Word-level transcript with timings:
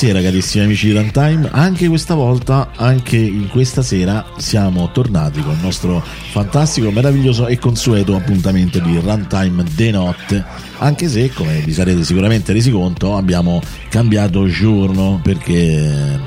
buonasera 0.00 0.30
carissimi 0.30 0.64
amici 0.64 0.86
di 0.86 0.92
Runtime, 0.94 1.50
anche 1.52 1.86
questa 1.86 2.14
volta, 2.14 2.70
anche 2.74 3.18
in 3.18 3.48
questa 3.48 3.82
sera 3.82 4.24
siamo 4.38 4.90
tornati 4.92 5.42
con 5.42 5.52
il 5.52 5.60
nostro 5.60 6.02
fantastico, 6.30 6.90
meraviglioso 6.90 7.46
e 7.46 7.58
consueto 7.58 8.16
appuntamento 8.16 8.78
di 8.78 8.98
Runtime 8.98 9.62
de 9.74 9.90
notte, 9.90 10.42
anche 10.78 11.06
se 11.06 11.30
come 11.34 11.60
vi 11.60 11.74
sarete 11.74 12.02
sicuramente 12.02 12.54
resi 12.54 12.70
conto 12.70 13.14
abbiamo 13.14 13.60
cambiato 13.90 14.48
giorno 14.48 15.20
perché 15.22 16.18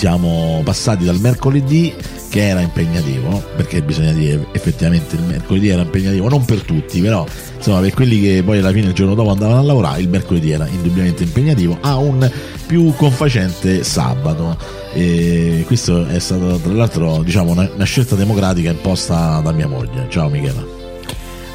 siamo 0.00 0.62
passati 0.64 1.04
dal 1.04 1.20
mercoledì 1.20 1.94
che 2.30 2.48
era 2.48 2.60
impegnativo, 2.60 3.44
perché 3.54 3.82
bisogna 3.82 4.12
dire 4.12 4.46
effettivamente 4.52 5.14
il 5.16 5.20
mercoledì 5.24 5.68
era 5.68 5.82
impegnativo, 5.82 6.26
non 6.26 6.42
per 6.46 6.62
tutti, 6.62 7.02
però 7.02 7.26
insomma 7.54 7.80
per 7.80 7.92
quelli 7.92 8.18
che 8.18 8.42
poi 8.42 8.60
alla 8.60 8.72
fine 8.72 8.86
il 8.86 8.92
giorno 8.94 9.14
dopo 9.14 9.28
andavano 9.28 9.58
a 9.58 9.62
lavorare, 9.62 10.00
il 10.00 10.08
mercoledì 10.08 10.52
era 10.52 10.66
indubbiamente 10.66 11.24
impegnativo, 11.24 11.76
a 11.82 11.98
un 11.98 12.30
più 12.66 12.94
confacente 12.96 13.84
sabato. 13.84 14.56
E 14.94 15.64
questo 15.66 16.06
è 16.06 16.18
stato 16.18 16.56
tra 16.56 16.72
l'altro 16.72 17.22
diciamo, 17.22 17.50
una, 17.50 17.70
una 17.74 17.84
scelta 17.84 18.14
democratica 18.14 18.70
imposta 18.70 19.40
da 19.44 19.52
mia 19.52 19.68
moglie. 19.68 20.06
Ciao 20.08 20.30
Michela. 20.30 20.79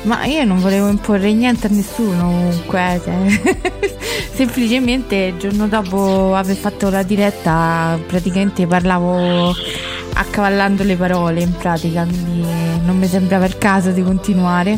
Ma 0.06 0.26
io 0.26 0.44
non 0.44 0.60
volevo 0.60 0.88
imporre 0.88 1.34
niente 1.34 1.68
a 1.68 1.70
nessuno 1.72 2.30
comunque, 2.30 3.02
cioè. 3.04 3.94
semplicemente 4.36 5.16
il 5.16 5.38
giorno 5.38 5.68
dopo 5.68 6.36
aver 6.36 6.56
fatto 6.56 6.90
la 6.90 7.04
diretta 7.04 7.98
praticamente 8.06 8.68
parlavo 8.68 9.54
accavallando 10.14 10.84
le 10.84 10.96
parole 10.96 11.42
in 11.42 11.54
pratica, 11.54 12.06
quindi 12.06 12.46
non 12.86 12.98
mi 12.98 13.08
sembrava 13.08 13.46
il 13.46 13.58
caso 13.58 13.92
di 13.92 14.04
continuare. 14.04 14.78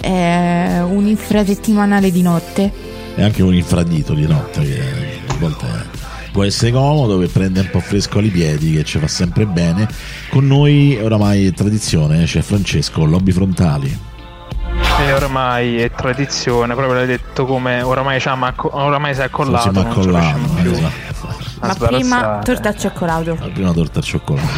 È 0.00 0.80
un 0.82 1.06
infrasettimanale 1.06 2.10
di 2.10 2.22
notte. 2.22 2.72
E 3.14 3.22
anche 3.22 3.42
un 3.42 3.54
infradito 3.54 4.14
di 4.14 4.26
notte 4.26 4.62
che 4.62 4.80
a 5.26 5.34
volte 5.38 5.66
può 6.32 6.44
essere 6.44 6.72
comodo 6.72 7.18
per 7.18 7.30
prendere 7.30 7.66
un 7.66 7.72
po' 7.72 7.80
fresco 7.80 8.18
ai 8.18 8.28
piedi 8.28 8.72
che 8.72 8.84
ci 8.84 8.98
fa 8.98 9.08
sempre 9.08 9.46
bene. 9.46 9.88
Con 10.28 10.46
noi 10.46 10.98
oramai 11.00 11.46
è 11.46 11.52
tradizione, 11.52 12.24
c'è 12.24 12.42
Francesco, 12.42 13.04
lobby 13.04 13.32
frontali. 13.32 14.14
E 15.06 15.12
oramai 15.12 15.76
è 15.78 15.90
tradizione, 15.90 16.74
proprio 16.74 16.96
l'hai 16.96 17.06
detto 17.06 17.46
come 17.46 17.80
oramai, 17.80 18.20
oramai 18.24 19.14
si 19.14 19.20
è 19.20 19.24
accollato. 19.24 19.72
Si 19.72 19.78
è 19.78 19.80
accollato, 19.80 20.38
esatto 20.68 21.16
ma 21.60 21.74
prima 21.74 22.38
torta 22.42 22.68
al 22.68 22.76
cioccolato. 22.76 23.36
La 23.40 23.48
prima 23.52 23.72
torta 23.72 23.98
al 23.98 24.04
cioccolato. 24.04 24.48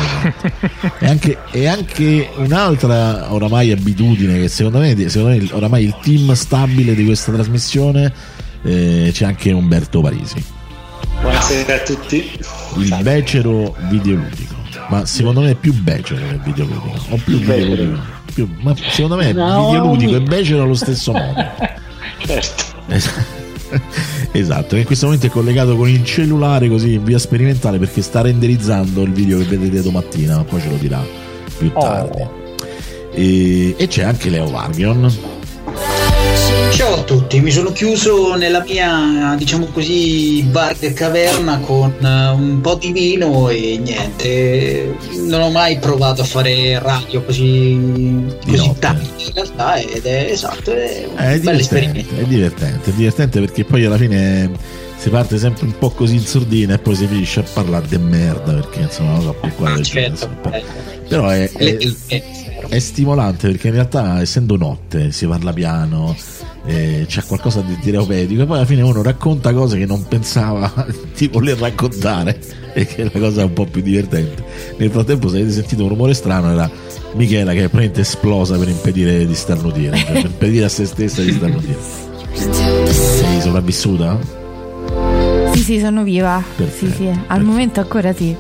e, 0.99 1.07
anche, 1.07 1.39
e, 1.51 1.67
anche, 1.67 2.31
un'altra 2.37 3.33
oramai 3.33 3.73
abitudine 3.73 4.41
che 4.41 4.49
secondo 4.49 4.79
me, 4.79 5.09
secondo 5.09 5.37
me 5.37 5.49
oramai 5.53 5.85
il 5.85 5.97
team 6.03 6.33
stabile 6.33 6.95
di 6.95 7.05
questa 7.05 7.33
trasmissione 7.33 8.13
eh, 8.63 9.11
c'è 9.13 9.25
anche 9.25 9.53
Umberto 9.53 10.01
Parisi. 10.01 10.45
Buonasera 11.21 11.75
a 11.75 11.79
tutti. 11.81 12.31
Il 12.77 12.97
becero 13.03 13.75
videoludico. 13.89 14.57
Ma 14.89 15.05
secondo 15.05 15.41
me 15.41 15.51
è 15.51 15.55
più 15.55 15.73
becero 15.75 16.21
che 16.27 16.41
videoludico. 16.43 16.91
O 17.11 17.21
più 17.23 17.39
videoludico. 17.39 18.18
Più, 18.39 18.49
ma 18.61 18.73
secondo 18.77 19.17
me 19.17 19.33
no, 19.33 19.67
videoludico 19.67 20.15
e 20.15 20.21
becero 20.21 20.63
allo 20.63 20.75
stesso 20.75 21.11
modo. 21.11 21.45
certo. 22.25 22.65
Esatto. 24.31 24.75
che 24.75 24.79
in 24.79 24.85
questo 24.85 25.07
momento 25.07 25.27
è 25.27 25.31
collegato 25.31 25.77
con 25.77 25.89
il 25.89 26.05
cellulare 26.05 26.69
così 26.69 26.95
in 26.95 27.05
via 27.05 27.19
sperimentale 27.19 27.79
perché 27.79 28.01
sta 28.01 28.21
renderizzando 28.21 29.03
il 29.03 29.11
video 29.11 29.39
che 29.39 29.45
vedete 29.45 29.83
domattina, 29.83 30.37
ma 30.37 30.45
poi 30.45 30.61
ce 30.61 30.69
lo 30.69 30.77
dirà 30.77 31.05
più 31.59 31.71
oh. 31.75 31.81
tardi. 31.81 32.27
E, 33.13 33.75
e, 33.77 33.87
c'è 33.89 34.05
anche 34.05 34.31
Leo 34.31 34.49
Vargion. 34.49 35.13
Ciao 36.71 37.01
a 37.01 37.03
tutti, 37.03 37.41
mi 37.41 37.51
sono 37.51 37.73
chiuso 37.73 38.35
nella 38.35 38.63
mia, 38.63 39.35
diciamo 39.37 39.67
così, 39.67 40.43
bar 40.45 40.77
caverna 40.93 41.59
con 41.59 41.93
eh, 42.01 42.29
un 42.29 42.61
po' 42.61 42.77
di 42.77 42.93
vino 42.93 43.49
e 43.49 43.81
niente, 43.83 44.95
non 45.27 45.41
ho 45.41 45.51
mai 45.51 45.79
provato 45.79 46.23
a 46.23 46.25
fare 46.25 46.79
radio 46.79 47.23
così, 47.23 48.25
così 48.47 48.75
tanto 48.79 49.11
in 49.19 49.33
realtà 49.35 49.77
ed 49.77 50.05
è 50.05 50.29
esatto, 50.31 50.73
è 50.73 51.09
un 51.11 51.17
è 51.17 51.39
bel 51.41 51.59
esperimento. 51.59 52.15
È 52.15 52.25
divertente, 52.25 52.91
è 52.91 52.93
divertente 52.93 53.41
perché 53.41 53.65
poi 53.65 53.85
alla 53.85 53.99
fine 53.99 54.51
si 54.97 55.11
parte 55.11 55.39
sempre 55.39 55.65
un 55.65 55.79
po' 55.79 55.91
così 55.91 56.15
in 56.15 56.27
sordina 56.27 56.75
e 56.75 56.79
poi 56.79 56.95
si 56.95 57.07
finisce 57.07 57.41
a 57.41 57.45
parlare 57.53 57.87
di 57.87 57.99
merda 57.99 58.53
perché 58.53 58.81
insomma 58.81 59.13
non 59.13 59.23
so 59.23 59.33
più 59.41 59.55
qua 59.55 59.73
ah, 59.73 59.83
certo, 59.83 60.29
però 61.09 61.29
è, 61.29 61.51
è, 61.51 61.77
è 62.69 62.79
stimolante 62.79 63.49
perché 63.49 63.69
in 63.69 63.75
realtà 63.75 64.21
essendo 64.21 64.57
notte 64.57 65.13
si 65.13 65.27
parla 65.27 65.53
piano 65.53 66.17
eh, 66.69 67.07
c'è 67.09 67.25
qualcosa 67.25 67.63
di 67.63 67.79
terapetico 67.79 68.43
e 68.43 68.47
poi 68.47 68.57
alla 68.59 68.67
fine 68.67 68.83
uno 68.83 69.03
racconta 69.03 69.55
cose 69.55 69.79
che 69.79 69.87
non 69.87 70.07
pensava 70.07 70.71
di 71.17 71.27
voler 71.29 71.57
raccontare 71.57 72.39
e 72.75 72.85
che 72.85 72.97
è 72.97 73.11
la 73.11 73.19
cosa 73.19 73.45
un 73.45 73.55
po' 73.55 73.65
più 73.65 73.81
divertente 73.81 74.45
nel 74.77 74.91
frattempo 74.91 75.29
se 75.29 75.37
avete 75.37 75.53
sentito 75.53 75.83
un 75.83 75.89
rumore 75.89 76.13
strano 76.13 76.53
era 76.53 76.71
Michela 77.15 77.53
che 77.53 77.61
è 77.61 77.69
praticamente 77.69 78.03
esplosa 78.03 78.59
per 78.59 78.69
impedire 78.69 79.27
di 79.27 79.35
starnutire 79.35 79.97
cioè 79.97 80.13
per 80.13 80.25
impedire 80.31 80.67
a 80.67 80.69
se 80.69 80.85
stessa 80.85 81.23
di 81.23 81.33
starnutire 81.33 81.79
sei 82.35 83.41
sopravvissuta? 83.41 84.19
sì 85.55 85.63
sì 85.63 85.79
sono 85.81 86.03
viva 86.03 86.43
perfetto, 86.55 86.87
sì, 86.87 86.93
sì. 86.93 87.07
al 87.07 87.17
perfetto. 87.17 87.45
momento 87.45 87.81
ancora 87.81 88.13
sì 88.13 88.37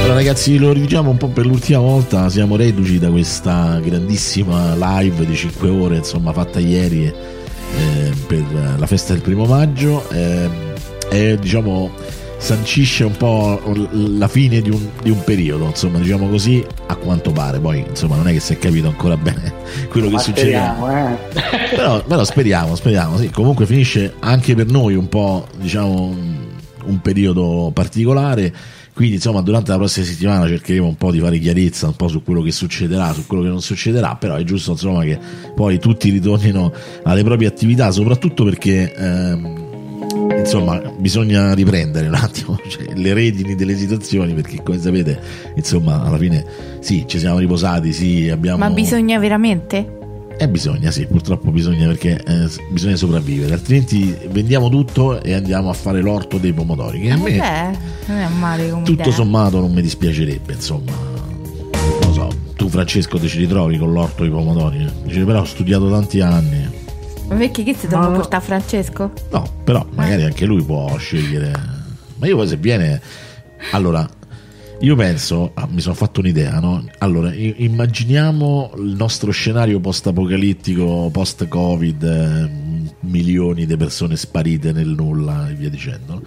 allora 0.00 0.14
ragazzi 0.14 0.58
lo 0.58 0.72
ridiciamo 0.72 1.10
un 1.10 1.18
po' 1.18 1.28
per 1.28 1.44
l'ultima 1.44 1.78
volta, 1.78 2.28
siamo 2.30 2.56
reduci 2.56 2.98
da 2.98 3.10
questa 3.10 3.78
grandissima 3.80 4.74
live 4.74 5.26
di 5.26 5.36
5 5.36 5.68
ore 5.68 5.96
insomma 5.98 6.32
fatta 6.32 6.58
ieri 6.58 7.12
eh, 7.76 8.12
per 8.26 8.44
la 8.78 8.86
festa 8.86 9.12
del 9.12 9.22
primo 9.22 9.44
maggio 9.44 10.08
eh, 10.10 10.48
e 11.10 11.38
diciamo 11.40 11.90
sancisce 12.40 13.04
un 13.04 13.16
po' 13.16 13.60
la 13.92 14.26
fine 14.26 14.62
di 14.62 14.70
un, 14.70 14.88
di 15.02 15.10
un, 15.10 15.22
periodo, 15.22 15.66
insomma, 15.66 15.98
diciamo 15.98 16.26
così, 16.28 16.64
a 16.86 16.96
quanto 16.96 17.32
pare. 17.32 17.58
Poi, 17.58 17.84
insomma, 17.86 18.16
non 18.16 18.26
è 18.28 18.32
che 18.32 18.40
si 18.40 18.54
è 18.54 18.58
capito 18.58 18.88
ancora 18.88 19.16
bene 19.16 19.52
quello 19.90 20.08
che 20.08 20.18
succede. 20.18 20.56
Eh. 20.56 21.28
Però, 21.76 22.02
però, 22.02 22.24
speriamo, 22.24 22.74
speriamo. 22.74 23.18
Sì. 23.18 23.30
Comunque 23.30 23.66
finisce 23.66 24.14
anche 24.20 24.54
per 24.54 24.66
noi 24.66 24.94
un 24.94 25.08
po', 25.08 25.46
diciamo, 25.56 26.16
un 26.84 27.00
periodo 27.00 27.70
particolare 27.72 28.52
quindi, 29.00 29.16
insomma, 29.16 29.40
durante 29.40 29.70
la 29.70 29.78
prossima 29.78 30.04
settimana 30.04 30.46
cercheremo 30.46 30.86
un 30.86 30.96
po' 30.96 31.10
di 31.10 31.20
fare 31.20 31.38
chiarezza 31.38 31.86
un 31.86 31.96
po' 31.96 32.08
su 32.08 32.22
quello 32.22 32.42
che 32.42 32.52
succederà, 32.52 33.14
su 33.14 33.26
quello 33.26 33.44
che 33.44 33.48
non 33.48 33.62
succederà, 33.62 34.14
però 34.16 34.34
è 34.34 34.42
giusto 34.42 34.72
insomma 34.72 35.04
che 35.04 35.18
poi 35.54 35.78
tutti 35.78 36.10
ritornino 36.10 36.70
alle 37.04 37.24
proprie 37.24 37.48
attività, 37.48 37.90
soprattutto 37.92 38.44
perché 38.44 38.94
ehm, 38.94 40.36
insomma 40.40 40.78
bisogna 40.98 41.54
riprendere 41.54 42.08
un 42.08 42.14
attimo 42.14 42.60
cioè, 42.68 42.92
le 42.94 43.14
redini 43.14 43.54
delle 43.54 43.74
situazioni 43.74 44.34
perché 44.34 44.62
come 44.62 44.78
sapete 44.78 45.18
insomma 45.54 46.02
alla 46.02 46.18
fine 46.18 46.44
sì 46.80 47.04
ci 47.06 47.18
siamo 47.18 47.38
riposati 47.38 47.92
sì 47.92 48.28
abbiamo 48.28 48.58
ma 48.58 48.68
bisogna 48.68 49.18
veramente? 49.18 49.99
Eh 50.42 50.48
bisogna, 50.48 50.90
sì, 50.90 51.04
purtroppo 51.04 51.50
bisogna 51.50 51.86
perché 51.86 52.18
eh, 52.26 52.48
bisogna 52.70 52.96
sopravvivere, 52.96 53.52
altrimenti 53.52 54.16
vendiamo 54.30 54.70
tutto 54.70 55.22
e 55.22 55.34
andiamo 55.34 55.68
a 55.68 55.74
fare 55.74 56.00
l'orto 56.00 56.38
dei 56.38 56.54
pomodori. 56.54 56.98
Che 56.98 57.10
a 57.10 57.16
me 57.18 57.36
Beh, 57.36 57.78
non 58.06 58.16
è 58.16 58.28
male 58.38 58.70
come 58.70 58.84
tutto 58.84 59.02
idea. 59.02 59.12
sommato 59.12 59.60
non 59.60 59.70
mi 59.70 59.82
dispiacerebbe, 59.82 60.54
insomma. 60.54 60.92
Non 60.92 61.98
lo 62.00 62.12
so, 62.14 62.28
tu 62.56 62.70
Francesco 62.70 63.18
ti 63.18 63.28
ci 63.28 63.36
ritrovi 63.36 63.76
con 63.76 63.92
l'orto 63.92 64.22
dei 64.22 64.30
pomodori? 64.30 64.90
Dice 65.04 65.24
però 65.24 65.40
ho 65.42 65.44
studiato 65.44 65.90
tanti 65.90 66.22
anni. 66.22 66.70
Ma 67.28 67.34
perché 67.34 67.62
che 67.62 67.76
ti 67.78 67.86
devo 67.86 68.08
no. 68.08 68.12
portare 68.12 68.42
Francesco? 68.42 69.12
No, 69.32 69.46
però 69.62 69.84
magari 69.94 70.22
anche 70.22 70.46
lui 70.46 70.62
può 70.62 70.96
scegliere. 70.96 71.52
Ma 72.16 72.26
io 72.26 72.36
poi 72.36 72.48
se 72.48 72.56
viene... 72.56 72.98
Allora, 73.72 74.08
io 74.80 74.96
penso, 74.96 75.50
ah, 75.54 75.68
mi 75.70 75.80
sono 75.80 75.94
fatto 75.94 76.20
un'idea, 76.20 76.58
no? 76.58 76.82
Allora, 76.98 77.34
immaginiamo 77.34 78.72
il 78.78 78.94
nostro 78.96 79.30
scenario 79.30 79.78
post-apocalittico, 79.78 81.10
post-Covid, 81.12 82.02
eh, 82.02 82.50
milioni 83.00 83.66
di 83.66 83.76
persone 83.76 84.16
sparite 84.16 84.72
nel 84.72 84.88
nulla 84.88 85.50
e 85.50 85.54
via 85.54 85.68
dicendo. 85.68 86.22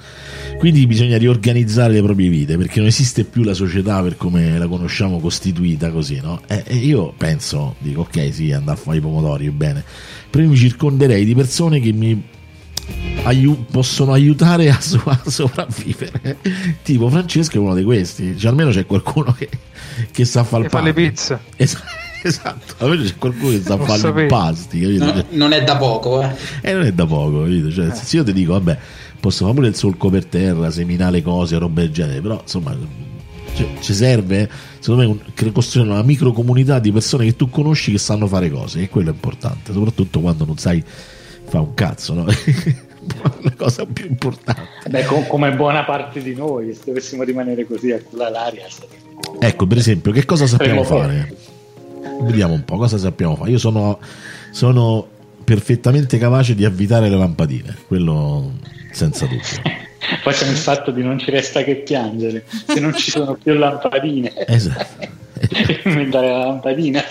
Quindi 0.60 0.86
bisogna 0.86 1.18
riorganizzare 1.18 1.94
le 1.94 2.04
proprie 2.04 2.30
vite 2.30 2.56
perché 2.56 2.78
non 2.78 2.88
esiste 2.88 3.24
più 3.24 3.42
la 3.42 3.56
società 3.56 4.02
per 4.04 4.18
come 4.18 4.56
la 4.58 4.68
conosciamo 4.68 5.20
costituita 5.20 5.90
così, 5.90 6.20
no? 6.22 6.42
E, 6.48 6.64
e 6.68 6.76
io 6.76 7.12
penso, 7.18 7.76
dico 7.80 8.02
ok, 8.02 8.32
sì, 8.32 8.52
andare 8.52 8.78
a 8.78 8.82
fare 8.82 8.98
i 8.98 9.02
pomodori, 9.02 9.50
bene, 9.50 9.84
però 10.30 10.46
mi 10.46 10.56
circonderei 10.56 11.26
di 11.26 11.34
persone 11.34 11.80
che 11.80 11.92
mi 11.92 12.22
aiu- 13.24 13.66
possono 13.70 14.14
aiutare 14.14 14.70
a, 14.70 14.80
so- 14.80 15.04
a, 15.06 15.22
sopravvivere. 15.26 16.38
tipo 16.84 17.10
Francesco 17.10 17.56
è 17.56 17.60
uno 17.60 17.76
di 17.76 17.84
questi, 17.84 18.38
cioè, 18.38 18.52
almeno 18.52 18.72
c'è 18.72 18.86
qualcuno 18.86 19.34
che, 19.34 19.50
che 20.12 20.26
sa 20.26 20.44
fare 20.44 20.64
il 20.64 20.70
pane. 20.70 20.86
le 20.86 20.94
pizze. 20.94 21.40
Esatto. 21.56 22.02
Esatto, 22.26 22.76
almeno 22.78 23.04
c'è 23.04 23.18
qualcuno 23.18 23.50
che 23.50 23.62
sa 23.62 23.78
fare 23.78 24.24
i 24.24 24.28
pasti, 24.28 24.80
capito? 24.80 25.04
No, 25.04 25.26
non 25.32 25.52
è 25.52 25.62
da 25.62 25.76
poco, 25.76 26.22
eh. 26.22 26.34
eh 26.62 26.72
non 26.72 26.84
è 26.84 26.94
da 26.94 27.06
poco, 27.06 27.42
capito? 27.42 27.70
Cioè, 27.70 27.88
eh. 27.88 27.94
se 27.94 28.16
io 28.16 28.24
ti 28.24 28.32
dico, 28.32 28.54
vabbè, 28.54 28.78
posso 29.20 29.44
fare 29.44 29.54
pure 29.54 29.68
il 29.68 29.76
solco 29.76 30.10
per 30.10 30.24
terra, 30.28 30.72
seminare 30.72 31.22
cose, 31.22 31.58
roba 31.58 31.82
del 31.82 31.92
genere, 31.92 32.22
però 32.22 32.40
insomma 32.42 32.78
cioè, 33.56 33.68
ci 33.82 33.94
serve 33.94 34.50
secondo 34.80 35.04
me 35.04 35.20
un, 35.38 35.52
costruire 35.52 35.90
una 35.90 36.02
micro 36.02 36.32
comunità 36.32 36.80
di 36.80 36.92
persone 36.92 37.26
che 37.26 37.36
tu 37.36 37.50
conosci 37.50 37.92
che 37.92 37.98
sanno 37.98 38.26
fare 38.28 38.50
cose 38.50 38.82
e 38.82 38.90
quello 38.90 39.10
è 39.10 39.14
importante 39.14 39.72
soprattutto 39.72 40.20
quando 40.22 40.46
non 40.46 40.58
sai 40.58 40.84
fa 41.54 41.60
un 41.60 41.74
cazzo 41.76 42.14
no? 42.16 42.26
la 43.42 43.54
cosa 43.56 43.86
più 43.86 44.08
importante. 44.08 44.90
Beh, 44.90 45.06
com- 45.06 45.28
come 45.28 45.54
buona 45.54 45.84
parte 45.84 46.20
di 46.24 46.34
noi, 46.34 46.74
se 46.74 46.82
dovessimo 46.86 47.22
rimanere 47.22 47.66
così 47.66 47.92
a 47.92 48.02
cullare 48.02 48.32
l'aria. 48.32 48.66
Ecco, 49.40 49.68
per 49.68 49.78
esempio, 49.78 50.12
che 50.12 50.26
cosa 50.26 50.48
sappiamo 50.48 50.84
fare? 50.84 51.36
Vediamo 52.22 52.56
un 52.56 52.66
po' 52.66 52.78
cosa 52.78 52.98
sappiamo 52.98 53.36
fare. 53.36 53.52
Io 53.52 53.60
sono, 53.60 54.00
sono 54.50 55.08
perfettamente 55.44 56.18
capace 56.18 56.56
di 56.56 56.66
avvitare 56.66 57.08
le 57.08 57.18
lampadine, 57.18 57.78
quello 57.86 58.54
senza 58.92 59.26
dubbio. 59.26 59.82
Poi 60.24 60.34
c'è 60.34 60.48
il 60.48 60.58
fatto 60.58 60.90
di 60.90 61.04
non 61.04 61.20
ci 61.20 61.30
resta 61.30 61.64
che 61.64 61.76
piangere, 61.76 62.46
se 62.68 62.80
non 62.80 62.96
ci 62.96 63.12
sono 63.12 63.36
più 63.36 63.54
lampadine. 63.54 64.34
Esatto. 64.48 65.08
Inventare 65.86 66.30
la 66.30 66.46
lampadina. 66.46 67.04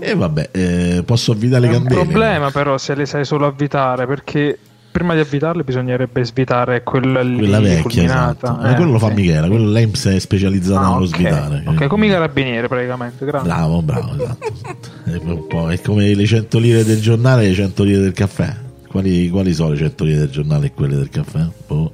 E 0.00 0.14
vabbè, 0.14 0.50
eh, 0.52 1.02
posso 1.04 1.32
avvitare 1.32 1.66
le 1.66 1.72
candele. 1.72 2.00
Un 2.00 2.06
problema 2.06 2.50
però 2.50 2.78
se 2.78 2.94
le 2.94 3.06
sai 3.06 3.24
solo 3.24 3.46
avvitare 3.46 4.06
perché 4.06 4.58
prima 4.90 5.14
di 5.14 5.20
avvitarle 5.20 5.62
bisognerebbe 5.62 6.24
svitare 6.24 6.82
quella 6.82 7.20
lì 7.20 7.36
quella 7.36 7.60
vecchia 7.60 8.02
esatto. 8.02 8.60
eh, 8.64 8.74
quello 8.74 8.90
lo 8.90 8.98
fa 8.98 9.06
sì. 9.06 9.14
Michela 9.14 9.46
quello 9.46 9.70
l'EMS 9.70 10.08
è 10.08 10.18
specializzato 10.18 10.80
ah, 10.80 10.88
nello 10.88 11.04
okay. 11.04 11.20
svitare 11.20 11.62
ok 11.64 11.86
come 11.86 12.06
i 12.06 12.10
carabinieri 12.10 12.66
praticamente 12.66 13.24
grande. 13.24 13.48
bravo 13.48 13.82
bravo 13.82 14.14
esatto, 14.14 14.52
esatto. 14.52 15.68
È, 15.68 15.74
è, 15.74 15.80
come 15.80 16.12
le 16.12 16.26
100 16.26 16.58
lire 16.58 16.84
del 16.84 17.00
giornale 17.00 17.44
e 17.44 17.48
le 17.50 17.54
100 17.54 17.84
lire 17.84 18.00
del 18.00 18.12
caffè 18.12 18.52
quali, 18.90 19.28
quali 19.28 19.54
sono 19.54 19.70
le 19.70 19.76
100 19.76 20.04
lire 20.04 20.18
del 20.18 20.30
giornale 20.30 20.66
e 20.66 20.72
quelle 20.74 20.96
del 20.96 21.08
caffè? 21.08 21.46
Boh. 21.68 21.92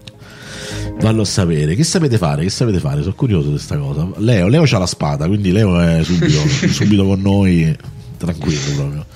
Vallo 0.99 1.23
a 1.23 1.25
sapere. 1.27 1.75
Che 1.75 1.85
sapete 1.85 2.17
fare? 2.17 2.43
Che 2.43 2.49
sapete 2.49 2.79
fare? 2.79 3.03
Sono 3.03 3.15
curioso 3.15 3.49
di 3.49 3.55
questa 3.55 3.77
cosa. 3.77 4.09
Leo, 4.17 4.49
Leo 4.49 4.63
c'ha 4.65 4.79
la 4.79 4.87
spada, 4.87 5.27
quindi 5.27 5.53
Leo 5.53 5.79
è 5.79 6.03
subito, 6.03 6.39
subito 6.73 7.05
con 7.05 7.21
noi, 7.21 7.77
tranquillo 8.17 8.75
proprio. 8.75 9.07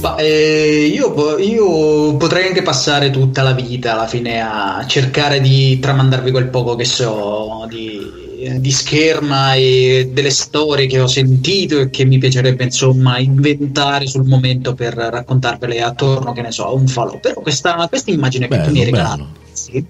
Ma, 0.00 0.16
eh, 0.16 0.92
io, 0.92 1.38
io, 1.38 2.16
potrei 2.16 2.48
anche 2.48 2.60
passare 2.60 3.08
tutta 3.08 3.42
la 3.42 3.52
vita 3.52 3.92
alla 3.92 4.06
fine 4.06 4.42
a 4.42 4.84
cercare 4.86 5.40
di 5.40 5.78
tramandarvi 5.78 6.30
quel 6.30 6.48
poco 6.48 6.74
che 6.74 6.84
so 6.84 7.66
di, 7.70 8.58
di, 8.58 8.70
scherma 8.70 9.54
e 9.54 10.10
delle 10.12 10.28
storie 10.28 10.86
che 10.86 11.00
ho 11.00 11.06
sentito 11.06 11.80
e 11.80 11.88
che 11.88 12.04
mi 12.04 12.18
piacerebbe 12.18 12.64
insomma 12.64 13.18
inventare 13.18 14.06
sul 14.06 14.26
momento 14.26 14.74
per 14.74 14.92
raccontarvele 14.92 15.80
attorno, 15.80 16.32
che 16.32 16.42
ne 16.42 16.52
so, 16.52 16.66
a 16.66 16.72
un 16.72 16.86
falò. 16.86 17.18
Però 17.18 17.40
questa, 17.40 17.74
questa 17.88 18.10
immagine 18.10 18.46
bello, 18.46 18.60
che 18.60 18.68
tu 18.68 18.74
mi 18.74 18.80
hai 18.80 18.84
regalato, 18.84 19.28
sì, 19.52 19.86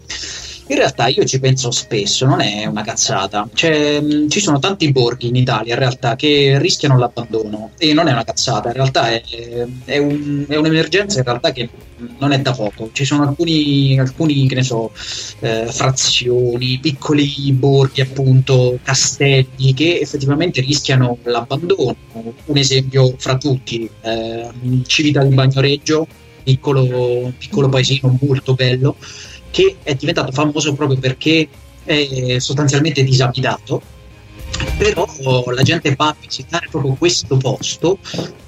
in 0.66 0.76
realtà 0.76 1.08
io 1.08 1.24
ci 1.24 1.40
penso 1.40 1.70
spesso, 1.70 2.24
non 2.24 2.40
è 2.40 2.64
una 2.64 2.82
cazzata. 2.82 3.48
Cioè, 3.52 4.02
ci 4.28 4.40
sono 4.40 4.58
tanti 4.58 4.90
borghi 4.92 5.28
in 5.28 5.36
Italia 5.36 5.74
in 5.74 5.78
realtà 5.78 6.16
che 6.16 6.58
rischiano 6.58 6.98
l'abbandono 6.98 7.70
e 7.76 7.92
non 7.92 8.08
è 8.08 8.12
una 8.12 8.24
cazzata, 8.24 8.68
in 8.68 8.74
realtà 8.74 9.10
è, 9.10 9.22
è, 9.84 9.98
un, 9.98 10.44
è 10.48 10.56
un'emergenza 10.56 11.18
in 11.18 11.24
realtà 11.24 11.52
che 11.52 11.68
non 12.18 12.32
è 12.32 12.40
da 12.40 12.52
poco. 12.52 12.90
Ci 12.92 13.04
sono 13.04 13.28
alcuni, 13.28 13.98
alcuni 13.98 14.46
che 14.48 14.54
ne 14.54 14.62
so, 14.62 14.90
eh, 15.40 15.66
frazioni, 15.68 16.78
piccoli 16.80 17.52
borghi, 17.52 18.00
appunto, 18.00 18.78
castelli 18.82 19.74
che 19.74 20.00
effettivamente 20.00 20.60
rischiano 20.60 21.18
l'abbandono. 21.24 21.94
Un 22.46 22.56
esempio 22.56 23.14
fra 23.18 23.36
tutti, 23.36 23.88
eh, 24.00 24.48
Civita 24.86 25.22
di 25.22 25.34
Bagnoreggio, 25.34 26.06
piccolo, 26.42 27.32
piccolo 27.38 27.68
paesino 27.68 28.16
molto 28.20 28.54
bello 28.54 28.96
che 29.54 29.76
è 29.84 29.94
diventato 29.94 30.32
famoso 30.32 30.74
proprio 30.74 30.98
perché 30.98 31.48
è 31.84 32.38
sostanzialmente 32.40 33.04
disabitato 33.04 33.80
però 34.76 35.06
la 35.54 35.62
gente 35.62 35.94
va 35.94 36.08
a 36.08 36.16
visitare 36.20 36.66
proprio 36.68 36.94
questo 36.94 37.36
posto 37.36 37.98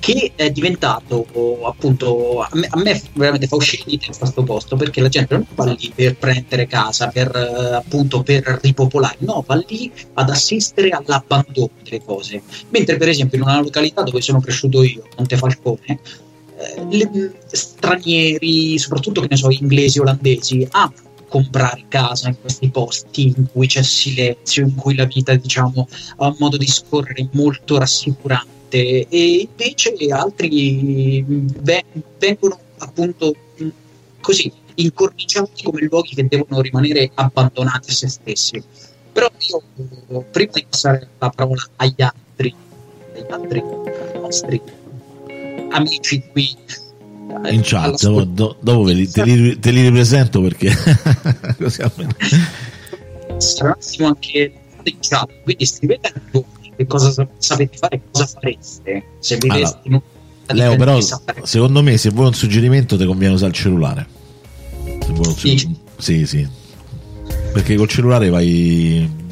che 0.00 0.32
è 0.34 0.50
diventato 0.50 1.26
appunto 1.64 2.40
a 2.40 2.48
me, 2.54 2.66
a 2.68 2.80
me 2.80 3.00
veramente 3.12 3.46
fa 3.46 3.54
uscire 3.54 3.84
di 3.86 3.98
testa 3.98 4.24
questo 4.24 4.42
posto 4.42 4.74
perché 4.74 5.00
la 5.00 5.08
gente 5.08 5.34
non 5.34 5.46
va 5.54 5.64
lì 5.66 5.92
per 5.94 6.16
prendere 6.16 6.66
casa 6.66 7.06
per 7.06 7.30
appunto 7.36 8.24
per 8.24 8.58
ripopolare 8.60 9.18
no 9.20 9.44
va 9.46 9.62
lì 9.68 9.92
ad 10.14 10.28
assistere 10.28 10.90
all'abbandono 10.90 11.70
delle 11.84 12.02
cose. 12.02 12.42
Mentre 12.70 12.96
per 12.96 13.08
esempio 13.08 13.38
in 13.38 13.44
una 13.44 13.60
località 13.60 14.02
dove 14.02 14.20
sono 14.20 14.40
cresciuto 14.40 14.82
io 14.82 15.04
Montefalcone 15.16 16.24
le, 16.88 17.32
stranieri, 17.46 18.78
soprattutto 18.78 19.20
che 19.20 19.28
ne 19.30 19.36
so, 19.36 19.50
inglesi, 19.50 19.98
olandesi, 19.98 20.66
amano 20.70 21.04
comprare 21.28 21.84
casa 21.88 22.28
in 22.28 22.40
questi 22.40 22.70
posti 22.70 23.34
in 23.36 23.46
cui 23.50 23.66
c'è 23.66 23.82
silenzio, 23.82 24.62
in 24.62 24.74
cui 24.74 24.94
la 24.94 25.04
vita, 25.04 25.34
diciamo, 25.34 25.88
ha 26.16 26.26
un 26.28 26.36
modo 26.38 26.56
di 26.56 26.66
scorrere 26.66 27.28
molto 27.32 27.78
rassicurante 27.78 29.06
e 29.08 29.48
invece 29.48 29.94
altri 30.10 31.24
vengono 32.18 32.58
appunto 32.78 33.34
così 34.20 34.52
incorniciati 34.76 35.62
come 35.62 35.82
luoghi 35.82 36.14
che 36.14 36.26
devono 36.26 36.60
rimanere 36.60 37.10
abbandonati 37.14 37.90
a 37.90 37.94
se 37.94 38.08
stessi. 38.08 38.62
Però 39.12 39.30
io 39.38 40.24
prima 40.30 40.52
di 40.54 40.66
passare 40.68 41.08
la 41.18 41.30
parola 41.30 41.62
agli 41.76 42.02
altri, 42.02 42.54
agli 43.14 43.32
altri 43.32 43.62
nostri 44.14 44.60
amici 45.70 46.22
qui. 46.32 46.56
In 47.50 47.60
chat 47.62 48.00
dopo, 48.00 48.24
do, 48.24 48.56
dopo 48.60 48.84
li, 48.84 49.08
te, 49.10 49.24
li, 49.24 49.58
te, 49.58 49.70
li, 49.70 49.82
ripresento 49.82 50.40
perché 50.40 50.72
così 51.58 51.82
almeno. 51.82 52.14
Sarà 53.38 53.68
un 53.68 53.74
attimo 53.78 54.06
anche 54.06 54.52
in 54.84 54.96
chat 55.00 55.28
quindi 55.42 55.66
scrivete 55.66 56.08
a 56.08 56.20
voi 56.30 56.44
che 56.76 56.86
cosa 56.86 57.26
sapete 57.38 57.76
fare 57.76 58.00
cosa 58.10 58.26
fareste. 58.26 59.04
Se 59.18 59.36
viveste 59.38 59.80
allora, 59.84 60.02
in 60.48 60.56
Leo 60.56 60.76
però 60.76 60.98
secondo 61.42 61.82
me 61.82 61.96
se 61.96 62.10
vuoi 62.10 62.28
un 62.28 62.34
suggerimento 62.34 62.96
ti 62.96 63.04
conviene 63.04 63.34
usare 63.34 63.50
il 63.50 63.56
cellulare. 63.56 64.06
Se 64.84 65.12
vuoi 65.12 65.26
un 65.26 65.34
sì. 65.36 65.76
sì 65.98 66.26
sì. 66.26 66.48
Perché 67.52 67.74
col 67.74 67.88
cellulare 67.88 68.28
vai 68.28 69.25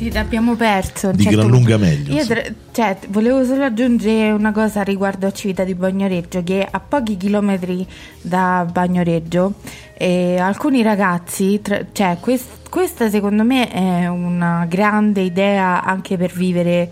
sì, 0.00 0.10
l'abbiamo 0.10 0.56
perso. 0.56 1.12
Di 1.12 1.24
certo 1.24 1.40
gran 1.40 1.50
lunga 1.50 1.76
meglio. 1.76 2.14
Io 2.14 2.24
sì. 2.24 2.54
cioè, 2.72 2.96
volevo 3.08 3.44
solo 3.44 3.64
aggiungere 3.64 4.30
una 4.30 4.50
cosa 4.50 4.80
riguardo 4.80 5.26
a 5.26 5.32
Civita 5.32 5.62
di 5.62 5.74
Bagnoreggio, 5.74 6.42
che 6.42 6.66
a 6.68 6.80
pochi 6.80 7.18
chilometri 7.18 7.86
da 8.22 8.66
Bagnoreggio 8.70 9.52
eh, 9.92 10.38
alcuni 10.38 10.80
ragazzi, 10.80 11.60
tra, 11.60 11.84
cioè, 11.92 12.16
quest, 12.18 12.70
questa 12.70 13.10
secondo 13.10 13.44
me 13.44 13.68
è 13.68 14.06
una 14.06 14.64
grande 14.66 15.20
idea 15.20 15.84
anche 15.84 16.16
per 16.16 16.32
vivere 16.32 16.90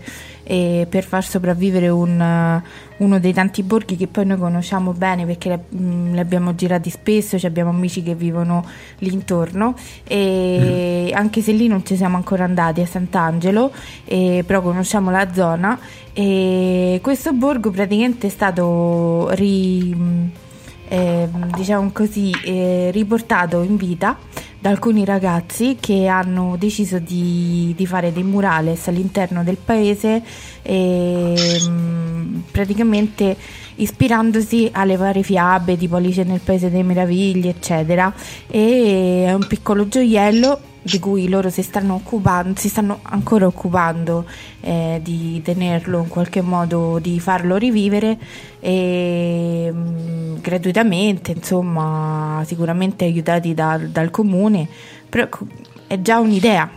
e 0.49 0.87
per 0.89 1.03
far 1.03 1.23
sopravvivere 1.23 1.89
un, 1.89 2.59
uno 2.97 3.19
dei 3.19 3.33
tanti 3.33 3.61
borghi 3.61 3.95
che 3.95 4.07
poi 4.07 4.25
noi 4.25 4.39
conosciamo 4.39 4.93
bene 4.93 5.23
perché 5.27 5.65
li 5.69 5.79
mm, 5.79 6.17
abbiamo 6.17 6.55
girati 6.55 6.89
spesso, 6.89 7.37
cioè 7.37 7.51
abbiamo 7.51 7.69
amici 7.69 8.01
che 8.01 8.15
vivono 8.15 8.65
lì 8.97 9.13
intorno 9.13 9.75
e 10.07 11.11
mm. 11.11 11.15
anche 11.15 11.43
se 11.43 11.51
lì 11.51 11.67
non 11.67 11.85
ci 11.85 11.95
siamo 11.95 12.15
ancora 12.15 12.45
andati 12.45 12.81
a 12.81 12.87
Sant'Angelo, 12.87 13.71
e, 14.05 14.43
però 14.43 14.63
conosciamo 14.63 15.11
la 15.11 15.31
zona 15.31 15.79
e 16.13 16.99
questo 17.03 17.31
borgo 17.33 17.69
praticamente 17.69 18.25
è 18.25 18.31
stato 18.31 19.29
ri, 19.33 19.95
eh, 20.87 21.29
diciamo 21.55 21.91
così, 21.93 22.31
eh, 22.43 22.89
riportato 22.91 23.61
in 23.61 23.75
vita 23.75 24.17
da 24.59 24.69
alcuni 24.69 25.05
ragazzi 25.05 25.77
che 25.79 26.07
hanno 26.07 26.55
deciso 26.59 26.99
di, 26.99 27.73
di 27.77 27.85
fare 27.85 28.11
dei 28.11 28.23
murales 28.23 28.87
all'interno 28.87 29.43
del 29.43 29.57
paese 29.57 30.21
e, 30.61 31.33
mm, 31.65 32.39
praticamente 32.51 33.37
ispirandosi 33.75 34.69
alle 34.73 34.97
varie 34.97 35.23
fiabe 35.23 35.77
tipo 35.77 35.95
Alice 35.95 36.23
nel 36.23 36.41
Paese 36.41 36.69
delle 36.69 36.83
Meraviglie 36.83 37.51
eccetera. 37.51 38.13
E 38.47 39.23
è 39.27 39.33
un 39.33 39.47
piccolo 39.47 39.87
gioiello 39.87 40.68
di 40.81 40.99
cui 40.99 41.27
loro 41.27 41.49
si 41.49 41.61
stanno 41.61 41.95
occupando, 41.95 42.57
si 42.59 42.69
stanno 42.69 42.99
ancora 43.03 43.45
occupando 43.45 44.25
eh, 44.61 44.99
di 45.03 45.41
tenerlo 45.43 45.99
in 45.99 46.07
qualche 46.07 46.41
modo, 46.41 46.99
di 46.99 47.19
farlo 47.19 47.57
rivivere 47.57 48.17
e, 48.59 49.71
mh, 49.71 49.77
mm, 49.77 50.35
gratuitamente, 50.41 51.31
insomma, 51.31 52.43
sicuramente 52.45 53.05
aiutati 53.05 53.53
da, 53.53 53.77
dal 53.77 54.09
comune, 54.09 54.67
però 55.07 55.27
è 55.87 55.99
già 56.01 56.19
un'idea. 56.19 56.69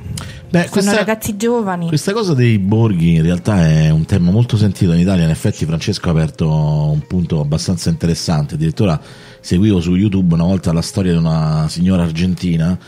Beh, 0.52 0.58
Sono 0.58 0.70
questa, 0.70 0.94
ragazzi 0.96 1.36
giovani. 1.36 1.88
Questa 1.88 2.12
cosa 2.12 2.34
dei 2.34 2.58
borghi 2.58 3.14
in 3.14 3.22
realtà 3.22 3.66
è 3.66 3.88
un 3.88 4.04
tema 4.04 4.30
molto 4.30 4.58
sentito 4.58 4.92
in 4.92 5.00
Italia. 5.00 5.24
In 5.24 5.30
effetti, 5.30 5.64
Francesco 5.64 6.08
ha 6.08 6.12
aperto 6.12 6.46
un 6.50 7.00
punto 7.06 7.40
abbastanza 7.40 7.88
interessante. 7.88 8.54
Addirittura 8.56 9.00
seguivo 9.40 9.80
su 9.80 9.94
YouTube 9.94 10.34
una 10.34 10.44
volta 10.44 10.72
la 10.72 10.82
storia 10.82 11.12
di 11.12 11.18
una 11.18 11.66
signora 11.68 12.02
argentina 12.02 12.78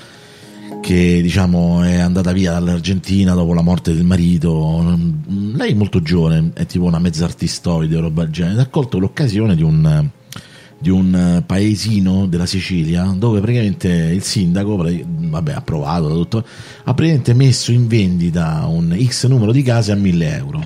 che 0.84 1.22
diciamo 1.22 1.82
è 1.82 1.98
andata 1.98 2.32
via 2.32 2.52
dall'Argentina 2.52 3.32
dopo 3.32 3.54
la 3.54 3.62
morte 3.62 3.94
del 3.94 4.04
marito. 4.04 4.98
Lei 5.54 5.70
è 5.70 5.74
molto 5.74 6.02
giovane, 6.02 6.50
è 6.52 6.66
tipo 6.66 6.84
una 6.84 6.98
mezza 6.98 7.24
artistoide 7.24 7.96
o 7.96 8.00
roba 8.00 8.24
del 8.24 8.32
genere. 8.32 8.60
Ha 8.60 8.66
colto 8.66 8.98
l'occasione 8.98 9.56
di 9.56 9.62
un, 9.62 10.10
di 10.78 10.90
un 10.90 11.42
paesino 11.46 12.26
della 12.26 12.44
Sicilia 12.44 13.14
dove 13.16 13.40
praticamente 13.40 13.88
il 13.88 14.22
sindaco 14.22 14.76
vabbè, 14.76 15.52
ha 15.54 15.62
provato 15.62 16.08
tutto, 16.10 16.44
ha 16.84 16.92
praticamente 16.92 17.32
messo 17.32 17.72
in 17.72 17.86
vendita 17.86 18.66
un 18.68 18.94
X 19.08 19.26
numero 19.26 19.52
di 19.52 19.62
case 19.62 19.90
a 19.90 19.96
1000 19.96 20.36
euro 20.36 20.58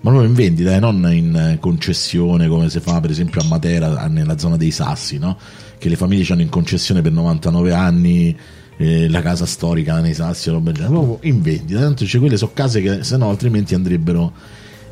ma 0.00 0.10
proprio 0.10 0.30
in 0.30 0.34
vendita, 0.34 0.74
eh, 0.74 0.78
non 0.78 1.12
in 1.12 1.58
concessione 1.60 2.48
come 2.48 2.70
si 2.70 2.78
fa 2.80 3.00
per 3.00 3.10
esempio 3.10 3.40
a 3.40 3.44
Matera, 3.44 4.06
nella 4.06 4.38
zona 4.38 4.56
dei 4.56 4.70
Sassi, 4.70 5.18
no? 5.18 5.36
che 5.78 5.88
le 5.88 5.96
famiglie 5.96 6.32
hanno 6.32 6.42
in 6.42 6.48
concessione 6.48 7.02
per 7.02 7.10
99 7.10 7.72
anni 7.72 8.36
eh, 8.76 9.08
la 9.08 9.22
casa 9.22 9.46
storica 9.46 10.00
nei 10.00 10.14
Sassi, 10.14 10.50
roba 10.50 10.70
del 10.70 10.82
genere, 10.82 10.94
proprio 10.94 11.28
in 11.30 11.42
vendita. 11.42 11.80
Tanto 11.80 12.04
c'è 12.04 12.18
quelle 12.18 12.36
sono 12.36 12.52
case 12.54 12.80
che 12.80 13.04
se 13.04 13.16
no 13.16 13.28
altrimenti 13.28 13.74
andrebbero. 13.74 14.32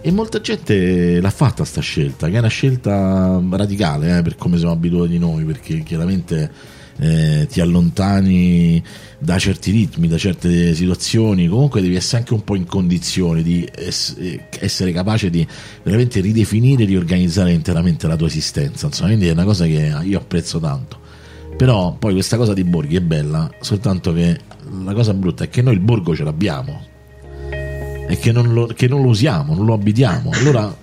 E 0.00 0.11
molta 0.11 0.41
gente 0.41 1.19
l'ha 1.21 1.31
fatta 1.31 1.64
sta 1.64 1.81
scelta, 1.81 2.29
che 2.29 2.35
è 2.35 2.38
una 2.38 2.49
scelta 2.49 3.43
radicale 3.50 4.19
eh, 4.19 4.23
per 4.23 4.37
come 4.37 4.59
siamo 4.59 4.73
abituati 4.73 5.19
noi, 5.19 5.45
perché 5.45 5.83
chiaramente 5.83 6.50
eh, 6.99 7.47
ti 7.50 7.61
allontani 7.61 8.83
da 9.19 9.38
certi 9.38 9.71
ritmi, 9.71 10.07
da 10.07 10.19
certe 10.19 10.75
situazioni, 10.75 11.49
comunque 11.49 11.81
devi 11.81 11.97
essere 11.97 12.19
anche 12.19 12.35
un 12.35 12.45
po' 12.45 12.55
in 12.55 12.67
condizione 12.67 13.43
di 13.43 13.67
ess- 13.75 14.17
essere 14.61 14.93
capace 14.93 15.31
di 15.31 15.47
veramente 15.83 16.21
ridefinire 16.21 16.83
e 16.83 16.87
riorganizzare 16.87 17.53
interamente 17.53 18.07
la 18.07 18.17
tua 18.17 18.26
esistenza. 18.26 18.87
Insomma, 18.87 19.09
quindi 19.09 19.29
è 19.29 19.33
una 19.33 19.45
cosa 19.45 19.64
che 19.64 19.97
io 20.03 20.19
apprezzo 20.19 20.61
tanto. 20.61 21.00
Però 21.56 21.94
poi 21.99 22.12
questa 22.14 22.37
cosa 22.37 22.52
di 22.52 22.64
borghi 22.64 22.96
è 22.96 23.00
bella, 23.00 23.50
soltanto 23.61 24.12
che 24.12 24.40
la 24.84 24.92
cosa 24.92 25.14
brutta 25.14 25.44
è 25.44 25.49
che 25.49 25.62
noi 25.62 25.75
il 25.75 25.80
borgo 25.80 26.14
ce 26.14 26.25
l'abbiamo 26.25 26.92
e 28.08 28.18
che 28.18 28.32
non 28.32 28.52
lo, 28.52 28.66
che 28.66 28.88
non 28.88 29.02
lo 29.02 29.08
usiamo, 29.08 29.54
non 29.54 29.64
lo 29.64 29.75
abitiamo. 29.75 30.30
Allora 30.32 30.75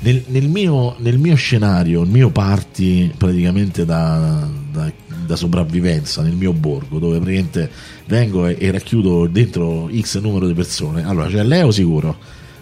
nel, 0.00 0.22
nel, 0.26 0.48
mio, 0.48 0.94
nel, 0.98 1.18
mio, 1.18 1.34
scenario, 1.34 2.02
il 2.02 2.10
mio 2.10 2.30
party 2.30 3.08
praticamente 3.16 3.84
da, 3.84 4.48
da, 4.70 4.92
da, 5.26 5.36
sopravvivenza 5.36 6.22
nel 6.22 6.34
mio 6.34 6.52
borgo, 6.52 6.98
dove 6.98 7.18
praticamente 7.18 7.70
vengo 8.06 8.46
e, 8.46 8.56
e, 8.60 8.70
racchiudo 8.70 9.26
dentro 9.26 9.90
X 9.92 10.20
numero 10.20 10.46
di 10.46 10.54
persone. 10.54 11.04
Allora 11.04 11.26
c'è 11.28 11.42
Leo 11.42 11.70
sicuro, 11.70 12.16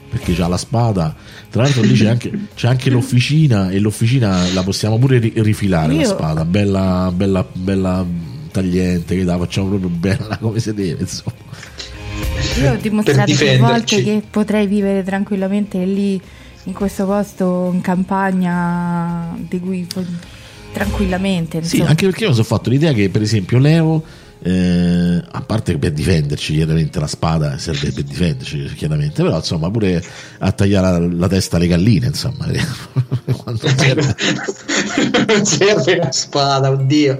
perché 0.08 0.40
ha 0.42 0.48
la 0.48 0.56
spada. 0.56 1.14
Tra 1.50 1.62
l'altro 1.62 1.82
lì 1.82 1.94
c'è 1.94 2.08
anche, 2.08 2.30
c'è 2.54 2.68
anche 2.68 2.90
l'officina 2.90 3.70
e 3.70 3.78
l'officina 3.78 4.52
la 4.52 4.62
possiamo 4.62 4.98
pure 4.98 5.18
rifilare 5.18 5.94
Io... 5.94 6.00
la 6.00 6.06
spada, 6.06 6.44
bella, 6.44 7.10
bella, 7.14 7.46
bella 7.52 8.04
tagliente, 8.50 9.16
che 9.16 9.24
la 9.24 9.36
facciamo 9.38 9.68
proprio 9.68 9.90
bella 9.90 10.36
come 10.40 10.58
si 10.60 10.72
deve, 10.72 11.00
insomma. 11.00 11.36
Io 12.60 12.72
ho 12.72 12.76
dimostrato 12.76 13.34
più 13.34 13.56
volte 13.58 14.02
che 14.02 14.22
potrei 14.30 14.66
vivere 14.66 15.02
tranquillamente 15.02 15.84
lì 15.84 16.20
in 16.64 16.72
questo 16.72 17.04
posto 17.04 17.70
in 17.72 17.80
campagna 17.80 19.36
di 19.36 19.60
cui 19.60 19.86
tranquillamente. 20.72 21.58
Insomma. 21.58 21.84
Sì, 21.84 21.88
anche 21.88 22.06
perché 22.06 22.22
io 22.24 22.28
mi 22.28 22.34
sono 22.34 22.46
fatto 22.46 22.70
l'idea 22.70 22.92
che 22.92 23.08
per 23.08 23.22
esempio 23.22 23.58
Leo, 23.58 24.02
eh, 24.46 25.20
a 25.28 25.40
parte 25.40 25.76
per 25.76 25.90
difenderci, 25.90 26.54
chiaramente 26.54 27.00
la 27.00 27.08
spada 27.08 27.58
serve 27.58 27.90
per 27.90 28.04
difenderci, 28.04 28.74
chiaramente, 28.76 29.24
però 29.24 29.34
insomma 29.34 29.68
pure 29.72 30.00
a 30.38 30.52
tagliare 30.52 31.00
la, 31.00 31.14
la 31.16 31.26
testa 31.26 31.56
alle 31.56 31.66
galline, 31.66 32.06
insomma. 32.06 32.46
Quando 33.42 33.68
serve. 33.76 34.14
serve 35.42 35.96
la 35.96 36.12
spada, 36.12 36.70
oddio. 36.70 37.16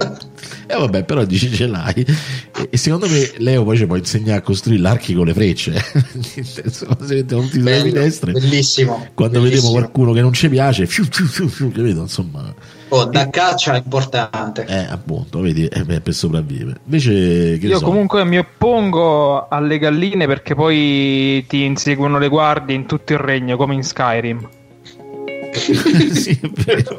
E 0.69 0.73
eh 0.73 0.77
vabbè, 0.77 1.03
però 1.03 1.25
dici 1.25 1.53
ce 1.53 1.67
l'hai. 1.67 2.05
E, 2.55 2.69
e 2.69 2.77
secondo 2.77 3.09
me 3.09 3.33
Leo 3.39 3.65
poi 3.65 3.75
ci 3.75 3.85
può 3.85 3.97
insegnare 3.97 4.39
a 4.39 4.41
costruire 4.41 4.81
l'archi 4.81 5.13
con 5.13 5.25
le 5.25 5.33
frecce. 5.33 5.73
Insomma, 6.63 6.97
se 7.05 7.15
mettiamo 7.15 7.41
tutti 7.43 7.59
sulle 7.59 7.81
finestre. 7.81 8.31
Bellissimo. 8.31 9.05
Quando 9.13 9.41
bellissimo. 9.41 9.63
vediamo 9.63 9.69
qualcuno 9.71 10.13
che 10.13 10.21
non 10.21 10.31
ci 10.31 10.47
piace, 10.47 10.85
fiu, 10.85 11.05
fiu, 11.09 11.25
fiu, 11.25 11.49
fiu, 11.49 11.71
capito? 11.73 11.99
Insomma. 11.99 12.53
Oh, 12.89 13.05
da 13.05 13.29
caccia 13.29 13.73
è 13.73 13.77
importante. 13.77 14.65
Eh, 14.67 14.87
appunto, 14.89 15.41
vedi, 15.41 15.65
eh, 15.65 16.01
per 16.01 16.13
sopravvivere. 16.13 16.79
Invece, 16.85 17.11
io 17.11 17.77
so. 17.79 17.85
comunque 17.85 18.23
mi 18.23 18.37
oppongo 18.37 19.47
alle 19.49 19.77
galline 19.77 20.25
perché 20.25 20.55
poi 20.55 21.45
ti 21.47 21.63
inseguono 21.63 22.17
le 22.17 22.29
guardie 22.29 22.75
in 22.75 22.85
tutto 22.85 23.13
il 23.13 23.19
regno, 23.19 23.57
come 23.57 23.73
in 23.73 23.83
Skyrim. 23.83 24.49
sì, 25.57 26.39
però, 26.63 26.97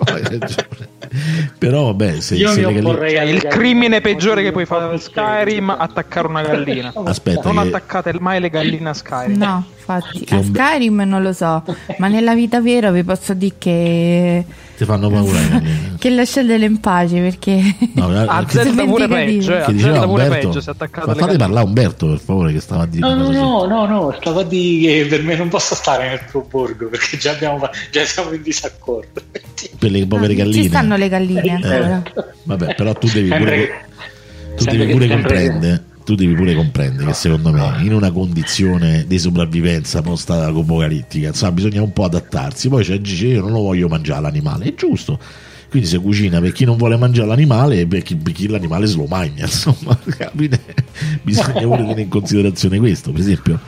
però 1.59 1.85
vabbè, 1.85 2.21
se, 2.21 2.35
Io 2.35 2.51
se 2.51 2.67
mi 2.67 2.81
galline... 2.81 3.31
il 3.31 3.45
crimine 3.45 4.01
peggiore 4.01 4.43
che 4.43 4.53
puoi 4.53 4.67
fare 4.67 4.93
in 4.93 5.01
Skyrim 5.01 5.71
attaccare 5.71 6.27
una 6.27 6.43
gallina. 6.43 6.93
Aspetta, 7.05 7.51
non 7.51 7.63
che... 7.63 7.69
attaccate 7.69 8.13
mai 8.19 8.41
le 8.41 8.51
galline 8.51 8.89
a 8.89 8.95
Skyrim. 8.95 9.39
No, 9.39 9.65
infatti, 9.89 10.27
a 10.29 10.43
Skyrim 10.43 11.03
non 11.07 11.23
lo 11.23 11.33
so, 11.33 11.63
ma 11.99 12.09
nella 12.09 12.35
vita 12.35 12.61
vera 12.61 12.91
vi 12.91 13.03
posso 13.03 13.33
dire 13.33 13.55
che 13.57 14.45
ti 14.77 14.85
fanno 14.85 15.09
paura 15.09 15.39
che 15.99 16.11
lasciatele 16.11 16.65
in 16.67 16.79
pace 16.79 17.21
perché 17.21 17.61
no, 17.95 18.09
a 18.17 18.45
Zelda 18.47 18.85
pure 18.85 19.09
peggio 19.09 19.57
eh, 19.57 19.65
che 19.65 19.73
diceva 19.73 20.07
Umberto. 20.07 20.63
ma 21.05 21.15
fate 21.15 21.37
parlare 21.37 21.67
Umberto 21.67 22.07
per 22.07 22.21
favore 22.21 22.53
che 22.53 22.61
stava 22.61 22.85
a 22.85 22.87
dire 22.87 23.01
no 23.01 23.15
no 23.15 23.33
no, 23.33 23.67
no 23.67 23.87
no 23.87 24.17
stavo 24.21 24.41
a 24.41 24.45
dire 24.45 25.03
che 25.03 25.07
per 25.07 25.23
me 25.25 25.35
non 25.35 25.49
posso 25.49 25.75
stare 25.75 26.09
nel 26.09 26.21
tuo 26.31 26.47
borgo 26.49 26.89
perché 26.89 27.17
già, 27.17 27.33
abbiamo, 27.33 27.69
già 27.91 28.05
siamo 28.05 28.33
in 28.33 28.43
disaccordo. 28.43 29.23
Per 29.79 29.91
le 29.91 30.07
povere 30.07 30.35
galline 30.35 30.63
ci 30.63 30.69
stanno 30.69 30.97
le 30.97 31.09
galline 31.09 31.51
ancora. 31.51 32.03
Eh, 32.05 32.25
vabbè 32.45 32.75
però 32.77 32.93
tu 32.93 33.09
devi 33.13 33.29
pure 33.29 33.87
tu 34.57 34.65
devi 34.65 34.93
pure 34.93 35.09
comprendere 35.09 35.85
tu 36.09 36.15
devi 36.15 36.35
pure 36.35 36.55
comprendere 36.55 37.09
che 37.09 37.13
secondo 37.13 37.53
me 37.53 37.83
in 37.83 37.93
una 37.93 38.11
condizione 38.11 39.05
di 39.07 39.19
sopravvivenza 39.19 40.01
post 40.01 40.31
apocalittica 40.31 41.29
insomma 41.29 41.53
bisogna 41.53 41.83
un 41.83 41.93
po' 41.93 42.05
adattarsi. 42.05 42.71
Poi 42.71 42.83
c'è 42.83 42.99
dice 42.99 43.27
io 43.27 43.43
non 43.43 43.53
lo 43.53 43.61
voglio 43.61 43.89
mangiare 43.89 44.23
l'animale. 44.23 44.65
È 44.65 44.75
giusto. 44.75 45.19
Quindi 45.69 45.87
si 45.87 45.99
cucina 45.99 46.41
per 46.41 46.53
chi 46.53 46.65
non 46.65 46.79
vuole 46.79 46.97
mangiare 46.97 47.29
l'animale 47.29 47.81
e 47.81 47.87
per 47.87 48.01
chi, 48.01 48.17
per 48.17 48.33
chi 48.33 48.49
l'animale 48.49 48.87
se 48.87 48.97
lo 48.97 49.05
mangia 49.05 49.45
insomma 49.53 49.99
bisogna 51.21 51.61
pure 51.61 51.77
tenere 51.77 52.01
in 52.01 52.09
considerazione 52.09 52.79
questo. 52.79 53.13
Per 53.13 53.21
esempio 53.21 53.61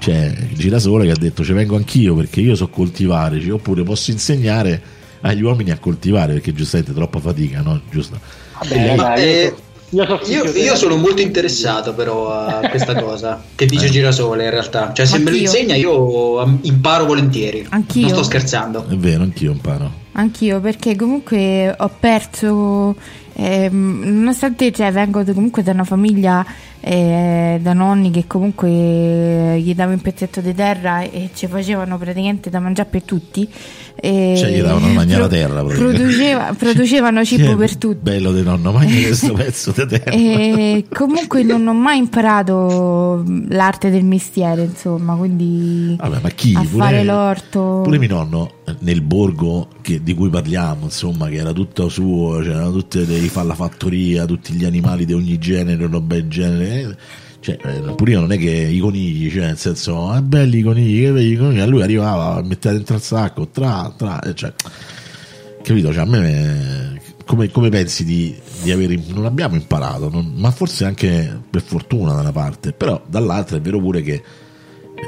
c'è 0.00 0.34
il 0.50 0.56
girasole 0.56 1.04
che 1.04 1.12
ha 1.12 1.16
detto 1.16 1.44
ci 1.44 1.52
vengo 1.52 1.76
anch'io 1.76 2.16
perché 2.16 2.40
io 2.40 2.56
so 2.56 2.66
coltivare 2.70 3.40
cioè, 3.40 3.52
oppure 3.52 3.84
posso 3.84 4.10
insegnare 4.10 4.82
agli 5.20 5.42
uomini 5.42 5.70
a 5.70 5.78
coltivare 5.78 6.32
perché 6.32 6.52
giustamente 6.52 6.90
è 6.90 6.94
troppa 6.94 7.20
fatica 7.20 7.60
no? 7.60 7.82
giusto? 7.88 8.18
Vabbè, 8.58 8.96
ma, 8.96 9.14
eh, 9.14 9.54
io, 9.94 10.20
io, 10.26 10.44
io, 10.44 10.76
sono 10.76 10.96
molto 10.96 11.20
interessato 11.20 11.94
però 11.94 12.32
a 12.32 12.68
questa 12.68 13.00
cosa 13.00 13.42
che 13.54 13.66
dice 13.66 13.86
eh. 13.86 13.90
Girasole 13.90 14.44
in 14.44 14.50
realtà. 14.50 14.92
Cioè 14.92 15.06
se 15.06 15.16
anch'io. 15.16 15.30
me 15.30 15.36
lo 15.36 15.42
insegna 15.42 15.74
io 15.76 16.58
imparo 16.62 17.06
volentieri. 17.06 17.66
Anch'io. 17.70 18.02
Non 18.02 18.10
sto 18.10 18.22
scherzando. 18.24 18.86
È 18.88 18.96
vero, 18.96 19.22
anch'io 19.22 19.52
imparo. 19.52 20.02
Anch'io 20.12 20.60
perché 20.60 20.94
comunque 20.94 21.74
ho 21.76 21.90
perso, 21.98 22.94
eh, 23.34 23.68
nonostante 23.70 24.70
cioè, 24.72 24.92
vengo 24.92 25.24
comunque 25.24 25.62
da 25.62 25.72
una 25.72 25.84
famiglia 25.84 26.44
eh, 26.80 27.58
da 27.60 27.72
nonni 27.72 28.10
che 28.10 28.26
comunque 28.26 28.68
gli 29.58 29.74
davo 29.74 29.92
un 29.92 30.00
pezzetto 30.00 30.40
di 30.40 30.54
terra 30.54 31.00
e 31.00 31.30
ci 31.34 31.46
facevano 31.46 31.96
praticamente 31.98 32.50
da 32.50 32.60
mangiare 32.60 32.88
per 32.90 33.02
tutti. 33.02 33.48
E 33.96 34.34
cioè 34.36 34.50
gli 34.50 34.60
davano 34.60 34.88
mangiare 34.88 35.20
pro- 35.20 35.28
terra 35.28 35.62
produceva, 35.62 36.52
producevano 36.58 37.24
cibo 37.24 37.56
per 37.56 37.76
tutti. 37.76 37.98
bello 38.02 38.32
di 38.32 38.42
nonno 38.42 38.72
mangia 38.72 39.06
questo 39.06 39.32
pezzo 39.34 39.72
di 39.74 39.86
terra. 39.86 40.10
E 40.10 40.84
comunque 40.92 41.42
non 41.42 41.66
ho 41.66 41.72
mai 41.74 41.98
imparato 41.98 43.24
l'arte 43.48 43.90
del 43.90 44.04
mestiere 44.04 44.64
insomma 44.64 45.14
quindi 45.14 45.96
Vabbè, 45.98 46.18
ma 46.20 46.28
chi? 46.30 46.54
a 46.54 46.60
pure, 46.60 46.82
fare 46.84 47.04
l'orto. 47.04 47.80
pure 47.84 47.98
mio 47.98 48.08
nonno 48.08 48.50
nel 48.80 49.00
borgo 49.00 49.68
che, 49.80 50.02
di 50.02 50.14
cui 50.14 50.28
parliamo 50.28 50.84
insomma 50.84 51.28
che 51.28 51.36
era 51.36 51.52
tutto 51.52 51.88
suo 51.88 52.40
c'erano 52.40 52.72
tutte 52.72 53.06
devi 53.06 53.28
fare 53.28 53.46
la 53.46 53.54
fattoria 53.54 54.24
tutti 54.26 54.52
gli 54.54 54.64
animali 54.64 55.04
di 55.06 55.12
ogni 55.12 55.38
genere 55.38 55.86
roba 55.86 56.14
del 56.14 56.28
genere 56.28 56.96
cioè, 57.44 57.58
eh, 57.62 57.94
pure 57.94 58.12
io 58.12 58.20
non 58.20 58.32
è 58.32 58.38
che 58.38 58.50
i 58.50 58.78
conigli, 58.78 59.30
cioè, 59.30 59.44
nel 59.44 59.58
senso, 59.58 60.08
ah, 60.08 60.22
belli 60.22 60.60
i 60.60 60.62
conigli, 60.62 61.02
che 61.02 61.12
belli 61.12 61.32
i 61.32 61.36
conigli, 61.36 61.60
a 61.60 61.66
lui 61.66 61.82
arrivava, 61.82 62.40
metteva 62.42 62.74
dentro 62.74 62.96
il 62.96 63.02
sacco, 63.02 63.48
tra, 63.48 63.92
tra, 63.94 64.18
cioè, 64.32 64.50
capito? 65.62 65.92
Cioè, 65.92 66.04
a 66.04 66.06
me, 66.06 66.98
come, 67.26 67.50
come 67.50 67.68
pensi 67.68 68.06
di, 68.06 68.34
di 68.62 68.70
aver, 68.72 68.98
non 69.08 69.26
abbiamo 69.26 69.56
imparato, 69.56 70.08
non, 70.08 70.32
ma 70.36 70.50
forse 70.52 70.86
anche 70.86 71.38
per 71.50 71.60
fortuna 71.60 72.14
da 72.14 72.20
una 72.20 72.32
parte, 72.32 72.72
però 72.72 73.02
dall'altra 73.06 73.58
è 73.58 73.60
vero 73.60 73.78
pure 73.78 74.00
che 74.00 74.22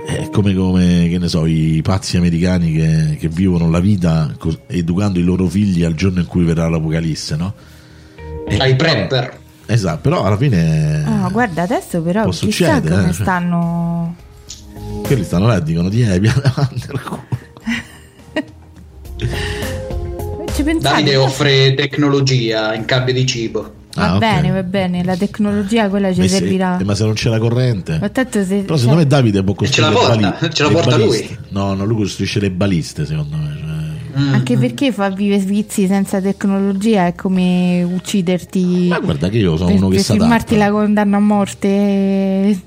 è 0.07 0.29
come, 0.29 0.53
come 0.53 1.07
che 1.09 1.17
ne 1.17 1.29
so, 1.29 1.47
i 1.47 1.81
pazzi 1.83 2.19
americani 2.19 2.71
che, 2.71 3.17
che 3.19 3.29
vivono 3.29 3.71
la 3.71 3.81
vita 3.81 4.37
educando 4.67 5.19
i 5.19 5.23
loro 5.23 5.49
figli 5.49 5.85
al 5.85 5.95
giorno 5.95 6.21
in 6.21 6.27
cui 6.27 6.45
verrà 6.45 6.69
l'apocalisse, 6.69 7.35
no? 7.35 7.55
Ai 8.59 8.77
prepper. 8.77 9.45
Esatto, 9.67 10.01
però 10.01 10.25
alla 10.25 10.37
fine. 10.37 11.05
Ah, 11.05 11.29
guarda, 11.29 11.63
adesso 11.63 12.01
però 12.01 12.23
può 12.23 12.31
chissà 12.31 12.47
succedere, 12.75 12.95
come 12.95 13.11
eh? 13.11 13.13
stanno. 13.13 14.17
Quelli 15.03 15.25
stanno 15.25 15.47
là 15.47 15.57
e 15.57 15.63
dicono 15.63 15.89
di 15.89 16.03
eh, 16.03 16.21
piano 16.21 16.41
davanti 16.43 16.87
al 16.89 17.03
culo. 17.03 17.25
Davide 20.81 21.17
offre 21.17 21.75
tecnologia 21.75 22.75
in 22.75 22.85
cambio 22.85 23.13
di 23.13 23.27
cibo. 23.27 23.75
Va 23.95 24.13
ah, 24.13 24.19
bene, 24.19 24.51
okay. 24.51 24.51
va 24.51 24.63
bene, 24.63 25.05
la 25.05 25.17
tecnologia 25.17 25.89
quella 25.89 26.13
ci 26.13 26.21
ma 26.21 26.29
servirà. 26.29 26.77
Se, 26.79 26.85
ma 26.85 26.95
se 26.95 27.05
non 27.05 27.15
c'è 27.15 27.31
la 27.31 27.39
corrente. 27.39 27.99
Ma 27.99 28.09
tanto 28.11 28.45
se, 28.45 28.57
Però 28.57 28.77
secondo 28.77 28.99
me 28.99 29.07
Davide 29.07 29.43
può 29.43 29.55
costruire 29.55 29.91
ce 29.91 29.99
la 29.99 30.07
porta, 30.07 30.39
bali- 30.39 30.55
ce 30.55 30.63
la 30.63 30.69
porta 30.69 30.97
lui. 30.99 31.39
No, 31.49 31.75
no, 31.75 31.85
lui 31.87 31.97
costruisce 31.97 32.41
le 32.41 32.51
baliste, 32.51 33.07
secondo 33.07 33.37
me. 33.37 33.66
Mm, 34.19 34.33
Anche 34.33 34.57
mm. 34.57 34.61
perché 34.61 34.93
fa 34.93 35.11
vivere 35.11 35.41
svizi 35.41 35.87
senza 35.87 36.21
tecnologia 36.21 37.07
è 37.07 37.15
come 37.15 37.83
ucciderti. 37.83 38.87
Ma 38.89 38.99
guarda 39.01 39.29
che 39.29 39.39
io 39.39 39.57
sono 39.57 39.69
per, 39.69 39.77
uno 39.77 39.89
che 39.89 39.99
sa 39.99 40.15
firmarti 40.15 40.57
la 40.57 40.71
condanna 40.71 41.19
a 41.19 41.21
morte. 41.21 42.59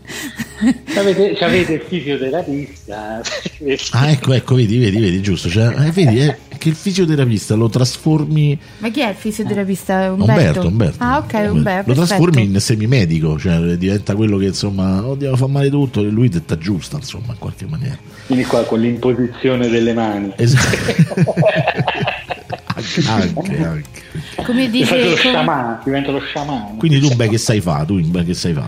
Avete, 0.95 1.37
avete 1.39 1.73
il 1.73 1.81
fisioterapista. 1.87 3.21
Ah, 3.91 4.11
ecco, 4.11 4.33
ecco, 4.33 4.55
vedi, 4.55 4.77
vedi, 4.77 4.99
vedi, 4.99 5.21
giusto. 5.21 5.49
Cioè, 5.49 5.87
eh, 5.87 5.91
vedi 5.91 6.19
eh, 6.19 6.37
che 6.59 6.69
il 6.69 6.75
fisioterapista 6.75 7.55
lo 7.55 7.69
trasformi. 7.69 8.59
Ma 8.77 8.89
chi 8.89 9.01
è 9.01 9.09
il 9.09 9.15
fisioterapista? 9.15 10.11
Umberto? 10.11 10.31
Umberto, 10.31 10.67
Umberto. 10.67 11.03
Ah, 11.03 11.17
ok, 11.17 11.51
Umberto. 11.51 11.89
Lo 11.89 11.95
trasformi 11.95 12.43
in 12.43 12.59
semimedico, 12.59 13.39
cioè 13.39 13.57
diventa 13.77 14.13
quello 14.13 14.37
che 14.37 14.45
insomma, 14.45 15.03
oddio, 15.03 15.35
fa 15.35 15.47
male 15.47 15.69
tutto, 15.69 16.01
e 16.01 16.09
lui 16.09 16.29
ti 16.29 16.43
aggiusta, 16.45 16.97
insomma, 16.97 17.31
in 17.31 17.39
qualche 17.39 17.65
maniera. 17.65 17.97
Quindi 18.27 18.45
qua 18.45 18.63
con 18.65 18.79
l'imposizione 18.79 19.69
delle 19.69 19.93
mani. 19.93 20.33
Esatto. 20.35 21.33
anche, 23.08 23.58
anche. 23.63 24.01
Come 24.43 24.69
Divento 24.69 24.96
lo 24.96 25.01
dice. 25.01 25.22
com- 25.22 25.31
sciamano, 25.31 25.79
divento 25.84 26.12
lo 26.12 26.19
sciamano. 26.19 26.75
Quindi 26.77 27.00
tu, 27.00 27.13
beh, 27.15 27.29
che 27.29 27.38
sai 27.38 27.62
fa? 27.62 27.84
Tu, 27.86 28.00
beh, 28.01 28.24
che 28.25 28.34
sai 28.34 28.53
fa? 28.53 28.65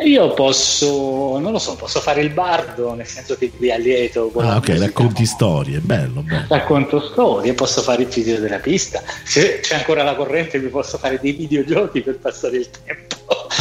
Eh, 0.00 0.08
Io 0.08 0.32
posso, 0.34 1.38
non 1.38 1.52
lo 1.52 1.58
so, 1.58 1.74
posso 1.76 2.00
fare 2.00 2.20
il 2.22 2.30
bardo, 2.30 2.94
nel 2.94 3.06
senso 3.06 3.36
che 3.36 3.50
vi 3.58 3.70
allieto 3.72 4.30
con 4.32 4.44
Ah, 4.44 4.56
ok, 4.56 4.68
musica, 4.68 4.86
racconti 4.86 5.22
no? 5.22 5.26
storie, 5.28 5.78
bello, 5.80 6.20
bello. 6.22 6.44
Racconto 6.48 7.00
storie, 7.00 7.52
posso 7.54 7.82
fare 7.82 8.02
il 8.02 8.08
fisioterapista. 8.12 9.02
Se 9.24 9.60
c'è 9.60 9.76
ancora 9.76 10.02
la 10.02 10.14
corrente, 10.14 10.58
vi 10.60 10.68
posso 10.68 10.98
fare 10.98 11.18
dei 11.20 11.32
videogiochi 11.32 12.00
per 12.02 12.18
passare 12.18 12.56
il 12.58 12.68
tempo. 12.84 13.14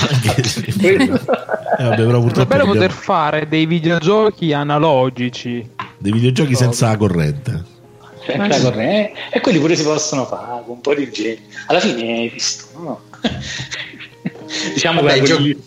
Anche 0.10 0.44
se- 0.48 0.74
Quello- 0.80 1.16
Eh, 1.78 1.84
vabbè, 1.84 1.96
però 1.96 2.18
È 2.18 2.22
purtroppo 2.22 2.46
bello 2.50 2.62
abbiamo 2.64 2.74
poter 2.74 2.92
fare 2.92 3.48
dei 3.48 3.66
videogiochi 3.66 4.54
analogici. 4.54 5.68
dei 5.98 6.12
videogiochi 6.12 6.56
senza 6.56 6.88
la 6.88 6.98
corrente. 8.26 8.54
senza 8.54 8.70
corrente. 8.72 9.20
E 9.32 9.40
quelli 9.42 9.60
pure 9.60 9.76
si 9.76 9.84
possono 9.84 10.26
fare 10.26 10.64
con 10.66 10.76
un 10.76 10.82
po' 10.82 10.94
di 10.96 11.04
ingegno. 11.04 11.40
Alla 11.68 11.80
fine 11.80 12.02
hai 12.02 12.30
visto, 12.30 12.66
no? 12.80 13.02
diciamo 14.74 15.02
Vabbè, 15.02 15.14
che 15.14 15.20
i 15.20 15.36
quelli- 15.36 15.62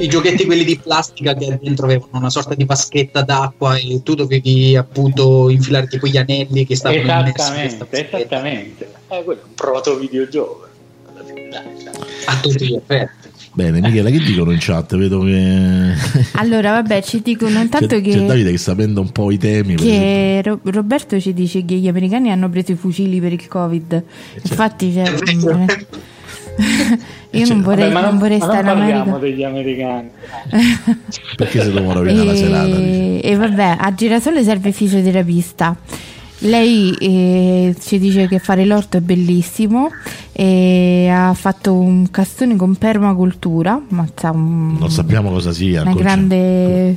I 0.00 0.06
giochetti 0.08 0.44
quelli 0.44 0.64
di 0.64 0.78
plastica 0.78 1.34
che 1.34 1.58
dentro 1.60 1.86
avevano 1.86 2.10
una 2.18 2.30
sorta 2.30 2.54
di 2.54 2.64
vaschetta 2.64 3.22
d'acqua 3.22 3.76
e 3.76 4.02
tu 4.02 4.14
dovevi 4.14 4.76
appunto 4.76 5.48
infilare 5.48 5.86
tipo 5.86 6.06
gli 6.06 6.18
anelli 6.18 6.66
che 6.66 6.76
stavano 6.76 7.00
Esattamente, 7.00 7.86
esattamente. 7.90 8.92
Eh, 9.08 9.24
quello 9.24 9.40
è 9.40 9.44
un 9.44 9.54
proto 9.54 9.96
videogioco. 9.96 10.66
A 12.26 12.36
tutti 12.40 12.66
gli 12.66 12.74
effetti. 12.74 13.17
Bene, 13.58 13.80
Michela, 13.80 14.08
che 14.08 14.20
dicono 14.20 14.52
in 14.52 14.58
chat? 14.60 14.96
Vedo 14.96 15.18
che. 15.22 15.92
Allora, 16.38 16.70
vabbè, 16.70 17.02
ci 17.02 17.20
dicono 17.22 17.58
intanto 17.60 17.96
c'è, 17.96 18.00
che. 18.00 18.12
c'è 18.12 18.24
Davide 18.24 18.52
che 18.52 18.56
sta 18.56 18.72
prendendo 18.76 19.00
un 19.00 19.10
po' 19.10 19.32
i 19.32 19.36
temi. 19.36 19.74
che 19.74 20.40
Ro- 20.44 20.60
Roberto 20.62 21.18
ci 21.18 21.34
dice 21.34 21.64
che 21.64 21.74
gli 21.74 21.88
americani 21.88 22.30
hanno 22.30 22.48
preso 22.48 22.70
i 22.70 22.76
fucili 22.76 23.18
per 23.20 23.32
il 23.32 23.48
covid 23.48 24.00
infatti 24.42 24.92
cioè, 24.92 25.10
io 27.30 27.48
non 27.48 27.62
vorrei, 27.62 27.90
Vabbè, 27.90 28.06
non 28.06 28.18
vorrei 28.18 28.38
ma 28.38 28.44
stare 28.44 28.60
in 28.60 28.68
America 28.68 28.96
parliamo 28.98 29.18
degli 29.18 29.42
americani. 29.42 30.08
Perché 31.34 31.62
se 31.62 31.72
devono 31.72 31.94
rovinare 31.94 32.26
la 32.26 32.36
serata? 32.36 32.66
dici? 32.66 32.80
e, 32.80 33.20
e 33.24 33.36
vabbè 33.36 33.76
a 33.80 33.92
Girasole 33.92 34.44
serve 34.44 34.70
fisioterapista 34.70 35.76
lei 36.42 36.94
eh, 37.00 37.74
ci 37.80 37.98
dice 37.98 38.28
che 38.28 38.38
fare 38.38 38.64
l'orto 38.64 38.98
è 38.98 39.00
bellissimo 39.00 39.90
e 40.40 41.08
ha 41.12 41.34
fatto 41.34 41.74
un 41.74 42.08
castone 42.12 42.54
con 42.54 42.76
permacultura 42.76 43.82
mazza, 43.88 44.30
un, 44.30 44.76
Non 44.78 44.88
sappiamo 44.88 45.30
cosa 45.30 45.50
sia. 45.50 45.82
una 45.82 45.90
comincia- 45.90 46.14
grande 46.14 46.96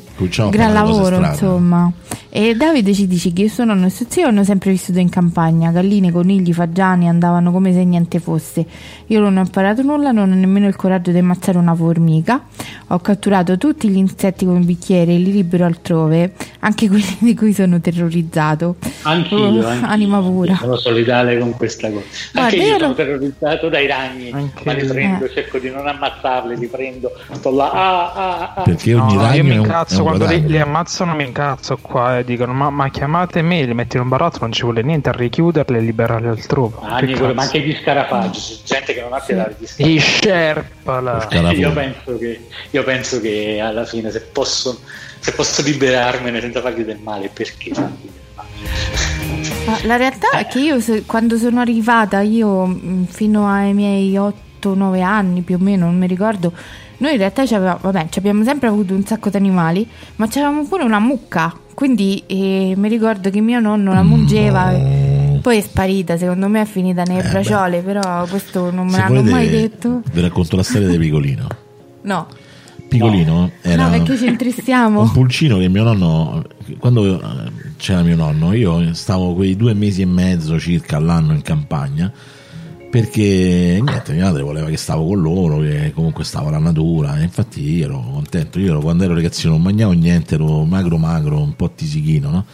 gran 0.51 0.73
lavoro 0.73 1.25
insomma. 1.25 1.91
E 2.34 2.56
Davide 2.56 2.93
ci 2.93 3.08
dice 3.08 3.34
che 3.34 3.49
suo 3.49 3.65
nonno 3.65 3.88
e 3.88 3.89
suo 3.89 4.06
zio 4.08 4.27
hanno 4.27 4.43
sempre 4.45 4.69
vissuto 4.71 4.99
in 4.99 5.10
campagna. 5.10 5.71
Galline, 5.71 6.12
conigli, 6.12 6.54
fagiani 6.54 7.10
andavano 7.10 7.51
come 7.51 7.73
se 7.73 7.84
niente 7.84 8.19
fosse. 8.19 8.63
Io 9.08 9.19
non 9.19 9.36
ho 9.38 9.41
imparato 9.41 9.82
nulla 9.82 10.12
non 10.12 10.32
ho 10.32 10.36
nemmeno 10.36 10.67
il 10.67 10.75
coraggio 10.77 11.12
di 11.12 11.17
ammazzare 11.17 11.58
una 11.58 11.73
formica. 11.75 12.43
Ho 12.89 12.99
catturato 12.99 13.58
tutti 13.58 13.89
gli 13.89 13.97
insetti 13.97 14.45
con 14.45 14.58
il 14.60 14.65
bicchiere 14.65 15.13
e 15.13 15.17
li 15.17 15.32
libero 15.32 15.65
altrove 15.65 16.34
anche 16.60 16.88
quelli 16.88 17.17
di 17.19 17.36
cui 17.36 17.54
sono 17.54 17.82
terrorizzato. 17.82 18.75
Anch'io, 19.01 19.38
Oh, 19.38 19.65
anch'io. 19.67 19.88
anima 19.88 20.21
pura. 20.21 20.56
Sono 20.58 20.77
solidale 20.77 21.38
con 21.39 21.51
questa 21.58 21.89
cosa. 21.89 22.06
Guarda, 22.34 22.49
Anche 22.49 22.56
io 22.65 22.77
io 22.77 22.80
sono 22.80 22.93
terrorizzato 23.38 23.70
dai 23.70 23.88
ragni, 23.88 24.32
Anche 24.32 24.63
ma 24.65 24.74
li 24.74 24.86
prendo, 24.86 25.26
Eh. 25.26 25.32
cerco 25.34 25.58
di 25.58 25.70
non 25.70 25.88
ammazzarli, 25.88 26.58
li 26.58 26.67
prendo, 26.67 27.12
sto 27.32 27.52
là, 27.52 27.72
ah, 27.72 28.13
ah, 28.13 28.54
ah. 28.56 28.62
Perché 28.62 28.94
ogni 28.94 29.15
no, 29.15 29.22
ragno 29.22 29.36
io 29.36 29.44
mi 29.44 29.56
incazzo 29.56 30.04
quando 30.04 30.26
li, 30.26 30.46
li 30.46 30.60
ammazzano, 30.60 31.13
mi 31.15 31.26
incazzo 31.26 31.78
qua 31.82 32.20
e 32.20 32.24
dicono: 32.24 32.54
ma, 32.54 32.70
ma 32.70 32.89
chiamate 32.89 33.41
me, 33.41 33.63
li 33.63 33.74
metti 33.74 33.96
in 33.96 34.04
un 34.04 34.10
barattolo, 34.10 34.44
non 34.44 34.52
ci 34.52 34.63
vuole 34.63 34.82
niente 34.82 35.10
a 35.10 35.13
richiuderli 35.13 35.78
e 35.78 35.82
liberarli 35.82 36.28
altrove. 36.28 36.76
Che 37.00 37.13
quello- 37.13 37.34
ma 37.34 37.44
anche 37.44 37.60
gli 37.60 37.76
scarafaggi, 37.82 38.39
c'è 38.39 38.56
gente 38.63 38.94
che 38.94 39.02
non 39.02 39.13
ha 39.13 39.20
pietà 39.20 39.44
degli 39.48 39.63
I 39.94 40.00
scarafaggi. 40.00 40.00
Sherpa 40.22 41.00
là. 41.00 41.20
Scarafaggi. 41.22 41.60
Io 41.60 41.72
penso, 41.74 42.17
che, 42.17 42.48
io 42.70 42.84
penso 42.84 43.22
che 43.22 43.60
alla 43.62 43.86
fine 43.86 44.12
se 44.12 44.22
posso, 44.22 44.80
se 45.20 45.32
posso 45.34 45.62
liberarmene 45.62 46.39
senza 46.41 46.62
fargli 46.62 46.84
del 46.84 47.00
male, 47.00 47.30
perché 47.34 47.74
fargli 47.74 48.02
del 48.02 48.12
male? 48.36 49.31
Ma 49.65 49.78
la 49.84 49.95
realtà 49.95 50.32
è 50.32 50.47
che 50.47 50.60
io 50.60 50.78
quando 51.06 51.38
sono 51.38 51.60
arrivata, 51.60 52.21
io 52.21 52.65
mh, 52.65 53.06
fino 53.06 53.47
ai 53.47 53.74
miei 53.74 54.13
8-9 54.13 55.02
anni 55.02 55.41
più 55.41 55.56
o 55.56 55.60
meno, 55.60 55.86
non 55.86 55.97
mi 55.97 56.08
ricordo, 56.08 56.52
noi 56.97 57.12
in 57.13 57.17
realtà 57.17 57.43
vabbè, 57.45 58.08
ci 58.10 58.19
abbiamo 58.19 58.43
sempre 58.43 58.67
avuto 58.67 58.93
un 58.93 59.06
sacco 59.06 59.30
di 59.30 59.38
animali, 59.38 59.88
ma 60.17 60.28
c'avevamo 60.28 60.65
pure 60.65 60.84
una 60.84 61.00
mucca, 61.00 61.54
quindi 61.74 62.24
eh, 62.28 62.74
mi 62.76 62.89
ricordo 62.89 63.30
che 63.30 63.39
mio 63.39 63.60
nonno 63.60 63.93
la 63.93 64.04
mungeva 64.04 64.71
e 64.71 65.39
poi 65.41 65.58
è 65.58 65.62
sparita, 65.62 66.17
secondo 66.17 66.47
me 66.47 66.62
è 66.62 66.65
finita 66.65 67.04
nelle 67.04 67.24
Eh, 67.24 67.30
braciole, 67.30 67.82
però 67.82 68.26
questo 68.28 68.71
non 68.71 68.88
me 68.88 68.97
l'hanno 68.97 69.24
mai 69.24 69.50
detto. 69.50 70.02
Vi 70.12 70.21
racconto 70.21 70.56
la 70.56 70.63
storia 70.63 70.88
di 70.88 70.97
Piccolino. 70.97 71.47
No, 72.04 72.28
Piccolino 72.91 73.51
era 73.62 73.86
no 73.86 73.91
perché 73.91 74.17
ci 74.17 74.27
intristiamo. 74.27 75.01
un 75.04 75.12
pulcino 75.13 75.58
che 75.58 75.69
mio 75.69 75.84
nonno, 75.84 76.43
quando 76.77 77.21
eh, 77.21 77.51
c'era 77.77 78.01
mio 78.01 78.17
nonno, 78.17 78.51
io 78.51 78.93
stavo 78.93 79.34
quei 79.34 79.56
due 79.56 79.73
mesi 79.73 80.01
e 80.01 80.06
mezzo 80.06 80.60
circa 80.60 80.97
all'anno 80.97 81.32
in 81.32 81.41
campagna. 81.41 82.12
Perché 82.91 83.80
niente, 83.82 84.12
mia 84.12 84.25
madre 84.25 84.43
voleva 84.43 84.67
che 84.67 84.75
stavo 84.75 85.08
con 85.08 85.21
loro, 85.21 85.60
che 85.60 85.93
comunque 85.95 86.25
stavo 86.25 86.49
alla 86.49 86.58
natura, 86.58 87.17
e 87.17 87.23
infatti 87.23 87.62
io 87.77 87.86
ero 87.86 88.06
contento. 88.12 88.60
Io 88.60 88.71
ero, 88.71 88.82
quando 88.82 89.06
ero 89.06 89.13
ragazzino 89.13 89.54
non 89.54 89.62
mangiavo 89.62 89.93
niente, 89.93 90.36
ero 90.36 90.65
magro 90.65 90.97
magro, 90.97 91.41
un 91.41 91.56
po' 91.56 91.71
tisichino, 91.71 92.30
no? 92.30 92.45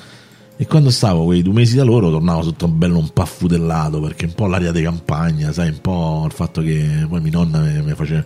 E 0.56 0.68
quando 0.68 0.92
stavo 0.92 1.26
quei 1.26 1.42
due 1.42 1.54
mesi 1.54 1.76
da 1.76 1.84
loro 1.84 2.12
tornavo 2.12 2.42
tutto 2.42 2.68
bello 2.68 3.00
un 3.00 3.10
po' 3.12 3.24
affutellato 3.24 4.00
perché 4.00 4.26
un 4.26 4.34
po' 4.34 4.46
l'aria 4.46 4.72
di 4.72 4.84
campagna, 4.84 5.52
sai, 5.52 5.70
un 5.70 5.82
po' 5.82 6.26
il 6.28 6.32
fatto 6.32 6.62
che 6.62 7.08
poi 7.10 7.22
mia 7.22 7.32
nonna 7.32 7.60
mi, 7.60 7.82
mi 7.82 7.94
faceva 7.96 8.24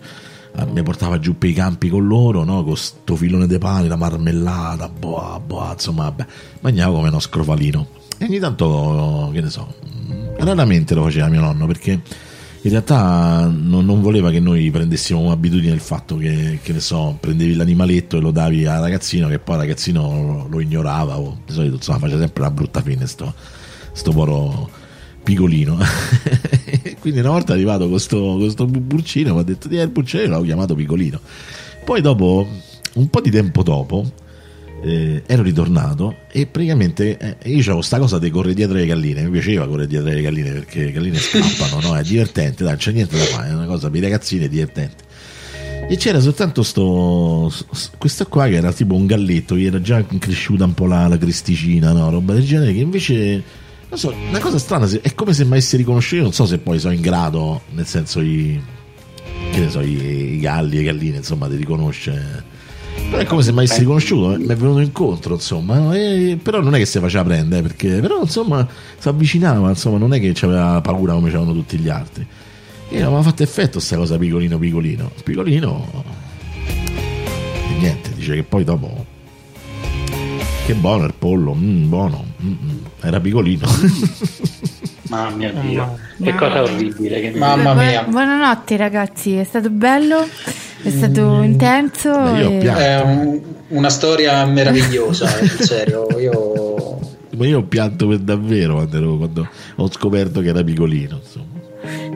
mi 0.70 0.82
portava 0.82 1.18
giù 1.18 1.38
per 1.38 1.50
i 1.50 1.54
campi 1.54 1.88
con 1.88 2.06
loro, 2.06 2.44
no? 2.44 2.62
con 2.62 2.76
sto 2.76 3.16
filone 3.16 3.46
di 3.46 3.58
pane, 3.58 3.88
la 3.88 3.96
marmellata, 3.96 4.88
boh, 4.88 5.40
boh, 5.44 5.70
insomma, 5.72 6.04
vabbè, 6.04 6.26
mangiavo 6.60 6.96
come 6.96 7.08
uno 7.08 7.20
scrofalino. 7.20 7.86
E 8.18 8.24
ogni 8.26 8.38
tanto, 8.38 9.30
che 9.32 9.40
ne 9.40 9.50
so, 9.50 9.74
raramente 10.36 10.94
lo 10.94 11.02
faceva 11.02 11.28
mio 11.28 11.40
nonno 11.40 11.66
perché 11.66 12.00
in 12.64 12.70
realtà 12.70 13.50
non, 13.52 13.84
non 13.84 14.00
voleva 14.00 14.30
che 14.30 14.38
noi 14.38 14.70
prendessimo 14.70 15.20
come 15.20 15.32
abitudine 15.32 15.72
il 15.72 15.80
fatto 15.80 16.16
che, 16.16 16.60
che 16.62 16.72
ne 16.72 16.80
so, 16.80 17.16
prendevi 17.18 17.54
l'animaletto 17.54 18.18
e 18.18 18.20
lo 18.20 18.30
davi 18.30 18.64
al 18.66 18.80
ragazzino, 18.80 19.26
che 19.28 19.40
poi 19.40 19.56
il 19.56 19.60
ragazzino 19.62 20.00
lo, 20.00 20.46
lo 20.48 20.60
ignorava, 20.60 21.18
o 21.18 21.38
di 21.44 21.52
solito 21.52 21.74
insomma 21.74 21.98
faceva 21.98 22.20
sempre 22.20 22.42
una 22.42 22.52
brutta 22.52 22.80
fine 22.80 23.06
sto, 23.06 23.34
sto 23.92 24.12
poro 24.12 24.70
piccolino. 25.24 25.76
Quindi 27.02 27.18
una 27.18 27.30
volta 27.30 27.52
è 27.52 27.56
arrivato 27.56 27.88
con 27.88 27.98
sto, 27.98 28.16
con 28.16 28.48
sto 28.48 28.64
burcino, 28.64 29.34
mi 29.34 29.40
ha 29.40 29.42
detto 29.42 29.66
di 29.66 29.76
il 29.76 29.88
burcino, 29.88 30.38
l'ho 30.38 30.42
chiamato 30.42 30.76
piccolino. 30.76 31.18
Poi 31.84 32.00
dopo, 32.00 32.46
un 32.92 33.10
po' 33.10 33.20
di 33.20 33.28
tempo 33.28 33.64
dopo, 33.64 34.08
eh, 34.82 35.24
ero 35.26 35.42
ritornato 35.42 36.18
e 36.30 36.46
praticamente 36.46 37.18
eh, 37.18 37.50
io 37.50 37.60
avevo 37.60 37.82
sta 37.82 37.98
cosa 37.98 38.20
di 38.20 38.30
correre 38.30 38.54
dietro 38.54 38.76
le 38.76 38.86
galline 38.86 39.24
mi 39.24 39.30
piaceva 39.30 39.66
correre 39.66 39.88
dietro 39.88 40.10
le 40.10 40.20
galline 40.20 40.50
perché 40.52 40.84
le 40.84 40.92
galline 40.92 41.18
scappano 41.18 41.80
no? 41.80 41.96
è 41.96 42.02
divertente 42.02 42.62
dai, 42.62 42.72
non 42.72 42.80
c'è 42.80 42.92
niente 42.92 43.16
da 43.16 43.24
fare 43.24 43.48
è 43.48 43.54
una 43.54 43.66
cosa 43.66 43.90
per 43.90 43.98
i 43.98 44.02
ragazzini 44.02 44.44
è 44.44 44.48
divertente 44.48 45.04
e 45.88 45.96
c'era 45.96 46.20
soltanto 46.20 46.62
sto, 46.62 47.52
questo 47.98 48.26
qua 48.26 48.46
che 48.46 48.54
era 48.54 48.72
tipo 48.72 48.94
un 48.94 49.06
galletto 49.06 49.56
che 49.56 49.64
era 49.64 49.80
già 49.80 50.04
cresciuta 50.04 50.64
un 50.64 50.74
po' 50.74 50.86
la, 50.86 51.06
la 51.06 51.18
cristicina 51.18 51.92
no? 51.92 52.10
roba 52.10 52.32
del 52.32 52.44
genere 52.44 52.72
che 52.72 52.80
invece 52.80 53.42
non 53.92 54.00
so 54.00 54.14
una 54.30 54.38
cosa 54.38 54.58
strana 54.58 54.88
è 55.02 55.14
come 55.14 55.34
se 55.34 55.44
mi 55.44 55.50
avessi 55.50 55.76
riconosciuto 55.76 56.16
io 56.16 56.22
non 56.22 56.32
so 56.32 56.46
se 56.46 56.56
poi 56.56 56.78
sono 56.78 56.94
in 56.94 57.02
grado 57.02 57.60
nel 57.72 57.86
senso 57.86 58.20
i 58.20 58.58
che 59.50 59.58
ne 59.60 59.68
so 59.68 59.80
i, 59.82 60.34
i 60.34 60.38
galli 60.40 60.78
le 60.78 60.82
galline 60.84 61.18
insomma 61.18 61.46
di 61.46 61.56
riconoscere 61.56 62.42
però 63.10 63.18
è 63.18 63.26
come 63.26 63.42
se 63.42 63.52
mi 63.52 63.58
avessi 63.58 63.80
riconosciuto, 63.80 64.32
eh, 64.32 64.38
mi 64.38 64.46
è 64.46 64.56
venuto 64.56 64.78
incontro, 64.78 65.34
insomma? 65.34 65.94
E- 65.94 66.38
però 66.42 66.60
non 66.60 66.74
è 66.74 66.78
che 66.78 66.86
si 66.86 66.98
faceva 66.98 67.24
prendere, 67.24 67.60
eh, 67.60 67.62
perché 67.62 68.00
però 68.00 68.20
insomma 68.20 68.66
si 68.98 69.08
avvicinava, 69.08 69.68
insomma, 69.68 69.98
non 69.98 70.14
è 70.14 70.20
che 70.20 70.34
aveva 70.46 70.80
paura 70.80 71.12
come 71.14 71.30
c'erano 71.30 71.52
tutti 71.52 71.78
gli 71.78 71.88
altri. 71.88 72.26
E 72.88 72.96
mi 72.96 73.14
ha 73.14 73.22
fatto 73.22 73.42
effetto 73.42 73.72
questa 73.72 73.96
cosa 73.96 74.16
piccolino 74.16 74.58
piccolino. 74.58 75.10
Piccolino 75.24 76.04
e 76.66 77.78
niente, 77.78 78.12
dice 78.14 78.34
che 78.34 78.42
poi 78.44 78.64
dopo 78.64 79.04
Che 80.64 80.74
buono 80.74 81.04
il 81.06 81.14
pollo, 81.18 81.54
mm, 81.54 81.88
buono. 81.88 82.24
Mm, 82.42 82.48
mm. 82.50 82.76
Era 83.00 83.20
piccolino. 83.20 83.66
Mamma 85.10 85.36
mia 85.36 85.50
Dio, 85.52 85.98
che 86.22 86.32
Mamma 86.32 86.38
cosa 86.38 86.62
orribile. 86.62 87.20
Che 87.20 87.32
Mamma 87.38 87.74
mia. 87.74 88.04
buonanotte 88.04 88.76
ragazzi, 88.76 89.34
è 89.34 89.44
stato 89.44 89.68
bello, 89.70 90.24
è 90.82 90.88
stato 90.90 91.42
intenso. 91.42 92.08
Io 92.08 92.48
ho 92.48 92.52
e-. 92.52 92.58
È 92.60 93.00
un- 93.02 93.40
una 93.68 93.90
storia 93.90 94.44
meravigliosa, 94.46 95.28
in 95.40 95.48
serio. 95.48 96.06
Io 96.18 96.98
Ma 97.36 97.46
io 97.46 97.58
ho 97.58 97.62
pianto 97.64 98.06
per 98.06 98.18
davvero 98.18 98.74
quando, 98.74 99.16
quando 99.16 99.48
ho 99.76 99.90
scoperto 99.90 100.40
che 100.40 100.48
era 100.48 100.62
piccolino. 100.62 101.20
Insomma. 101.22 101.51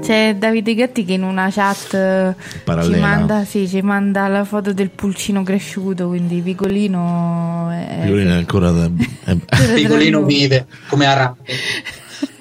C'è 0.06 0.34
Davide 0.36 0.74
Gatti 0.74 1.04
che 1.04 1.14
in 1.14 1.22
una 1.24 1.50
chat 1.50 1.92
eh, 1.94 2.34
ci 2.50 2.58
Parallela. 2.64 3.06
manda, 3.06 3.44
sì, 3.44 3.68
ci 3.68 3.82
manda 3.82 4.28
la 4.28 4.44
foto 4.44 4.72
del 4.72 4.90
pulcino 4.90 5.42
cresciuto, 5.42 6.06
quindi 6.08 6.40
piccolino. 6.40 7.70
È... 7.72 7.98
Piccolino 8.02 8.30
è 8.30 8.36
ancora. 8.36 8.70
da- 8.70 8.90
piccolino 9.74 10.22
vive 10.24 10.66
come 10.88 11.06
Arambe. 11.06 11.38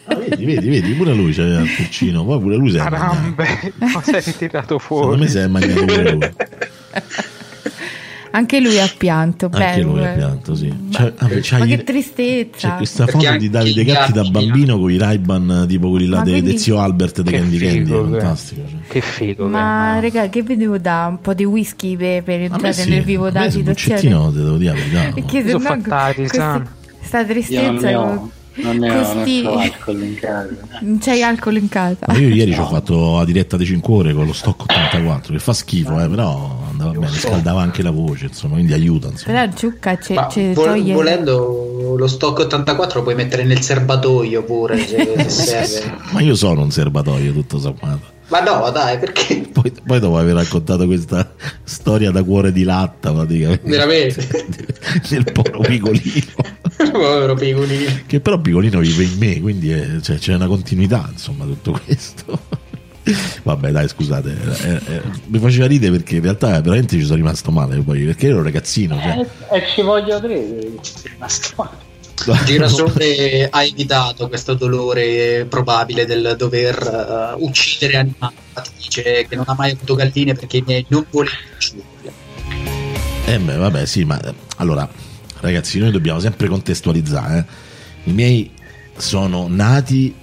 Ah, 0.07 0.15
vedi, 0.15 0.45
vedi, 0.45 0.69
vedi, 0.69 0.93
pure 0.93 1.13
lui 1.13 1.33
c'aveva 1.33 1.61
il 1.61 1.69
pulcino. 1.75 2.23
Poi 2.23 2.39
pure 2.39 2.55
lui 2.57 2.69
si 2.69 2.77
è. 2.77 2.79
Carambe, 2.79 3.73
cosa 3.91 4.17
hai 4.17 4.35
tirato 4.37 4.77
Secondo 4.77 5.17
me 5.17 5.27
fuori? 5.27 5.29
si 5.29 5.37
è 5.39 5.47
mangiato 5.47 5.85
pure 5.85 6.11
lui. 6.11 6.33
Anche 8.35 8.59
lui 8.59 8.79
ha 8.79 8.89
pianto. 8.97 9.45
Anche 9.45 9.57
bello, 9.57 9.91
lui 9.93 10.05
ha 10.05 10.09
pianto, 10.09 10.55
sì. 10.55 10.73
C'è, 10.91 11.13
vabbè, 11.17 11.39
c'hai- 11.41 11.59
Ma 11.59 11.65
che 11.65 11.77
c'è 11.77 11.83
tristezza. 11.83 12.69
questa 12.73 13.05
Perché 13.05 13.25
foto 13.27 13.37
di 13.37 13.49
Davide 13.49 13.83
Gatti 13.85 14.11
da 14.11 14.23
bambino 14.23 14.77
con 14.77 14.91
i 14.91 14.97
Ray-Ban 14.97 15.65
tipo 15.67 15.89
quelli 15.89 16.07
là 16.07 16.17
Ma 16.17 16.23
de- 16.23 16.57
zio 16.57 16.79
Albert 16.79 17.21
di 17.21 17.31
Che 17.31 17.37
Candy 17.37 17.57
Candy. 17.57 17.83
figo 17.85 18.09
che 18.11 18.17
è. 18.17 18.19
Fantastico. 18.19 18.61
cioè. 18.69 18.79
Che 18.89 19.01
figo. 19.01 19.47
Ma 19.47 19.91
che 19.93 19.97
è. 19.97 20.01
raga, 20.11 20.29
che 20.29 20.43
vedevo 20.43 20.77
da 20.77 21.05
un 21.09 21.21
po' 21.21 21.33
di 21.33 21.45
whisky 21.45 21.95
per, 21.95 22.23
per 22.23 22.41
entrare 22.41 22.73
sì, 22.73 22.89
nel 22.89 23.03
vivo 23.03 23.25
a 23.27 23.31
della 23.31 23.45
me 23.45 23.51
sul 23.51 23.59
situazione? 23.61 23.95
buccettino 24.01 24.31
te 24.31 24.37
devo 24.39 24.57
dire 24.57 24.73
la. 24.91 25.11
Perché 25.15 25.43
sennò 25.45 25.59
fattati, 25.59 26.15
questa- 26.15 26.37
San. 26.37 26.67
sta 27.01 27.19
Io 27.19 27.25
non 27.25 27.33
tristezza 27.33 27.91
non 28.57 28.77
ne 28.77 28.87
questi- 28.89 29.43
ho 29.45 29.57
alcol 29.57 30.01
in 30.01 30.15
casa. 30.15 30.49
non 30.81 30.97
c'hai 30.99 31.21
alcol 31.23 31.55
in 31.57 31.67
casa. 31.69 31.97
Ma 32.07 32.13
io 32.17 32.29
ieri 32.29 32.53
ci 32.53 32.59
ho 32.59 32.65
fatto 32.67 33.17
la 33.17 33.25
diretta 33.25 33.57
di 33.57 33.65
5 33.65 33.93
ore 33.93 34.13
con 34.13 34.25
lo 34.25 34.31
stock 34.33 34.61
84 34.63 35.33
che 35.33 35.39
fa 35.39 35.51
schifo, 35.53 36.01
eh, 36.01 36.07
però 36.07 36.54
andava 36.77 36.91
bene, 36.99 37.17
scaldava 37.17 37.61
anche 37.61 37.81
la 37.81 37.91
voce, 37.91 38.25
insomma, 38.25 38.53
quindi 38.55 38.73
aiuta. 38.73 39.07
Insomma. 39.09 39.39
Però 39.41 39.53
Ciucca 39.57 39.97
ce, 39.99 40.13
Ma 40.13 40.27
ce 40.29 40.53
vol- 40.53 40.65
toglie. 40.65 40.93
volendo 40.93 41.95
lo 41.97 42.07
stock 42.07 42.39
84 42.39 42.97
lo 42.99 43.03
puoi 43.03 43.15
mettere 43.15 43.43
nel 43.43 43.61
serbatoio 43.61 44.43
pure 44.43 44.77
se 44.85 45.29
serve. 45.29 45.97
Ma 46.11 46.21
io 46.21 46.35
sono 46.35 46.61
un 46.61 46.71
serbatoio 46.71 47.31
tutto 47.33 47.59
sommato. 47.59 48.13
Ma 48.27 48.39
no, 48.39 48.71
dai, 48.71 48.97
perché? 48.97 49.47
Poi, 49.53 49.71
poi 49.85 49.99
dopo 49.99 50.17
aver 50.17 50.33
raccontato 50.33 50.87
questa 50.87 51.31
storia 51.63 52.09
da 52.09 52.23
cuore 52.23 52.51
di 52.51 52.63
latta, 52.63 53.13
praticamente, 53.13 53.69
Veramente? 53.69 54.27
del 55.09 55.31
povero 55.31 55.59
piccolino, 55.59 56.25
Povero 56.91 57.35
piccolino. 57.35 57.91
che 58.07 58.19
però 58.21 58.39
piccolino 58.39 58.79
vive 58.79 59.03
in 59.03 59.15
me, 59.19 59.39
quindi 59.39 59.69
è- 59.69 59.99
cioè, 60.01 60.17
c'è 60.17 60.33
una 60.33 60.47
continuità, 60.47 61.07
insomma, 61.11 61.45
tutto 61.45 61.79
questo. 61.85 62.39
Vabbè, 63.43 63.71
dai, 63.71 63.87
scusate, 63.87 64.35
eh, 64.63 64.93
eh, 64.95 65.01
mi 65.27 65.37
faceva 65.39 65.67
ridere 65.67 65.91
perché 65.97 66.15
in 66.15 66.21
realtà 66.23 66.59
veramente 66.61 66.97
ci 66.97 67.03
sono 67.03 67.17
rimasto 67.17 67.51
male 67.51 67.79
poi, 67.81 68.03
perché 68.03 68.27
ero 68.27 68.37
un 68.37 68.43
ragazzino. 68.43 68.99
Cioè, 68.99 69.25
E 69.51 69.63
ci 69.73 69.81
voglio 69.81 70.19
credere. 70.19 70.71
rimasto 71.03 71.49
male. 71.55 71.93
Girasole 72.45 73.49
ha 73.51 73.63
evitato 73.63 74.27
questo 74.29 74.53
dolore 74.53 75.45
probabile 75.49 76.05
del 76.05 76.35
dover 76.37 77.35
eh, 77.37 77.43
uccidere 77.43 77.97
animali. 77.97 78.35
Dice 78.77 79.27
che 79.27 79.35
non 79.35 79.43
ha 79.47 79.53
mai 79.55 79.71
avuto 79.71 79.95
galline 79.95 80.33
perché 80.33 80.57
i 80.57 80.63
miei 80.65 80.85
non 80.89 81.05
volevano 81.11 81.39
ucciderle. 81.55 82.11
Eh 83.25 83.39
beh, 83.39 83.55
vabbè, 83.57 83.85
sì, 83.85 84.03
ma 84.05 84.19
eh, 84.21 84.33
allora, 84.57 84.87
ragazzi, 85.41 85.77
noi 85.77 85.91
dobbiamo 85.91 86.19
sempre 86.19 86.47
contestualizzare. 86.47 87.37
eh. 87.37 88.09
I 88.09 88.13
miei 88.13 88.51
sono 88.97 89.47
nati 89.49 90.13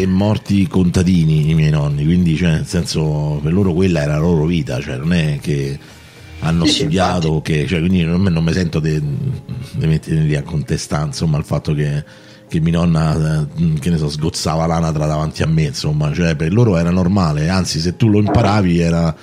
e 0.00 0.06
morti 0.06 0.66
contadini, 0.68 1.50
i 1.50 1.54
miei 1.54 1.70
nonni, 1.70 2.04
quindi, 2.04 2.36
cioè, 2.36 2.50
nel 2.50 2.66
senso, 2.66 3.40
per 3.42 3.52
loro 3.52 3.72
quella 3.72 4.02
era 4.02 4.12
la 4.12 4.20
loro 4.20 4.44
vita, 4.44 4.80
cioè, 4.80 4.96
non 4.96 5.12
è 5.12 5.38
che 5.40 5.76
hanno 6.40 6.66
Sì, 6.66 6.72
studiato, 6.72 7.40
che, 7.42 7.66
cioè, 7.66 7.80
quindi 7.80 8.04
non, 8.04 8.22
non 8.22 8.44
mi 8.44 8.52
sento 8.52 8.78
di 8.78 9.00
mettere 9.78 10.20
lì 10.20 10.36
a 10.36 10.42
contestare, 10.42 11.06
insomma, 11.06 11.36
il 11.38 11.44
fatto 11.44 11.74
che, 11.74 12.04
che 12.48 12.60
mia 12.60 12.78
nonna, 12.78 13.42
eh, 13.56 13.78
che 13.80 13.90
ne 13.90 13.96
so, 13.98 14.08
sgozzava 14.08 14.66
l'anatra 14.66 15.06
davanti 15.06 15.42
a 15.42 15.46
me, 15.46 15.64
insomma, 15.64 16.12
cioè, 16.14 16.36
per 16.36 16.52
loro 16.52 16.76
era 16.76 16.90
normale, 16.90 17.48
anzi, 17.48 17.80
se 17.80 17.96
tu 17.96 18.08
lo 18.08 18.18
imparavi 18.18 18.78
era... 18.78 19.16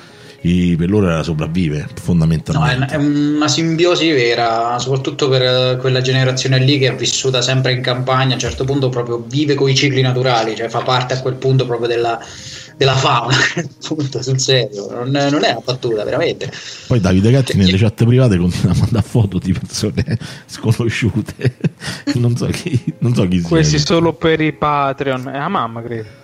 i- 0.45 0.75
per 0.75 0.89
loro 0.89 1.07
era 1.07 1.23
sopravvive 1.23 1.77
No, 1.79 1.85
è, 1.85 1.99
fondamentalmente 1.99 2.93
è 2.93 2.97
una 2.97 3.47
simbiosi 3.47 4.11
vera, 4.11 4.77
soprattutto 4.79 5.27
per 5.27 5.41
eh, 5.41 5.77
quella 5.79 6.01
generazione 6.01 6.59
lì 6.59 6.77
che 6.77 6.89
è 6.89 6.95
vissuta 6.95 7.41
sempre 7.41 7.73
in 7.73 7.81
campagna, 7.81 8.31
a 8.31 8.33
un 8.33 8.39
certo 8.39 8.63
punto 8.63 8.89
proprio 8.89 9.23
vive 9.27 9.55
con 9.55 9.69
i 9.69 9.75
cicli 9.75 10.01
naturali, 10.01 10.55
cioè 10.55 10.69
fa 10.69 10.81
parte 10.81 11.15
a 11.15 11.21
quel 11.21 11.35
punto 11.35 11.65
proprio 11.65 11.87
della, 11.87 12.19
della 12.77 12.95
fauna, 12.95 13.35
appunto, 13.83 14.21
sul 14.21 14.39
serio, 14.39 14.87
non, 14.91 15.09
non 15.09 15.43
è 15.43 15.51
una 15.51 15.61
battuta, 15.63 16.03
veramente. 16.03 16.51
Poi 16.87 16.99
Davide 16.99 17.31
Gatti 17.31 17.57
nelle 17.57 17.77
chat 17.77 18.03
private 18.03 18.37
continua 18.37 18.73
a 18.73 18.77
mandare 18.77 19.05
foto 19.07 19.39
di 19.39 19.51
persone 19.53 20.03
sconosciute. 20.45 21.55
non 22.15 22.35
so 22.35 22.45
chi, 22.47 22.93
non 22.99 23.15
so 23.15 23.27
chi 23.27 23.39
sia. 23.39 23.47
Questi 23.47 23.79
solo 23.79 24.13
per 24.13 24.41
i 24.41 24.53
Patreon. 24.53 25.29
È 25.29 25.37
la 25.37 25.47
mamma, 25.47 25.81
credo. 25.81 26.23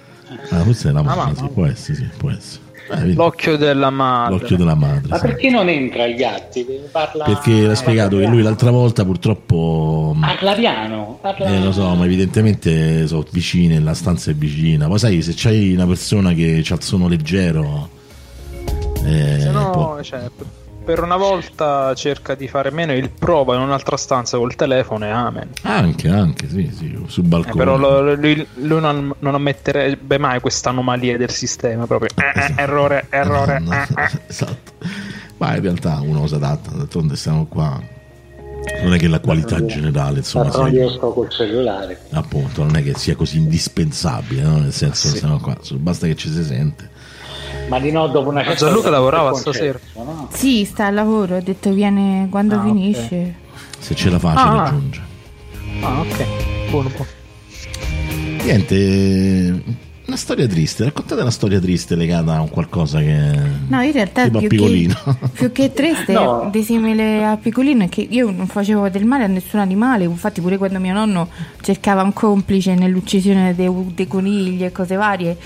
Ah, 0.50 0.64
forse 0.64 0.90
è 0.90 0.92
la 0.92 1.02
mamma, 1.02 1.26
mamma. 1.26 1.36
sì, 1.36 1.50
può 1.54 1.66
essere, 1.66 1.98
sì, 1.98 2.10
può 2.18 2.30
essere. 2.30 2.70
Eh, 2.89 3.13
L'occhio 3.13 3.58
della 3.58 3.89
madre. 3.89 4.38
l'occhio 4.38 4.58
della 4.58 4.76
madre. 4.76 5.08
Ma 5.08 5.15
sì. 5.17 5.28
perché 5.28 5.50
non 5.50 5.70
entra 5.70 6.04
ai 6.04 6.15
gatti? 6.15 6.65
Parla- 6.91 7.24
Perché 7.26 7.62
l'ha 7.62 7.76
spiegato 7.76 8.17
che 8.17 8.26
lui 8.28 8.41
l'altra 8.41 8.72
volta 8.72 9.06
purtroppo... 9.06 10.15
Parla 10.20 10.54
piano. 10.54 11.20
Parla... 11.22 11.46
Eh, 11.48 11.60
lo 11.62 11.72
so, 11.72 11.94
ma 11.96 12.06
evidentemente 12.06 13.08
sono 13.08 13.26
vicine, 13.32 13.80
la 13.80 13.94
stanza 13.94 14.32
è 14.32 14.34
vicina. 14.34 14.88
Poi 14.88 15.00
sai, 15.00 15.22
se 15.22 15.34
c'hai 15.36 15.74
una 15.74 15.86
persona 15.88 16.34
che 16.34 16.63
ha 16.67 16.74
il 16.74 16.84
suono 16.84 17.08
leggero... 17.08 17.89
eh, 19.06 19.38
Se 19.39 19.50
no, 19.52 19.70
può- 19.72 20.02
cioè, 20.02 20.22
per 20.84 21.02
una 21.04 21.15
volta 21.17 21.94
cerca 21.94 22.34
di 22.36 22.48
fare 22.48 22.72
meno 22.72 22.94
il 22.94 23.10
prova 23.12 23.56
in 23.56 23.62
un'altra 23.62 23.98
stanza 23.98 24.38
col 24.38 24.56
telefono 24.56 25.06
e 25.06 25.10
amen. 25.10 25.50
Anche, 25.62 26.10
anche, 26.10 26.50
sì, 26.50 26.72
sì, 26.76 26.98
sul 27.08 27.24
Eh, 27.24 27.28
balcone. 27.28 27.56
però 27.56 27.78
lo- 27.78 28.15
lui, 28.15 28.48
lui 28.56 28.80
non, 28.82 29.13
non 29.20 29.36
ammetterebbe 29.36 30.17
mai 30.17 30.39
questa 30.39 30.70
anomalia 30.70 31.17
del 31.17 31.30
sistema. 31.30 31.86
Proprio 31.86 32.10
eh, 32.15 32.39
eh, 32.39 32.54
errore, 32.58 33.06
errore. 33.12 33.60
No, 33.60 33.70
no, 33.70 33.76
eh, 33.76 33.88
eh. 34.04 34.20
esatto. 34.28 34.72
Ma 35.38 35.56
in 35.56 35.62
realtà 35.62 36.00
uno 36.02 36.26
si 36.28 36.34
adatta, 36.36 36.72
d'altronde 36.72 37.15
stiamo 37.15 37.46
qua. 37.46 37.80
Non 38.84 38.94
è 38.94 38.98
che 39.00 39.08
la 39.08 39.20
qualità 39.20 39.63
generale, 39.65 40.20
insomma, 40.20 40.44
D'altronde 40.46 40.72
sia, 40.72 40.84
io 40.84 40.89
sto 40.91 41.12
col 41.13 41.30
cellulare. 41.30 42.00
appunto, 42.12 42.63
non 42.63 42.76
è 42.76 42.84
che 42.84 42.94
sia 42.96 43.15
così 43.15 43.38
indispensabile, 43.38 44.44
no? 44.44 44.58
nel 44.60 44.72
senso 44.72 45.08
Sì. 45.08 45.15
stiamo 45.17 45.39
qua, 45.39 45.58
basta 45.78 46.06
che 46.06 46.15
ci 46.15 46.30
si 46.30 46.44
sente. 46.44 46.89
Ma 47.72 47.80
di 47.80 47.90
no, 47.90 48.08
dopo 48.10 48.28
una 48.28 48.44
certa 48.44 48.66
Gianluca 48.66 48.88
ora 48.90 48.98
lavorava 48.98 49.34
stasera. 49.34 49.80
no? 49.96 50.28
Sì, 50.34 50.66
sta 50.66 50.88
al 50.88 50.94
lavoro, 50.94 51.38
ho 51.38 51.42
detto 51.42 51.72
viene 51.72 52.28
quando 52.30 52.56
Ah, 52.56 52.64
finisce. 52.64 53.36
Se 53.80 53.96
ce 53.96 54.10
la 54.10 54.20
fa, 54.20 54.32
ci 54.32 54.44
Ah. 54.44 54.56
raggiunge. 54.58 55.02
Ah, 55.80 56.00
ok. 56.02 56.26
Buono, 56.70 56.90
buono. 56.90 57.08
Niente, 58.44 59.64
una 60.08 60.16
storia 60.18 60.48
triste. 60.48 60.84
Raccontate 60.84 61.22
una 61.22 61.32
storia 61.32 61.62
triste 61.62 61.96
legata 61.96 62.36
a 62.36 62.42
un 62.42 62.50
qualcosa 62.50 63.00
che. 63.00 63.16
No, 63.70 63.82
in 63.82 63.92
realtà 63.94 64.24
tipo 64.26 64.38
a 64.38 64.40
più 64.42 64.50
che, 64.50 64.56
Piccolino. 64.58 64.96
più 65.32 65.52
che 65.54 65.72
triste, 65.72 66.12
No. 66.14 66.50
di 66.52 66.64
simile 66.64 67.24
a 67.26 67.38
Piccolino, 67.38 67.86
è 67.86 67.90
che 67.90 68.02
io 68.02 68.32
non 68.32 68.48
facevo 68.48 68.90
del 68.90 69.06
male 69.06 69.24
a 69.24 69.28
nessun 69.28 69.60
animale. 69.60 70.04
Infatti, 70.04 70.42
pure 70.42 70.58
quando 70.58 70.80
mio 70.80 70.94
nonno 70.94 71.30
cercava 71.62 72.02
un 72.04 72.12
complice 72.12 72.76
nell'uccisione 72.76 73.56
dei, 73.56 73.70
dei 73.96 74.08
conigli 74.08 74.64
e 74.66 74.72
cose 74.74 74.96
varie, 74.98 75.38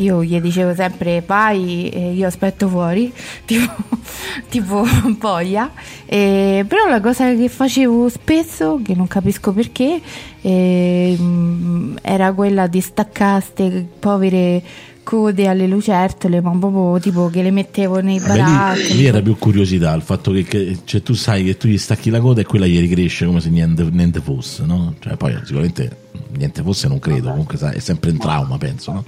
io 0.00 0.22
gli 0.24 0.40
dicevo 0.40 0.74
sempre 0.74 1.22
vai 1.26 1.88
e 1.88 2.12
io 2.12 2.26
aspetto 2.26 2.68
fuori, 2.68 3.12
tipo, 3.44 3.72
tipo 4.48 4.84
poglia. 5.18 5.70
E- 6.06 6.64
però 6.66 6.88
la 6.88 7.00
cosa 7.00 7.32
che 7.34 7.48
facevo 7.48 8.08
spesso, 8.08 8.80
che 8.84 8.94
non 8.94 9.06
capisco 9.06 9.52
perché, 9.52 10.00
ehm, 10.40 11.98
era 12.02 12.32
quella 12.32 12.66
di 12.66 12.80
staccare 12.80 13.40
ste 13.42 13.86
povere 13.98 14.62
code 15.02 15.48
alle 15.48 15.66
lucertole, 15.66 16.40
ma 16.40 16.50
proprio 16.56 17.00
tipo 17.00 17.28
che 17.30 17.42
le 17.42 17.50
mettevo 17.50 18.00
nei 18.00 18.18
Vabbè, 18.20 18.38
baratti. 18.38 18.92
lì, 18.92 18.96
lì 18.98 19.06
era 19.06 19.20
più 19.20 19.36
curiosità 19.38 19.92
il 19.94 20.02
fatto 20.02 20.30
che, 20.30 20.44
che- 20.44 20.78
cioè, 20.84 21.02
tu 21.02 21.14
sai 21.14 21.42
che 21.44 21.56
tu 21.56 21.66
gli 21.66 21.78
stacchi 21.78 22.10
la 22.10 22.20
coda 22.20 22.40
e 22.42 22.44
quella 22.44 22.66
gli 22.66 22.78
ricresce 22.78 23.26
come 23.26 23.40
se 23.40 23.48
niente, 23.50 23.82
niente 23.90 24.20
fosse, 24.20 24.64
no? 24.64 24.94
Cioè, 25.00 25.16
poi 25.16 25.36
sicuramente 25.42 25.96
niente 26.36 26.62
fosse, 26.62 26.86
non 26.86 26.98
credo. 27.00 27.30
Comunque 27.30 27.56
sai, 27.58 27.76
è 27.76 27.80
sempre 27.80 28.10
un 28.10 28.18
trauma, 28.18 28.56
penso, 28.58 28.92
no? 28.92 29.04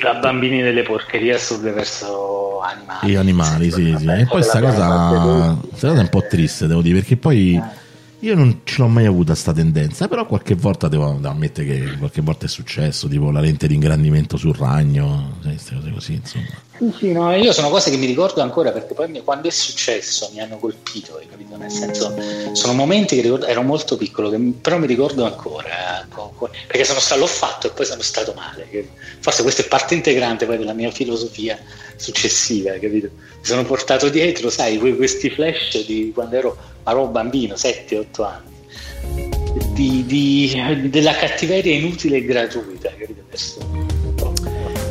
Da 0.00 0.14
bambini 0.14 0.62
delle 0.62 0.82
porcherie 0.82 1.34
assurdo 1.34 1.72
verso 1.74 2.60
animali. 2.60 3.10
Gli 3.10 3.16
animali, 3.16 3.70
sì, 3.70 3.94
sì. 3.98 4.06
E 4.06 4.26
poi 4.26 4.42
sta 4.42 4.60
cosa, 4.60 5.58
cosa 5.70 5.94
è 5.94 5.98
un 5.98 6.08
po' 6.08 6.26
triste, 6.26 6.66
devo 6.66 6.80
dire, 6.80 7.00
perché 7.00 7.16
poi 7.16 7.60
Io 8.22 8.34
non 8.34 8.60
ce 8.64 8.82
l'ho 8.82 8.88
mai 8.88 9.06
avuta 9.06 9.34
sta 9.34 9.50
tendenza, 9.50 10.06
però 10.06 10.26
qualche 10.26 10.54
volta 10.54 10.88
devo, 10.88 11.18
ammettere 11.22 11.66
che 11.66 11.96
qualche 11.96 12.20
volta 12.20 12.44
è 12.44 12.48
successo, 12.48 13.08
tipo 13.08 13.30
la 13.30 13.40
lente 13.40 13.66
di 13.66 13.72
ingrandimento 13.74 14.36
sul 14.36 14.54
ragno, 14.54 15.38
queste 15.42 15.74
cose 15.74 15.90
così, 15.90 16.12
insomma. 16.12 16.44
Sì, 16.76 16.94
sì, 16.98 17.12
no, 17.12 17.34
io 17.34 17.52
sono 17.52 17.70
cose 17.70 17.90
che 17.90 17.96
mi 17.96 18.04
ricordo 18.04 18.42
ancora 18.42 18.72
perché 18.72 18.92
poi 18.92 19.22
quando 19.24 19.48
è 19.48 19.50
successo 19.50 20.28
mi 20.34 20.40
hanno 20.40 20.58
colpito, 20.58 21.18
capito? 21.30 21.56
Nel 21.56 21.70
senso, 21.70 22.14
sono 22.52 22.74
momenti 22.74 23.16
che 23.16 23.22
ricordo, 23.22 23.46
ero 23.46 23.62
molto 23.62 23.96
piccolo, 23.96 24.28
che 24.28 24.38
però 24.60 24.76
mi 24.76 24.86
ricordo 24.86 25.24
ancora, 25.24 26.06
co- 26.10 26.32
co- 26.36 26.50
perché 26.66 26.84
sono 26.84 27.00
stato, 27.00 27.20
l'ho 27.20 27.26
fatto 27.26 27.68
e 27.68 27.70
poi 27.70 27.86
sono 27.86 28.02
stato 28.02 28.34
male. 28.36 28.66
Forse 29.20 29.42
questa 29.42 29.62
è 29.62 29.66
parte 29.66 29.94
integrante 29.94 30.44
poi 30.44 30.58
della 30.58 30.74
mia 30.74 30.90
filosofia 30.90 31.58
successiva, 32.00 32.72
capito? 32.72 33.08
Mi 33.14 33.42
sono 33.46 33.64
portato 33.64 34.08
dietro, 34.08 34.50
sai, 34.50 34.78
que- 34.78 34.96
questi 34.96 35.30
flash 35.30 35.84
di 35.86 36.10
quando 36.14 36.36
ero, 36.36 36.56
ero 36.86 37.06
bambino, 37.08 37.54
7-8 37.54 38.22
anni, 38.24 39.28
di, 39.74 40.04
di- 40.06 40.88
della 40.90 41.14
cattiveria 41.14 41.74
inutile 41.74 42.18
e 42.18 42.24
gratuita, 42.24 42.90
capito? 42.98 43.22
Adesso- 43.28 43.88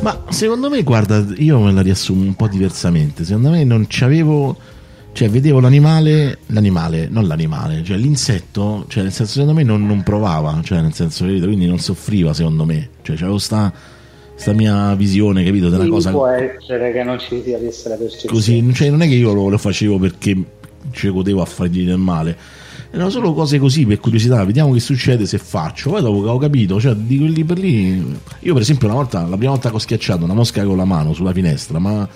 Ma 0.02 0.24
secondo 0.30 0.70
me, 0.70 0.82
guarda, 0.82 1.24
io 1.36 1.60
me 1.60 1.72
la 1.72 1.82
riassumo 1.82 2.22
un 2.22 2.34
po' 2.34 2.48
diversamente. 2.48 3.24
Secondo 3.24 3.50
me 3.50 3.64
non 3.64 3.86
c'avevo. 3.88 4.56
Cioè, 5.12 5.28
vedevo 5.28 5.58
l'animale, 5.58 6.38
l'animale, 6.46 7.08
non 7.10 7.26
l'animale, 7.26 7.82
cioè 7.82 7.96
l'insetto, 7.96 8.84
cioè 8.88 9.02
nel 9.02 9.12
senso, 9.12 9.32
secondo 9.32 9.52
me 9.54 9.64
non, 9.64 9.84
non 9.84 10.04
provava, 10.04 10.60
cioè 10.62 10.80
nel 10.80 10.94
senso? 10.94 11.24
Quindi 11.24 11.66
non 11.66 11.80
soffriva, 11.80 12.32
secondo 12.32 12.64
me. 12.64 12.90
Cioè, 13.02 13.16
c'avevo 13.16 13.38
sta, 13.38 13.72
sta 14.40 14.52
mia 14.52 14.94
visione, 14.94 15.44
capito? 15.44 15.68
Della 15.68 15.84
Sì, 15.84 15.90
cosa 15.90 16.10
può 16.10 16.26
essere 16.26 16.92
che 16.92 17.02
non 17.04 17.18
ci 17.18 17.40
sia 17.44 17.58
questa 17.58 17.90
la 17.90 17.96
percezione. 17.96 18.34
così. 18.34 18.72
Cioè, 18.74 18.90
non 18.90 19.02
è 19.02 19.06
che 19.08 19.14
io 19.14 19.32
lo, 19.32 19.48
lo 19.48 19.58
facevo 19.58 19.98
perché 19.98 20.36
ci 20.92 21.08
godevo 21.10 21.42
a 21.42 21.44
fargli 21.44 21.84
del 21.84 21.98
male. 21.98 22.36
Erano 22.92 23.10
solo 23.10 23.32
cose 23.34 23.58
così 23.60 23.86
per 23.86 24.00
curiosità, 24.00 24.42
vediamo 24.44 24.72
che 24.72 24.80
succede 24.80 25.24
se 25.26 25.38
faccio. 25.38 25.90
Poi 25.90 26.00
dopo 26.02 26.22
che 26.22 26.28
ho 26.28 26.38
capito, 26.38 26.80
cioè 26.80 26.94
di 26.94 27.18
quelli 27.18 27.44
per 27.44 27.58
lì. 27.58 28.18
Io, 28.40 28.52
per 28.52 28.62
esempio, 28.62 28.88
una 28.88 28.96
volta, 28.96 29.20
la 29.26 29.36
prima 29.36 29.52
volta 29.52 29.68
che 29.70 29.76
ho 29.76 29.78
schiacciato 29.78 30.24
una 30.24 30.34
mosca 30.34 30.64
con 30.64 30.76
la 30.76 30.84
mano 30.84 31.12
sulla 31.12 31.32
finestra, 31.32 31.78
ma 31.78 32.08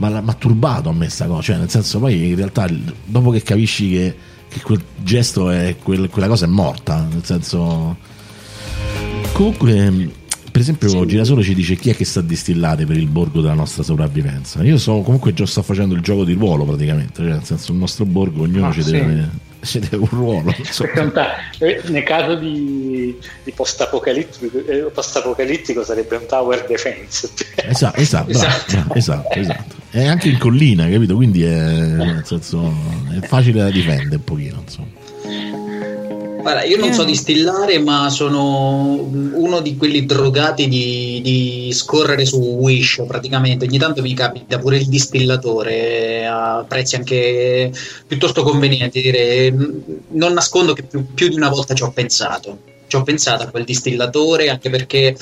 ma 0.00 0.08
l'ha- 0.08 0.20
m'ha 0.20 0.34
turbato 0.34 0.90
a 0.90 0.92
me 0.92 1.08
sta 1.08 1.26
cosa. 1.26 1.40
Cioè, 1.42 1.56
nel 1.56 1.70
senso, 1.70 1.98
poi 1.98 2.28
in 2.28 2.36
realtà, 2.36 2.66
dopo 3.04 3.30
che 3.30 3.42
capisci 3.42 3.90
che, 3.90 4.14
che 4.48 4.60
quel 4.62 4.80
gesto 5.02 5.48
è 5.50 5.76
quel- 5.82 6.08
quella 6.10 6.28
cosa 6.28 6.44
è 6.44 6.48
morta, 6.48 7.06
nel 7.10 7.24
senso. 7.24 7.96
Comunque. 9.32 10.26
Per 10.58 10.66
esempio, 10.66 11.06
Girasole 11.06 11.42
ci 11.44 11.54
dice 11.54 11.76
chi 11.76 11.90
è 11.90 11.94
che 11.94 12.04
sta 12.04 12.18
a 12.18 12.22
distillare 12.24 12.84
per 12.84 12.96
il 12.96 13.06
borgo 13.06 13.40
della 13.40 13.54
nostra 13.54 13.84
sopravvivenza. 13.84 14.60
Io 14.64 14.76
so, 14.76 15.02
comunque 15.02 15.32
già 15.32 15.46
sto 15.46 15.62
facendo 15.62 15.94
il 15.94 16.00
gioco 16.00 16.24
di 16.24 16.32
ruolo 16.32 16.64
praticamente, 16.64 17.22
cioè 17.22 17.30
nel 17.30 17.44
senso 17.44 17.70
il 17.70 17.78
nostro 17.78 18.04
borgo 18.04 18.42
ognuno 18.42 18.66
Ah, 18.66 18.72
ci, 18.72 18.82
sì. 18.82 18.90
deve, 18.90 19.28
ci 19.60 19.78
deve 19.78 19.96
un 19.98 20.08
ruolo. 20.10 20.50
eh, 21.60 21.80
nel 21.86 22.02
caso 22.02 22.34
di, 22.34 23.16
di 23.44 23.52
post-apocalittico, 23.52 24.58
eh, 24.66 24.90
post-apocalittico 24.92 25.84
sarebbe 25.84 26.16
un 26.16 26.26
tower 26.26 26.66
defense. 26.66 27.30
Esatto, 27.68 28.00
esatto, 28.00 28.30
Esatto. 28.30 28.72
bravo, 28.72 28.94
esatto, 28.94 29.38
esatto. 29.38 29.74
È 29.90 30.04
anche 30.06 30.28
in 30.28 30.38
collina, 30.38 30.88
capito? 30.88 31.14
Quindi 31.14 31.44
è, 31.44 32.20
senso, 32.24 32.72
è 33.10 33.24
facile 33.26 33.60
da 33.60 33.70
difendere 33.70 34.16
un 34.16 34.24
pochino, 34.24 34.62
insomma. 34.64 34.88
Guarda, 36.40 36.62
io 36.62 36.76
non 36.78 36.92
so 36.92 37.02
distillare, 37.02 37.78
ma 37.80 38.08
sono 38.10 38.94
uno 38.94 39.60
di 39.60 39.76
quelli 39.76 40.06
drogati 40.06 40.68
di, 40.68 41.20
di 41.22 41.70
scorrere 41.72 42.24
su 42.24 42.38
Wish 42.38 43.04
praticamente. 43.06 43.64
Ogni 43.64 43.78
tanto 43.78 44.02
mi 44.02 44.14
capita 44.14 44.58
pure 44.58 44.76
il 44.76 44.86
distillatore 44.86 46.26
a 46.26 46.64
prezzi 46.66 46.94
anche 46.94 47.72
piuttosto 48.06 48.42
convenienti. 48.44 49.00
Dire, 49.00 49.52
non 50.10 50.32
nascondo 50.32 50.74
che 50.74 50.84
più, 50.84 51.12
più 51.12 51.28
di 51.28 51.34
una 51.34 51.48
volta 51.48 51.74
ci 51.74 51.82
ho 51.82 51.90
pensato. 51.90 52.67
Ci 52.88 52.96
ho 52.96 53.02
pensato 53.02 53.42
a 53.42 53.46
quel 53.48 53.64
distillatore 53.64 54.48
anche 54.48 54.70
perché 54.70 55.14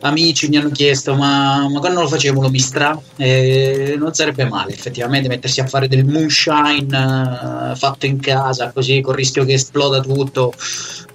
amici 0.00 0.48
mi 0.48 0.58
hanno 0.58 0.68
chiesto: 0.68 1.14
ma, 1.14 1.66
ma 1.68 1.80
quando 1.80 2.02
lo 2.02 2.08
facevo 2.08 2.42
lo 2.42 2.50
mistra? 2.50 2.96
Eh, 3.16 3.96
non 3.98 4.12
sarebbe 4.12 4.44
male 4.44 4.72
effettivamente 4.72 5.26
mettersi 5.26 5.60
a 5.60 5.66
fare 5.66 5.88
del 5.88 6.04
moonshine 6.04 7.72
eh, 7.72 7.74
fatto 7.74 8.04
in 8.06 8.20
casa 8.20 8.70
così 8.70 9.00
col 9.00 9.14
rischio 9.14 9.44
che 9.46 9.54
esploda 9.54 10.00
tutto. 10.00 10.52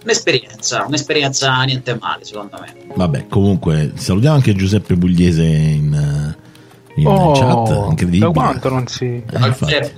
Un'esperienza, 0.03 0.83
un'esperienza 0.87 1.61
niente 1.61 1.95
male 1.99 2.25
secondo 2.25 2.57
me. 2.59 2.73
Vabbè, 2.95 3.27
comunque, 3.27 3.91
salutiamo 3.93 4.35
anche 4.35 4.55
Giuseppe 4.55 4.97
Pugliese 4.97 5.43
in, 5.43 5.93
eh, 5.93 6.99
in 6.99 7.05
Oh, 7.05 7.31
chat, 7.33 7.89
incredibile. 7.91 8.31
Da 8.31 8.31
quanto 8.31 8.69
non 8.69 8.87
si... 8.87 9.05
Eh, 9.05 9.23
infatti, 9.45 9.73
Eh, 9.73 9.91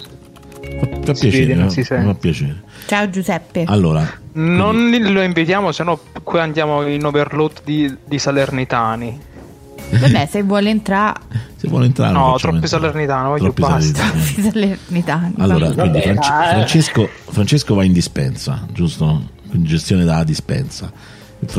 fa 1.05 1.13
Si 1.13 1.29
piacere, 1.29 1.29
vede, 1.39 1.53
non 1.55 1.63
no? 1.63 1.69
si 1.69 1.79
mi 1.79 1.85
sente. 1.85 2.05
fa 2.05 2.13
piacere. 2.15 2.63
Ciao 2.87 3.09
Giuseppe. 3.09 3.63
Allora, 3.67 4.21
Non 4.33 4.89
lo 4.89 5.21
invitiamo, 5.21 5.71
se 5.71 5.83
no 5.83 5.99
qui 6.23 6.39
andiamo 6.39 6.85
in 6.87 7.05
overload 7.05 7.61
di, 7.63 7.95
di 8.05 8.17
salernitani. 8.19 9.19
Vabbè, 9.89 10.25
se 10.25 10.41
vuole 10.41 10.71
entrare, 10.71 11.19
se 11.55 11.67
vuole 11.67 11.85
entrare, 11.85 12.13
No, 12.13 12.35
troppi 12.39 12.55
entrare. 12.55 12.67
salernitani, 12.67 13.27
voglio 13.27 13.43
Troppi 13.53 13.61
basta. 13.61 14.03
salernitani. 14.03 14.49
salernitani. 14.51 15.33
Allora, 15.37 15.71
quindi 15.71 16.01
Franci- 16.01 16.29
Francesco, 16.31 17.09
Francesco 17.29 17.75
va 17.75 17.83
in 17.83 17.93
dispensa, 17.93 18.65
giusto? 18.71 19.21
Quindi 19.49 19.67
gestione 19.67 20.03
della 20.03 20.23
dispensa. 20.23 20.91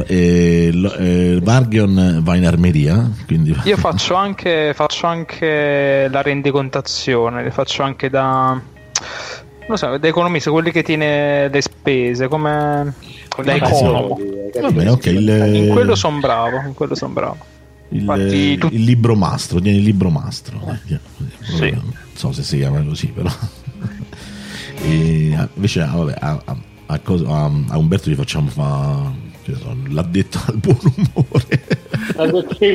E 0.06 0.72
eh, 0.98 1.38
Vargion 1.42 2.20
va 2.24 2.34
in 2.36 2.46
armeria, 2.46 3.08
quindi 3.26 3.54
Io 3.64 3.76
faccio 3.76 4.14
anche, 4.14 4.72
faccio 4.74 5.06
anche 5.06 6.08
la 6.10 6.22
rendicontazione, 6.22 7.42
le 7.44 7.50
faccio 7.52 7.82
anche 7.82 8.08
da... 8.10 8.58
Non 9.66 9.78
so, 9.78 9.96
da 9.96 10.08
economista, 10.08 10.50
quelli 10.50 10.70
che 10.70 10.82
tiene 10.82 11.48
le 11.48 11.60
spese, 11.62 12.28
come 12.28 12.94
da 13.42 13.54
economo. 13.54 14.18
Va 14.60 14.70
bene, 14.70 14.90
ok. 14.90 15.06
Il, 15.06 15.28
In 15.28 15.68
quello 15.72 15.94
sono 15.94 16.18
bravo, 16.18 16.56
in 16.66 16.74
quello 16.74 16.94
sono 16.94 17.12
bravo. 17.14 17.38
il, 17.88 18.00
infatti 18.00 18.58
tu- 18.58 18.68
il 18.70 18.82
libro 18.84 19.14
mastro, 19.16 19.60
tiene 19.60 19.78
il 19.78 19.84
libro 19.84 20.10
mastro. 20.10 20.60
eh, 20.88 20.98
Sì. 21.40 21.70
Non 21.70 21.92
so 22.14 22.32
se 22.32 22.42
si 22.42 22.58
chiama 22.58 22.82
così, 22.82 23.06
però. 23.08 23.30
E, 24.86 25.34
ah, 25.36 25.48
invece, 25.54 25.80
ah, 25.80 25.92
vabbè, 25.94 26.14
a, 26.18 26.42
a- 26.44 26.56
a 26.86 26.98
cosa- 26.98 27.26
a- 27.28 27.78
Umberto 27.78 28.10
gli 28.10 28.14
facciamo 28.14 28.48
fa, 28.50 29.10
l'ha 29.88 30.02
detto 30.02 30.40
al 30.46 30.56
buon 30.56 30.78
umore. 31.12 31.82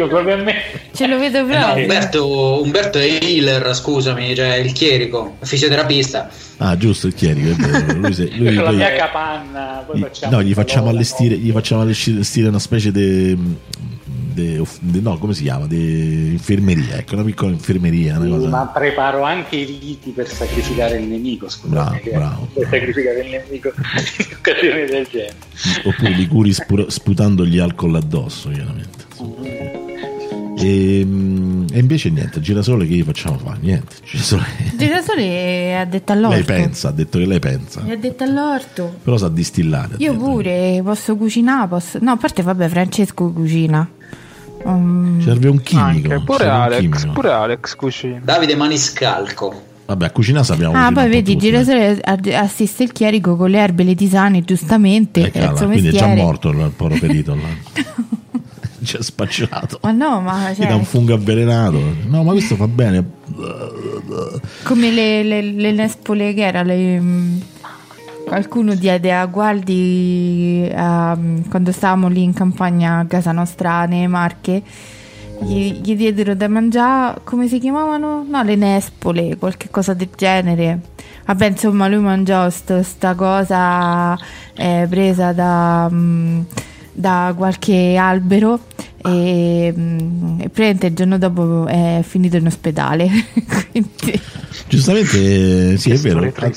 Proprio 0.08 0.34
a 0.34 0.38
me. 0.38 0.56
Ce 0.94 1.08
lo 1.08 1.18
vedo 1.20 1.40
Eh 1.40 1.42
no, 1.44 1.48
proprio. 1.50 1.84
Umberto, 1.84 2.62
Umberto 2.64 2.98
è 2.98 3.20
healer, 3.22 3.76
scusami, 3.76 4.36
cioè 4.36 4.56
il 4.56 4.72
chierico, 4.72 5.38
fisioterapista. 5.42 6.30
Ah, 6.58 6.76
giusto, 6.78 7.08
il 7.08 7.14
chierico, 7.14 7.50
è 7.50 7.54
vero. 7.54 8.00
Lui, 8.00 8.14
se- 8.14 8.30
lui 8.36 8.54
Con 8.56 8.64
la 8.64 8.72
mia 8.72 8.94
capanna, 8.96 9.84
poi 9.86 10.00
gli- 10.00 10.02
facciamo 10.02 10.36
no, 10.36 10.44
gli 10.44 10.54
facciamo 10.54 10.90
allestire, 10.90 11.38
gli 11.38 11.52
facciamo 11.52 11.82
allestire 11.82 12.48
una 12.48 12.60
specie 12.60 12.92
di. 12.92 13.38
No, 15.02 15.18
come 15.18 15.34
si 15.34 15.44
chiama? 15.44 15.66
Di 15.68 16.32
infermeria, 16.32 16.98
ecco, 16.98 17.16
una 17.16 17.24
piccola 17.24 17.52
infermeria. 17.52 18.18
Una 18.18 18.26
Sì, 18.26 18.32
cosa. 18.32 18.48
ma 18.50 18.66
preparo 18.68 19.24
anche 19.24 19.56
i 19.58 19.66
riti 19.66 20.12
per 20.12 20.28
sacrificare 20.28 20.98
il 20.98 21.08
nemico. 21.08 21.50
Scusate, 21.50 22.10
Bravo, 22.10 22.18
bravo, 22.20 22.48
per 22.54 22.68
bravo. 22.68 22.76
sacrificare 22.76 23.20
il 23.22 23.30
nemico 23.30 23.72
in 23.76 24.26
occasioni 24.38 24.86
del 24.86 25.08
genere. 25.10 25.36
Oppure 25.86 26.10
li 26.12 26.28
curi 26.28 26.54
spura- 26.54 26.90
sputandogli 26.90 27.58
alcol 27.60 27.96
addosso, 27.96 28.50
chiaramente. 28.50 29.06
insomma. 29.10 29.88
E, 30.62 31.04
mm, 31.06 31.68
e 31.72 31.80
invece 31.80 32.10
niente, 32.10 32.42
girasole 32.42 32.86
che 32.86 32.94
gli 32.96 33.04
facciamo 33.04 33.38
fare? 33.38 33.60
Niente, 33.62 33.96
girasole. 34.04 34.44
Girasole 34.78 35.78
ha 35.78 35.86
detto 35.86 36.12
all'orto. 36.12 36.36
Lei 36.36 36.44
pensa, 36.44 36.90
ha 36.90 36.92
detto 36.92 37.18
che 37.18 37.26
lei 37.26 37.40
pensa. 37.40 37.80
Mi 37.82 37.92
ha 37.92 37.96
detto 37.98 38.24
all'orto. 38.26 38.94
Però 39.02 39.16
sa 39.16 39.30
distillare. 39.30 39.96
Io 40.00 40.18
pure 40.18 40.82
posso 40.84 41.16
cucinare, 41.16 41.68
posso... 41.70 41.98
No, 42.02 42.12
a 42.12 42.18
parte 42.18 42.42
vabbè, 42.44 42.68
Francesco 42.68 43.32
cucina. 43.32 43.90
Um, 44.64 45.22
Serve 45.22 45.48
un 45.50 45.62
chimico. 45.62 46.12
Anche, 46.14 46.24
pure 46.26 46.48
Alex, 46.48 46.80
chimico. 46.80 47.12
pure 47.14 47.32
Alex 47.32 47.76
cucina. 47.76 48.20
Davide 48.24 48.56
Maniscalco. 48.56 49.64
Vabbè, 49.86 50.06
a 50.06 50.12
cucinare 50.12 50.46
sappiamo 50.46 50.74
Ah, 50.76 50.92
poi 50.92 51.10
vedi, 51.10 51.32
eh. 51.34 51.38
Girasole 51.38 52.00
ad- 52.04 52.28
assiste 52.28 52.84
il 52.84 52.92
chierico 52.92 53.36
con 53.36 53.50
le 53.50 53.58
erbe 53.58 53.82
e 53.82 53.86
le 53.86 53.96
tisane, 53.96 54.44
giustamente. 54.44 55.32
Eh, 55.32 55.52
suo 55.56 55.66
quindi 55.68 55.88
è 55.88 55.92
già 55.92 56.06
mestiere. 56.06 56.16
morto 56.22 56.50
il 56.50 56.72
povero 56.76 57.00
ferito 57.00 57.34
là. 57.36 57.84
Ci 58.84 58.96
ha 58.98 59.02
spacciato. 59.02 59.80
Ma 59.82 59.92
no, 59.92 60.22
ma 60.22 60.52
Gli 60.52 60.56
cioè, 60.58 60.68
dà 60.68 60.76
un 60.76 60.86
fungo 60.86 61.14
avvelenato. 61.16 61.82
No, 62.06 62.24
ma 62.24 62.32
questo 62.34 62.56
fa 62.56 62.68
bene. 62.68 63.04
come 64.64 64.92
le, 64.92 65.24
le, 65.24 65.42
le 65.42 65.72
nespole 65.72 66.34
che 66.34 66.46
era, 66.46 66.62
le, 66.64 67.00
mm, 67.00 67.38
qualcuno 68.30 68.76
diede 68.76 69.12
a 69.12 69.26
Gualdi 69.26 70.72
a- 70.74 71.18
quando 71.50 71.72
stavamo 71.72 72.08
lì 72.08 72.22
in 72.24 72.34
campagna 72.34 73.00
a 73.00 73.06
casa 73.06 73.32
nostra 73.32 73.86
nelle 73.86 74.08
Marche. 74.08 74.62
Gli, 75.42 75.80
gli 75.82 75.96
diedero 75.96 76.36
da 76.36 76.48
mangiare, 76.48 77.22
come 77.24 77.48
si 77.48 77.60
chiamavano? 77.60 78.26
No, 78.28 78.44
le 78.44 78.56
nespole, 78.56 79.38
qualche 79.38 79.70
cosa 79.72 79.94
del 79.94 80.10
genere. 80.16 80.80
Vabbè, 81.26 81.48
insomma, 81.48 81.88
lui 81.88 82.02
mangiò 82.02 82.50
st- 82.50 82.82
sta 82.82 83.16
cosa 83.16 84.18
eh, 84.56 84.86
presa 84.90 85.32
da, 85.32 85.88
mm, 85.90 86.42
da 86.92 87.34
qualche 87.36 87.96
albero 87.96 88.60
e, 89.04 89.74
mm, 89.76 90.40
e 90.42 90.50
praticamente 90.50 90.88
il 90.88 90.94
giorno 90.94 91.18
dopo 91.18 91.66
è 91.68 92.02
finito 92.08 92.38
in 92.38 92.46
ospedale. 92.48 93.10
Quindi 93.72 94.20
Giustamente, 94.68 95.78
sì, 95.78 95.92
è 95.92 95.98
vero. 95.98 96.20
A- 96.22 96.52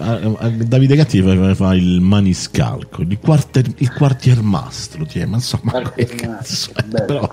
a- 0.00 0.34
a- 0.38 0.48
Davide 0.50 0.94
Gatti 0.94 1.20
fa, 1.20 1.54
fa 1.54 1.74
il 1.74 2.00
maniscalco, 2.00 3.02
il, 3.02 3.18
quartier, 3.20 3.66
il 3.78 3.92
quartiermastro, 3.92 5.04
ti 5.04 5.18
è, 5.20 5.24
ma 5.26 5.36
insomma, 5.36 5.72
cazzo? 6.16 6.70
Bello, 6.86 7.32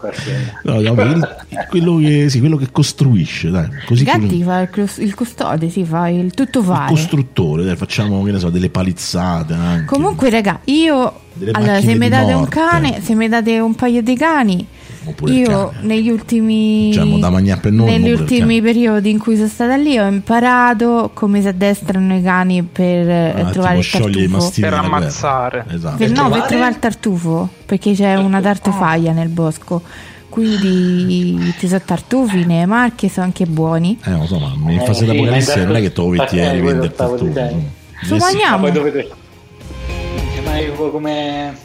Però- 0.64 0.80
no, 0.82 1.04
il- 1.04 1.28
quello, 1.70 1.98
che, 1.98 2.30
sì, 2.30 2.40
quello 2.40 2.58
che 2.58 2.70
costruisce, 2.72 3.50
dai, 3.52 3.68
così 3.86 4.04
Gatti 4.04 4.28
quello- 4.28 4.44
fa 4.44 4.62
il, 4.62 4.70
clos- 4.70 4.98
il 4.98 5.14
custode, 5.14 5.70
si 5.70 5.84
fa 5.86 6.08
il 6.10 6.32
tutto 6.32 6.60
il 6.60 6.66
fare. 6.66 6.90
costruttore, 6.90 7.64
dai, 7.64 7.76
facciamo 7.76 8.24
che 8.24 8.32
ne 8.32 8.40
so, 8.40 8.50
delle 8.50 8.70
palizzate 8.70 9.54
anche. 9.54 9.86
Comunque, 9.86 10.30
raga, 10.30 10.62
io 10.66 11.14
Delle 11.46 11.52
allora, 11.58 11.72
macchine 11.74 11.92
se 11.94 11.98
mi 11.98 12.10
date 12.10 12.34
un 12.34 12.40
morte. 12.40 12.56
cane, 12.56 13.02
se 13.02 13.16
mi 13.16 13.28
date 13.28 13.60
un 13.60 13.74
paio 13.76 14.02
di 14.04 14.16
cani, 14.16 14.68
Oppure 15.06 15.32
il 15.32 15.38
io 15.40 15.48
cane. 15.70 15.78
negli 15.82 16.10
ultimi 16.10 16.90
Diciamo, 16.90 17.18
da 17.18 17.32
per 17.58 17.72
negli 17.72 18.08
il 18.10 18.20
ultimi 18.20 18.62
periodi 18.62 19.10
in 19.10 19.18
cui 19.18 19.36
sono 19.36 19.48
stata 19.48 19.76
lì 19.76 19.98
ho 19.98 20.06
imparato 20.08 21.10
come 21.16 21.42
si 21.42 21.48
addestrano 21.48 22.16
i 22.16 22.22
cani 22.22 22.62
per 22.62 23.10
eh, 23.10 23.34
Ah, 23.42 23.50
trovare 23.50 23.80
il 23.80 23.90
tartufo. 23.90 24.52
Per 24.62 24.74
ammazzare. 24.74 25.66
Esatto. 25.72 25.98
Per, 25.98 26.12
no, 26.12 26.30
per 26.30 26.42
trovare? 26.44 26.70
il 26.70 26.80
tartufo, 26.80 27.50
perché 27.66 27.94
c'è 27.94 28.16
una 28.18 28.40
tartufaglia 28.40 29.12
nel 29.12 29.30
bosco. 29.30 29.82
Quindi 30.30 31.54
ci 31.58 31.68
sono 31.68 31.82
tartufi, 31.84 32.46
ne 32.46 32.66
marche 32.66 33.10
sono 33.10 33.26
anche 33.26 33.46
buoni. 33.46 33.98
Eh, 34.06 34.10
non 34.12 34.28
so, 34.28 34.38
ma 34.40 34.72
in 34.72 34.80
Eh, 34.80 34.86
fase 34.86 35.00
sì, 35.00 35.06
d'apocalisse 35.08 35.58
ma 35.60 35.66
non 35.66 35.76
è 35.76 35.82
che 35.82 35.92
eh, 36.38 36.46
quello 36.46 36.52
rivendere 36.54 36.94
stavo 36.94 37.16
tutto. 37.16 37.28
dicendo. 37.30 37.64
Su 38.04 38.14
sì. 38.14 38.20
Magna- 38.20 38.50
Ma 38.52 38.58
poi 38.60 38.72
dovete. 38.72 39.10
Ma 40.52 40.58
io 40.60 40.74
come. 40.74 41.56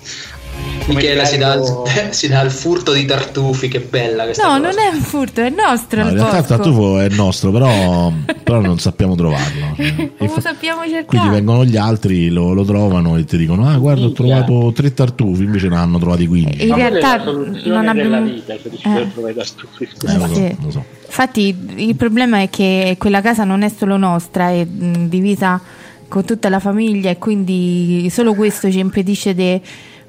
come 0.87 0.95
Michela 0.95 1.25
si 1.25 1.37
dà, 1.39 1.59
si 2.11 2.29
dà 2.29 2.41
il 2.43 2.51
furto 2.53 2.93
di 2.93 3.05
tartufi, 3.05 3.67
che 3.69 3.81
bella 3.81 4.23
questa 4.25 4.45
No, 4.47 4.51
cosa. 4.61 4.63
non 4.71 4.79
è 4.79 4.95
un 4.95 5.01
furto, 5.03 5.41
è 5.41 5.51
nostro 5.51 6.01
No, 6.03 6.07
il 6.07 6.13
in 6.13 6.19
realtà 6.19 6.37
il 6.39 6.43
bosco. 6.45 6.57
tartufo 6.57 6.99
è 7.01 7.09
nostro, 7.11 7.51
però, 7.51 8.13
però 8.45 8.61
non 8.61 8.79
sappiamo 8.79 9.17
trovarlo. 9.17 9.75
Come 9.75 10.13
Infa- 10.19 10.41
sappiamo 10.41 10.83
cercare? 10.83 11.05
Quindi 11.07 11.29
vengono 11.29 11.65
gli 11.65 11.77
altri, 11.77 12.29
lo, 12.29 12.53
lo 12.53 12.65
trovano 12.65 13.17
e 13.17 13.25
ti 13.25 13.37
dicono: 13.37 13.69
Ah, 13.69 13.77
guarda, 13.77 14.07
ho 14.07 14.13
trovato 14.13 14.73
tre 14.73 14.95
tartufi, 14.95 15.43
invece 15.43 15.69
ne 15.69 15.77
hanno 15.77 15.99
trovati 15.99 16.27
15. 16.29 16.63
In 16.63 16.69
Ma 16.69 16.77
realtà 16.77 17.25
non 17.25 17.89
abbiamo- 17.89 18.23
vita, 18.23 18.55
cioè 18.55 18.73
Eh. 18.73 18.95
per 18.95 19.07
trovare 19.13 19.35
tartufi. 19.35 19.85
Eh, 20.07 20.17
lo 20.19 20.27
so, 20.29 20.57
lo 20.63 20.71
so. 20.71 20.85
Infatti 21.07 21.57
il 21.77 21.97
problema 21.97 22.41
è 22.43 22.49
che 22.51 22.95
quella 22.99 23.21
casa 23.21 23.43
non 23.45 23.63
è 23.63 23.69
solo 23.77 23.97
nostra, 23.97 24.51
è 24.51 24.65
mh, 24.65 25.09
divisa 25.09 25.61
con 26.09 26.25
tutta 26.25 26.49
la 26.49 26.61
famiglia 26.61 27.11
e 27.11 27.19
quindi 27.19 28.09
solo 28.11 28.35
questo 28.35 28.71
ci 28.71 28.79
impedisce 28.79 29.35
di 29.35 29.61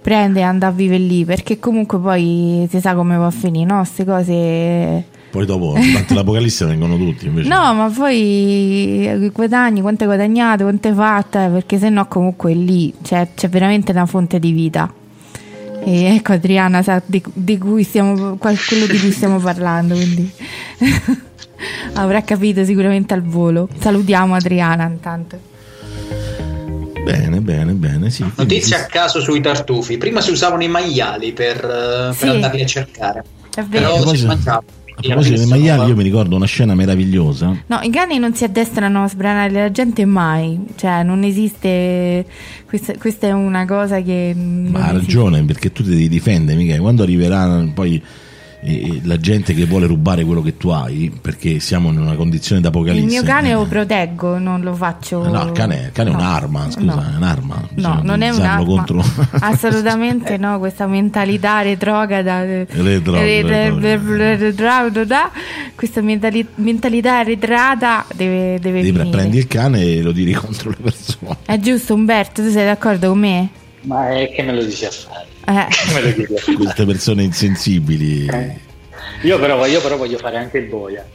prendere 0.08 0.46
e 0.46 0.48
andare 0.48 0.72
a 0.72 0.76
vivere 0.76 1.04
lì, 1.04 1.26
perché 1.26 1.60
comunque 1.60 2.00
poi 2.00 2.66
si 2.70 2.80
sa 2.80 2.96
come 2.96 3.18
va 3.18 3.26
a 3.26 3.32
finire, 3.32 3.66
no? 3.66 3.78
Queste 3.80 4.06
cose... 4.06 5.04
Poi 5.30 5.46
dopo, 5.46 5.74
durante 5.78 6.14
l'apocalisse, 6.14 6.66
vengono 6.66 6.96
tutti. 6.96 7.26
Invece. 7.26 7.50
No, 7.50 7.74
ma 7.74 7.92
poi 7.94 9.02
i 9.06 9.30
guadagni, 9.34 9.82
quanto 9.82 10.04
hai 10.04 10.08
guadagnato, 10.08 10.64
quanto 10.64 10.88
hai 10.88 10.94
fatto, 10.94 11.38
eh, 11.40 11.50
perché 11.50 11.78
sennò 11.78 12.08
comunque 12.08 12.54
lì 12.54 12.94
c'è, 13.04 13.28
c'è 13.36 13.50
veramente 13.50 13.92
una 13.92 14.06
fonte 14.06 14.40
di 14.40 14.54
vita. 14.54 14.92
E 15.84 16.16
ecco 16.16 16.32
Adriana 16.32 16.82
sa 16.82 17.02
di, 17.06 17.22
di 17.34 17.58
cui 17.58 17.84
stiamo, 17.84 18.38
quello 18.38 18.86
di 18.90 19.00
cui 19.00 19.12
stiamo 19.12 19.40
parlando, 19.40 19.94
quindi 19.96 20.32
avrà 21.96 22.22
capito 22.22 22.64
sicuramente 22.64 23.14
al 23.14 23.24
volo. 23.24 23.68
Salutiamo 23.78 24.36
Adriana 24.36 24.86
intanto. 24.86 25.47
Bene, 27.12 27.40
bene, 27.42 27.72
bene. 27.74 28.10
Sì, 28.10 28.24
quindi 28.36 28.62
si- 28.62 28.74
a 28.74 28.86
caso 28.86 29.22
sui 29.22 29.42
tartufi. 29.42 29.98
Prima 29.98 30.22
si 30.22 30.32
usavano 30.32 30.64
i 30.64 30.68
maiali 30.68 31.32
per, 31.34 31.64
eh, 31.64 32.14
Sì. 32.14 32.20
per 32.26 32.30
andarli 32.36 32.62
a 32.62 32.66
cercare. 32.66 33.24
È 33.56 33.62
vero. 33.64 33.94
Però 33.98 34.14
si 34.14 34.26
mangiava. 34.26 34.64
A 35.00 35.02
proposito 35.02 35.36
dei 35.38 35.46
maiali, 35.46 35.90
io 35.90 35.96
mi 35.96 36.02
ricordo 36.02 36.36
una 36.36 36.48
scena 36.48 36.74
meravigliosa. 36.74 37.56
No, 37.68 37.80
i 37.84 37.92
cani 37.92 38.18
non 38.18 38.34
si 38.34 38.44
addestrano 38.46 39.04
a 39.04 39.08
sbranare 39.08 39.52
la 39.52 39.72
gente 39.72 40.06
mai, 40.06 40.60
cioè 40.76 41.04
non 41.04 41.24
esiste, 41.24 42.26
questa, 42.68 42.94
questa 42.98 43.28
è 43.28 43.32
una 43.32 43.66
cosa 43.68 44.02
che... 44.02 44.34
non 44.36 44.70
Ma 44.72 44.88
ha 44.88 44.92
ragione, 44.94 45.44
perché 45.44 45.72
tu 45.72 45.84
ti 45.84 45.90
devi 45.90 46.10
difendere, 46.10 46.58
mica. 46.58 46.76
Quando 46.80 47.04
arriverà 47.04 47.64
poi 47.76 48.04
eh, 48.70 49.02
la 49.04 49.18
gente 49.18 49.54
che 49.54 49.66
vuole 49.66 49.86
rubare 49.88 50.24
quello 50.26 50.42
che 50.42 50.58
tu 50.58 50.70
hai, 50.70 51.12
perché 51.22 51.60
siamo 51.60 51.90
in 51.90 52.00
una 52.00 52.16
condizione 52.16 52.60
d'apocalisse. 52.62 53.04
Il 53.06 53.10
mio 53.12 53.24
cane 53.24 53.50
eh, 53.50 53.54
lo 53.54 53.66
proteggo, 53.66 54.38
non 54.38 54.62
lo 54.62 54.74
faccio... 54.74 55.28
No, 55.28 55.44
il 55.46 55.52
cane, 55.54 55.86
il 55.86 55.92
cane 55.92 56.10
è 56.10 56.14
No. 56.14 56.20
un'arma, 56.20 56.70
scusa, 56.72 56.94
No. 56.96 57.02
è 57.14 57.16
un'arma. 57.16 57.70
No, 57.76 58.00
non 58.04 58.22
è 58.22 58.30
un'arma. 58.30 58.66
contro. 58.66 59.04
Assolutamente 59.40 60.38
no, 60.38 60.60
questa 60.60 60.86
mentalità 60.88 61.62
retrograda. 61.62 62.44
Retro- 62.44 63.14
re- 63.14 63.42
retro- 63.42 63.80
re- 63.80 63.98
re- 64.04 64.36
retrograda, 64.36 65.32
questa 65.76 66.02
mentali- 66.02 66.46
mentalità 66.56 67.22
retrata 67.22 68.06
deve, 68.16 68.60
deve 68.60 68.92
prendi 69.10 69.38
il 69.38 69.48
cane 69.48 69.82
e 69.84 70.02
lo 70.02 70.12
tiri 70.12 70.34
contro 70.34 70.70
le 70.72 70.78
persone. 70.82 71.38
È 71.46 71.58
giusto 71.60 71.94
Umberto, 71.94 72.42
tu 72.44 72.50
sei 72.50 72.66
d'accordo 72.66 73.10
con 73.10 73.20
me? 73.20 73.50
Ma 73.88 74.10
è 74.10 74.30
che 74.34 74.44
me 74.44 74.54
lo 74.54 74.64
dici 74.64 74.86
a 74.86 74.92
fare? 74.92 75.26
Eh. 75.46 75.68
Che 75.72 75.94
me 75.94 76.02
lo 76.02 76.12
dici 76.12 76.34
a 76.34 76.42
fare? 76.42 76.58
Queste 76.58 76.86
persone 76.86 77.24
insensibili. 77.24 78.26
Eh. 78.28 78.60
Io 79.24 79.40
però, 79.40 79.66
io 79.66 79.82
però 79.82 79.96
voglio 79.96 80.18
fare 80.18 80.38
anche 80.38 80.58
il 80.58 80.66
boia. 80.66 81.06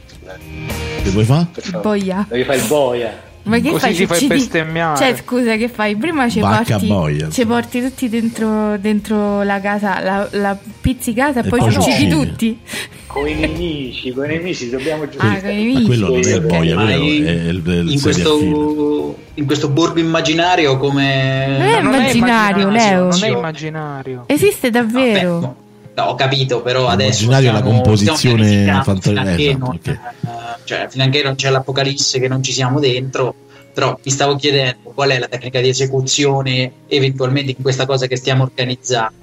Che 1.03 1.09
vuoi 1.11 1.23
fare? 1.23 1.47
Favore. 1.51 1.81
Boia. 1.81 2.25
Voglio 2.27 2.43
fare 2.45 2.57
il 2.57 2.67
boia. 2.67 3.31
Ma 3.43 3.59
che 3.59 3.71
Così 3.71 3.79
fai? 3.79 3.95
Ci- 3.95 4.05
fai 4.05 4.27
bestemmiare. 4.27 4.97
Cioè, 4.97 5.15
scusa, 5.21 5.55
che 5.57 5.67
fai? 5.67 5.95
Prima 5.97 6.29
ci 6.29 6.39
porti, 6.39 6.85
boia, 6.87 7.29
ci 7.29 7.45
porti 7.45 7.81
tutti 7.81 8.07
dentro, 8.07 8.77
dentro 8.77 9.43
la 9.43 9.59
casa, 9.59 9.99
la, 10.01 10.27
la 10.31 10.57
pizzi 10.79 11.13
casa 11.13 11.41
e, 11.41 11.45
E 11.47 11.49
poi 11.49 11.59
poi 11.59 11.71
ci 11.73 11.81
ci 11.81 11.89
uccidi 11.89 12.09
tutti. 12.09 12.59
Con 13.05 13.27
i 13.27 13.33
nemici, 13.35 14.11
con 14.13 14.25
i 14.25 14.27
nemici 14.29 14.69
dobbiamo 14.69 15.03
Ah, 15.03 15.07
giocare. 15.09 15.41
con 15.41 15.49
i 15.49 15.53
Ma 15.53 15.59
nemici. 15.59 15.85
quello 15.85 16.07
non 16.07 16.17
è 16.23 16.33
il 16.33 16.41
boia, 16.41 16.75
quello 16.75 16.91
in- 16.91 17.25
è 17.25 17.29
il, 17.31 17.63
è 17.63 17.71
il 17.79 17.91
in, 17.91 18.01
questo, 18.01 19.17
in 19.35 19.45
questo 19.45 19.69
borgo 19.69 19.99
immaginario 19.99 20.77
come... 20.77 21.45
Non 21.47 21.61
è 21.67 21.81
Non 21.81 21.93
è 21.93 21.97
immaginario, 21.97 22.69
Leo. 22.69 23.03
Non 23.09 23.23
è 23.23 23.27
immaginario. 23.29 24.23
Esiste 24.27 24.69
davvero. 24.69 25.33
Vabbè, 25.33 25.45
no, 25.45 25.55
ho 25.95 26.15
capito, 26.15 26.61
però 26.61 26.87
adesso 26.87 27.23
Immaginario 27.23 27.49
è 27.49 27.61
la 27.61 27.61
composizione 27.61 28.43
stiamo 28.45 28.81
pianificando 28.81 28.83
fantasia- 28.83 29.35
fino 29.35 29.65
a 29.69 29.77
che 29.81 29.89
esatto, 29.91 30.15
non- 30.21 30.33
eh, 30.33 30.57
cioè, 30.63 30.87
fino 30.89 31.03
a 31.03 31.07
che 31.09 31.23
non 31.23 31.35
c'è 31.35 31.49
l'apocalisse 31.49 32.19
che 32.19 32.27
non 32.27 32.41
ci 32.43 32.51
siamo 32.51 32.79
dentro 32.79 33.35
però 33.73 33.97
mi 34.03 34.11
stavo 34.11 34.35
chiedendo 34.35 34.91
qual 34.93 35.09
è 35.09 35.17
la 35.19 35.27
tecnica 35.27 35.59
di 35.59 35.69
esecuzione 35.69 36.71
eventualmente 36.87 37.51
in 37.57 37.61
questa 37.61 37.87
cosa 37.87 38.05
che 38.05 38.15
stiamo 38.17 38.43
organizzando 38.43 39.15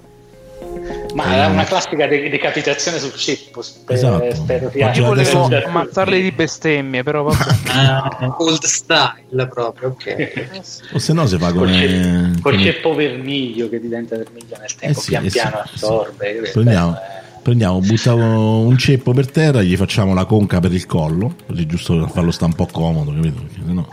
Ma 1.14 1.34
è 1.34 1.46
una 1.46 1.64
classica 1.64 2.06
de- 2.06 2.28
decapitazione 2.30 2.98
sul 2.98 3.14
ceppo. 3.14 3.62
Spero, 3.62 3.92
Esatto. 3.98 4.34
spero 4.34 4.64
Ma 4.66 4.70
sia. 4.70 4.92
Io 5.02 5.10
Adesso- 5.10 5.38
volevo 5.38 5.66
ammazzarli 5.66 6.22
di 6.22 6.30
bestemmie, 6.32 7.02
però 7.02 7.22
vabbè. 7.24 7.54
Ah, 7.72 8.34
old 8.38 8.62
style 8.64 9.46
proprio 9.48 9.88
ok 9.90 10.48
O 10.92 10.98
se 10.98 11.12
no 11.12 11.26
si 11.26 11.38
fa 11.38 11.48
Col, 11.52 11.58
come... 11.68 11.72
ceppo, 11.88 12.40
col 12.42 12.52
come- 12.52 12.64
ceppo 12.64 12.94
vermiglio 12.94 13.68
che 13.68 13.80
diventa 13.80 14.16
vermiglio 14.16 14.56
nel 14.58 14.74
tempo, 14.74 14.98
Eh 14.98 15.02
sì, 15.02 15.08
pian 15.10 15.24
eh 15.24 15.30
sì, 15.30 15.38
piano 15.38 15.56
eh 15.62 15.68
sì. 15.68 15.74
assorbe. 15.74 16.50
Prendiamo, 16.52 16.94
Eh, 16.94 16.98
prendiamo, 17.42 17.78
buttiamo 17.80 18.58
un 18.60 18.76
ceppo 18.78 19.12
per 19.12 19.30
terra, 19.30 19.62
gli 19.62 19.76
facciamo 19.76 20.14
la 20.14 20.24
conca 20.24 20.60
per 20.60 20.72
il 20.72 20.86
collo, 20.86 21.34
così 21.46 21.66
giusto 21.66 21.98
per 21.98 22.10
farlo 22.10 22.30
sta 22.30 22.44
un 22.46 22.54
po' 22.54 22.66
comodo, 22.66 23.12
capito? 23.12 23.40
Perché 23.42 23.60
sennò... 23.66 23.86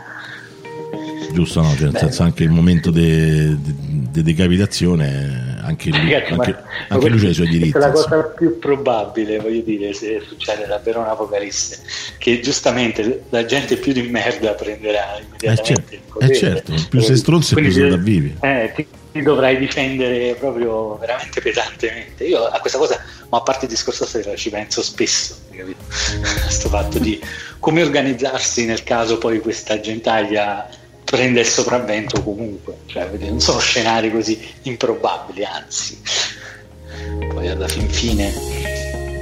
Giusto, 1.32 1.60
no? 1.62 1.74
Cioè, 1.76 1.88
nel 1.90 1.96
senso 1.98 2.22
anche 2.22 2.42
il 2.44 2.50
momento 2.50 2.90
di 2.90 3.56
decapitazione, 4.22 5.58
anche 5.62 5.90
lui, 5.90 6.12
Ragazzi, 6.12 6.34
ma- 6.34 6.44
anche, 6.44 6.52
ma 6.52 6.94
anche 6.96 7.08
lui 7.08 7.26
ha 7.26 7.30
i 7.30 7.34
suoi 7.34 7.46
questa 7.46 7.58
diritti. 7.58 7.76
è 7.76 7.80
la 7.80 7.90
cosa 7.90 8.22
più 8.36 8.58
probabile, 8.58 9.38
voglio 9.38 9.60
dire, 9.62 9.92
se 9.92 10.22
succede 10.26 10.66
davvero 10.66 11.00
un'apocalisse, 11.00 11.78
che 12.18 12.40
giustamente 12.40 13.24
la 13.28 13.44
gente 13.44 13.76
più 13.76 13.92
di 13.92 14.02
merda 14.02 14.52
prenderà 14.52 15.18
immediatamente 15.20 15.64
certo, 15.64 15.94
il 15.94 16.00
potere. 16.10 16.32
eh 16.32 16.36
certo, 16.36 16.74
più 16.88 17.00
sei 17.00 17.16
stronzo 17.16 17.56
e 17.56 17.60
più 17.62 17.70
ti- 17.70 17.80
sopravvivi. 17.80 18.36
eh, 18.40 18.72
ti, 18.74 18.86
ti 19.12 19.22
dovrai 19.22 19.58
difendere 19.58 20.34
proprio 20.34 20.96
veramente 20.96 21.40
pesantemente. 21.40 22.24
Io 22.24 22.44
a 22.44 22.58
questa 22.60 22.78
cosa, 22.78 23.00
ma 23.30 23.38
a 23.38 23.42
parte 23.42 23.66
il 23.66 23.70
discorso 23.70 24.04
stasera, 24.06 24.36
ci 24.36 24.50
penso 24.50 24.82
spesso, 24.82 25.36
capito? 25.50 25.78
Sto 26.48 26.68
fatto 26.68 26.98
di 26.98 27.20
come 27.58 27.82
organizzarsi 27.82 28.64
nel 28.64 28.82
caso 28.84 29.18
poi 29.18 29.40
questa 29.40 29.80
gentaglia 29.80 30.68
prenda 31.10 31.40
il 31.40 31.46
sopravvento 31.46 32.22
comunque, 32.22 32.78
cioè 32.86 33.08
vedi, 33.10 33.28
non 33.28 33.40
sono 33.40 33.58
scenari 33.58 34.10
così 34.10 34.38
improbabili, 34.62 35.44
anzi. 35.44 35.98
Poi 37.32 37.48
alla 37.48 37.68
fin 37.68 37.88
fine, 37.88 38.32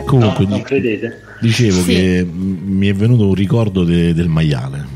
Comunque, 0.05 0.45
no, 0.45 0.51
non 0.51 0.62
credete? 0.62 1.20
dicevo 1.41 1.80
Sì. 1.82 1.93
che 1.95 2.26
mi 2.32 2.89
è 2.89 2.95
venuto 2.95 3.28
un 3.28 3.34
ricordo 3.34 3.84
de- 3.84 4.14
del 4.14 4.28
maiale. 4.28 4.95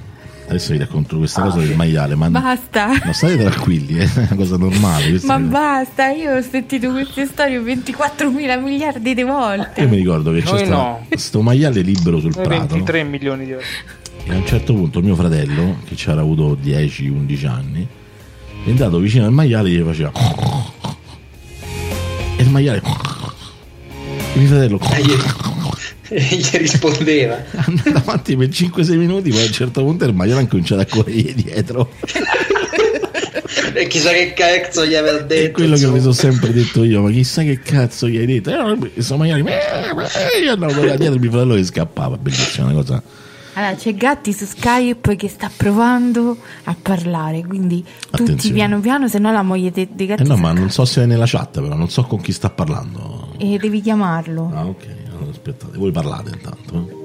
Adesso 0.49 0.73
vi 0.73 0.79
racconto 0.79 1.17
questa 1.19 1.43
Ah, 1.43 1.45
cosa 1.45 1.61
sì. 1.61 1.69
del 1.69 1.77
maiale, 1.77 2.17
ma 2.17 2.29
Basta. 2.29 2.89
no, 3.05 3.13
state 3.13 3.37
tranquilli, 3.39 3.99
è 3.99 4.09
una 4.17 4.35
cosa 4.35 4.57
normale. 4.57 5.21
Ma 5.23 5.37
è- 5.37 5.41
basta, 5.41 6.09
io 6.09 6.35
ho 6.37 6.43
sentito 6.43 6.91
queste 6.91 7.27
storie 7.27 7.61
24 7.61 8.31
mila 8.33 8.57
miliardi 8.57 9.15
di 9.15 9.23
volte. 9.23 9.81
Io 9.83 9.89
mi 9.89 9.97
ricordo 9.97 10.33
che 10.33 10.43
c'è 10.43 10.51
Noi 10.51 10.65
sta- 10.65 10.75
no. 10.75 11.07
sto 11.15 11.41
maiale 11.43 11.83
libero 11.83 12.19
sul 12.19 12.33
Noi 12.35 12.45
prato. 12.45 12.67
23 12.75 13.05
milioni 13.05 13.45
di 13.45 13.51
euro. 13.53 13.65
E 14.25 14.33
a 14.33 14.37
un 14.37 14.47
certo 14.47 14.75
punto 14.75 15.01
mio 15.03 15.15
fratello, 15.17 15.79
che 15.87 15.97
ci 15.97 16.09
avrà 16.09 16.21
avuto 16.21 16.57
10-11 16.63 17.47
anni, 17.47 17.87
è 18.65 18.71
andato 18.71 18.99
vicino 18.99 19.25
al 19.25 19.33
maiale 19.33 19.71
e 19.71 19.73
gli 19.73 19.83
faceva. 19.83 20.13
E 22.37 22.43
il 22.43 22.51
maiale. 22.51 22.83
E 24.35 24.39
mio 24.39 24.49
fratello. 24.49 24.81
Eh, 24.93 26.15
e 26.17 26.37
gli 26.37 26.51
rispondeva. 26.59 27.43
Andava 27.67 27.99
avanti 27.99 28.37
per 28.37 28.49
5-6 28.49 28.97
minuti, 28.97 29.31
poi 29.31 29.43
a 29.43 29.47
un 29.47 29.53
certo 29.53 29.83
punto 29.83 30.05
il 30.05 30.15
maiale 30.15 30.43
ha 30.43 30.47
cominciato 30.47 30.81
a 30.83 30.87
correre 30.87 31.35
dietro. 31.35 31.91
e 33.75 33.87
chissà 33.87 34.11
che 34.11 34.33
cazzo 34.35 34.85
gli 34.87 34.95
aveva 34.95 35.19
detto. 35.19 35.47
È 35.47 35.51
quello 35.51 35.75
insomma. 35.75 35.93
che 35.93 35.97
mi 35.97 36.01
sono 36.03 36.13
sempre 36.13 36.53
detto 36.53 36.85
io, 36.85 37.03
ma 37.03 37.11
chissà 37.11 37.43
che 37.43 37.61
cazzo 37.61 38.09
gli 38.09 38.17
hai 38.19 38.27
detto. 38.27 38.51
E 38.51 38.91
questo 38.93 39.17
maiale, 39.17 39.41
"Eh, 39.41 40.43
io 40.45 40.53
andavo 40.53 40.81
dietro 40.83 41.19
mio 41.19 41.31
fratello 41.31 41.55
che 41.55 41.65
scappava, 41.65 42.17
bellissima 42.17 42.67
una 42.67 42.75
cosa. 42.75 43.03
Allora, 43.55 43.75
c'è 43.75 43.95
Gatti 43.95 44.33
su 44.33 44.45
Skype 44.45 45.17
che 45.17 45.29
sta 45.29 45.51
provando 45.55 46.37
a 46.65 46.77
parlare, 46.81 47.45
quindi 47.45 47.83
tutti 47.83 48.23
Attenzione. 48.23 48.55
piano 48.55 48.81
piano, 48.81 49.09
se 49.09 49.19
no 49.19 49.33
la 49.33 49.43
moglie 49.43 49.71
di 49.73 49.89
di 49.91 50.07
Gatti 50.07 50.23
Eh 50.23 50.27
no, 50.27 50.37
ma 50.37 50.53
non 50.53 50.71
so 50.71 50.85
se 50.85 51.03
è 51.03 51.07
nella 51.07 51.25
chat, 51.27 51.61
però 51.61 51.75
non 51.75 51.89
so 51.91 52.05
con 52.05 52.21
chi 52.21 52.33
sta 52.33 52.49
parlando. 52.51 53.35
e 53.39 53.59
devi 53.59 53.81
chiamarlo. 53.81 54.51
Ah, 54.55 54.67
ok, 54.67 54.87
allora 55.11 55.31
aspettate, 55.31 55.77
voi 55.79 55.91
parlate 55.91 56.31
intanto. 56.31 57.03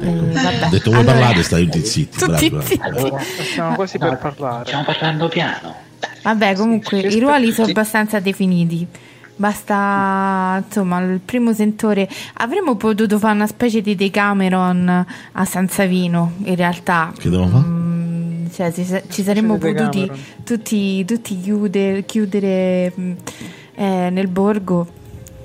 Eh, 0.00 0.06
vabbè. 0.32 0.66
Ho 0.66 0.68
detto 0.68 0.90
voi 0.90 1.00
Allora- 1.00 1.12
parlate, 1.18 1.42
state 1.44 1.64
tutti 1.64 1.84
zitti. 1.86 2.18
Tutti 2.18 2.50
bravi, 2.50 2.66
zitti. 2.66 2.76
bravi. 2.78 2.98
Allora, 2.98 3.22
Stiamo 3.22 3.74
quasi 3.74 3.98
per 3.98 4.18
parlare. 4.18 4.64
Stiamo 4.64 4.84
parlando 4.84 5.28
piano. 5.28 5.74
Vabbè, 6.22 6.54
comunque 6.56 7.08
sì, 7.10 7.16
i 7.16 7.20
ruoli 7.20 7.52
sono 7.52 7.68
abbastanza 7.68 8.20
definiti. 8.20 8.86
Basta, 9.34 10.62
insomma, 10.64 11.00
il 11.00 11.20
primo 11.24 11.52
sentore. 11.52 12.08
Avremmo 12.34 12.76
potuto 12.76 13.18
fare 13.18 13.34
una 13.34 13.46
specie 13.46 13.80
di 13.80 13.94
Decameron 13.94 15.06
a 15.32 15.44
San 15.44 15.68
Savino, 15.68 16.32
in 16.44 16.54
realtà. 16.54 17.12
Che 17.18 17.28
devo 17.28 17.46
fare? 17.48 17.64
Mm, 17.64 18.46
cioè, 18.52 18.72
ci, 18.72 18.84
ci 19.08 19.22
saremmo 19.22 19.56
potuti 19.58 20.10
tutti, 20.44 21.04
tutti 21.04 21.40
chiudere, 21.40 22.04
chiudere 22.04 22.92
mm, 22.98 23.12
eh, 23.74 24.10
nel 24.10 24.28
borgo 24.28 24.86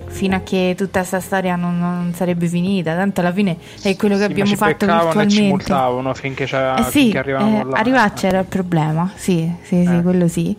fino 0.10 0.36
a 0.38 0.40
che 0.40 0.74
tutta 0.78 1.00
questa 1.00 1.20
storia 1.20 1.56
non, 1.56 1.80
non 1.80 2.12
sarebbe 2.16 2.48
finita. 2.48 2.94
Tanto 2.96 3.22
alla 3.22 3.34
fine 3.34 3.58
è 3.82 3.96
quello 3.96 4.16
che 4.16 4.26
Sì, 4.26 4.32
abbiamo 4.32 4.50
ci 4.50 4.56
fatto 4.58 4.86
beccavano 4.86 5.22
e 5.22 5.28
ci 5.28 5.42
virtualmente. 5.42 5.50
multavano 5.50 6.14
finché, 6.14 6.44
Eh 6.44 6.84
sì, 6.84 7.00
finché 7.02 7.18
arrivavamo 7.20 7.62
eh, 7.62 7.64
là. 7.64 7.78
arrivarci 7.78 8.26
era 8.28 8.40
il 8.40 8.46
problema, 8.46 9.12
sì, 9.16 9.52
sì, 9.64 9.84
sì, 9.86 9.92
Eh. 9.96 10.02
quello 10.02 10.28
sì. 10.28 10.56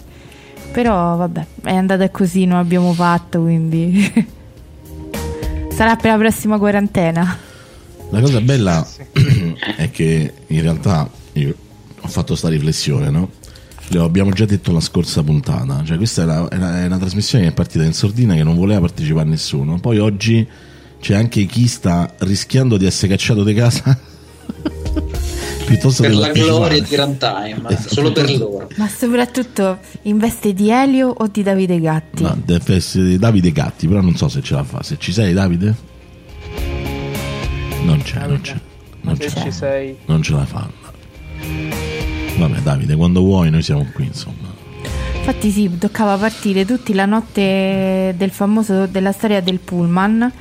Però 0.72 1.16
vabbè, 1.16 1.46
è 1.62 1.74
andata 1.74 2.08
così, 2.10 2.44
non 2.44 2.58
abbiamo 2.58 2.92
fatto, 2.92 3.40
quindi 3.40 4.12
sarà 5.74 5.96
per 5.96 6.12
la 6.12 6.18
prossima 6.18 6.58
quarantena. 6.58 7.38
La 8.10 8.20
cosa 8.20 8.40
bella 8.40 8.84
Sì. 8.84 9.02
è 9.76 9.90
che 9.90 10.32
in 10.46 10.62
realtà 10.62 11.08
io 11.32 11.54
ho 12.00 12.08
fatto 12.08 12.34
sta 12.36 12.48
riflessione, 12.48 13.10
no? 13.10 13.30
Lo 13.92 14.04
abbiamo 14.04 14.30
già 14.30 14.44
detto 14.44 14.70
la 14.72 14.80
scorsa 14.80 15.22
puntata, 15.22 15.82
cioè 15.84 15.96
questa 15.96 16.22
è, 16.22 16.24
la- 16.26 16.48
è 16.48 16.56
una, 16.56 16.80
è 16.82 16.86
una 16.86 16.98
trasmissione 16.98 17.44
che 17.44 17.50
è 17.50 17.54
partita 17.54 17.84
in 17.84 17.94
sordina 17.94 18.34
che 18.34 18.42
non 18.42 18.54
voleva 18.54 18.80
partecipare 18.80 19.28
nessuno, 19.28 19.78
poi 19.80 19.98
oggi 19.98 20.46
c'è 21.00 21.14
anche 21.14 21.44
chi 21.46 21.66
sta 21.66 22.12
rischiando 22.18 22.76
di 22.76 22.84
essere 22.84 23.08
cacciato 23.12 23.44
di 23.44 23.54
casa 23.54 23.98
piuttosto 25.68 26.02
Per 26.02 26.14
la 26.14 26.30
gloria 26.30 26.80
di 26.82 26.96
Runtime, 26.96 27.62
Esatto. 27.68 27.94
solo 27.94 28.12
per 28.12 28.30
loro. 28.36 28.68
Ma 28.76 28.88
soprattutto 28.88 29.78
in 30.02 30.18
veste 30.18 30.52
di 30.54 30.70
Elio 30.70 31.08
o 31.08 31.26
di 31.28 31.42
Davide 31.42 31.78
Gatti? 31.80 32.22
No, 32.22 32.36
deve 32.44 32.74
essere 32.76 33.18
Davide 33.18 33.52
Gatti, 33.52 33.86
però 33.86 34.00
non 34.00 34.16
so 34.16 34.28
se 34.28 34.42
ce 34.42 34.54
la 34.54 34.64
fa. 34.64 34.82
Se 34.82 34.96
ci 34.98 35.12
sei, 35.12 35.32
Davide? 35.32 35.74
Non 37.84 38.02
c'è, 38.02 38.26
non 38.26 38.40
c'è. 38.40 38.56
Non, 39.02 39.16
Se 39.16 39.26
c'è. 39.28 39.42
ci 39.42 39.52
sei. 39.52 39.96
non 40.06 40.22
ce 40.22 40.32
la 40.32 40.44
fanno. 40.44 40.72
Vabbè, 42.38 42.58
Davide, 42.60 42.96
quando 42.96 43.20
vuoi, 43.20 43.50
noi 43.50 43.62
siamo 43.62 43.86
qui, 43.92 44.04
insomma. 44.06 44.56
Infatti 45.16 45.50
sì, 45.50 45.76
toccava 45.78 46.16
partire 46.16 46.64
tutti 46.64 46.94
la 46.94 47.04
notte 47.04 48.14
del 48.16 48.30
famoso 48.30 48.86
della 48.86 49.12
storia 49.12 49.40
del 49.40 49.58
pullman. 49.58 50.32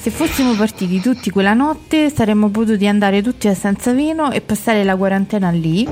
Se 0.00 0.10
fossimo 0.10 0.54
partiti 0.54 0.98
tutti 1.00 1.28
quella 1.30 1.52
notte 1.52 2.10
saremmo 2.10 2.48
potuti 2.48 2.86
andare 2.86 3.20
tutti 3.22 3.48
a 3.48 3.54
San 3.54 3.76
Savino 3.78 4.30
e 4.32 4.40
passare 4.40 4.82
la 4.82 4.96
quarantena 4.96 5.50
lì. 5.50 5.86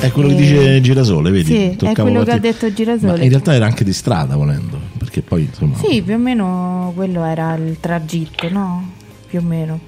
È 0.00 0.10
quello 0.10 0.28
che 0.28 0.34
Eh, 0.34 0.36
dice 0.38 0.80
Girasole, 0.80 1.30
vedi? 1.30 1.44
sì, 1.52 1.56
è 1.64 1.76
Toccava 1.76 2.08
quello 2.08 2.24
che 2.24 2.30
ha 2.30 2.38
detto 2.38 2.72
Girasole. 2.72 3.18
Ma 3.18 3.22
in 3.22 3.28
realtà 3.28 3.52
era 3.54 3.66
anche 3.66 3.84
di 3.84 3.92
strada, 3.92 4.34
volendo. 4.36 4.78
Perché 4.96 5.20
poi, 5.20 5.42
insomma. 5.42 5.76
Sì, 5.76 6.00
più 6.00 6.14
o 6.14 6.18
meno 6.18 6.92
quello 6.94 7.22
era 7.24 7.54
il 7.56 7.76
tragitto, 7.78 8.48
no? 8.48 8.92
Più 9.28 9.40
o 9.40 9.42
meno. 9.42 9.78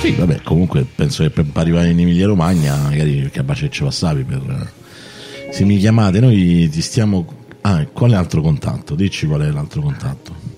Sì, 0.00 0.10
vabbè, 0.12 0.42
comunque 0.42 0.84
penso 0.84 1.22
che 1.22 1.30
per 1.30 1.46
arrivare 1.54 1.88
in 1.88 1.98
Emilia 1.98 2.26
Romagna, 2.26 2.76
magari 2.76 3.30
a 3.34 3.42
Bacecce 3.42 3.84
passavi 3.84 4.22
per. 4.24 4.72
Se 5.50 5.64
mi 5.64 5.78
chiamate, 5.78 6.20
noi 6.20 6.68
ti 6.68 6.82
stiamo. 6.82 7.24
Ah, 7.62 7.86
quale 7.90 8.16
altro 8.16 8.42
contatto? 8.42 8.94
Dici 8.94 9.26
qual 9.26 9.40
è 9.40 9.50
l'altro 9.50 9.80
contatto. 9.80 10.52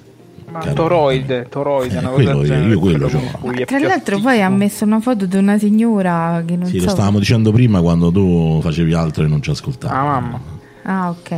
Ma 0.65 0.73
toroide, 0.73 1.47
toroide, 1.49 1.95
Eh, 1.95 1.99
una 1.99 2.09
quello 2.09 2.33
cosa 2.33 2.57
io- 2.57 2.69
io 2.69 2.79
quello 2.79 3.09
c'ho. 3.09 3.65
Tra 3.65 3.79
l'altro 3.79 4.19
poi 4.21 4.43
ha 4.43 4.49
messo 4.49 4.85
una 4.85 5.01
foto 5.01 5.27
di 5.27 5.37
una 5.37 5.59
signora 5.59 6.43
che 6.47 6.57
non 6.57 6.67
Sì, 6.69 6.79
so. 6.79 6.85
lo 6.87 6.91
stavamo 6.91 7.19
dicendo 7.19 7.53
prima 7.53 7.81
quando 7.81 8.11
tu 8.11 8.61
facevi 8.63 8.93
altro 8.95 9.25
e 9.25 9.27
non 9.29 9.43
ci 9.43 9.51
ascoltavi. 9.51 9.95
Ah, 9.95 10.03
mamma. 10.03 10.41
Ah, 10.83 11.09
ok. 11.11 11.31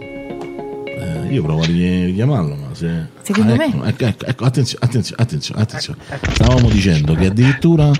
Eh, 0.00 1.26
io 1.32 1.42
provo 1.42 1.62
a 1.62 1.66
ri- 1.66 2.04
richiamarlo, 2.06 2.54
ma 2.54 2.68
se. 2.74 3.06
Secondo 3.22 3.52
Ah, 3.52 3.56
me- 3.56 3.66
ecco, 3.66 3.84
ecco, 3.84 4.04
ecco, 4.06 4.24
ecco, 4.26 4.44
attenzione, 4.44 4.84
attenzione, 4.84 5.22
attenzione, 5.22 5.62
attenzione. 5.62 5.98
Stavamo 6.32 6.68
dicendo 6.68 7.14
che 7.14 7.26
addirittura 7.26 7.90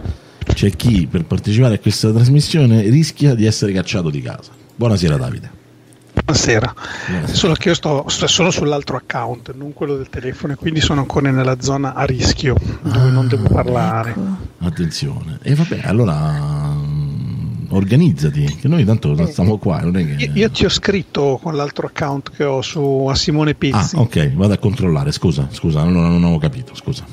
c'è 0.54 0.70
chi 0.70 1.06
per 1.10 1.24
partecipare 1.24 1.74
a 1.74 1.78
questa 1.78 2.10
trasmissione 2.12 2.82
rischia 2.82 3.34
di 3.34 3.44
essere 3.44 3.72
cacciato 3.72 4.10
di 4.10 4.20
casa. 4.22 4.50
Buonasera 4.74 5.16
Davide. 5.16 5.50
Buonasera. 6.32 6.74
Buonasera. 7.08 7.34
Solo 7.34 7.54
che 7.54 7.68
io 7.68 7.74
sto, 7.74 8.04
sto 8.08 8.26
solo 8.26 8.50
sull'altro 8.50 8.96
account, 8.98 9.54
non 9.54 9.72
quello 9.72 9.96
del 9.96 10.10
telefono, 10.10 10.52
e 10.52 10.56
quindi 10.56 10.78
sono 10.82 11.00
ancora 11.00 11.30
nella 11.30 11.58
zona 11.62 11.94
a 11.94 12.04
rischio 12.04 12.54
dove 12.82 13.08
non 13.08 13.28
devo 13.28 13.48
parlare. 13.48 14.10
Ecco. 14.10 14.20
Attenzione. 14.58 15.38
E 15.42 15.54
vabbè, 15.54 15.80
allora 15.84 16.14
mm, 16.74 17.68
organizzati, 17.70 18.44
che 18.60 18.68
noi 18.68 18.84
tanto 18.84 19.16
stiamo 19.26 19.56
qua, 19.56 19.80
non 19.80 19.96
è 19.96 20.04
che... 20.04 20.24
Io, 20.24 20.30
io 20.34 20.50
ti 20.50 20.66
ho 20.66 20.68
scritto 20.68 21.40
con 21.42 21.56
l'altro 21.56 21.86
account 21.86 22.30
che 22.36 22.44
ho 22.44 22.60
su 22.60 23.06
a 23.08 23.14
Simone 23.14 23.52
Ah, 23.52 23.54
Pizzi. 23.54 23.96
ok, 23.96 24.34
vado 24.34 24.52
a 24.52 24.58
controllare, 24.58 25.12
scusa, 25.12 25.48
scusa, 25.50 25.82
non, 25.82 25.94
non 25.94 26.22
avevo 26.24 26.36
capito, 26.38 26.74
scusa. 26.74 27.06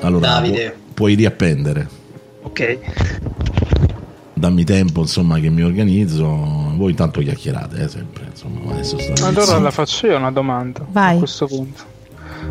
Allora, 0.00 0.26
Davide. 0.26 0.70
pu- 0.70 0.94
puoi 0.94 1.14
riappendere. 1.14 1.88
Ok. 2.42 2.78
Dammi 4.38 4.64
tempo, 4.64 5.00
insomma, 5.00 5.38
che 5.40 5.50
mi 5.50 5.62
organizzo. 5.62 6.24
Voi 6.76 6.90
intanto 6.90 7.20
chiacchierate, 7.20 7.82
eh, 7.82 7.88
sempre, 7.88 8.26
insomma, 8.30 8.72
adesso 8.72 8.98
sta 8.98 9.26
Allora 9.26 9.58
la 9.58 9.70
faccio 9.70 10.06
io 10.06 10.16
una 10.16 10.30
domanda 10.30 10.86
Vai. 10.90 11.16
a 11.16 11.18
questo 11.18 11.46
punto. 11.46 11.96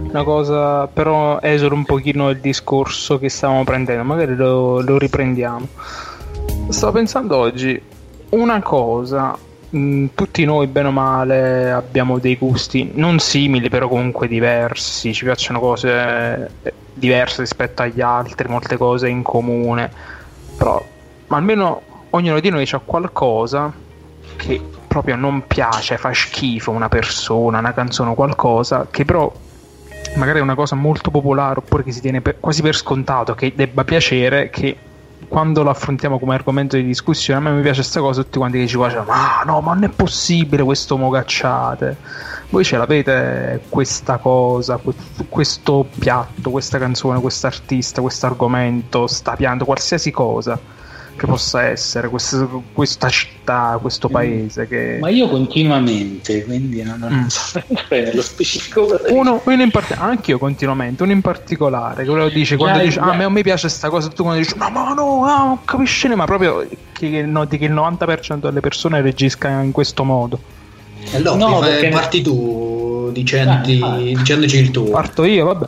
Una 0.10 0.24
cosa, 0.24 0.88
però 0.88 1.40
esolo 1.40 1.76
un 1.76 1.86
pochino 1.86 2.30
il 2.30 2.40
discorso 2.40 3.18
che 3.18 3.30
stavamo 3.30 3.64
prendendo, 3.64 4.04
magari 4.04 4.36
lo, 4.36 4.82
lo 4.82 4.98
riprendiamo. 4.98 5.68
Stavo 6.70 6.92
pensando 6.92 7.38
oggi 7.38 7.82
una 8.30 8.62
cosa, 8.62 9.38
mh, 9.70 10.08
tutti 10.14 10.44
noi 10.44 10.68
bene 10.68 10.90
o 10.90 10.92
male 10.92 11.72
abbiamo 11.72 12.20
dei 12.20 12.36
gusti 12.36 12.92
non 12.96 13.20
simili, 13.20 13.70
però 13.70 13.88
comunque 13.88 14.28
diversi, 14.28 15.14
ci 15.14 15.24
piacciono 15.24 15.60
cose 15.60 16.52
eh, 16.64 16.74
diverse 16.94 17.42
rispetto 17.42 17.82
agli 17.82 18.02
altri, 18.02 18.50
molte 18.50 18.76
cose 18.76 19.08
in 19.08 19.24
comune, 19.24 19.90
però 20.58 20.84
ma 21.28 21.38
almeno 21.38 21.82
ognuno 22.12 22.40
di 22.40 22.50
noi 22.50 22.68
ha 22.72 22.82
qualcosa 22.84 23.72
che 24.36 24.62
proprio 24.88 25.16
non 25.16 25.46
piace, 25.46 25.98
fa 25.98 26.14
schifo 26.14 26.72
una 26.72 26.90
persona, 26.90 27.60
una 27.60 27.74
canzone 27.74 28.12
o 28.12 28.14
qualcosa, 28.16 28.88
che 28.90 29.06
però 29.06 29.32
magari 30.16 30.40
è 30.40 30.42
una 30.42 30.56
cosa 30.56 30.76
molto 30.76 31.12
popolare 31.12 31.60
oppure 31.60 31.84
che 31.84 31.92
si 31.92 32.02
tiene 32.02 32.22
per- 32.22 32.40
quasi 32.40 32.62
per 32.62 32.76
scontato 32.76 33.36
che 33.36 33.54
debba 33.56 33.84
piacere, 33.84 34.50
che 34.50 34.76
quando 35.28 35.64
lo 35.64 35.70
affrontiamo 35.70 36.20
come 36.20 36.36
argomento 36.36 36.78
di 36.78 36.84
discussione, 36.84 37.40
a 37.40 37.44
me 37.44 37.56
mi 37.56 37.62
piace 37.62 37.82
questa 37.82 38.00
cosa, 38.00 38.24
tutti 38.24 38.38
quanti 38.38 38.60
che 38.60 38.68
ci 38.68 38.78
guardano, 38.78 39.06
ma 39.06 39.42
no, 39.46 39.60
ma 39.62 39.74
non 39.74 39.84
è 39.84 39.90
possibile 39.90 40.64
questo 40.64 40.98
mogacciate. 40.98 41.98
Voi 42.50 42.64
ce 42.64 42.78
l'avete 42.78 43.64
questa 43.68 44.18
cosa, 44.18 44.78
que- 44.78 44.94
questo 45.28 45.86
piatto, 46.00 46.50
questa 46.50 46.78
canzone, 46.78 47.20
questo 47.20 47.48
artista, 47.48 48.00
questo 48.02 48.26
argomento, 48.26 49.06
sta 49.08 49.36
pianto, 49.36 49.66
qualsiasi 49.66 50.12
cosa 50.12 50.58
che 51.18 51.26
possa 51.26 51.64
essere, 51.64 52.08
questa, 52.08 52.48
questa 52.72 53.10
città, 53.10 53.78
questo 53.82 54.08
paese 54.08 54.68
che... 54.68 54.98
Ma 55.02 55.10
io 55.10 55.28
continuamente, 55.28 56.46
quindi 56.46 56.82
non, 56.84 57.00
non 57.00 57.14
Mm. 57.14 57.26
so 57.28 57.62
nello 57.90 58.22
specifico. 58.22 58.98
Uno, 59.10 59.42
uno 59.44 59.62
in 59.62 59.72
particolare, 59.72 60.12
anche 60.12 60.32
io 60.32 60.38
continuamente, 60.38 61.04
uno 61.04 61.12
in 61.12 61.22
particolare, 61.22 62.04
che 62.04 62.10
quello 62.10 62.30
dice 62.30 62.56
quando 62.56 62.80
dice, 62.84 63.00
ah, 63.00 63.10
a 63.12 63.16
me 63.16 63.24
non 63.24 63.34
mi 63.34 63.42
piace 63.44 63.68
sta 63.68 63.90
cosa, 63.90 64.08
tu 64.10 64.24
quando 64.24 64.42
dici, 64.42 64.54
no, 64.58 64.70
ma 64.70 64.94
no, 64.94 65.26
ah, 65.26 65.38
non 65.46 65.66
capisci, 65.66 66.08
ne-", 66.08 66.16
ma 66.16 66.26
proprio 66.26 66.66
che 66.94 67.22
noti 67.24 67.58
che 67.58 67.66
il 67.66 67.74
90% 67.74 68.36
delle 68.40 68.60
persone 68.62 69.02
reagisca 69.02 69.50
in 69.62 69.72
questo 69.72 70.04
modo. 70.04 70.40
E 71.12 71.18
allora, 71.18 71.36
No, 71.38 71.46
prima 71.60 71.66
perché- 71.68 71.90
parti 71.90 72.22
tu 72.22 73.10
dicendi- 73.12 73.80
Ah, 73.82 73.98
dicendoci 73.98 74.58
il 74.58 74.72
tuo. 74.72 74.90
Parto 74.92 75.24
io, 75.24 75.46
vabbè. 75.46 75.68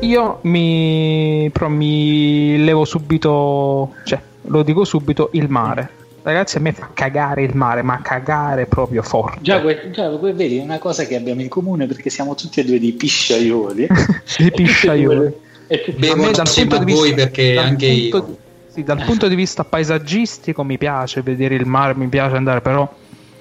Io 0.00 0.38
mi, 0.42 1.50
però 1.52 1.68
mi 1.68 2.62
levo 2.64 2.84
subito, 2.86 3.92
cioè, 4.04 4.18
lo 4.48 4.62
dico 4.62 4.84
subito, 4.84 5.30
il 5.32 5.48
mare. 5.48 5.90
Ragazzi, 6.22 6.56
a 6.56 6.60
me 6.60 6.72
fa 6.72 6.90
cagare 6.92 7.42
il 7.44 7.54
mare, 7.54 7.82
ma 7.82 8.00
cagare 8.02 8.66
proprio 8.66 9.02
forte. 9.02 9.38
Già, 9.42 9.60
que- 9.60 9.90
già 9.92 10.08
que- 10.10 10.32
vedi, 10.32 10.58
è 10.58 10.62
una 10.62 10.78
cosa 10.78 11.04
che 11.04 11.14
abbiamo 11.14 11.40
in 11.40 11.48
comune 11.48 11.86
perché 11.86 12.10
siamo 12.10 12.34
tutti 12.34 12.58
e 12.58 12.64
due 12.64 12.80
dei 12.80 12.92
pisciaioli. 12.92 13.86
Dei 14.38 14.50
pisciaioli. 14.50 15.32
E 15.68 15.82
tutti 15.84 16.00
dal 16.00 16.50
punto 16.52 16.78
di 16.84 16.92
voi 16.92 17.12
vista- 17.12 17.14
perché 17.14 17.54
dal 17.54 17.64
anche 17.66 17.86
punto 17.88 18.16
io. 18.16 18.24
di- 18.24 18.36
sì, 18.72 18.82
dal 18.82 19.02
punto 19.04 19.28
di 19.28 19.34
vista 19.36 19.64
paesaggistico 19.64 20.62
mi 20.64 20.76
piace 20.78 21.22
vedere 21.22 21.54
il 21.54 21.64
mare, 21.66 21.94
mi 21.94 22.08
piace 22.08 22.34
andare, 22.36 22.60
però 22.60 22.80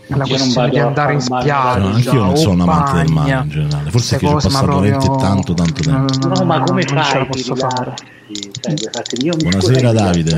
la 0.08 0.16
non 0.18 0.28
questione 0.28 0.70
di 0.70 0.78
andare 0.78 1.14
in 1.14 1.22
spiaggia, 1.22 1.78
No, 1.78 1.86
anch'io 1.88 2.14
non 2.24 2.38
sono 2.38 2.64
amante 2.64 2.98
del 2.98 3.12
mare 3.12 3.32
in 3.32 3.50
generale. 3.50 3.90
Forse 3.90 4.18
che 4.18 4.26
ci 4.28 4.32
ho 4.32 4.36
passato 4.38 4.66
proprio- 4.66 4.98
tanto, 5.18 5.54
tanto 5.56 5.82
tempo. 5.82 6.28
No, 6.28 6.46
ma 6.46 6.62
come 6.62 6.84
non 6.88 7.04
ce 7.04 7.10
fai? 7.10 7.20
la 7.20 7.26
posso 7.26 7.54
a 7.54 7.56
fare. 7.56 7.94
Rilassarti? 8.28 9.18
Cioè, 9.20 9.36
mi 9.36 9.50
Buonasera, 9.50 9.92
Davide. 9.92 10.38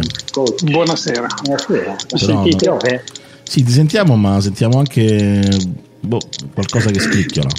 Buonasera. 0.64 1.28
Buonasera. 1.44 1.96
Sentite, 2.16 2.66
no. 2.68 2.80
eh, 2.82 3.02
Sì, 3.44 3.64
ti 3.64 3.72
sentiamo, 3.72 4.16
ma 4.16 4.40
sentiamo 4.42 4.78
anche 4.80 5.42
boh, 6.02 6.20
qualcosa 6.54 6.92
che 6.92 7.00
scricchiola. 7.00 7.50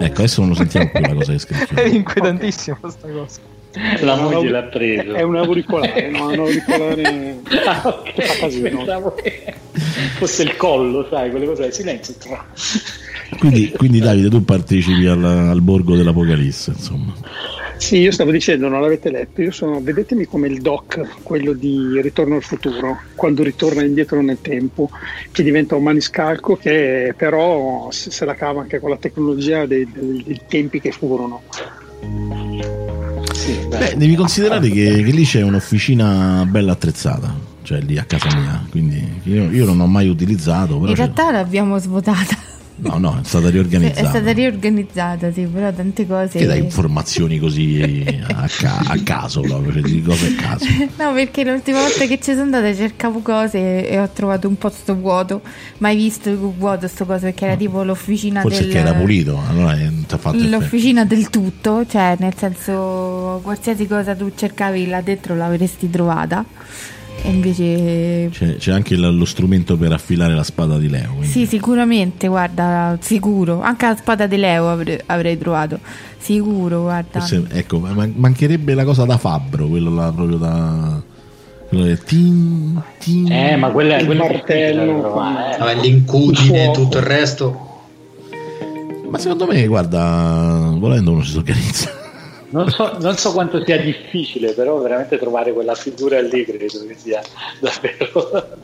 Ecco, 0.00 0.18
adesso 0.22 0.40
non 0.40 0.50
lo 0.50 0.54
sentiamo 0.56 0.90
più 0.90 1.00
la 1.00 1.14
cosa 1.14 1.32
che 1.32 1.34
È 1.36 1.38
scricchiola. 1.38 1.82
inquietantissima 1.88 2.76
questa 2.80 3.08
cosa. 3.08 3.40
la 4.00 4.16
moglie 4.16 4.50
l'ha 4.50 4.62
preso. 4.62 5.12
È 5.14 5.22
un 5.22 5.36
auricolare, 5.36 6.08
no? 6.10 6.28
un 6.28 6.38
auricolare 6.38 7.36
Ah, 7.66 7.82
ok. 7.84 8.12
che 8.12 8.22
fa 8.22 8.34
casino. 8.38 8.76
Pensavo 8.78 9.14
che 9.14 9.54
fosse 10.18 10.42
il 10.44 10.56
collo, 10.56 11.06
sai, 11.10 11.30
quelle 11.30 11.46
cose. 11.46 11.70
Silenzio. 11.72 12.14
Quindi, 13.38 13.70
quindi 13.76 13.98
Davide, 14.00 14.28
tu 14.28 14.44
partecipi 14.44 15.06
al, 15.06 15.22
al 15.24 15.60
borgo 15.60 15.96
dell'Apocalisse, 15.96 16.70
insomma. 16.70 17.12
Sì, 17.76 17.98
io 17.98 18.10
stavo 18.10 18.32
dicendo, 18.32 18.68
non 18.68 18.80
l'avete 18.80 19.08
letto, 19.10 19.40
io 19.40 19.52
sono, 19.52 19.80
vedetemi 19.80 20.24
come 20.24 20.48
il 20.48 20.60
doc, 20.60 21.00
quello 21.22 21.52
di 21.52 22.00
Ritorno 22.02 22.34
al 22.34 22.42
futuro, 22.42 22.98
quando 23.14 23.44
ritorna 23.44 23.84
indietro 23.84 24.20
nel 24.20 24.38
tempo, 24.40 24.90
che 25.30 25.44
diventa 25.44 25.76
un 25.76 25.84
maniscalco 25.84 26.56
che 26.56 27.14
però 27.16 27.88
se, 27.92 28.10
se 28.10 28.24
la 28.24 28.34
cava 28.34 28.62
anche 28.62 28.80
con 28.80 28.90
la 28.90 28.96
tecnologia 28.96 29.64
dei, 29.66 29.86
dei- 29.92 30.24
dei 30.26 30.40
tempi 30.48 30.80
che 30.80 30.90
furono. 30.90 31.42
Sì, 33.32 33.52
beh. 33.68 33.78
Beh, 33.78 33.94
devi 33.96 34.14
considerare 34.16 34.68
che, 34.70 35.02
che 35.04 35.10
lì 35.12 35.24
c'è 35.24 35.42
un'officina 35.42 36.44
bella 36.48 36.72
attrezzata, 36.72 37.32
cioè 37.62 37.80
lì 37.80 37.96
a 37.96 38.04
casa 38.04 38.26
mia, 38.36 38.64
quindi 38.70 39.20
io, 39.24 39.50
io 39.50 39.64
non 39.64 39.78
ho 39.80 39.86
mai 39.86 40.08
utilizzato, 40.08 40.78
però 40.78 40.88
In 40.90 40.96
c'è- 40.96 41.02
realtà 41.02 41.30
l'abbiamo 41.30 41.78
svuotata. 41.78 42.36
No, 42.78 42.98
no, 42.98 43.18
è 43.20 43.24
stata 43.24 43.48
È 43.48 43.50
riorganizzata. 43.50 44.08
stata 44.08 44.30
riorganizzata, 44.32 45.32
sì, 45.32 45.42
però 45.42 45.72
tante 45.72 46.06
cose. 46.06 46.38
Che 46.38 46.46
dai 46.46 46.58
informazioni 46.60 47.38
così 47.38 48.04
a, 48.34 48.48
ca- 48.48 48.82
a 48.86 48.96
caso 49.02 49.40
proprio, 49.40 49.72
cioè 49.72 49.82
di 49.82 50.02
cose 50.02 50.26
a 50.28 50.40
caso. 50.40 50.64
No, 50.98 51.12
perché 51.12 51.44
l'ultima 51.44 51.80
volta 51.80 52.06
che 52.06 52.16
ci 52.18 52.30
sono 52.32 52.42
andata 52.42 52.74
cercavo 52.74 53.20
cose 53.20 53.88
e 53.88 53.98
ho 53.98 54.08
trovato 54.12 54.48
un 54.48 54.56
posto 54.56 54.94
vuoto. 54.96 55.42
Mai 55.78 55.96
visto 55.96 56.36
vuoto 56.56 56.88
sto 56.88 57.04
coso 57.06 57.20
perché 57.26 57.44
era 57.46 57.56
tipo 57.56 57.82
l'officina 57.82 58.40
Forse 58.40 58.62
del 58.62 58.72
che 58.72 58.78
era 58.78 58.94
pulito, 58.94 59.40
allora 59.48 59.74
non 59.74 60.04
ti 60.06 60.14
ha 60.14 60.18
fatto 60.18 60.36
effetto. 60.36 60.50
L'officina 60.58 61.04
del 61.04 61.30
tutto, 61.30 61.84
cioè 61.88 62.16
nel 62.18 62.34
senso 62.36 63.40
qualsiasi 63.42 63.86
cosa 63.86 64.14
tu 64.14 64.30
cercavi 64.34 64.86
là 64.86 65.00
dentro 65.00 65.34
l'avresti 65.34 65.88
trovata. 65.90 66.44
E 67.22 67.30
invece 67.30 68.28
C'è, 68.30 68.56
c'è 68.56 68.72
anche 68.72 68.94
il- 68.94 69.16
lo 69.16 69.24
strumento 69.24 69.76
per 69.76 69.92
affilare 69.92 70.34
la 70.34 70.42
spada 70.44 70.78
di 70.78 70.88
Leo. 70.88 71.08
quindi- 71.10 71.26
sì, 71.26 71.46
sicuramente, 71.46 72.28
guarda, 72.28 72.96
sicuro. 73.00 73.60
Anche 73.60 73.86
la 73.86 73.96
spada 73.96 74.26
di 74.26 74.36
Leo 74.36 74.68
avrei, 74.70 74.98
avrei 75.06 75.36
trovato. 75.36 75.78
Sicuro, 76.18 76.82
guarda. 76.82 77.18
Forse, 77.20 77.44
ecco, 77.50 77.78
ma- 77.80 78.08
mancherebbe 78.14 78.74
la 78.74 78.84
cosa 78.84 79.04
da 79.04 79.18
fabbro, 79.18 79.66
quello 79.66 79.94
là 79.94 80.12
proprio 80.12 80.36
da. 80.38 81.00
Quello 81.68 81.96
tin, 82.04 82.80
tin. 82.98 83.30
Eh, 83.30 83.56
ma 83.56 83.68
quella 83.70 83.96
è 83.96 84.00
Il 84.02 84.16
martello, 84.16 85.16
eh. 85.20 85.58
Vabbè, 85.58 85.74
L'incudine 85.82 86.70
e 86.70 86.70
tutto 86.72 86.96
il 86.98 87.04
resto. 87.04 87.66
Ma 89.10 89.18
secondo 89.18 89.46
me, 89.46 89.66
guarda, 89.66 90.74
volendo 90.78 91.10
uno 91.12 91.22
si 91.22 91.36
organizza. 91.36 91.90
Non 92.50 92.70
so, 92.70 92.96
non 92.98 93.16
so 93.16 93.32
quanto 93.32 93.62
sia 93.64 93.78
difficile, 93.78 94.52
però 94.52 94.78
veramente 94.78 95.18
trovare 95.18 95.52
quella 95.52 95.74
figura 95.74 96.20
lì 96.20 96.44
credo 96.44 96.86
che 96.86 96.94
sia 96.96 97.20
davvero. 97.60 98.58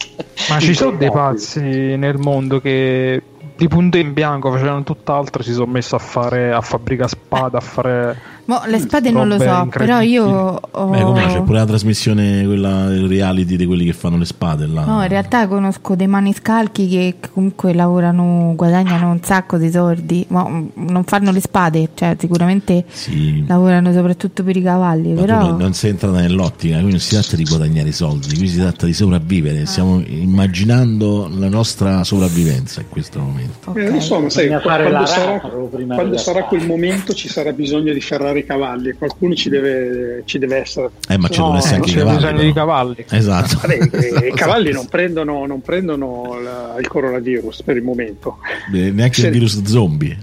Ma 0.49 0.59
ci 0.59 0.75
sono 0.75 0.97
dei 0.97 1.11
pazzi 1.11 1.61
nel 1.61 2.17
mondo 2.19 2.61
che 2.61 3.23
di 3.57 3.69
punto 3.69 3.99
in 3.99 4.13
bianco 4.13 4.51
facevano 4.51 4.83
tutt'altro, 4.83 5.43
si 5.43 5.53
sono 5.53 5.71
messi 5.71 5.95
a 5.95 5.99
fare 5.99 6.53
a 6.53 6.61
fabbrica 6.61 7.07
spada, 7.07 7.59
a 7.59 7.61
fare 7.61 8.19
Mo, 8.47 8.61
le 8.67 8.79
spade 8.79 9.11
non 9.11 9.29
lo 9.29 9.39
so, 9.39 9.69
però 9.71 10.01
io 10.01 10.25
ho... 10.71 10.87
Beh, 10.89 11.03
come 11.03 11.27
c'è 11.27 11.43
pure 11.43 11.59
la 11.59 11.65
trasmissione, 11.65 12.45
quella 12.45 12.87
del 12.89 13.09
reality 13.09 13.57
di 13.57 13.65
quelli 13.65 13.85
che 13.87 13.93
fanno 13.95 14.19
le 14.19 14.25
spade 14.27 14.67
là. 14.67 14.85
No, 14.85 15.03
in 15.03 15.09
realtà 15.09 15.47
conosco 15.49 15.95
dei 15.95 16.07
maniscalchi 16.07 16.89
che 16.89 17.15
comunque 17.33 17.73
lavorano, 17.73 18.53
guadagnano 18.55 19.11
un 19.11 19.23
sacco 19.23 19.57
di 19.57 19.71
soldi, 19.71 20.25
ma 20.29 20.47
mm, 20.47 20.67
non 20.75 21.05
fanno 21.05 21.31
le 21.31 21.41
spade, 21.41 21.91
cioè 21.95 22.17
sicuramente 22.19 22.85
Sì. 22.89 23.45
lavorano 23.47 23.93
soprattutto 23.93 24.43
per 24.45 24.57
i 24.57 24.63
cavalli, 24.63 25.13
Ma 25.15 25.21
però 25.21 25.39
non, 25.41 25.57
non 25.57 25.73
sei 25.73 25.91
entrata 25.91 26.21
nell'ottica, 26.21 26.79
qui 26.81 26.91
non 26.91 27.01
si 27.01 27.15
tratta 27.15 27.37
di 27.37 27.45
guadagnare 27.45 27.93
soldi, 27.93 28.37
qui 28.37 28.49
si 28.49 28.59
tratta 28.59 28.85
di 28.87 28.93
sopravvivere. 28.93 29.65
Stiamo 29.67 30.03
immaginando 30.07 31.31
la 31.35 31.49
nostra 31.49 32.05
sopravvivenza 32.05 32.81
in 32.81 32.89
questo 32.89 33.21
momento. 33.21 33.71
ok. 33.71 33.77
Eh, 33.77 33.91
lo 33.91 34.01
so, 34.01 34.21
ma 34.21 34.29
sai, 34.29 34.49
quando 34.61 35.07
sarà, 35.07 35.41
quando 35.41 36.19
sarà 36.19 36.45
quel 36.45 36.67
momento 36.67 37.15
ci 37.15 37.29
sarà 37.29 37.53
bisogno 37.53 37.93
di 37.93 38.01
ferrare 38.01 38.34
i 38.39 38.45
cavalli 38.47 38.89
e 38.91 38.95
qualcuno 38.95 39.35
ci 39.35 39.49
deve, 39.49 40.23
ci 40.25 40.39
deve 40.39 40.57
essere. 40.59 40.91
Eh, 41.09 41.17
ma 41.19 41.29
ci 41.29 41.39
No, 41.39 41.45
devono 41.47 41.59
essere 41.59 41.77
anche 41.77 41.91
i 41.91 41.93
c'è 41.93 41.99
cavalli. 41.99 42.17
bisogno 42.17 42.35
però. 42.37 42.47
di 42.49 42.53
cavalli. 42.53 43.05
Esatto. 43.11 43.59
Vabbè, 43.63 44.27
i 44.29 44.33
cavalli 44.35 44.73
non 44.73 44.87
prendono, 44.89 45.47
non 45.47 45.61
prendono 45.63 46.41
la- 46.43 46.77
il 46.79 46.87
coronavirus 46.89 47.63
per 47.63 47.77
il 47.77 47.83
momento, 47.83 48.39
Beh, 48.71 48.91
Neanche 48.91 49.21
Sì. 49.21 49.27
il 49.27 49.33
virus 49.33 49.63
zombie. 49.65 50.17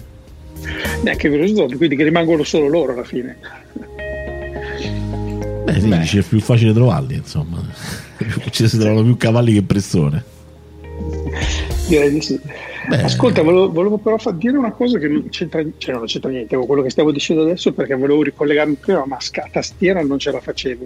neanche 1.04 1.28
il 1.28 1.34
virus 1.34 1.54
zombie, 1.56 1.78
quindi 1.78 1.96
che 1.96 2.04
rimangono 2.04 2.44
solo 2.44 2.68
loro 2.68 2.94
alla 2.94 3.04
fine. 3.04 3.38
Beh, 5.64 5.80
sì, 5.80 5.88
dici, 5.90 6.18
è 6.18 6.22
più 6.24 6.40
facile 6.40 6.74
trovarli, 6.74 7.16
insomma. 7.16 7.62
Ci 8.50 8.68
si 8.68 8.78
trovano 8.78 9.04
più 9.04 9.18
cavalli 9.18 9.54
che 9.54 9.62
persone. 9.64 10.24
Direi 11.88 12.12
di 12.12 12.22
sì. 12.22 12.40
Beh. 12.88 13.04
Ascolta, 13.04 13.44
volevo, 13.44 13.72
volevo 13.72 13.98
però 13.98 14.18
far 14.18 14.34
dire 14.34 14.58
una 14.58 14.72
cosa 14.72 14.98
che 14.98 15.08
non 15.08 15.30
c'entra, 15.30 15.64
cioè 15.78 15.94
non 15.94 16.06
c'entra 16.06 16.32
niente 16.32 16.56
con 16.56 16.66
quello 16.66 16.82
che 16.82 16.90
stavo 16.90 17.12
dicendo 17.12 17.44
adesso 17.44 17.74
perché 17.74 17.96
volevo 17.96 18.24
ricollegarmi 18.24 18.76
prima, 18.76 19.06
ma 19.06 19.18
a 19.18 19.50
tastiera 19.52 20.02
non 20.02 20.18
ce 20.18 20.32
la 20.32 20.40
facevo. 20.40 20.86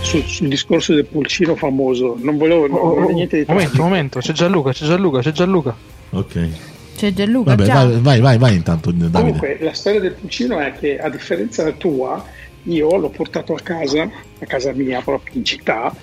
Sul, 0.00 0.22
sul 0.24 0.48
discorso 0.48 0.94
del 0.94 1.04
pulcino 1.04 1.54
famoso, 1.56 2.16
non 2.20 2.38
volevo 2.38 2.66
non 2.66 2.78
Oh, 2.78 2.88
volevo 2.94 3.08
oh, 3.08 3.12
niente 3.12 3.36
di 3.38 3.44
momento, 3.46 3.70
tragico. 3.70 3.88
momento, 3.88 4.18
c'è 4.20 4.32
Gianluca, 4.32 4.72
c'è 4.72 4.86
Gianluca, 4.86 5.20
c'è 5.20 5.32
Gianluca. 5.32 5.76
Ok. 6.10 6.48
C'è 6.96 7.12
Gianluca, 7.12 7.54
Vabbè, 7.54 7.72
vai, 7.72 8.00
vai, 8.00 8.20
vai, 8.20 8.38
vai 8.38 8.54
intanto, 8.54 8.90
Davide. 8.90 9.18
Comunque, 9.18 9.58
la 9.60 9.72
storia 9.72 10.00
del 10.00 10.12
pulcino 10.12 10.58
è 10.58 10.72
che 10.72 10.98
a 10.98 11.10
differenza 11.10 11.70
tua, 11.72 12.24
io 12.64 12.96
l'ho 12.96 13.10
portato 13.10 13.54
a 13.54 13.60
casa, 13.62 14.02
a 14.02 14.46
casa 14.46 14.72
mia, 14.72 15.00
proprio 15.02 15.36
in 15.36 15.44
città, 15.44 15.94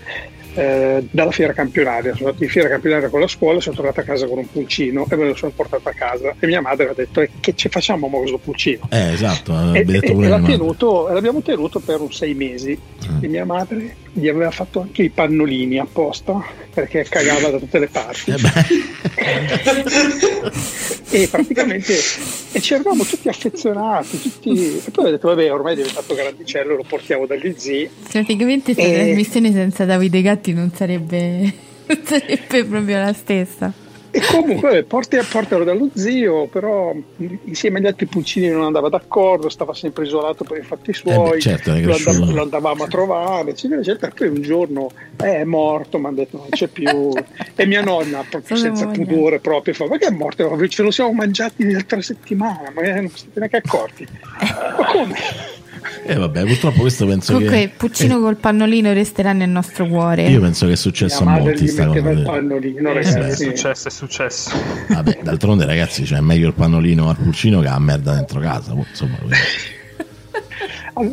eh, 0.56 1.06
dalla 1.12 1.32
fiera 1.32 1.53
campionaria. 1.53 2.14
Sono 2.16 2.28
andato 2.30 2.43
in 2.43 2.49
fiera 2.49 2.68
campionaria 2.70 3.10
con 3.10 3.20
la 3.20 3.28
scuola, 3.28 3.60
sono 3.60 3.76
tornato 3.76 3.99
a 3.99 4.03
casa 4.03 4.26
con 4.28 4.38
un 4.39 4.49
pulcino 4.49 5.06
e 5.10 5.16
me 5.16 5.28
lo 5.28 5.36
sono 5.36 5.51
portato 5.56 5.88
a 5.89 5.93
casa. 5.93 6.34
E 6.39 6.47
mia 6.47 6.62
madre 6.62 6.89
ha 6.89 6.93
detto: 6.93 7.22
"E 7.22 7.30
che 7.39 7.53
ci 7.56 7.70
facciamo 7.70 8.10
con 8.10 8.20
questo 8.22 8.38
pulcino? 8.39 8.88
Eh, 8.91 9.14
esatto, 9.14 9.53
E, 9.74 9.86
e- 9.88 9.99
e 10.03 10.28
l'ha 10.28 10.41
tenuto- 10.41 11.10
e 11.10 11.14
l'abbiamo 11.14 11.41
tenuto 11.41 11.80
per 11.80 11.99
un 12.01 12.12
sei 12.12 12.34
mesi. 12.34 12.78
Ah. 13.08 13.18
E 13.22 13.28
mia 13.28 13.45
madre 13.45 13.95
gli 14.14 14.28
aveva 14.30 14.49
fatto 14.49 14.80
anche 14.82 15.03
i 15.03 15.10
pannolini 15.10 15.78
apposta 15.78 16.41
perché 16.74 17.06
cagava 17.08 17.49
da 17.49 17.58
tutte 17.60 17.78
le 17.80 17.88
parti. 17.88 18.32
Eh 18.32 18.36
e 21.12 21.28
praticamente 21.30 21.93
e 22.51 22.62
ci 22.62 22.74
eravamo 22.74 23.03
tutti 23.03 23.28
affezionati 23.30 24.20
tutti... 24.22 24.82
e 24.86 24.91
poi 24.91 25.08
ho 25.08 25.12
detto 25.12 25.28
vabbè 25.30 25.51
ormai 25.51 25.74
è 25.74 25.76
diventato 25.78 26.14
grandicello 26.16 26.76
lo 26.76 26.84
portiamo 26.88 27.26
dagli 27.26 27.53
zii 27.56 27.89
Praticamente 28.12 28.74
questa 28.74 28.91
Eh. 28.91 29.03
trasmissione 29.06 29.51
senza 29.51 29.86
Davide 29.86 30.22
Gatti 30.22 30.45
non 30.54 30.72
sarebbe, 30.74 31.39
non 31.88 32.00
sarebbe 32.04 32.66
proprio 32.66 32.98
la 33.00 33.14
stessa. 33.14 33.72
e 34.16 34.22
comunque 34.32 34.84
porti- 34.84 35.20
portalo 35.30 35.66
dallo 35.66 35.89
zio 35.93 36.48
però 36.48 36.96
insieme 37.43 37.80
agli 37.80 37.88
altri 37.88 38.06
pulcini 38.06 38.48
non 38.48 38.64
andava 38.64 38.88
d'accordo 38.88 39.50
stava 39.50 39.74
sempre 39.74 40.06
isolato 40.06 40.46
per 40.46 40.60
i 40.60 40.62
fatti 40.64 40.93
suoi 40.93 41.32
beh, 41.32 41.39
certo, 41.41 41.74
lo, 41.74 41.82
cresciuto. 41.82 42.10
andav- 42.12 42.34
lo 42.34 42.41
andavamo 42.41 42.84
a 42.86 42.88
trovare 42.88 43.50
eccetera 43.50 43.82
eccetera 43.82 44.14
poi 44.16 44.30
un 44.30 44.41
giorno 44.41 44.89
eh, 45.22 45.41
è 45.41 45.43
morto 45.43 45.98
mi 46.00 46.06
hanno 46.06 46.16
detto 46.16 46.38
non 46.38 46.48
c'è 46.50 46.68
più 46.68 47.12
e 47.56 47.66
mia 47.66 47.82
nonna 47.82 48.24
proprio 48.30 48.56
senza 48.56 48.88
pudore 48.88 49.39
proprio 49.39 49.74
fa 49.74 49.86
ma 49.86 49.98
che 49.98 50.06
è 50.06 50.12
morto 50.12 50.68
ce 50.70 50.82
lo 50.82 50.91
siamo 50.91 51.12
mangiati 51.12 51.70
l'altra 51.70 52.02
settimana 52.02 52.72
ma 52.74 52.82
non 52.84 53.10
siete 53.10 53.38
neanche 53.38 53.58
accorti 53.58 54.08
ma 54.78 54.86
come? 54.86 55.16
Eh, 56.05 56.15
vabbè, 56.15 56.45
purtroppo 56.45 56.81
questo 56.81 57.05
penso 57.05 57.33
Comunque, 57.33 57.57
che. 57.59 57.71
Puccino 57.75 58.19
col 58.19 58.38
pannolino 58.38 58.93
resterà 58.93 59.33
nel 59.33 59.49
nostro 59.49 59.88
cuore. 59.88 60.27
Io 60.27 60.39
penso 60.39 60.65
che 60.67 60.73
è 60.73 60.75
successo 60.75 61.23
a 61.23 61.38
molti 61.39 61.67
sta 61.67 61.86
cosa. 61.88 62.09
il 62.09 62.23
pannolino 62.23 62.89
È 62.91 62.93
ragazzi 62.93 63.45
successo, 63.45 63.88
è 63.88 63.91
successo. 63.91 64.51
Vabbè, 64.89 65.19
d'altronde, 65.21 65.65
ragazzi, 65.65 66.03
c'è 66.03 66.19
meglio 66.19 66.47
il 66.47 66.53
pannolino 66.53 67.09
al 67.09 67.17
pulcino 67.17 67.59
che 67.59 67.67
la 67.67 67.79
merda 67.79 68.13
dentro 68.13 68.39
casa. 68.39 68.73
Insomma, 68.73 69.17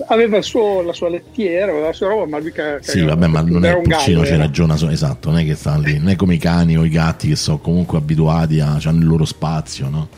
aveva 0.06 0.36
il 0.36 0.44
suo, 0.44 0.82
la 0.82 0.92
sua 0.92 1.08
lettiera, 1.08 1.72
aveva 1.72 1.86
la 1.86 1.92
sua 1.92 2.08
roba, 2.08 2.26
ma 2.26 2.38
lui 2.38 2.52
ca- 2.52 2.78
Sì, 2.80 3.00
vabbè, 3.02 3.26
ma 3.26 3.40
non 3.40 3.64
è 3.64 3.76
il 3.76 3.82
gallo, 3.82 4.24
ci 4.24 4.36
ragiona, 4.36 4.74
esatto, 4.90 5.30
non 5.30 5.40
è 5.40 5.44
che 5.44 5.54
stanno 5.54 5.82
lì, 5.82 5.98
non 5.98 6.10
è 6.10 6.16
come 6.16 6.34
i 6.34 6.38
cani 6.38 6.76
o 6.76 6.84
i 6.84 6.88
gatti 6.88 7.28
che 7.28 7.36
sono 7.36 7.58
comunque 7.58 7.98
abituati 7.98 8.60
a, 8.60 8.78
hanno 8.82 9.00
il 9.00 9.06
loro 9.06 9.24
spazio, 9.24 9.88
no? 9.88 10.08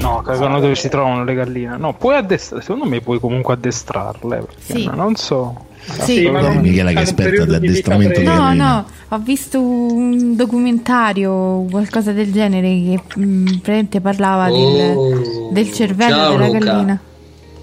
No, 0.00 0.20
cagano 0.22 0.60
dove 0.60 0.74
si 0.74 0.88
trovano 0.88 1.24
le 1.24 1.34
galline. 1.34 1.76
No, 1.76 1.94
puoi 1.94 2.16
addestrare, 2.16 2.62
secondo 2.62 2.84
me 2.86 3.00
puoi 3.00 3.18
comunque 3.20 3.54
addestrarle. 3.54 4.44
Sì. 4.58 4.90
Non 4.92 5.14
so. 5.16 5.66
Sì. 6.00 6.28
ma 6.30 6.40
non- 6.40 6.58
Michela 6.60 6.92
che 6.92 7.00
esperta 7.00 7.44
di 7.44 7.54
addestramento 7.54 8.18
di. 8.20 8.24
No, 8.26 8.32
galline. 8.34 8.62
no, 8.64 8.84
ho 9.08 9.18
visto 9.18 9.60
un 9.60 10.34
documentario, 10.36 11.66
qualcosa 11.70 12.12
del 12.12 12.32
genere, 12.32 12.68
che 12.68 13.00
mm, 13.20 13.44
praticamente 13.46 14.00
parlava 14.00 14.46
del, 14.46 14.94
Oh. 14.96 15.50
del 15.52 15.72
cervello 15.72 16.14
Ciao, 16.14 16.30
della 16.32 16.46
Luca. 16.46 16.58
gallina. 16.58 17.00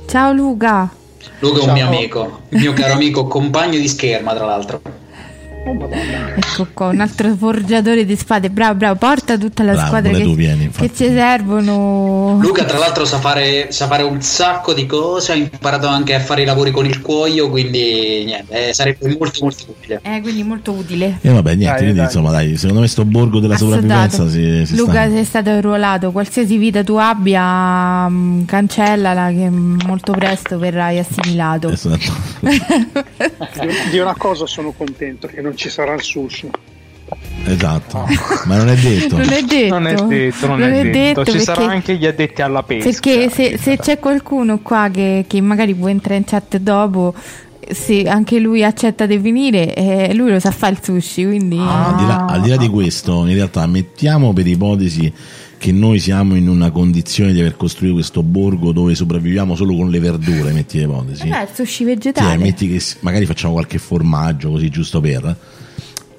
Ciao 0.07 0.33
Luca. 0.33 0.89
Luca 1.39 1.55
è 1.57 1.59
un 1.59 1.65
Ciao. 1.65 1.73
mio 1.73 1.85
amico, 1.87 2.39
il 2.49 2.59
mio 2.59 2.73
caro 2.73 2.93
amico, 2.93 3.25
compagno 3.27 3.77
di 3.79 3.87
scherma, 3.87 4.33
tra 4.33 4.45
l'altro. 4.45 4.81
Oh. 5.63 5.89
Ecco 6.35 6.67
qua, 6.73 6.87
un 6.87 7.01
altro 7.01 7.35
forgiatore 7.35 8.05
di 8.05 8.15
spade. 8.15 8.49
Bravo, 8.49 8.75
bravo, 8.75 8.95
porta 8.95 9.37
tutta 9.37 9.63
la 9.63 9.73
Bravo, 9.73 9.87
squadra 9.87 10.11
che, 10.11 10.23
vieni, 10.33 10.69
che 10.69 10.91
ci 10.93 11.05
servono. 11.05 12.39
Luca, 12.41 12.63
tra 12.63 12.77
l'altro, 12.77 13.05
sa 13.05 13.19
fare, 13.19 13.71
sa 13.71 13.85
fare 13.87 14.03
un 14.03 14.21
sacco 14.21 14.73
di 14.73 14.85
cose, 14.85 15.33
ha 15.33 15.35
imparato 15.35 15.87
anche 15.87 16.15
a 16.15 16.19
fare 16.19 16.41
i 16.41 16.45
lavori 16.45 16.71
con 16.71 16.85
il 16.85 17.01
cuoio, 17.01 17.49
quindi 17.49 18.23
niente, 18.25 18.69
eh, 18.69 18.73
sarebbe 18.73 19.15
molto 19.17 19.39
molto 19.41 19.65
utile. 19.67 19.99
Eh, 20.03 20.21
quindi 20.21 20.43
molto 20.43 20.71
utile. 20.71 21.19
E 21.21 21.29
vabbè, 21.29 21.49
niente, 21.49 21.65
Dai, 21.65 21.75
quindi 21.77 21.95
dai. 21.95 22.05
insomma, 22.05 22.31
dai, 22.31 22.57
secondo 22.57 22.81
me 22.81 22.87
sto 22.87 23.05
borgo 23.05 23.39
della 23.39 23.57
sopravvivenza 23.57 24.27
si, 24.29 24.65
si 24.65 24.75
Luca 24.75 25.03
sta... 25.03 25.09
sei 25.09 25.23
stato 25.23 25.49
arruolato, 25.51 26.11
qualsiasi 26.11 26.57
vita 26.57 26.83
tu 26.83 26.95
abbia, 26.95 28.09
mm, 28.09 28.45
cancellala 28.45 29.29
che 29.29 29.49
molto 29.49 30.13
presto 30.13 30.57
verrai 30.57 30.97
assimilato. 30.97 31.69
Esatto, 31.69 32.11
Di- 32.39 32.49
Di 33.91 33.99
una 33.99 34.15
cosa 34.15 34.45
sono 34.47 34.71
contento, 34.71 35.27
che 35.27 35.41
non 35.41 35.50
ci 35.55 35.69
sarà 35.69 35.93
il 35.93 36.01
sushi. 36.01 36.49
esatto. 37.45 38.05
ma 38.45 38.57
non 38.57 38.69
è 38.69 38.75
detto. 38.75 39.17
Non 39.17 39.29
è 39.29 39.41
detto, 39.43 39.73
Non 39.73 39.87
è 39.87 39.93
detto, 39.95 40.47
non, 40.47 40.61
è, 40.61 40.89
detto. 40.89 41.25
Ci 41.25 41.31
perché- 41.31 41.45
saranno 41.45 41.71
anche 41.71 41.95
gli 41.95 42.05
addetti 42.05 42.41
alla 42.41 42.63
pesca. 42.63 42.89
Perché 42.89 43.29
se, 43.29 43.57
se 43.57 43.77
c'è 43.77 43.99
qualcuno 43.99 44.59
qua 44.59 44.89
che, 44.91 45.25
che 45.27 45.41
magari 45.41 45.73
può 45.73 45.87
entrare 45.87 46.17
in 46.17 46.25
chat 46.25 46.57
dopo, 46.57 47.13
se 47.69 48.03
anche 48.03 48.39
lui 48.39 48.63
accetta 48.63 49.05
di 49.05 49.17
venire, 49.17 49.73
eh, 49.73 50.13
lui 50.13 50.31
lo 50.31 50.39
sa 50.39 50.51
fare 50.51 50.73
il 50.73 50.79
sushi, 50.81 51.25
quindi... 51.25 51.57
Al 51.57 51.95
di, 51.95 52.05
là, 52.05 52.25
al 52.25 52.41
di 52.41 52.49
là 52.49 52.57
di 52.57 52.67
questo, 52.67 53.25
in 53.25 53.33
realtà 53.33 53.65
mettiamo 53.65 54.33
per 54.33 54.47
ipotesi 54.47 55.11
che 55.61 55.71
noi 55.71 55.99
siamo 55.99 56.33
in 56.33 56.49
una 56.49 56.71
condizione 56.71 57.33
di 57.33 57.39
aver 57.39 57.55
costruito 57.55 57.93
questo 57.93 58.23
borgo 58.23 58.71
dove 58.71 58.95
sopravviviamo 58.95 59.53
solo 59.55 59.75
con 59.75 59.91
le 59.91 59.99
verdure, 59.99 60.51
metti 60.53 60.79
le 60.79 60.85
ipotesi. 60.85 61.27
Eh, 61.27 61.41
il 61.43 61.49
sushi 61.53 61.71
Sì, 61.71 61.83
vegetale. 61.83 62.33
eh, 62.33 62.37
metti 62.39 62.67
che 62.67 62.83
magari 63.01 63.27
facciamo 63.27 63.53
qualche 63.53 63.77
formaggio 63.77 64.49
così 64.49 64.69
giusto 64.69 64.99
per. 64.99 65.37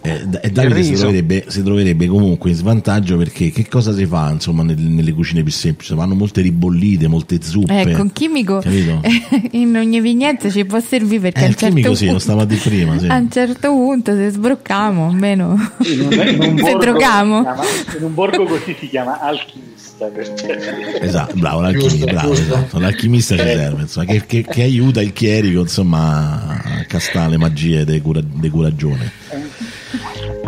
Eh, 0.04 0.26
e 0.42 0.50
Davide 0.50 0.80
Il 0.80 0.84
si 0.84 0.92
troverebbe, 0.94 1.44
si 1.46 1.62
troverebbe 1.62 2.06
comunque 2.06 2.50
in 2.50 2.56
svantaggio 2.56 3.16
perché 3.16 3.50
che 3.50 3.68
cosa 3.68 3.94
si 3.94 4.04
fa 4.04 4.30
insomma 4.30 4.62
nel- 4.64 4.76
nelle 4.80 5.12
cucine 5.12 5.42
più 5.44 5.52
semplici? 5.52 5.94
Fanno 5.94 6.14
molte 6.14 6.40
ribollite, 6.40 7.06
molte 7.06 7.38
zuppe. 7.40 7.80
Eh, 7.82 7.92
con 7.92 8.12
chimico 8.12 8.58
Capito? 8.58 9.00
in 9.52 9.76
ogni 9.76 10.00
vignetta 10.00 10.50
ci 10.50 10.64
può 10.64 10.80
servire 10.80 11.30
perché 11.30 11.40
Eh, 11.40 11.44
a 11.44 11.48
un 11.48 11.54
certo 11.56 11.94
sì, 11.94 12.04
lo 12.06 12.10
punto, 12.10 12.18
stavo 12.18 12.40
a 12.40 12.44
dire 12.46 12.60
prima, 12.60 12.98
sì. 12.98 13.06
a 13.08 13.16
un 13.16 13.30
certo 13.30 13.68
punto 13.70 14.14
se 14.14 14.30
sbroccamo 14.30 15.06
almeno 15.08 15.56
se 15.80 16.76
drogamo 16.78 17.38
in 17.98 18.02
un 18.04 18.14
borgo 18.14 18.44
così 18.44 18.74
si 18.78 18.88
chiama 18.88 19.20
alchimista. 19.20 20.06
perché- 20.06 21.00
Esatto, 21.00 21.34
bravo, 21.36 21.60
l'alchimista, 21.60 22.06
bravo, 22.06 22.32
esatto. 22.32 22.78
l'alchimista 22.80 23.36
ci 23.36 23.42
serve, 23.44 23.82
insomma, 23.82 24.06
che, 24.06 24.24
che- 24.26 24.44
che 24.44 24.62
aiuta 24.62 25.00
il 25.00 25.12
chierico 25.12 25.60
insomma, 25.60 26.60
a 26.60 26.84
castare 26.88 27.30
le 27.30 27.36
magie 27.38 27.84
dei 27.84 28.00
cura- 28.00 28.20
dei 28.20 28.50
curagione. 28.50 29.12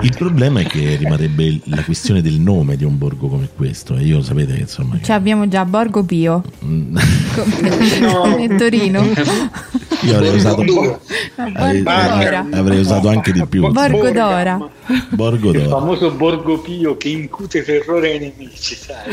Il 0.05 0.15
problema 0.19 0.61
è 0.61 0.65
che 0.67 0.97
rimarrebbe 0.97 1.61
la 1.65 1.83
questione 1.83 2.21
del 2.21 2.39
nome 2.39 2.77
di 2.77 2.85
un 2.85 2.99
borgo 2.99 3.27
come 3.29 3.49
questo, 3.57 3.97
e 3.97 4.03
io 4.03 4.23
sapete 4.23 4.53
che 4.53 4.61
insomma. 4.61 4.99
Cioè 5.03 5.17
abbiamo 5.17 5.49
già 5.49 5.65
Borgo 5.65 6.05
Pio 6.05 6.43
Mm, 6.65 6.97
come 7.35 8.57
Torino 8.59 9.03
io 10.03 10.15
avrei 10.17 10.35
usato, 10.35 10.63
Borgo 10.63 11.01
avrei, 11.37 11.83
Dora. 11.83 12.47
avrei 12.53 12.79
usato 12.81 13.09
anche 13.09 13.33
di 13.33 13.47
più. 13.47 13.67
Borgo 13.71 14.11
Dora 14.11 14.71
Borgo 15.09 15.51
Il 15.53 15.63
d'Oro. 15.63 15.69
famoso 15.79 16.11
Borgo 16.11 16.59
Pio 16.61 16.97
che 16.99 17.09
incute 17.09 17.63
terrore 17.63 18.13
ai 18.13 18.19
nemici, 18.19 18.75
sai? 18.75 19.11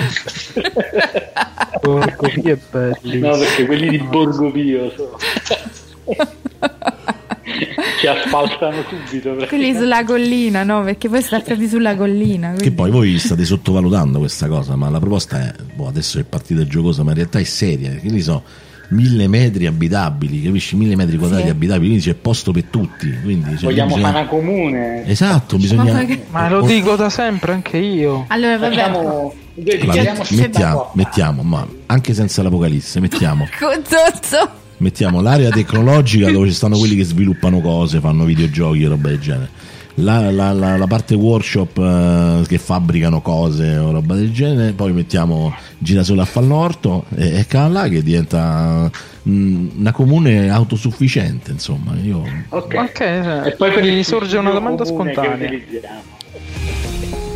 Porco, 1.80 2.28
che 2.28 2.58
belli. 2.70 3.20
No, 3.20 3.38
perché 3.38 3.66
quelli 3.66 3.90
di 3.90 4.00
Borgo 4.00 4.52
Pio 4.52 4.92
sono... 4.96 5.18
ci 8.00 8.08
asfaltano 8.08 8.84
subito. 8.88 9.36
quelli 9.48 9.74
sulla 9.74 10.04
collina 10.04 10.64
no 10.64 10.84
perché 10.84 11.10
poi 11.10 11.22
sta 11.22 11.40
proprio 11.40 11.68
sulla 11.68 11.96
collina 11.96 12.50
Che 12.52 12.58
quindi- 12.58 12.76
poi 12.76 12.92
voi 12.92 13.18
state 13.20 13.46
sottovalutando 13.46 14.20
questa 14.20 14.48
cosa, 14.48 14.76
ma 14.76 14.90
la 14.90 15.00
proposta 15.00 15.40
è, 15.48 15.54
boh, 15.76 15.88
adesso 15.88 16.20
è 16.20 16.24
partita 16.24 16.66
giocosa, 16.66 17.04
ma 17.04 17.10
in 17.12 17.16
realtà 17.18 17.40
è 17.40 17.44
seria, 17.44 17.92
che 17.92 18.10
ne 18.10 18.22
so, 18.22 18.44
mille 18.90 19.28
metri 19.28 19.66
abitabili, 19.68 20.42
capisci? 20.44 20.76
Mille 20.76 20.96
metri 20.98 21.18
quadrati 21.18 21.44
Sì. 21.44 21.50
abitabili, 21.50 21.88
quindi 21.88 22.04
c'è 22.06 22.14
posto 22.14 22.52
per 22.52 22.66
tutti. 22.66 23.10
Quindi, 23.24 23.52
cioè, 23.52 23.64
Vogliamo 23.70 23.96
bisogna- 23.96 24.12
fare 24.12 24.20
una 24.20 24.28
comune. 24.30 25.08
Esatto, 25.08 25.56
bisogna... 25.58 25.94
Ma 25.94 26.04
che- 26.06 26.26
Ma 26.30 26.50
lo 26.50 26.62
dico 26.62 26.96
da 26.98 27.10
sempre 27.10 27.54
anche 27.54 27.78
io. 27.78 28.26
allora 28.28 28.58
vabbè 28.58 28.76
Facciamo... 28.76 29.00
Allora, 29.00 29.34
Dichiariamoci 29.54 30.36
mettiamo, 30.38 30.92
mettiamo, 30.96 31.42
ma 31.44 31.68
anche 31.88 32.14
senza 32.14 32.42
l'apocalisse, 32.44 33.00
mettiamo, 33.00 33.48
Cozzozzo 33.60 34.60
mettiamo 34.82 35.22
l'area 35.22 35.50
tecnologica 35.50 36.30
dove 36.32 36.48
ci 36.48 36.54
stanno 36.54 36.78
quelli 36.78 36.96
che 36.96 37.04
sviluppano 37.04 37.62
cose, 37.62 38.00
fanno 38.00 38.26
videogiochi 38.26 38.84
e 38.84 38.88
roba 38.88 39.08
del 39.10 39.20
genere. 39.20 39.50
La, 39.96 40.32
la- 40.32 40.54
la- 40.54 40.78
la 40.78 40.88
parte 40.88 41.16
workshop 41.16 41.78
eh, 41.78 42.42
che 42.48 42.58
fabbricano 42.58 43.22
cose 43.22 43.78
o 43.78 43.92
roba 43.92 44.16
del 44.16 44.32
genere, 44.32 44.72
poi 44.72 44.94
mettiamo 44.94 45.54
girasole 45.78 46.22
a 46.22 46.26
Falnorto 46.26 47.04
e, 47.16 47.46
e 47.52 47.68
là 47.68 47.88
che 47.90 48.02
diventa 48.02 48.90
mm, 49.28 49.68
una 49.80 49.92
comune 49.92 50.50
autosufficiente. 50.50 51.52
Insomma, 51.52 51.94
io 52.02 52.24
Ok. 52.50 52.74
Ok, 52.78 52.98
cioè, 52.98 53.42
E 53.48 53.52
poi 53.52 53.72
per 53.72 53.84
mi 53.84 53.90
il 53.98 54.06
sorge 54.06 54.38
una 54.38 54.52
domanda 54.52 54.86
spontanea. 54.86 55.50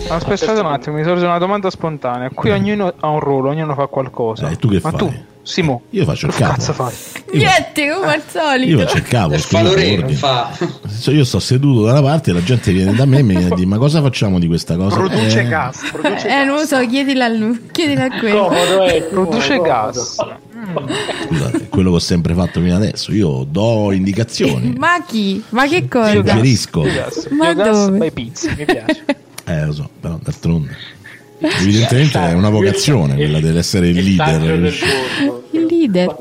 Aspettate 0.08 0.60
un 0.60 0.66
attimo, 0.68 0.96
mi 0.98 1.04
sorge 1.04 1.26
una 1.26 1.38
domanda 1.40 1.70
spontanea. 1.70 2.30
Qui 2.30 2.52
ognuno 2.52 2.94
ha 3.00 3.08
un 3.10 3.20
ruolo, 3.20 3.50
ognuno 3.50 3.74
fa 3.74 3.88
qualcosa. 3.88 4.50
Eh, 4.50 4.54
e 4.54 4.56
tu 4.56 4.70
che 4.70 4.80
Ma 4.82 4.92
fai? 4.92 5.00
tu, 5.00 5.14
Simo, 5.48 5.84
Io 5.92 6.06
faccio 6.06 6.26
il 6.26 6.34
capo. 6.34 6.54
cazzo 6.56 6.74
fai? 6.74 6.92
Io, 7.34 7.38
niente 7.38 7.94
come 7.94 8.14
al 8.14 8.24
solito 8.28 8.72
io 8.72 8.80
faccio 8.80 8.98
il 8.98 9.04
capo, 9.04 9.38
fa 9.38 11.12
Io 11.12 11.24
sto 11.24 11.40
seduto 11.40 11.84
da 11.84 11.92
una 11.92 12.02
parte 12.02 12.32
e 12.32 12.34
la 12.34 12.42
gente 12.44 12.72
viene 12.72 12.96
da 12.96 13.06
me 13.06 13.20
e 13.20 13.22
mi 13.22 13.36
viene 13.36 13.52
a 13.52 13.56
dire 13.56 13.68
ma 13.68 13.78
cosa 13.78 14.02
facciamo 14.02 14.40
di 14.40 14.48
questa 14.48 14.76
cosa? 14.76 14.96
Produce 14.96 15.42
Eh, 15.42 15.48
gas, 15.48 15.88
produce 15.92 16.28
eh 16.28 16.44
non 16.46 16.56
lo 16.56 16.66
so 16.66 16.84
chiedila 16.88 17.26
a 17.26 17.28
lui 17.30 17.68
chiedila 17.72 18.06
a 18.06 18.20
quello 18.20 18.48
Comodo, 18.48 18.86
eh, 18.88 19.02
Produce 19.04 19.60
gas. 19.60 20.16
Scusate, 21.28 21.68
quello 21.70 21.92
che 21.92 21.96
ho 21.98 22.00
sempre 22.00 22.34
fatto 22.34 22.60
fino 22.60 22.76
adesso. 22.76 23.14
Io 23.14 23.46
do 23.48 23.92
indicazioni, 23.92 24.74
ma 24.76 25.04
chi? 25.06 25.44
ma 25.50 25.68
che 25.68 25.88
cosa? 25.88 26.12
suggerisco. 26.12 26.82
Ma 27.38 27.54
biogas 27.54 27.86
dove? 27.90 28.12
pizza, 28.12 28.52
mi 28.58 28.66
piace. 28.66 29.04
Eh, 29.46 29.66
lo 29.66 29.74
so, 29.74 29.90
però 30.00 30.18
d'altronde. 30.20 30.76
Evidentemente 31.62 32.20
è 32.20 32.34
una 32.34 32.50
vocazione 32.50 33.16
quella 33.16 33.40
dell'essere 33.40 33.90
il 33.90 33.98
Il 33.98 34.16
leader. 34.16 34.74
il 35.52 35.66
leader 35.70 36.16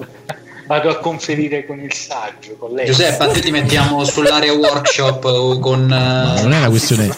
Vado 0.66 0.88
a 0.88 0.96
conferire 0.98 1.66
con 1.66 1.78
il 1.78 1.92
saggio, 1.92 2.56
con 2.58 2.72
lei. 2.72 2.86
Giuseppe, 2.86 3.22
a 3.24 3.28
te 3.28 3.40
ti 3.40 3.50
mettiamo 3.50 4.02
sull'area 4.02 4.52
workshop 4.54 5.22
o 5.24 5.58
con... 5.58 5.84
Ma 5.84 6.38
eh, 6.38 6.42
non 6.42 6.52
è 6.54 6.56
una 6.58 6.68
questione, 6.70 7.10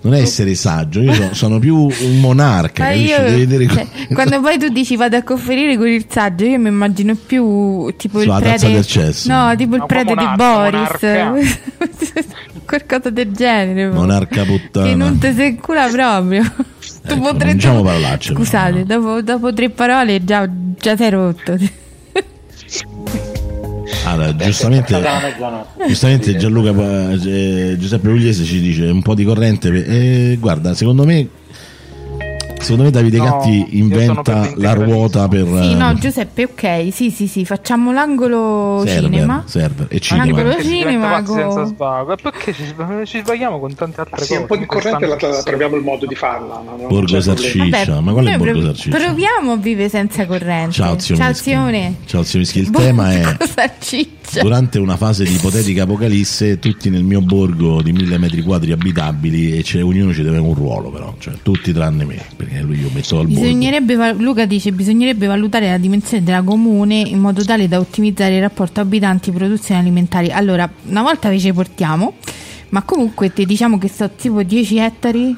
non 0.00 0.14
è 0.14 0.22
essere 0.22 0.54
saggio, 0.54 1.00
io 1.00 1.12
sono, 1.12 1.34
sono 1.34 1.58
più 1.58 1.76
un 1.76 2.20
monarca, 2.20 2.92
io, 2.92 3.16
cioè, 3.68 3.86
quando 4.14 4.40
poi 4.40 4.58
tu 4.58 4.68
dici 4.68 4.96
vado 4.96 5.18
a 5.18 5.22
conferire 5.22 5.76
con 5.76 5.86
il 5.86 6.06
saggio, 6.08 6.46
io 6.46 6.58
mi 6.58 6.68
immagino 6.68 7.14
più 7.14 7.92
tipo 7.98 8.20
Sulla 8.20 8.38
il 8.38 8.42
tazza 8.42 8.56
prete. 8.56 8.72
del 8.72 8.86
cesso. 8.86 9.30
No, 9.30 9.54
tipo 9.54 9.74
il 9.74 9.80
Ma 9.80 9.86
prete 9.86 10.14
di 10.14 10.26
Boris. 10.36 10.98
Qualcosa 12.64 13.10
del 13.10 13.32
genere. 13.32 13.90
monarca 13.90 14.44
puttana. 14.44 14.86
Che 14.86 14.94
non 14.94 15.18
ti 15.18 15.30
si 15.34 15.44
incula 15.44 15.88
proprio. 15.88 16.42
Tu 17.06 17.12
Ecco, 17.12 17.20
potresti- 17.20 17.44
non 17.46 17.54
diciamo 17.56 17.82
parolacce, 17.82 18.32
Scusate, 18.34 18.78
no. 18.78 18.84
dopo, 18.84 19.20
dopo 19.22 19.52
tre 19.52 19.68
parole 19.70 20.24
già, 20.24 20.48
già 20.78 20.96
sei 20.96 21.10
rotto. 21.10 21.56
Allora, 24.06 24.34
giustamente, 24.36 25.02
giustamente 25.86 26.36
Gianluca 26.36 26.70
eh, 27.12 27.76
Giuseppe 27.78 28.08
Pugliese 28.08 28.44
ci 28.44 28.60
dice 28.60 28.84
un 28.86 29.02
po' 29.02 29.14
di 29.14 29.24
corrente. 29.24 29.68
E 29.84 30.36
guarda, 30.38 30.74
secondo 30.74 31.04
me, 31.04 31.26
secondo 32.64 32.82
me 32.84 32.90
Davide 32.90 33.18
No, 33.18 33.24
Gatti 33.24 33.78
inventa 33.78 34.50
la 34.56 34.72
ruota 34.72 35.28
per 35.28 35.46
Sì, 35.46 35.74
no, 35.74 35.94
Giuseppe, 35.94 36.44
ok. 36.44 36.92
Sì, 36.92 37.10
sì, 37.10 37.26
sì, 37.28 37.44
facciamo 37.44 37.92
l'angolo 37.92 38.82
server, 38.84 39.10
cinema. 39.10 39.42
server 39.46 39.86
e 39.90 40.00
cinema. 40.00 40.24
Diventa 40.24 40.62
cinema 40.62 41.22
con- 41.22 41.36
senza 41.36 41.64
svago. 41.64 42.12
E 42.12 42.16
perché 42.20 42.52
ci, 42.52 42.74
ci 43.04 43.18
sbagliamo 43.20 43.60
con 43.60 43.74
tante 43.74 44.00
altre 44.00 44.22
Sì, 44.24 44.28
cose? 44.28 44.40
un 44.40 44.46
po' 44.46 44.56
di 44.56 44.66
corrente 44.66 45.06
la, 45.06 45.16
troviamo 45.42 45.76
il 45.76 45.82
modo 45.82 46.06
di 46.06 46.14
farla. 46.14 46.62
no? 46.64 46.86
Borgo. 46.88 47.20
Sarciccia, 47.20 48.00
ma 48.00 48.12
qual 48.12 48.26
è 48.26 48.36
Borgo 48.36 48.62
Sarciccia? 48.62 48.96
Proviamo 48.98 49.52
a 49.52 49.56
vivere 49.56 49.88
senza 49.88 50.26
corrente. 50.26 50.72
Ciao 50.72 50.98
zio 50.98 51.16
Ciao 51.16 51.28
Mischi. 51.28 51.96
Ciao 52.06 52.22
zio 52.22 52.38
Mischi, 52.40 52.58
il 52.58 52.70
tema 52.70 53.12
è 53.12 53.20
Borgo 53.22 53.46
Sarciccia. 53.46 54.13
Durante 54.40 54.78
una 54.78 54.96
fase 54.96 55.24
di 55.24 55.34
ipotetica 55.34 55.84
apocalisse, 55.84 56.58
tutti 56.58 56.90
nel 56.90 57.04
mio 57.04 57.20
borgo 57.20 57.82
di 57.82 57.92
mille 57.92 58.18
metri 58.18 58.42
quadri 58.42 58.72
abitabili 58.72 59.58
e 59.58 59.82
ognuno 59.82 60.12
ci 60.12 60.22
deve 60.22 60.38
un 60.38 60.54
ruolo, 60.54 60.90
però, 60.90 61.14
cioè 61.18 61.34
tutti 61.42 61.72
tranne 61.72 62.04
me, 62.04 62.20
perché 62.36 62.60
lui 62.60 62.80
io 62.80 62.90
metto 62.92 63.18
al 63.18 63.26
borgo. 63.26 64.22
Luca 64.22 64.46
dice 64.46 64.72
bisognerebbe 64.72 65.26
valutare 65.26 65.68
la 65.68 65.78
dimensione 65.78 66.22
della 66.24 66.42
comune 66.42 66.96
in 66.96 67.18
modo 67.18 67.44
tale 67.44 67.68
da 67.68 67.78
ottimizzare 67.78 68.34
il 68.36 68.40
rapporto 68.40 68.80
abitanti 68.80 69.30
produzioni 69.30 69.80
alimentari. 69.80 70.30
Allora, 70.30 70.70
una 70.86 71.02
volta 71.02 71.28
vi 71.28 71.40
ci 71.40 71.52
portiamo, 71.52 72.14
ma 72.70 72.82
comunque 72.82 73.32
ti 73.32 73.44
diciamo 73.44 73.78
che 73.78 73.88
so 73.88 74.10
tipo 74.16 74.42
10 74.42 74.76
ettari 74.78 75.36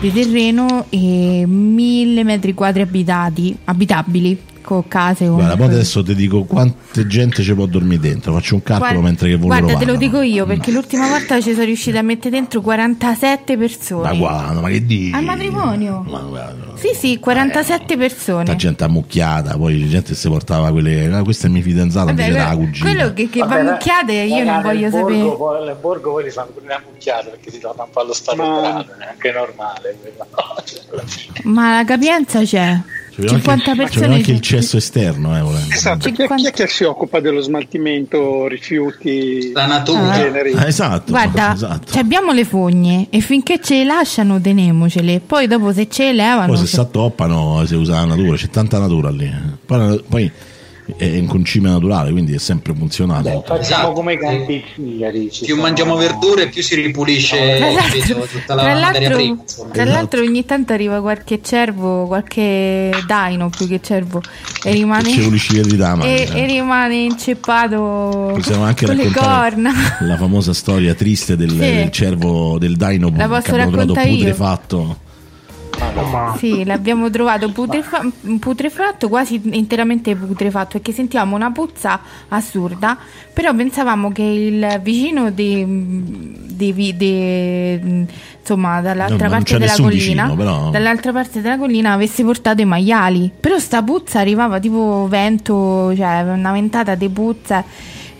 di 0.00 0.12
terreno 0.12 0.86
e 0.88 1.44
1000 1.46 2.24
metri 2.24 2.54
quadri 2.54 2.82
abitati, 2.82 3.56
abitabili 3.64 4.38
con 4.62 4.88
case. 4.88 5.26
Con 5.26 5.34
Guarda, 5.36 5.56
poi 5.56 5.66
adesso 5.66 6.02
ti 6.02 6.14
dico 6.14 6.44
quante 6.44 7.06
gente 7.06 7.42
ci 7.42 7.52
può 7.54 7.66
dormire 7.66 8.00
dentro. 8.00 8.32
Faccio 8.32 8.54
un 8.54 8.62
calcolo 8.62 8.90
Guarda- 8.90 9.06
mentre 9.08 9.28
che 9.28 9.36
voi 9.36 9.46
Guarda, 9.48 9.76
te 9.76 9.84
lo 9.84 9.96
dico 9.96 10.20
io 10.22 10.46
perché 10.46 10.70
l'ultima 10.70 11.08
volta 11.08 11.40
ci 11.40 11.52
sono 11.52 11.64
riuscita 11.64 11.98
a 11.98 12.02
mettere 12.02 12.30
dentro 12.30 12.60
47 12.60 13.56
persone. 13.58 14.08
Ma 14.08 14.14
guarda, 14.14 14.60
ma 14.60 14.68
che 14.68 14.84
dici? 14.86 15.14
Al 15.14 15.24
matrimonio? 15.24 16.04
Ma 16.08 16.18
guarda, 16.20 16.72
Sì, 16.76 16.90
sì, 16.94 17.18
47 17.18 17.96
persone. 17.96 18.44
la 18.46 18.56
gente 18.56 18.84
ammucchiata, 18.84 19.56
poi 19.56 19.80
la 19.80 19.88
gente 19.88 20.14
si 20.14 20.28
portava 20.28 20.70
quelle. 20.70 21.06
Ah, 21.12 21.22
questa 21.22 21.46
è 21.46 21.50
mia 21.50 21.62
fidanzata, 21.62 22.06
Vabbè, 22.06 22.22
era 22.22 22.36
la 22.36 22.44
quello- 22.54 22.64
cugina. 22.64 22.90
quello 22.90 23.12
che, 23.12 23.28
che 23.28 23.40
va 23.40 23.46
Vabbè, 23.46 23.62
mucchiate 23.64 24.12
io 24.12 24.38
raga, 24.38 24.52
non 24.52 24.62
voglio 24.62 24.88
borgo, 24.90 25.08
sapere. 25.08 25.36
Poi, 25.36 25.66
nel 25.66 25.76
borgo 25.80 26.10
poi 26.12 26.24
li 26.24 26.30
fanno 26.30 26.48
pure 26.58 26.72
ammucchiate 26.74 27.28
perché 27.30 27.50
si 27.50 27.58
trovano 27.58 27.82
un 27.84 27.90
po' 27.90 28.00
allo 28.00 28.12
stato 28.14 28.36
Ma- 28.42 28.60
brado, 28.60 28.86
è 28.98 29.06
anche 29.10 29.32
normale. 29.32 29.98
Cioè, 30.64 31.42
Ma 31.44 31.76
la 31.76 31.84
capienza 31.84 32.40
c'è. 32.42 32.80
C'aveva 33.14 33.34
50 33.34 33.50
anche, 33.70 33.82
persone. 33.82 34.00
c'aveva 34.00 34.14
anche 34.14 34.30
il 34.32 34.40
cesso 34.40 34.76
esterno, 34.78 35.36
eh, 35.36 35.40
volendo. 35.42 35.74
Esatto, 35.74 35.98
chi 36.10 36.22
è, 36.22 36.26
50 36.28 36.34
chi 36.36 36.46
è 36.46 36.50
che 36.52 36.66
si 36.72 36.84
occupa 36.84 37.20
dello 37.20 37.40
smaltimento 37.40 38.46
rifiuti 38.48 39.50
La 39.52 39.62
in 39.64 39.68
natura. 39.68 40.12
generi? 40.12 40.52
Ah, 40.54 40.66
esatto, 40.66 41.10
Guarda, 41.12 41.52
esatto. 41.54 41.92
ci 41.92 41.98
abbiamo 41.98 42.32
le 42.32 42.44
fogne 42.44 43.08
e 43.10 43.20
finché 43.20 43.60
ce 43.62 43.76
le 43.78 43.84
lasciano 43.84 44.40
tenemocele. 44.40 45.20
Poi 45.24 45.46
dopo 45.46 45.72
se 45.72 45.88
ce 45.88 46.04
le 46.06 46.12
levano... 46.14 46.46
Poi 46.46 46.56
se 46.56 46.66
se- 46.66 46.74
si 46.74 46.80
attoppano 46.80 47.64
si 47.66 47.74
usa 47.74 47.94
la 47.96 48.04
natura, 48.14 48.36
c'è 48.36 48.48
tanta 48.48 48.78
natura 48.78 49.10
lì. 49.10 49.30
Poi, 49.64 50.02
poi 50.08 50.30
è 50.96 51.18
un 51.18 51.26
concime 51.26 51.68
naturale, 51.70 52.10
quindi 52.10 52.34
è 52.34 52.38
sempre 52.38 52.74
funzionale. 52.74 53.30
Beh, 53.30 53.36
facciamo 53.44 53.60
Esatto, 53.60 53.92
come 53.92 54.12
i 54.14 54.18
campi 54.18 54.62
figari. 54.74 55.30
ci 55.30 55.44
Più 55.44 55.54
sono- 55.54 55.66
mangiamo 55.66 55.96
verdure, 55.96 56.48
più 56.48 56.62
si 56.62 56.74
ripulisce 56.74 57.56
Tra 57.56 57.66
l'altro- 57.70 57.82
capito, 57.98 58.26
tutta 58.30 58.54
la 58.54 58.62
tra 58.62 58.74
materia 58.74 59.08
l'altro- 59.08 59.16
prima. 59.16 59.36
Tra 59.44 59.82
Esatto. 59.82 59.90
l'altro 59.90 60.20
ogni 60.22 60.44
tanto 60.44 60.72
arriva 60.72 61.00
qualche 61.00 61.40
cervo, 61.42 62.06
qualche 62.06 62.90
daino 63.06 63.48
più 63.50 63.66
che 63.68 63.80
cervo 63.82 64.20
e 64.64 64.72
rimane, 64.72 65.10
dama. 65.76 66.04
e, 66.04 66.28
eh. 66.32 66.40
e 66.40 66.46
rimane 66.46 66.94
inceppato 66.96 68.32
Possiamo 68.34 68.64
anche 68.64 68.86
con 68.86 68.94
le 68.96 69.04
raccontare 69.04 69.50
corna. 69.52 69.72
la 70.00 70.16
famosa 70.16 70.52
storia 70.52 70.94
triste 70.94 71.36
del, 71.36 71.50
Sì. 71.50 71.56
del 71.56 71.90
cervo 71.90 72.58
del 72.58 72.76
Dino 72.76 73.10
La 73.14 73.22
che 73.24 73.28
posso 73.28 73.50
abbiamo 73.50 73.70
trovato 73.70 73.92
putrefatto. 74.08 74.96
Ma 75.94 76.34
Sì, 76.38 76.64
l'abbiamo 76.64 77.10
trovato 77.10 77.50
putrefa- 77.52 78.02
putrefatto, 78.38 79.08
quasi 79.08 79.40
interamente 79.52 80.14
putrefatto, 80.16 80.72
perché 80.78 80.92
sentivamo 80.92 81.36
una 81.36 81.50
puzza 81.50 82.00
assurda, 82.28 82.96
però 83.32 83.54
pensavamo 83.54 84.10
che 84.10 84.22
il 84.22 84.80
vicino 84.82 85.30
di, 85.30 85.64
di 85.66 86.72
di- 86.96 88.06
insomma, 88.40 88.80
dall'altra 88.80 89.26
No, 89.26 89.32
parte 89.32 89.58
della 89.58 89.72
collina, 89.74 89.90
vicino, 90.24 90.34
però. 90.34 90.70
dall'altra 90.70 91.12
parte 91.12 91.40
della 91.40 91.58
collina 91.58 91.92
avesse 91.92 92.24
portato 92.24 92.62
i 92.62 92.64
maiali, 92.66 93.30
però 93.38 93.58
sta 93.58 93.82
puzza 93.82 94.18
arrivava 94.20 94.58
tipo 94.58 95.06
vento, 95.08 95.94
cioè 95.94 96.22
una 96.22 96.52
ventata 96.52 96.94
di 96.94 97.08
puzza. 97.08 97.64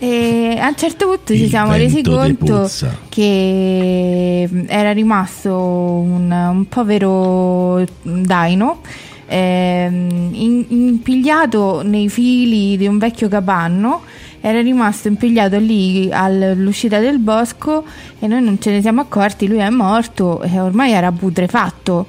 E 0.03 0.57
a 0.59 0.67
un 0.67 0.75
certo 0.75 1.07
punto 1.07 1.33
ci 1.33 1.47
siamo 1.47 1.71
resi 1.75 2.03
conto 2.03 2.69
che 3.07 4.49
era 4.67 4.91
rimasto 4.91 5.55
un, 5.55 6.29
un 6.29 6.67
povero 6.67 7.85
daino 8.01 8.81
ehm, 9.25 10.31
impigliato 10.33 11.83
nei 11.83 12.09
fili 12.09 12.75
di 12.75 12.85
un 12.85 12.97
vecchio 12.97 13.29
capanno 13.29 14.01
era 14.41 14.59
rimasto 14.59 15.07
impigliato 15.07 15.57
lì 15.57 16.09
all'uscita 16.11 16.99
del 16.99 17.19
bosco 17.19 17.85
e 18.19 18.27
noi 18.27 18.43
non 18.43 18.59
ce 18.59 18.71
ne 18.71 18.81
siamo 18.81 18.99
accorti 18.99 19.47
lui 19.47 19.59
è 19.59 19.69
morto 19.69 20.41
e 20.41 20.59
ormai 20.59 20.91
era 20.91 21.13
putrefatto. 21.13 22.07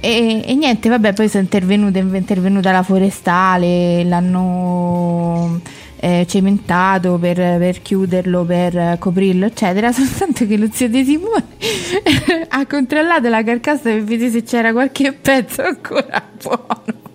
E, 0.00 0.42
e 0.44 0.54
niente, 0.54 0.88
vabbè, 0.88 1.12
poi 1.12 1.28
sono 1.28 1.42
intervenute, 1.44 2.00
è 2.00 2.02
intervenuta 2.02 2.72
la 2.72 2.82
forestale, 2.82 4.02
l'hanno 4.02 5.60
eh, 6.00 6.26
cementato 6.28 7.18
per, 7.18 7.36
per 7.36 7.82
chiuderlo, 7.82 8.44
per 8.44 8.96
coprirlo, 8.98 9.46
eccetera. 9.46 9.90
Soltanto 9.92 10.46
che 10.46 10.56
lo 10.56 10.68
zio 10.72 10.88
di 10.88 11.04
Simone 11.04 11.44
ha 12.48 12.66
controllato 12.66 13.28
la 13.28 13.42
carcassa 13.42 13.82
per 13.84 14.04
vedere 14.04 14.30
se 14.30 14.42
c'era 14.42 14.72
qualche 14.72 15.12
pezzo 15.12 15.62
ancora 15.62 16.22
buono. 16.42 17.06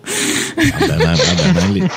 Vabbè, 0.78 0.96
ma, 1.02 1.14
vabbè, 1.14 1.66
lì, 1.72 1.80
lì 1.80 1.88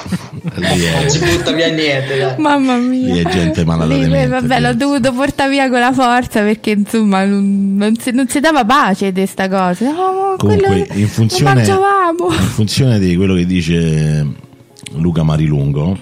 Non 0.96 1.10
si 1.10 1.20
è, 1.20 1.36
butta 1.36 1.52
via 1.52 1.68
niente. 1.70 2.18
dai. 2.18 2.36
Mamma 2.38 2.78
mia. 2.78 3.14
lì 3.16 3.20
è 3.22 3.30
gente 3.30 3.66
malata 3.66 3.94
Lì, 3.94 4.08
mente, 4.08 4.28
vabbè, 4.28 4.60
l'ho 4.62 4.70
penso. 4.70 4.78
dovuto 4.78 5.12
portare 5.12 5.50
via 5.50 5.70
con 5.70 5.80
la 5.80 5.92
forza 5.92 6.42
perché 6.42 6.72
insomma 6.72 7.26
non, 7.26 7.76
non 7.76 7.98
si, 7.98 8.12
non 8.12 8.30
si 8.30 8.40
dava 8.40 8.64
pace 8.64 9.12
di 9.12 9.26
sta 9.26 9.50
cosa. 9.50 9.90
Oh, 9.90 10.36
Comunque, 10.38 10.88
in 10.94 11.08
funzione, 11.10 11.66
in 11.66 12.32
funzione 12.54 12.98
di 12.98 13.16
quello 13.18 13.36
che 13.36 13.46
dice 13.46 14.26
Luca 14.94 15.24
Marilungo, 15.24 15.98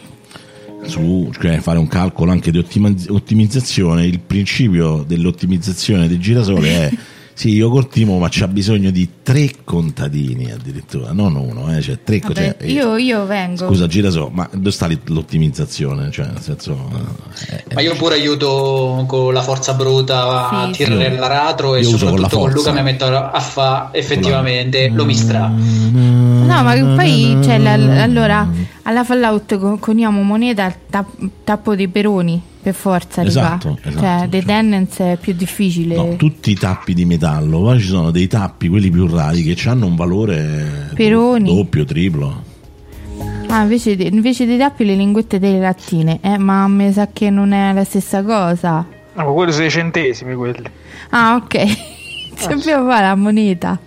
su 0.87 1.31
cioè 1.39 1.59
fare 1.59 1.79
un 1.79 1.87
calcolo 1.87 2.31
anche 2.31 2.51
di 2.51 2.57
ottimizzazione, 2.57 4.05
il 4.05 4.19
principio 4.19 5.03
dell'ottimizzazione 5.07 6.07
del 6.07 6.19
girasole 6.19 6.69
è 6.69 6.91
sì, 7.37 7.49
io 7.49 7.69
coltivo, 7.69 8.17
ma 8.17 8.27
c'ha 8.31 8.47
bisogno 8.47 8.91
di 8.91 9.09
tre 9.21 9.51
contadini 9.65 10.51
addirittura, 10.51 11.11
non 11.11 11.35
uno, 11.35 11.75
eh, 11.75 11.81
cioè 11.81 11.99
tre 12.01 12.19
Vabbè, 12.19 12.55
cioè, 12.59 12.67
io, 12.69 12.95
io 12.95 13.25
vengo. 13.25 13.67
Scusa, 13.67 13.87
girasole, 13.87 14.29
ma 14.33 14.49
dove 14.53 14.71
sta 14.71 14.87
l'ottimizzazione? 15.07 16.09
Cioè, 16.11 16.27
nel 16.27 16.39
senso, 16.41 16.89
eh, 17.49 17.63
Ma 17.73 17.81
io 17.81 17.93
pure 17.95 18.15
aiuto 18.15 19.03
con 19.05 19.33
la 19.33 19.41
forza 19.41 19.73
bruta 19.73 20.49
a 20.49 20.65
Sì, 20.71 20.83
tirare 20.85 21.11
sì. 21.11 21.17
l'aratro 21.17 21.75
e 21.75 21.83
con 21.83 21.91
la 21.91 21.97
soprattutto 21.97 22.37
con, 22.37 22.49
forza. 22.51 22.69
Luca 22.69 22.71
mi 22.71 22.83
metto 22.83 23.05
a 23.05 23.39
fare 23.41 23.89
effettivamente 23.99 24.87
l'omistra. 24.87 25.47
No, 25.47 26.45
ma 26.45 26.73
poi 26.95 27.37
cioè, 27.43 27.57
la- 27.57 28.01
allora 28.01 28.47
alla 28.83 29.03
Fallout 29.03 29.57
co- 29.59 29.77
coniamo 29.77 30.21
moneta 30.21 30.63
al 30.63 30.73
tap- 30.89 31.29
tappo 31.43 31.75
dei 31.75 31.89
peroni 31.89 32.41
per 32.65 32.73
forza 32.73 33.21
di 33.21 33.27
Esatto, 33.27 33.77
esatto, 33.83 33.99
cioè 33.99 34.27
dei 34.27 34.39
cioè. 34.39 34.49
tenants 34.49 34.97
è 34.97 35.17
più 35.21 35.33
difficile. 35.33 35.95
No, 35.95 36.15
tutti 36.15 36.49
i 36.49 36.55
tappi 36.55 36.95
di 36.95 37.05
metallo, 37.05 37.59
poi 37.59 37.79
ci 37.79 37.85
sono 37.85 38.09
dei 38.09 38.25
tappi, 38.25 38.69
quelli 38.69 38.89
più 38.89 39.05
rari, 39.05 39.43
che 39.43 39.69
hanno 39.69 39.85
un 39.85 39.95
valore 39.95 40.89
Peroni. 40.95 41.53
doppio, 41.55 41.85
triplo. 41.85 42.41
Ah, 43.49 43.61
invece, 43.61 43.95
di- 43.95 44.07
invece 44.07 44.47
dei 44.47 44.57
tappi 44.57 44.83
le 44.83 44.95
linguette 44.95 45.37
delle 45.37 45.59
lattine. 45.59 46.17
Eh, 46.23 46.39
ma 46.39 46.67
mi 46.67 46.91
sa 46.91 47.09
che 47.13 47.29
non 47.29 47.51
è 47.51 47.71
la 47.71 47.83
stessa 47.83 48.23
cosa. 48.23 48.83
No, 49.13 49.23
ma 49.25 49.31
quelli 49.31 49.51
sei 49.51 49.69
centesimi 49.69 50.33
quelli. 50.33 50.63
Ah, 51.11 51.35
ok. 51.35 51.77
Sappiamo 52.35 52.89
fare 52.89 53.05
la 53.05 53.15
moneta. 53.15 53.77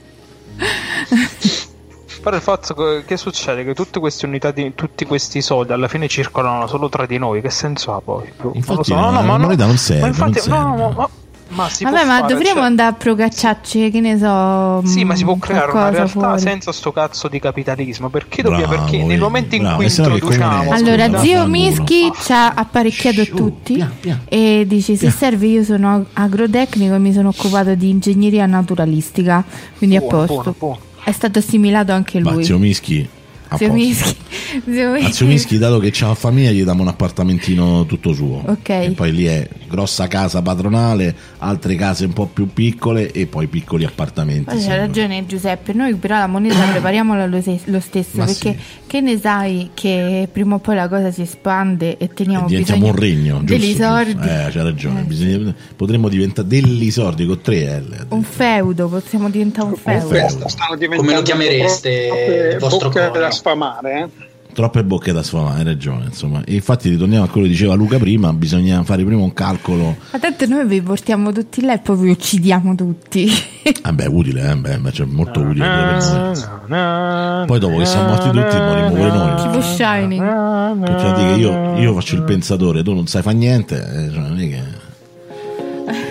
Però 2.21 2.35
il 2.37 2.43
fatto 2.43 2.75
che, 2.75 3.05
che 3.07 3.17
succede? 3.17 3.65
Che 3.65 3.75
tutte 3.75 4.01
queste 4.01 4.27
unità 4.27 4.51
di 4.51 4.73
tutti 4.75 5.05
questi 5.05 5.41
soldi 5.41 5.73
alla 5.73 5.89
fine 5.89 6.09
circolano 6.09 6.67
solo 6.67 6.89
tra 6.89 7.07
di 7.07 7.17
noi. 7.19 7.41
Che 7.41 7.51
senso 7.51 7.95
ha 7.95 8.01
poi? 8.01 8.25
Non 8.39 8.51
lo 8.51 8.53
Infatti 8.55 8.85
so. 8.85 8.95
no, 8.95 9.01
No, 9.03 9.11
no, 9.11 9.23
ma 9.23 9.37
no- 9.37 9.39
moneta 9.45 9.67
non 9.67 9.77
serve, 9.77 10.01
Ma 10.03 10.07
infatti, 10.09 10.49
non 10.49 10.59
no, 10.59 10.77
serve. 10.77 10.83
no, 10.83 10.91
ma, 10.97 11.09
ma 11.51 11.69
si 11.71 11.85
Vabbè, 11.85 11.97
può 11.97 12.07
ma 12.07 12.19
fare, 12.21 12.33
dovremmo 12.35 12.55
cioè- 12.57 12.65
andare 12.67 12.91
a 12.91 12.93
procacciarci, 12.93 13.91
che 13.91 14.01
ne 14.01 14.19
so. 14.19 14.83
Sì, 14.87 15.05
ma 15.05 15.15
si 15.15 15.25
può 15.25 15.35
mm, 15.37 15.39
creare 15.39 15.71
una 15.73 15.89
realtà 15.89 16.07
fuori. 16.09 16.41
senza 16.41 16.73
sto 16.73 16.93
cazzo 16.93 17.29
di 17.29 17.41
capitalismo. 17.41 18.11
Perché, 18.11 18.43
dobbiamo, 18.43 18.67
Bravo, 18.67 18.83
perché 18.85 19.03
nel 19.05 19.19
momento 19.21 19.55
in 19.55 19.63
bravo, 19.63 19.77
cui 19.77 19.85
no 19.87 19.91
introduciamo. 19.91 20.71
Allora, 20.73 21.07
Scusa, 21.07 21.19
zio 21.21 21.33
vaffanculo. 21.39 21.47
Mischi 21.47 22.13
ci 22.21 22.33
ha 22.33 22.49
apparecchiato 22.53 23.25
Shh, 23.25 23.31
tutti 23.35 23.75
piano, 23.75 23.93
piano. 24.01 24.21
e 24.29 24.65
dice: 24.67 24.97
Se 24.97 25.11
serve, 25.11 25.47
io 25.47 25.65
sono 25.65 25.95
ag- 25.95 26.07
agrotecnico 26.13 26.95
e 26.95 26.99
mi 26.99 27.13
sono 27.15 27.29
occupato 27.29 27.75
di 27.75 27.89
ingegneria 27.89 28.45
naturalistica. 28.45 29.43
Quindi 29.79 29.97
a 29.97 30.01
Buono, 30.01 30.17
posto. 30.27 30.35
buono, 30.35 30.55
buono. 30.59 30.79
È 31.09 31.13
stato 31.13 31.39
assimilato 31.39 31.91
anche 31.93 32.21
lui. 32.21 32.45
zio 32.45 32.59
Mischi, 32.59 33.09
a 33.49 33.57
Zio 33.57 33.69
posto. 33.69 33.83
Mischi. 33.83 34.17
Zio 34.71 34.89
A 34.89 34.93
Mischi. 34.93 35.13
zio 35.13 35.27
Mischi, 35.27 35.59
dato 35.59 35.79
che 35.79 35.91
c'ha 35.93 36.09
la 36.09 36.15
famiglia, 36.15 36.51
gli 36.51 36.63
diamo 36.63 36.83
un 36.83 36.89
appartamentino 36.89 37.85
tutto 37.87 38.13
suo. 38.13 38.43
Ok. 38.47 38.69
E 38.69 38.93
poi 38.95 39.13
lì 39.13 39.25
è 39.27 39.49
grossa 39.69 40.07
casa 40.07 40.41
padronale, 40.43 41.15
altre 41.39 41.75
case 41.75 42.05
un 42.07 42.13
po' 42.13 42.27
più 42.27 42.53
piccole 42.53 43.11
e 43.13 43.27
poi 43.27 43.47
piccoli 43.47 43.85
appartamenti. 43.85 44.55
Poi 44.55 44.65
c'ha 44.65 44.77
ragione 44.77 45.25
Giuseppe, 45.27 45.73
noi 45.73 45.95
però 45.95 46.19
la 46.19 46.27
moneta 46.27 46.57
prepariamola 46.71 47.27
lo, 47.27 47.41
se- 47.43 47.61
lo 47.65 47.81
stesso 47.81 48.19
Ma 48.19 48.25
perché 48.25 48.53
sì. 48.59 48.81
che 48.87 49.01
ne 49.01 49.19
sai 49.19 49.71
che 49.75 50.29
prima 50.31 50.55
o 50.57 50.59
poi 50.59 50.75
la 50.77 50.89
cosa 50.89 51.11
si 51.11 51.23
espande 51.23 51.97
e 51.99 52.09
teniamo 52.09 52.47
E 52.47 52.49
diventiamo 52.49 52.81
bisogno 52.91 52.95
un 52.95 53.01
regno, 53.01 53.39
giusto? 53.45 53.55
degli 53.55 53.67
giusto. 53.77 53.83
sordi. 53.85 54.29
Eh, 54.29 54.49
c'ha 54.51 54.63
ragione. 54.63 55.01
Eh, 55.01 55.05
bisogna- 55.05 55.55
potremmo 55.77 56.09
diventare 56.09 56.49
degli 56.49 56.91
sordi 56.91 57.27
con 57.27 57.41
tre 57.41 57.79
L. 57.81 58.07
Un 58.11 58.23
feudo, 58.23 58.89
possiamo 58.89 59.29
diventare 59.31 59.69
un 59.69 59.77
feudo. 59.77 60.07
feudo. 60.09 60.49
Stanno 60.49 60.75
diventando 60.77 60.97
Come 61.03 61.15
lo 61.15 61.23
chiamereste, 61.23 62.51
il 62.55 62.59
vostro 62.59 62.89
da 62.89 63.31
sfamare, 63.39 64.01
eh? 64.01 64.27
troppe 64.53 64.83
bocche 64.83 65.13
da 65.13 65.23
sfamare, 65.23 65.59
hai 65.59 65.65
ragione. 65.65 66.07
Insomma. 66.07 66.43
E 66.45 66.55
infatti 66.55 66.89
ritorniamo 66.89 67.25
a 67.25 67.29
quello 67.29 67.47
che 67.47 67.53
diceva 67.53 67.75
Luca 67.75 67.97
prima, 67.99 68.33
bisogna 68.33 68.83
fare 68.83 69.05
prima 69.05 69.23
un 69.23 69.33
calcolo. 69.33 69.97
Ma 70.11 70.19
tanto 70.19 70.47
noi 70.47 70.67
vi 70.67 70.83
portiamo 70.83 71.31
tutti 71.31 71.63
là 71.63 71.75
e 71.75 71.79
poi 71.79 71.97
vi 71.97 72.11
uccidiamo 72.11 72.75
tutti. 72.75 73.31
Ah 73.83 73.93
beh, 73.93 74.07
utile, 74.07 74.51
eh? 74.51 74.57
beh, 74.57 74.79
beh, 74.79 74.93
cioè, 74.93 75.07
molto 75.07 75.41
utile. 75.41 75.67
noi. 75.67 76.35
Na, 76.67 77.45
Poi 77.47 77.59
dopo 77.59 77.77
che 77.77 77.85
siamo 77.85 78.09
morti 78.09 78.31
tutti, 78.31 78.57
morimo 78.57 78.89
pure 78.91 79.11
noi. 79.11 79.43
tipo 79.43 79.61
Shining. 79.61 80.87
Cioè, 80.99 81.13
dico, 81.13 81.37
io, 81.37 81.77
io 81.79 81.95
faccio 81.95 82.15
il 82.17 82.23
pensatore, 82.23 82.83
tu 82.83 82.95
non 82.95 83.07
sai 83.07 83.23
fa 83.23 83.31
niente, 83.31 83.77
eh, 83.77 84.11
cioè, 84.11 84.21
non 84.21 84.41
è 84.41 84.49
che. 84.49 84.63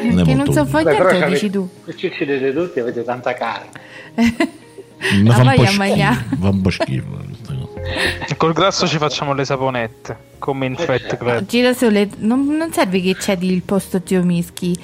Non 0.09 0.19
è 0.19 0.23
Che 0.23 0.35
molto 0.35 0.53
non 0.53 0.53
so 0.53 0.65
fare 0.65 0.83
niente, 0.91 1.19
lo 1.19 1.27
dici 1.29 1.49
tu. 1.49 1.69
Se 1.85 1.95
ci 1.97 2.05
uccidete 2.05 2.53
tutti 2.53 2.79
avete 2.79 3.03
tanta 3.03 3.33
carne. 3.33 3.69
Mi 5.13 5.27
La 5.27 5.33
fa 5.35 5.41
un 5.41 5.53
po' 5.55 5.65
schifo. 5.65 6.37
Fa 6.39 6.49
un 6.49 6.61
po' 6.61 6.69
schifo. 6.69 7.05
questa. 7.07 8.35
Col 8.35 8.53
grasso 8.53 8.87
ci 8.87 8.97
facciamo 8.97 9.33
le 9.33 9.45
saponette, 9.45 10.17
come 10.39 10.65
in 10.65 10.75
Fat 10.75 11.17
Club. 11.17 11.45
Girasole, 11.45 12.09
non, 12.19 12.45
non 12.45 12.71
serve 12.73 13.01
che 13.01 13.15
cedi 13.19 13.51
il 13.51 13.61
posto 13.61 13.97
a 13.97 14.01
Zio 14.03 14.23
Mischi. 14.23 14.75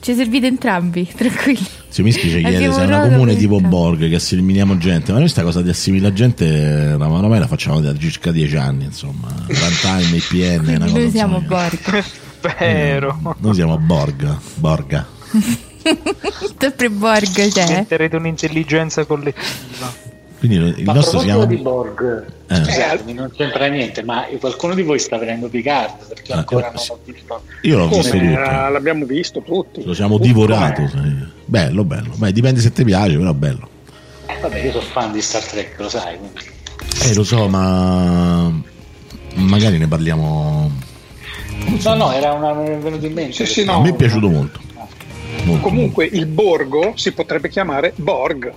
Ci 0.00 0.14
servite 0.14 0.46
entrambi, 0.48 1.06
tranquilli. 1.14 1.64
Se 1.88 2.02
mi 2.02 2.10
scrive 2.10 2.40
chiede 2.42 2.72
se 2.72 2.82
è 2.82 2.86
una 2.86 3.02
comune 3.02 3.36
tipo 3.36 3.54
entrambi. 3.54 3.76
Borg 3.76 4.08
che 4.08 4.14
assimiliamo 4.16 4.76
gente, 4.78 5.12
ma 5.12 5.18
noi 5.18 5.28
sta 5.28 5.42
cosa 5.42 5.62
di 5.62 5.68
assimila 5.70 6.12
gente 6.12 6.44
eh, 6.92 6.96
la- 6.96 7.08
ormai 7.08 7.38
la 7.38 7.46
facciamo 7.46 7.80
da 7.80 7.96
circa 7.96 8.32
dieci 8.32 8.56
anni, 8.56 8.84
insomma, 8.84 9.28
runtime, 9.46 10.16
IPN, 10.16 10.66
una 10.74 10.78
cosa, 10.86 10.98
Noi 10.98 11.10
siamo 11.10 11.36
insomma, 11.38 11.68
Borg. 11.68 12.04
Vero. 12.58 13.36
Noi 13.38 13.54
siamo 13.54 13.78
Borg, 13.78 14.38
Borga. 14.56 15.06
Sempre 16.58 16.90
Borg 16.90 17.48
c'è. 17.48 17.64
Diventerete 17.66 18.16
un'intelligenza 18.16 19.04
collettiva. 19.04 20.10
Quindi 20.38 20.56
il 20.56 20.84
Ma 20.84 20.90
a 20.90 20.94
nostro 20.96 21.20
si 21.20 21.26
proposito 21.26 21.26
chiama 21.26 21.44
di 21.44 21.56
Borg, 21.56 22.24
Eh. 22.48 22.54
scusatemi, 22.56 23.12
non 23.12 23.30
c'entra 23.32 23.66
niente, 23.68 24.02
ma 24.02 24.26
qualcuno 24.40 24.74
di 24.74 24.82
voi 24.82 24.98
sta 24.98 25.16
vedendo 25.16 25.48
Picard? 25.48 26.04
Perché 26.08 26.32
Ah, 26.32 26.38
ancora 26.38 26.66
eh, 26.66 26.72
non 26.72 26.78
sì. 26.82 26.90
ho 26.90 26.98
visto. 27.04 27.42
Io 27.62 27.76
l'ho 27.78 27.88
visto 27.88 28.10
tutto. 28.10 28.24
Eh, 28.24 28.70
l'abbiamo 28.70 29.04
visto 29.04 29.40
tutti. 29.42 29.84
Lo 29.84 29.94
siamo 29.94 30.14
Tutto, 30.16 30.26
divorato. 30.26 30.88
sai. 30.88 31.28
Bello, 31.44 31.84
bello. 31.84 32.10
Beh, 32.16 32.32
dipende 32.32 32.60
se 32.60 32.72
ti 32.72 32.82
piace, 32.82 33.16
però 33.16 33.32
bello. 33.34 33.68
Eh, 34.26 34.38
vabbè, 34.40 34.58
io 34.64 34.70
sono 34.72 34.82
fan 34.84 35.12
di 35.12 35.20
Star 35.22 35.44
Trek, 35.44 35.78
lo 35.78 35.88
sai. 35.88 36.16
Quindi. 36.18 36.40
Eh, 37.04 37.14
lo 37.14 37.22
so, 37.22 37.46
ma 37.48 38.50
magari 39.34 39.78
ne 39.78 39.86
parliamo. 39.86 40.70
No, 41.84 41.94
no, 41.94 42.12
era 42.12 42.32
una, 42.32 42.52
mi 42.54 42.66
è 42.68 42.76
venuto 42.78 43.06
in 43.06 43.12
mente. 43.12 43.32
Sì, 43.32 43.46
sì, 43.46 43.60
A 43.60 43.74
no. 43.74 43.80
me 43.82 43.90
è 43.90 43.94
piaciuto 43.94 44.28
molto. 44.28 44.60
Molto 45.44 45.62
Comunque 45.68 46.06
il 46.06 46.26
borgo 46.26 46.92
si 46.96 47.12
potrebbe 47.12 47.48
chiamare 47.48 47.92
Borg, 47.96 48.52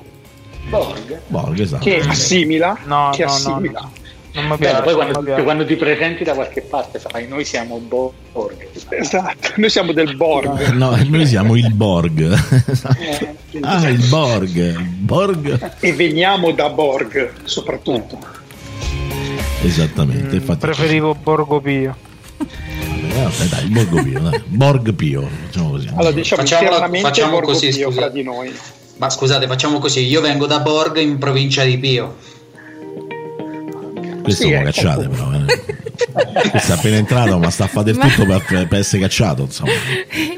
Borg. 0.69 1.21
Borg, 1.27 1.59
esatto. 1.59 1.83
che 1.83 1.99
assimila, 1.99 2.77
No, 2.85 3.11
che 3.13 3.23
no, 3.25 3.31
assimila. 3.31 3.79
no. 3.81 3.91
Non 4.33 4.47
mi 4.47 4.57
piace. 4.57 4.81
poi 4.81 4.91
non 4.91 4.95
quando, 4.95 5.19
mi 5.19 5.25
piace. 5.27 5.43
quando 5.43 5.65
ti 5.65 5.75
presenti 5.77 6.23
da 6.25 6.33
qualche 6.33 6.61
parte 6.61 6.99
fai 6.99 7.25
noi 7.27 7.45
siamo 7.45 7.77
Borg. 7.79 8.67
Esatto, 8.89 9.53
noi 9.55 9.69
siamo 9.69 9.93
del 9.93 10.15
Borg. 10.17 10.71
No, 10.73 10.93
noi 11.07 11.25
siamo 11.25 11.55
il 11.55 11.71
Borg. 11.73 12.19
Eh, 12.99 13.35
ah, 13.61 13.87
il 13.87 14.05
Borg. 14.09 14.77
Borg. 14.81 15.71
E 15.79 15.93
veniamo 15.93 16.51
da 16.51 16.69
Borg 16.69 17.31
soprattutto. 17.45 18.19
Esattamente. 19.63 20.35
Infatti, 20.35 20.59
Preferivo 20.59 21.15
Borgo 21.15 21.61
Pio. 21.61 21.95
Eh, 23.15 23.21
vabbè, 23.23 23.45
dai, 23.45 23.65
Borgo 23.67 24.03
Pio, 24.03 24.19
dai. 24.19 24.43
Borg 24.45 24.93
Pio, 24.93 25.29
diciamo 25.47 25.69
così. 25.71 25.87
Allora 25.87 26.11
diciamo 26.11 26.41
facciamo 27.01 27.31
Borgo 27.31 27.51
così, 27.53 27.69
Pio 27.69 27.87
scusa. 27.87 28.01
fra 28.01 28.09
di 28.09 28.23
noi. 28.23 28.53
Ma 28.97 29.09
scusate, 29.09 29.47
facciamo 29.47 29.79
così. 29.79 30.05
Io 30.05 30.19
vengo 30.21 30.45
da 30.47 30.59
Borg 30.59 30.97
in 30.97 31.17
provincia 31.17 31.63
di 31.63 31.77
Pio. 31.77 32.15
Questo 34.21 34.43
Sì, 34.43 34.51
è 34.51 34.55
ecco. 34.55 34.65
cacciate, 34.65 35.07
però. 35.07 35.31
Eh. 35.33 36.49
Questo 36.49 36.71
è 36.73 36.75
appena 36.75 36.97
entrato, 36.97 37.37
ma 37.37 37.49
sta 37.49 37.65
a 37.65 37.67
fare 37.67 37.85
del 37.85 37.95
Ma- 37.97 38.07
tutto 38.07 38.25
per, 38.25 38.67
per 38.67 38.79
essere 38.79 39.01
cacciato. 39.03 39.43
Insomma. 39.43 39.71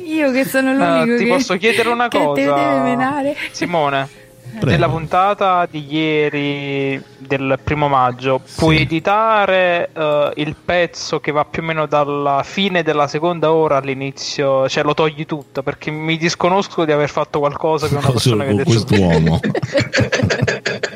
Io 0.05 0.31
che 0.31 0.45
sono 0.45 0.73
l'unico 0.73 1.17
ti 1.17 1.23
che, 1.23 1.29
posso 1.29 1.57
chiedere 1.57 1.89
una 1.89 2.07
cosa? 2.09 3.23
Simone, 3.51 4.07
Prego. 4.51 4.65
nella 4.71 4.89
puntata 4.89 5.67
di 5.69 5.85
ieri 5.93 7.01
del 7.17 7.59
primo 7.63 7.87
maggio, 7.87 8.41
Sì. 8.43 8.59
puoi 8.59 8.81
editare 8.81 9.89
eh, 9.93 10.31
il 10.37 10.55
pezzo 10.63 11.19
che 11.19 11.31
va 11.31 11.45
più 11.45 11.61
o 11.61 11.65
meno 11.65 11.85
dalla 11.85 12.41
fine 12.43 12.81
della 12.83 13.07
seconda 13.07 13.51
ora 13.51 13.77
all'inizio, 13.77 14.67
cioè 14.69 14.83
lo 14.83 14.93
togli 14.93 15.25
tutto 15.25 15.61
perché 15.63 15.91
mi 15.91 16.17
disconosco 16.17 16.85
di 16.85 16.91
aver 16.91 17.09
fatto 17.09 17.39
qualcosa 17.39 17.87
che 17.87 17.95
una 17.95 18.07
persona 18.09 18.43
che 18.45 18.49
ha 18.51 18.53
detto 18.53 18.69
quest'uomo. 18.71 19.39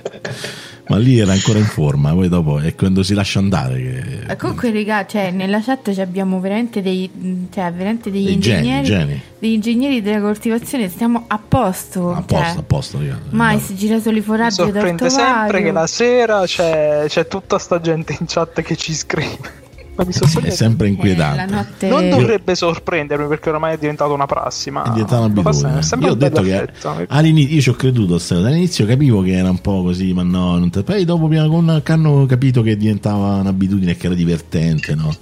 ma 0.91 0.97
lì 0.97 1.19
era 1.19 1.31
ancora 1.31 1.57
in 1.57 1.65
forma, 1.65 2.11
poi 2.11 2.27
dopo 2.27 2.59
è 2.59 2.75
quando 2.75 3.01
si 3.01 3.13
lascia 3.13 3.39
andare 3.39 3.75
che... 3.75 4.25
Ma 4.27 4.35
Comunque, 4.35 4.73
raga, 4.73 5.05
cioè, 5.05 5.31
nella 5.31 5.61
chat 5.61 5.93
ci 5.93 6.01
abbiamo 6.01 6.41
veramente 6.41 6.81
dei, 6.81 7.09
cioè, 7.49 7.71
veramente 7.71 8.11
degli 8.11 8.25
Dei 8.25 8.39
geni, 8.39 8.67
ingegneri, 8.67 8.85
geni. 8.85 9.21
degli 9.39 9.53
ingegneri 9.53 10.01
della 10.01 10.19
coltivazione. 10.19 10.89
Stiamo 10.89 11.23
a 11.27 11.39
posto. 11.39 12.11
A 12.11 12.25
cioè, 12.27 12.39
posto, 12.39 12.59
a 12.59 12.63
posto, 12.63 12.97
ragazzi. 12.97 13.21
Mai 13.29 13.59
si 13.59 13.75
gira 13.75 14.01
solo 14.01 14.17
i 14.17 14.19
Mi 14.19 14.25
foraggi 14.25 14.55
sorprende 14.55 15.09
sempre 15.09 15.63
che 15.63 15.71
la 15.71 15.87
sera 15.87 16.43
c'è, 16.45 17.05
c'è 17.07 17.25
tutta 17.27 17.57
sta 17.57 17.79
gente 17.79 18.17
in 18.19 18.25
chat 18.27 18.61
che 18.61 18.75
ci 18.75 18.93
scrive. 18.93 19.59
Ma 20.01 20.39
mi 20.41 20.47
È 20.47 20.49
sempre 20.49 20.87
Eh, 20.87 20.89
la 20.89 20.95
inquietante. 20.95 21.53
notte 21.53 21.87
Non 21.87 22.09
dovrebbe 22.09 22.55
sorprendermi 22.55 23.27
perché 23.27 23.49
ormai 23.49 23.75
è 23.75 23.77
diventata 23.77 24.11
una 24.11 24.25
prassi, 24.25 24.71
ma 24.71 24.83
È 24.83 24.89
diventata 24.89 25.19
un'abitudine. 25.25 25.79
è 25.79 25.95
Io 25.99 26.11
ho 26.11 26.15
detto 26.15 26.41
che 26.41 26.69
all'inizio 27.09 27.55
io 27.55 27.61
ci 27.61 27.69
ho 27.69 27.73
creduto 27.73 28.19
all'inizio 28.47 28.85
capivo 28.85 29.21
che 29.21 29.33
era 29.33 29.49
un 29.49 29.59
po' 29.59 29.83
così, 29.83 30.13
ma 30.13 30.23
no, 30.23 30.57
non 30.57 30.69
te... 30.69 30.83
poi 30.83 31.05
dopo 31.05 31.27
piano 31.27 31.49
con 31.49 31.81
hanno 31.93 32.25
capito 32.25 32.61
che 32.61 32.75
diventava 32.77 33.35
un'abitudine 33.35 33.91
e 33.91 33.97
che 33.97 34.07
era 34.07 34.15
divertente, 34.15 34.95
no? 34.95 35.13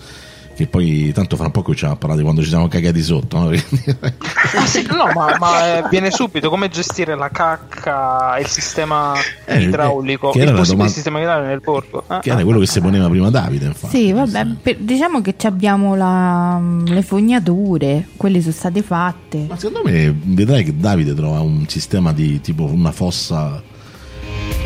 Che 0.59 0.67
poi 0.67 1.13
tanto 1.13 1.37
fra 1.37 1.45
un 1.45 1.51
po' 1.51 1.61
cominciamo 1.61 1.93
a 1.93 1.95
parlare 1.95 2.17
di 2.19 2.25
quando 2.25 2.43
ci 2.43 2.49
siamo 2.49 2.67
cagati 2.67 3.01
sotto, 3.01 3.39
no? 3.39 3.49
Ah, 4.57 4.65
sì, 4.65 4.85
no, 4.91 5.05
ma, 5.15 5.37
ma, 5.39 5.77
eh, 5.77 5.83
viene 5.89 6.11
subito 6.11 6.49
come 6.49 6.67
gestire 6.67 7.15
la 7.15 7.29
cacca, 7.29 8.37
il 8.39 8.47
sistema 8.47 9.13
Eh, 9.45 9.61
idraulico, 9.63 10.31
che 10.31 10.39
era 10.39 10.49
il 10.49 10.57
possibile 10.57 10.75
domanda- 10.89 10.93
sistema 10.93 11.19
idraulico 11.21 11.81
nel. 11.97 12.03
Ah, 12.07 12.19
che 12.19 12.29
era 12.31 12.39
ah, 12.39 12.43
quello 12.43 12.59
che 12.59 12.65
si 12.65 12.81
poneva 12.81 13.07
prima 13.07 13.29
Davide, 13.29 13.67
infatti. 13.67 13.95
Sì, 13.97 14.11
vabbè, 14.11 14.47
per- 14.61 14.77
diciamo 14.79 15.21
che 15.21 15.35
ci 15.37 15.47
abbiamo 15.47 15.95
la- 15.95 16.59
le 16.85 17.01
fognature, 17.03 18.07
quelle 18.17 18.41
sono 18.41 18.51
state 18.53 18.81
fatte. 18.81 19.45
Ma 19.47 19.57
secondo 19.57 19.89
me 19.89 20.13
vedrai 20.23 20.65
che 20.65 20.75
Davide 20.75 21.13
trova 21.13 21.39
un 21.39 21.65
sistema 21.69 22.11
di 22.11 22.41
tipo 22.41 22.65
una 22.65 22.91
fossa 22.91 23.63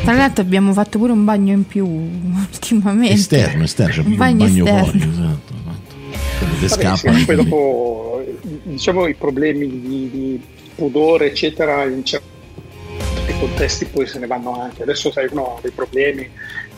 Tra 0.04 0.14
l'altro 0.14 0.44
abbiamo 0.44 0.74
fatto 0.74 0.98
pure 0.98 1.12
un 1.12 1.24
bagno 1.24 1.54
in 1.54 1.68
più 1.68 1.86
ultimamente. 2.52 3.14
esterno, 3.14 3.64
esterno, 3.64 3.94
c'è 3.94 4.00
un 4.00 4.06
un 4.14 4.18
bagno, 4.18 4.38
bagno, 4.38 4.64
esterno. 4.66 4.84
fuori, 4.86 5.00
esatto, 5.12 5.54
ti 6.46 6.68
Vabbè, 6.68 6.68
scappa 6.68 6.96
sì, 6.98 7.08
anche 7.08 7.26
poi 7.26 7.36
dopo 7.36 8.24
diciamo 8.64 9.08
i 9.08 9.14
problemi 9.16 9.68
di, 9.68 10.10
di 10.12 10.42
pudore 10.76 11.28
eccetera 11.28 11.84
in 11.86 12.04
certi 12.04 12.32
contesti 13.40 13.86
poi 13.86 14.06
se 14.08 14.20
ne 14.20 14.28
vanno 14.28 14.60
anche. 14.62 14.84
Adesso 14.84 15.12
sai 15.12 15.28
uno 15.32 15.56
ha 15.58 15.60
dei 15.62 15.72
problemi 15.72 16.30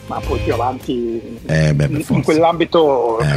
ma 0.06 0.20
poi 0.20 0.38
più 0.40 0.52
avanti 0.52 1.20
Eh, 1.46 1.74
beh, 1.74 1.84
in, 1.86 2.04
in 2.08 2.22
quell'ambito 2.22 3.18
Eh, 3.20 3.36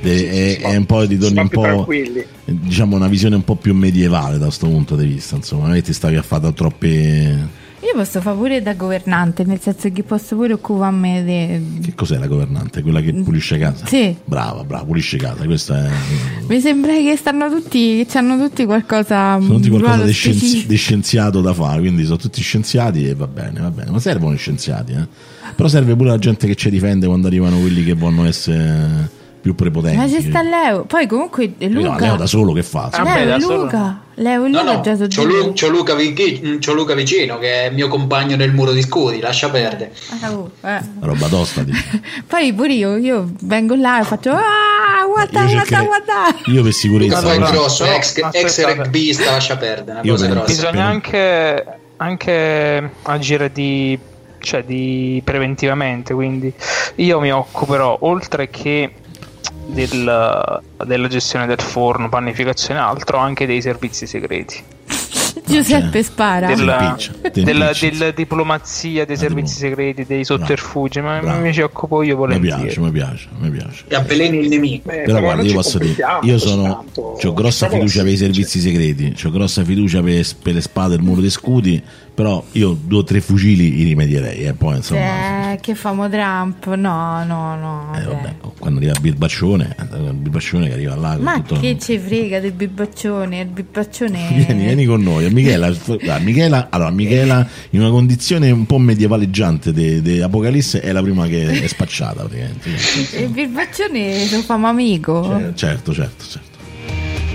è, 0.58 0.60
è 0.60 0.76
un 0.76 0.86
po' 0.86 1.04
di 1.04 1.16
va 1.16 1.42
un 1.42 1.48
po' 1.48 1.60
tranquilli. 1.60 2.24
diciamo 2.44 2.96
una 2.96 3.08
visione 3.08 3.34
un 3.36 3.44
po' 3.44 3.56
più 3.56 3.74
medievale 3.74 4.38
da 4.38 4.46
questo 4.46 4.66
punto 4.66 4.96
di 4.96 5.04
vista 5.06 5.36
insomma 5.36 5.66
non 5.66 5.72
è 5.72 5.76
che 5.76 5.82
ti 5.82 5.92
stavi 5.92 6.16
a 6.16 6.22
fare 6.22 6.52
troppi 6.54 7.36
Io 7.82 7.92
posso 7.94 8.20
fare 8.20 8.36
pure 8.36 8.62
da 8.62 8.74
governante, 8.74 9.42
nel 9.42 9.58
senso 9.58 9.90
che 9.90 10.02
posso 10.02 10.36
pure 10.36 10.52
occuparmi 10.52 11.24
di... 11.24 11.80
che 11.80 11.94
cos'è 11.94 12.18
la 12.18 12.26
governante? 12.26 12.82
quella 12.82 13.00
che 13.00 13.12
pulisce 13.14 13.56
casa? 13.56 13.86
Sì. 13.86 14.14
brava 14.22 14.64
brava 14.64 14.84
pulisce 14.84 15.16
casa 15.16 15.44
questa 15.44 15.86
è 15.86 15.90
Mi 16.46 16.60
sembra 16.60 16.92
che 16.92 17.16
stanno 17.16 17.48
tutti, 17.48 18.04
che 18.06 18.18
hanno 18.18 18.36
tutti 18.36 18.66
qualcosa... 18.66 19.38
sono 19.40 19.54
tutti 19.54 19.70
qualcosa 19.70 20.04
di, 20.04 20.12
scienzi- 20.12 20.66
di 20.66 20.76
scienziato 20.76 21.40
da 21.40 21.54
fare 21.54 21.80
quindi 21.80 22.04
sono 22.04 22.18
tutti 22.18 22.42
scienziati 22.42 23.08
e 23.08 23.14
va 23.14 23.26
bene 23.26 23.60
va 23.60 23.70
bene 23.70 23.90
ma 23.90 23.98
servono 23.98 24.34
gli 24.34 24.38
scienziati 24.38 24.92
eh? 24.92 25.06
però 25.56 25.66
serve 25.66 25.96
pure 25.96 26.10
la 26.10 26.18
gente 26.18 26.46
che 26.46 26.56
ci 26.56 26.68
difende 26.68 27.06
quando 27.06 27.28
arrivano 27.28 27.58
quelli 27.58 27.82
che 27.82 27.94
vogliono 27.94 28.26
essere 28.26 29.18
più 29.40 29.54
prepotenti 29.54 29.96
Ma 29.96 30.08
ci 30.08 30.20
sta 30.22 30.42
Leo. 30.42 30.84
Poi 30.84 31.06
comunque 31.06 31.52
Luca... 31.58 31.88
no, 31.88 31.98
Leo 31.98 32.16
da 32.16 32.26
solo 32.26 32.52
che 32.52 32.62
fa? 32.62 32.88
Ah, 32.92 33.02
Leo 33.02 33.14
beh, 33.14 33.24
da 33.26 33.40
solo. 33.40 33.62
Luca. 33.62 34.00
Leo 34.14 34.44
e 34.44 34.48
No, 34.48 34.60
Luca 34.62 34.72
no, 34.74 34.80
già 34.82 35.06
c'ho. 35.06 35.24
Lu- 35.24 35.52
c'ho 35.54 35.68
Luca, 35.68 35.94
Vichi- 35.94 36.58
c'ho 36.60 36.74
Luca 36.74 36.94
vicino 36.94 37.38
che 37.38 37.66
è 37.66 37.70
mio 37.70 37.88
compagno 37.88 38.36
nel 38.36 38.52
muro 38.52 38.72
di 38.72 38.82
scudi, 38.82 39.18
lascia 39.20 39.48
perdere. 39.48 39.92
Ah, 40.20 40.32
oh, 40.32 40.50
eh. 40.62 40.80
roba 41.00 41.26
tosta. 41.28 41.64
Poi 42.28 42.52
pure 42.52 42.72
io, 42.74 42.96
io 42.96 43.32
vengo 43.40 43.74
là 43.76 44.00
e 44.00 44.04
faccio 44.04 44.32
ah, 44.32 45.06
guarda, 45.06 45.40
Io 45.44 45.52
guarda, 45.54 45.82
guarda. 45.84 46.12
io 46.46 46.62
per 46.62 46.72
sicurezza 46.72 47.20
Luca 47.20 47.34
poi 47.38 47.50
grosso, 47.50 47.84
però, 47.84 47.96
ex, 47.96 48.20
ex 48.32 48.74
rugbyista, 48.74 49.30
lascia 49.30 49.56
perdere, 49.56 49.92
una 49.92 50.00
Io 50.02 50.12
cosa 50.12 50.26
per- 50.26 50.34
grossa. 50.34 50.52
Bisogna 50.52 50.84
anche, 50.84 51.66
anche 51.96 52.90
agire 53.02 53.50
di, 53.52 53.98
cioè, 54.40 54.64
di 54.64 55.22
preventivamente, 55.24 56.12
quindi 56.12 56.52
io 56.96 57.20
mi 57.20 57.32
occuperò 57.32 57.96
oltre 58.02 58.50
che 58.50 58.92
del- 59.72 60.60
della 60.86 61.08
gestione 61.08 61.46
del 61.46 61.60
forno, 61.60 62.08
panificazione 62.08 62.80
e 62.80 62.82
altro, 62.82 63.18
anche 63.18 63.46
dei 63.46 63.60
servizi 63.62 64.06
segreti. 64.06 64.62
Giuseppe 65.46 66.02
spara. 66.02 66.46
della, 66.54 66.94
ti 67.32 67.42
della, 67.42 67.70
impiccia. 67.70 67.90
della 67.98 68.10
diplomazia, 68.12 69.04
dei 69.04 69.16
La 69.16 69.20
servizi 69.22 69.56
segreti, 69.56 70.04
dei 70.06 70.24
sotterfugi, 70.24 71.00
ma 71.00 71.18
Bravo. 71.18 71.40
mi 71.40 71.52
ci 71.52 71.60
occupo 71.60 72.02
io 72.02 72.14
Mi 72.14 72.18
volentieri. 72.20 72.62
piace, 72.62 72.80
mi 72.80 72.90
piace, 72.90 73.28
mi 73.38 73.50
piace. 73.50 73.84
E 73.88 73.94
avveleni 73.96 74.38
il 74.38 74.48
nemico. 74.48 74.88
Beh, 74.88 75.02
Però 75.02 75.18
guarda, 75.20 75.36
non 75.42 75.46
io 75.46 75.52
posso 75.54 75.78
dire, 75.78 75.96
io 76.22 76.38
sono. 76.38 76.84
Ho 76.94 77.32
grossa 77.34 77.68
fiducia 77.68 78.02
per 78.02 78.12
i 78.12 78.16
servizi 78.16 78.60
segreti, 78.60 79.14
ho 79.24 79.30
grossa 79.30 79.64
fiducia 79.64 80.00
per, 80.02 80.24
per 80.42 80.54
le 80.54 80.60
spade 80.60 80.94
e 80.94 80.96
il 80.98 81.02
muro 81.02 81.20
dei 81.20 81.30
scudi. 81.30 81.82
Però 82.20 82.44
io 82.52 82.76
due 82.78 82.98
o 82.98 83.02
tre 83.02 83.22
fucili 83.22 83.74
li 83.74 83.84
rimedierei. 83.84 84.44
E 84.44 84.52
poi 84.52 84.76
insomma. 84.76 85.52
Eh, 85.52 85.58
che 85.58 85.74
famo 85.74 86.06
Trump? 86.10 86.66
No, 86.74 87.24
no, 87.24 87.56
no. 87.56 87.92
Eh, 87.96 88.04
vabbè, 88.04 88.34
quando 88.58 88.76
arriva 88.76 88.92
il 88.92 89.00
birbaccione, 89.00 89.74
eh, 89.78 89.96
il 89.96 90.12
birbaccione 90.12 90.68
che 90.68 90.74
arriva 90.74 90.96
là. 90.96 91.16
Ma 91.18 91.40
tutto- 91.40 91.58
che 91.58 91.78
ci 91.80 91.98
frega 91.98 92.38
del 92.38 92.52
bibbaccione? 92.52 93.40
Il 93.40 93.46
bibbaccione. 93.46 94.28
Vieni, 94.46 94.64
vieni 94.64 94.84
con 94.84 95.00
noi. 95.00 95.24
A 95.24 95.30
Michela, 95.30 95.72
Michela, 96.20 96.66
allora, 96.68 96.90
Michela 96.90 97.48
in 97.70 97.80
una 97.80 97.88
condizione 97.88 98.50
un 98.50 98.66
po' 98.66 98.76
medievaleggiante 98.76 99.72
di 99.72 100.20
Apocalisse 100.20 100.80
è 100.82 100.92
la 100.92 101.00
prima 101.00 101.26
che 101.26 101.62
è 101.62 101.66
spacciata 101.68 102.24
praticamente. 102.24 102.68
Il 103.16 103.28
birbaccione 103.30 104.28
lo 104.30 104.42
famo 104.42 104.66
amico. 104.66 105.22
Cioè, 105.24 105.54
certo, 105.54 105.94
certo, 105.94 106.24
certo. 106.28 106.58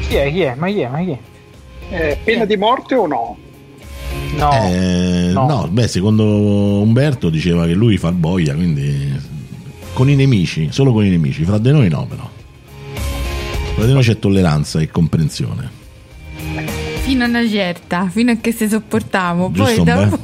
Chi 0.08 0.14
è? 0.14 0.32
Chi 0.32 0.42
è? 0.42 0.54
Ma 0.56 0.68
chi 0.68 0.80
è? 0.82 0.90
Ma 0.90 1.00
chi 1.00 1.10
è? 1.10 1.20
Eh, 1.90 2.18
pena 2.24 2.46
di 2.46 2.56
morte 2.56 2.94
o 2.94 3.08
no? 3.08 3.38
No, 4.38 4.52
Eh, 4.70 5.30
no. 5.34 5.48
no. 5.48 5.68
beh, 5.72 5.88
secondo 5.88 6.24
Umberto 6.82 7.30
diceva 7.30 7.66
che 7.66 7.74
lui 7.74 7.98
fa 7.98 8.12
boia, 8.12 8.54
quindi 8.54 9.14
con 9.94 10.10
i 10.10 10.16
nemici, 10.16 10.68
solo 10.72 10.92
con 10.92 11.06
i 11.06 11.10
nemici, 11.10 11.46
fra 11.46 11.58
di 11.58 11.72
noi 11.72 11.88
no 11.90 12.06
però. 12.06 12.30
Fra 13.76 13.86
di 13.86 13.94
noi 13.94 14.04
c'è 14.04 14.20
tolleranza 14.20 14.80
e 14.82 14.90
comprensione. 14.90 15.70
Fino 17.04 17.24
a 17.24 17.28
una 17.28 17.48
certa, 17.48 18.10
fino 18.12 18.32
a 18.32 18.36
che 18.42 18.52
se 18.52 18.68
sopportiamo. 18.68 19.52
Giusto 19.54 19.84
Poi 19.84 19.94
dopo. 19.94 20.20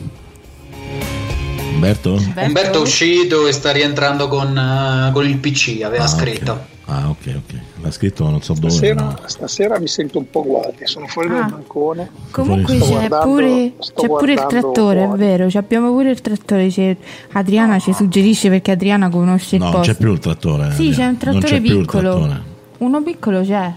Umberto? 1.74 2.12
Umberto? 2.14 2.44
Umberto 2.46 2.78
è 2.80 2.82
uscito 2.82 3.48
e 3.48 3.52
sta 3.54 3.72
rientrando 3.72 4.28
con, 4.28 4.56
eh, 4.58 5.12
con 5.14 5.26
il 5.28 5.38
PC, 5.38 5.82
aveva 5.84 6.04
Ah, 6.04 6.08
scritto. 6.08 6.52
ok. 6.52 6.60
Ah, 6.94 7.08
ok, 7.10 7.34
ok. 7.38 7.60
L'ha 7.84 7.92
scritto 7.92 8.30
non 8.30 8.42
so 8.42 8.52
dove. 8.54 8.70
Stasera, 8.70 9.02
no. 9.02 9.16
stasera 9.26 9.80
mi 9.80 9.88
sento 9.88 10.18
un 10.18 10.30
po' 10.30 10.44
guardi, 10.44 10.86
sono 10.86 11.08
fuori 11.08 11.30
Ah. 11.30 11.40
dal 11.40 11.50
balcone. 11.52 12.10
Comunque 12.32 12.78
c'è, 12.80 13.08
pure, 13.08 13.74
c'è 13.80 14.08
pure 14.08 14.34
il 14.34 14.46
trattore, 14.46 15.04
è 15.04 15.06
fuori. 15.06 15.20
vero. 15.20 15.50
ci 15.50 15.58
Abbiamo 15.58 15.92
pure 15.92 16.10
il 16.12 16.20
trattore. 16.20 16.68
c'è- 16.68 16.98
Adriana 17.32 17.80
ci 17.80 17.94
suggerisce 17.94 18.50
perché 18.50 18.72
Adriana 18.72 19.08
conosce 19.10 19.56
il 19.56 19.62
No, 19.62 19.68
non 19.70 19.76
posto. 19.78 19.94
c'è 19.94 19.98
più 19.98 20.12
il 20.12 20.20
trattore. 20.20 20.72
Sì, 20.74 20.90
c'è 20.92 21.06
un 21.06 21.18
trattore 21.18 21.48
c'è 21.48 21.56
il 21.56 21.62
piccolo. 21.62 22.12
trattore. 22.12 22.42
Uno 22.80 23.02
piccolo 23.04 23.42
c'è. 23.42 23.74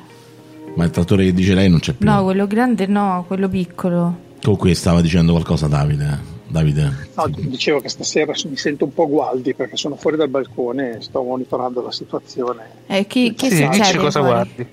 Ma 0.74 0.84
il 0.84 0.90
trattore 0.90 1.24
che 1.26 1.32
dice 1.32 1.54
lei 1.54 1.68
non 1.70 1.78
c'è 1.78 1.92
più. 1.92 2.08
No, 2.10 2.24
quello 2.24 2.48
grande 2.48 2.86
no, 2.88 3.22
quello 3.28 3.48
piccolo. 3.48 4.16
Comunque 4.42 4.74
stava 4.74 5.00
dicendo 5.00 5.30
qualcosa 5.30 5.68
Davide. 5.68 6.32
Davide. 6.54 7.08
No, 7.14 7.26
dicevo 7.28 7.80
che 7.80 7.88
stasera 7.88 8.32
mi 8.48 8.56
sento 8.56 8.84
un 8.84 8.94
po' 8.94 9.08
gualdi 9.08 9.54
perché 9.54 9.76
sono 9.76 9.96
fuori 9.96 10.16
dal 10.16 10.28
balcone 10.28 10.98
e 10.98 11.00
sto 11.02 11.20
monitorando 11.22 11.82
la 11.82 11.90
situazione. 11.90 12.62
Eh, 12.86 13.08
chi, 13.08 13.34
che 13.34 13.50
Sì, 13.50 13.68
dici 13.68 13.96
cosa 13.96 14.20
guardi. 14.20 14.64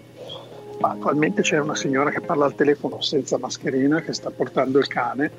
Ma 0.80 0.90
attualmente 0.92 1.42
c'è 1.42 1.60
una 1.60 1.76
signora 1.76 2.12
che 2.12 2.22
parla 2.22 2.46
al 2.46 2.54
telefono 2.54 3.02
senza 3.02 3.40
mascherina 3.40 4.02
che 4.02 4.14
sta 4.14 4.30
portando 4.30 4.78
il 4.78 4.86
cane 4.86 5.32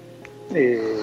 e 0.51 0.97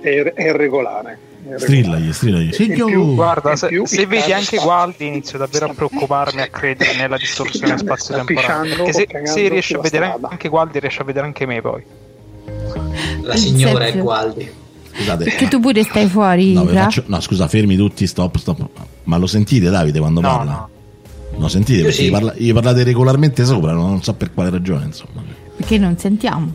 è, 0.00 0.08
è 0.32 0.42
irregolare. 0.44 1.18
Strillagli, 1.56 2.12
strillagli. 2.12 2.52
Signor! 2.52 2.90
più- 2.90 3.14
Guarda, 3.14 3.54
se, 3.54 3.68
più 3.68 3.84
se 3.86 4.06
vedi 4.06 4.32
anche 4.32 4.56
sta- 4.56 4.62
Gualdi 4.64 5.06
inizio 5.06 5.36
davvero 5.38 5.66
a 5.66 5.74
preoccuparmi 5.74 6.40
a 6.40 6.48
credere 6.48 6.96
nella 6.96 7.18
distorsione 7.18 7.76
spazio-temporale. 7.76 8.80
o 8.80 8.92
se, 8.92 9.06
se 9.24 9.48
riesci 9.48 9.74
a 9.74 9.78
vedere 9.80 10.06
strada. 10.06 10.28
anche 10.28 10.48
Gualdi, 10.48 10.80
riesci 10.80 11.00
a 11.02 11.04
vedere 11.04 11.26
anche 11.26 11.44
me 11.46 11.60
poi. 11.60 11.84
La 13.22 13.36
signora 13.36 13.86
è. 13.86 13.96
Gualdi. 13.98 14.64
Scusate. 14.96 15.24
Che 15.24 15.48
tu 15.48 15.60
pure 15.60 15.82
stai 15.84 16.08
fuori, 16.08 16.52
No, 16.54 16.64
faccio- 16.66 17.04
no, 17.06 17.20
scusa, 17.20 17.48
fermi 17.48 17.76
tutti, 17.76 18.06
stop, 18.06 18.36
stop. 18.38 18.68
Ma 19.04 19.16
lo 19.18 19.26
sentite 19.26 19.68
Davide 19.70 19.98
quando 19.98 20.20
No, 20.20 20.28
parla? 20.28 20.52
no. 20.52 20.68
No, 21.38 21.48
sentite, 21.48 21.78
Io 21.78 21.84
perché 21.86 21.98
sì. 21.98 22.06
gli, 22.06 22.10
parla- 22.10 22.34
gli 22.34 22.52
parlate 22.52 22.82
regolarmente 22.82 23.44
sopra, 23.44 23.72
non 23.72 24.02
so 24.02 24.14
per 24.14 24.32
quale 24.32 24.48
ragione, 24.50 24.86
insomma. 24.86 25.22
Perché 25.56 25.76
non 25.78 25.98
sentiamo. 25.98 26.54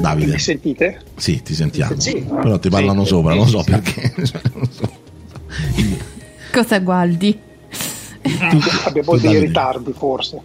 Davide, 0.00 0.32
Mi 0.32 0.38
sentite? 0.38 1.00
sì, 1.16 1.42
ti 1.42 1.54
sentiamo. 1.54 1.98
Sì. 1.98 2.24
Però 2.28 2.58
ti 2.58 2.68
parlano 2.68 3.02
Sì. 3.02 3.08
sopra, 3.08 3.34
non 3.34 3.48
so 3.48 3.62
Sì. 3.62 3.70
perché. 3.70 4.14
Non 4.54 4.68
so. 4.70 4.90
Cosa 6.52 6.78
guardi? 6.80 7.36
Abbiamo 8.84 9.12
dei 9.16 9.22
Davide. 9.22 9.40
ritardi 9.46 9.92
forse. 9.96 10.40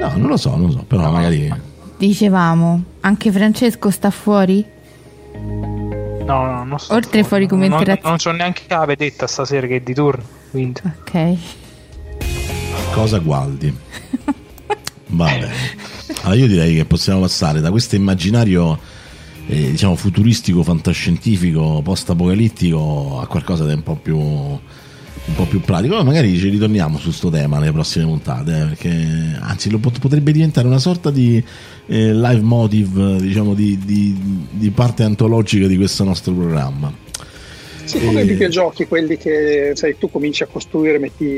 No, 0.00 0.12
non 0.16 0.26
lo 0.28 0.36
so, 0.36 0.50
non 0.50 0.66
lo 0.66 0.70
so, 0.72 0.84
però 0.86 1.10
magari... 1.10 1.52
Dicevamo, 1.96 2.82
anche 3.00 3.30
Francesco 3.32 3.90
sta 3.90 4.10
fuori? 4.10 4.64
No, 6.24 6.46
no, 6.46 6.64
non 6.64 6.78
sto 6.78 6.94
Oltre 6.94 7.22
fuori 7.22 7.46
come 7.46 7.68
non, 7.68 7.78
interazione. 7.78 8.08
non 8.08 8.18
c'ho 8.18 8.32
neanche 8.32 8.62
la 8.68 8.84
vedetta 8.86 9.26
stasera 9.26 9.66
che 9.66 9.76
è 9.76 9.80
di 9.80 9.94
turno. 9.94 10.24
Quindi. 10.50 10.80
Ok. 10.84 11.36
Cosa 12.92 13.18
gualdi? 13.18 13.76
Va 15.08 15.24
bene. 15.26 15.50
Allora 16.22 16.40
io 16.40 16.46
direi 16.46 16.76
che 16.76 16.84
possiamo 16.86 17.20
passare 17.20 17.60
da 17.60 17.70
questo 17.70 17.96
immaginario 17.96 18.78
eh, 19.46 19.72
diciamo 19.72 19.94
futuristico, 19.96 20.62
fantascientifico, 20.62 21.82
post-apocalittico 21.82 23.20
a 23.20 23.26
qualcosa 23.26 23.66
di 23.66 23.74
un 23.74 23.82
po' 23.82 23.96
più 23.96 24.18
un 25.26 25.34
po' 25.34 25.44
più 25.46 25.60
pratico. 25.60 26.02
Magari 26.04 26.36
ci 26.38 26.48
ritorniamo 26.48 26.98
su 26.98 27.04
questo 27.04 27.30
tema 27.30 27.58
nelle 27.58 27.72
prossime 27.72 28.04
puntate, 28.04 28.50
eh, 28.60 28.64
perché 28.66 29.36
anzi 29.40 29.70
lo 29.70 29.78
pot- 29.78 29.98
potrebbe 29.98 30.32
diventare 30.32 30.66
una 30.66 30.78
sorta 30.78 31.10
di 31.10 31.42
eh, 31.86 32.14
live 32.14 32.40
motive, 32.40 33.16
diciamo 33.20 33.54
di, 33.54 33.78
di- 33.84 34.46
di 34.50 34.70
parte 34.70 35.02
antologica 35.02 35.66
di 35.66 35.76
questo 35.76 36.04
nostro 36.04 36.32
programma. 36.32 36.92
Sì, 37.84 37.98
come 38.04 38.20
Eh. 38.20 38.24
i 38.24 38.28
videogiochi, 38.28 38.86
quelli 38.86 39.16
che 39.18 39.72
sai, 39.74 39.96
tu 39.98 40.10
cominci 40.10 40.42
a 40.42 40.46
costruire, 40.46 40.98
metti 40.98 41.36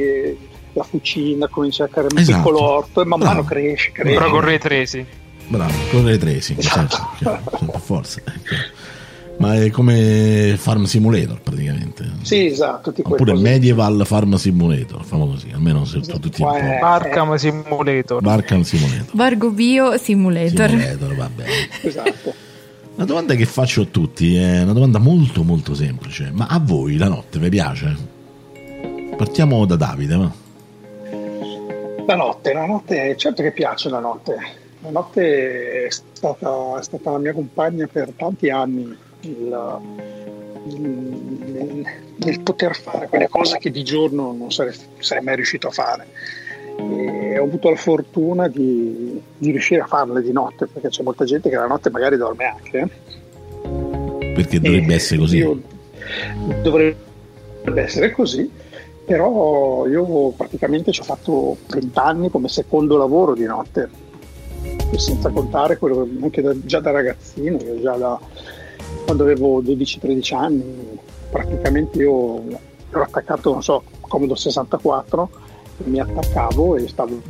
la 0.73 0.85
fucina, 0.85 1.49
cominci 1.49 1.83
a 1.83 1.89
creare 1.89 2.09
un 2.13 2.19
Esatto. 2.19 2.37
piccolo 2.39 2.61
orto 2.61 3.01
e 3.03 3.05
man 3.05 3.19
mano 3.19 3.43
Bravo. 3.43 3.49
cresce, 3.49 3.91
cresce. 3.93 4.15
Però 4.19 4.31
con 4.31 4.41
Ray 4.43 4.59
Tracing. 4.59 5.07
Bravo, 5.49 5.73
correre 5.93 6.19
tre, 6.19 6.41
sì, 6.41 6.57
certo, 6.59 6.97
chiaro, 7.19 7.41
certo, 7.51 7.67
per 7.71 7.81
forza. 7.81 8.21
ecco. 8.25 8.55
Ma 9.39 9.55
è 9.55 9.71
come 9.71 10.55
Farm 10.57 10.85
Simulator 10.85 11.41
praticamente. 11.41 12.05
Sì, 12.23 12.47
esatto, 12.47 12.91
tutti 12.91 13.03
quelli 13.03 13.21
Oppure 13.21 13.33
così. 13.33 13.43
Medieval 13.43 14.03
Farm 14.07 14.35
Simulator, 14.35 15.05
famo 15.05 15.27
così, 15.27 15.51
almeno 15.53 15.85
se 15.85 16.01
tu 16.01 16.19
tutti 16.19 16.43
po'. 16.43 16.49
Arkham 16.49 17.35
Simulator. 17.37 18.23
Barkham 18.23 18.63
Simulator. 18.63 19.11
Borgo 19.13 19.51
Bio 19.51 19.99
Simulator. 19.99 20.71
Simulator, 20.71 21.15
va 21.15 21.31
bene. 21.35 21.51
Esatto. 21.87 22.35
La 22.97 23.05
domanda 23.05 23.35
che 23.35 23.45
faccio 23.45 23.83
a 23.83 23.85
tutti 23.85 24.37
è 24.37 24.63
una 24.63 24.73
domanda 24.73 24.99
molto 24.99 25.43
molto 25.43 25.75
semplice. 25.75 26.31
Ma 26.33 26.47
a 26.47 26.59
voi 26.59 26.97
la 26.97 27.09
notte 27.09 27.39
vi 27.39 27.51
piace? 27.51 27.95
Partiamo 29.17 29.67
da 29.67 29.77
Davide, 29.77 30.17
va? 30.17 30.33
La 32.07 32.17
notte, 32.17 32.53
la 32.55 32.65
notte, 32.65 33.15
certo 33.19 33.43
che 33.43 33.53
piace 33.53 33.91
la 33.91 33.99
notte. 33.99 34.35
La 34.81 34.91
notte 34.91 35.87
è 35.87 35.91
stata, 35.91 36.79
è 36.79 36.83
stata 36.83 37.11
la 37.11 37.19
mia 37.19 37.35
compagna 37.35 37.87
per 37.87 38.13
tanti 38.17 38.49
anni 38.49 39.05
il- 39.27 39.81
nel, 40.69 41.85
nel 42.17 42.41
poter 42.41 42.75
fare 42.77 43.07
quelle 43.09 43.29
cose 43.29 43.59
che 43.59 43.71
di 43.71 43.85
giorno 43.85 44.35
non 44.37 44.51
sarei, 44.51 44.75
sarei 44.99 45.23
mai 45.23 45.37
riuscito 45.37 45.69
a 45.69 45.71
fare. 45.71 46.07
E 46.79 47.39
ho 47.39 47.45
avuto 47.45 47.71
la 47.71 47.77
fortuna 47.77 48.49
di, 48.49 49.21
di 49.39 49.51
riuscire 49.51 49.81
a 49.81 49.87
farle 49.87 50.23
di 50.23 50.33
notte, 50.33 50.67
perché 50.67 50.89
c'è 50.89 51.03
molta 51.03 51.25
gente 51.25 51.49
che 51.49 51.57
la 51.57 51.67
notte 51.67 51.91
magari 51.91 52.17
dorme 52.17 52.45
anche. 52.45 52.79
eh. 52.79 54.35
Perché 54.35 54.61
dovrebbe 54.61 54.93
E 54.93 54.97
essere 54.97 55.19
così. 55.21 55.63
dovrebbe 56.63 56.97
essere 57.77 58.11
così, 58.11 58.51
però 59.05 59.87
io 59.87 60.31
praticamente 60.37 60.91
ci 60.93 61.01
ho 61.01 61.05
fatto 61.05 61.57
20 61.69 61.99
anni 61.99 62.29
come 62.31 62.49
secondo 62.49 62.97
lavoro 62.99 63.35
di 63.35 63.45
notte, 63.45 63.89
senza 64.97 65.31
contare 65.31 65.79
quello 65.79 66.07
anche 66.23 66.43
da- 66.43 66.55
già 66.65 66.81
da 66.81 66.91
ragazzino, 66.91 67.59
già 67.81 67.97
da 67.97 68.19
quando 69.07 69.23
avevo 69.23 69.63
12-13 69.63 70.35
anni, 70.35 70.99
praticamente 71.31 71.97
io 71.99 72.43
ero 72.91 73.03
attaccato, 73.03 73.53
non 73.53 73.63
so, 73.63 73.85
Comodo 74.01 74.35
64, 74.35 75.31
e 75.79 75.89
mi 75.89 76.01
attaccavo 76.01 76.77
e 76.77 76.89
stavo 76.89 77.23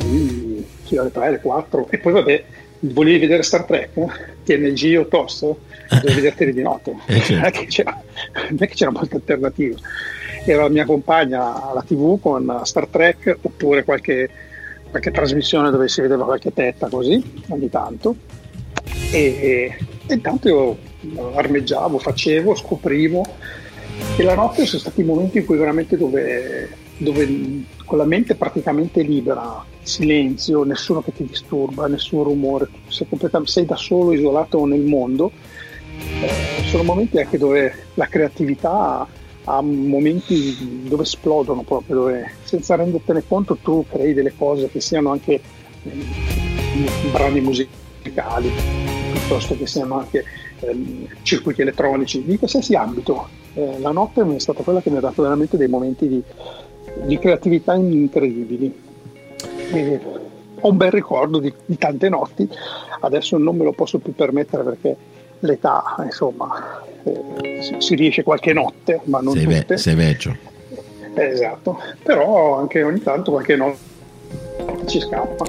lì 0.00 0.66
fino 0.82 1.00
alle 1.00 1.10
3, 1.10 1.26
alle 1.26 1.40
4 1.40 1.86
e 1.88 1.98
poi 1.98 2.12
vabbè, 2.12 2.44
volevi 2.80 3.18
vedere 3.18 3.42
Star 3.42 3.64
Trek? 3.64 3.92
TNG 4.44 4.98
o 4.98 5.06
TOS? 5.06 5.40
Dovevi 5.88 6.14
vederteli 6.20 6.52
di 6.52 6.62
notte. 6.62 6.94
Eh, 7.06 7.20
certo. 7.20 7.34
Non 7.34 7.44
è 7.44 7.50
che 7.50 7.66
c'era, 7.66 8.02
non 8.50 8.58
è 8.58 8.68
che 8.68 8.74
c'era 8.74 8.90
molta 8.90 9.16
alternativa. 9.16 9.78
Era 10.44 10.62
la 10.64 10.68
mia 10.68 10.84
compagna 10.84 11.70
alla 11.70 11.82
TV 11.82 12.20
con 12.20 12.60
Star 12.64 12.88
Trek 12.88 13.38
oppure 13.40 13.84
qualche, 13.84 14.28
qualche 14.90 15.10
trasmissione 15.10 15.70
dove 15.70 15.88
si 15.88 16.02
vedeva 16.02 16.24
qualche 16.24 16.52
tetta 16.52 16.88
così 16.88 17.42
ogni 17.48 17.70
tanto. 17.70 18.14
E, 19.10 19.74
e 20.06 20.14
intanto 20.14 20.48
io 20.48 20.76
armeggiavo, 21.34 21.98
facevo, 21.98 22.54
scoprivo. 22.54 23.24
E 24.16 24.22
la 24.22 24.34
notte 24.34 24.66
sono 24.66 24.80
stati 24.80 25.02
momenti 25.02 25.38
in 25.38 25.44
cui 25.46 25.56
veramente 25.56 25.96
dove 25.96 26.82
dove 26.96 27.64
con 27.84 27.98
la 27.98 28.04
mente 28.04 28.34
praticamente 28.34 29.02
libera, 29.02 29.64
silenzio, 29.82 30.64
nessuno 30.64 31.02
che 31.02 31.12
ti 31.12 31.24
disturba, 31.24 31.86
nessun 31.86 32.22
rumore, 32.22 32.68
sei, 32.88 33.06
sei 33.44 33.66
da 33.66 33.76
solo, 33.76 34.12
isolato 34.12 34.64
nel 34.64 34.82
mondo, 34.82 35.32
eh, 35.98 36.64
sono 36.64 36.82
momenti 36.82 37.18
anche 37.18 37.38
dove 37.38 37.74
la 37.94 38.06
creatività 38.06 39.06
ha 39.46 39.60
momenti 39.60 40.86
dove 40.88 41.02
esplodono 41.02 41.62
proprio, 41.62 41.96
dove 41.96 42.30
senza 42.44 42.76
rendertene 42.76 43.24
conto 43.26 43.56
tu 43.56 43.84
crei 43.86 44.14
delle 44.14 44.32
cose 44.36 44.70
che 44.70 44.80
siano 44.80 45.10
anche 45.10 45.32
eh, 45.82 45.90
brani 47.12 47.40
musicali, 47.40 48.50
piuttosto 49.14 49.56
che 49.56 49.66
siano 49.66 49.98
anche 49.98 50.24
eh, 50.60 51.08
circuiti 51.22 51.62
elettronici, 51.62 52.24
di 52.24 52.36
qualsiasi 52.36 52.74
ambito. 52.74 53.28
Eh, 53.54 53.78
la 53.78 53.92
notte 53.92 54.24
è 54.34 54.38
stata 54.38 54.62
quella 54.62 54.80
che 54.80 54.90
mi 54.90 54.96
ha 54.96 55.00
dato 55.00 55.22
veramente 55.22 55.56
dei 55.56 55.68
momenti 55.68 56.08
di, 56.08 56.22
di 57.04 57.18
creatività 57.18 57.74
incredibili. 57.74 58.82
E 59.72 60.00
ho 60.60 60.70
un 60.70 60.76
bel 60.76 60.90
ricordo 60.90 61.38
di, 61.38 61.52
di 61.64 61.76
tante 61.76 62.08
notti, 62.08 62.48
adesso 63.00 63.38
non 63.38 63.56
me 63.56 63.64
lo 63.64 63.72
posso 63.72 63.98
più 63.98 64.14
permettere 64.14 64.62
perché 64.62 64.96
l'età, 65.40 65.96
insomma, 66.02 66.82
eh, 67.04 67.76
si 67.78 67.94
riesce 67.94 68.22
qualche 68.22 68.52
notte, 68.52 69.00
ma 69.04 69.20
non 69.20 69.34
sei 69.34 69.44
tutte. 69.44 69.64
Ve- 69.66 69.76
sei 69.76 69.94
vecchio. 69.94 70.36
Eh, 71.14 71.26
esatto, 71.26 71.78
però 72.02 72.58
anche 72.58 72.82
ogni 72.82 73.00
tanto 73.00 73.30
qualche 73.30 73.54
notte 73.54 73.93
ci 74.86 75.00
scappa. 75.00 75.44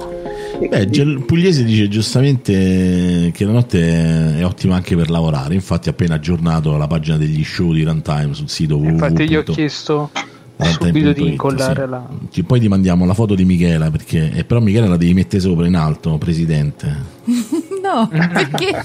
Beh, 0.68 0.86
Pugliese 1.26 1.64
dice 1.64 1.88
giustamente 1.88 3.30
che 3.34 3.44
la 3.44 3.52
notte 3.52 4.38
è 4.38 4.44
ottima 4.44 4.76
anche 4.76 4.96
per 4.96 5.10
lavorare, 5.10 5.54
infatti 5.54 5.88
ha 5.88 5.92
appena 5.92 6.14
aggiornato 6.14 6.76
la 6.76 6.86
pagina 6.86 7.16
degli 7.18 7.44
show 7.44 7.72
di 7.72 7.82
Runtime 7.82 8.32
sul 8.32 8.48
sito 8.48 8.76
www. 8.76 8.88
Infatti 8.88 9.28
gli 9.28 9.36
ho 9.36 9.42
chiesto 9.42 10.10
subito 10.58 11.12
di 11.12 11.28
incollare 11.28 11.84
sì. 11.84 11.90
la... 11.90 12.44
Poi 12.46 12.60
ti 12.60 12.68
mandiamo 12.68 13.04
la 13.04 13.14
foto 13.14 13.34
di 13.34 13.44
Michela, 13.44 13.90
perché... 13.90 14.32
Eh, 14.32 14.44
però 14.44 14.60
Michela 14.60 14.86
la 14.86 14.96
devi 14.96 15.12
mettere 15.12 15.40
sopra 15.40 15.66
in 15.66 15.74
alto, 15.74 16.16
presidente. 16.16 17.14
no, 17.86 18.08
perché? 18.10 18.82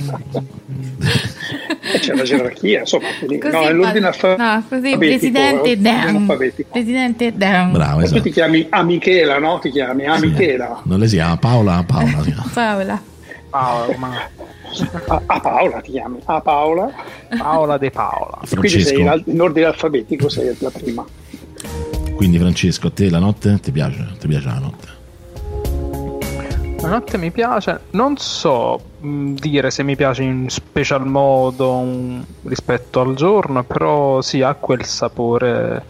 c'è 2.00 2.14
la 2.14 2.24
gerarchia, 2.24 2.80
insomma, 2.82 3.08
così 3.20 3.40
no, 3.52 3.62
è 3.62 3.74
l'ordine 3.74 4.08
alfabetico. 4.08 4.44
No, 4.44 4.64
così 4.68 4.98
presidente 4.98 5.78
Dan. 5.78 6.26
Presidente 6.70 7.34
Dan. 7.36 7.72
Bravo, 7.72 8.02
esatto. 8.02 8.18
tu 8.18 8.24
ti 8.24 8.32
chiami 8.32 8.68
a 8.70 8.84
Michela, 8.84 9.40
no? 9.40 9.60
Ti 9.60 9.70
chiami 9.72 10.06
a 10.06 10.20
Michela. 10.20 10.82
Non 10.84 11.00
le 11.00 11.08
si 11.08 11.16
chiama 11.16 11.38
Paola, 11.38 11.84
Paola. 11.86 12.22
Si 12.22 12.32
chiama. 12.32 12.52
Paola. 12.54 13.02
Paola, 13.50 13.98
ma... 13.98 14.30
a, 15.08 15.22
a, 15.26 15.40
Paola 15.40 15.82
ti 15.82 15.92
chiami, 15.92 16.20
a 16.26 16.42
Paola. 16.42 16.92
Paola 17.38 17.78
De 17.78 17.90
Paola. 17.90 18.40
Quindi 18.50 18.82
sei 18.82 19.00
in, 19.02 19.24
in, 19.26 19.42
ordine 19.42 19.66
alfabetico, 19.66 20.30
sei 20.30 20.56
la 20.60 20.70
prima. 20.70 21.06
Quindi 22.16 22.38
Francesco, 22.38 22.88
a 22.88 22.92
te 22.92 23.10
la 23.10 23.20
notte 23.20 23.60
ti 23.62 23.72
piace? 23.72 24.08
Ti 24.20 24.28
piace 24.28 24.46
la 24.46 24.60
notte? 24.60 25.01
La 26.82 26.90
notte 26.90 27.18
mi 27.20 27.30
piace, 27.30 27.82
non 27.92 28.18
so 28.18 28.82
mh, 29.00 29.34
dire 29.34 29.70
se 29.70 29.84
mi 29.84 29.96
piace 29.96 30.24
in 30.24 30.50
special 30.50 31.06
modo 31.06 31.86
rispetto 32.44 33.02
al 33.02 33.14
giorno, 33.14 33.64
però 33.64 34.22
sì, 34.22 34.42
ha 34.42 34.56
quel 34.56 34.84
sapore 34.84 35.86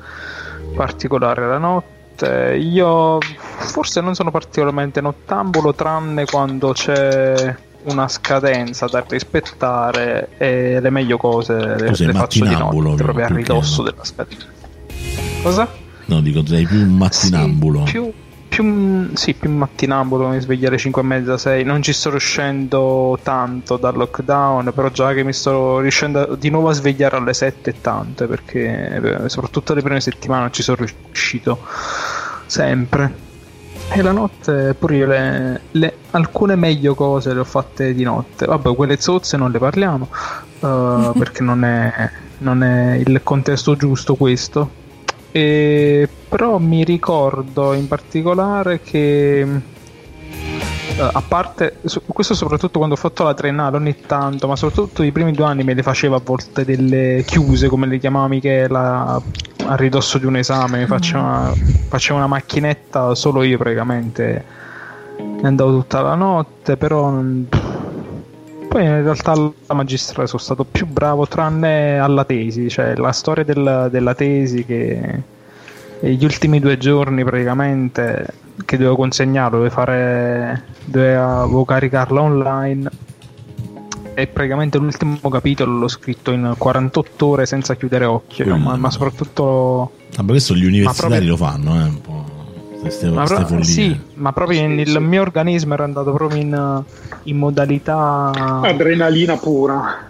particolare 0.75 1.47
la 1.47 1.57
notte. 1.57 2.55
Io 2.55 3.19
forse 3.19 4.01
non 4.01 4.15
sono 4.15 4.31
particolarmente 4.31 4.99
nottambulo, 4.99 5.73
tranne 5.73 6.25
quando 6.25 6.73
c'è 6.73 7.55
una 7.83 8.07
scadenza 8.09 8.85
da 8.87 9.03
rispettare 9.07 10.29
e 10.37 10.79
le 10.81 10.89
meglio 10.89 11.17
cose 11.17 11.55
le, 11.55 11.91
le 11.95 12.13
faccio 12.13 12.45
di 12.45 12.55
notte, 12.55 13.03
proprio 13.03 13.25
a 13.25 13.27
ridosso 13.27 13.81
della 13.81 14.03
scadenza. 14.03 14.45
Cosa? 15.41 15.67
No, 16.05 16.21
dico, 16.21 16.45
sei 16.45 16.65
più 16.65 16.81
un 16.81 16.97
mattinambulo. 16.97 17.85
Sì, 17.85 17.91
più 17.91 18.13
più, 18.51 19.11
sì, 19.13 19.33
più 19.33 19.49
mattinambulo, 19.49 20.27
mi 20.27 20.41
svegliare 20.41 20.77
5 20.77 21.01
e 21.01 21.05
mezza, 21.05 21.37
6. 21.37 21.63
Non 21.63 21.81
ci 21.81 21.93
sto 21.93 22.09
riuscendo 22.09 23.17
tanto 23.23 23.77
dal 23.77 23.95
lockdown, 23.95 24.73
però 24.75 24.89
già 24.89 25.13
che 25.13 25.23
mi 25.23 25.31
sto 25.31 25.79
riuscendo 25.79 26.35
di 26.35 26.49
nuovo 26.49 26.67
a 26.67 26.73
svegliare 26.73 27.15
alle 27.15 27.33
7 27.33 27.69
e 27.69 27.75
tante, 27.79 28.27
perché 28.27 29.23
soprattutto 29.27 29.73
le 29.73 29.81
prime 29.81 30.01
settimane 30.01 30.41
non 30.41 30.51
ci 30.51 30.63
sono 30.63 30.79
riuscito 30.79 31.59
sempre. 32.45 33.29
E 33.93 34.01
la 34.01 34.11
notte 34.11 34.75
pure 34.77 34.95
io 34.97 35.07
le, 35.07 35.61
le, 35.71 35.95
alcune 36.11 36.55
meglio 36.55 36.93
cose 36.93 37.33
le 37.33 37.39
ho 37.39 37.45
fatte 37.45 37.93
di 37.93 38.03
notte. 38.03 38.47
Vabbè, 38.47 38.75
quelle 38.75 38.99
zozze 38.99 39.37
non 39.37 39.51
le 39.51 39.59
parliamo, 39.59 40.09
uh, 40.59 41.13
perché 41.17 41.41
non 41.41 41.63
è, 41.63 42.09
non 42.39 42.63
è 42.63 42.95
il 42.95 43.21
contesto 43.23 43.77
giusto 43.77 44.15
questo 44.15 44.80
e, 45.31 46.09
però 46.27 46.57
mi 46.57 46.83
ricordo 46.83 47.73
in 47.73 47.87
particolare 47.87 48.81
che 48.81 49.45
uh, 49.47 49.61
a 50.97 51.23
parte 51.25 51.77
questo 52.07 52.33
soprattutto 52.33 52.77
quando 52.77 52.95
ho 52.95 52.97
fatto 52.97 53.23
la 53.23 53.33
triennale 53.33 53.77
ogni 53.77 53.95
tanto 54.05 54.47
ma 54.47 54.55
soprattutto 54.55 55.03
i 55.03 55.11
primi 55.11 55.31
due 55.31 55.45
anni 55.45 55.63
me 55.63 55.73
le 55.73 55.83
facevo 55.83 56.15
a 56.15 56.21
volte 56.23 56.65
delle 56.65 57.23
chiuse 57.25 57.69
come 57.69 57.87
le 57.87 57.97
chiamava 57.97 58.27
Michela 58.27 59.21
a 59.65 59.75
ridosso 59.75 60.17
di 60.17 60.25
un 60.25 60.35
esame 60.35 60.79
mi 60.79 60.85
faceva, 60.85 61.53
facevo 61.87 62.17
una 62.17 62.27
macchinetta 62.27 63.15
solo 63.15 63.43
io 63.43 63.57
praticamente 63.57 64.45
ne 65.17 65.47
andavo 65.47 65.71
tutta 65.71 66.01
la 66.01 66.15
notte 66.15 66.75
però 66.75 67.09
poi 68.71 68.85
in 68.85 69.03
realtà 69.03 69.33
alla 69.33 69.53
magistrale 69.73 70.27
sono 70.27 70.41
stato 70.41 70.63
più 70.63 70.87
bravo 70.87 71.27
tranne 71.27 71.99
alla 71.99 72.23
tesi, 72.23 72.69
cioè 72.69 72.95
la 72.95 73.11
storia 73.11 73.43
del, 73.43 73.89
della 73.91 74.15
tesi 74.15 74.63
che 74.63 75.23
gli 75.99 76.23
ultimi 76.23 76.61
due 76.61 76.77
giorni 76.77 77.21
praticamente 77.25 78.33
che 78.63 78.77
dovevo 78.77 78.95
consegnare, 78.95 79.49
dovevo 79.51 79.69
fare 79.69 80.63
dovevo 80.85 81.65
caricarla 81.65 82.21
online 82.21 82.89
e 84.13 84.27
praticamente 84.27 84.77
l'ultimo 84.77 85.29
capitolo 85.29 85.77
l'ho 85.77 85.89
scritto 85.89 86.31
in 86.31 86.55
48 86.57 87.25
ore 87.25 87.45
senza 87.45 87.75
chiudere 87.75 88.05
occhio, 88.05 88.55
ma, 88.55 88.77
ma, 88.77 88.89
soprattutto... 88.89 89.91
Ah, 90.15 90.23
questo 90.23 90.55
gli 90.55 90.65
universitari 90.65 91.25
proprio... 91.25 91.29
lo 91.29 91.37
fanno, 91.37 91.75
eh, 91.75 91.83
un 91.83 92.01
po'. 92.01 92.30
Queste, 92.81 93.09
ma, 93.09 93.25
pro- 93.25 93.61
sì, 93.63 93.99
ma 94.15 94.33
proprio 94.33 94.57
sì, 94.57 94.65
il 94.65 94.89
sì. 94.89 94.97
mio 94.97 95.21
organismo 95.21 95.75
era 95.75 95.83
andato 95.83 96.11
proprio 96.13 96.41
in, 96.41 96.83
in 97.23 97.37
modalità 97.37 98.31
adrenalina 98.63 99.37
pura. 99.37 100.09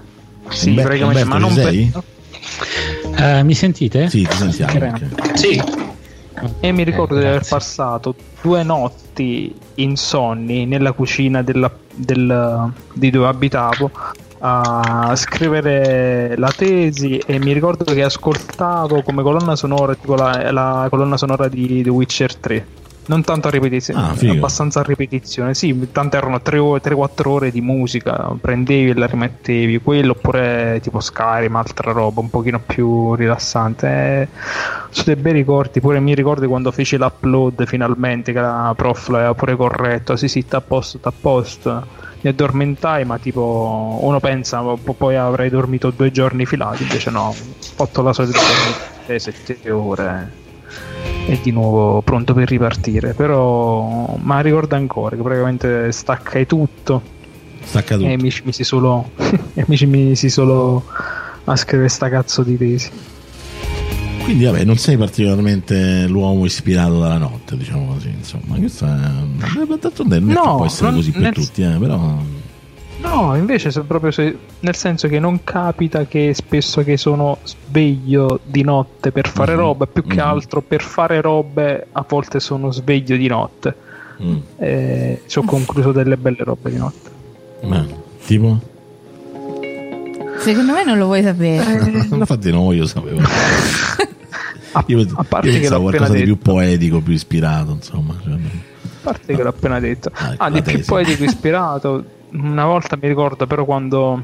Sì, 0.49 0.71
Beh, 0.71 0.81
praticamente, 0.81 1.25
ma 1.25 1.37
non 1.37 1.51
sei? 1.51 1.91
Per... 1.91 3.41
Uh, 3.41 3.45
mi 3.45 3.53
sentite? 3.53 4.09
Sì, 4.09 4.25
ti 4.25 4.35
sentiamo. 4.35 4.97
Sì. 5.33 5.61
E 6.61 6.71
mi 6.71 6.83
ricordo 6.83 7.17
eh, 7.17 7.19
di 7.19 7.25
aver 7.25 7.45
passato 7.47 8.15
due 8.41 8.63
notti 8.63 9.53
insonni 9.75 10.65
nella 10.65 10.93
cucina 10.93 11.43
della, 11.43 11.71
del, 11.93 12.71
di 12.93 13.09
dove 13.09 13.27
abitavo 13.27 13.91
a 14.43 15.13
scrivere 15.15 16.35
la 16.35 16.51
tesi 16.55 17.17
e 17.17 17.37
mi 17.39 17.53
ricordo 17.53 17.83
che 17.83 18.03
ascoltavo 18.03 19.03
come 19.03 19.21
colonna 19.21 19.55
sonora 19.55 19.93
tipo 19.93 20.15
la, 20.15 20.51
la 20.51 20.87
colonna 20.89 21.15
sonora 21.15 21.47
di 21.47 21.83
The 21.83 21.89
Witcher 21.89 22.35
3 22.35 22.65
non 23.03 23.23
tanto 23.23 23.47
a 23.47 23.51
ripetizione, 23.51 23.99
ah, 23.99 24.15
abbastanza 24.31 24.79
a 24.81 24.83
ripetizione. 24.83 25.53
Sì, 25.53 25.89
tante 25.91 26.17
erano 26.17 26.37
3-4 26.37 27.27
ore 27.27 27.51
di 27.51 27.59
musica, 27.59 28.33
prendevi 28.39 28.91
e 28.91 28.93
la 28.93 29.07
rimettevi, 29.07 29.79
quello 29.79 30.11
oppure 30.11 30.79
tipo 30.81 30.99
Skyrim, 30.99 31.55
altra 31.55 31.91
roba 31.91 32.21
un 32.21 32.29
pochino 32.29 32.61
più 32.65 33.15
rilassante. 33.15 33.87
Eh, 33.87 34.27
sono 34.91 35.05
dei 35.07 35.15
bei 35.15 35.33
ricordi, 35.33 35.81
pure 35.81 35.99
mi 35.99 36.13
ricordo 36.13 36.47
quando 36.47 36.71
feci 36.71 36.95
l'upload 36.95 37.65
finalmente 37.65 38.31
che 38.31 38.39
la 38.39 38.73
prof 38.77 39.09
l'aveva 39.09 39.33
pure 39.33 39.55
corretto, 39.55 40.15
sì 40.15 40.27
sì, 40.27 40.45
a 40.49 40.61
posto, 40.61 40.99
posto 41.19 41.99
mi 42.21 42.29
addormentai, 42.29 43.03
ma 43.05 43.17
tipo 43.17 43.99
uno 44.01 44.19
pensa 44.19 44.61
poi 44.61 45.15
avrei 45.15 45.49
dormito 45.49 45.91
due 45.91 46.11
giorni 46.11 46.45
filati, 46.45 46.83
invece 46.83 47.09
no, 47.09 47.27
ho 47.27 47.33
fatto 47.33 48.01
la 48.01 48.13
solita 48.13 48.39
6-7 49.07 49.71
ore 49.71 50.39
e 51.27 51.39
di 51.41 51.51
nuovo 51.51 52.01
pronto 52.01 52.33
per 52.33 52.47
ripartire. 52.47 53.13
Però, 53.13 54.15
ma 54.19 54.39
ricordo 54.41 54.75
ancora 54.75 55.15
che 55.15 55.21
praticamente 55.21 55.91
staccai 55.91 56.45
tutto. 56.45 57.01
Stacca 57.63 57.95
tutto. 57.95 58.07
E 58.09 58.17
mi 58.17 58.31
ci 58.31 58.41
misi 58.45 58.63
solo, 58.63 59.11
e 59.53 59.63
mi 59.67 59.77
misi 59.85 60.29
solo 60.29 60.83
a 61.45 61.55
scrivere 61.55 61.89
sta 61.89 62.09
cazzo 62.09 62.43
di 62.43 62.57
tesi. 62.57 62.91
Quindi 64.23 64.45
vabbè, 64.45 64.63
non 64.63 64.77
sei 64.77 64.97
particolarmente 64.97 66.07
l'uomo 66.07 66.45
ispirato 66.45 66.99
dalla 66.99 67.17
notte, 67.17 67.57
diciamo 67.57 67.93
così, 67.93 68.09
insomma, 68.09 68.55
questo 68.57 68.85
è... 68.85 68.89
non 70.19 70.31
no, 70.31 70.55
può 70.57 70.65
essere 70.65 70.91
così 70.91 71.11
per 71.11 71.33
tutti, 71.33 71.61
eh, 71.61 71.77
però... 71.77 72.17
No, 73.01 73.35
invece 73.35 73.71
proprio 73.81 74.11
se, 74.11 74.37
nel 74.59 74.75
senso 74.75 75.07
che 75.07 75.19
non 75.19 75.43
capita 75.43 76.05
che 76.05 76.33
spesso 76.35 76.83
che 76.83 76.97
sono 76.97 77.39
sveglio 77.43 78.39
di 78.43 78.61
notte 78.61 79.11
per 79.11 79.27
fare 79.27 79.53
mm-hmm. 79.53 79.61
roba, 79.61 79.87
più 79.87 80.03
che 80.03 80.15
mm-hmm. 80.15 80.25
altro 80.25 80.61
per 80.61 80.83
fare 80.83 81.19
robe 81.19 81.87
a 81.91 82.05
volte 82.07 82.39
sono 82.39 82.71
sveglio 82.71 83.17
di 83.17 83.27
notte. 83.27 83.75
Mm. 84.21 84.37
E 84.57 85.21
ci 85.25 85.39
ho 85.39 85.43
concluso 85.43 85.91
delle 85.91 86.15
belle 86.15 86.43
robe 86.43 86.69
di 86.69 86.77
notte. 86.77 87.09
Ma, 87.63 87.83
tipo? 88.23 88.59
Secondo 90.41 90.73
me 90.73 90.83
non 90.83 90.97
lo 90.97 91.05
vuoi 91.05 91.23
sapere. 91.23 91.85
Eh, 91.85 92.07
Infatti 92.15 92.51
no, 92.51 92.71
io 92.73 92.85
sapevo. 92.85 93.19
A, 94.73 94.83
Io, 94.87 95.05
a 95.15 95.23
parte 95.23 95.47
io 95.47 95.53
che 95.53 95.59
pensavo 95.59 95.81
qualcosa 95.83 96.13
di 96.13 96.23
più 96.23 96.35
detto. 96.35 96.51
poetico, 96.51 96.99
più 97.01 97.13
ispirato, 97.13 97.71
insomma. 97.73 98.15
Cioè, 98.23 98.33
A 98.33 98.37
parte 99.01 99.35
che 99.35 99.43
l'ho 99.43 99.49
appena 99.49 99.79
detto. 99.79 100.09
Ah, 100.13 100.31
ecco, 100.33 100.43
Ah, 100.43 100.49
di 100.49 100.61
più 100.61 100.85
poetico 100.85 101.23
ispirato. 101.23 102.03
Una 102.31 102.65
volta 102.65 102.97
mi 102.99 103.07
ricordo 103.07 103.45
però 103.47 103.65
quando 103.65 104.23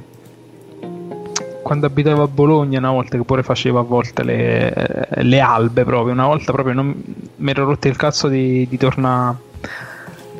quando 1.62 1.86
abitavo 1.86 2.24
a 2.24 2.28
Bologna, 2.30 2.80
una 2.80 2.92
volta 2.92 3.18
che 3.18 3.24
pure 3.26 3.44
facevo 3.44 3.78
a 3.78 3.82
volte 3.82 4.24
le, 4.24 5.08
le 5.10 5.40
albe 5.42 5.84
proprio, 5.84 6.14
una 6.14 6.26
volta 6.26 6.54
proprio 6.54 6.74
non, 6.74 6.96
mi 7.36 7.50
ero 7.52 7.66
rotto 7.66 7.90
il 7.90 7.98
cazzo 7.98 8.30
di, 8.30 8.66
di 8.70 8.78
tornare 8.78 9.36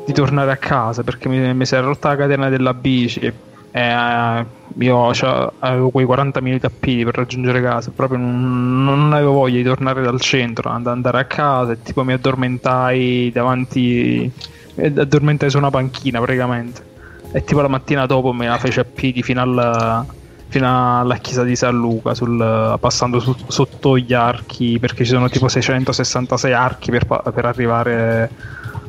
di 0.06 0.14
tornare 0.14 0.50
a 0.50 0.56
casa 0.56 1.02
perché 1.02 1.28
mi, 1.28 1.52
mi 1.52 1.66
si 1.66 1.74
era 1.74 1.84
rotta 1.84 2.08
la 2.08 2.16
catena 2.16 2.48
della 2.48 2.72
bici 2.72 3.30
eh, 3.78 4.44
io 4.78 5.10
c'ho- 5.10 5.52
avevo 5.60 5.90
quei 5.90 6.04
40 6.04 6.40
minuti 6.40 6.66
a 6.66 6.70
piedi 6.70 7.04
per 7.04 7.14
raggiungere 7.16 7.60
casa 7.62 7.90
proprio 7.94 8.18
non, 8.18 8.84
non 8.84 9.12
avevo 9.12 9.32
voglia 9.32 9.56
di 9.56 9.62
tornare 9.64 10.02
dal 10.02 10.20
centro 10.20 10.70
ad 10.70 10.86
andare 10.86 11.18
a 11.20 11.24
casa 11.24 11.72
e 11.72 11.82
tipo 11.82 12.02
mi 12.04 12.12
addormentai 12.12 13.30
davanti 13.32 14.30
addormentai 14.76 15.50
su 15.50 15.58
una 15.58 15.70
panchina 15.70 16.20
praticamente. 16.20 16.86
E 17.32 17.44
tipo 17.44 17.60
la 17.60 17.68
mattina 17.68 18.06
dopo 18.06 18.32
me 18.32 18.46
la 18.46 18.58
fece 18.58 18.80
a 18.80 18.84
piedi 18.84 19.22
fino 19.22 19.40
alla, 19.42 20.04
fino 20.48 21.00
alla 21.00 21.16
chiesa 21.16 21.42
di 21.44 21.56
San 21.56 21.76
Luca 21.76 22.14
sul- 22.14 22.76
passando 22.80 23.18
su- 23.20 23.34
sotto 23.48 23.98
gli 23.98 24.14
archi 24.14 24.78
perché 24.78 25.04
ci 25.04 25.10
sono 25.10 25.28
tipo 25.28 25.48
666 25.48 26.52
archi 26.52 26.90
per, 26.90 27.06
per 27.06 27.44
arrivare 27.44 28.30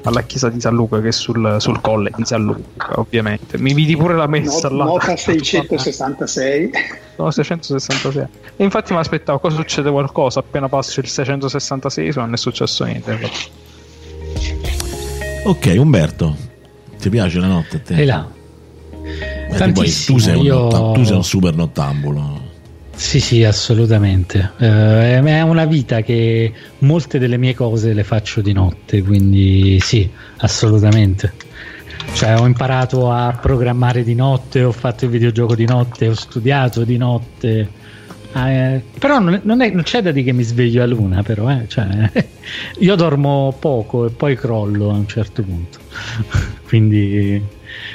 alla 0.03 0.21
chiesa 0.23 0.49
di 0.49 0.59
San 0.61 0.73
Luca 0.75 1.01
che 1.01 1.09
è 1.09 1.11
sul, 1.11 1.57
sul 1.59 1.81
colle 1.81 2.11
di 2.15 2.23
San 2.25 2.43
Luca 2.43 2.99
ovviamente 2.99 3.57
mi 3.57 3.73
vidi 3.73 3.95
pure 3.97 4.15
la 4.15 4.27
messa 4.27 4.69
No- 4.69 4.77
là 4.77 4.83
nota 4.85 5.15
666. 5.17 6.69
sono 7.15 7.31
666 7.31 8.27
e 8.55 8.63
infatti 8.63 8.93
mi 8.93 8.99
aspettavo 8.99 9.39
cosa 9.39 9.55
succede 9.57 9.89
qualcosa 9.91 10.39
appena 10.39 10.67
passo 10.69 10.99
il 10.99 11.07
666 11.07 12.11
non 12.15 12.33
è 12.33 12.37
successo 12.37 12.83
niente 12.85 13.19
Ok, 15.45 15.73
Umberto, 15.77 16.35
ti 16.99 17.09
piace 17.09 17.39
la 17.39 17.47
notte 17.47 17.77
a 17.77 17.79
te? 17.79 17.95
E 17.95 18.05
là. 18.05 18.27
Beh, 18.91 18.99
tu, 18.99 19.47
poi- 19.47 19.57
Tantissimo, 19.57 20.17
tu, 20.17 20.23
sei 20.23 20.35
un 20.37 20.43
io- 20.45 20.91
tu 20.91 21.03
sei 21.05 21.15
un 21.15 21.23
super 21.23 21.55
nottambulo. 21.55 22.38
Sì, 23.01 23.19
sì, 23.21 23.43
assolutamente. 23.45 24.53
Eh, 24.57 25.19
è 25.21 25.41
una 25.41 25.65
vita 25.65 26.01
che 26.01 26.53
molte 26.79 27.17
delle 27.17 27.37
mie 27.37 27.53
cose 27.55 27.93
le 27.93 28.03
faccio 28.03 28.41
di 28.41 28.51
notte, 28.51 29.01
quindi 29.01 29.79
sì, 29.79 30.11
assolutamente. 30.37 31.33
Cioè, 32.13 32.37
ho 32.39 32.45
imparato 32.45 33.09
a 33.09 33.37
programmare 33.39 34.03
di 34.03 34.15
notte, 34.15 34.63
ho 34.63 34.71
fatto 34.73 35.05
il 35.05 35.11
videogioco 35.11 35.55
di 35.55 35.65
notte, 35.65 36.09
ho 36.09 36.13
studiato 36.13 36.83
di 36.83 36.97
notte. 36.97 37.73
Eh, 38.33 38.83
però 38.99 39.19
non, 39.19 39.39
non 39.43 39.61
è- 39.61 39.71
non 39.71 39.83
c'è 39.83 40.01
da 40.01 40.11
dire 40.11 40.25
che 40.25 40.33
mi 40.33 40.43
sveglio 40.43 40.83
a 40.83 40.85
luna, 40.85 41.23
però, 41.23 41.49
eh, 41.49 41.67
cioè, 41.67 42.11
io 42.79 42.95
dormo 42.95 43.55
poco 43.59 44.05
e 44.07 44.11
poi 44.11 44.35
crollo 44.35 44.89
a 44.91 44.93
un 44.95 45.07
certo 45.07 45.41
punto. 45.43 45.79
quindi, 46.67 47.41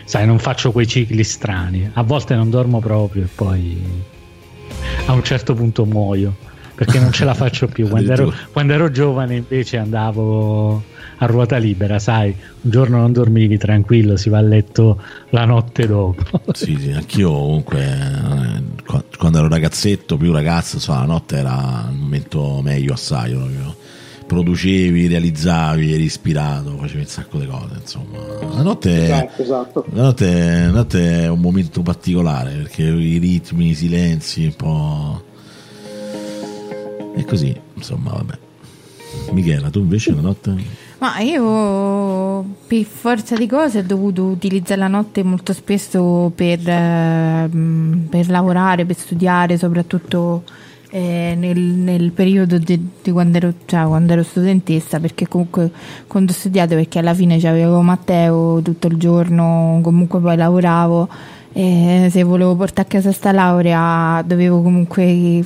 sai, 0.05 0.26
non 0.26 0.39
faccio 0.39 0.72
quei 0.72 0.86
cicli 0.86 1.22
strani. 1.24 1.89
A 1.93 2.02
volte 2.02 2.35
non 2.35 2.48
dormo 2.51 2.81
proprio 2.81 3.24
e 3.24 3.28
poi 3.32 4.05
a 5.07 5.12
un 5.12 5.23
certo 5.23 5.55
punto 5.55 5.85
muoio 5.85 6.35
perché 6.75 6.99
non 6.99 7.12
ce 7.12 7.25
la 7.25 7.35
faccio 7.35 7.66
più. 7.69 7.87
Quando 7.89 8.12
ero, 8.12 8.33
quando 8.53 8.73
ero 8.73 8.91
giovane 8.91 9.37
invece 9.37 9.79
andavo 9.79 10.83
a 11.19 11.27
ruota 11.27 11.57
libera, 11.57 11.99
sai, 11.99 12.35
un 12.62 12.71
giorno 12.71 12.99
non 12.99 13.12
dormivi 13.12 13.57
tranquillo, 13.57 14.16
si 14.16 14.29
va 14.29 14.39
a 14.39 14.43
letto 14.43 15.01
la 15.31 15.45
notte 15.45 15.87
dopo. 15.87 16.23
Sì, 16.53 16.77
sì, 16.79 16.91
anch'io 16.91 17.31
comunque 17.31 17.83
eh, 17.83 18.62
qua- 18.85 19.05
quando 19.16 19.39
ero 19.39 19.49
ragazzetto, 19.49 20.16
più 20.16 20.33
ragazzo, 20.33 20.77
insomma, 20.77 21.01
la 21.01 21.07
notte 21.07 21.37
era 21.37 21.89
il 21.91 21.97
momento 21.97 22.61
meglio 22.62 22.95
assai 22.95 23.33
proprio. 23.33 23.77
Producevi, 24.35 25.06
realizzavi, 25.06 25.93
eri 25.93 26.02
ispirato, 26.02 26.77
facevi 26.77 27.02
un 27.02 27.06
sacco 27.06 27.39
di 27.39 27.47
cose, 27.47 27.74
insomma. 27.81 28.19
La 28.56 28.62
notte, 28.62 29.05
Esatto, 29.05 29.43
esatto. 29.43 29.85
la 29.93 30.02
notte, 30.02 30.61
la 30.65 30.70
notte 30.70 31.23
è 31.23 31.28
un 31.28 31.39
momento 31.39 31.82
particolare 31.82 32.51
perché 32.55 32.82
i 32.82 33.19
ritmi, 33.19 33.70
i 33.70 33.74
silenzi, 33.74 34.47
un 34.47 34.55
po'. 34.56 35.24
E 37.16 37.24
così, 37.24 37.56
insomma, 37.74 38.11
vabbè. 38.11 38.39
Michela, 39.31 39.70
tu 39.70 39.78
invece 39.78 40.12
la 40.12 40.20
notte? 40.23 40.56
Ma 40.98 41.20
io 41.20 42.44
per 42.66 42.82
forza 42.82 43.36
di 43.36 43.47
cose 43.47 43.78
ho 43.78 43.82
dovuto 43.85 44.24
utilizzare 44.24 44.81
la 44.81 44.89
notte 44.89 45.23
molto 45.23 45.52
spesso 45.52 46.32
per, 46.35 46.59
eh, 46.69 47.48
per 48.11 48.28
lavorare, 48.28 48.85
per 48.85 48.97
studiare, 48.97 49.56
soprattutto 49.56 50.43
eh, 50.95 51.35
nel, 51.37 51.59
nel 51.59 52.12
periodo 52.12 52.57
di, 52.57 52.81
di 53.03 53.11
quando, 53.11 53.39
ero, 53.39 53.53
cioè, 53.65 53.85
quando 53.85 54.12
ero 54.12 54.23
studentessa, 54.23 55.01
perché 55.01 55.27
comunque 55.27 55.69
quando 56.07 56.31
ho 56.31 56.35
studiato, 56.37 56.77
perché 56.77 57.01
alla 57.01 57.12
fine 57.12 57.37
c'avevo 57.41 57.83
Matteo 57.83 58.62
tutto 58.62 58.87
il 58.87 58.97
giorno, 58.97 59.81
comunque 59.83 60.21
poi 60.21 60.37
lavoravo, 60.37 61.09
e 61.53 62.07
se 62.12 62.23
volevo 62.23 62.55
portare 62.55 62.87
a 62.87 62.91
casa 62.93 63.11
sta 63.11 63.33
laurea 63.33 64.23
dovevo 64.25 64.62
comunque 64.62 65.45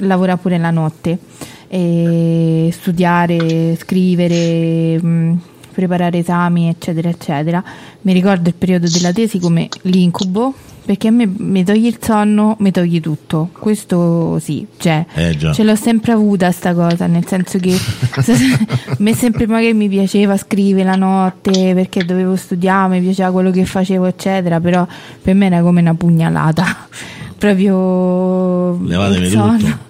lavorare 0.00 0.38
pure 0.38 0.58
la 0.58 0.70
notte 0.70 1.18
e 1.66 2.68
studiare, 2.70 3.74
scrivere, 3.74 5.02
mh, 5.02 5.40
preparare 5.72 6.18
esami, 6.18 6.68
eccetera, 6.68 7.08
eccetera. 7.08 7.64
Mi 8.02 8.12
ricordo 8.12 8.50
il 8.50 8.54
periodo 8.54 8.86
della 8.86 9.14
tesi 9.14 9.38
come 9.38 9.70
l'incubo, 9.82 10.52
perché 10.88 11.08
a 11.08 11.10
me 11.10 11.30
mi 11.30 11.64
togli 11.64 11.84
il 11.84 11.98
sonno, 12.00 12.56
mi 12.60 12.70
togli 12.70 12.98
tutto. 12.98 13.50
Questo 13.52 14.38
sì, 14.38 14.66
cioè, 14.78 15.04
Eh 15.12 15.36
ce 15.52 15.62
l'ho 15.62 15.74
sempre 15.74 16.12
avuta 16.12 16.50
sta 16.50 16.72
cosa, 16.72 17.06
nel 17.06 17.26
senso 17.26 17.58
che 17.58 17.76
a 17.76 18.24
me 18.96 19.14
sempre 19.14 19.46
magari 19.46 19.74
mi 19.74 19.90
piaceva 19.90 20.38
scrivere 20.38 20.88
la 20.88 20.96
notte 20.96 21.74
perché 21.74 22.06
dovevo 22.06 22.36
studiare, 22.36 22.98
mi 22.98 23.02
piaceva 23.02 23.30
quello 23.30 23.50
che 23.50 23.66
facevo, 23.66 24.06
eccetera, 24.06 24.60
però 24.60 24.86
per 25.20 25.34
me 25.34 25.44
era 25.44 25.60
come 25.60 25.82
una 25.82 25.92
pugnalata. 25.92 26.64
Proprio 27.36 28.82
Levatemi 28.82 29.26
il 29.26 29.30
sonno 29.30 29.58
tutto. 29.58 29.87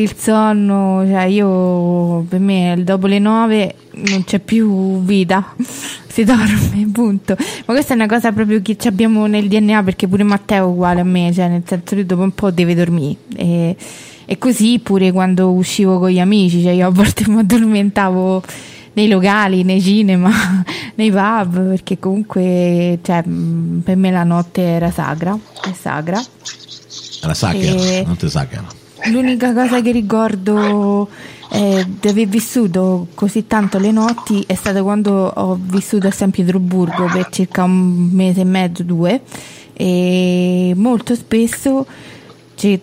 Il 0.00 0.14
sonno, 0.14 1.04
cioè 1.06 1.24
io 1.24 2.24
per 2.28 2.38
me 2.38 2.76
dopo 2.84 3.06
le 3.06 3.18
nove 3.18 3.74
non 3.92 4.24
c'è 4.24 4.40
più 4.40 5.02
vita, 5.02 5.54
si 6.06 6.24
dorme, 6.24 6.88
punto. 6.92 7.34
Ma 7.64 7.72
questa 7.74 7.94
è 7.94 7.96
una 7.96 8.06
cosa 8.06 8.30
proprio 8.32 8.60
che 8.60 8.76
ci 8.76 8.88
abbiamo 8.88 9.26
nel 9.26 9.48
DNA 9.48 9.82
perché 9.82 10.06
pure 10.06 10.22
Matteo 10.22 10.66
è 10.66 10.70
uguale 10.70 11.00
a 11.00 11.04
me, 11.04 11.32
cioè 11.32 11.48
nel 11.48 11.62
senso 11.66 11.94
che 11.94 12.04
dopo 12.04 12.22
un 12.22 12.32
po' 12.34 12.50
deve 12.50 12.74
dormire. 12.74 13.16
E, 13.36 13.76
e 14.26 14.38
così 14.38 14.78
pure 14.80 15.12
quando 15.12 15.50
uscivo 15.52 15.98
con 15.98 16.10
gli 16.10 16.20
amici, 16.20 16.62
cioè 16.62 16.72
io 16.72 16.86
a 16.86 16.90
volte 16.90 17.24
mi 17.28 17.38
addormentavo 17.38 18.42
nei 18.94 19.08
locali, 19.08 19.62
nei 19.62 19.80
cinema, 19.80 20.30
nei 20.96 21.10
pub, 21.10 21.68
perché 21.68 21.98
comunque 21.98 22.98
cioè, 23.02 23.22
per 23.22 23.96
me 23.96 24.10
la 24.10 24.24
notte 24.24 24.60
era 24.60 24.90
sacra, 24.90 25.38
è 25.62 25.72
sacra. 25.72 26.22
Era 27.22 27.34
Sacher, 27.34 27.76
E- 27.76 28.04
notte 28.06 28.28
Sacher. 28.28 28.75
L'unica 29.10 29.52
cosa 29.52 29.80
che 29.80 29.92
ricordo 29.92 31.08
eh, 31.52 31.86
di 32.00 32.08
aver 32.08 32.26
vissuto 32.26 33.08
così 33.14 33.46
tanto 33.46 33.78
le 33.78 33.90
notti 33.92 34.42
è 34.46 34.54
stata 34.54 34.82
quando 34.82 35.26
ho 35.26 35.58
vissuto 35.60 36.06
a 36.06 36.10
San 36.10 36.30
Pietroburgo 36.30 37.06
per 37.12 37.28
circa 37.30 37.62
un 37.62 38.08
mese 38.12 38.40
e 38.40 38.44
mezzo, 38.44 38.82
due, 38.82 39.20
e 39.72 40.72
molto 40.76 41.14
spesso 41.14 41.86
cioè, 42.56 42.80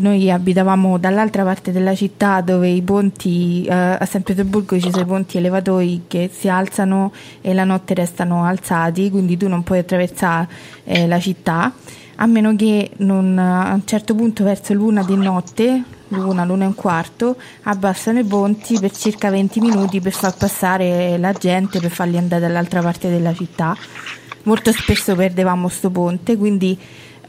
noi 0.00 0.28
abitavamo 0.28 0.98
dall'altra 0.98 1.44
parte 1.44 1.70
della 1.70 1.94
città 1.94 2.40
dove 2.40 2.68
i 2.68 2.82
ponti 2.82 3.64
eh, 3.64 3.72
a 3.72 4.04
San 4.04 4.22
Pietroburgo 4.22 4.78
ci 4.78 4.90
sono 4.90 5.02
i 5.02 5.06
ponti 5.06 5.38
elevatori 5.38 6.02
che 6.08 6.28
si 6.32 6.48
alzano 6.48 7.12
e 7.40 7.54
la 7.54 7.62
notte 7.62 7.94
restano 7.94 8.44
alzati, 8.44 9.08
quindi 9.08 9.36
tu 9.36 9.46
non 9.46 9.62
puoi 9.62 9.78
attraversare 9.78 10.48
eh, 10.84 11.06
la 11.06 11.20
città 11.20 11.72
a 12.20 12.26
meno 12.26 12.54
che 12.56 12.90
non, 12.98 13.38
a 13.38 13.72
un 13.74 13.82
certo 13.84 14.14
punto 14.14 14.42
verso 14.42 14.72
l'una 14.74 15.04
di 15.04 15.16
notte, 15.16 15.82
l'una, 16.08 16.44
l'una 16.44 16.64
e 16.64 16.66
un 16.66 16.74
quarto, 16.74 17.36
abbassano 17.62 18.18
i 18.18 18.24
ponti 18.24 18.78
per 18.80 18.90
circa 18.90 19.30
20 19.30 19.60
minuti 19.60 20.00
per 20.00 20.12
far 20.12 20.36
passare 20.36 21.16
la 21.18 21.32
gente, 21.32 21.78
per 21.78 21.90
farli 21.90 22.16
andare 22.16 22.40
dall'altra 22.42 22.80
parte 22.80 23.08
della 23.08 23.32
città. 23.32 23.76
Molto 24.44 24.72
spesso 24.72 25.14
perdevamo 25.14 25.68
sto 25.68 25.90
ponte, 25.90 26.36
quindi 26.36 26.76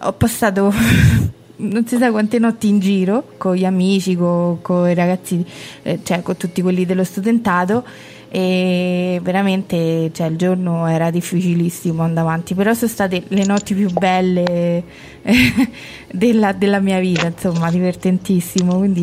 ho 0.01 0.13
passato 0.13 0.73
non 1.57 1.85
si 1.85 1.97
sa 1.97 2.09
quante 2.09 2.39
notti 2.39 2.67
in 2.67 2.79
giro 2.79 3.33
con 3.37 3.53
gli 3.55 3.65
amici, 3.65 4.15
con, 4.15 4.59
con 4.61 4.89
i 4.89 4.95
ragazzi, 4.95 5.45
eh, 5.83 5.99
cioè 6.01 6.23
con 6.23 6.35
tutti 6.35 6.61
quelli 6.63 6.85
dello 6.85 7.03
studentato 7.03 7.85
e 8.31 9.19
veramente 9.23 10.11
cioè, 10.13 10.27
il 10.27 10.37
giorno 10.37 10.85
era 10.85 11.09
difficilissimo 11.09 12.03
andare 12.03 12.27
avanti, 12.27 12.53
però 12.53 12.73
sono 12.75 12.91
state 12.91 13.23
le 13.29 13.43
notti 13.43 13.73
più 13.73 13.89
belle 13.89 14.83
eh, 15.23 15.69
della, 16.13 16.53
della 16.53 16.79
mia 16.79 16.99
vita, 16.99 17.25
insomma, 17.25 17.71
divertentissimo, 17.71 18.77
quindi 18.77 19.01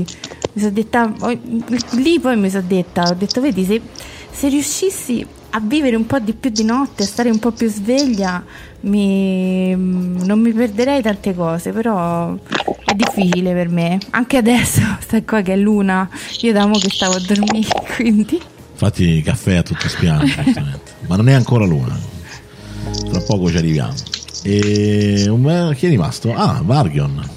mi 0.53 0.61
sono 0.63 0.73
detta, 0.73 1.09
poi- 1.09 1.41
lì 1.95 2.21
poi 2.21 2.37
mi 2.37 2.49
sono 2.51 2.65
detta, 2.67 3.03
ho 3.03 3.15
detto, 3.15 3.41
vedi, 3.41 3.65
se, 3.65 3.81
se 4.31 4.49
riuscissi 4.49 5.27
a 5.51 5.61
vivere 5.61 5.97
un 5.97 6.07
po' 6.07 6.21
di 6.21 6.33
più 6.33 6.51
di 6.51 6.63
notte, 6.63 7.03
a 7.03 7.07
stare 7.07 7.29
un 7.29 7.41
po' 7.41 7.51
più 7.51 7.69
sveglia, 7.69 8.45
mi- 8.83 9.75
non 9.75 10.39
mi 10.39 10.53
perderei 10.53 11.03
tante 11.03 11.35
cose, 11.35 11.73
però 11.73 12.33
è 12.33 12.95
difficile 12.95 13.53
per 13.55 13.71
me. 13.71 13.99
Anche 14.11 14.37
adesso, 14.37 14.83
sta 15.01 15.21
qua 15.25 15.43
che 15.43 15.55
è 15.55 15.57
l'una, 15.57 16.09
io 16.43 16.53
da 16.53 16.65
mo 16.65 16.79
che 16.79 16.91
stavo 16.91 17.15
a 17.15 17.21
dormire, 17.27 17.69
quindi... 17.97 18.55
Infatti 18.79 19.23
caffè 19.23 19.55
a 19.55 19.63
tutto 19.63 19.89
spiano, 19.89 20.23
ma 21.09 21.17
non 21.17 21.31
è 21.31 21.33
ancora 21.33 21.65
l'una. 21.65 21.99
Tra 23.09 23.21
poco 23.23 23.49
ci 23.49 23.57
arriviamo. 23.57 23.95
E 24.43 25.25
un- 25.31 25.73
chi 25.75 25.87
è 25.87 25.89
rimasto? 25.89 26.35
Ah, 26.35 26.61
Vargion. 26.63 27.31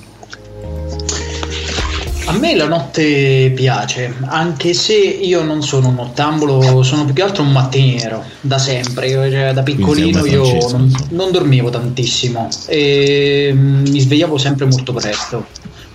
A 2.26 2.34
me 2.38 2.56
la 2.56 2.68
notte 2.68 3.54
piace, 3.56 4.14
anche 4.26 4.74
se 4.74 4.96
io 4.96 5.42
non 5.42 5.64
sono 5.64 5.88
un 5.88 5.96
nottambulo, 5.96 6.84
sono 6.84 7.06
più 7.06 7.14
che 7.14 7.24
altro 7.24 7.42
un 7.42 7.52
mattiniero, 7.52 8.24
da 8.42 8.58
sempre. 8.60 9.08
Io, 9.08 9.32
cioè, 9.32 9.54
da 9.54 9.64
piccolino 9.64 10.26
io 10.26 10.68
non, 10.72 10.94
non 11.12 11.32
dormivo 11.32 11.70
tantissimo 11.70 12.50
e 12.68 13.50
mm, 13.54 13.88
mi 13.88 14.00
svegliavo 14.00 14.38
sempre 14.38 14.66
molto 14.66 14.92
presto. 14.94 15.48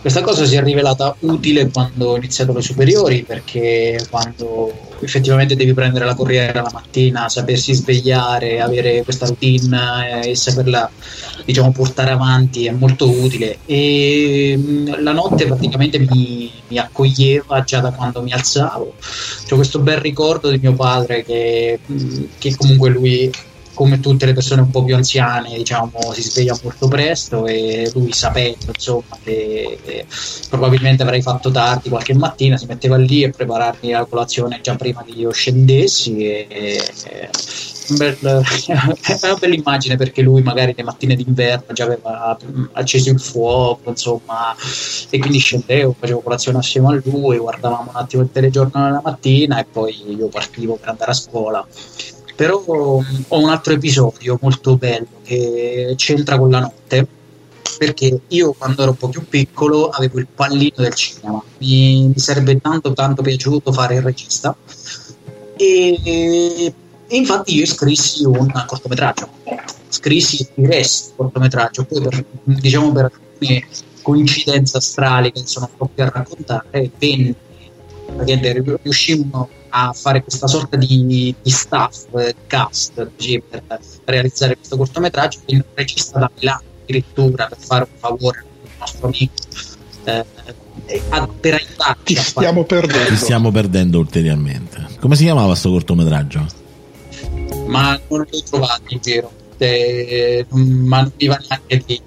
Questa 0.04 0.20
cosa 0.20 0.44
si 0.44 0.54
è 0.54 0.62
rivelata 0.62 1.16
utile 1.20 1.70
quando 1.70 2.10
ho 2.10 2.16
iniziato 2.18 2.52
le 2.52 2.60
superiori 2.60 3.22
perché 3.22 3.98
quando 4.10 4.70
effettivamente 5.00 5.56
devi 5.56 5.72
prendere 5.72 6.04
la 6.04 6.14
corriera 6.14 6.60
la 6.60 6.70
mattina, 6.70 7.30
sapersi 7.30 7.72
svegliare, 7.72 8.60
avere 8.60 9.02
questa 9.02 9.24
routine 9.24 10.20
eh, 10.22 10.28
e 10.32 10.36
saperla 10.36 10.90
diciamo 11.46 11.72
portare 11.72 12.10
avanti 12.10 12.66
è 12.66 12.70
molto 12.70 13.10
utile 13.10 13.60
e 13.64 14.54
mh, 14.58 15.02
la 15.02 15.12
notte 15.12 15.46
praticamente 15.46 15.98
mi, 15.98 16.52
mi 16.68 16.76
accoglieva 16.76 17.62
già 17.64 17.80
da 17.80 17.90
quando 17.90 18.20
mi 18.20 18.32
alzavo. 18.32 18.96
C'ho 19.48 19.56
questo 19.56 19.78
bel 19.78 20.00
ricordo 20.00 20.50
di 20.50 20.58
mio 20.58 20.74
padre 20.74 21.24
che, 21.24 21.78
mh, 21.82 22.24
che 22.36 22.54
comunque 22.56 22.90
lui 22.90 23.32
come 23.74 24.00
tutte 24.00 24.26
le 24.26 24.32
persone 24.32 24.62
un 24.62 24.70
po' 24.70 24.84
più 24.84 24.94
anziane, 24.94 25.56
diciamo, 25.56 25.92
si 26.12 26.22
sveglia 26.22 26.58
molto 26.62 26.88
presto 26.88 27.46
e 27.46 27.90
lui 27.92 28.12
sapendo, 28.12 28.70
insomma, 28.72 29.18
che 29.22 29.64
che 29.84 30.06
probabilmente 30.48 31.02
avrei 31.02 31.22
fatto 31.22 31.50
tardi 31.50 31.88
qualche 31.88 32.14
mattina, 32.14 32.56
si 32.56 32.66
metteva 32.66 32.96
lì 32.96 33.24
a 33.24 33.30
prepararmi 33.30 33.90
la 33.90 34.04
colazione 34.04 34.60
già 34.62 34.74
prima 34.76 35.02
che 35.04 35.12
io 35.12 35.30
scendessi 35.30 36.18
e, 36.18 36.46
e- 36.48 37.30
bel- 37.96 38.16
è 38.22 39.18
una 39.22 39.36
bella 39.38 39.54
immagine 39.54 39.96
perché 39.96 40.22
lui 40.22 40.42
magari 40.42 40.74
le 40.76 40.82
mattine 40.82 41.14
d'inverno 41.14 41.72
già 41.72 41.84
aveva 41.84 42.36
mm, 42.42 42.64
acceso 42.72 43.10
il 43.10 43.20
fuoco, 43.20 43.90
insomma, 43.90 44.54
e 45.10 45.18
quindi 45.18 45.38
scendevo, 45.38 45.94
facevo 45.98 46.20
colazione 46.20 46.58
assieme 46.58 46.88
a 46.88 47.00
lui, 47.04 47.38
guardavamo 47.38 47.90
un 47.90 47.96
attimo 47.96 48.22
il 48.22 48.30
telegiornale 48.32 48.92
la 48.92 49.02
mattina 49.04 49.58
e 49.58 49.66
poi 49.70 50.16
io 50.16 50.28
partivo 50.28 50.76
per 50.76 50.88
andare 50.88 51.10
a 51.10 51.14
scuola 51.14 51.66
però 52.34 52.98
mh, 52.98 53.24
ho 53.28 53.40
un 53.40 53.48
altro 53.48 53.74
episodio 53.74 54.38
molto 54.40 54.76
bello 54.76 55.06
che 55.22 55.94
c'entra 55.96 56.38
con 56.38 56.50
la 56.50 56.60
notte 56.60 57.06
perché 57.76 58.20
io 58.28 58.52
quando 58.52 58.82
ero 58.82 58.90
un 58.92 58.96
po' 58.96 59.08
più 59.08 59.26
piccolo 59.26 59.88
avevo 59.88 60.18
il 60.18 60.26
pallino 60.32 60.74
del 60.76 60.94
cinema. 60.94 61.42
Mi, 61.58 62.08
mi 62.08 62.18
sarebbe 62.18 62.60
tanto 62.60 62.92
tanto 62.92 63.22
piaciuto 63.22 63.72
fare 63.72 63.96
il 63.96 64.02
regista. 64.02 64.54
E, 65.56 66.72
infatti 67.08 67.54
io 67.54 67.66
scrissi 67.66 68.24
un 68.24 68.50
cortometraggio. 68.66 69.28
Scrissi 69.88 70.42
e 70.42 70.48
diressi 70.54 71.10
un 71.10 71.16
cortometraggio. 71.16 71.84
Poi 71.84 72.00
per, 72.00 72.24
diciamo 72.44 72.92
per 72.92 73.04
alcune 73.04 73.66
coincidenze 74.02 74.76
astrali 74.76 75.32
che 75.32 75.42
sono 75.44 75.68
più 75.92 76.04
a 76.04 76.10
raccontare 76.10 76.90
venne 76.98 77.34
praticamente 78.14 78.78
riuscimmo 78.82 79.48
a 79.76 79.92
fare 79.92 80.22
questa 80.22 80.46
sorta 80.46 80.76
di, 80.76 81.34
di 81.42 81.50
staff, 81.50 82.04
eh, 82.16 82.34
cast 82.46 83.10
così, 83.16 83.42
per 83.48 83.62
realizzare 84.04 84.56
questo 84.56 84.76
cortometraggio. 84.76 85.40
Un 85.46 85.64
regista 85.74 86.20
da 86.20 86.30
Milano 86.38 86.62
addirittura 86.82 87.46
per 87.46 87.58
fare 87.58 87.88
un 87.90 87.98
favore 87.98 88.38
al 88.38 88.70
nostro 88.78 89.06
amico 89.08 89.32
eh, 90.04 90.24
eh, 90.86 91.02
a- 91.08 91.26
per 91.26 91.54
aiutarci 91.54 92.02
Ti 92.04 92.18
a 92.18 92.22
fare 92.22 92.30
stiamo 92.46 92.64
perdendo. 92.64 93.16
stiamo 93.16 93.50
perdendo 93.50 93.98
ulteriormente. 93.98 94.86
Come 95.00 95.16
si 95.16 95.24
chiamava 95.24 95.54
sto 95.56 95.70
cortometraggio? 95.70 96.62
ma 97.66 97.98
non 98.08 98.26
l'ho 98.30 98.42
trovato 98.42 98.82
in 98.88 98.98
giro 99.00 99.32
eh, 99.56 100.44
ma 100.50 101.00
non 101.00 101.12
mi 101.18 101.26
va 101.26 101.40
neanche 101.48 101.82
di, 101.86 102.00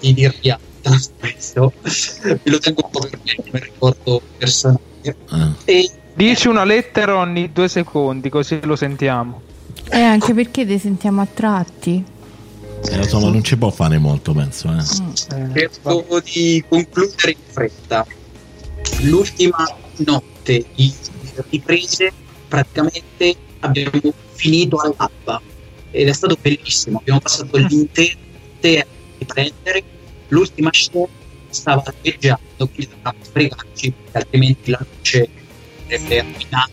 di 0.00 0.14
dirvi 0.14 0.50
altro 0.50 0.96
questo 1.18 1.72
me 2.24 2.40
lo 2.44 2.58
tengo 2.58 2.82
un 2.84 2.90
po' 2.90 3.00
per 3.00 3.18
me 3.22 3.34
come 3.36 3.60
ricordo 3.60 4.22
personale 4.38 4.80
Ah. 5.28 5.52
e 5.66 5.90
Dici 6.14 6.46
una 6.46 6.64
lettera 6.64 7.16
ogni 7.16 7.50
due 7.52 7.68
secondi, 7.68 8.28
così 8.28 8.60
lo 8.62 8.76
sentiamo. 8.76 9.42
E 9.90 9.98
anche 9.98 10.32
perché 10.32 10.64
ti 10.64 10.78
sentiamo 10.78 11.20
attratti. 11.20 12.04
Eh, 12.88 12.96
insomma, 12.96 13.30
non 13.30 13.42
ci 13.42 13.56
può 13.56 13.70
fare 13.70 13.98
molto, 13.98 14.32
penso. 14.32 14.72
Eh. 14.72 14.84
cerco 15.54 16.20
di 16.20 16.64
concludere 16.68 17.30
in 17.32 17.36
fretta. 17.50 18.06
L'ultima 19.00 19.66
notte 19.96 20.64
di 20.74 20.92
riprese 21.50 22.12
praticamente 22.46 23.34
abbiamo 23.60 24.12
finito 24.32 24.76
all'alba 24.76 25.40
ed 25.90 26.06
è 26.06 26.12
stato 26.12 26.38
bellissimo. 26.40 26.98
Abbiamo 26.98 27.20
passato 27.20 27.56
l'intera 27.56 28.14
notte 28.32 28.78
a 28.78 28.86
riprendere. 29.18 29.82
L'ultima 30.28 30.70
scena 30.72 31.06
stava 31.48 31.82
alleggiando, 31.84 32.68
quindi 32.68 32.88
dovevamo 32.88 33.18
sbrigarci 33.24 33.90
perché 33.90 34.18
altrimenti 34.18 34.70
la 34.70 34.86
luce 34.96 35.28
avrebbe 35.94 36.18
arruinato 36.20 36.70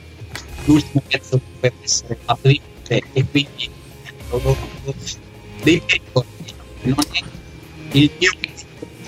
l'ultimo 0.66 1.04
pezzo 1.08 1.38
che 1.38 1.44
doveva 1.60 1.76
essere 1.84 2.18
fatto 2.24 2.48
di 2.48 2.62
notte 2.78 3.04
e 3.14 3.26
quindi 3.30 3.70
ho 4.30 4.56
dei 5.64 5.82
bei 5.82 5.82
ricordi. 5.88 6.30
Non 6.84 6.96
è 7.12 7.98
il 7.98 8.10
mio 8.18 8.32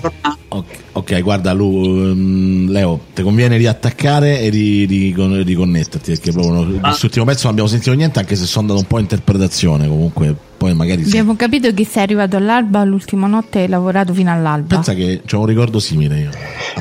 giornata 0.00 0.36
Ok, 0.48 0.66
ok, 0.92 1.20
guarda, 1.22 1.52
Lu, 1.54 1.82
ehm, 2.10 2.70
Leo, 2.70 3.00
ti 3.14 3.22
conviene 3.22 3.56
riattaccare 3.56 4.40
e 4.40 4.48
ri- 4.50 4.84
ricon- 4.84 5.42
riconnetterti 5.42 6.10
perché 6.12 6.30
proprio 6.30 6.52
no- 6.52 6.76
Ah. 6.80 6.88
quest'ultimo 6.88 7.24
pezzo 7.24 7.42
non 7.44 7.52
abbiamo 7.52 7.68
sentito 7.70 7.92
niente, 7.94 8.18
anche 8.18 8.36
se 8.36 8.44
sono 8.44 8.60
andato 8.66 8.80
un 8.80 8.86
po' 8.86 8.98
a 8.98 9.00
interpretazione. 9.00 9.88
Comunque, 9.88 10.36
poi 10.58 10.74
magari 10.74 11.02
sì. 11.02 11.08
Abbiamo 11.08 11.34
capito 11.36 11.72
che 11.72 11.84
sei 11.86 12.02
arrivato 12.02 12.36
all'alba, 12.36 12.84
l'ultima 12.84 13.26
notte 13.26 13.60
hai 13.60 13.68
lavorato 13.68 14.12
fino 14.12 14.30
all'alba. 14.30 14.74
Pensa 14.76 14.94
che 14.94 15.22
c'ho 15.26 15.40
un 15.40 15.46
ricordo 15.46 15.80
simile 15.80 16.18
io. 16.20 16.30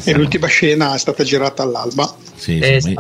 E 0.04 0.14
l'ultima 0.14 0.48
scena 0.48 0.94
è 0.94 0.98
stata 1.00 1.24
girata 1.24 1.64
all'alba. 1.64 2.14
Sì, 2.36 2.60
Eh, 2.60 2.82
sì, 2.82 2.94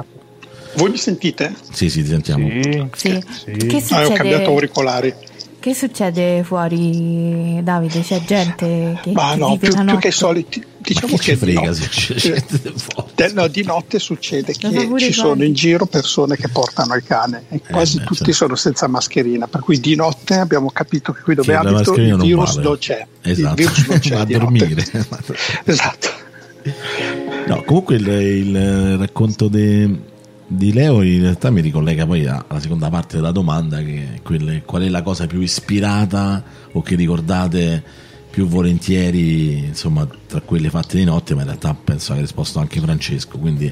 Voi 0.75 0.89
mi 0.89 0.97
sentite? 0.97 1.53
sì, 1.71 1.89
sì, 1.89 2.01
ti 2.03 2.09
sentiamo. 2.09 2.47
Sì. 2.95 3.21
Che 3.45 3.83
Ah, 3.91 4.05
ho 4.07 4.11
cambiato 4.13 4.49
auricolari. 4.49 5.13
Che 5.59 5.73
succede 5.73 6.43
fuori, 6.43 7.61
Davide? 7.63 8.01
C'è 8.01 8.21
gente 8.25 8.99
che, 9.01 9.11
Ma 9.13 9.31
che 9.31 9.37
no, 9.39 9.47
vive 9.53 9.67
più, 9.69 9.75
la 9.77 9.83
più 9.85 9.97
che 9.99 10.11
soliti. 10.11 10.59
Ma 10.59 10.65
Diciamo 10.79 11.17
ci 11.17 11.23
che 11.29 11.35
frega 11.37 11.61
no. 11.61 11.73
se 11.73 11.87
c'è 11.87 12.13
gente 12.15 12.73
fuori? 12.75 13.33
No, 13.33 13.47
di 13.47 13.63
notte 13.63 13.99
succede 13.99 14.51
che 14.51 14.67
ci 14.97 15.13
sono 15.13 15.27
Guardi. 15.27 15.45
in 15.45 15.53
giro 15.53 15.85
persone 15.85 16.35
che 16.35 16.49
portano 16.49 16.93
il 16.95 17.03
cane 17.05 17.43
e 17.47 17.61
quasi 17.61 17.99
beh, 17.99 18.03
tutti 18.03 18.15
certo. 18.17 18.33
sono 18.33 18.55
senza 18.55 18.87
mascherina, 18.87 19.47
per 19.47 19.61
cui 19.61 19.79
di 19.79 19.95
notte 19.95 20.33
abbiamo 20.35 20.69
capito 20.69 21.13
che 21.13 21.21
qui 21.21 21.35
dove 21.35 21.47
Che 21.53 21.55
abito 21.57 21.93
il 21.93 22.09
non 22.09 22.19
virus 22.19 22.55
vale. 22.55 22.67
non 22.67 22.77
c'è. 22.77 23.07
Esatto. 23.21 23.61
Il 23.61 23.67
virus 23.67 23.85
non 23.87 23.99
c'è 23.99 24.09
Va 24.15 24.19
a 24.21 24.25
di 24.25 24.33
notte. 24.33 24.43
dormire. 24.43 24.83
Esatto. 25.63 26.07
No, 27.47 27.63
comunque 27.63 27.95
il, 27.95 28.07
il 28.07 28.97
racconto 28.97 29.47
de- 29.47 30.11
di 30.47 30.71
Leo 30.73 31.01
in 31.01 31.21
realtà 31.21 31.49
mi 31.49 31.61
ricollega 31.61 32.05
poi 32.05 32.25
alla 32.27 32.59
seconda 32.59 32.89
parte 32.89 33.15
della 33.15 33.31
domanda, 33.31 33.77
che 33.81 34.15
è 34.15 34.21
quelle- 34.21 34.61
qual 34.65 34.83
è 34.83 34.89
la 34.89 35.01
cosa 35.01 35.25
più 35.27 35.39
ispirata 35.41 36.43
o 36.71 36.81
che 36.81 36.95
ricordate 36.95 37.83
più 38.29 38.47
volentieri, 38.47 39.59
insomma, 39.65 40.07
tra 40.27 40.41
quelle 40.41 40.69
fatte 40.69 40.97
di 40.97 41.03
notte, 41.03 41.33
ma 41.35 41.41
in 41.41 41.47
realtà 41.47 41.73
penso 41.75 42.11
abbia 42.11 42.23
risposto 42.23 42.59
anche 42.59 42.79
Francesco, 42.79 43.37
quindi 43.37 43.71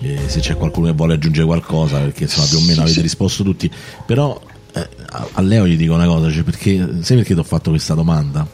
eh, 0.00 0.18
se 0.28 0.40
c'è 0.40 0.56
qualcuno 0.56 0.86
che 0.86 0.92
vuole 0.94 1.14
aggiungere 1.14 1.44
qualcosa, 1.46 1.98
perché 1.98 2.24
insomma 2.24 2.46
più 2.46 2.58
o 2.58 2.62
meno 2.62 2.82
avete 2.82 3.00
risposto 3.02 3.42
tutti, 3.42 3.70
però 4.06 4.40
eh, 4.72 4.88
a- 5.10 5.28
a 5.32 5.40
Leo 5.42 5.66
gli 5.66 5.76
dico 5.76 5.94
una 5.94 6.06
cosa, 6.06 6.30
cioè 6.30 6.42
perché, 6.42 6.76
sai 7.02 7.16
perché 7.16 7.34
ti 7.34 7.40
ho 7.40 7.44
fatto 7.44 7.70
questa 7.70 7.94
domanda? 7.94 8.46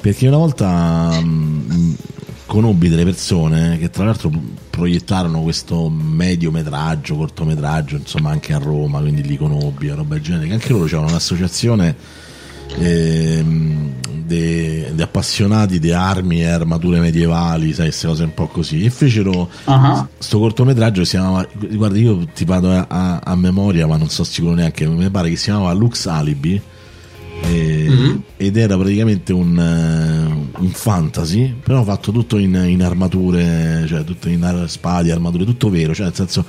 Perché 0.00 0.26
una 0.28 0.36
volta 0.38 1.20
mh, 1.22 1.96
conobbi 2.46 2.88
delle 2.88 3.04
persone 3.04 3.76
che 3.78 3.90
tra 3.90 4.04
l'altro 4.04 4.30
proiettarono 4.70 5.42
questo 5.42 5.88
mediometraggio, 5.90 7.16
cortometraggio, 7.16 7.96
insomma 7.96 8.30
anche 8.30 8.52
a 8.52 8.58
Roma, 8.58 9.00
quindi 9.00 9.22
li 9.22 9.36
conobbi, 9.36 9.88
roba 9.90 10.14
del 10.14 10.22
genere, 10.22 10.46
che 10.46 10.52
anche 10.54 10.72
loro 10.72 10.84
c'erano 10.84 11.08
un'associazione 11.08 11.96
de- 14.26 14.90
di 14.94 15.02
appassionati 15.02 15.78
di 15.78 15.92
armi 15.92 16.40
e 16.40 16.46
armature 16.46 16.98
medievali, 17.00 17.72
sai, 17.72 17.86
queste 17.86 18.06
cose 18.06 18.24
un 18.24 18.34
po' 18.34 18.48
così, 18.48 18.84
e 18.84 18.90
fecero 18.90 19.48
sto 20.18 20.38
cortometraggio 20.38 21.00
che 21.00 21.06
si 21.06 21.16
chiamava 21.16 21.46
guarda 21.70 21.98
io 21.98 22.26
ti 22.34 22.44
vado 22.44 22.70
a, 22.72 22.86
a- 22.88 23.20
a 23.22 23.36
memoria 23.36 23.86
ma 23.86 23.96
non 23.96 24.08
so 24.08 24.24
sicuro 24.24 24.54
neanche 24.54 24.86
mi 24.86 25.08
pare 25.10 25.28
che 25.30 25.36
si 25.36 25.44
chiamava 25.44 25.72
Lux 25.72 26.06
Alibi 26.06 26.60
e- 27.42 27.86
Mhm. 27.88 28.22
ed 28.36 28.56
era 28.56 28.76
praticamente 28.76 29.32
un, 29.32 29.58
eh, 29.58 30.60
un 30.60 30.70
fantasy 30.70 31.54
però 31.62 31.82
fatto 31.84 32.12
tutto 32.12 32.38
in, 32.38 32.54
in 32.54 32.82
armature 32.82 33.84
cioè 33.86 34.04
tutto 34.04 34.28
in 34.28 34.42
ar- 34.42 34.68
spadi 34.68 35.10
armature 35.10 35.44
tutto 35.44 35.70
vero 35.70 35.94
cioè 35.94 36.06
nel 36.06 36.14
senso 36.14 36.44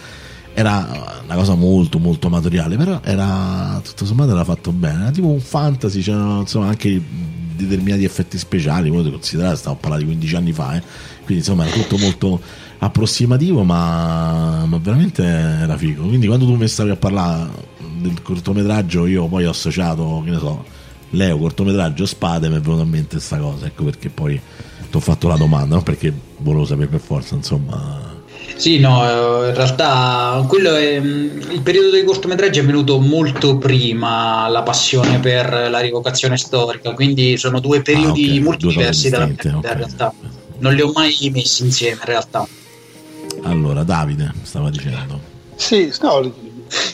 era 0.53 1.19
una 1.23 1.35
cosa 1.35 1.53
molto 1.53 1.99
molto 1.99 2.27
amatoriale 2.27 2.75
però 2.77 2.99
era 3.03 3.79
tutto 3.83 4.05
sommato 4.05 4.31
era 4.31 4.43
fatto 4.43 4.71
bene 4.71 5.01
era 5.01 5.11
tipo 5.11 5.27
un 5.27 5.39
fantasy 5.39 6.01
c'erano 6.01 6.41
insomma 6.41 6.67
anche 6.67 7.01
determinati 7.57 8.03
effetti 8.03 8.37
speciali, 8.37 8.89
potete 8.89 9.11
considerare, 9.11 9.55
stiamo 9.55 9.77
parlando 9.77 10.05
di 10.05 10.11
15 10.11 10.35
anni 10.35 10.53
fa, 10.53 10.75
eh. 10.75 10.81
quindi 11.25 11.43
insomma 11.43 11.65
era 11.65 11.75
tutto 11.75 11.97
molto 11.97 12.39
approssimativo, 12.77 13.63
ma, 13.63 14.65
ma, 14.65 14.77
veramente 14.77 15.23
era 15.23 15.75
figo. 15.75 16.03
Quindi 16.03 16.27
quando 16.27 16.45
tu 16.45 16.55
mi 16.55 16.67
stavi 16.67 16.91
a 16.91 16.95
parlare 16.95 17.49
del 17.99 18.21
cortometraggio, 18.21 19.07
io 19.07 19.27
poi 19.27 19.45
ho 19.45 19.49
associato, 19.49 20.21
che 20.23 20.31
ne 20.31 20.37
so, 20.37 20.63
Leo, 21.11 21.37
cortometraggio, 21.37 22.05
spade, 22.05 22.49
mi 22.49 22.57
è 22.57 22.59
venuta 22.59 22.83
in 22.83 22.89
mente 22.89 23.15
questa 23.15 23.37
cosa, 23.37 23.65
ecco 23.65 23.83
perché 23.83 24.09
poi 24.09 24.39
ti 24.89 24.95
ho 24.95 24.99
fatto 24.99 25.27
la 25.27 25.37
domanda, 25.37 25.75
non 25.75 25.83
perché 25.83 26.13
volevo 26.37 26.65
sapere 26.65 26.87
per 26.87 26.99
forza, 26.99 27.35
insomma 27.35 28.15
sì, 28.57 28.79
no, 28.79 29.03
in 29.45 29.53
realtà 29.53 30.43
quello 30.47 30.75
è, 30.75 30.99
mm, 30.99 31.51
il 31.51 31.61
periodo 31.61 31.91
dei 31.91 32.03
cortometraggi 32.03 32.59
è 32.59 32.65
venuto 32.65 32.99
molto 32.99 33.57
prima 33.57 34.47
la 34.47 34.63
passione 34.63 35.19
per 35.19 35.69
la 35.69 35.79
rivocazione 35.79 36.37
storica, 36.37 36.91
quindi 36.93 37.37
sono 37.37 37.59
due 37.59 37.83
periodi 37.83 38.23
ah, 38.23 38.29
okay. 38.29 38.39
molto 38.39 38.65
due 38.65 38.75
diversi 38.75 39.09
dalla 39.09 39.25
mia 39.25 39.35
vita 39.35 39.57
okay. 39.57 39.71
in 39.71 39.77
realtà. 39.77 40.13
Non 40.59 40.73
li 40.73 40.81
ho 40.81 40.91
mai 40.91 41.15
messi 41.31 41.63
insieme 41.63 41.99
in 41.99 42.05
realtà. 42.05 42.47
Allora, 43.43 43.83
Davide 43.83 44.33
stava 44.41 44.71
dicendo. 44.71 45.19
Sì, 45.55 45.93
no, 46.01 46.33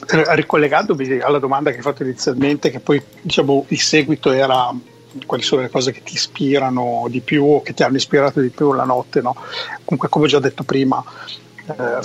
ricollegandomi 0.08 1.20
alla 1.20 1.40
domanda 1.40 1.72
che 1.72 1.78
hai 1.78 1.82
fatto 1.82 2.04
inizialmente, 2.04 2.70
che 2.70 2.80
poi 2.80 3.02
diciamo 3.22 3.66
il 3.70 3.80
seguito 3.80 4.32
era 4.32 4.74
quali 5.26 5.44
sono 5.44 5.62
le 5.62 5.70
cose 5.70 5.91
che 5.91 6.02
ti 6.04 6.14
ispirano 6.14 7.06
di 7.10 7.22
più 7.22 7.45
o 7.45 7.62
che 7.62 7.74
ti 7.74 7.84
hanno 7.84 7.98
ispirato 7.98 8.40
di 8.40 8.50
più 8.50 8.74
la 8.74 8.84
notte, 8.84 9.22
no? 9.22 9.36
Comunque, 9.84 10.10
come 10.10 10.26
ho 10.26 10.28
già 10.28 10.40
detto 10.40 10.64
prima, 10.64 11.04
eh, 11.68 12.00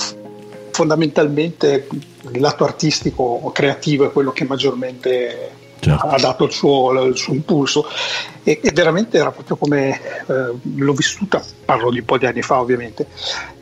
fondamentalmente 0.71 1.89
il 2.33 2.41
lato 2.41 2.65
artistico 2.65 3.51
creativo 3.53 4.07
è 4.07 4.13
quello 4.13 4.33
che 4.33 4.45
maggiormente 4.45 5.51
certo. 5.81 6.07
ha 6.07 6.19
dato 6.19 6.45
il 6.45 6.53
suo, 6.53 7.03
il 7.03 7.17
suo 7.17 7.35
impulso 7.35 7.87
e, 8.43 8.61
e, 8.63 8.71
veramente 8.73 9.19
era 9.19 9.31
proprio 9.31 9.57
come 9.57 10.01
eh, 10.27 10.55
l'ho 10.77 10.93
vissuta, 10.93 11.43
parlo 11.65 11.91
di 11.91 11.99
un 11.99 12.05
po' 12.05 12.19
di 12.19 12.27
anni 12.27 12.43
fa 12.43 12.61
ovviamente. 12.61 13.07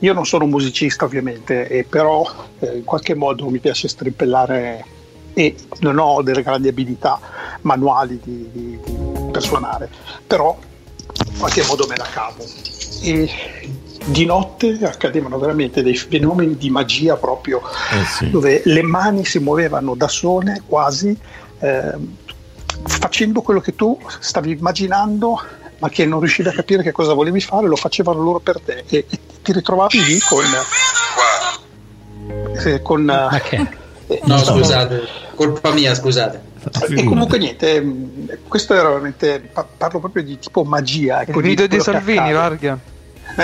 Io 0.01 0.13
non 0.13 0.25
sono 0.25 0.45
un 0.45 0.51
musicista 0.51 1.05
ovviamente, 1.05 1.69
e 1.69 1.85
però 1.85 2.25
eh, 2.61 2.77
in 2.77 2.85
qualche 2.85 3.15
modo 3.15 3.49
mi 3.49 3.59
piace 3.59 3.89
strimpellare 3.89 4.85
e 5.35 5.55
non 5.81 5.99
ho 5.99 6.23
delle 6.23 6.43
grandi 6.43 6.69
abilità 6.69 7.21
manuali 7.63 8.21
di, 8.23 8.49
di, 8.53 8.79
di 8.83 8.97
per 9.31 9.43
suonare, 9.43 9.91
però 10.27 10.57
in 11.27 11.39
qualche 11.39 11.65
modo 11.67 11.87
me 11.87 11.97
la 11.97 12.07
cavo. 12.11 12.45
E 13.03 13.31
di 14.07 14.25
notte 14.25 14.79
accadevano 14.83 15.39
veramente 15.39 15.83
dei 15.83 15.97
fenomeni 15.97 16.57
di 16.57 16.71
magia 16.71 17.17
proprio, 17.17 17.61
eh 17.93 18.05
sì. 18.05 18.31
dove 18.31 18.63
le 18.65 18.83
mani 18.83 19.25
si 19.25 19.39
muovevano 19.41 19.95
da 19.95 20.09
sole 20.09 20.63
quasi, 20.67 21.17
eh, 21.59 21.95
facendo 22.85 23.43
quello 23.43 23.61
che 23.61 23.75
tu 23.75 23.99
stavi 24.21 24.53
immaginando, 24.53 25.41
ma 25.79 25.89
che 25.89 26.07
non 26.07 26.21
riuscivi 26.21 26.49
a 26.49 26.53
capire 26.53 26.83
che 26.83 26.93
cosa 26.93 27.13
volevi 27.13 27.41
fare, 27.41 27.67
lo 27.67 27.77
facevano 27.77 28.23
loro 28.23 28.39
per 28.41 28.61
te 28.61 28.85
e, 28.87 29.07
e 29.09 29.19
ti 29.43 29.53
ritrovavi 29.53 30.03
lì 30.03 30.19
con... 30.21 30.45
Eh, 32.65 32.83
con 32.83 33.09
okay. 33.09 33.69
eh, 34.09 34.21
no, 34.25 34.39
scusate, 34.39 35.07
colpa 35.35 35.73
mia, 35.73 35.95
scusate. 35.95 36.55
E 36.89 37.05
comunque 37.05 37.39
niente, 37.39 37.81
mm, 37.81 38.29
questo 38.49 38.75
era 38.75 38.89
veramente, 38.89 39.41
parlo 39.77 40.01
proprio 40.01 40.25
di 40.25 40.39
tipo 40.39 40.65
magia. 40.65 41.23
Ecco, 41.23 41.39
Il 41.39 41.47
video 41.47 41.67
di, 41.67 41.77
di 41.77 41.83
Salvini, 41.83 42.33
Varga. 42.33 42.79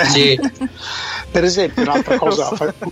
Sì. 0.01 0.39
per 1.31 1.43
esempio, 1.43 1.83
un'altra 1.83 2.17
cosa, 2.17 2.49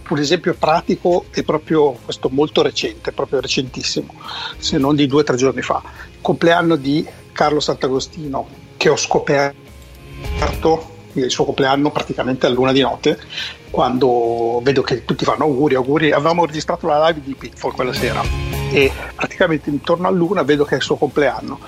un 0.10 0.20
esempio 0.20 0.54
pratico 0.54 1.26
è 1.32 1.44
proprio 1.44 1.98
questo 2.04 2.30
molto 2.30 2.62
recente, 2.62 3.12
proprio 3.12 3.40
recentissimo, 3.40 4.14
se 4.58 4.78
non 4.78 4.96
di 4.96 5.08
due 5.08 5.22
o 5.22 5.24
tre 5.24 5.36
giorni 5.36 5.62
fa, 5.62 5.82
compleanno 6.22 6.76
di 6.76 7.06
Carlo 7.32 7.60
Sant'Agostino, 7.60 8.48
che 8.78 8.90
ho 8.90 8.98
scoperto 8.98 10.90
il 11.14 11.30
suo 11.30 11.46
compleanno 11.46 11.92
praticamente 11.92 12.46
a 12.46 12.50
luna 12.50 12.72
di 12.72 12.80
notte 12.80 13.20
quando 13.70 14.60
vedo 14.64 14.82
che 14.82 15.06
tutti 15.06 15.26
fanno 15.26 15.46
auguri, 15.46 15.76
auguri. 15.76 16.12
Avevamo 16.12 16.46
registrato 16.46 16.88
la 16.88 17.08
live 17.08 17.22
di 17.24 17.34
Pitfall 17.34 17.74
quella 17.74 17.94
sera 17.94 18.22
e 18.72 18.92
praticamente 19.16 19.70
intorno 19.70 20.08
a 20.08 20.12
luna 20.12 20.44
vedo 20.44 20.66
che 20.66 20.76
è 20.76 20.78
il 20.78 20.84
suo 20.84 20.96
compleanno. 20.96 21.60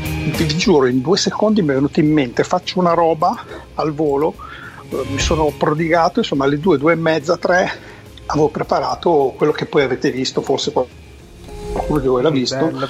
Vi 0.00 0.46
giuro, 0.56 0.86
in 0.86 1.00
due 1.00 1.16
secondi 1.16 1.62
mi 1.62 1.70
è 1.70 1.74
venuto 1.74 2.00
in 2.00 2.10
mente, 2.10 2.42
faccio 2.42 2.78
una 2.78 2.94
roba 2.94 3.44
al 3.74 3.92
volo 3.92 4.34
mi 5.08 5.18
sono 5.18 5.52
prodigato, 5.56 6.20
insomma 6.20 6.44
alle 6.44 6.58
due, 6.58 6.78
due 6.78 6.92
e 6.92 6.96
mezza, 6.96 7.36
tre 7.36 7.70
avevo 8.26 8.48
preparato 8.48 9.34
quello 9.36 9.52
che 9.52 9.66
poi 9.66 9.82
avete 9.82 10.10
visto, 10.10 10.40
forse 10.42 10.72
qualcuno 10.72 11.98
di 12.00 12.06
voi 12.06 12.22
l'ha 12.22 12.30
visto, 12.30 12.66
Bello, 12.66 12.88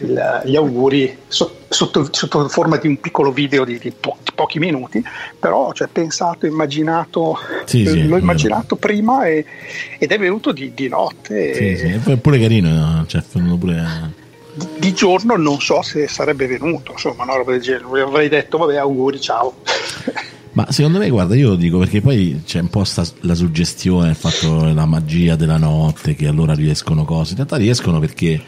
il, 0.00 0.42
gli 0.44 0.56
auguri 0.56 1.16
sotto, 1.26 1.64
sotto, 1.68 2.08
sotto, 2.10 2.48
forma 2.48 2.76
di 2.76 2.86
un 2.86 3.00
piccolo 3.00 3.32
video 3.32 3.64
di, 3.64 3.78
di, 3.78 3.90
po- 3.90 4.18
di 4.22 4.30
pochi 4.34 4.58
minuti, 4.58 5.02
però 5.38 5.72
cioè, 5.72 5.88
pensato, 5.88 6.46
immaginato, 6.46 7.38
sì, 7.64 7.86
sì, 7.86 8.06
l'ho 8.06 8.18
immaginato 8.18 8.76
vero. 8.76 8.86
prima 8.86 9.26
e, 9.26 9.44
ed 9.98 10.10
è 10.10 10.18
venuto 10.18 10.52
di, 10.52 10.72
di 10.74 10.88
notte. 10.88 11.54
Sì, 11.54 11.70
e, 11.70 11.76
sì, 11.76 12.10
è 12.10 12.16
pure 12.16 12.38
carino, 12.38 13.04
cioè, 13.06 13.22
pure... 13.58 14.26
Di, 14.76 14.92
giorno 14.92 15.36
non 15.36 15.60
so 15.60 15.82
se 15.82 16.08
sarebbe 16.08 16.46
venuto, 16.46 16.92
insomma, 16.92 17.22
una 17.22 17.36
roba 17.36 17.52
del 17.52 17.60
genere, 17.60 18.00
avrei 18.00 18.28
detto 18.28 18.58
vabbè 18.58 18.76
auguri, 18.76 19.20
ciao. 19.20 19.54
Ma 20.58 20.66
secondo 20.72 20.98
me, 20.98 21.08
guarda, 21.08 21.36
io 21.36 21.50
lo 21.50 21.54
dico 21.54 21.78
perché 21.78 22.00
poi 22.00 22.42
c'è 22.44 22.58
un 22.58 22.68
po' 22.68 22.82
sta, 22.82 23.06
la 23.20 23.36
suggestione, 23.36 24.08
il 24.08 24.16
fatto 24.16 24.64
la 24.64 24.86
magia 24.86 25.36
della 25.36 25.56
notte, 25.56 26.16
che 26.16 26.26
allora 26.26 26.52
riescono 26.52 27.04
cose. 27.04 27.30
In 27.30 27.36
realtà 27.36 27.54
riescono 27.54 28.00
perché, 28.00 28.42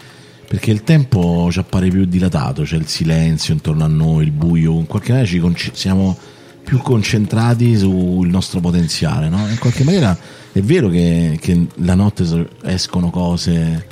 perché 0.44 0.72
il 0.72 0.82
tempo 0.82 1.48
ci 1.52 1.60
appare 1.60 1.88
più 1.88 2.04
dilatato, 2.06 2.62
c'è 2.62 2.74
il 2.74 2.88
silenzio 2.88 3.54
intorno 3.54 3.84
a 3.84 3.86
noi, 3.86 4.24
il 4.24 4.32
buio, 4.32 4.72
in 4.72 4.86
qualche 4.86 5.10
maniera 5.12 5.30
ci 5.30 5.38
conce- 5.38 5.70
siamo 5.72 6.18
più 6.64 6.78
concentrati 6.78 7.78
sul 7.78 8.26
nostro 8.26 8.58
potenziale, 8.58 9.28
no? 9.28 9.46
In 9.48 9.58
qualche 9.60 9.84
maniera 9.84 10.18
è 10.50 10.60
vero 10.62 10.88
che, 10.88 11.38
che 11.40 11.68
la 11.76 11.94
notte 11.94 12.48
escono 12.64 13.10
cose. 13.10 13.86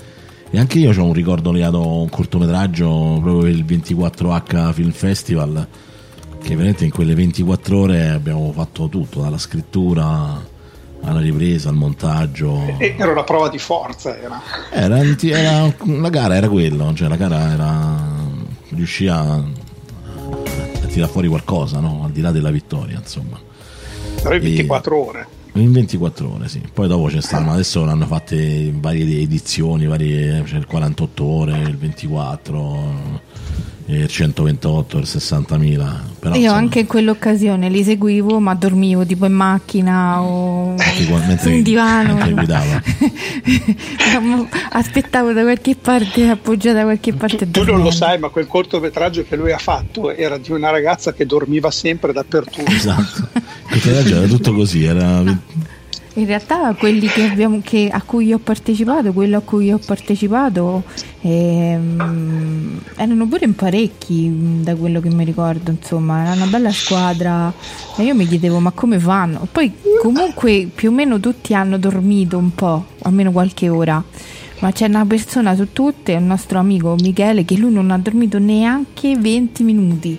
E 0.50 0.58
anche 0.58 0.80
io 0.80 0.90
ho 0.90 1.04
un 1.04 1.12
ricordo 1.12 1.52
legato 1.52 1.80
a 1.80 1.86
un 1.86 2.08
cortometraggio 2.08 3.20
proprio 3.22 3.48
il 3.48 3.64
24H 3.64 4.72
Film 4.72 4.90
Festival 4.90 5.68
che 6.48 6.54
veramente 6.54 6.86
in 6.86 6.90
quelle 6.90 7.14
24 7.14 7.78
ore 7.78 8.08
abbiamo 8.08 8.50
fatto 8.52 8.88
tutto, 8.88 9.20
dalla 9.20 9.36
scrittura 9.36 10.42
alla 11.02 11.20
ripresa, 11.20 11.68
al 11.68 11.74
montaggio. 11.74 12.74
Era 12.78 13.12
una 13.12 13.22
prova 13.22 13.50
di 13.50 13.58
forza. 13.58 14.18
Era. 14.18 14.40
Era, 14.70 14.98
era, 14.98 15.74
la 15.84 16.08
gara 16.08 16.36
era 16.36 16.48
quello, 16.48 16.94
cioè 16.94 17.06
la 17.08 17.16
gara 17.16 17.52
era 17.52 18.16
riuscì 18.70 19.08
a, 19.08 19.34
a 19.34 20.86
tirare 20.86 21.12
fuori 21.12 21.28
qualcosa, 21.28 21.80
no? 21.80 22.00
al 22.04 22.12
di 22.12 22.22
là 22.22 22.32
della 22.32 22.50
vittoria, 22.50 22.96
insomma. 22.96 23.38
Però 24.22 24.34
in 24.34 24.40
24 24.40 24.94
e, 24.94 24.98
ore. 24.98 25.26
In 25.52 25.70
24 25.70 26.32
ore, 26.32 26.48
sì. 26.48 26.62
Poi 26.72 26.88
dopo 26.88 27.08
c'è 27.08 27.20
stato, 27.20 27.50
adesso 27.50 27.84
l'hanno 27.84 28.06
fatte 28.06 28.72
varie 28.74 29.20
edizioni, 29.20 29.84
varie, 29.84 30.42
c'è 30.44 30.56
il 30.56 30.66
48 30.66 31.24
ore, 31.24 31.58
il 31.58 31.76
24 31.76 33.26
il 33.27 33.27
128, 33.88 34.98
il 34.98 35.04
60.000. 35.04 35.96
Però, 36.18 36.34
Io 36.34 36.40
insomma, 36.40 36.58
anche 36.58 36.80
in 36.80 36.86
quell'occasione 36.86 37.70
li 37.70 37.82
seguivo, 37.82 38.38
ma 38.38 38.54
dormivo 38.54 39.06
tipo 39.06 39.24
in 39.24 39.32
macchina 39.32 40.20
o 40.20 40.74
su 40.78 41.48
un 41.48 41.62
divano. 41.62 42.16
Guidavo. 42.30 42.80
Aspettavo 44.72 45.32
da 45.32 45.42
qualche 45.42 45.74
parte, 45.74 46.28
appoggiata 46.28 46.78
da 46.78 46.82
qualche 46.82 47.14
parte. 47.14 47.50
Tu, 47.50 47.64
tu 47.64 47.64
non 47.64 47.82
lo 47.82 47.90
sai, 47.90 48.18
ma 48.18 48.28
quel 48.28 48.46
cortometraggio 48.46 49.24
che 49.26 49.36
lui 49.36 49.52
ha 49.52 49.58
fatto 49.58 50.10
era 50.10 50.36
di 50.36 50.52
una 50.52 50.70
ragazza 50.70 51.14
che 51.14 51.24
dormiva 51.24 51.70
sempre 51.70 52.12
dappertutto. 52.12 52.70
Esatto, 52.70 53.28
il 53.32 53.42
cortometraggio 53.70 54.16
era 54.16 54.26
tutto 54.26 54.52
così, 54.52 54.84
era 54.84 55.22
in 56.14 56.26
realtà 56.26 56.74
quelli 56.74 57.06
che 57.06 57.24
abbiamo, 57.24 57.60
che, 57.62 57.88
a 57.90 58.02
cui 58.02 58.32
ho 58.32 58.38
partecipato, 58.38 59.12
quello 59.12 59.38
a 59.38 59.40
cui 59.40 59.72
ho 59.72 59.78
partecipato 59.78 60.82
ehm, 61.20 62.80
erano 62.96 63.26
pure 63.26 63.44
in 63.44 63.54
parecchi 63.54 64.60
da 64.62 64.74
quello 64.74 65.00
che 65.00 65.10
mi 65.10 65.24
ricordo, 65.24 65.70
insomma, 65.70 66.22
era 66.22 66.32
una 66.32 66.46
bella 66.46 66.72
squadra 66.72 67.52
e 67.96 68.02
io 68.02 68.14
mi 68.14 68.26
chiedevo 68.26 68.58
ma 68.58 68.70
come 68.72 68.98
fanno? 68.98 69.46
Poi 69.50 69.72
comunque 70.00 70.68
più 70.74 70.90
o 70.90 70.92
meno 70.92 71.20
tutti 71.20 71.54
hanno 71.54 71.78
dormito 71.78 72.38
un 72.38 72.54
po', 72.54 72.84
almeno 73.02 73.32
qualche 73.32 73.68
ora. 73.68 74.02
Ma 74.60 74.72
c'è 74.72 74.86
una 74.86 75.06
persona 75.06 75.54
su 75.54 75.72
tutte, 75.72 76.12
il 76.12 76.22
nostro 76.22 76.58
amico 76.58 76.96
Michele, 77.00 77.44
che 77.44 77.56
lui 77.56 77.72
non 77.72 77.92
ha 77.92 77.98
dormito 77.98 78.38
neanche 78.38 79.16
20 79.16 79.62
minuti 79.62 80.18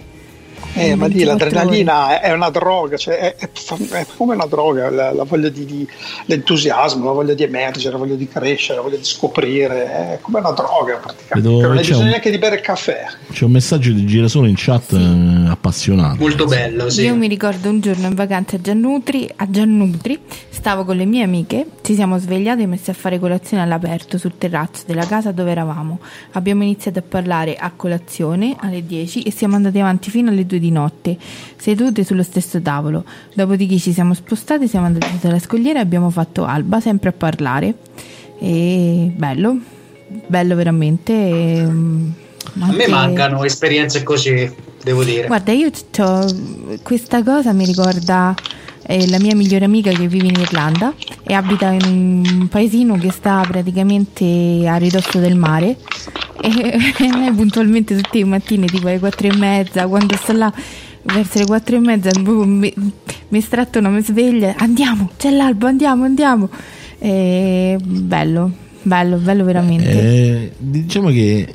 Eh, 0.74 0.96
ma 0.96 1.08
lì 1.08 1.24
l'adrenalina 1.24 2.22
è 2.22 2.32
una 2.32 2.50
droga, 2.50 2.98
cioè 2.98 3.18
è, 3.18 3.36
è, 3.36 3.50
è, 3.92 4.06
come 4.16 4.36
una 4.36 4.46
droga, 4.46 4.90
la, 4.90 5.12
la 5.12 5.24
voglia 5.24 5.50
di, 5.50 5.66
di, 5.66 5.88
l'entusiasmo, 6.26 7.06
la 7.06 7.12
voglia 7.12 7.34
di 7.34 7.44
emergere, 7.44 7.92
la 7.92 7.98
voglia 7.98 8.16
di 8.16 8.28
crescere, 8.28 8.78
la 8.78 8.84
voglia 8.84 8.98
di 8.98 9.04
scoprire, 9.04 9.86
è 9.86 10.20
come 10.22 10.40
una 10.40 10.52
droga 10.52 10.98
praticamente. 10.98 11.50
Vedo, 11.50 11.62
non 11.62 11.78
hai 11.78 11.78
bisogno 11.80 12.00
un, 12.00 12.08
neanche 12.08 12.32
di 12.32 12.38
bere 12.38 12.56
il 12.56 12.62
caffè. 12.62 13.06
C'è 13.32 13.44
un 13.46 13.52
messaggio 13.52 13.92
di 13.92 14.06
girasole 14.06 14.50
in 14.50 14.56
chat 14.58 14.88
sì. 14.90 14.96
Eh, 14.96 15.50
appassionato. 15.50 16.18
Molto 16.20 16.46
bello, 16.46 16.90
sì. 16.90 17.04
Io 17.04 17.16
mi 17.16 17.28
ricordo 17.28 17.70
un 17.70 17.80
giorno 17.80 18.08
in 18.08 18.16
vacanza 18.16 18.56
a 18.56 18.62
Giannutri, 18.62 19.30
a 19.36 19.50
Giannutri, 19.50 20.20
stavo 20.50 20.86
con 20.86 20.96
le 20.96 21.06
mie 21.06 21.24
amiche, 21.24 21.66
ci 21.82 21.96
siamo 21.96 22.18
svegliate 22.18 22.62
e 22.62 22.68
messe 22.68 22.92
a 22.92 22.94
fare 22.94 23.20
colazione 23.20 23.64
all'aperto 23.64 24.18
sul 24.18 24.38
terrazzo 24.38 24.84
della 24.86 25.06
casa 25.06 25.32
dove 25.32 25.52
eravamo. 25.52 26.00
Abbiamo 26.34 26.64
iniziato 26.64 27.00
a 27.00 27.04
parlare 27.08 27.56
a 27.56 27.72
colazione 27.76 28.56
alle 28.60 28.86
10 28.86 29.24
e 29.24 29.32
siamo 29.32 29.56
andati 29.56 29.80
avanti 29.80 30.10
fino 30.10 30.30
alle 30.30 30.46
2 30.50 30.60
di 30.60 30.72
notte, 30.72 31.18
sedute 31.58 32.04
sullo 32.04 32.24
stesso 32.24 32.60
tavolo. 32.62 33.06
Dopodiché 33.34 33.78
ci 33.78 33.94
siamo 33.94 34.16
spostati, 34.16 34.68
siamo 34.68 34.88
andati 34.88 35.20
sulla 35.20 35.40
scogliera 35.40 35.78
e 35.80 35.82
abbiamo 35.84 36.10
fatto 36.10 36.44
alba, 36.46 36.80
sempre 36.80 37.10
a 37.10 37.14
parlare. 37.14 37.76
E 38.40 39.12
bello, 39.16 39.58
bello 40.28 40.56
veramente. 40.56 41.14
E, 41.14 41.60
anche... 41.62 42.18
A 42.60 42.72
me 42.72 42.88
mancano 42.88 43.44
esperienze 43.44 44.02
così, 44.02 44.52
devo 44.84 45.04
dire. 45.04 45.28
Guarda, 45.28 45.52
io 45.52 45.70
questa 46.82 47.24
cosa 47.24 47.54
mi 47.54 47.66
ricorda 47.66 48.34
eh, 48.92 49.08
la 49.08 49.20
mia 49.20 49.36
migliore 49.36 49.66
amica 49.66 49.92
che 49.92 50.08
vive 50.08 50.30
in 50.30 50.40
Irlanda 50.40 50.92
e 51.24 51.36
abita 51.36 51.70
in 51.70 52.24
un 52.40 52.48
paesino 52.48 52.98
che 52.98 53.12
sta 53.12 53.46
praticamente 53.48 54.64
a 54.68 54.78
ridosso 54.78 55.20
del 55.20 55.36
mare. 55.36 55.78
E, 56.42 56.76
noi 57.08 57.32
puntualmente 57.34 57.96
tutte 57.96 58.18
le 58.18 58.26
mattine 58.26 58.66
tipo 58.66 58.88
alle 58.88 58.98
quattro 58.98 59.28
e 59.28 59.36
mezza 59.36 59.86
quando 59.86 60.16
sto 60.16 60.34
là 60.34 60.52
verso 61.04 61.38
le 61.38 61.46
quattro 61.46 61.76
e 61.76 61.80
mezza 61.80 62.10
mi, 62.20 62.74
mi 63.28 63.42
strattono 63.42 63.90
mi 63.90 64.02
sveglia 64.02 64.56
andiamo 64.58 65.12
c'è 65.18 65.30
l'albo 65.30 65.68
andiamo 65.68 66.06
andiamo. 66.06 66.50
E, 66.98 67.78
bello 67.80 68.52
bello 68.82 69.18
bello 69.18 69.44
veramente. 69.44 69.92
Eh, 69.92 70.52
diciamo 70.58 71.10
che 71.10 71.48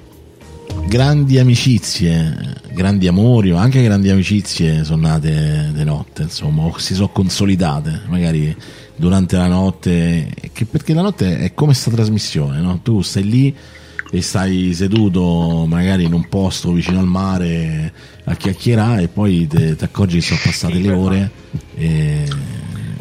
grandi 0.86 1.38
amicizie 1.38 2.62
grandi 2.72 3.08
amori 3.08 3.50
ma 3.52 3.60
anche 3.60 3.82
grandi 3.82 4.10
amicizie 4.10 4.84
sono 4.84 5.08
nate 5.08 5.70
di 5.72 5.84
notte 5.84 6.22
insomma 6.22 6.64
o 6.64 6.78
si 6.78 6.94
sono 6.94 7.08
consolidate 7.08 8.02
magari 8.06 8.54
durante 8.96 9.36
la 9.36 9.46
notte 9.46 10.28
perché 10.70 10.94
la 10.94 11.02
notte 11.02 11.38
è 11.38 11.54
come 11.54 11.72
questa 11.72 11.90
trasmissione 11.90 12.60
no? 12.60 12.80
tu 12.82 13.02
stai 13.02 13.24
lì 13.24 13.54
e 14.10 14.22
stai 14.22 14.72
seduto 14.74 15.66
magari 15.66 16.04
in 16.04 16.12
un 16.12 16.28
posto 16.28 16.70
vicino 16.72 17.00
al 17.00 17.06
mare 17.06 17.92
a 18.24 18.36
chiacchierare 18.36 19.02
e 19.02 19.08
poi 19.08 19.46
ti 19.46 19.76
accorgi 19.80 20.16
che 20.16 20.22
sono 20.22 20.40
passate 20.42 20.78
le 20.78 20.92
ore 20.92 21.30
e... 21.74 22.24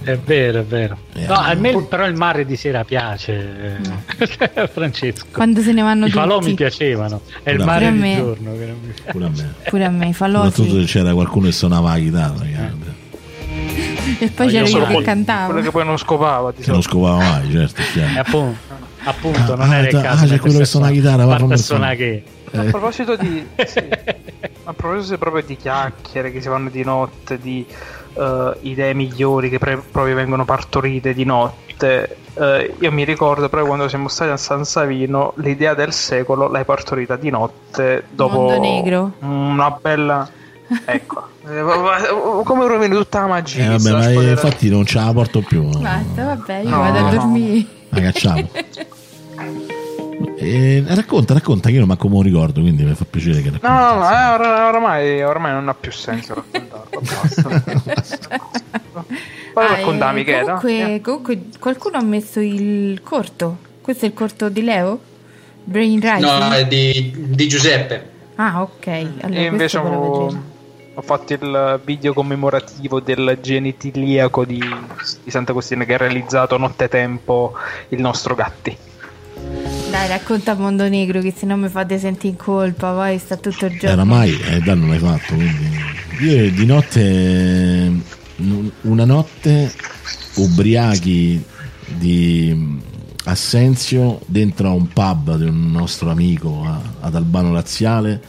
È 0.03 0.17
vero, 0.17 0.59
è 0.59 0.63
vero. 0.63 0.97
Eh, 1.13 1.25
no, 1.25 1.33
a 1.33 1.53
me 1.53 1.81
però 1.83 2.05
il 2.05 2.15
mare 2.15 2.45
di 2.45 2.55
sera 2.55 2.83
piace, 2.83 3.79
no. 3.83 4.01
Francesco. 4.71 5.25
Quando 5.31 5.61
se 5.61 5.71
ne 5.71 5.81
vanno 5.81 6.05
I 6.05 6.09
tutti. 6.09 6.19
falò 6.19 6.39
mi 6.41 6.53
piacevano, 6.53 7.21
è 7.41 7.51
il 7.51 7.63
mare 7.63 7.91
di 7.91 8.15
giorno 8.15 8.51
che 8.57 8.65
non 8.65 8.79
mi 8.81 8.93
Pure 9.11 9.25
a 9.25 9.29
me. 9.29 9.53
Pure 9.69 9.85
a 9.85 9.89
me, 9.89 10.07
i 10.09 10.13
falò 10.13 10.43
Soprattutto 10.43 10.79
sì. 10.81 10.85
c'era 10.85 11.13
qualcuno 11.13 11.45
che 11.45 11.51
suonava 11.53 11.93
la 11.93 11.99
chitarra. 11.99 12.45
E 14.19 14.29
poi 14.29 14.47
c'era 14.47 14.67
io 14.67 14.85
che 14.85 15.01
cantava. 15.01 15.45
Quello 15.45 15.61
che 15.61 15.71
poi 15.71 15.85
non 15.85 15.97
scopava. 15.97 16.53
Che 16.53 16.69
non 16.69 16.81
scopava 16.81 17.17
mai, 17.17 17.51
certo. 17.51 17.81
E 17.97 18.19
appunto 18.19 18.91
appunto 19.05 19.55
non 19.55 19.69
ah, 19.69 19.75
era 19.75 19.87
il 19.87 20.01
caso 20.01 20.23
ah 20.23 20.27
c'è 20.27 20.39
quello 20.39 20.59
che 20.59 20.65
suona 20.65 20.87
la 20.87 20.91
chitarra 20.93 21.25
va 21.25 21.35
a 21.35 21.57
suona 21.57 21.93
che 21.93 22.23
a 22.53 22.63
proposito 22.63 23.15
di 23.15 23.45
sì, 23.65 23.79
a 24.63 24.73
proposito 24.73 25.17
proprio 25.17 25.43
di 25.43 25.57
chiacchiere 25.57 26.31
che 26.31 26.41
si 26.41 26.47
fanno 26.47 26.69
di 26.69 26.83
notte 26.83 27.39
di 27.39 27.65
uh, 28.13 28.55
idee 28.61 28.93
migliori 28.93 29.49
che 29.49 29.59
pre- 29.59 29.81
proprio 29.91 30.15
vengono 30.15 30.45
partorite 30.45 31.13
di 31.13 31.23
notte. 31.25 32.17
Uh, 32.33 32.73
io 32.79 32.91
mi 32.91 33.03
ricordo 33.03 33.47
proprio 33.47 33.65
quando 33.65 33.87
siamo 33.87 34.07
stati 34.07 34.31
a 34.31 34.37
San 34.37 34.65
Savino 34.65 35.33
l'idea 35.37 35.75
del 35.75 35.93
secolo 35.93 36.47
l'hai 36.47 36.65
partorita 36.65 37.15
di 37.15 37.29
notte 37.29 38.05
dopo 38.09 38.39
Mondo 38.39 38.59
negro. 38.59 39.11
una 39.19 39.69
bella 39.79 40.27
ecco. 40.85 41.27
Come 42.43 42.67
rovini 42.67 42.95
tutta 42.95 43.21
la 43.21 43.27
magia 43.27 43.65
eh, 43.65 43.77
vabbè, 43.77 43.91
ma 43.91 44.29
infatti 44.29 44.69
non 44.69 44.85
ce 44.85 44.97
la 44.97 45.11
porto 45.13 45.41
più. 45.41 45.63
Basta 45.79 46.23
vabbè 46.23 46.59
io 46.59 46.69
no, 46.69 46.79
vado 46.79 47.05
a 47.05 47.09
dormire. 47.11 47.65
La 47.89 48.01
cacciamo 48.01 48.49
E 50.43 50.83
racconta, 50.87 51.33
racconta, 51.33 51.67
che 51.67 51.73
io 51.73 51.79
non 51.79 51.87
manco 51.87 52.09
me 52.09 52.15
lo 52.15 52.21
ricordo, 52.21 52.59
quindi 52.61 52.83
mi 52.83 52.93
fa 52.93 53.05
piacere 53.09 53.41
che 53.41 53.51
racconti. 53.51 53.65
No, 53.65 53.93
no, 53.93 53.95
no, 53.95 54.09
eh, 54.11 54.33
or- 54.33 54.73
ormai, 54.75 55.23
ormai, 55.23 55.51
non 55.53 55.69
ha 55.69 55.73
più 55.73 55.91
senso 55.91 56.33
raccontarlo. 56.33 57.01
Poi 59.53 59.65
ah, 59.65 59.67
raccontavi 59.67 60.21
eh, 60.21 60.23
che 60.23 60.41
comunque, 60.41 61.01
comunque 61.01 61.39
qualcuno 61.59 61.97
ha 61.97 62.03
messo 62.03 62.39
il 62.39 63.01
corto. 63.03 63.57
Questo 63.81 64.05
è 64.05 64.07
il 64.07 64.13
corto 64.13 64.49
di 64.49 64.63
Leo? 64.63 64.99
Brain 65.63 65.99
Rising? 65.99 66.21
No, 66.21 66.51
è 66.51 66.65
di, 66.65 67.13
di 67.15 67.47
Giuseppe. 67.47 68.11
Ah, 68.35 68.61
ok. 68.63 68.87
Allora, 69.21 69.39
Io 69.39 69.47
invece 69.47 69.77
ho, 69.77 70.43
ho, 70.93 71.01
fatto 71.01 71.33
il 71.33 71.79
video 71.85 72.13
commemorativo 72.13 72.99
del 72.99 73.37
genitiliaco 73.41 74.43
di, 74.43 74.59
di 75.23 75.31
Sant'Agostino 75.31 75.85
che 75.85 75.93
ha 75.93 75.97
realizzato 75.97 76.57
nottetempo 76.57 77.53
il 77.89 78.01
nostro 78.01 78.35
Gatti. 78.35 78.75
Dai, 79.93 80.07
racconta 80.07 80.55
Mondo 80.55 80.89
Negro 80.89 81.21
che 81.21 81.31
se 81.37 81.45
no 81.45 81.55
mi 81.55 81.69
fate 81.69 81.99
sentire 81.99 82.29
in 82.29 82.35
colpa, 82.35 82.93
poi 82.93 83.19
sta 83.19 83.37
tutto 83.37 83.67
il 83.67 83.73
giorno. 83.73 83.89
Era 83.91 84.03
mai, 84.03 84.35
eh, 84.41 84.59
Dan 84.61 84.79
non 84.79 84.89
l'hai 84.89 84.97
fatto, 84.97 85.35
quindi... 85.35 85.69
Io 86.21 86.49
di 86.49 86.65
notte, 86.65 87.91
una 88.81 89.05
notte, 89.05 89.71
ubriachi 90.37 91.45
di 91.85 92.79
Assenzio, 93.25 94.19
dentro 94.25 94.69
a 94.69 94.71
un 94.71 94.87
pub 94.87 95.37
di 95.37 95.43
un 95.43 95.69
nostro 95.69 96.09
amico 96.09 96.65
ad 96.99 97.13
Albano 97.13 97.51
Laziale, 97.51 98.19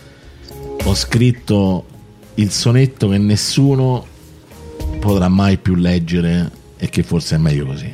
ho 0.82 0.95
scritto 0.95 1.86
il 2.35 2.51
sonetto 2.51 3.09
che 3.09 3.16
nessuno 3.16 4.05
potrà 5.01 5.28
mai 5.28 5.57
più 5.57 5.77
leggere 5.77 6.51
e 6.77 6.91
che 6.91 7.03
forse 7.03 7.36
è 7.36 7.39
meglio 7.39 7.65
così. 7.65 7.91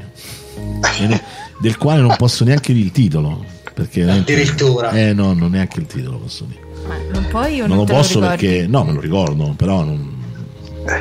del 1.60 1.76
quale 1.76 2.00
non 2.00 2.16
posso 2.16 2.42
neanche 2.42 2.72
dire 2.72 2.86
il 2.86 2.90
titolo 2.90 3.58
perché 3.80 4.10
addirittura. 4.10 4.90
Eh 4.90 5.12
no 5.12 5.32
non 5.32 5.50
neanche 5.50 5.80
il 5.80 5.86
titolo 5.86 6.18
posso 6.18 6.44
dire. 6.44 6.60
Ma 6.86 6.96
non 7.12 7.26
puoi 7.28 7.58
non, 7.58 7.68
non 7.68 7.76
lo 7.78 7.84
posso 7.84 8.20
lo 8.20 8.26
perché 8.26 8.66
no 8.66 8.84
me 8.84 8.92
lo 8.92 9.00
ricordo 9.00 9.54
però 9.56 9.84
non 9.84 10.18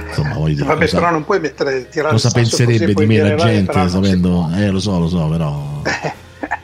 insomma 0.08 0.34
voglio 0.34 0.56
dire 0.56 0.68
vabbè 0.68 0.86
cosa, 0.86 0.98
però 0.98 1.12
non 1.12 1.24
puoi 1.24 1.40
mettere 1.40 1.88
tirare 1.90 2.12
cosa 2.12 2.30
penserebbe 2.32 2.94
di 2.94 3.06
me 3.06 3.18
la 3.18 3.36
gente 3.36 3.90
sapendo 3.90 4.50
eh 4.56 4.70
lo 4.70 4.80
so 4.80 5.00
lo 5.00 5.08
so 5.08 5.26
però 5.28 5.82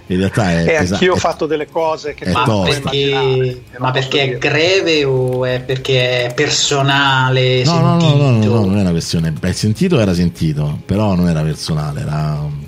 in 0.08 0.18
realtà 0.18 0.52
è 0.52 0.68
e 0.68 0.76
anch'io 0.76 1.14
ho 1.14 1.18
fatto 1.18 1.46
delle 1.46 1.68
cose 1.68 2.14
che 2.14 2.30
ma 2.30 2.44
perché, 2.64 3.64
ma 3.78 3.92
perché 3.92 4.22
è 4.24 4.38
greve 4.38 5.06
o 5.06 5.46
è 5.46 5.62
perché 5.62 6.26
è 6.26 6.34
personale 6.34 7.64
no 7.64 7.80
no, 7.80 7.96
no 7.96 8.16
no, 8.16 8.32
no, 8.32 8.46
no, 8.46 8.66
non 8.66 8.78
è 8.78 8.82
una 8.82 8.92
questione 8.92 9.32
beh 9.32 9.54
sentito 9.54 9.98
era 10.00 10.14
sentito 10.14 10.80
però 10.86 11.16
non 11.16 11.30
era 11.30 11.42
personale 11.42 12.02
era 12.02 12.64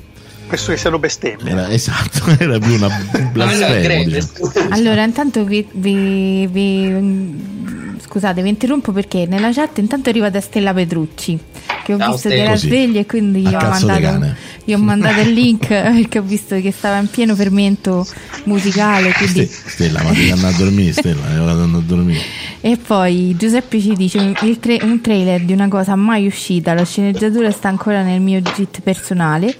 questo 0.48 0.72
che 0.72 0.78
siano 0.78 0.98
bestemmie. 0.99 1.52
Era, 1.52 1.69
esatto, 1.69 2.26
era 2.40 2.57
più 2.57 2.74
una 2.74 2.90
blasfemo. 3.32 4.03
diciamo. 4.03 4.52
Allora, 4.69 5.03
intanto 5.03 5.44
vi, 5.44 5.68
vi, 5.72 6.48
vi, 6.48 7.97
scusate, 7.99 8.41
vi 8.41 8.49
interrompo 8.49 8.91
perché 8.91 9.26
nella 9.26 9.52
chat 9.52 9.78
intanto 9.78 10.10
arriva 10.10 10.30
da 10.30 10.41
Stella 10.41 10.74
Petrucci 10.74 11.40
che 11.88 11.94
ho 11.94 11.98
no, 11.98 12.11
visto 12.11 12.28
che 12.28 12.44
era 12.44 12.57
sveglia 12.57 12.99
e 12.99 13.06
quindi 13.06 13.40
gli 13.40 13.56
ho, 13.56 13.60
mandato, 13.60 14.36
gli 14.65 14.74
ho, 14.74 14.78
mandato, 14.78 15.22
il 15.22 15.32
link 15.32 15.68
perché 15.69 16.19
ho 16.19 16.22
visto 16.22 16.60
che 16.60 16.74
stava 16.74 16.98
in 16.98 17.07
pieno 17.07 17.34
fermento 17.34 18.06
musicale. 18.44 19.14
Quindi... 19.14 19.45
Stella, 19.45 20.03
ma 20.03 20.11
devi 20.11 20.30
andare 20.30 20.53
a 20.53 20.57
dormire, 20.57 20.91
Stella, 20.91 21.34
è 21.34 21.40
ora 21.40 21.53
di 21.53 21.61
andare 21.61 21.84
a 21.84 21.88
dormire. 21.88 22.22
E 22.60 22.76
poi 22.76 23.36
Giuseppe 23.38 23.80
ci 23.80 23.94
dice 23.94 24.18
un, 24.18 24.34
tra- 24.60 24.76
un 24.82 24.99
trailer 24.99 25.44
di 25.44 25.53
una 25.53 25.69
cosa 25.69 25.95
mai 25.95 26.28
uscita, 26.28 26.74
la 26.74 26.84
sceneggiatura 26.84 27.52
sta 27.52 27.69
ancora 27.69 28.03
nel 28.03 28.19
mio 28.19 28.41
git 28.41 28.82
personale 28.82 29.56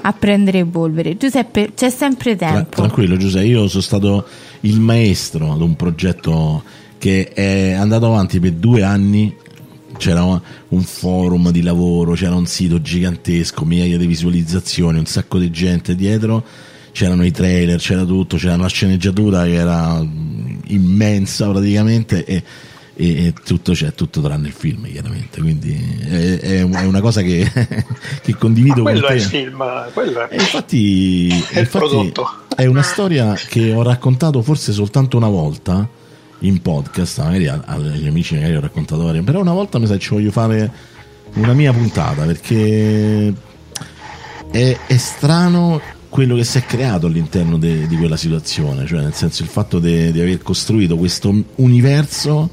a 0.00 0.12
prendere 0.12 0.64
polvere. 0.64 1.16
Giuseppe, 1.16 1.74
c'è 1.76 1.90
sempre 1.90 2.34
tempo. 2.34 2.54
Tra- 2.70 2.82
tranquillo 2.82 3.16
Giuseppe, 3.16 3.46
io 3.46 3.68
sono 3.68 3.82
stato 3.82 4.26
il 4.62 4.80
maestro 4.80 5.54
di 5.56 5.62
un 5.62 5.76
progetto 5.76 6.64
che 6.98 7.30
è 7.32 7.72
andato 7.72 8.06
avanti 8.06 8.40
per 8.40 8.52
due 8.52 8.82
anni 8.82 9.34
c'era 9.98 10.22
un 10.22 10.82
forum 10.82 11.50
di 11.50 11.62
lavoro, 11.62 12.12
c'era 12.12 12.34
un 12.34 12.46
sito 12.46 12.80
gigantesco, 12.80 13.64
migliaia 13.64 13.98
di 13.98 14.06
visualizzazioni, 14.06 14.98
un 14.98 15.06
sacco 15.06 15.38
di 15.38 15.50
gente 15.50 15.94
dietro, 15.94 16.44
c'erano 16.92 17.24
i 17.24 17.30
trailer, 17.30 17.78
c'era 17.78 18.04
tutto, 18.04 18.36
c'era 18.36 18.54
una 18.54 18.68
sceneggiatura 18.68 19.44
che 19.44 19.54
era 19.54 20.06
immensa 20.66 21.48
praticamente 21.50 22.24
e, 22.24 22.42
e, 22.94 23.26
e 23.26 23.34
tutto 23.44 23.72
c'è, 23.72 23.92
tutto 23.92 24.20
tranne 24.20 24.48
il 24.48 24.54
film 24.54 24.88
chiaramente, 24.88 25.40
quindi 25.40 25.74
è, 26.08 26.38
è 26.38 26.62
una 26.62 27.00
cosa 27.00 27.20
che, 27.22 27.50
che 28.22 28.34
condivido 28.36 28.82
Ma 28.82 28.90
quello 28.90 29.06
con 29.06 29.08
te. 29.08 29.14
è 29.14 29.16
il 29.16 29.22
film, 29.22 29.64
quello 29.92 30.28
è, 30.28 30.34
infatti, 30.34 31.28
è, 31.28 31.60
infatti 31.60 32.12
è 32.56 32.66
una 32.66 32.82
storia 32.82 33.34
che 33.34 33.72
ho 33.72 33.82
raccontato 33.82 34.42
forse 34.42 34.72
soltanto 34.72 35.16
una 35.16 35.28
volta 35.28 35.88
in 36.40 36.60
podcast, 36.62 37.18
magari 37.18 37.48
agli 37.48 38.06
amici 38.06 38.34
magari 38.34 38.56
ho 38.56 38.60
raccontato 38.60 39.04
varie, 39.04 39.22
però 39.22 39.40
una 39.40 39.52
volta 39.52 39.78
mi 39.78 39.86
sa 39.86 39.98
ci 39.98 40.10
voglio 40.10 40.30
fare 40.30 40.70
una 41.34 41.52
mia 41.52 41.72
puntata 41.72 42.24
perché 42.24 43.32
è, 44.50 44.78
è 44.86 44.96
strano 44.96 45.80
quello 46.08 46.36
che 46.36 46.44
si 46.44 46.58
è 46.58 46.64
creato 46.64 47.06
all'interno 47.06 47.58
de, 47.58 47.86
di 47.86 47.96
quella 47.96 48.16
situazione, 48.16 48.86
cioè 48.86 49.00
nel 49.00 49.14
senso 49.14 49.42
il 49.42 49.48
fatto 49.48 49.78
di 49.78 50.08
aver 50.08 50.42
costruito 50.42 50.96
questo 50.96 51.34
universo 51.56 52.50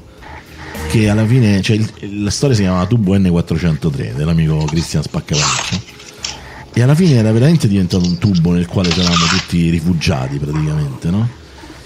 che 0.88 1.08
alla 1.08 1.26
fine, 1.26 1.62
cioè 1.62 1.76
il, 1.76 2.22
la 2.22 2.30
storia 2.30 2.54
si 2.54 2.62
chiamava 2.62 2.86
Tubo 2.86 3.16
N403 3.16 4.14
dell'amico 4.14 4.64
Cristian 4.64 5.02
Spaccaparecchio 5.02 5.94
e 6.72 6.82
alla 6.82 6.94
fine 6.94 7.14
era 7.14 7.32
veramente 7.32 7.68
diventato 7.68 8.06
un 8.06 8.18
tubo 8.18 8.52
nel 8.52 8.66
quale 8.66 8.90
c'eravamo 8.90 9.24
tutti 9.24 9.70
rifugiati 9.70 10.36
praticamente, 10.38 11.08
no? 11.08 11.26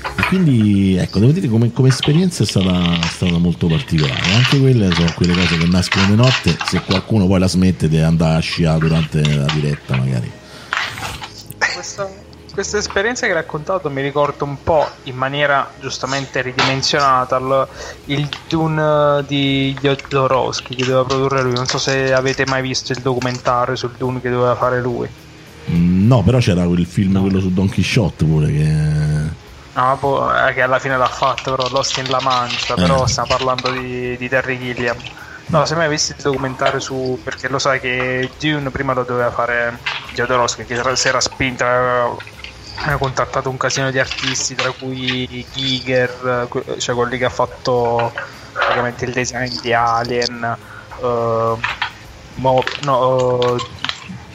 E 0.02 0.22
quindi 0.26 0.96
ecco, 0.96 1.18
devo 1.18 1.32
dire 1.32 1.48
come, 1.48 1.72
come 1.72 1.88
esperienza 1.88 2.42
è 2.42 2.46
stata, 2.46 3.00
stata, 3.02 3.38
molto 3.38 3.66
particolare. 3.66 4.32
Anche 4.34 4.58
quelle 4.58 4.90
sono 4.92 5.12
quelle 5.14 5.34
cose 5.34 5.58
che 5.58 5.66
nascono 5.66 6.06
di 6.06 6.14
notte, 6.14 6.56
se 6.66 6.80
qualcuno 6.82 7.26
poi 7.26 7.38
la 7.38 7.48
smette 7.48 7.88
di 7.88 7.98
andare 7.98 8.36
a 8.36 8.40
sciare 8.40 8.78
durante 8.78 9.22
la 9.22 9.46
diretta 9.52 9.96
magari. 9.96 10.30
Questa, 11.74 12.10
questa 12.52 12.78
esperienza 12.78 13.26
che 13.26 13.32
hai 13.32 13.38
raccontato 13.38 13.88
mi 13.90 14.02
ricorda 14.02 14.44
un 14.44 14.62
po' 14.62 14.88
in 15.04 15.16
maniera 15.16 15.70
giustamente 15.80 16.42
ridimensionata 16.42 17.36
il, 17.36 17.68
il 18.06 18.28
Dune 18.48 19.24
di 19.26 19.76
Jodorowsky 19.80 20.74
che 20.74 20.84
doveva 20.84 21.04
produrre 21.04 21.42
lui. 21.42 21.52
Non 21.52 21.66
so 21.66 21.78
se 21.78 22.12
avete 22.12 22.44
mai 22.46 22.62
visto 22.62 22.92
il 22.92 23.00
documentario 23.00 23.76
sul 23.76 23.92
Dune 23.96 24.20
che 24.20 24.30
doveva 24.30 24.56
fare 24.56 24.80
lui. 24.80 25.08
Mm, 25.70 26.06
no, 26.06 26.22
però 26.22 26.38
c'era 26.38 26.64
quel 26.64 26.86
film, 26.86 27.20
quello 27.20 27.40
su 27.40 27.52
Don 27.52 27.68
Quixote 27.68 28.24
pure 28.24 28.46
che... 28.46 29.48
No, 29.72 29.96
boh, 30.00 30.30
che 30.52 30.62
alla 30.62 30.78
fine 30.78 30.96
l'ha 30.96 31.08
fatto, 31.08 31.54
però 31.54 31.68
Lost 31.68 31.96
in 31.98 32.10
La 32.10 32.20
Mancia, 32.20 32.74
però 32.74 33.04
eh. 33.04 33.08
stiamo 33.08 33.28
parlando 33.28 33.70
di, 33.70 34.16
di 34.16 34.28
Terry 34.28 34.58
Gilliam. 34.58 34.96
No, 35.46 35.64
se 35.64 35.74
mai 35.74 35.88
visto 35.88 36.12
il 36.12 36.22
documentario 36.22 36.78
su. 36.78 37.18
perché 37.22 37.48
lo 37.48 37.58
sai 37.58 37.80
che 37.80 38.30
Dune 38.38 38.70
prima 38.70 38.92
lo 38.92 39.02
doveva 39.02 39.30
fare 39.30 39.78
Jodorowsky, 40.14 40.64
che 40.64 40.80
si 40.94 41.08
era 41.08 41.20
spinta. 41.20 42.16
Ha 42.82 42.96
contattato 42.96 43.50
un 43.50 43.56
casino 43.56 43.90
di 43.90 43.98
artisti, 43.98 44.54
tra 44.54 44.70
cui 44.70 45.44
Giger, 45.52 46.48
cioè 46.78 46.94
quelli 46.94 47.18
che 47.18 47.24
ha 47.26 47.30
fatto 47.30 48.12
praticamente 48.52 49.04
il 49.04 49.12
design 49.12 49.58
di 49.60 49.72
Alien. 49.72 50.56
Uh, 50.98 51.58
mo, 52.34 52.62
no, 52.82 53.54
uh, 53.54 53.58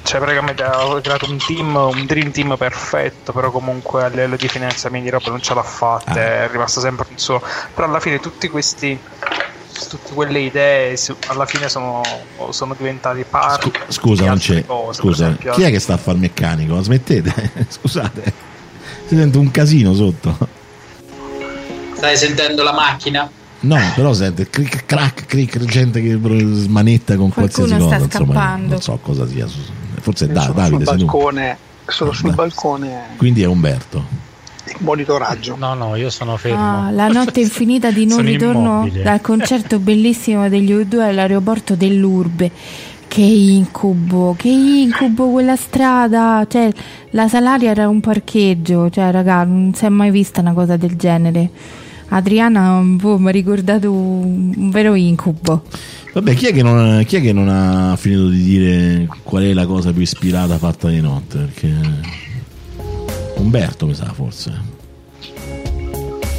cioè 0.06 0.20
praticamente 0.20 0.64
ha 0.64 1.00
creato 1.02 1.30
un 1.30 1.38
team, 1.38 1.76
un 1.76 2.06
dream 2.06 2.32
team 2.32 2.56
perfetto, 2.58 3.34
però 3.34 3.50
comunque 3.50 4.04
a 4.04 4.08
livello 4.08 4.36
di 4.36 4.48
finanziamenti 4.48 5.06
di 5.06 5.12
roba 5.12 5.30
non 5.30 5.42
ce 5.42 5.56
l'ha 5.56 5.64
fatta, 5.64 6.12
ah. 6.12 6.44
è 6.44 6.50
rimasto 6.52 6.80
sempre 6.80 7.08
il 7.10 7.20
suo. 7.20 7.42
Però 7.74 7.88
alla 7.88 8.00
fine 8.00 8.20
tutti 8.20 8.48
questi 8.48 8.98
tutte 9.90 10.14
quelle 10.14 10.40
idee 10.40 10.98
alla 11.28 11.46
fine 11.46 11.68
sono, 11.68 12.02
sono 12.52 12.76
diventati 12.78 13.26
parte 13.30 13.72
scusa 13.90 14.26
non 14.26 14.38
c'è 14.38 14.66
cose, 14.66 15.02
scusa 15.02 15.26
esempio, 15.26 15.52
chi 15.52 15.64
è 15.64 15.70
che 15.70 15.80
sta 15.80 15.96
a 15.96 15.98
fare 15.98 16.16
il 16.16 16.22
meccanico 16.22 16.82
smettete 16.82 17.52
scusate 17.68 18.34
si 19.06 19.18
sente 19.18 19.38
un 19.38 19.52
casino 19.52 19.94
sotto 19.94 20.38
stai 21.94 22.16
sentendo 22.16 22.64
la 22.64 22.72
macchina 22.72 23.30
No, 23.66 23.80
però 23.96 24.14
sente 24.14 24.48
cric 24.48 24.86
crack, 24.86 25.26
cric, 25.26 25.58
gente 25.66 26.00
che 26.00 26.20
smanetta 26.20 27.16
con 27.16 27.32
Qualcuno 27.32 27.66
qualsiasi 27.68 27.78
cosa. 27.78 27.96
Insomma, 27.96 28.56
non 28.58 28.82
so 28.82 29.00
cosa 29.02 29.28
sia. 29.28 29.48
Forse 30.06 30.26
è 30.26 30.28
da, 30.28 30.42
sono 30.42 30.54
Davide. 30.54 30.86
Sul 30.86 30.98
balcone, 30.98 31.58
sono 31.88 32.12
sul 32.12 32.30
Beh. 32.30 32.36
balcone. 32.36 33.02
Quindi 33.18 33.42
è 33.42 33.46
Umberto. 33.46 34.06
Monitoraggio. 34.80 35.56
No, 35.58 35.74
no, 35.74 35.96
io 35.96 36.12
sono 36.12 36.38
fermo. 36.38 36.86
Ah, 36.86 36.92
la 36.92 37.08
notte 37.08 37.40
infinita 37.42 37.90
di 37.90 38.06
non 38.06 38.22
ritorno 38.22 38.60
immobile. 38.82 39.02
dal 39.02 39.20
concerto 39.22 39.80
bellissimo 39.80 40.48
degli 40.48 40.72
U2 40.72 41.00
all'aeroporto 41.00 41.76
dell'Urbe. 41.76 42.52
Che 43.08 43.22
incubo, 43.22 44.36
che 44.38 44.50
incubo 44.50 45.30
quella 45.32 45.56
strada. 45.56 46.46
Cioè, 46.48 46.70
la 47.12 47.28
Salaria 47.28 47.72
era 47.72 47.90
un 47.90 48.00
parcheggio. 48.00 48.92
Cioè, 48.92 49.10
raga, 49.10 49.44
non 49.44 49.74
si 49.74 49.86
è 49.86 49.90
mai 49.90 50.12
vista 50.12 50.42
una 50.42 50.54
cosa 50.54 50.78
del 50.78 50.96
genere. 50.98 51.50
Adriana 52.10 52.80
boh, 52.84 53.18
mi 53.18 53.30
ha 53.30 53.32
ricordato 53.32 53.92
un, 53.92 54.54
un 54.56 54.70
vero 54.70 54.94
incubo. 54.94 55.64
Vabbè, 56.16 56.34
chi 56.34 56.48
è, 56.48 56.54
che 56.54 56.64
non, 56.64 57.04
chi 57.04 57.18
è 57.18 57.22
che 57.22 57.34
non 57.34 57.50
ha 57.50 57.98
finito 57.98 58.30
di 58.30 58.42
dire 58.42 59.08
qual 59.24 59.44
è 59.44 59.52
la 59.52 59.66
cosa 59.66 59.92
più 59.92 60.02
ispirata 60.02 60.58
fatta 60.58 60.88
di 60.88 61.02
notte? 61.02 61.40
Perché 61.40 61.76
Umberto 63.36 63.86
mi 63.86 63.94
sa 63.94 64.14
forse. 64.14 64.54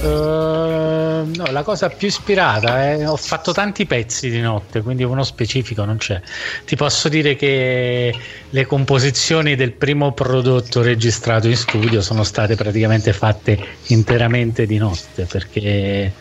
Eh, 0.02 0.06
no, 0.06 1.44
la 1.50 1.62
cosa 1.62 1.90
più 1.90 2.08
ispirata 2.08 2.84
è 2.84 3.06
ho 3.06 3.16
fatto 3.16 3.52
tanti 3.52 3.84
pezzi 3.84 4.30
di 4.30 4.40
notte, 4.40 4.80
quindi 4.80 5.04
uno 5.04 5.24
specifico 5.24 5.84
non 5.84 5.98
c'è. 5.98 6.22
Ti 6.64 6.74
posso 6.74 7.10
dire 7.10 7.36
che 7.36 8.14
le 8.48 8.64
composizioni 8.64 9.56
del 9.56 9.72
primo 9.72 10.12
prodotto 10.12 10.80
registrato 10.80 11.48
in 11.48 11.56
studio 11.56 12.00
sono 12.00 12.24
state 12.24 12.54
praticamente 12.54 13.12
fatte 13.12 13.58
interamente 13.88 14.64
di 14.64 14.78
notte 14.78 15.26
perché 15.26 16.14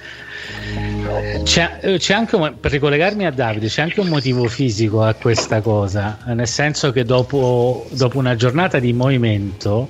c'è, 1.44 1.80
c'è 1.98 2.14
anche 2.14 2.36
un- 2.36 2.56
per 2.60 2.72
ricollegarmi 2.72 3.26
a 3.26 3.32
Davide 3.32 3.68
c'è 3.68 3.82
anche 3.82 4.00
un 4.00 4.08
motivo 4.08 4.48
fisico 4.48 5.04
a 5.04 5.14
questa 5.14 5.62
cosa 5.62 6.18
nel 6.26 6.48
senso 6.48 6.92
che 6.92 7.04
dopo, 7.04 7.86
dopo 7.92 8.18
una 8.18 8.36
giornata 8.36 8.80
di 8.80 8.92
movimento 8.94 9.88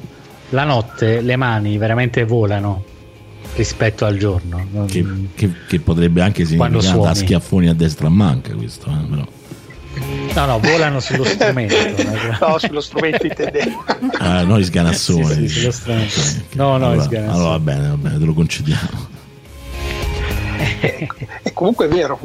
la 0.50 0.64
notte 0.64 1.22
le 1.22 1.36
mani 1.36 1.78
veramente 1.78 2.24
volano 2.26 2.84
rispetto 3.56 4.06
al 4.06 4.18
giorno 4.18 4.68
Che, 4.88 5.06
che- 5.36 5.52
che 5.68 5.80
potrebbe 5.80 6.22
anche 6.22 6.44
Quando 6.56 6.80
significare 6.82 7.14
da 7.14 7.20
schiaffoni 7.20 7.68
a 7.70 7.74
destra 7.74 8.08
a 8.08 8.10
manca 8.12 8.54
questo. 8.54 8.90
eh, 8.90 9.08
però. 9.10 9.26
no 10.36 10.46
no 10.46 10.60
volano 10.60 11.00
sullo 11.00 11.24
strumento 11.26 11.76
No, 12.42 12.58
sullo 12.60 12.82
strumento 12.82 13.26
intendevo. 13.26 13.84
Ah, 14.18 14.44
noi 14.44 14.64
sganassoni. 14.66 15.48
Sì, 15.48 15.72
sì. 15.72 16.44
No, 16.54 16.78
no, 16.78 16.88
allora, 16.88 17.04
sganassoni. 17.04 17.34
allora 17.38 17.50
va 17.52 17.60
bene, 17.60 17.88
va 17.88 17.96
bene, 17.98 18.18
te 18.20 18.26
lo 18.26 18.34
concediamo. 18.34 19.14
E 20.58 21.10
comunque 21.54 21.86
è 21.86 21.90
vero, 21.90 22.20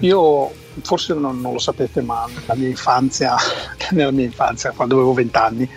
io 0.00 0.52
forse 0.82 1.14
non, 1.14 1.40
non 1.40 1.52
lo 1.52 1.58
sapete, 1.58 2.02
ma 2.02 2.26
nella 2.28 2.54
mia 2.54 2.68
infanzia, 2.68 3.34
nella 3.92 4.10
mia 4.10 4.24
infanzia, 4.24 4.72
quando 4.72 4.94
avevo 4.94 5.12
20 5.12 5.36
anni, 5.36 5.68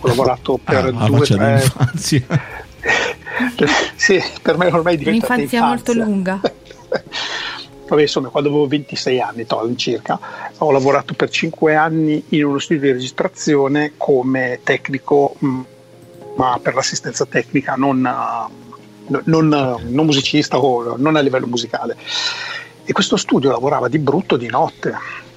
ho 0.00 0.06
lavorato 0.06 0.58
per 0.62 0.92
Ah, 0.96 1.06
due 1.06 1.18
faccia 1.18 1.36
tre. 1.36 1.62
sì, 3.96 4.22
per 4.42 4.56
me 4.56 4.66
ormai 4.66 4.94
è 4.94 4.98
diventata 4.98 5.34
Un'infanzia 5.34 5.66
molto 5.66 5.92
lunga. 5.92 6.40
Vabbè, 7.88 8.02
insomma, 8.02 8.28
quando 8.28 8.50
avevo 8.50 8.66
26 8.68 9.20
anni, 9.20 9.46
to, 9.46 9.58
all'incirca, 9.58 10.18
ho 10.58 10.70
lavorato 10.70 11.14
per 11.14 11.28
5 11.28 11.74
anni 11.74 12.22
in 12.28 12.44
uno 12.44 12.58
studio 12.58 12.82
di 12.82 12.92
registrazione 12.92 13.94
come 13.96 14.60
tecnico, 14.62 15.34
mh, 15.38 15.60
ma 16.36 16.58
per 16.62 16.74
l'assistenza 16.74 17.26
tecnica, 17.26 17.74
non, 17.74 18.08
non, 19.24 19.48
non 19.48 20.06
musicista 20.06 20.58
o 20.58 20.96
non 20.96 21.16
a 21.16 21.20
livello 21.20 21.46
musicale. 21.46 21.96
E 22.84 22.92
questo 22.92 23.16
studio 23.16 23.50
lavorava 23.50 23.88
di 23.88 23.98
brutto 23.98 24.36
di 24.36 24.48
notte 24.48 24.94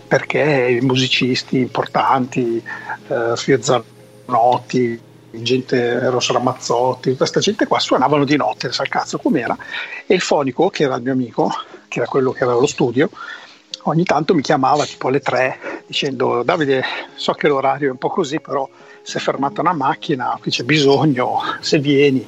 perché 0.07 0.77
i 0.79 0.85
musicisti 0.85 1.57
importanti, 1.57 2.63
eh, 3.07 3.33
Fiozzanotti, 3.35 5.01
gente 5.31 6.09
Rosso 6.09 6.33
Ramazzotti, 6.33 7.09
tutta 7.11 7.17
questa 7.17 7.39
gente 7.39 7.65
qua 7.65 7.79
suonavano 7.79 8.23
di 8.23 8.35
notte, 8.35 8.71
sa 8.71 8.83
cazzo 8.83 9.17
com'era, 9.17 9.57
e 10.05 10.13
il 10.13 10.21
fonico, 10.21 10.69
che 10.69 10.83
era 10.83 10.95
il 10.95 11.01
mio 11.01 11.13
amico, 11.13 11.51
che 11.87 11.99
era 11.99 12.07
quello 12.07 12.31
che 12.31 12.43
aveva 12.43 12.59
lo 12.59 12.67
studio, 12.67 13.09
ogni 13.83 14.03
tanto 14.03 14.33
mi 14.33 14.41
chiamava 14.41 14.85
tipo 14.85 15.07
alle 15.07 15.19
tre 15.19 15.83
dicendo 15.87 16.43
Davide 16.43 16.83
so 17.15 17.33
che 17.33 17.47
l'orario 17.47 17.89
è 17.89 17.91
un 17.91 17.97
po' 17.97 18.09
così 18.09 18.39
però 18.39 18.67
si 19.03 19.17
è 19.17 19.19
fermata 19.19 19.59
una 19.59 19.73
macchina 19.73 20.37
qui 20.39 20.49
c'è 20.49 20.63
bisogno 20.63 21.41
se 21.59 21.77
vieni. 21.77 22.25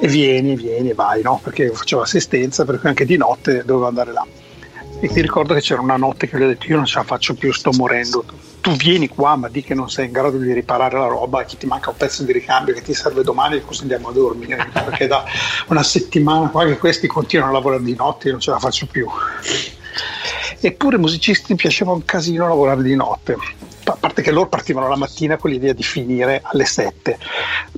E 0.00 0.06
vieni 0.06 0.54
vieni 0.54 0.92
vai 0.92 1.20
no? 1.22 1.40
Perché 1.42 1.70
facevo 1.70 2.02
assistenza 2.02 2.64
per 2.64 2.78
cui 2.78 2.88
anche 2.88 3.04
di 3.04 3.16
notte 3.16 3.64
dovevo 3.64 3.88
andare 3.88 4.12
là. 4.12 4.26
E 5.02 5.08
ti 5.08 5.20
ricordo 5.20 5.54
che 5.54 5.60
c'era 5.60 5.80
una 5.80 5.96
notte 5.96 6.28
che 6.28 6.38
gli 6.38 6.42
ho 6.42 6.46
detto 6.46 6.66
io 6.66 6.76
non 6.76 6.84
ce 6.84 6.98
la 6.98 7.04
faccio 7.04 7.34
più 7.34 7.52
sto 7.52 7.72
morendo. 7.72 8.24
Tu 8.60 8.70
vieni 8.72 9.08
qua 9.08 9.34
ma 9.34 9.48
di 9.48 9.62
che 9.62 9.74
non 9.74 9.90
sei 9.90 10.06
in 10.06 10.12
grado 10.12 10.36
di 10.36 10.52
riparare 10.52 10.96
la 10.96 11.06
roba 11.06 11.44
che 11.44 11.56
ti 11.56 11.66
manca 11.66 11.90
un 11.90 11.96
pezzo 11.96 12.22
di 12.22 12.32
ricambio 12.32 12.72
che 12.74 12.82
ti 12.82 12.94
serve 12.94 13.22
domani 13.22 13.56
e 13.56 13.64
così 13.64 13.82
andiamo 13.82 14.08
a 14.08 14.12
dormire. 14.12 14.68
Perché 14.72 15.08
da 15.08 15.24
una 15.68 15.82
settimana 15.82 16.48
qua 16.50 16.66
che 16.66 16.78
questi 16.78 17.08
continuano 17.08 17.50
a 17.50 17.54
lavorare 17.54 17.82
di 17.82 17.96
notte 17.96 18.26
io 18.26 18.32
non 18.32 18.40
ce 18.40 18.50
la 18.52 18.58
faccio 18.58 18.86
più 18.86 19.08
eppure 20.60 20.96
ai 20.96 21.00
musicisti 21.00 21.54
piaceva 21.54 21.92
un 21.92 22.04
casino 22.04 22.46
lavorare 22.46 22.82
di 22.82 22.94
notte. 22.94 23.36
A 23.84 23.96
parte 23.98 24.22
che 24.22 24.30
loro 24.30 24.48
partivano 24.48 24.88
la 24.88 24.96
mattina 24.96 25.36
con 25.36 25.50
l'idea 25.50 25.72
di 25.72 25.82
finire 25.82 26.40
alle 26.44 26.64
7 26.64 27.18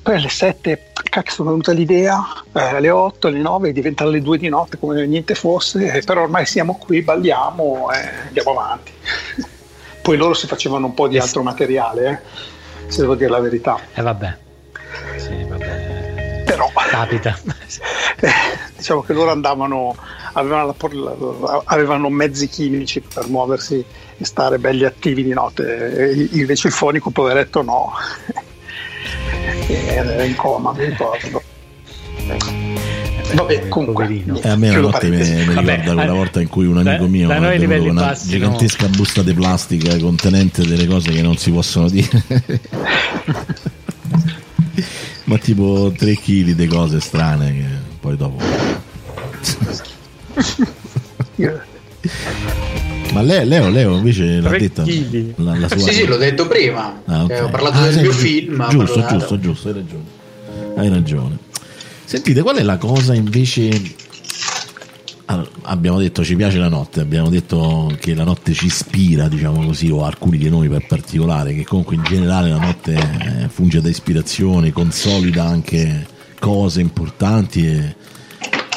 poi 0.02 0.16
alle 0.16 0.28
7 0.28 0.90
cazzo 1.08 1.42
è 1.42 1.46
venuta 1.46 1.72
l'idea 1.72 2.26
eh, 2.52 2.60
alle 2.60 2.90
8 2.90 3.28
alle 3.28 3.38
9 3.38 3.72
diventa 3.72 4.02
alle 4.02 4.20
2 4.20 4.36
di 4.36 4.48
notte 4.48 4.78
come 4.78 5.06
niente 5.06 5.34
fosse 5.36 5.92
eh, 5.92 6.02
però 6.02 6.22
ormai 6.22 6.44
siamo 6.44 6.76
qui 6.76 7.02
balliamo 7.02 7.90
e 7.92 8.26
andiamo 8.26 8.50
avanti. 8.50 8.92
Poi 10.02 10.16
loro 10.16 10.34
si 10.34 10.48
facevano 10.48 10.86
un 10.86 10.94
po' 10.94 11.06
di 11.06 11.18
altro 11.18 11.44
materiale 11.44 12.22
eh, 12.86 12.90
se 12.90 13.02
devo 13.02 13.14
dire 13.14 13.30
la 13.30 13.38
verità. 13.38 13.78
E 13.94 14.02
vabbè. 14.02 14.36
Sì 15.16 15.44
vabbè. 15.44 16.42
Però 16.44 16.68
capita. 16.74 17.38
eh, 18.18 18.30
diciamo 18.76 19.02
che 19.02 19.12
loro 19.12 19.30
andavano, 19.30 19.96
avevano, 20.32 20.74
la, 20.90 21.62
avevano 21.64 22.08
mezzi 22.10 22.48
chimici 22.48 23.00
per 23.00 23.28
muoversi 23.28 23.84
e 24.16 24.24
stare 24.24 24.58
belli 24.58 24.84
attivi 24.84 25.22
di 25.22 25.32
notte, 25.32 26.10
e 26.10 26.28
invece 26.32 26.68
il 26.68 26.72
fonico 26.72 27.10
poveretto 27.10 27.62
no, 27.62 27.92
era 29.68 30.24
in 30.24 30.36
coma, 30.36 30.72
mi 30.72 30.84
ricordo. 30.84 31.42
Vabbè, 33.34 33.68
comunque, 33.68 34.24
eh, 34.42 34.48
a 34.48 34.56
me 34.56 34.70
una 34.70 34.80
notte 34.80 35.08
mi, 35.08 35.16
mi 35.16 35.54
ricorda 35.54 35.94
quella 35.94 36.12
volta 36.12 36.40
in 36.40 36.48
cui 36.48 36.66
un 36.66 36.78
amico 36.78 37.06
mio 37.06 37.28
da, 37.28 37.36
ha 37.36 37.56
con 37.56 37.70
una 37.70 38.00
bassi, 38.02 38.28
gigantesca 38.28 38.86
no. 38.86 38.94
busta 38.94 39.22
di 39.22 39.32
plastica 39.32 39.96
contenente 39.98 40.66
delle 40.66 40.86
cose 40.86 41.12
che 41.12 41.22
non 41.22 41.36
si 41.38 41.50
possono 41.50 41.88
dire. 41.88 42.10
Ma 45.24 45.38
tipo 45.38 45.92
3 45.96 46.14
kg 46.16 46.50
di 46.50 46.66
cose 46.66 47.00
strane 47.00 47.52
che 47.52 47.64
poi 48.00 48.16
dopo. 48.16 48.42
Ma 53.12 53.20
Leo, 53.20 53.44
Leo, 53.44 53.68
Leo 53.68 53.96
invece 53.96 54.40
l'ha 54.40 54.50
detta 54.50 54.84
la, 55.36 55.58
la 55.58 55.68
sua... 55.68 55.78
Sì, 55.78 55.92
sì, 55.92 56.06
l'ho 56.06 56.16
detto 56.16 56.46
prima. 56.46 57.02
Ah, 57.04 57.24
okay. 57.24 57.36
eh, 57.36 57.40
ho 57.42 57.50
parlato 57.50 57.78
ah, 57.78 57.88
del 57.88 58.00
mio 58.00 58.12
film. 58.12 58.66
Giusto, 58.70 59.04
giusto, 59.06 59.38
giusto, 59.38 59.68
hai 59.68 59.74
ragione. 59.74 60.04
Hai 60.76 60.88
ragione. 60.88 61.38
Sentite, 62.04 62.42
qual 62.42 62.56
è 62.56 62.62
la 62.62 62.78
cosa 62.78 63.14
invece... 63.14 64.00
Allora, 65.26 65.48
abbiamo 65.62 65.98
detto 65.98 66.24
ci 66.24 66.36
piace 66.36 66.58
la 66.58 66.68
notte, 66.68 67.00
abbiamo 67.00 67.28
detto 67.30 67.94
che 68.00 68.14
la 68.14 68.24
notte 68.24 68.52
ci 68.52 68.66
ispira, 68.66 69.28
diciamo 69.28 69.64
così, 69.64 69.88
o 69.90 70.04
alcuni 70.04 70.36
di 70.36 70.50
noi 70.50 70.68
per 70.68 70.86
particolare, 70.86 71.54
che 71.54 71.64
comunque 71.64 71.94
in 71.94 72.02
generale 72.02 72.50
la 72.50 72.58
notte 72.58 72.94
eh, 72.94 73.48
funge 73.48 73.80
da 73.80 73.88
ispirazione, 73.88 74.72
consolida 74.72 75.44
anche 75.44 76.06
cose 76.38 76.80
importanti 76.80 77.66
e, 77.66 77.94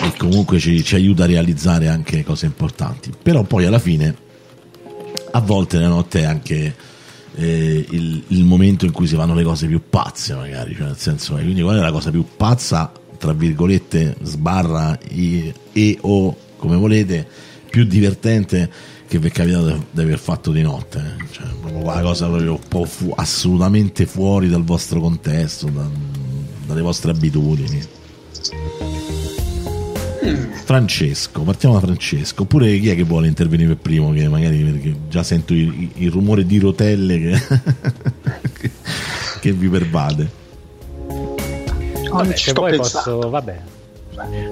e 0.01 0.13
comunque 0.17 0.59
ci, 0.59 0.84
ci, 0.84 0.95
aiuta 0.95 1.23
a 1.23 1.27
realizzare 1.27 1.88
anche 1.88 2.23
cose 2.23 2.45
importanti. 2.45 3.11
Però 3.22 3.43
poi 3.43 3.65
alla 3.65 3.80
fine, 3.80 4.15
a 5.31 5.39
volte 5.41 5.80
la 5.80 5.88
notte 5.88 6.22
è 6.22 6.26
anche 6.26 6.76
eh, 7.35 7.85
il, 7.89 8.23
il, 8.27 8.43
momento 8.43 8.85
in 8.85 8.91
cui 8.91 9.07
si 9.07 9.15
fanno 9.15 9.34
le 9.34 9.43
cose 9.43 9.67
più 9.67 9.81
pazze, 9.89 10.35
magari, 10.35 10.76
cioè 10.76 10.88
nel 10.88 10.97
senso, 10.97 11.34
quindi 11.35 11.61
qual 11.61 11.77
è 11.77 11.81
la 11.81 11.91
cosa 11.91 12.11
più 12.11 12.26
pazza 12.35 12.91
tra 13.17 13.34
virgolette 13.34 14.17
sbarra 14.23 14.97
i, 15.09 15.53
e 15.72 15.97
o 16.01 16.35
come 16.57 16.76
volete 16.76 17.27
più 17.69 17.85
divertente 17.85 18.69
che 19.07 19.19
vi 19.19 19.27
è 19.27 19.31
capitato 19.31 19.85
di 19.91 20.01
aver 20.01 20.19
fatto 20.19 20.51
di 20.51 20.61
notte 20.61 20.99
eh. 20.99 21.26
cioè 21.31 21.47
proprio 21.59 21.84
una 21.84 22.01
cosa 22.01 22.27
proprio 22.27 22.85
fu- 22.85 23.13
assolutamente 23.15 24.05
fuori 24.05 24.49
dal 24.49 24.63
vostro 24.63 24.99
contesto 24.99 25.67
da, 25.67 25.88
dalle 26.65 26.81
vostre 26.81 27.11
abitudini. 27.11 27.93
Francesco, 30.34 31.41
partiamo 31.41 31.76
da 31.76 31.81
Francesco. 31.81 32.43
Oppure 32.43 32.77
chi 32.80 32.89
è 32.89 32.95
che 32.95 33.03
vuole 33.03 33.27
intervenire 33.27 33.69
per 33.69 33.77
primo? 33.77 34.11
Che 34.11 34.27
magari 34.27 34.57
perché 34.64 34.95
già 35.10 35.23
sento 35.23 35.53
il, 35.53 35.89
il 35.95 36.11
rumore 36.11 36.45
di 36.45 36.60
rotelle 36.60 37.19
che, 37.19 38.72
che 39.39 39.52
vi 39.52 39.68
pervade. 39.68 40.43
Vabbè, 42.10 42.35
se 42.35 42.53
poi 42.53 42.72
pensando. 42.72 43.18
posso, 43.18 43.30
vabbè. 43.30 43.61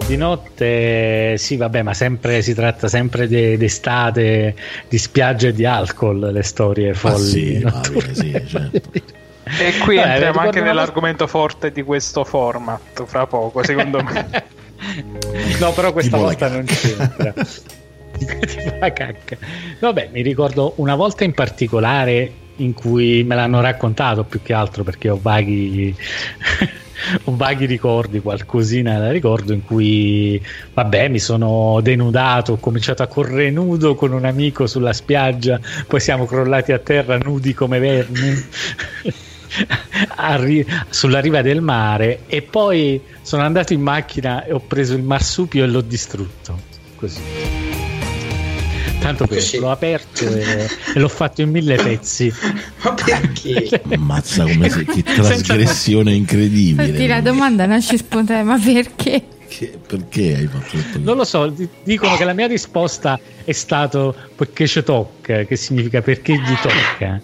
Di 0.05 0.17
notte, 0.17 1.37
sì, 1.37 1.55
vabbè, 1.55 1.83
ma 1.83 1.93
sempre 1.93 2.41
si 2.41 2.53
tratta 2.53 2.89
sempre 2.89 3.27
di, 3.27 3.55
d'estate, 3.55 4.55
di 4.89 4.97
spiagge 4.97 5.49
e 5.49 5.53
di 5.53 5.65
alcol, 5.65 6.19
le 6.19 6.43
storie 6.43 6.93
folli. 6.93 7.63
Ah, 7.63 7.81
sì, 7.83 7.93
vabbè, 7.93 8.13
sì, 8.13 8.31
certo. 8.45 8.81
E 9.45 9.77
qui 9.83 9.95
Vabbè, 9.97 10.09
entriamo 10.09 10.39
anche 10.39 10.61
nell'argomento 10.61 11.27
forte 11.27 11.71
di 11.71 11.81
questo 11.81 12.23
format, 12.23 13.05
fra 13.05 13.25
poco, 13.25 13.63
secondo 13.63 14.03
me. 14.03 14.43
no, 15.59 15.71
però 15.73 15.91
questa 15.91 16.17
volta 16.17 16.47
non 16.49 16.65
c'entra. 16.65 17.33
Vabbè, 19.79 20.09
mi 20.11 20.21
ricordo 20.21 20.73
una 20.77 20.95
volta 20.95 21.23
in 21.23 21.33
particolare 21.33 22.31
in 22.57 22.73
cui 22.73 23.23
me 23.23 23.35
l'hanno 23.35 23.61
raccontato 23.61 24.23
più 24.23 24.41
che 24.43 24.53
altro 24.53 24.83
perché 24.83 25.09
ho 25.09 25.17
vaghi 25.19 25.95
ho 27.25 27.35
vaghi 27.35 27.65
ricordi, 27.65 28.19
qualcosina 28.19 28.97
la 28.97 29.11
ricordo 29.11 29.53
in 29.53 29.63
cui, 29.63 30.41
vabbè, 30.73 31.07
mi 31.09 31.19
sono 31.19 31.79
denudato, 31.81 32.53
ho 32.53 32.57
cominciato 32.57 33.03
a 33.03 33.07
correre 33.07 33.49
nudo 33.51 33.95
con 33.95 34.11
un 34.11 34.25
amico 34.25 34.67
sulla 34.67 34.93
spiaggia, 34.93 35.59
poi 35.87 35.99
siamo 35.99 36.25
crollati 36.25 36.71
a 36.71 36.79
terra 36.79 37.17
nudi 37.17 37.53
come 37.53 37.79
vermi. 37.79 38.45
Arri- 40.15 40.65
sulla 40.89 41.19
riva 41.19 41.41
del 41.41 41.61
mare 41.61 42.21
e 42.27 42.41
poi 42.41 43.01
sono 43.21 43.43
andato 43.43 43.73
in 43.73 43.81
macchina 43.81 44.43
e 44.43 44.53
ho 44.53 44.59
preso 44.59 44.93
il 44.95 45.03
marsupio 45.03 45.63
e 45.63 45.67
l'ho 45.67 45.81
distrutto 45.81 46.59
così 46.95 47.21
Tanto 49.03 49.27
per 49.27 49.43
l'ho 49.59 49.69
aperto 49.69 50.25
e, 50.25 50.69
e, 50.95 50.99
l'ho 50.99 51.09
fatto 51.09 51.41
in 51.41 51.49
mille 51.49 51.75
pezzi. 51.75 52.33
Ma 52.83 52.93
perché? 52.93 53.81
Ammazza 53.91 54.45
come 54.45 54.69
se, 54.69 54.85
che 54.85 55.03
trasgressione 55.03 56.13
incredibile. 56.13 56.87
Infatti 56.87 57.07
la 57.07 57.19
domanda 57.19 57.65
nasce 57.65 57.97
spontanea, 57.97 58.43
ma 58.43 58.57
perché? 58.57 59.25
Che, 59.55 59.77
perché 59.85 60.35
hai 60.35 60.47
fatto 60.47 60.77
tutto 60.77 60.99
Non 60.99 61.15
lo 61.15 61.23
so, 61.23 61.53
dicono 61.83 62.15
che 62.15 62.23
la 62.23 62.33
mia 62.33 62.47
risposta 62.47 63.19
è 63.43 63.51
stato 63.51 64.15
perché 64.35 64.65
ci 64.65 64.81
tocca, 64.81 65.43
che 65.43 65.55
significa 65.55 66.01
perché 66.01 66.33
gli 66.33 66.55
tocca. 66.59 67.21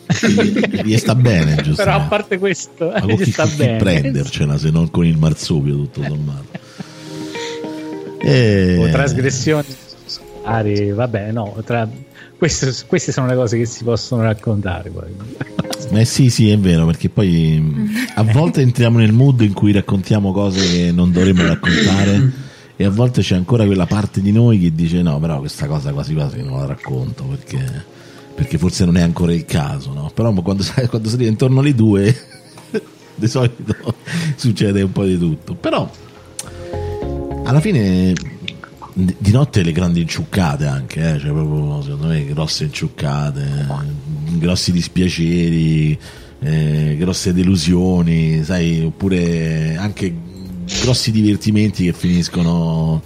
Gli 0.84 0.96
sta 0.98 1.16
bene, 1.16 1.56
giusto? 1.64 1.84
Però 1.84 1.96
a 1.96 2.02
parte 2.02 2.38
questo, 2.38 2.92
ma 2.92 3.00
gli 3.00 3.26
sta 3.26 3.46
chi 3.48 3.56
bene. 3.56 3.78
prendercela 3.78 4.60
se 4.60 4.70
non 4.70 4.92
con 4.92 5.08
il 5.08 5.18
marsupio, 5.18 5.74
tutto 5.74 6.04
sommato. 6.04 6.46
E... 8.20 8.78
O 8.86 8.90
trasgressioni 8.92 9.66
Ari, 10.44 10.92
vabbè, 10.92 11.32
no, 11.32 11.56
tra... 11.66 11.90
queste, 12.40 12.74
queste, 12.88 13.12
sono 13.12 13.28
le 13.28 13.36
cose 13.36 13.58
che 13.58 13.66
si 13.66 13.84
possono 13.84 14.24
raccontare. 14.24 14.90
Poi. 14.90 15.14
Eh 15.92 16.06
sì, 16.06 16.30
sì, 16.30 16.50
è 16.50 16.58
vero, 16.58 16.86
perché 16.86 17.10
poi 17.10 17.92
a 18.16 18.24
volte 18.24 18.62
entriamo 18.62 18.98
nel 18.98 19.12
mood 19.12 19.42
in 19.42 19.54
cui 19.54 19.74
raccontiamo 19.74 20.32
cose 20.32 20.66
che 20.66 20.92
non 20.94 21.12
dovremmo 21.12 21.46
raccontare 21.46 22.32
e 22.78 22.86
a 22.86 22.90
volte 22.90 23.22
c'è 23.22 23.36
ancora 23.36 23.66
quella 23.66 23.86
parte 23.86 24.22
di 24.22 24.32
noi 24.32 24.58
che 24.58 24.74
dice 24.74 25.02
no, 25.02 25.20
però 25.20 25.40
questa 25.40 25.68
cosa 25.68 25.92
quasi 25.92 26.14
quasi 26.14 26.42
non 26.42 26.60
la 26.60 26.66
racconto 26.66 27.26
perché, 27.26 27.86
perché 28.34 28.58
forse 28.58 28.86
non 28.86 28.96
è 28.96 29.02
ancora 29.02 29.34
il 29.34 29.44
caso, 29.44 29.92
no? 29.92 30.10
Però 30.14 30.32
quando, 30.32 30.64
quando 30.88 31.10
si 31.10 31.26
intorno 31.26 31.60
alle 31.60 31.76
due 31.76 32.16
di 33.16 33.28
solito 33.28 33.76
succede 34.38 34.82
un 34.82 34.94
po' 34.94 35.04
di 35.04 35.18
tutto. 35.18 35.56
Però 35.56 35.92
alla 37.44 37.60
fine 37.60 38.14
di 38.94 39.32
notte 39.32 39.64
le 39.64 39.72
grandi 39.72 40.02
inciuccate 40.02 40.66
anche, 40.66 41.00
eh? 41.00 41.20
cioè 41.20 41.32
proprio 41.32 41.82
secondo 41.82 42.08
me 42.08 42.26
grosse 42.26 42.66
inciuccate, 42.66 43.68
grossi 44.38 44.72
dispiaceri, 44.72 46.00
eh, 46.40 46.96
grosse 46.98 47.34
delusioni, 47.34 48.44
sai, 48.44 48.82
oppure 48.82 49.76
anche 49.78 50.14
grossi 50.82 51.12
divertimenti 51.12 51.86
che 51.86 51.94
finiscono, 51.94 53.02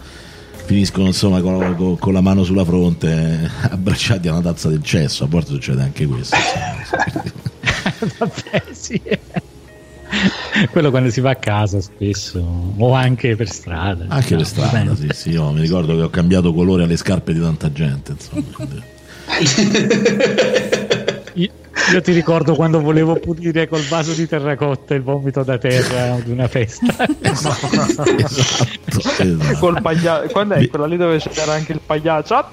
finiscono 0.65 1.07
insomma 1.07 1.41
con, 1.41 1.75
con, 1.75 1.97
con, 1.97 2.13
la 2.13 2.21
mano 2.21 2.43
sulla 2.43 2.65
fronte, 2.65 3.49
abbracciati 3.69 4.27
a 4.27 4.31
una 4.31 4.41
tazza 4.41 4.69
del 4.69 4.83
cesso, 4.83 5.23
a 5.23 5.27
volte 5.27 5.51
succede 5.51 5.81
anche 5.81 6.05
questo. 6.05 6.37
Vabbè, 8.17 8.63
sì. 8.71 9.01
quello 10.71 10.89
quando 10.89 11.09
si 11.09 11.21
va 11.21 11.31
a 11.31 11.35
casa 11.35 11.81
spesso 11.81 12.73
o 12.77 12.93
anche 12.93 13.35
per 13.35 13.49
strada 13.49 14.05
anche 14.07 14.35
per 14.35 14.45
strada 14.45 14.95
sì, 14.95 15.07
sì 15.11 15.29
io 15.31 15.51
mi 15.51 15.61
ricordo 15.61 15.95
che 15.95 16.03
ho 16.03 16.09
cambiato 16.09 16.53
colore 16.53 16.83
alle 16.83 16.97
scarpe 16.97 17.33
di 17.33 17.39
tanta 17.39 17.71
gente 17.71 18.11
insomma 18.11 18.43
io, 21.33 21.49
io, 21.91 22.01
ti 22.01 22.11
ricordo 22.11 22.55
quando 22.55 22.81
volevo 22.81 23.15
pulire 23.15 23.67
col 23.67 23.81
vaso 23.83 24.13
di 24.13 24.27
terracotta 24.27 24.93
il 24.93 25.01
vomito 25.01 25.43
da 25.43 25.57
terra 25.57 26.15
ad 26.15 26.27
una 26.27 26.47
festa. 26.47 27.07
Esatto, 27.21 27.69
esatto. 28.17 29.57
Col 29.59 29.81
paglia- 29.81 30.27
quando 30.29 30.55
è? 30.55 30.67
Quella 30.67 30.85
lì 30.85 30.97
dove 30.97 31.19
c'era 31.19 31.53
anche 31.53 31.71
il 31.71 31.79
pagliaccio? 31.83 32.35
Ah, 32.35 32.49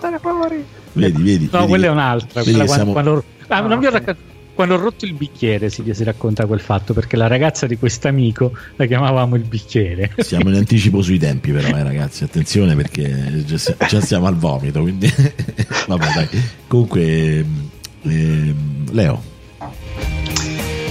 vedi 0.93 1.23
vedi 1.23 1.49
no 1.53 1.59
vedi, 1.59 1.69
quella 1.69 1.87
è 1.87 1.91
un'altra 1.91 2.43
quella 2.43 2.65
quando, 2.65 2.75
siamo... 2.75 2.93
quando... 2.93 3.25
Ah, 3.49 3.61
non 3.61 3.79
vi 3.79 3.87
ho 3.87 3.91
raccontato 3.91 4.39
quando 4.61 4.77
ho 4.77 4.85
rotto 4.85 5.07
il 5.07 5.15
bicchiere 5.15 5.71
si, 5.71 5.83
si 5.91 6.05
racconta 6.05 6.45
quel 6.45 6.61
fatto 6.61 6.93
perché 6.93 7.17
la 7.17 7.29
ragazza 7.29 7.67
di 7.67 7.79
quest'amico 7.79 8.53
la 8.77 8.85
chiamavamo 8.85 9.35
il 9.37 9.45
bicchiere. 9.45 10.13
Siamo 10.19 10.51
in 10.51 10.57
anticipo 10.61 11.01
sui 11.01 11.19
tempi 11.19 11.51
però 11.51 11.75
eh, 11.75 11.83
ragazzi 11.83 12.25
attenzione 12.25 12.77
perché 12.77 13.43
già, 13.47 13.57
già 13.89 14.01
siamo 14.03 14.27
al 14.27 14.37
vomito 14.37 14.83
quindi 14.83 15.11
vabbè 15.89 16.07
dai. 16.13 16.29
Comunque 16.67 17.47
eh, 18.03 18.55
Leo 18.91 19.30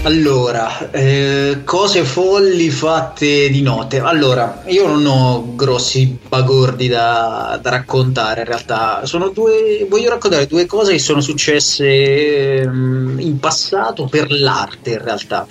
allora, 0.04 0.92
eh, 0.92 1.62
cose 1.66 2.04
folli 2.04 2.70
fatte 2.70 3.50
di 3.50 3.62
notte. 3.62 4.00
Allora, 4.00 4.64
io 4.68 4.88
non 4.88 5.06
ho 5.06 5.56
grossi 5.56 6.18
bagordi 6.28 6.88
da, 6.88 7.60
da 7.62 7.70
raccontare 7.70 8.42
in 8.42 8.48
realtà. 8.48 9.04
Due, 9.34 9.86
voglio 9.90 10.10
raccontare 10.10 10.48
due 10.48 10.66
cose 10.66 10.94
che 10.94 11.00
sono 11.00 11.22
successe 11.22 12.64
um, 12.66 13.18
in 13.20 13.40
passato 13.40 14.06
per 14.06 14.32
l'arte 14.32 14.92
in 14.92 15.04
realtà. 15.04 15.46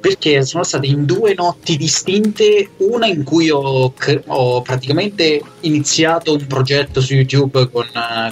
perché 0.00 0.44
sono 0.44 0.64
state 0.64 0.86
in 0.86 1.04
due 1.04 1.34
notti 1.34 1.76
distinte, 1.76 2.70
una 2.78 3.06
in 3.06 3.24
cui 3.24 3.50
ho, 3.50 3.92
ho 4.26 4.62
praticamente 4.62 5.40
iniziato 5.60 6.32
un 6.32 6.46
progetto 6.46 7.00
su 7.00 7.14
YouTube 7.14 7.68
con, 7.70 7.86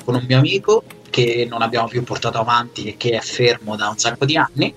con 0.04 0.14
un 0.14 0.24
mio 0.26 0.38
amico 0.38 0.82
che 1.10 1.46
non 1.48 1.62
abbiamo 1.62 1.88
più 1.88 2.02
portato 2.04 2.38
avanti 2.38 2.84
e 2.84 2.96
che 2.96 3.10
è 3.12 3.20
fermo 3.20 3.74
da 3.74 3.88
un 3.88 3.96
sacco 3.96 4.24
di 4.24 4.36
anni 4.36 4.74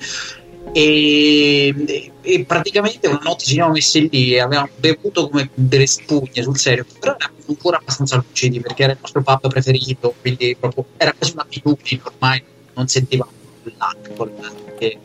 e, 0.72 2.12
e, 2.22 2.46
praticamente 2.46 3.08
una 3.08 3.20
notte 3.24 3.46
ci 3.46 3.54
siamo 3.54 3.72
messi 3.72 4.08
lì 4.10 4.34
e 4.34 4.40
avevamo 4.40 4.70
bevuto 4.78 5.30
come 5.30 5.50
delle 5.54 5.88
spugne 5.88 6.42
sul 6.44 6.58
serio 6.58 6.86
però 7.00 7.16
eravamo 7.16 7.40
ancora 7.48 7.78
abbastanza 7.78 8.16
lucidi 8.16 8.60
perché 8.60 8.84
era 8.84 8.92
il 8.94 8.98
nostro 9.02 9.22
pub 9.22 9.48
preferito 9.50 10.14
quindi 10.22 10.56
proprio 10.60 10.86
era 10.98 11.14
quasi 11.18 11.34
un'abitudine 11.34 12.02
ormai 12.04 12.44
non 12.74 12.88
sentivamo 12.88 13.32
l'alcol 13.78 14.32
che, 14.78 14.98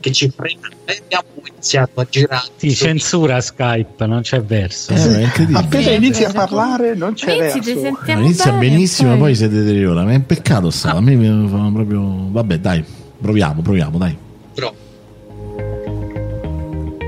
che 0.00 0.12
ci 0.12 0.30
frena 0.30 0.68
e 0.84 1.00
abbiamo 1.02 1.28
iniziato 1.46 2.00
a 2.00 2.06
girare 2.08 2.48
sì, 2.56 2.74
censura 2.74 3.40
Skype 3.40 4.06
non 4.06 4.20
c'è 4.22 4.42
verso 4.42 4.92
eh, 4.92 5.24
appena 5.52 5.90
inizi 5.90 6.24
a 6.24 6.32
parlare 6.32 6.94
non 6.94 7.14
c'è 7.14 7.34
Inizi, 7.34 7.60
verso 7.60 7.98
ti 8.04 8.12
No, 8.12 8.20
inizia 8.20 8.52
bene, 8.52 8.68
benissimo, 8.68 9.10
poi- 9.10 9.18
poi 9.18 9.34
si 9.34 9.48
deteriora. 9.48 10.04
Ma 10.04 10.12
è 10.12 10.16
un 10.16 10.26
peccato 10.26 10.70
sta. 10.70 10.92
A 10.92 11.00
me 11.00 11.14
mi 11.14 11.48
fa 11.48 11.70
proprio. 11.72 12.28
Vabbè, 12.30 12.58
dai, 12.58 12.84
proviamo, 13.20 13.62
proviamo, 13.62 13.98
dai. 13.98 14.16
però 14.54 14.72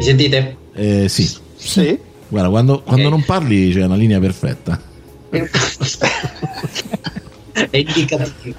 mi 0.00 0.06
sentite? 0.06 0.56
Eh, 0.72 1.08
sì. 1.10 1.30
sì 1.56 1.98
Guarda, 2.28 2.48
quando, 2.48 2.80
quando 2.82 3.04
Ok. 3.08 3.10
non 3.12 3.22
parli 3.24 3.70
c'è 3.70 3.84
una 3.84 3.96
linea 3.96 4.18
perfetta. 4.18 4.80
è 7.70 7.76
indicativo 7.76 8.56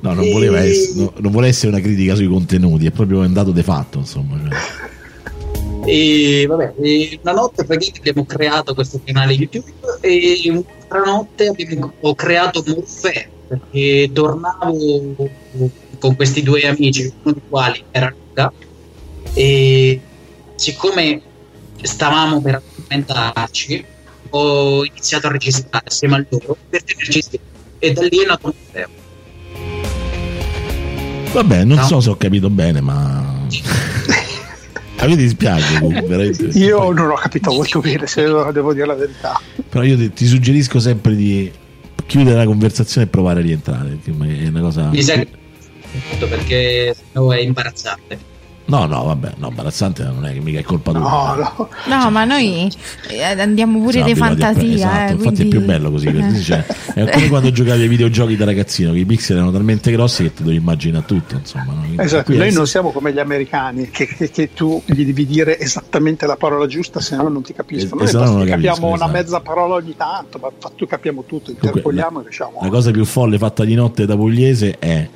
No, 0.00 0.12
non 0.12 0.30
voleva 0.30 0.58
essere, 0.60 1.00
no, 1.00 1.12
non 1.18 1.30
vuole 1.32 1.48
essere 1.48 1.68
una 1.72 1.80
critica 1.80 2.14
sui 2.14 2.26
contenuti, 2.28 2.86
è 2.86 2.90
proprio 2.90 3.20
un 3.20 3.32
dato 3.32 3.50
de 3.52 3.62
fatto, 3.62 3.98
insomma. 3.98 4.40
cioè. 4.48 4.58
E 5.86 6.46
vabbè, 6.46 6.74
e 6.80 7.18
una 7.22 7.32
notte 7.32 7.64
praticamente 7.64 8.00
abbiamo 8.10 8.26
creato 8.26 8.74
questo 8.74 9.00
canale 9.04 9.32
YouTube 9.32 9.72
e 10.00 10.40
un'altra 10.50 11.00
notte 11.10 11.46
abbiamo- 11.48 11.92
ho 12.00 12.14
creato 12.14 12.62
Morfeo 12.66 13.36
perché 13.48 14.10
tornavo 14.12 15.16
con 15.98 16.14
questi 16.16 16.42
due 16.42 16.60
amici, 16.66 17.12
uno 17.22 17.32
dei 17.32 17.42
quali 17.48 17.82
era 17.90 18.12
Luca, 18.28 18.52
e 19.32 20.00
siccome 20.58 21.20
stavamo 21.80 22.40
per 22.42 22.56
addormentarci, 22.56 23.84
ho 24.30 24.84
iniziato 24.84 25.28
a 25.28 25.30
registrare 25.30 25.84
assieme 25.86 26.16
a 26.16 26.26
loro 26.28 26.56
per 26.68 26.82
tenerci 26.82 27.22
e 27.78 27.92
da 27.92 28.02
lì 28.02 28.18
è 28.22 28.26
nato 28.26 28.52
Morfeo. 28.54 28.88
Vabbè, 31.32 31.64
non 31.64 31.76
No. 31.78 31.84
so 31.84 32.00
se 32.00 32.10
ho 32.10 32.16
capito 32.16 32.50
bene, 32.50 32.80
ma. 32.80 33.46
A 35.00 35.06
me 35.06 35.14
dispiace, 35.14 35.78
veramente. 36.06 36.46
io 36.58 36.78
Poi- 36.78 36.94
non 36.94 37.10
ho 37.10 37.14
capito 37.14 37.52
molto 37.52 37.78
bene 37.78 38.08
se 38.08 38.22
devo 38.24 38.72
dire 38.72 38.84
la 38.84 38.94
verità 38.96 39.40
Però 39.68 39.84
io 39.84 39.96
ti, 39.96 40.12
ti 40.12 40.26
suggerisco 40.26 40.80
sempre 40.80 41.14
di 41.14 41.48
chiudere 42.04 42.36
la 42.38 42.44
conversazione 42.44 43.06
e 43.06 43.10
provare 43.10 43.38
a 43.38 43.42
rientrare. 43.44 43.96
È 44.04 44.10
una 44.48 44.60
cosa. 44.60 44.88
Mi 44.88 45.00
sa 45.02 45.24
perché 46.28 46.96
sennò 47.12 47.30
è 47.30 47.38
imbarazzante. 47.38 48.18
No, 48.68 48.84
no, 48.84 49.04
vabbè, 49.04 49.32
no, 49.38 49.48
imbarazzante 49.48 50.04
non 50.04 50.26
è 50.26 50.32
che 50.34 50.40
mica 50.40 50.58
è 50.58 50.62
colpa 50.62 50.92
tua. 50.92 51.00
no 51.00 51.34
no 51.36 51.68
No, 51.86 52.10
ma 52.10 52.24
noi 52.24 52.70
eh, 53.08 53.22
andiamo 53.22 53.80
pure 53.80 54.02
di 54.02 54.14
fantasia. 54.14 54.62
esatto, 54.74 55.08
eh, 55.08 55.12
infatti 55.12 55.22
quindi- 55.36 55.42
è 55.42 55.46
più 55.48 55.64
bello 55.64 55.90
così. 55.90 56.12
così, 56.12 56.42
cioè, 56.42 56.66
è 56.92 57.10
come 57.10 57.28
quando 57.28 57.50
giocavi 57.50 57.80
ai 57.82 57.88
videogiochi 57.88 58.36
da 58.36 58.44
ragazzino, 58.44 58.92
che 58.92 58.98
i 58.98 59.04
pixel 59.06 59.36
erano 59.36 59.52
talmente 59.52 59.90
grossi 59.90 60.24
che 60.24 60.34
ti 60.34 60.42
devi 60.42 60.56
immaginare 60.56 61.06
tutto. 61.06 61.36
Insomma, 61.36 61.72
no? 61.72 62.02
Esatto, 62.02 62.30
noi 62.34 62.48
è- 62.48 62.52
non 62.52 62.66
siamo 62.66 62.90
come 62.92 63.10
gli 63.14 63.18
americani 63.18 63.88
che, 63.88 64.06
che- 64.06 64.30
che 64.30 64.52
tu 64.52 64.82
gli 64.84 65.02
devi 65.06 65.24
dire 65.24 65.58
esattamente 65.58 66.26
la 66.26 66.36
parola 66.36 66.66
giusta, 66.66 67.00
se 67.00 67.16
no 67.16 67.26
non 67.28 67.40
ti 67.42 67.54
capiscono. 67.54 68.02
Eh, 68.02 68.12
Noi 68.12 68.12
lo 68.12 68.20
che 68.20 68.50
capiscono, 68.50 68.54
capiamo 68.68 68.86
una 68.88 68.94
esatto. 68.96 69.10
mezza 69.12 69.40
parola 69.40 69.74
ogni 69.76 69.96
tanto, 69.96 70.38
ma 70.42 70.50
fa- 70.58 70.70
tu 70.76 70.86
capiamo 70.86 71.24
tutto, 71.26 71.50
interpoliamo 71.52 72.20
e 72.20 72.22
riusciamo. 72.24 72.58
La 72.60 72.68
cosa 72.68 72.90
più 72.90 73.06
folle 73.06 73.38
fatta 73.38 73.64
di 73.64 73.74
notte 73.74 74.04
da 74.04 74.14
pugliese 74.14 74.76
è 74.78 75.08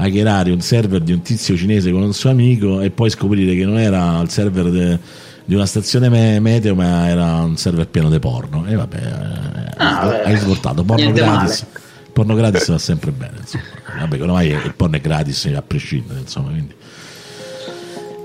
hackerare 0.00 0.50
un 0.52 0.60
server 0.60 1.00
di 1.00 1.12
un 1.12 1.22
tizio 1.22 1.56
cinese 1.56 1.90
con 1.90 2.02
un 2.02 2.12
suo 2.14 2.30
amico 2.30 2.80
e 2.80 2.90
poi 2.90 3.10
scoprire 3.10 3.54
che 3.56 3.64
non 3.64 3.78
era 3.78 4.20
il 4.20 4.30
server 4.30 4.70
de- 4.70 4.98
di 5.44 5.54
una 5.54 5.66
stazione 5.66 6.08
me- 6.08 6.38
meteo, 6.40 6.74
ma 6.74 7.08
era 7.08 7.36
un 7.42 7.56
server 7.56 7.88
pieno 7.88 8.08
di 8.10 8.18
porno. 8.18 8.64
E 8.66 8.74
vabbè, 8.74 8.96
eh, 8.96 9.74
Ah, 9.78 10.00
vabbè. 10.06 10.22
hai 10.26 10.36
svoltato 10.36 10.84
porno 10.84 11.10
gratis. 11.12 11.66
Porno 12.12 12.34
gratis 12.34 12.68
va 12.68 12.78
sempre 12.78 13.10
bene, 13.12 13.34
insomma. 13.40 13.64
Vabbè, 14.00 14.20
ormai 14.22 14.48
il 14.48 14.74
porno 14.76 14.96
è 14.96 15.00
gratis 15.00 15.46
a 15.54 15.62
prescindere, 15.62 16.20
insomma. 16.20 16.50
Quindi. 16.50 16.74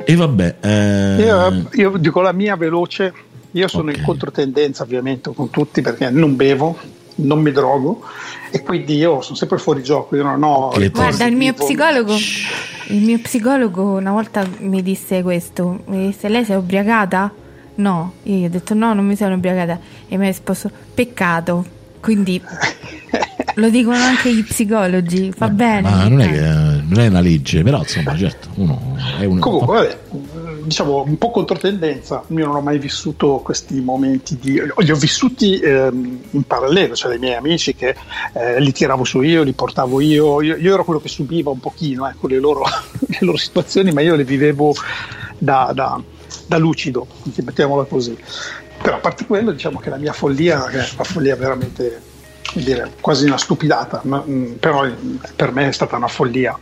E 0.05 0.15
vabbè, 0.15 0.55
eh, 0.59 1.15
Io, 1.23 1.69
io 1.73 1.97
dico 1.97 2.19
la 2.21 2.33
mia 2.33 2.55
veloce, 2.57 3.13
io 3.51 3.67
sono 3.69 3.89
Ok. 3.91 3.97
in 3.97 4.03
controtendenza 4.03 4.83
ovviamente 4.83 5.31
con 5.33 5.49
tutti 5.49 5.81
perché 5.81 6.09
non 6.09 6.35
bevo, 6.35 6.77
non 7.15 7.41
mi 7.41 7.51
drogo 7.51 8.01
e 8.51 8.61
quindi 8.61 8.95
io 8.95 9.21
sono 9.21 9.35
sempre 9.35 9.57
fuori 9.57 9.81
gioco, 9.83 10.15
io 10.15 10.23
non 10.23 10.43
ho... 10.43 10.73
Guarda, 10.91 11.25
il 11.25 11.35
mio 11.35 11.53
psicologo, 11.53 12.13
il 12.87 13.01
mio 13.01 13.19
psicologo 13.19 13.93
una 13.93 14.11
volta 14.11 14.45
mi 14.59 14.81
disse 14.81 15.21
questo, 15.23 15.81
mi 15.85 16.07
disse 16.07 16.29
lei 16.29 16.45
si 16.45 16.51
è 16.51 16.55
ubriacata? 16.55 17.31
No, 17.75 18.13
io 18.23 18.35
gli 18.35 18.45
ho 18.45 18.49
detto 18.49 18.73
no, 18.73 18.93
non 18.93 19.05
mi 19.05 19.15
sono 19.15 19.35
ubriacata 19.35 19.79
e 20.07 20.17
mi 20.17 20.25
ha 20.25 20.27
risposto 20.27 20.69
peccato, 20.93 21.65
quindi 21.99 22.39
lo 23.55 23.69
dicono 23.69 23.97
anche 23.97 24.33
gli 24.33 24.43
psicologi, 24.43 25.31
fa 25.31 25.49
bene. 25.49 25.89
ma 25.89 26.07
non 26.07 26.21
è, 26.21 26.25
eh. 26.25 26.31
che, 26.31 26.39
non 26.39 26.99
è 26.99 27.07
una 27.07 27.21
legge, 27.21 27.63
però 27.63 27.79
insomma, 27.79 28.15
certo, 28.15 28.49
uno 28.55 28.97
è 29.19 29.25
un 29.25 29.39
Comunque, 29.39 29.75
vabbè, 29.75 29.97
diciamo 30.63 31.03
un 31.05 31.17
po' 31.17 31.31
controtendenza. 31.31 32.23
Io 32.27 32.45
non 32.45 32.55
ho 32.55 32.61
mai 32.61 32.77
vissuto 32.77 33.41
questi 33.43 33.79
momenti 33.81 34.37
di. 34.39 34.61
Li 34.77 34.91
ho 34.91 34.95
vissuti 34.95 35.59
ehm, 35.59 36.19
in 36.31 36.43
parallelo, 36.43 36.95
cioè 36.95 37.11
dei 37.11 37.19
miei 37.19 37.35
amici 37.35 37.75
che 37.75 37.95
eh, 38.33 38.59
li 38.59 38.71
tiravo 38.71 39.03
su 39.03 39.21
io, 39.21 39.43
li 39.43 39.53
portavo 39.53 39.99
io. 40.01 40.41
Io, 40.41 40.55
io 40.55 40.73
ero 40.73 40.83
quello 40.83 40.99
che 40.99 41.09
subiva 41.09 41.49
un 41.49 41.59
pochino 41.59 42.07
ecco, 42.07 42.27
le, 42.27 42.39
loro, 42.39 42.63
le 43.05 43.17
loro 43.21 43.37
situazioni, 43.37 43.91
ma 43.91 44.01
io 44.01 44.15
le 44.15 44.23
vivevo 44.23 44.73
da, 45.37 45.71
da- 45.73 46.01
da 46.47 46.57
lucido, 46.57 47.07
mettiamola 47.43 47.83
così. 47.83 48.17
Però 48.81 48.97
a 48.97 48.99
parte 48.99 49.25
quello, 49.25 49.51
diciamo 49.51 49.79
che 49.79 49.89
la 49.89 49.97
mia 49.97 50.13
follia 50.13 50.67
è 50.69 50.75
una 50.75 51.03
follia 51.03 51.35
veramente 51.35 52.01
dire, 52.53 52.91
quasi 52.99 53.25
una 53.25 53.37
stupidata, 53.37 54.01
ma, 54.03 54.21
mh, 54.25 54.57
però 54.59 54.85
mh, 54.85 55.19
per 55.35 55.51
me 55.51 55.69
è 55.69 55.71
stata 55.71 55.95
una 55.95 56.07
follia, 56.07 56.57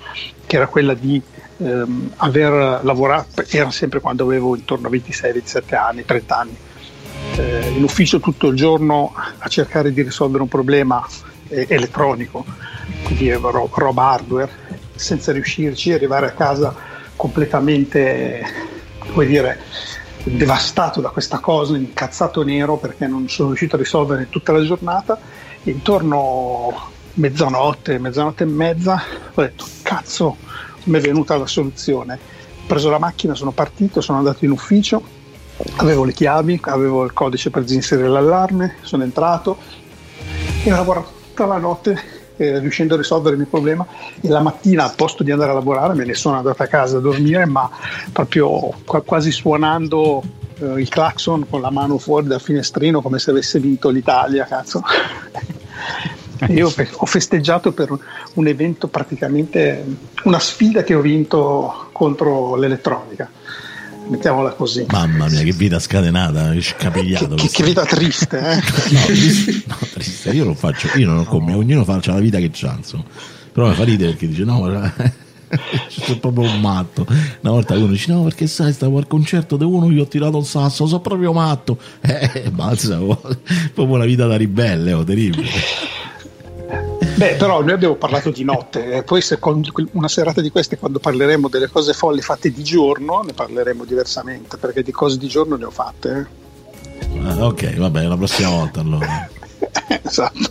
che 0.46 0.56
era 0.56 0.68
quella 0.68 0.94
di 0.94 1.22
ehm, 1.62 2.14
aver 2.18 2.82
lavorato, 2.84 3.44
era 3.50 3.72
sempre 3.72 4.00
quando 4.00 4.24
avevo 4.24 4.56
intorno 4.56 4.88
a 4.88 4.90
26, 4.90 5.34
27 5.34 5.76
anni, 5.76 6.06
30 6.06 6.38
anni, 6.38 6.56
eh, 7.38 7.74
in 7.76 7.84
ufficio 7.84 8.20
tutto 8.20 8.48
il 8.48 8.56
giorno 8.56 9.14
a 9.38 9.48
cercare 9.48 9.94
di 9.94 10.02
risolvere 10.02 10.44
un 10.44 10.50
problema 10.50 11.06
eh, 11.48 11.66
elettronico, 11.70 12.46
quindi 13.04 13.32
ro- 13.32 13.70
roba 13.72 14.12
hardware, 14.12 14.52
senza 14.96 15.32
riuscirci, 15.32 15.94
arrivare 15.94 16.28
a 16.28 16.32
casa 16.32 16.74
completamente, 17.16 18.42
come 19.14 19.26
dire, 19.26 19.60
devastato 20.24 21.02
da 21.02 21.10
questa 21.10 21.40
cosa, 21.40 21.76
incazzato 21.76 22.44
nero 22.44 22.78
perché 22.78 23.08
non 23.08 23.28
sono 23.28 23.50
riuscito 23.50 23.76
a 23.76 23.80
risolvere 23.80 24.28
tutta 24.30 24.52
la 24.52 24.64
giornata. 24.64 25.20
E 25.64 25.70
intorno 25.72 26.90
mezzanotte, 27.14 28.00
mezzanotte 28.00 28.44
e 28.44 28.48
mezza, 28.48 29.04
ho 29.34 29.42
detto 29.42 29.66
cazzo, 29.84 30.38
mi 30.86 30.98
è 30.98 31.02
venuta 31.02 31.38
la 31.38 31.48
soluzione. 31.48 32.20
Ho 32.62 32.68
preso 32.68 32.90
la 32.90 33.00
macchina, 33.00 33.36
sono 33.36 33.52
partito, 33.52 34.02
sono 34.02 34.18
andato 34.18 34.46
in 34.46 34.52
ufficio, 34.52 35.02
avevo 35.78 36.04
le 36.04 36.14
chiavi, 36.14 36.60
avevo 36.64 37.04
il 37.04 37.14
codice 37.14 37.50
per 37.50 37.64
inserire 37.68 38.08
l'allarme, 38.08 38.76
sono 38.82 39.04
entrato 39.04 39.58
e 40.64 40.72
ho 40.72 40.76
lavorato 40.76 41.12
tutta 41.28 41.46
la 41.46 41.58
notte 41.58 42.20
eh, 42.38 42.60
riuscendo 42.60 42.96
a 42.96 42.98
risolvere 42.98 43.36
il 43.36 43.42
mio 43.42 43.50
problema 43.50 43.86
e 44.20 44.28
la 44.28 44.42
mattina 44.42 44.84
al 44.84 44.96
posto 44.96 45.24
di 45.24 45.32
andare 45.32 45.52
a 45.52 45.54
lavorare 45.54 45.94
me 45.94 46.06
ne 46.06 46.14
sono 46.14 46.38
andato 46.38 46.64
a 46.64 46.68
casa 46.68 46.98
a 46.98 47.00
dormire 47.02 47.46
ma 47.46 47.70
proprio 48.12 48.74
qua- 48.86 49.02
quasi 49.02 49.32
suonando 49.32 50.24
eh, 50.60 50.82
il 50.82 50.90
clacson 50.90 51.48
con 51.50 51.62
la 51.62 51.70
mano 51.70 51.98
fuori 51.98 52.28
dal 52.28 52.42
finestrino 52.42 53.02
come 53.02 53.20
se 53.20 53.32
avesse 53.32 53.60
vinto 53.60 53.90
l'Italia 53.90 54.46
cazzo 54.46 54.82
io 56.50 56.74
ho 56.96 57.06
festeggiato 57.06 57.72
per 57.72 57.90
un, 58.34 58.48
evento 58.48 58.88
praticamente 58.88 59.84
una 60.24 60.40
sfida 60.40 60.84
che 60.84 60.94
ho 60.94 61.02
vinto 61.02 61.90
contro 61.92 62.56
l'elettronica 62.56 63.30
mettiamola 64.08 64.52
così 64.52 64.86
Mamma 64.90 65.28
mia, 65.28 65.42
che 65.44 65.52
vita 65.52 65.80
scatenata, 65.80 66.52
che 66.52 66.62
scapigliato. 66.62 67.36
che, 67.36 67.50
che- 67.50 67.64
vita 67.64 67.86
triste 67.86 68.40
eh? 68.40 68.56
No, 68.92 69.06
triste, 69.06 69.64
no, 69.68 69.78
triste, 69.94 70.30
io 70.32 70.44
non 70.44 70.56
faccio, 70.56 70.88
io 70.98 71.08
non 71.08 71.20
ho 71.20 71.24
come, 71.26 71.54
ognuno 71.54 71.84
fa 71.84 72.00
c'ha 72.02 72.14
la 72.14 72.20
vita 72.20 72.40
che 72.40 72.50
c'ha, 72.52 72.74
insomma. 72.78 73.06
Però 73.52 73.68
mi 73.68 73.76
fa 73.76 73.84
ridere 73.84 74.12
perché 74.12 74.28
dice 74.28 74.44
no, 74.46 74.92
sono 75.88 76.20
proprio 76.20 76.50
un 76.50 76.60
matto. 76.60 77.06
Una 77.42 77.52
volta 77.52 77.76
uno 77.76 77.88
dice 77.88 78.12
no, 78.12 78.24
perché 78.24 78.48
sai, 78.48 78.72
stavo 78.74 78.98
al 78.98 79.08
concerto 79.08 79.58
di 79.58 79.64
uno, 79.64 79.90
gli 79.90 80.00
ho 80.00 80.08
tirato 80.08 80.38
un 80.38 80.46
sasso, 80.46 80.88
sono 80.88 81.02
proprio 81.02 81.34
matto. 81.34 81.78
Eh, 82.02 82.50
balza, 82.52 83.02
oh, 83.02 83.20
proprio 83.74 83.96
una 83.96 84.06
vita 84.06 84.26
da 84.26 84.38
ribelle, 84.38 84.94
oh, 84.94 85.04
terribile. 85.04 85.50
Beh, 87.22 87.36
però 87.36 87.62
noi 87.62 87.74
abbiamo 87.74 87.94
parlato 87.94 88.32
di 88.32 88.44
notte, 88.44 88.94
e 88.94 89.04
poi 89.04 89.22
se 89.22 89.38
con 89.38 89.62
una 89.92 90.08
serata 90.08 90.42
di 90.42 90.50
queste, 90.50 90.80
quando 90.80 90.98
parleremo 90.98 91.50
delle 91.50 91.68
cose 91.68 91.94
folli 91.94 92.20
fatte 92.20 92.52
di 92.52 92.64
giorno, 92.64 93.22
ne 93.22 93.34
parleremo 93.34 93.86
diversamente, 93.86 94.58
perché 94.58 94.82
di 94.82 94.92
cose 94.92 95.20
di 95.20 95.28
giorno 95.28 95.56
ne 95.56 95.66
ho 95.66 95.70
fatte. 95.70 96.28
Eh. 97.00 97.20
Ah, 97.20 97.46
ok, 97.46 97.76
vabbè, 97.78 98.06
la 98.06 98.18
prossima 98.18 98.50
volta 98.50 98.80
allora. 98.80 99.30
esatto. 100.02 100.50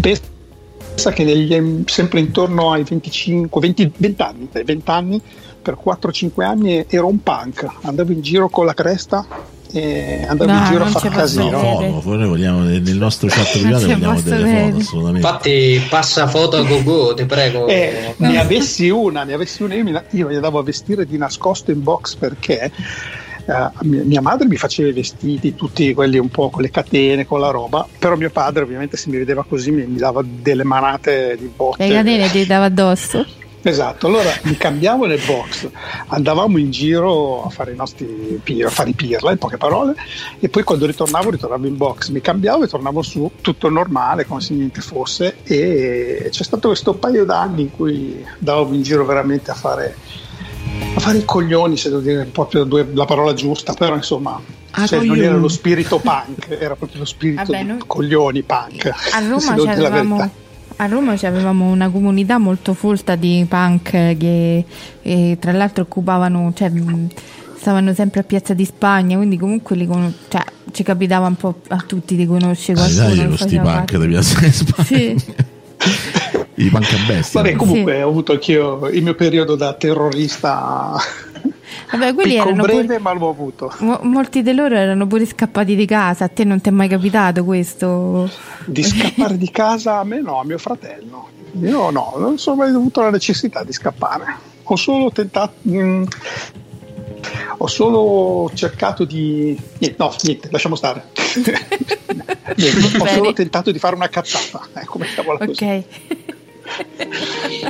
Pensa 0.00 1.12
che 1.12 1.22
negli, 1.22 1.84
sempre 1.86 2.18
intorno 2.18 2.72
ai 2.72 2.82
25, 2.82 3.60
20, 3.60 3.92
20 3.96 4.22
anni, 4.22 4.48
20 4.50 4.90
anni, 4.90 5.22
per 5.62 5.78
4-5 5.80 6.42
anni 6.42 6.84
ero 6.88 7.06
un 7.06 7.22
punk, 7.22 7.64
andavo 7.82 8.10
in 8.10 8.20
giro 8.20 8.48
con 8.48 8.66
la 8.66 8.74
cresta 8.74 9.24
e 9.72 10.24
andavo 10.28 10.52
no, 10.52 10.58
in 10.58 10.64
giro 10.66 10.84
a 10.84 10.86
fare 10.88 11.08
casino. 11.08 11.58
Foto, 12.00 12.16
noi 12.16 12.28
vogliamo 12.28 12.60
nel 12.60 12.96
nostro 12.96 13.28
chat 13.28 13.50
privato 13.50 13.86
vogliamo 13.86 14.20
delle 14.20 14.42
vedere. 14.42 14.64
foto 14.64 14.76
assolutamente. 14.76 15.26
Infatti 15.26 15.82
passa 15.88 16.26
foto 16.26 16.56
a 16.58 16.62
gogo, 16.62 17.14
ti 17.14 17.24
prego. 17.24 17.66
Eh, 17.66 18.14
ne 18.18 18.38
avessi 18.38 18.90
una, 18.90 19.24
ne 19.24 19.32
avessi 19.32 19.62
una 19.62 19.74
io, 19.74 19.82
mi, 19.82 19.98
io 20.10 20.28
mi 20.28 20.34
andavo 20.34 20.58
a 20.58 20.62
vestire 20.62 21.06
di 21.06 21.16
nascosto 21.16 21.70
in 21.70 21.82
box 21.82 22.14
perché 22.16 22.70
Uh, 23.44 23.68
mia, 23.80 24.04
mia, 24.04 24.20
madre 24.20 24.46
mi 24.46 24.54
faceva 24.54 24.88
i 24.88 24.92
vestiti, 24.92 25.56
tutti 25.56 25.92
quelli 25.94 26.16
un 26.16 26.28
po' 26.28 26.48
con 26.48 26.62
le 26.62 26.70
catene, 26.70 27.26
con 27.26 27.40
la 27.40 27.50
roba, 27.50 27.84
però 27.98 28.14
mio 28.14 28.30
padre 28.30 28.62
ovviamente 28.62 28.96
se 28.96 29.10
mi 29.10 29.16
vedeva 29.16 29.44
così 29.44 29.72
mi, 29.72 29.84
mi 29.84 29.98
dava 29.98 30.22
delle 30.24 30.62
manate 30.62 31.36
di 31.36 31.50
botte. 31.52 31.84
Le 31.88 31.92
catene 31.92 32.30
ti 32.30 32.46
dava 32.46 32.66
addosso? 32.66 33.26
Esatto, 33.64 34.08
allora 34.08 34.30
mi 34.42 34.56
cambiavo 34.56 35.06
nel 35.06 35.20
box, 35.24 35.68
andavamo 36.08 36.58
in 36.58 36.72
giro 36.72 37.44
a 37.44 37.48
fare 37.48 37.70
i 37.72 37.76
nostri 37.76 38.40
pir, 38.42 38.66
a 38.66 38.70
fare 38.70 38.90
i 38.90 38.92
pirla 38.92 39.30
in 39.30 39.38
poche 39.38 39.56
parole 39.56 39.94
e 40.40 40.48
poi 40.48 40.64
quando 40.64 40.84
ritornavo 40.84 41.30
ritornavo 41.30 41.66
in 41.68 41.76
box, 41.76 42.08
mi 42.08 42.20
cambiavo 42.20 42.64
e 42.64 42.66
tornavo 42.66 43.02
su 43.02 43.30
tutto 43.40 43.68
normale 43.68 44.26
come 44.26 44.40
se 44.40 44.54
niente 44.54 44.80
fosse 44.80 45.36
e 45.44 46.28
c'è 46.28 46.42
stato 46.42 46.68
questo 46.68 46.94
paio 46.94 47.24
d'anni 47.24 47.62
in 47.62 47.70
cui 47.70 48.26
andavo 48.38 48.74
in 48.74 48.82
giro 48.82 49.04
veramente 49.04 49.52
a 49.52 49.54
fare, 49.54 49.94
a 50.96 51.00
fare 51.00 51.18
i 51.18 51.24
coglioni, 51.24 51.76
se 51.76 51.88
devo 51.88 52.00
dire 52.00 52.24
proprio 52.24 52.66
la 52.92 53.04
parola 53.04 53.32
giusta, 53.32 53.74
però 53.74 53.94
insomma 53.94 54.40
ah, 54.72 54.86
cioè, 54.88 55.04
non 55.04 55.22
era 55.22 55.36
lo 55.36 55.48
spirito 55.48 56.00
punk, 56.00 56.48
era 56.48 56.74
proprio 56.74 56.98
lo 56.98 57.06
spirito 57.06 57.44
Vabbè, 57.44 57.62
noi... 57.62 57.78
coglioni 57.86 58.42
punk. 58.42 58.90
A 59.12 59.20
Roma 59.20 59.54
c'avevamo 59.54 60.40
a 60.82 60.86
Roma 60.86 61.12
avevamo 61.12 61.70
una 61.70 61.88
comunità 61.90 62.38
molto 62.38 62.74
folta 62.74 63.14
di 63.14 63.46
punk 63.48 64.16
che, 64.16 64.64
tra 65.38 65.52
l'altro 65.52 65.84
occupavano, 65.84 66.52
cioè, 66.56 66.72
stavano 67.56 67.94
sempre 67.94 68.20
a 68.20 68.22
Piazza 68.24 68.52
di 68.52 68.64
Spagna, 68.64 69.16
quindi 69.16 69.38
comunque 69.38 69.76
li 69.76 69.86
con... 69.86 70.12
cioè, 70.28 70.42
ci 70.72 70.82
capitava 70.82 71.28
un 71.28 71.36
po' 71.36 71.60
a 71.68 71.84
tutti 71.86 72.16
di 72.16 72.26
conoscere 72.26 72.78
qualcuno. 72.78 73.04
Ah, 73.04 73.14
dai, 73.14 73.28
questi 73.28 73.58
punk 73.58 73.96
di 73.96 74.08
Piazza 74.08 74.40
di 74.40 74.50
Spagna. 74.50 74.84
Sì. 74.84 75.16
I 76.54 76.68
punk 76.68 76.92
a 76.92 77.06
bestia. 77.06 77.42
Vabbè, 77.42 77.54
comunque 77.54 77.94
sì. 77.94 78.00
ho 78.00 78.08
avuto 78.08 78.32
anch'io 78.32 78.88
il 78.88 79.02
mio 79.02 79.14
periodo 79.14 79.54
da 79.54 79.74
terrorista 79.74 80.96
Vabbè, 81.90 82.14
quelli 82.14 82.36
erano 82.36 82.62
breve, 82.62 82.82
pure, 82.82 82.98
ma 82.98 83.12
l'ho 83.12 83.28
avuto. 83.28 83.72
Mo- 83.80 84.00
molti 84.02 84.42
di 84.42 84.52
loro 84.54 84.74
erano 84.74 85.06
pure 85.06 85.26
scappati 85.26 85.74
di 85.74 85.86
casa. 85.86 86.24
A 86.24 86.28
te 86.28 86.44
non 86.44 86.60
ti 86.60 86.68
è 86.68 86.72
mai 86.72 86.88
capitato 86.88 87.44
questo? 87.44 88.30
Di 88.64 88.82
scappare 88.82 89.36
di 89.36 89.50
casa 89.50 89.98
a 89.98 90.04
me 90.04 90.20
no, 90.20 90.40
a 90.40 90.44
mio 90.44 90.58
fratello. 90.58 91.28
Io 91.60 91.90
no, 91.90 92.14
non 92.16 92.38
sono 92.38 92.56
mai 92.56 92.70
avuto 92.70 93.02
la 93.02 93.10
necessità 93.10 93.62
di 93.62 93.72
scappare. 93.72 94.24
Ho 94.64 94.76
solo 94.76 95.10
tentato. 95.10 95.54
Mh, 95.62 95.78
mm, 95.78 96.04
ho 97.58 97.66
solo 97.66 98.50
cercato 98.54 99.04
di. 99.04 99.58
Niente, 99.78 99.96
no, 99.98 100.14
niente, 100.22 100.48
lasciamo 100.50 100.74
stare. 100.74 101.10
niente, 102.56 102.98
ho 102.98 103.06
solo 103.06 103.32
tentato 103.32 103.70
di 103.70 103.78
fare 103.78 103.94
una 103.94 104.08
cazzata. 104.08 104.62
Mettiamola 104.96 105.44
così. 105.44 105.64
Ok. 105.64 105.84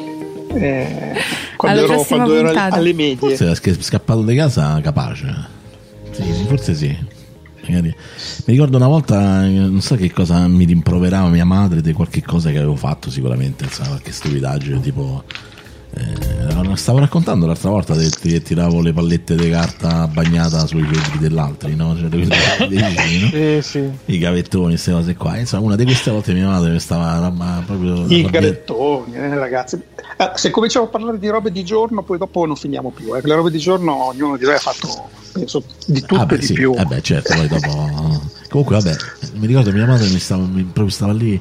eh, 0.55 1.15
quando 1.57 1.85
ero, 1.85 2.03
quando 2.03 2.35
ero 2.35 2.53
alle 2.55 2.93
medie. 2.93 3.37
Forse 3.37 3.71
è 3.71 3.83
scappato 3.83 4.23
di 4.23 4.35
casa 4.35 4.81
capace. 4.81 5.61
Sì, 6.11 6.23
forse 6.47 6.75
sì. 6.75 6.97
Magari. 7.67 7.89
Mi 7.89 8.55
ricordo 8.55 8.77
una 8.77 8.89
volta, 8.89 9.47
non 9.47 9.81
so 9.81 9.95
che 9.97 10.11
cosa 10.13 10.47
mi 10.49 10.65
rimproverava 10.65 11.29
mia 11.29 11.45
madre 11.45 11.81
di 11.81 11.93
qualche 11.93 12.23
cosa 12.23 12.51
che 12.51 12.59
avevo 12.59 12.77
fatto 12.77 13.11
sicuramente, 13.11 13.69
so, 13.71 13.83
qualche 13.85 14.13
stupidaggine, 14.13 14.81
tipo... 14.81 15.25
Eh, 15.95 16.77
stavo 16.77 17.01
raccontando 17.01 17.45
l'altra 17.45 17.69
volta 17.69 17.95
che 17.95 18.41
tiravo 18.41 18.81
le 18.81 18.95
pallette 18.95 19.37
di 19.37 19.51
carta 19.51 20.07
bagnata 20.07 20.67
sui 20.67 20.81
vetri 20.81 21.19
dell'altro, 21.19 21.69
no? 21.69 21.95
Cioè, 21.95 22.09
dei, 22.09 22.25
vicini, 22.67 23.21
no? 23.21 23.29
sì, 23.29 23.59
sì. 23.61 23.91
i 24.07 24.19
gavettoni, 24.19 24.69
queste 24.69 24.91
cose 24.91 25.15
qua. 25.15 25.37
Insomma, 25.37 25.67
una 25.67 25.77
di 25.77 25.85
queste 25.85 26.11
volte 26.11 26.33
mia 26.33 26.47
madre 26.47 26.71
mi 26.71 26.81
stava 26.81 27.63
proprio. 27.67 28.07
I 28.09 28.23
gavettoni, 28.23 29.15
eh, 29.17 29.35
ragazzi. 29.35 29.83
Eh, 30.17 30.33
se 30.35 30.51
cominciamo 30.51 30.87
a 30.87 30.89
parlare 30.89 31.19
di 31.19 31.29
robe 31.29 31.51
di 31.51 31.65
giorno, 31.65 32.03
poi 32.03 32.19
dopo 32.19 32.45
non 32.47 32.57
finiamo 32.57 32.91
più. 32.91 33.15
Eh. 33.15 33.21
Le 33.23 33.35
robe 33.35 33.51
di 33.51 33.59
giorno 33.59 34.07
ognuno 34.07 34.37
di 34.37 34.45
noi 34.45 34.55
ha 34.55 34.59
fatto, 34.59 35.09
penso, 35.33 35.63
di 35.87 36.01
tutto 36.01 36.23
ah, 36.23 36.27
beh, 36.27 36.35
e 36.35 36.39
di 36.39 36.47
sì. 36.47 36.53
più. 36.53 36.75
Eh 36.77 36.85
beh, 36.85 37.03
certo, 37.03 37.35
poi 37.35 37.49
dopo. 37.49 38.21
Comunque, 38.49 38.77
vabbè, 38.81 38.97
mi 39.35 39.47
ricordo 39.47 39.73
mia 39.73 39.87
madre 39.87 40.09
mi 40.09 40.19
stava, 40.19 40.45
mi, 40.45 40.63
proprio 40.63 40.91
stava 40.91 41.13
lì. 41.13 41.41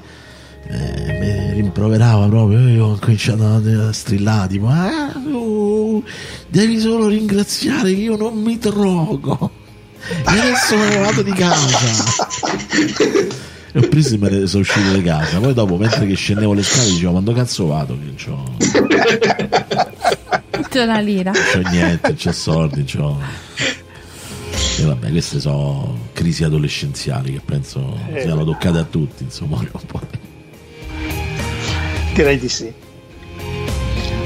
Eh, 0.67 1.19
mi 1.19 1.53
rimproverava 1.53 2.27
proprio. 2.27 2.59
Io 2.67 2.85
ho 2.85 2.97
cominciato 2.99 3.43
a 3.45 3.91
strillare, 3.91 4.47
tipo, 4.47 4.67
ah, 4.67 5.11
oh, 5.33 6.03
devi 6.47 6.79
solo 6.79 7.07
ringraziare 7.07 7.93
che 7.93 7.99
io 7.99 8.15
non 8.15 8.41
mi 8.41 8.57
drogo. 8.57 9.51
E 10.07 10.39
adesso 10.39 10.77
me 10.77 10.89
ne 10.89 10.97
vado 10.97 11.21
di 11.21 11.31
casa. 11.31 11.77
e 13.73 13.79
ho 13.79 13.87
preso 13.87 14.15
e 14.15 14.17
me 14.17 14.29
ne 14.29 14.47
sono 14.47 14.61
uscito 14.61 14.91
di 14.93 15.01
casa. 15.01 15.39
Poi 15.39 15.53
dopo, 15.53 15.77
mentre 15.77 16.05
che 16.05 16.15
scendevo 16.15 16.53
le 16.53 16.63
scale, 16.63 16.89
dicevo, 16.89 17.11
quando 17.11 17.33
cazzo 17.33 17.67
vado? 17.67 17.97
Che 17.97 18.23
c'ho... 18.23 18.43
c'è 20.69 20.83
una 20.83 20.99
lira. 20.99 21.31
C'ho 21.31 21.61
niente, 21.69 22.13
c'ho 22.15 22.31
soldi, 22.31 22.83
c'ho... 22.83 23.17
E 24.79 24.83
vabbè, 24.83 25.09
queste 25.11 25.39
sono 25.39 26.09
crisi 26.13 26.43
adolescenziali 26.43 27.33
che 27.33 27.41
penso 27.43 27.97
eh, 28.13 28.21
siano 28.21 28.43
toccate 28.43 28.79
a 28.79 28.83
tutti, 28.83 29.23
insomma, 29.23 29.57
un 29.57 29.69
po'. 29.85 30.01
Direi 32.13 32.37
di 32.37 32.49
sì. 32.49 32.73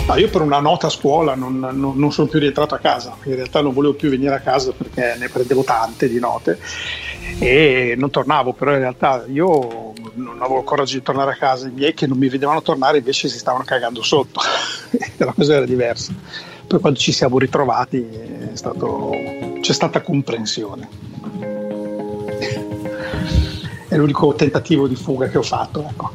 No, 0.08 0.16
io 0.18 0.30
per 0.30 0.42
una 0.42 0.60
nota 0.60 0.88
a 0.88 0.92
scuola 0.92 1.34
non, 1.34 1.58
non, 1.58 1.98
non, 1.98 2.12
sono 2.12 2.28
più 2.28 2.38
rientrato 2.40 2.76
a 2.76 2.78
casa, 2.78 3.18
in 3.24 3.36
realtà 3.36 3.62
non 3.62 3.74
volevo 3.74 3.96
più 3.96 4.10
venire 4.10 4.36
a 4.36 4.40
casa 4.40 4.72
perché 4.72 5.16
ne 5.18 5.30
prendevo 5.30 5.64
tante 5.64 6.08
di 6.08 6.20
note 6.20 6.60
e 7.39 7.95
non 7.97 8.10
tornavo, 8.10 8.53
però 8.53 8.72
in 8.72 8.80
realtà 8.80 9.26
io 9.27 9.93
non 10.15 10.38
avevo 10.41 10.60
il 10.60 10.65
coraggio 10.65 10.95
di 10.95 11.03
tornare 11.03 11.31
a 11.31 11.35
casa, 11.35 11.68
i 11.68 11.72
miei 11.72 11.93
che 11.93 12.07
non 12.07 12.18
mi 12.18 12.30
vedevano 12.30 12.61
tornare 12.61 12.99
invece 12.99 13.27
si 13.27 13.38
stavano 13.38 13.64
cagando 13.64 14.02
sotto, 14.02 14.39
la 15.18 15.34
cosa 15.34 15.56
era 15.56 15.65
diversa. 15.65 16.14
Poi 16.68 16.80
quando 16.80 16.97
ci 16.97 17.11
siamo 17.11 17.38
ritrovati 17.38 18.07
stato, 18.53 19.11
c'è 19.61 19.73
stata 19.73 20.02
comprensione. 20.02 20.88
È 23.88 23.97
l'unico 23.97 24.34
tentativo 24.34 24.88
di 24.88 24.95
fuga 24.95 25.27
che 25.27 25.38
ho 25.38 25.43
fatto. 25.43 25.88
Ecco 25.88 26.11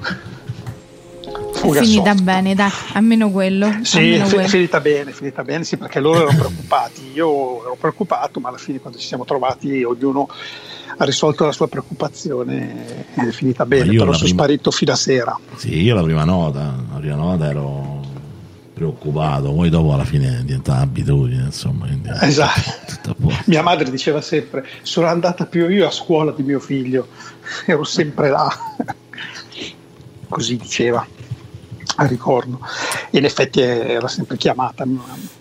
fuga 1.61 1.83
finita 1.83 2.13
soft. 2.13 2.23
bene, 2.23 2.55
dai, 2.55 2.71
almeno 2.95 3.31
quello. 3.31 3.71
Sì, 3.83 3.99
almeno 3.99 4.25
è 4.25 4.29
quello. 4.29 4.49
finita 4.49 4.81
bene, 4.81 5.13
finita 5.13 5.43
bene, 5.43 5.65
sì, 5.65 5.77
perché 5.77 6.01
loro 6.01 6.23
erano 6.23 6.39
preoccupati. 6.39 7.11
Io 7.15 7.63
ero 7.63 7.77
preoccupato, 7.79 8.41
ma 8.41 8.49
alla 8.49 8.59
fine 8.59 8.81
quando 8.81 8.99
ci 8.99 9.07
siamo 9.07 9.25
trovati 9.25 9.83
ognuno 9.85 10.29
ha 11.01 11.05
risolto 11.07 11.47
la 11.47 11.53
sua 11.53 11.67
preoccupazione 11.67 13.07
ed 13.15 13.29
è 13.29 13.31
finita 13.31 13.65
bene, 13.65 13.87
però 13.87 14.13
sono 14.13 14.19
prima... 14.19 14.29
sparito 14.29 14.71
fino 14.71 14.93
a 14.93 14.97
sera. 14.97 15.39
Sì, 15.57 15.81
io 15.81 15.95
la 15.95 16.03
prima 16.03 16.25
nota, 16.25 16.77
la 16.93 16.99
prima 16.99 17.15
nota 17.15 17.49
ero 17.49 18.03
preoccupato, 18.75 19.51
poi 19.51 19.71
dopo 19.71 19.95
alla 19.95 20.05
fine 20.05 20.43
diventa 20.45 20.77
abitudine, 20.77 21.45
insomma. 21.45 21.87
Esatto. 22.21 23.17
Mia 23.47 23.63
madre 23.63 23.91
diceva 23.91 24.21
sempre, 24.21 24.67
sono 24.83 25.07
andata 25.07 25.47
più 25.47 25.71
io 25.71 25.87
a 25.87 25.91
scuola 25.91 26.33
di 26.33 26.43
mio 26.43 26.61
figlio, 26.61 27.09
ero 27.65 27.85
sempre 27.85 28.29
là. 28.29 28.55
Così 30.29 30.57
diceva 30.59 31.07
ricordo 32.07 32.61
e 33.11 33.19
in 33.19 33.25
effetti 33.25 33.61
era 33.61 34.09
sempre 34.09 34.37
chiamata. 34.37 34.85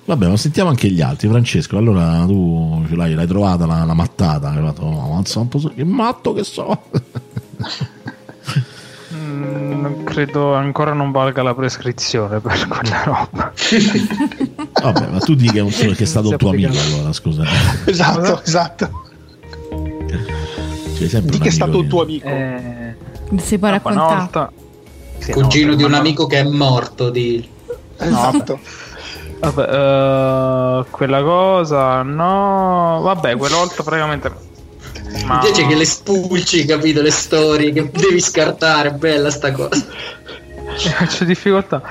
Vabbè 0.05 0.27
ma 0.27 0.37
sentiamo 0.37 0.69
anche 0.69 0.89
gli 0.89 1.01
altri. 1.01 1.27
Francesco 1.27 1.77
allora 1.77 2.23
tu 2.25 2.83
ce 2.87 2.95
l'hai, 2.95 3.13
l'hai 3.13 3.27
trovata 3.27 3.65
la, 3.65 3.83
la 3.83 3.93
mattata? 3.93 4.49
Hai 4.49 4.63
fatto 4.63 4.81
oh, 4.83 5.23
un 5.39 5.47
po' 5.47 5.59
so, 5.59 5.71
che 5.73 5.83
matto 5.83 6.33
che 6.33 6.43
so. 6.43 6.81
Mm, 9.13 10.03
credo 10.03 10.53
ancora 10.53 10.93
non 10.93 11.11
valga 11.11 11.43
la 11.43 11.53
prescrizione 11.53 12.39
per 12.39 12.67
quella 12.67 13.03
roba. 13.03 13.53
Vabbè 14.81 15.07
ma 15.07 15.19
tu 15.19 15.35
dici 15.35 15.53
che, 15.53 16.03
è 16.03 16.05
stato 16.05 16.29
un 16.29 16.37
tuo 16.37 16.49
amico 16.49 16.77
allora 16.77 17.13
scusa. 17.13 17.43
Esatto 17.85 18.41
esatto. 18.43 19.07
Cioè, 20.97 21.21
di 21.21 21.37
che 21.37 21.47
è 21.47 21.51
stato 21.51 21.79
un 21.79 21.87
tuo 21.87 22.01
amico? 22.01 22.27
Eh, 22.27 22.95
si 23.37 23.57
può 23.57 23.69
raccontare 23.69 24.67
Cugino 25.31 25.71
no, 25.71 25.75
di 25.75 25.83
un 25.83 25.93
amico 25.93 26.25
che 26.27 26.39
è 26.39 26.43
morto 26.43 27.09
di... 27.09 27.47
Esatto. 27.97 28.59
Vabbè, 29.39 30.79
uh, 30.81 30.85
quella 30.89 31.23
cosa 31.23 32.01
no, 32.01 32.99
vabbè, 33.01 33.37
quella 33.37 33.55
volta 33.55 33.83
praticamente 33.83 34.29
Ma... 35.25 35.35
Mi 35.35 35.39
piace 35.39 35.65
che 35.65 35.75
le 35.75 35.85
spulci, 35.85 36.65
capito? 36.65 37.01
Le 37.01 37.11
storie 37.11 37.71
che 37.71 37.89
devi 37.89 38.19
scartare, 38.19 38.91
bella 38.91 39.31
sta 39.31 39.51
cosa. 39.53 39.85
C'è 40.75 41.25
difficoltà. 41.25 41.81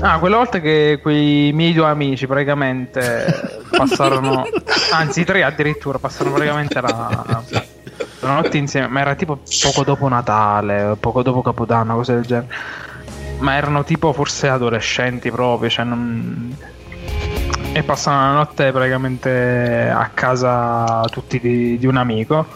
Ah, 0.00 0.18
quella 0.18 0.36
volta 0.36 0.60
che 0.60 0.98
quei 1.00 1.52
miei 1.52 1.72
due 1.72 1.86
amici 1.86 2.26
praticamente 2.26 3.62
passarono, 3.70 4.44
anzi 4.92 5.24
tre 5.24 5.42
addirittura, 5.42 5.98
passarono 5.98 6.34
praticamente 6.34 6.80
la, 6.80 7.42
la 8.26 8.34
notte 8.34 8.58
insieme, 8.58 8.88
ma 8.88 9.00
era 9.00 9.14
tipo 9.14 9.38
poco 9.62 9.84
dopo 9.84 10.08
Natale, 10.08 10.96
poco 10.98 11.22
dopo 11.22 11.42
Capodanno, 11.42 11.94
cose 11.94 12.14
del 12.14 12.24
genere. 12.24 12.54
Ma 13.38 13.54
erano 13.54 13.84
tipo 13.84 14.12
forse 14.12 14.48
adolescenti 14.48 15.30
proprio, 15.30 15.68
cioè 15.68 15.84
non... 15.84 16.56
E 17.72 17.82
passano 17.82 18.18
la 18.18 18.32
notte 18.32 18.70
praticamente 18.70 19.90
a 19.92 20.08
casa 20.14 21.02
tutti 21.10 21.40
di, 21.40 21.76
di 21.76 21.86
un 21.86 21.96
amico 21.96 22.46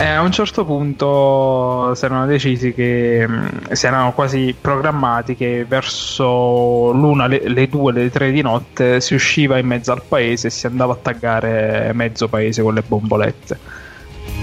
e 0.00 0.04
a 0.04 0.20
un 0.20 0.30
certo 0.30 0.64
punto 0.64 1.92
si 1.96 2.04
erano 2.04 2.24
decisi 2.26 2.72
che 2.72 3.26
mm, 3.26 3.46
si 3.72 3.86
erano 3.86 4.12
quasi 4.12 4.54
programmati 4.58 5.34
che 5.34 5.64
verso 5.66 6.92
l'una, 6.92 7.26
le, 7.26 7.48
le 7.48 7.68
due, 7.68 7.92
le 7.92 8.08
tre 8.08 8.30
di 8.30 8.40
notte 8.40 9.00
si 9.00 9.14
usciva 9.14 9.58
in 9.58 9.66
mezzo 9.66 9.90
al 9.90 10.02
paese 10.06 10.46
e 10.46 10.50
si 10.50 10.66
andava 10.66 10.92
a 10.92 10.98
taggare 11.02 11.90
mezzo 11.94 12.28
paese 12.28 12.62
con 12.62 12.74
le 12.74 12.84
bombolette. 12.86 13.58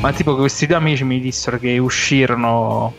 Ma 0.06 0.14
tipo 0.14 0.36
questi 0.36 0.68
due 0.68 0.76
amici 0.76 1.03
mi 1.03 1.19
dissero 1.19 1.57
che 1.57 1.80
uscirono 1.80 2.94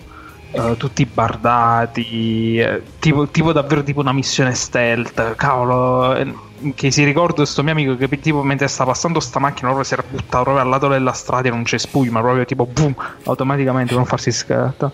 uh, 0.50 0.76
tutti 0.76 1.06
bardati, 1.06 2.58
eh, 2.58 2.82
tipo, 2.98 3.28
tipo, 3.28 3.52
davvero 3.52 3.84
tipo 3.84 4.00
una 4.00 4.12
missione 4.12 4.52
stealth. 4.56 5.36
Cavolo, 5.36 6.16
eh, 6.16 6.34
che 6.74 6.90
si 6.90 7.04
ricordo 7.04 7.34
questo 7.34 7.62
mio 7.62 7.70
amico 7.70 7.94
che 7.94 8.08
tipo 8.18 8.42
mentre 8.42 8.66
sta 8.66 8.84
passando 8.84 9.20
sta 9.20 9.38
macchina 9.38 9.68
proprio 9.68 9.84
si 9.84 9.92
era 9.92 10.02
buttato 10.02 10.42
proprio 10.42 10.64
al 10.64 10.68
lato 10.68 10.88
della 10.88 11.12
strada 11.12 11.46
in 11.46 11.54
un 11.54 11.64
cespuglio 11.64 12.10
ma 12.10 12.20
proprio 12.20 12.44
tipo 12.44 12.66
boom 12.66 12.92
automaticamente 13.24 13.88
per 13.88 13.98
non 13.98 14.06
farsi 14.06 14.32
scatta 14.32 14.90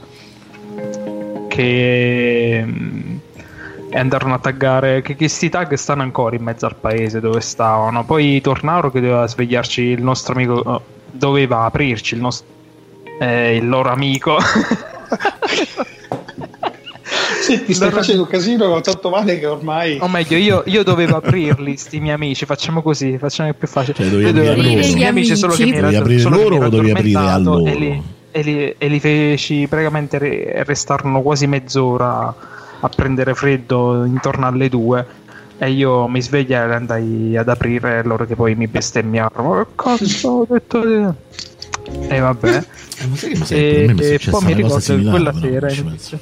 che 1.47 2.63
mm, 2.67 3.17
e 3.89 3.99
andarono 3.99 4.35
a 4.35 4.39
taggare 4.39 5.03
che 5.03 5.15
questi 5.15 5.49
tag 5.49 5.73
stanno 5.75 6.03
ancora 6.03 6.35
in 6.35 6.43
mezzo 6.43 6.67
al 6.67 6.75
paese 6.75 7.21
dove 7.21 7.41
stavano 7.41 8.05
poi 8.05 8.41
tornarono 8.41 8.91
che 8.91 9.01
doveva 9.01 9.27
svegliarci 9.27 9.83
il 9.83 10.03
nostro 10.03 10.35
amico 10.35 10.55
oh, 10.55 10.83
doveva 11.13 11.65
aprirci 11.65 12.15
il, 12.15 12.21
nostro, 12.21 12.47
eh, 13.21 13.57
il 13.57 13.69
loro 13.69 13.91
amico 13.91 14.39
Sì, 17.43 17.65
ti 17.65 17.75
stai 17.75 17.91
facendo 17.91 18.25
casino 18.25 18.81
tanto 18.81 19.11
male 19.11 19.39
che 19.39 19.47
ormai. 19.47 19.99
O 20.01 20.09
meglio, 20.09 20.37
io, 20.37 20.63
io 20.67 20.85
dovevo 20.85 21.17
aprirli, 21.17 21.77
sti 21.77 21.99
miei 21.99 22.15
amici. 22.15 22.47
Facciamo 22.47 22.83
così, 22.83 23.19
facciamo 23.19 23.53
più 23.53 23.67
facile. 23.67 23.95
Cioè, 23.97 24.07
dovevi 24.07 24.29
aprire 24.29 24.51
aprire 24.51 24.87
i 24.87 24.95
miei 24.95 25.09
amici 25.09 25.37
solo 25.37 25.55
che 25.55 25.65
mi 25.65 25.73
era 25.73 25.89
aprire 25.89 26.23
loro 26.31 26.57
o 26.57 26.69
dovevi 26.69 26.91
aprire 26.93 27.19
a 27.19 27.39
loro? 27.39 27.67
E 27.67 27.75
li, 27.75 28.03
e, 28.31 28.43
li, 28.43 28.75
e 28.79 28.89
li 28.89 29.01
feci 29.01 29.67
praticamente 29.67 30.19
re, 30.19 30.63
restarono 30.65 31.21
quasi 31.21 31.49
mezz'ora 31.49 32.35
a 32.81 32.89
prendere 32.89 33.35
freddo 33.35 34.05
intorno 34.05 34.47
alle 34.47 34.69
due. 34.69 35.05
E 35.63 35.71
io 35.71 36.09
mi 36.09 36.21
svegliai 36.21 36.71
e 36.71 36.75
andai 36.75 37.37
ad 37.37 37.49
aprire 37.49 38.03
loro 38.03 38.27
che 38.27 38.35
poi 38.35 38.57
mi 38.57 38.67
bestemmiarono. 38.67 39.55
Ma 39.55 39.65
che 39.65 39.71
cazzo 39.77 40.29
ho 40.43 40.47
detto? 40.49 41.15
E 42.09 42.19
vabbè. 42.19 42.65
Eh, 43.49 43.95
e, 43.97 44.15
e 44.15 44.21
poi 44.29 44.45
mi 44.45 44.55
ricordo 44.55 44.97
che 44.97 45.05
quella 45.05 45.33
sera 45.33 45.73
invece 45.73 46.19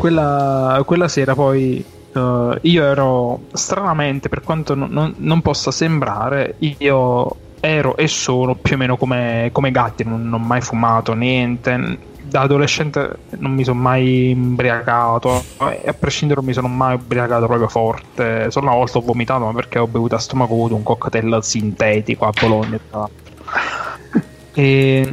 quella, 0.00 0.82
quella 0.86 1.08
sera 1.08 1.34
poi 1.34 1.84
uh, 2.12 2.56
io 2.62 2.84
ero 2.84 3.42
stranamente, 3.52 4.30
per 4.30 4.40
quanto 4.40 4.74
non, 4.74 4.90
non, 4.90 5.14
non, 5.18 5.42
possa 5.42 5.70
sembrare, 5.70 6.54
io 6.58 7.36
ero 7.60 7.96
e 7.98 8.08
sono 8.08 8.54
più 8.54 8.76
o 8.76 8.78
meno 8.78 8.96
come, 8.96 9.50
come 9.52 9.70
gatti, 9.70 10.04
non, 10.04 10.22
non 10.28 10.40
ho 10.40 10.44
mai 10.44 10.62
fumato 10.62 11.12
niente. 11.12 12.08
Da 12.30 12.42
adolescente 12.42 13.16
non 13.38 13.52
mi 13.52 13.64
sono 13.64 13.80
mai 13.80 14.30
imbriacato 14.30 15.42
e 15.82 15.88
a 15.88 15.92
prescindere 15.92 16.38
non 16.40 16.48
mi 16.48 16.54
sono 16.54 16.68
mai 16.68 16.94
ubriacato 16.94 17.46
proprio 17.46 17.66
forte. 17.68 18.50
Solo 18.50 18.66
una 18.66 18.76
volta 18.76 18.98
ho 18.98 19.00
vomitato 19.00 19.44
ma 19.46 19.52
perché 19.52 19.80
ho 19.80 19.88
bevuto 19.88 20.14
a 20.14 20.18
stomaco 20.18 20.54
vuoto 20.54 20.76
un 20.76 20.84
cocktail 20.84 21.38
sintetico 21.42 22.26
a 22.26 22.32
Bologna. 22.38 22.78
E 24.54 25.12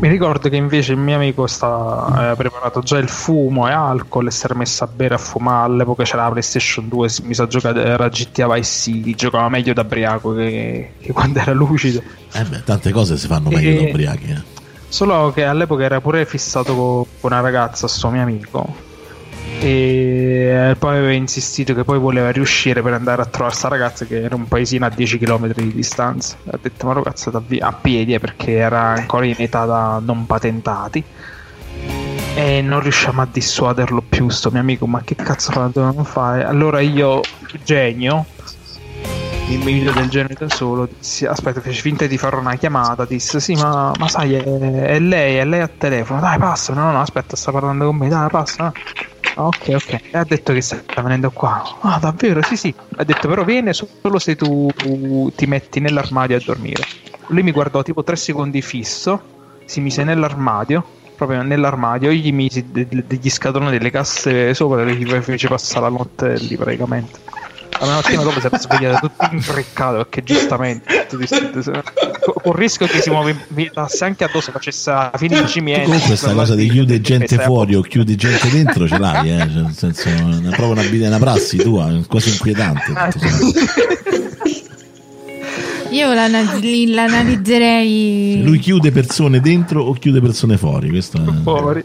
mi 0.00 0.08
ricordo 0.08 0.48
che 0.48 0.56
invece 0.56 0.92
il 0.92 0.98
mio 0.98 1.16
amico 1.16 1.46
sta, 1.46 2.32
eh, 2.32 2.36
preparato 2.36 2.80
già 2.80 2.98
il 2.98 3.08
fumo 3.08 3.68
e 3.68 3.72
alcol 3.72 4.26
e 4.26 4.30
si 4.30 4.44
era 4.44 4.54
messo 4.54 4.84
a 4.84 4.86
bere 4.86 5.14
a 5.14 5.18
fumare. 5.18 5.72
All'epoca 5.72 6.04
c'era 6.04 6.24
la 6.24 6.30
PlayStation 6.30 6.88
2, 6.88 7.08
mi 7.22 7.34
sa 7.34 7.46
giocare, 7.46 7.82
era 7.82 8.08
GTA 8.08 8.52
Vice 8.52 8.70
City, 8.70 9.14
giocava 9.14 9.48
meglio 9.48 9.72
da 9.72 9.84
briaco 9.84 10.34
che, 10.34 10.92
che, 11.00 11.12
quando 11.12 11.38
era 11.38 11.52
lucido. 11.52 12.02
Eh 12.32 12.44
beh, 12.44 12.64
tante 12.64 12.90
cose 12.90 13.16
si 13.16 13.26
fanno 13.26 13.48
meglio 13.48 13.70
e, 13.70 13.84
da 13.84 13.88
ubriachi. 13.88 14.26
Eh. 14.28 14.53
Solo 14.94 15.32
che 15.32 15.44
all'epoca 15.44 15.82
era 15.82 16.00
pure 16.00 16.24
fissato 16.24 16.72
con, 16.72 17.04
una 17.22 17.40
ragazza, 17.40 17.88
sto 17.88 18.10
mio 18.10 18.22
amico. 18.22 18.76
E 19.58 20.76
poi 20.78 20.96
aveva 20.96 21.10
insistito 21.10 21.74
che 21.74 21.82
poi 21.82 21.98
voleva 21.98 22.30
riuscire 22.30 22.80
per 22.80 22.92
andare 22.92 23.20
a 23.20 23.24
trovare 23.24 23.50
questa 23.50 23.66
ragazza 23.66 24.04
che 24.04 24.22
era 24.22 24.36
un 24.36 24.46
paesino 24.46 24.86
a 24.86 24.90
10 24.90 25.18
km 25.18 25.52
di 25.52 25.72
distanza. 25.72 26.36
Ha 26.48 26.58
detto 26.62 26.86
ma 26.86 26.92
ragazza 26.92 27.32
a 27.32 27.72
piedi 27.72 28.14
eh, 28.14 28.20
perché 28.20 28.52
era 28.52 28.90
ancora 28.90 29.26
in 29.26 29.34
età 29.36 29.64
da 29.64 30.00
non 30.00 30.26
patentati. 30.26 31.02
E 32.36 32.62
non 32.62 32.78
riusciamo 32.78 33.20
a 33.20 33.26
dissuaderlo 33.28 34.00
più 34.08 34.28
sto 34.28 34.52
mio 34.52 34.60
amico. 34.60 34.86
Ma 34.86 35.02
che 35.02 35.16
cazzo 35.16 35.50
dovevamo 35.72 36.04
fare? 36.04 36.44
Allora 36.44 36.78
io 36.78 37.20
genio 37.64 38.26
in 39.48 39.60
video 39.60 39.92
del 39.92 40.08
genere 40.08 40.34
da 40.34 40.48
solo 40.48 40.88
dissi, 40.98 41.26
aspetta 41.26 41.60
fece 41.60 41.80
finta 41.80 42.06
di 42.06 42.16
fare 42.16 42.36
una 42.36 42.56
chiamata 42.56 43.04
disse 43.04 43.40
sì 43.40 43.54
ma, 43.54 43.92
ma 43.98 44.08
sai 44.08 44.34
è, 44.34 44.42
è, 44.42 44.98
lei 44.98 45.36
è 45.36 45.44
lei 45.44 45.60
a 45.60 45.68
telefono 45.68 46.20
dai 46.20 46.38
passa 46.38 46.72
no 46.72 46.90
no 46.90 47.00
aspetta 47.00 47.36
sta 47.36 47.52
parlando 47.52 47.86
con 47.86 47.96
me 47.96 48.08
dai 48.08 48.28
passa 48.30 48.72
ok, 49.36 49.68
ok. 49.74 49.92
E 49.92 50.18
ha 50.18 50.24
detto 50.24 50.52
che 50.52 50.60
sta 50.60 50.80
venendo 51.02 51.30
qua. 51.30 51.62
Ah, 51.80 51.98
davvero? 51.98 52.40
Sì, 52.42 52.56
sì. 52.56 52.72
Ha 52.96 53.02
detto 53.02 53.28
però 53.28 53.42
viene 53.42 53.72
solo 53.72 54.18
se 54.18 54.36
tu 54.36 54.70
ti 55.34 55.46
metti 55.46 55.80
nell'armadio 55.80 56.36
a 56.36 56.42
dormire. 56.44 56.84
Lui 57.28 57.42
mi 57.42 57.50
guardò 57.50 57.82
tipo 57.82 58.04
tre 58.04 58.14
secondi 58.16 58.62
fisso, 58.62 59.20
si 59.64 59.80
mise 59.80 60.04
nell'armadio, 60.04 60.84
proprio 61.16 61.42
nell'armadio, 61.42 62.10
io 62.10 62.20
gli 62.20 62.32
misi 62.32 62.66
degli 62.70 63.30
scatoloni 63.30 63.76
delle 63.76 63.90
casse 63.90 64.54
sopra 64.54 64.84
e 64.84 64.94
gli 64.94 65.10
fece 65.20 65.48
passare 65.48 65.80
la 65.80 65.96
notte 65.96 66.36
lì 66.36 66.56
praticamente 66.56 67.18
la 67.84 67.94
mattina 67.96 68.22
dopo 68.22 68.40
si 68.40 68.46
è 68.46 68.50
svegliato 68.58 69.08
tutto 69.08 69.28
imbriccato 69.30 69.96
perché 69.96 70.22
giustamente 70.22 71.06
con 71.08 72.42
il 72.44 72.54
rischio 72.54 72.86
che 72.86 73.00
si 73.00 73.10
muovesse 73.10 74.04
anche 74.04 74.24
addosso 74.24 74.50
facesse 74.50 74.90
la 74.90 75.12
fine 75.16 75.40
di 75.40 75.48
cimiento 75.48 75.84
comunque 75.84 76.08
questa 76.08 76.32
cosa 76.32 76.54
di 76.54 76.68
chiude 76.68 77.00
gente 77.00 77.38
fuori 77.38 77.74
o 77.74 77.80
chiude 77.80 78.14
gente 78.14 78.50
dentro 78.50 78.86
ce 78.86 78.98
l'hai 78.98 79.30
eh? 79.30 79.50
cioè, 79.50 79.62
nel 79.62 79.74
senso 79.74 80.08
è 80.08 80.56
proprio 80.56 80.70
una, 80.70 80.82
una 80.82 81.18
prassi 81.18 81.56
tua 81.56 81.92
quasi 82.06 82.30
inquietante 82.30 82.92
ah, 82.94 83.12
io 85.94 86.12
l'analizzerei. 86.12 88.42
Lui 88.42 88.58
chiude 88.58 88.90
persone 88.90 89.40
dentro 89.40 89.84
o 89.84 89.92
chiude 89.92 90.20
persone 90.20 90.58
fuori? 90.58 90.88
Questo 90.88 91.18
è... 91.18 91.20
Fuori. 91.42 91.82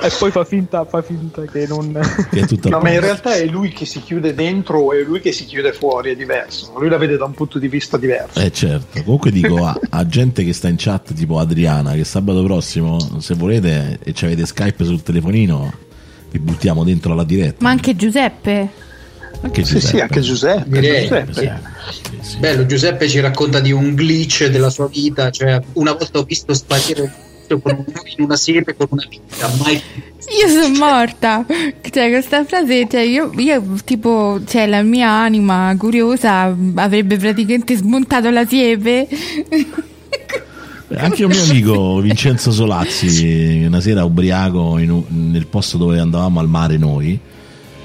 E 0.00 0.10
poi 0.18 0.30
fa 0.30 0.44
finta, 0.44 0.84
fa 0.84 1.02
finta 1.02 1.42
che 1.44 1.66
non. 1.66 1.92
Che 2.30 2.40
è 2.40 2.68
no, 2.68 2.80
ma 2.80 2.90
in 2.90 3.00
realtà 3.00 3.34
è 3.34 3.44
lui 3.46 3.70
che 3.70 3.84
si 3.84 4.00
chiude 4.02 4.34
dentro 4.34 4.78
o 4.78 4.92
è 4.92 5.02
lui 5.02 5.20
che 5.20 5.32
si 5.32 5.44
chiude 5.44 5.72
fuori, 5.72 6.12
è 6.12 6.16
diverso. 6.16 6.72
Lui 6.78 6.88
la 6.88 6.96
vede 6.96 7.16
da 7.16 7.24
un 7.24 7.32
punto 7.32 7.58
di 7.58 7.68
vista 7.68 7.96
diverso. 7.96 8.38
Eh 8.40 8.50
certo. 8.52 9.02
Comunque 9.02 9.30
dico 9.30 9.64
a, 9.64 9.78
a 9.90 10.06
gente 10.06 10.44
che 10.44 10.52
sta 10.52 10.68
in 10.68 10.76
chat, 10.78 11.12
tipo 11.14 11.38
Adriana, 11.38 11.92
che 11.92 12.04
sabato 12.04 12.42
prossimo, 12.42 12.98
se 13.20 13.34
volete 13.34 13.98
e 14.02 14.12
ci 14.12 14.24
avete 14.24 14.46
Skype 14.46 14.84
sul 14.84 15.02
telefonino, 15.02 15.72
vi 16.30 16.38
buttiamo 16.38 16.84
dentro 16.84 17.14
la 17.14 17.24
diretta. 17.24 17.58
Ma 17.60 17.70
anche 17.70 17.94
Giuseppe. 17.94 18.68
Anche 19.40 19.62
Giuseppe. 19.62 19.80
Sì, 19.80 19.86
sì, 19.86 20.00
anche 20.00 20.20
Giuseppe. 20.20 20.80
Direi, 20.80 21.02
Giuseppe. 21.08 21.60
Sì. 22.20 22.38
Bello, 22.38 22.64
Giuseppe 22.66 23.08
ci 23.08 23.20
racconta 23.20 23.60
di 23.60 23.72
un 23.72 23.94
glitch 23.94 24.46
della 24.46 24.70
sua 24.70 24.86
vita, 24.88 25.30
cioè 25.30 25.60
una 25.72 25.92
volta 25.92 26.18
ho 26.18 26.22
visto 26.22 26.54
sparire 26.54 27.21
in 27.48 28.24
una 28.24 28.36
siepe 28.36 28.76
con 28.76 28.88
una 28.90 29.06
vita 29.08 29.50
mai 29.62 29.82
io 30.30 30.48
sono 30.48 30.78
morta. 30.78 31.44
Cioè 31.48 32.10
questa 32.10 32.44
frase 32.44 32.86
cioè, 32.88 33.00
io, 33.00 33.32
io, 33.36 33.62
tipo 33.84 34.40
cioè 34.46 34.66
la 34.66 34.82
mia 34.82 35.10
anima 35.10 35.74
curiosa 35.76 36.56
avrebbe 36.74 37.16
praticamente 37.16 37.76
smontato 37.76 38.30
la 38.30 38.46
siepe. 38.46 39.08
Anche 40.94 41.24
un 41.24 41.30
mio 41.30 41.42
amico 41.42 42.00
Vincenzo 42.00 42.52
Solazzi 42.52 43.64
una 43.66 43.80
sera 43.80 44.04
ubriaco 44.04 44.78
in, 44.78 45.02
nel 45.08 45.46
posto 45.46 45.78
dove 45.78 45.98
andavamo 45.98 46.38
al 46.38 46.48
mare 46.48 46.76
noi 46.76 47.18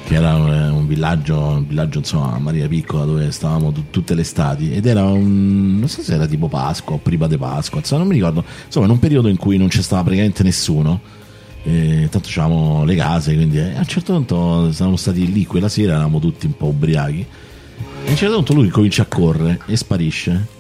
che 0.07 0.15
era 0.15 0.35
un, 0.35 0.87
villaggio, 0.87 1.37
un 1.37 1.67
villaggio 1.67 1.97
insomma 1.97 2.35
a 2.35 2.39
Maria 2.39 2.65
Piccola 2.69 3.03
dove 3.03 3.29
stavamo 3.29 3.73
t- 3.73 3.89
tutte 3.89 4.15
le 4.15 4.21
estati 4.21 4.71
ed 4.71 4.85
era 4.85 5.03
un 5.03 5.79
non 5.79 5.89
so 5.89 6.01
se 6.01 6.13
era 6.13 6.25
tipo 6.25 6.47
Pasqua 6.47 6.95
o 6.95 6.97
prima 6.97 7.27
di 7.27 7.37
Pasqua 7.37 7.79
insomma 7.79 8.03
non 8.03 8.09
mi 8.09 8.15
ricordo. 8.15 8.41
Insomma 8.65 8.85
in 8.85 8.93
un 8.93 8.99
periodo 8.99 9.27
in 9.27 9.35
cui 9.35 9.57
non 9.57 9.67
c'è 9.67 9.81
stava 9.81 10.03
praticamente 10.03 10.43
nessuno 10.43 11.01
e 11.63 12.07
tanto 12.09 12.29
c'avevamo 12.31 12.85
le 12.85 12.95
case 12.95 13.35
quindi 13.35 13.57
eh, 13.57 13.75
a 13.75 13.79
un 13.79 13.85
certo 13.85 14.13
punto 14.13 14.71
siamo 14.71 14.95
stati 14.95 15.29
lì 15.29 15.45
quella 15.45 15.67
sera 15.67 15.95
eravamo 15.95 16.19
tutti 16.19 16.45
un 16.45 16.55
po' 16.55 16.67
ubriachi. 16.67 17.25
E 18.05 18.07
a 18.07 18.09
un 18.09 18.15
certo 18.15 18.35
punto 18.35 18.53
lui 18.53 18.69
comincia 18.69 19.01
a 19.01 19.07
correre 19.07 19.59
e 19.65 19.75
sparisce. 19.75 20.55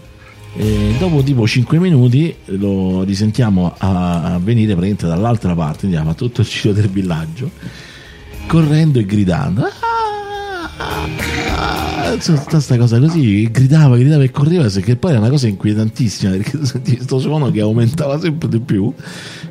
E 0.57 0.95
dopo 0.99 1.23
tipo 1.23 1.47
5 1.47 1.79
minuti 1.79 2.35
lo 2.45 3.03
risentiamo 3.03 3.73
a, 3.77 4.37
venire 4.43 4.73
praticamente 4.73 5.07
dall'altra 5.07 5.55
parte, 5.55 5.85
andiamo 5.85 6.09
a 6.09 6.13
tutto 6.15 6.41
il 6.41 6.47
giro 6.47 6.73
del 6.73 6.89
villaggio, 6.89 7.49
correndo 8.47 8.97
e 8.97 9.05
gridando. 9.05 9.67
Ah, 10.79 12.15
tutta 12.17 12.43
questa 12.49 12.77
cosa 12.77 12.99
così 12.99 13.49
gridava, 13.51 13.97
gridava 13.97 14.23
e 14.23 14.31
correva 14.31 14.67
che 14.69 14.95
poi 14.95 15.11
era 15.11 15.19
una 15.19 15.29
cosa 15.29 15.47
inquietantissima 15.47 16.31
perché 16.31 16.57
sentivi 16.65 16.97
questo 16.97 17.19
suono 17.19 17.51
che 17.51 17.61
aumentava 17.61 18.19
sempre 18.19 18.47
di 18.47 18.59
più 18.59 18.91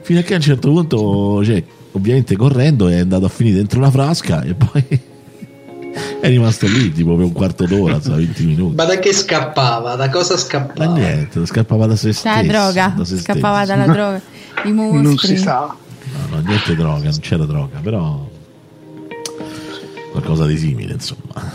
fino 0.01 0.19
a 0.19 0.23
che 0.23 0.33
a 0.33 0.37
un 0.37 0.43
certo 0.43 0.71
punto 0.71 1.45
cioè, 1.45 1.63
ovviamente 1.93 2.37
correndo 2.37 2.89
è 2.89 3.01
andato 3.01 3.27
a 3.27 3.29
finire 3.29 3.57
dentro 3.57 3.79
una 3.79 3.91
frasca 3.91 4.43
e 4.43 4.55
poi 4.55 4.85
è 6.21 6.29
rimasto 6.29 6.67
lì 6.67 6.93
tipo 6.93 7.15
per 7.15 7.27
un 7.27 7.33
quarto 7.33 7.67
d'ora, 7.67 7.99
20 7.99 8.45
minuti. 8.45 8.75
Ma 8.75 8.85
da 8.85 8.99
che 8.99 9.13
scappava? 9.13 9.95
Da 9.95 10.09
cosa 10.09 10.37
scappava? 10.37 10.91
Ma 10.91 10.97
niente, 10.97 11.45
scappava 11.47 11.87
da 11.87 11.97
se 11.97 12.13
stesso. 12.13 12.35
Dalla 12.35 12.49
droga, 12.49 12.95
da 12.97 13.05
se 13.05 13.19
scappava 13.19 13.65
stesso. 13.65 13.79
dalla 13.79 13.93
droga. 13.93 14.21
I 14.65 14.73
muscoli. 14.73 15.03
Non 15.03 15.17
si 15.19 15.37
sa. 15.37 15.77
No, 16.13 16.37
no, 16.37 16.43
niente 16.47 16.75
droga, 16.75 17.11
non 17.11 17.19
c'era 17.21 17.45
droga, 17.45 17.79
però 17.83 18.35
qualcosa 20.17 20.47
di 20.47 20.57
simile, 20.57 20.95
insomma. 20.95 21.53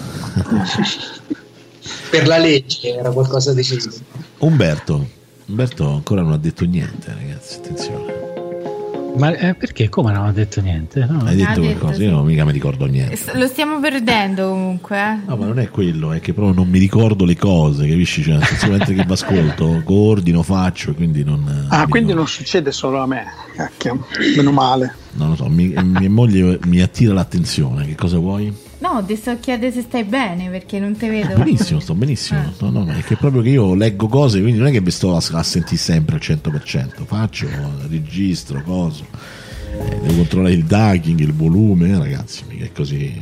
Per 2.11 2.27
la 2.27 2.37
legge 2.37 2.95
era 2.95 3.09
qualcosa 3.09 3.53
di 3.53 3.63
simile. 3.63 3.95
Umberto, 4.39 5.07
Umberto 5.47 5.87
ancora 5.87 6.21
non 6.21 6.33
ha 6.33 6.37
detto 6.37 6.65
niente, 6.65 7.11
ragazzi, 7.11 7.57
attenzione. 7.57 8.20
Ma 9.17 9.35
eh, 9.35 9.53
perché? 9.55 9.89
Come 9.89 10.11
non 10.13 10.27
ho 10.27 10.31
detto 10.31 10.61
niente? 10.61 11.05
No. 11.05 11.23
Hai 11.25 11.35
detto 11.35 11.49
Ha 11.49 11.53
detto, 11.55 11.61
qualcosa? 11.61 11.93
sì. 11.95 12.03
Io 12.03 12.11
non 12.11 12.25
mica 12.25 12.45
mi 12.45 12.51
ricordo 12.51 12.85
niente. 12.85 13.15
S- 13.15 13.33
Lo 13.33 13.47
stiamo 13.47 13.79
perdendo 13.79 14.49
comunque. 14.49 14.97
eh. 14.97 15.17
No, 15.27 15.35
ma 15.35 15.45
non 15.45 15.59
è 15.59 15.69
quello, 15.69 16.11
è 16.13 16.19
che 16.19 16.33
proprio 16.33 16.55
non 16.55 16.69
mi 16.69 16.79
ricordo 16.79 17.25
le 17.25 17.35
cose, 17.35 17.87
capisci? 17.87 18.23
Cioè, 18.23 18.35
nel 18.35 18.45
senso, 18.45 18.67
mentre 18.69 18.93
che 18.95 19.05
ascolto, 19.07 19.81
coordino, 19.85 20.41
faccio, 20.43 20.93
quindi 20.93 21.23
non. 21.23 21.43
Ah, 21.69 21.79
mi 21.85 21.89
quindi 21.89 22.09
ricordo. 22.09 22.13
non 22.15 22.27
succede 22.27 22.71
solo 22.71 22.99
a 23.01 23.05
me. 23.07 23.25
Cacchio, 23.55 24.05
meno 24.35 24.51
male. 24.51 24.95
Non 25.13 25.29
lo 25.29 25.35
so, 25.35 25.47
mi- 25.49 25.73
mia 25.83 26.09
moglie 26.09 26.57
mi 26.65 26.81
attira 26.81 27.13
l'attenzione. 27.13 27.85
Che 27.85 27.95
cosa 27.95 28.17
vuoi? 28.17 28.51
No, 28.91 29.03
ti 29.05 29.15
sto 29.15 29.37
chiedendo 29.39 29.73
se 29.75 29.81
stai 29.83 30.03
bene 30.03 30.49
perché 30.49 30.79
non 30.79 30.97
ti 30.97 31.07
vedo. 31.07 31.35
Benissimo, 31.35 31.79
sto 31.79 31.93
benissimo. 31.93 32.39
Ah. 32.39 32.51
No, 32.59 32.69
no, 32.71 32.83
no, 32.83 32.91
è 32.93 33.01
che 33.03 33.15
proprio 33.15 33.41
che 33.41 33.49
io 33.49 33.73
leggo 33.73 34.07
cose, 34.07 34.41
quindi 34.41 34.57
non 34.59 34.67
è 34.67 34.71
che 34.71 34.81
vi 34.81 34.91
sto 34.91 35.15
a, 35.15 35.23
a 35.31 35.43
sentire 35.43 35.77
sempre 35.77 36.15
al 36.15 36.21
100%. 36.21 37.05
Faccio, 37.05 37.47
registro, 37.89 38.61
coso. 38.63 39.05
Eh, 39.79 39.99
devo 40.01 40.15
controllare 40.15 40.53
il 40.53 40.65
ducking, 40.65 41.19
il 41.19 41.33
volume, 41.33 41.89
eh, 41.89 41.97
ragazzi, 41.97 42.43
mica 42.49 42.65
è 42.65 42.71
così 42.73 43.21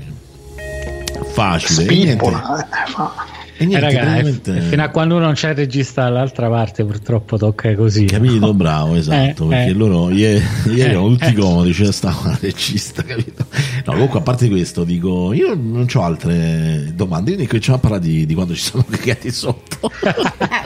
facile. 1.33 1.85
Niente, 1.85 2.07
Spippola. 2.13 2.67
eh, 2.67 2.91
fa- 2.91 3.13
e 3.59 3.63
Eh, 3.63 3.65
niente, 3.65 3.85
raga, 3.85 3.99
praticamente- 3.99 4.55
eh, 4.57 4.61
fino 4.61 4.83
a 4.83 4.87
quando 4.87 5.19
non 5.19 5.33
c'è 5.33 5.49
il 5.49 5.55
regista 5.55 6.03
dall'altra 6.03 6.47
parte, 6.49 6.85
purtroppo 6.85 7.37
tocca 7.37 7.75
così. 7.75 8.05
Capito, 8.05 8.53
bravo, 8.53 8.95
esatto, 8.95 9.45
Eh, 9.45 9.47
perché 9.49 9.69
eh. 9.71 9.73
loro 9.73 10.09
ieri, 10.15 10.41
ieri 10.67 10.79
Eh, 10.79 10.83
erano 10.85 11.09
tutti 11.09 11.25
eh. 11.25 11.33
comodi, 11.33 11.71
c'era 11.73 11.91
stava 11.91 12.17
una 12.23 12.37
regista, 12.39 13.03
capito? 13.03 13.45
No, 13.85 13.91
comunque 13.93 14.19
a 14.19 14.21
parte 14.21 14.47
questo, 14.47 14.83
dico, 14.85 15.33
io 15.33 15.53
non 15.55 15.85
ho 15.93 16.01
altre 16.03 16.91
domande, 16.95 17.31
quindi 17.31 17.47
cominciamo 17.47 17.77
a 17.77 17.79
parlare 17.81 18.01
di, 18.03 18.25
di 18.25 18.33
quando 18.33 18.53
ci 18.55 18.61
siamo 18.61 18.85
cagati 18.89 19.29
sotto. 19.31 19.91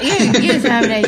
Io, 0.02 0.40
io 0.42 0.54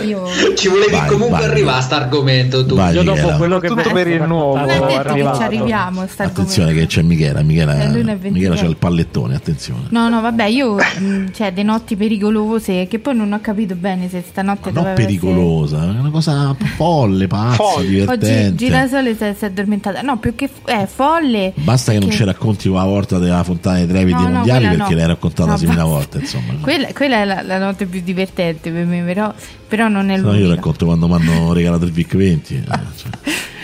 io. 0.06 0.24
Ci 0.56 0.68
volevi 0.68 0.92
Vai, 0.92 1.08
comunque 1.08 1.40
vai. 1.40 1.50
arrivare 1.50 1.78
a 1.78 1.82
sto 1.82 1.96
argomento 1.96 2.66
tu. 2.66 2.76
Vai. 2.76 2.94
Io 2.96 3.04
dopo 3.04 3.18
Michela. 3.20 3.38
quello 3.38 3.60
che 3.60 3.68
Tutto 3.68 3.92
per 3.92 4.08
il 4.08 4.22
nuovo, 4.24 4.56
Non 4.58 4.70
è 4.70 4.74
detto 4.80 4.86
che 4.88 4.94
arrivato. 5.10 5.38
ci 5.38 5.44
arriviamo 5.44 6.02
Attenzione 6.02 6.70
argomento. 6.70 6.80
che 6.80 6.86
c'è 6.88 7.02
Michela, 7.02 7.42
Michela, 7.44 7.82
Eh, 7.84 7.88
lui 7.92 8.04
ne 8.04 8.12
è 8.14 8.18
23. 8.18 8.30
Michela 8.32 8.56
c'ha 8.56 8.66
il 8.66 8.76
pallettone, 8.78 9.36
attenzione. 9.36 9.82
No, 9.90 10.10
no, 10.10 10.22
vabbè, 10.22 10.46
io 10.46 10.76
mh, 10.76 11.32
cioè 11.34 11.54
dei 11.54 11.64
notti 11.76 11.96
pericolose 11.96 12.88
che 12.88 13.00
poi 13.00 13.16
non 13.16 13.32
ho 13.34 13.40
capito 13.42 13.76
bene 13.76 14.08
se 14.10 14.24
stanotte 14.28 14.72
Ma 14.72 14.82
non 14.82 14.94
pericolosa, 14.96 15.84
è 15.84 16.00
una 16.00 16.10
cosa 16.10 16.56
folle, 16.76 17.28
pazza, 17.28 17.56
Folle. 17.56 17.88
divertente. 17.88 18.46
Oggi 18.48 18.56
Girasole 18.56 19.16
si 19.16 19.24
è, 19.24 19.36
si 19.38 19.44
è 19.44 19.48
addormentata. 19.48 20.02
No, 20.02 20.18
più 20.18 20.36
che 20.36 20.50
è 20.66 20.86
folle. 20.86 21.52
Basta 21.56 21.92
che 21.92 22.00
non 22.00 22.08
perché- 22.10 22.24
ci 22.24 22.30
racconti 22.30 22.68
una 22.70 22.86
volta 22.86 23.20
della 23.20 23.44
fontana 23.44 23.78
dei 23.78 23.88
Trevi 23.88 24.12
No, 24.12 24.18
dei 24.20 24.28
no, 24.28 24.34
mondiali 24.34 24.68
perché 24.68 24.92
no. 24.92 24.98
l'hai 24.98 25.08
raccontata 25.08 25.50
No, 25.52 25.58
6.000 25.58 25.66
basta. 25.68 25.84
volte, 25.84 26.18
insomma. 26.20 26.54
Quella, 26.62 26.88
quella 26.94 27.16
è 27.22 27.26
la, 27.26 27.42
la 27.42 27.58
notte 27.58 27.86
più 27.86 28.02
divertente 28.02 28.72
per 28.72 28.86
me, 28.86 29.02
però, 29.04 29.34
però 29.68 29.88
non 29.88 30.10
è 30.10 30.16
Se 30.16 30.22
no 30.22 30.28
io 30.30 30.34
l'unica. 30.40 30.56
racconto 30.56 30.86
quando 30.86 31.08
mi 31.08 31.14
hanno 31.16 31.54
regalato 31.54 31.86
il 31.86 31.92
VIC 31.92 32.16
20. 32.16 32.56
eh, 32.56 32.64
cioè. 32.66 33.12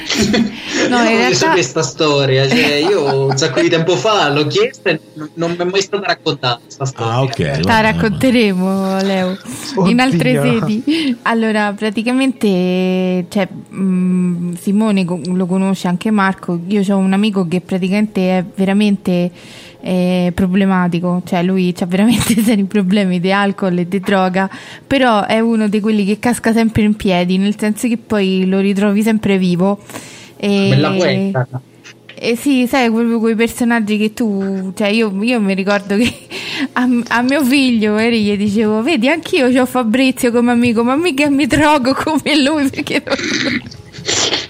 No, 0.89 0.97
io 1.03 1.09
in 1.09 1.17
realtà- 1.17 1.51
questa 1.51 1.81
storia. 1.83 2.47
Cioè, 2.47 2.73
io 2.75 3.27
un 3.27 3.37
sacco 3.37 3.61
di 3.61 3.69
tempo 3.69 3.95
fa 3.95 4.29
l'ho 4.29 4.47
chiesta 4.47 4.89
e 4.89 4.99
non, 5.33 5.51
mi 5.51 5.57
è 5.57 5.63
mai 5.63 5.81
stata 5.81 6.05
raccontata 6.07 6.59
questa 6.63 6.85
storia. 6.85 7.13
Ah, 7.13 7.21
ok. 7.21 7.39
La 7.39 7.59
vabbè, 7.61 7.81
racconteremo, 7.81 9.01
Leo, 9.01 9.37
in 9.85 9.99
altre 9.99 10.39
Oddio. 10.39 10.59
sedi. 10.59 11.17
Allora, 11.23 11.73
praticamente, 11.73 13.25
cioè, 13.29 13.47
mh, 13.47 14.53
Simone 14.59 15.05
lo 15.05 15.45
conosce 15.45 15.87
anche 15.87 16.11
Marco. 16.11 16.59
Io 16.67 16.81
ho 16.93 16.97
un 16.97 17.13
amico 17.13 17.47
che 17.47 17.61
praticamente 17.61 18.37
è 18.37 18.45
veramente 18.55 19.31
eh, 19.81 20.31
problematico, 20.33 21.21
cioè 21.25 21.43
lui 21.43 21.73
ha 21.79 21.85
veramente 21.85 22.39
seri 22.41 22.63
problemi 22.63 23.19
di 23.19 23.31
alcol 23.31 23.79
e 23.79 23.87
di 23.87 23.99
droga, 23.99 24.49
però 24.85 25.25
è 25.25 25.39
uno 25.39 25.67
di 25.67 25.79
quelli 25.79 26.05
che 26.05 26.19
casca 26.19 26.53
sempre 26.53 26.83
in 26.83 26.95
piedi, 26.95 27.37
nel 27.37 27.57
senso 27.57 27.87
che 27.87 27.97
poi 27.97 28.45
lo 28.47 28.59
ritrovi 28.59 29.01
sempre 29.01 29.37
vivo. 29.37 29.79
E... 30.37 30.69
Bella 30.69 30.89
guerra. 30.91 31.47
Eh 32.23 32.35
sì, 32.35 32.67
sai, 32.67 32.91
proprio 32.91 33.17
quei 33.17 33.33
personaggi 33.33 33.97
che 33.97 34.13
tu, 34.13 34.71
cioè 34.75 34.89
io, 34.89 35.11
io 35.23 35.41
mi 35.41 35.55
ricordo 35.55 35.97
che 35.97 36.13
a, 36.73 36.87
a 37.07 37.21
mio 37.23 37.43
figlio 37.43 37.97
ieri 37.97 38.23
gli 38.23 38.37
dicevo, 38.37 38.83
vedi, 38.83 39.09
anch'io 39.09 39.47
ho 39.47 39.65
Fabrizio 39.65 40.31
come 40.31 40.51
amico, 40.51 40.83
ma 40.83 40.95
mica 40.95 41.27
mi 41.31 41.47
drogo 41.47 41.95
come 41.95 42.39
lui 42.39 42.69
perché 42.69 43.01
non... 43.03 43.15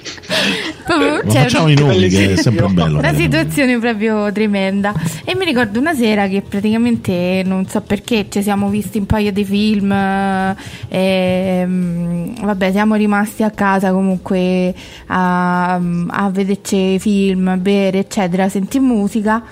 Proprio, 0.85 1.21
Ma 1.23 1.31
cioè, 1.31 1.41
facciamo 1.43 1.67
i 1.69 1.75
nomi 1.79 2.07
che 2.09 2.33
è 2.33 2.35
sempre 2.37 2.67
bello. 2.67 2.99
una 2.99 3.11
nomi. 3.11 3.21
situazione 3.23 3.77
proprio 3.79 4.31
tremenda. 4.31 4.93
E 5.23 5.35
mi 5.35 5.45
ricordo 5.45 5.79
una 5.79 5.93
sera 5.93 6.27
che 6.27 6.41
praticamente 6.41 7.43
non 7.45 7.67
so 7.67 7.81
perché 7.81 8.27
ci 8.29 8.41
siamo 8.41 8.69
visti 8.69 8.97
un 8.97 9.05
paio 9.05 9.31
di 9.31 9.43
film. 9.45 9.91
eh, 9.91 10.55
ehm, 10.89 12.43
vabbè, 12.43 12.71
siamo 12.71 12.95
rimasti 12.95 13.43
a 13.43 13.51
casa 13.51 13.91
comunque 13.91 14.73
a, 15.07 15.73
a 15.75 16.29
vederci 16.31 16.99
film, 16.99 17.47
a 17.47 17.57
bere, 17.57 17.99
eccetera, 17.99 18.49
senti 18.49 18.79
musica. 18.79 19.43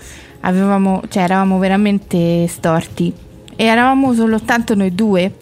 Avevamo, 0.42 1.02
cioè, 1.10 1.24
eravamo 1.24 1.58
veramente 1.60 2.48
storti. 2.48 3.12
E 3.56 3.64
eravamo 3.66 4.14
soltanto 4.14 4.74
noi 4.74 4.96
due. 4.96 5.34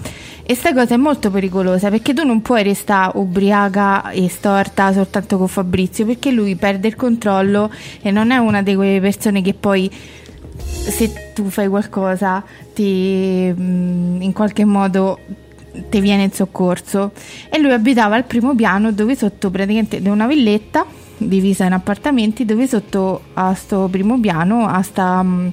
E 0.49 0.55
sta 0.55 0.73
cosa 0.73 0.93
è 0.93 0.97
molto 0.97 1.29
pericolosa 1.29 1.89
perché 1.89 2.13
tu 2.13 2.23
non 2.23 2.41
puoi 2.41 2.63
restare 2.63 3.11
ubriaca 3.15 4.11
e 4.11 4.29
storta 4.29 4.93
soltanto 4.93 5.37
con 5.37 5.49
Fabrizio 5.49 6.05
perché 6.05 6.31
lui 6.31 6.55
perde 6.55 6.87
il 6.87 6.95
controllo 6.95 7.69
e 8.01 8.11
non 8.11 8.31
è 8.31 8.37
una 8.37 8.61
di 8.61 8.73
quelle 8.73 9.01
persone 9.01 9.41
che 9.41 9.53
poi 9.53 9.91
se 10.53 11.33
tu 11.33 11.49
fai 11.49 11.67
qualcosa 11.67 12.41
ti 12.73 13.53
mm, 13.53 14.21
in 14.21 14.31
qualche 14.31 14.63
modo 14.63 15.19
ti 15.89 15.99
viene 15.99 16.23
in 16.23 16.31
soccorso. 16.31 17.11
E 17.49 17.59
lui 17.59 17.73
abitava 17.73 18.15
al 18.15 18.23
primo 18.23 18.55
piano 18.55 18.93
dove 18.93 19.17
sotto 19.17 19.49
praticamente 19.49 20.01
di 20.01 20.07
una 20.07 20.27
villetta 20.27 20.85
divisa 21.17 21.65
in 21.65 21.73
appartamenti 21.73 22.45
dove 22.45 22.67
sotto 22.69 23.23
a 23.33 23.53
sto 23.53 23.89
primo 23.91 24.17
piano 24.17 24.65
a 24.65 24.81
sta 24.81 25.21
mm, 25.21 25.47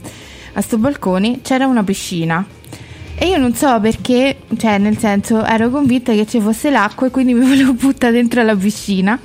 a 0.53 0.61
sto 0.61 0.79
balcone 0.79 1.41
c'era 1.43 1.67
una 1.67 1.83
piscina 1.83 2.47
e 3.17 3.29
io 3.29 3.39
non 3.39 3.55
so 3.55 3.79
perché, 3.81 4.39
cioè 4.57 4.79
nel 4.79 4.99
senso 4.99 5.45
ero 5.45 5.71
convinta 5.71 6.13
che 6.13 6.27
ci 6.27 6.41
fosse 6.41 6.71
l'acqua 6.71 7.07
e 7.07 7.11
quindi 7.11 7.35
mi 7.35 7.45
volevo 7.47 7.73
buttare 7.75 8.13
dentro 8.13 8.43
la 8.43 8.57
piscina. 8.57 9.19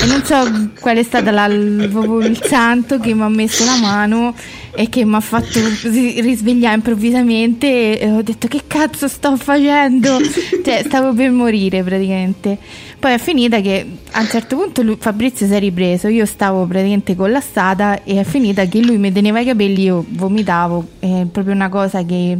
E 0.00 0.06
non 0.06 0.22
so 0.22 0.70
qual 0.78 0.96
è 0.96 1.02
stato 1.02 1.30
la- 1.30 1.46
il, 1.46 2.40
santo 2.44 3.00
che 3.00 3.14
mi 3.14 3.22
ha 3.22 3.28
messo 3.28 3.64
la 3.64 3.78
mano 3.78 4.32
e 4.72 4.88
che 4.88 5.04
mi 5.04 5.16
ha 5.16 5.20
fatto 5.20 5.58
ri- 5.90 6.20
risvegliare 6.20 6.76
improvvisamente 6.76 7.98
e 7.98 8.08
ho 8.08 8.22
detto 8.22 8.46
che 8.46 8.62
cazzo 8.68 9.08
sto 9.08 9.36
facendo? 9.36 10.18
Cioè 10.64 10.84
stavo 10.86 11.12
per 11.14 11.32
morire 11.32 11.82
praticamente. 11.82 12.56
Poi 13.00 13.12
è 13.12 13.18
finita 13.18 13.60
che 13.60 13.84
a 14.12 14.20
un 14.20 14.26
certo 14.28 14.56
punto 14.56 14.82
lui- 14.82 14.96
Fabrizio 15.00 15.48
si 15.48 15.54
è 15.54 15.58
ripreso, 15.58 16.06
io 16.06 16.26
stavo 16.26 16.64
praticamente 16.66 17.16
collassata 17.16 18.04
e 18.04 18.20
è 18.20 18.24
finita 18.24 18.66
che 18.66 18.80
lui 18.80 18.98
mi 18.98 19.10
teneva 19.10 19.40
i 19.40 19.44
capelli, 19.44 19.82
io 19.82 20.04
vomitavo, 20.08 20.86
è 21.00 21.26
proprio 21.30 21.54
una 21.54 21.68
cosa 21.68 22.04
che 22.04 22.38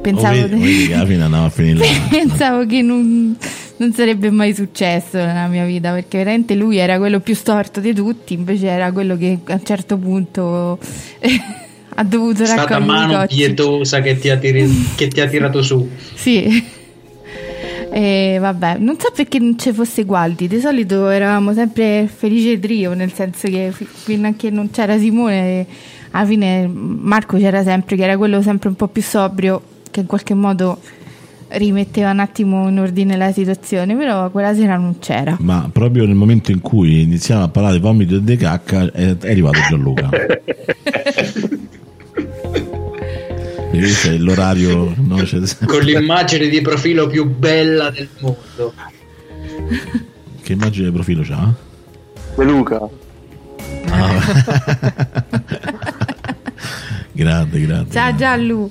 pensavo... 0.00 0.38
Oh, 0.38 0.48
vedi, 0.48 0.62
vedi 0.62 0.86
che 0.86 0.94
andava 1.22 1.44
a 1.46 1.50
finire. 1.50 1.86
Pensavo 2.10 2.66
che 2.66 2.82
non, 2.82 3.36
non 3.76 3.92
sarebbe 3.92 4.30
mai 4.30 4.54
successo 4.54 5.16
nella 5.18 5.46
mia 5.48 5.64
vita 5.64 5.92
perché 5.92 6.18
veramente 6.18 6.54
lui 6.54 6.76
era 6.78 6.98
quello 6.98 7.20
più 7.20 7.34
storto 7.34 7.80
di 7.80 7.92
tutti, 7.94 8.34
invece 8.34 8.66
era 8.68 8.90
quello 8.92 9.16
che 9.16 9.38
a 9.46 9.52
un 9.54 9.64
certo 9.64 9.96
punto 9.98 10.78
ha 11.94 12.04
dovuto 12.04 12.42
È 12.42 12.46
stata 12.46 12.62
raccogliere 12.62 12.84
mano 12.86 13.18
cocci. 13.20 13.36
pietosa 13.36 14.00
che 14.00 14.18
ti, 14.18 14.28
ha 14.30 14.36
tiri- 14.36 14.88
che 14.96 15.08
ti 15.08 15.20
ha 15.20 15.26
tirato 15.28 15.62
su. 15.62 15.88
Sì. 16.14 16.76
E 17.90 18.36
vabbè, 18.38 18.76
non 18.78 18.98
so 19.00 19.10
perché 19.14 19.38
non 19.38 19.58
ci 19.58 19.72
fosse 19.72 20.04
Gualdi, 20.04 20.46
di 20.46 20.60
solito 20.60 21.08
eravamo 21.08 21.54
sempre 21.54 22.06
felice 22.12 22.58
trio, 22.60 22.92
nel 22.94 23.12
senso 23.12 23.48
che 23.48 23.70
fi- 23.72 23.86
fino 23.90 24.28
a 24.28 24.34
che 24.36 24.50
non 24.50 24.70
c'era 24.70 24.98
Simone, 24.98 25.66
alla 26.10 26.26
fine 26.26 26.66
Marco 26.70 27.38
c'era 27.38 27.62
sempre, 27.62 27.96
che 27.96 28.02
era 28.04 28.16
quello 28.18 28.42
sempre 28.42 28.68
un 28.68 28.74
po' 28.74 28.88
più 28.88 29.02
sobrio, 29.02 29.60
che 29.98 30.00
in 30.00 30.06
qualche 30.06 30.34
modo 30.34 30.78
rimetteva 31.48 32.10
un 32.10 32.20
attimo 32.20 32.68
in 32.68 32.78
ordine 32.78 33.16
la 33.16 33.32
situazione, 33.32 33.96
però 33.96 34.30
quella 34.30 34.54
sera 34.54 34.76
non 34.76 34.98
c'era. 34.98 35.36
Ma 35.40 35.68
proprio 35.72 36.04
nel 36.06 36.14
momento 36.14 36.52
in 36.52 36.60
cui 36.60 37.02
iniziamo 37.02 37.42
a 37.42 37.48
parlare 37.48 37.74
di 37.76 37.80
vomito 37.80 38.16
e 38.16 38.22
di 38.22 38.36
cacca 38.36 38.90
è, 38.92 39.16
arrivato 39.22 39.58
Gianluca. 39.68 40.08
Questo 43.70 44.08
è 44.08 44.16
l'orario 44.16 44.92
no? 44.96 45.16
C'è- 45.16 45.40
Con 45.64 45.80
l'immagine 45.82 46.48
di 46.48 46.60
profilo 46.60 47.06
più 47.06 47.24
bella 47.26 47.90
del 47.90 48.08
mondo. 48.18 48.72
Che 50.42 50.52
immagine 50.52 50.86
di 50.86 50.92
profilo 50.92 51.22
c'ha? 51.22 51.54
De 52.36 52.44
Luca. 52.44 52.80
Ah. 53.90 54.20
grande, 57.12 57.60
grande. 57.60 57.92
Ciao 57.92 58.14
Giallu. 58.16 58.70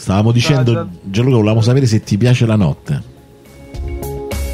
Stavamo 0.00 0.32
dicendo, 0.32 0.72
Gian- 0.72 0.98
Gianluca, 1.02 1.36
volevamo 1.36 1.60
sapere 1.60 1.84
se 1.86 2.00
ti 2.02 2.16
piace 2.16 2.46
la 2.46 2.56
notte. 2.56 3.02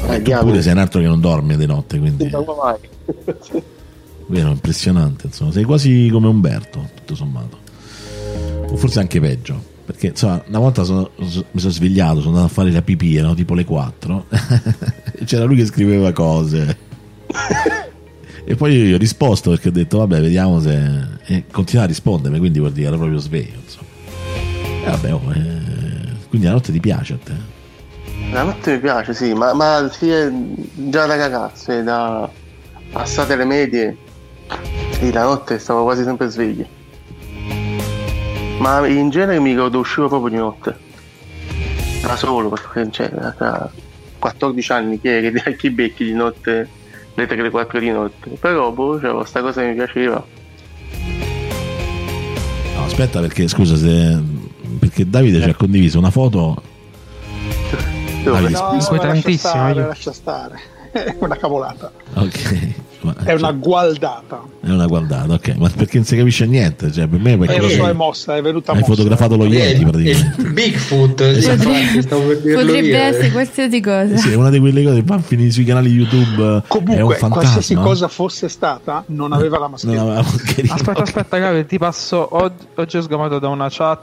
Eh, 0.09 0.17
tu 0.17 0.21
diamine. 0.21 0.39
pure 0.49 0.61
sei 0.61 0.73
un 0.73 0.77
altro 0.79 0.99
che 0.99 1.07
non 1.07 1.21
dorme 1.21 1.55
di 1.55 1.65
notte, 1.65 1.97
quindi 1.99 2.29
Non 2.29 2.43
come 2.43 2.59
mai. 2.61 3.61
vero, 4.27 4.49
impressionante. 4.49 5.27
Insomma, 5.27 5.51
sei 5.53 5.63
quasi 5.63 6.09
come 6.11 6.27
Umberto, 6.27 6.89
tutto 6.95 7.15
sommato. 7.15 7.57
O 8.69 8.75
forse 8.75 8.99
anche 8.99 9.21
peggio. 9.21 9.75
Perché 9.85 10.07
insomma, 10.07 10.43
una 10.47 10.59
volta 10.59 10.83
sono- 10.83 11.11
so- 11.25 11.45
mi 11.51 11.61
sono 11.61 11.71
svegliato, 11.71 12.17
sono 12.19 12.35
andato 12.35 12.47
a 12.47 12.53
fare 12.53 12.69
la 12.71 12.81
pipì, 12.81 13.15
erano 13.15 13.33
tipo 13.33 13.53
le 13.53 13.63
4. 13.63 14.25
e 15.13 15.23
c'era 15.23 15.45
lui 15.45 15.55
che 15.55 15.65
scriveva 15.65 16.11
cose. 16.11 16.77
e 18.43 18.55
poi 18.55 18.75
io 18.75 18.83
gli 18.83 18.93
ho 18.93 18.97
risposto 18.97 19.49
perché 19.51 19.69
ho 19.69 19.71
detto, 19.71 19.99
vabbè, 19.99 20.19
vediamo 20.19 20.59
se. 20.59 21.15
E 21.25 21.45
continua 21.49 21.85
a 21.85 21.87
rispondermi, 21.87 22.37
quindi 22.37 22.59
vuol 22.59 22.73
dire 22.73 22.87
ero 22.87 22.97
proprio 22.97 23.19
sveglio. 23.19 23.59
Insomma. 23.63 23.85
E 24.87 24.89
vabbè, 24.89 25.13
oh, 25.13 25.33
eh, 25.33 26.27
quindi 26.29 26.47
la 26.47 26.53
notte 26.53 26.71
ti 26.71 26.79
piace 26.79 27.13
a 27.15 27.17
te? 27.21 27.33
La 28.31 28.43
notte 28.43 28.71
mi 28.71 28.79
piace, 28.79 29.13
sì, 29.13 29.33
ma, 29.33 29.53
ma 29.53 29.89
sì, 29.91 30.09
è 30.09 30.31
già 30.31 31.05
da 31.05 31.17
ragazzo, 31.17 31.73
è 31.73 31.83
da 31.83 32.29
passate 32.93 33.35
le 33.35 33.43
medie, 33.43 33.97
sì, 34.91 35.11
la 35.11 35.23
notte 35.23 35.59
stavo 35.59 35.83
quasi 35.83 36.03
sempre 36.03 36.29
sveglio. 36.29 36.65
Ma 38.59 38.87
in 38.87 39.09
genere 39.09 39.41
mi 39.41 39.49
ricordo 39.49 39.79
uscivo 39.79 40.07
proprio 40.07 40.29
di 40.29 40.37
notte. 40.37 40.77
Da 42.01 42.15
solo, 42.15 42.47
perché 42.47 42.89
cioè, 42.89 43.09
da 43.09 43.69
14 44.19 44.71
anni 44.71 45.01
che 45.01 45.17
eri 45.17 45.37
a 45.43 45.51
chi 45.51 45.69
becchi 45.69 46.05
di 46.05 46.13
notte, 46.13 46.69
le 47.13 47.25
3 47.27 47.41
le 47.41 47.49
4 47.49 47.79
di 47.79 47.89
notte. 47.89 48.29
Però 48.39 48.71
boh, 48.71 49.01
cioè, 49.01 49.13
questa 49.13 49.41
cosa 49.41 49.63
mi 49.63 49.73
piaceva. 49.73 50.25
No, 52.73 52.83
aspetta, 52.85 53.19
perché 53.19 53.49
scusa 53.49 53.75
se. 53.75 54.36
Perché 54.79 55.09
Davide 55.09 55.41
ci 55.41 55.49
ha 55.49 55.55
condiviso 55.55 55.97
una 55.97 56.11
foto. 56.11 56.61
Davide, 58.23 58.49
No, 58.49 58.57
scusa. 58.57 58.61
no, 58.67 58.73
Inquietantissimo, 58.73 59.53
lascia 59.53 59.73
stare, 59.73 59.87
lascia 59.87 60.13
stare. 60.13 60.59
È 60.91 61.15
una 61.19 61.35
cavolata. 61.35 61.91
Ok. 62.15 62.67
Ma- 63.01 63.15
È 63.23 63.33
una 63.33 63.51
gualdata. 63.51 64.41
è 64.61 64.69
una 64.69 64.87
guardata, 64.87 65.33
ok. 65.33 65.55
Ma 65.57 65.69
perché 65.69 65.97
non 65.97 66.05
si 66.05 66.15
capisce 66.17 66.47
niente? 66.47 66.91
Cioè, 66.91 67.05
per 67.07 67.19
me 67.19 67.37
perché 67.37 67.55
Eh, 67.55 67.59
lo 67.59 67.65
hai 67.67 67.73
so, 67.75 67.87
è 67.87 67.93
mossa, 67.93 68.35
è 68.35 68.41
venuta 68.41 68.71
hai 68.71 68.79
mossa. 68.79 68.91
fotografato 68.93 69.37
lo 69.37 69.43
Eh, 69.45 69.49
Yeti 69.49 69.81
il- 69.83 69.89
praticamente. 69.89 70.41
il 70.41 70.51
Bigfoot, 70.53 71.37
sì, 71.37 71.49
infatti, 71.51 72.01
stavo 72.01 72.21
per 72.27 72.41
dirlo 72.41 72.59
Potrebbe 72.61 72.87
io, 72.87 72.95
eh. 72.95 72.99
essere 72.99 73.31
qualsiasi 73.31 73.79
cosa. 73.81 74.17
Sì, 74.17 74.31
è 74.31 74.35
una 74.35 74.49
di 74.49 74.59
quelle 74.59 74.81
cose 74.83 74.95
che 74.95 75.03
va 75.05 75.15
a 75.15 75.19
finire 75.19 75.51
sui 75.51 75.63
canali 75.63 75.89
YouTube. 75.91 76.41
è 76.43 76.45
un 76.55 76.61
Comunque, 76.67 77.15
fantasma. 77.15 77.29
qualsiasi 77.29 77.75
cosa 77.75 78.07
fosse 78.07 78.49
stata, 78.49 79.03
non 79.07 79.31
aveva 79.33 79.57
la 79.59 79.67
Non 79.67 79.71
mascherina. 79.71 80.01
aveva 80.01 80.15
la 80.15 80.21
mascherina. 80.23 80.73
Aspetta, 80.73 80.99
Ok. 80.99 81.07
aspetta, 81.07 81.37
Gabriele, 81.37 81.65
ti 81.67 81.77
passo. 81.77 82.27
Oggi, 82.35 82.65
oggi 82.75 82.97
ho 82.97 83.01
sgamato 83.01 83.37
da 83.37 83.47
una 83.49 83.67
chat 83.69 83.99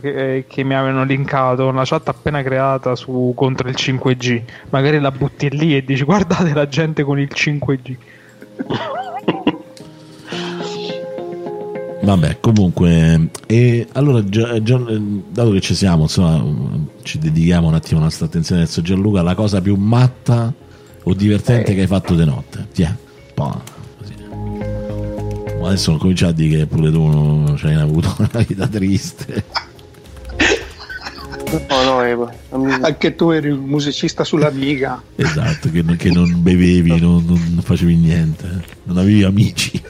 che, 0.00 0.44
che 0.48 0.64
mi 0.64 0.74
avevano 0.74 1.04
linkato, 1.04 1.66
una 1.66 1.84
chat 1.84 2.08
appena 2.08 2.42
creata 2.42 2.94
su 2.94 3.32
contro 3.34 3.68
il 3.68 3.74
5G. 3.78 4.42
Magari 4.70 5.00
la 5.00 5.10
butti 5.10 5.48
lì 5.50 5.76
e 5.76 5.84
dici 5.84 6.04
guardate 6.04 6.52
la 6.52 6.68
gente 6.68 7.02
con 7.02 7.18
il 7.18 7.30
5G. 7.32 7.96
Vabbè, 12.02 12.38
comunque, 12.40 13.28
e 13.46 13.86
allora, 13.92 14.24
Gia- 14.24 14.60
Gian- 14.62 14.88
eh, 14.88 15.32
dato 15.32 15.50
che 15.50 15.60
ci 15.60 15.74
siamo, 15.74 16.02
insomma, 16.02 16.42
ci 17.02 17.18
dedichiamo 17.18 17.68
un 17.68 17.74
attimo 17.74 17.98
la 17.98 18.06
nostra 18.06 18.26
attenzione 18.26 18.62
verso 18.62 18.80
Gianluca. 18.80 19.22
La 19.22 19.34
cosa 19.34 19.60
più 19.60 19.76
matta 19.76 20.52
o 21.02 21.14
divertente 21.14 21.74
che 21.74 21.82
hai 21.82 21.86
fatto 21.86 22.14
di 22.14 22.24
notte? 22.24 22.66
Tiè, 22.72 22.92
po', 23.34 23.62
adesso 25.70 25.90
non 25.90 26.00
comincia 26.00 26.28
a 26.28 26.32
dire 26.32 26.58
che 26.58 26.66
pure 26.66 26.90
tu 26.90 27.06
non 27.06 27.58
hai 27.62 27.74
avuto 27.74 28.14
una 28.18 28.44
vita 28.46 28.66
triste. 28.66 29.44
No, 31.68 31.82
no, 31.82 32.04
eh, 32.04 32.14
non 32.50 32.60
mi- 32.62 32.72
Anche 32.80 33.14
tu 33.16 33.30
eri 33.30 33.50
un 33.50 33.60
musicista 33.64 34.22
sull'Amiga. 34.24 35.02
Esatto, 35.16 35.70
che, 35.70 35.82
non- 35.82 35.96
che 35.96 36.10
non 36.10 36.42
bevevi, 36.42 36.98
non, 37.00 37.24
non 37.26 37.60
facevi 37.62 37.96
niente, 37.96 38.64
non 38.84 38.98
avevi 38.98 39.24
amici. 39.24 39.80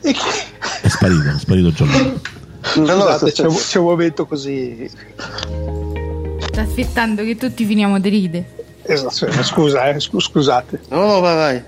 È 0.00 0.88
sparito, 0.88 1.28
è 1.28 1.38
sparito 1.38 1.70
Gianluca. 1.72 2.20
No, 2.76 2.94
no, 2.96 3.16
c'è, 3.18 3.32
c'è 3.32 3.78
un 3.78 3.84
momento 3.84 4.26
così. 4.26 4.88
Sta 6.58 6.66
aspettando 6.66 7.22
che 7.22 7.36
tutti 7.36 7.64
finiamo 7.64 8.00
di 8.00 8.08
ridere. 8.08 8.64
Esatto, 8.82 9.30
scusa, 9.44 9.90
eh, 9.90 10.00
scu- 10.00 10.20
scusate. 10.20 10.80
no, 10.88 11.06
no, 11.06 11.20
vai, 11.20 11.36
vai. 11.36 11.62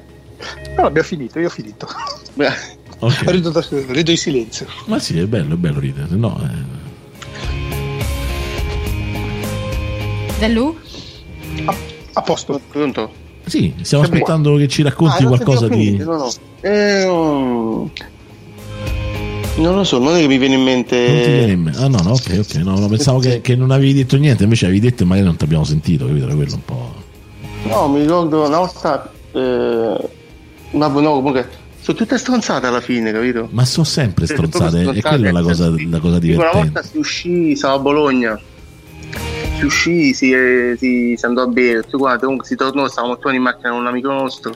Però 0.74 0.88
abbiamo 0.88 1.06
finito, 1.06 1.38
io 1.38 1.46
ho 1.46 1.50
finito. 1.50 1.86
Beh, 2.34 2.50
Ok. 2.98 3.22
Rido, 3.30 3.50
da- 3.50 3.64
rido 3.70 4.10
in 4.10 4.16
silenzio. 4.16 4.66
Ma 4.86 4.98
sì, 4.98 5.16
è 5.20 5.26
bello, 5.26 5.54
è 5.54 5.56
bello 5.56 5.78
ridere, 5.78 6.08
no... 6.16 6.40
eh, 6.42 6.78
Giallu? 10.40 10.76
A 12.14 12.22
posto. 12.22 12.60
Pronto? 12.72 13.12
Sì, 13.46 13.72
stiamo 13.82 14.02
aspettando 14.02 14.56
che 14.56 14.66
ci 14.66 14.82
racconti 14.82 15.22
Ah, 15.22 15.28
qualcosa 15.28 15.68
di... 15.68 15.98
No, 15.98 16.16
no. 16.16 16.30
Eh, 16.62 17.04
no. 17.06 17.90
Non 19.56 19.74
lo 19.74 19.84
so, 19.84 19.98
non 19.98 20.16
è 20.16 20.20
che 20.20 20.26
mi 20.26 20.38
viene 20.38 20.54
in 20.54 20.62
mente. 20.62 20.96
Non 20.96 21.22
ti 21.22 21.30
viene 21.30 21.52
in 21.52 21.60
mente? 21.62 21.78
Ah 21.78 21.88
no, 21.88 21.98
no, 22.02 22.10
ok, 22.12 22.38
ok. 22.38 22.54
No, 22.56 22.78
no, 22.78 22.88
pensavo 22.88 23.18
che, 23.18 23.40
che 23.40 23.56
non 23.56 23.70
avevi 23.70 23.92
detto 23.92 24.16
niente, 24.16 24.44
invece 24.44 24.64
avevi 24.66 24.80
detto 24.80 25.02
e 25.02 25.06
magari 25.06 25.26
non 25.26 25.36
ti 25.36 25.44
abbiamo 25.44 25.64
sentito, 25.64 26.06
capito? 26.06 26.24
Era 26.24 26.34
quello 26.34 26.54
un 26.54 26.64
po'... 26.64 26.94
No, 27.64 27.88
mi 27.88 28.00
ricordo 28.00 28.46
una 28.46 28.58
volta. 28.58 29.12
Eh... 29.32 30.08
Ma 30.72 30.86
no, 30.86 31.12
comunque. 31.12 31.48
Sono 31.80 31.96
tutte 31.96 32.18
stronzate 32.18 32.66
alla 32.66 32.80
fine, 32.80 33.10
capito? 33.10 33.48
Ma 33.50 33.64
sono 33.64 33.84
sempre 33.86 34.26
stronzate, 34.26 34.82
proprio 34.82 34.92
e 34.92 35.02
quella 35.02 35.28
è 35.28 35.32
la 35.32 35.42
cosa, 35.42 35.74
sì. 35.74 35.88
la 35.88 35.98
cosa 35.98 36.18
Tipo, 36.18 36.40
Una 36.40 36.50
divertente. 36.50 36.58
volta 36.58 36.82
si 36.82 36.98
uscì, 36.98 37.56
stavo 37.56 37.74
a 37.74 37.78
Bologna. 37.78 38.40
Si 39.58 39.64
uscì, 39.64 40.14
si, 40.14 40.32
si, 40.78 41.14
si 41.16 41.24
andò 41.26 41.42
a 41.42 41.46
bere, 41.46 41.82
tutti 41.82 41.96
quanti. 41.96 42.22
Comunque 42.24 42.46
si 42.46 42.54
tornò, 42.54 42.86
stavamo 42.88 43.18
tutti 43.18 43.34
in 43.34 43.42
macchina 43.42 43.70
con 43.70 43.80
un 43.80 43.86
amico 43.86 44.12
nostro. 44.12 44.54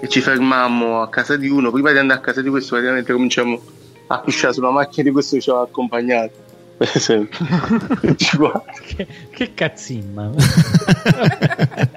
E 0.00 0.08
ci 0.08 0.20
fermammo 0.20 1.02
a 1.02 1.08
casa 1.08 1.36
di 1.36 1.48
uno. 1.48 1.70
Prima 1.70 1.92
di 1.92 1.98
andare 1.98 2.20
a 2.20 2.22
casa 2.22 2.40
di 2.42 2.48
questo, 2.48 2.70
praticamente 2.74 3.12
cominciamo 3.12 3.60
a 4.12 4.18
pisciare 4.18 4.52
sulla 4.52 4.70
macchina 4.70 5.04
di 5.04 5.10
questo 5.12 5.36
che 5.36 5.42
ci 5.42 5.50
aveva 5.50 5.64
accompagnato. 5.64 6.48
Per 6.76 6.90
esempio. 6.94 7.46
Tutti 8.00 8.36
quanti. 8.36 8.94
Che, 8.96 9.06
che 9.30 9.54
cazzimma. 9.54 10.30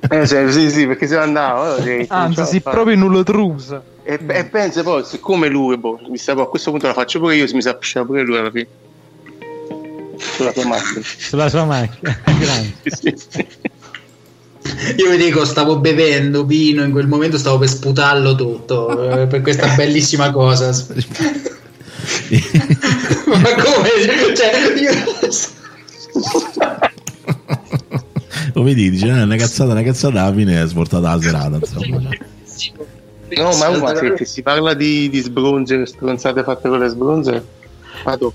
Eh, 0.10 0.27
cioè, 0.27 0.52
sì, 0.52 0.69
sì, 0.69 0.85
perché 0.85 1.07
se 1.07 1.18
andava. 1.18 1.76
allora, 1.76 1.84
eh, 1.85 2.06
Anzi, 2.10 2.45
si 2.45 2.61
proprio 2.61 2.95
nullotrusa. 2.98 3.81
E, 4.03 4.19
e 4.27 4.45
pensa 4.45 4.84
poi, 4.84 5.03
siccome 5.06 5.48
lui, 5.48 5.77
boh, 5.77 6.02
mi 6.10 6.18
sa, 6.18 6.35
boh, 6.35 6.44
a 6.44 6.49
questo 6.49 6.69
punto 6.69 6.85
la 6.85 6.94
faccio 6.94 7.19
pure 7.19 7.38
io, 7.38 7.48
si 7.48 7.56
mi 7.56 7.61
sa 7.61 7.73
pisciare 7.76 8.06
pure 8.06 8.23
lui 8.23 8.38
alla 8.38 8.52
fine. 8.52 8.68
Sulla 10.18 10.52
sua 10.52 10.65
macchina. 10.65 11.02
Sulla 11.02 11.49
sua 11.49 11.65
macchina. 11.65 12.19
Grande. 12.26 12.73
Sì, 12.84 13.14
sì. 13.15 13.48
Io 14.98 15.10
vi 15.10 15.18
dico, 15.18 15.45
stavo 15.45 15.80
bevendo 15.80 16.45
vino, 16.45 16.84
in 16.84 16.91
quel 16.91 17.07
momento 17.07 17.38
stavo 17.38 17.57
per 17.57 17.69
sputarlo 17.69 18.35
tutto, 18.35 19.22
eh, 19.22 19.27
per 19.27 19.41
questa 19.41 19.73
bellissima 19.76 20.30
cosa. 20.31 20.72
Ma 23.25 23.53
come? 23.55 23.89
Cioè, 24.35 24.51
io... 24.80 24.91
Lo 28.53 28.63
vedi, 28.63 28.89
dice, 28.91 29.09
"Ah, 29.09 29.23
una 29.23 29.35
cazzata, 29.35 29.71
una 29.71 29.81
cazzata, 29.84 30.21
alla 30.21 30.34
fine 30.35 30.61
è 30.61 30.67
svoltata 30.67 31.15
la 31.15 31.21
serata, 31.21 31.55
insomma. 31.57 32.01
No, 33.35 33.55
ma, 33.57 33.77
ma 33.77 33.95
se, 33.95 34.13
se 34.17 34.25
si 34.25 34.41
parla 34.43 34.73
di, 34.75 35.09
di 35.09 35.19
sbronze, 35.21 35.85
stronzate 35.88 36.43
fatte 36.43 36.69
con 36.69 36.80
le 36.80 36.88
sbronze, 36.88 37.43
vado. 38.03 38.34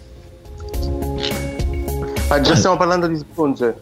Ma 2.28 2.40
già 2.40 2.56
stiamo 2.56 2.76
parlando 2.76 3.06
di 3.06 3.14
sbronze. 3.14 3.76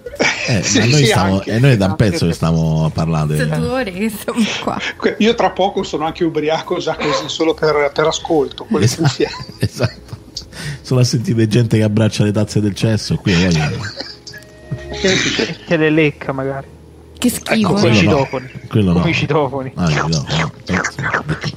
Eh, 0.46 0.62
Sì, 0.62 0.78
ma 0.78 0.84
noi, 0.84 0.94
sì, 0.94 1.04
stiamo, 1.06 1.34
anche. 1.34 1.50
eh, 1.52 1.58
noi 1.58 1.72
è 1.72 1.76
da 1.76 1.86
un 1.86 1.96
pezzo 1.96 2.26
che 2.26 2.32
stiamo 2.32 2.90
parlando. 2.94 3.34
Eh. 3.34 3.42
ore 3.58 3.92
che 3.92 4.10
siamo 4.10 4.38
qua. 4.62 4.78
Que- 4.96 5.16
Io 5.18 5.34
tra 5.34 5.50
poco 5.50 5.82
sono 5.82 6.06
anche 6.06 6.24
ubriaco 6.24 6.78
già 6.78 6.94
così, 6.96 7.28
solo 7.28 7.52
per, 7.54 7.90
per 7.92 8.06
ascolto. 8.06 8.66
Esatto, 8.78 9.24
esatto. 9.58 10.16
Solo 10.80 11.00
a 11.00 11.04
sentire 11.04 11.46
gente 11.48 11.76
che 11.76 11.82
abbraccia 11.82 12.22
le 12.24 12.32
tazze 12.32 12.60
del 12.60 12.74
cesso 12.74 13.16
qui. 13.16 13.34
Che, 13.34 15.56
che 15.66 15.76
le 15.76 15.90
lecca 15.90 16.32
magari. 16.32 16.66
Che 17.18 17.30
schifo. 17.30 17.52
Ecco, 17.54 17.72
quello 17.72 17.80
Come 17.80 17.98
i 17.98 18.02
no. 18.04 18.10
citofoni. 18.10 18.50
Quello 18.68 18.92
no. 18.92 18.98
Come 19.00 19.10
i 19.10 19.14
citofoni. 19.14 19.72
Ah, 19.74 19.88
no, 19.88 20.06
no. 20.08 20.52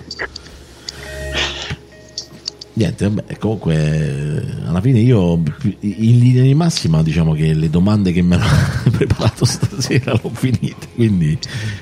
niente, 2.80 3.10
vabbè, 3.10 3.38
comunque 3.38 4.58
alla 4.66 4.80
fine 4.80 5.00
io 5.00 5.42
in 5.82 6.20
linea 6.20 6.44
di 6.44 6.54
massima 6.54 7.04
diciamo 7.04 7.34
che 7.34 7.54
le 7.54 7.70
domande 7.70 8.14
che 8.14 8.22
mi 8.22 8.36
hanno 8.36 8.46
preparato 8.90 9.44
stasera 9.44 10.14
l'ho 10.14 10.32
finite, 10.34 10.88
quindi, 10.96 11.38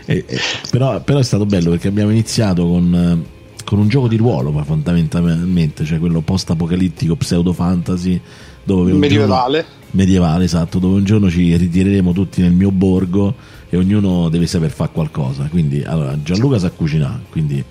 eh, 0.05 0.25
eh, 0.27 0.39
però, 0.71 0.99
però, 1.01 1.19
è 1.19 1.23
stato 1.23 1.45
bello 1.45 1.69
perché 1.69 1.87
abbiamo 1.87 2.09
iniziato 2.09 2.67
con, 2.67 3.23
con 3.63 3.79
un 3.79 3.87
gioco 3.87 4.07
di 4.07 4.17
ruolo 4.17 4.51
fondamentalmente, 4.63 5.85
cioè 5.85 5.99
quello 5.99 6.21
post-apocalittico, 6.21 7.15
pseudo-fantasy, 7.15 8.19
dove 8.63 8.91
medievale. 8.93 9.61
Giorno, 9.61 9.75
medievale, 9.91 10.43
esatto, 10.45 10.79
dove 10.79 10.97
un 10.97 11.03
giorno 11.03 11.29
ci 11.29 11.55
ritireremo 11.55 12.11
tutti 12.11 12.41
nel 12.41 12.53
mio 12.53 12.71
borgo 12.71 13.35
e 13.69 13.77
ognuno 13.77 14.29
deve 14.29 14.47
saper 14.47 14.71
fare 14.71 14.89
qualcosa, 14.91 15.43
quindi 15.43 15.83
allora 15.83 16.19
Gianluca 16.23 16.57
sa 16.57 16.71
cucinare, 16.71 17.21
quindi 17.29 17.63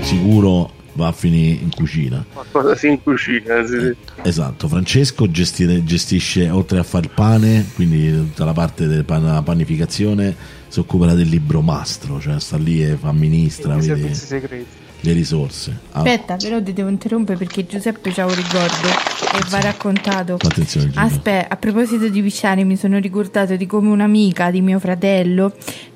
sicuro 0.00 0.80
va 0.94 1.08
a 1.08 1.12
finire 1.12 1.60
in 1.62 1.70
cucina. 1.70 2.24
Qualcosa 2.32 2.74
si 2.74 2.88
in 2.88 3.02
cucina, 3.02 3.64
sì. 3.66 3.94
Esatto, 4.22 4.68
Francesco 4.68 5.30
gestire, 5.30 5.84
gestisce 5.84 6.50
oltre 6.50 6.78
a 6.78 6.82
fare 6.82 7.06
il 7.06 7.12
pane, 7.14 7.66
quindi 7.74 8.10
tutta 8.10 8.44
la 8.44 8.52
parte 8.52 8.86
della 8.86 9.42
panificazione, 9.42 10.34
si 10.68 10.78
occupa 10.78 11.12
del 11.14 11.28
libro 11.28 11.60
mastro, 11.60 12.20
cioè 12.20 12.38
sta 12.40 12.56
lì 12.56 12.84
e 12.84 12.96
fa 12.96 13.08
amministra. 13.08 13.76
I 13.76 13.82
servizi 13.82 14.26
segreti 14.26 14.80
le 15.02 15.12
risorse. 15.12 15.76
Ah. 15.90 15.98
Aspetta, 16.00 16.36
però 16.36 16.62
ti 16.62 16.72
devo 16.72 16.88
interrompere 16.88 17.38
perché 17.38 17.66
Giuseppe 17.66 18.12
c'ha 18.12 18.24
un 18.24 18.34
ricordo 18.34 18.88
e 19.34 19.40
va 19.48 19.60
raccontato. 19.60 20.34
Attenzione, 20.34 20.90
Aspetta, 20.94 21.52
a 21.54 21.56
proposito 21.56 22.08
di 22.08 22.22
pisciare, 22.22 22.64
mi 22.64 22.76
sono 22.76 22.98
ricordato 22.98 23.56
di 23.56 23.66
come 23.66 23.88
un'amica 23.88 24.50
di 24.50 24.60
mio 24.60 24.78
fratello 24.78 25.52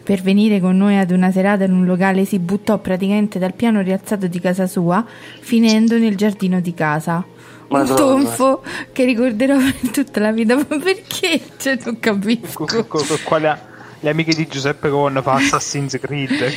per 0.06 0.22
venire 0.22 0.60
con 0.60 0.76
noi 0.76 0.96
ad 0.96 1.10
una 1.10 1.32
serata 1.32 1.64
in 1.64 1.72
un 1.72 1.84
locale 1.84 2.24
si 2.24 2.38
buttò 2.38 2.78
praticamente 2.78 3.40
dal 3.40 3.54
piano 3.54 3.80
rialzato 3.80 4.28
di 4.28 4.38
casa 4.38 4.68
sua, 4.68 5.04
finendo 5.40 5.98
nel 5.98 6.14
giardino 6.14 6.60
di 6.60 6.72
casa. 6.74 7.24
Madonna. 7.66 7.90
Un 7.90 8.22
tonfo 8.22 8.62
che 8.92 9.04
ricorderò 9.04 9.56
per 9.56 9.90
tutta 9.90 10.20
la 10.20 10.30
vita, 10.30 10.54
ma 10.54 10.64
perché? 10.64 11.40
Cioè, 11.56 11.78
non 11.84 11.98
capisco. 11.98 12.66
Quale 13.24 13.74
le 14.06 14.12
amiche 14.12 14.34
di 14.34 14.46
Giuseppe 14.46 14.88
Con 14.88 15.20
fa 15.20 15.32
Assassin's 15.32 15.98
Creed. 16.00 16.54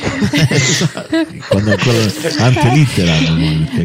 Quando 1.48 1.72
ancora 1.72 1.98
antelittera 2.38 3.12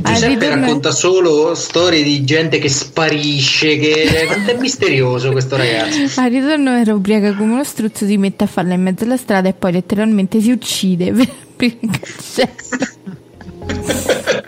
Giuseppe 0.03 0.49
racconta 0.49 0.91
solo 0.91 1.55
storie 1.55 2.03
di 2.03 2.23
gente 2.23 2.59
che 2.59 2.69
sparisce 2.69 3.77
che 3.77 4.03
è 4.27 4.57
misterioso 4.59 5.31
questo 5.31 5.57
ragazzo. 5.57 5.97
Al 6.21 6.29
ritorno 6.29 6.77
era 6.77 6.93
ubriaca 6.93 7.33
come 7.33 7.53
uno 7.53 7.63
struzzo 7.63 8.05
si 8.05 8.17
mette 8.17 8.43
a 8.43 8.47
farla 8.47 8.75
in 8.75 8.83
mezzo 8.83 9.03
alla 9.03 9.17
strada 9.17 9.49
e 9.49 9.53
poi 9.53 9.71
letteralmente 9.71 10.39
si 10.41 10.51
uccide 10.51 11.11
per, 11.11 11.27
per 11.55 11.77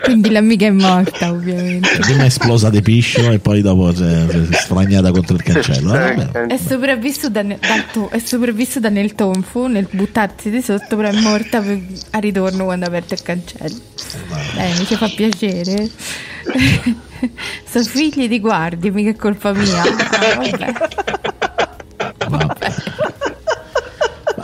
quindi 0.08 0.30
l'amica 0.30 0.66
è 0.66 0.70
morta, 0.70 1.30
ovviamente. 1.30 1.98
Prima 2.00 2.22
è 2.22 2.26
esplosa 2.26 2.70
di 2.70 2.80
piscio 2.80 3.30
e 3.30 3.38
poi 3.38 3.60
dopo 3.60 3.94
si 3.94 4.02
è 4.02 4.26
sfragnata 4.52 5.10
contro 5.10 5.36
il 5.36 5.42
cancello. 5.42 5.92
Ah, 5.92 6.46
è, 6.46 6.56
sopravvissuta 6.56 7.42
nel, 7.42 7.58
to- 7.92 8.08
è 8.08 8.18
sopravvissuta 8.18 8.88
nel 8.88 9.14
tonfo, 9.14 9.66
nel 9.66 9.86
buttarsi 9.90 10.50
di 10.50 10.62
sotto, 10.62 10.96
però 10.96 11.08
è 11.08 11.20
morta 11.20 11.60
per, 11.60 11.78
a 12.10 12.18
ritorno 12.18 12.64
quando 12.64 12.86
ha 12.86 12.88
aperto 12.88 13.14
il 13.14 13.22
cancello. 13.22 13.80
Dai, 14.54 14.78
mi 14.78 14.86
ci 14.86 14.96
fa 14.96 15.08
piacere. 15.14 15.90
Sono 17.68 17.84
figli 17.84 18.28
di 18.28 18.40
guardi, 18.40 18.90
mica 18.90 19.10
è 19.10 19.16
colpa 19.16 19.52
mia. 19.52 19.82
Ah, 19.82 20.36
vabbè. 20.36 20.72
vabbè. 22.28 22.74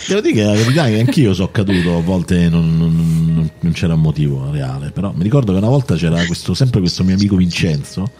Devo 0.06 0.20
dire 0.20 0.34
che 0.34 0.42
la 0.42 0.52
verità 0.52 0.86
è 0.86 0.90
che 0.90 1.00
anch'io 1.00 1.32
sono 1.32 1.50
caduto, 1.50 1.96
a 1.96 2.02
volte 2.02 2.48
non, 2.50 2.76
non, 2.76 3.23
non, 3.64 3.72
c'era 3.72 3.94
un 3.94 4.00
motivo 4.00 4.50
reale, 4.50 4.90
però 4.90 5.12
mi 5.14 5.22
ricordo 5.22 5.52
che 5.52 5.58
una 5.58 5.68
volta 5.68 5.96
c'era 5.96 6.24
questo, 6.26 6.54
sempre 6.54 6.80
questo 6.80 7.02
mio 7.04 7.14
amico 7.14 7.36
Vincenzo, 7.36 8.10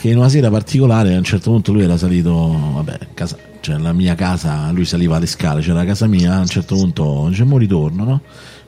che 0.00 0.08
in 0.08 0.16
una 0.16 0.28
sera 0.28 0.50
particolare 0.50 1.14
a 1.14 1.18
un 1.18 1.24
certo 1.24 1.50
punto 1.50 1.72
lui 1.72 1.82
era 1.82 1.96
salito, 1.96 2.32
vabbè, 2.74 2.98
casa, 3.14 3.36
cioè 3.60 3.78
la 3.78 3.92
mia 3.92 4.14
casa, 4.14 4.70
lui 4.70 4.84
saliva 4.84 5.18
le 5.18 5.26
scale, 5.26 5.60
c'era 5.60 5.74
la 5.74 5.84
casa 5.84 6.06
mia, 6.06 6.36
a 6.36 6.40
un 6.40 6.46
certo 6.46 6.76
punto 6.76 7.26
dice, 7.28 7.44
mo 7.44 7.58
ritorno, 7.58 8.04
no? 8.04 8.20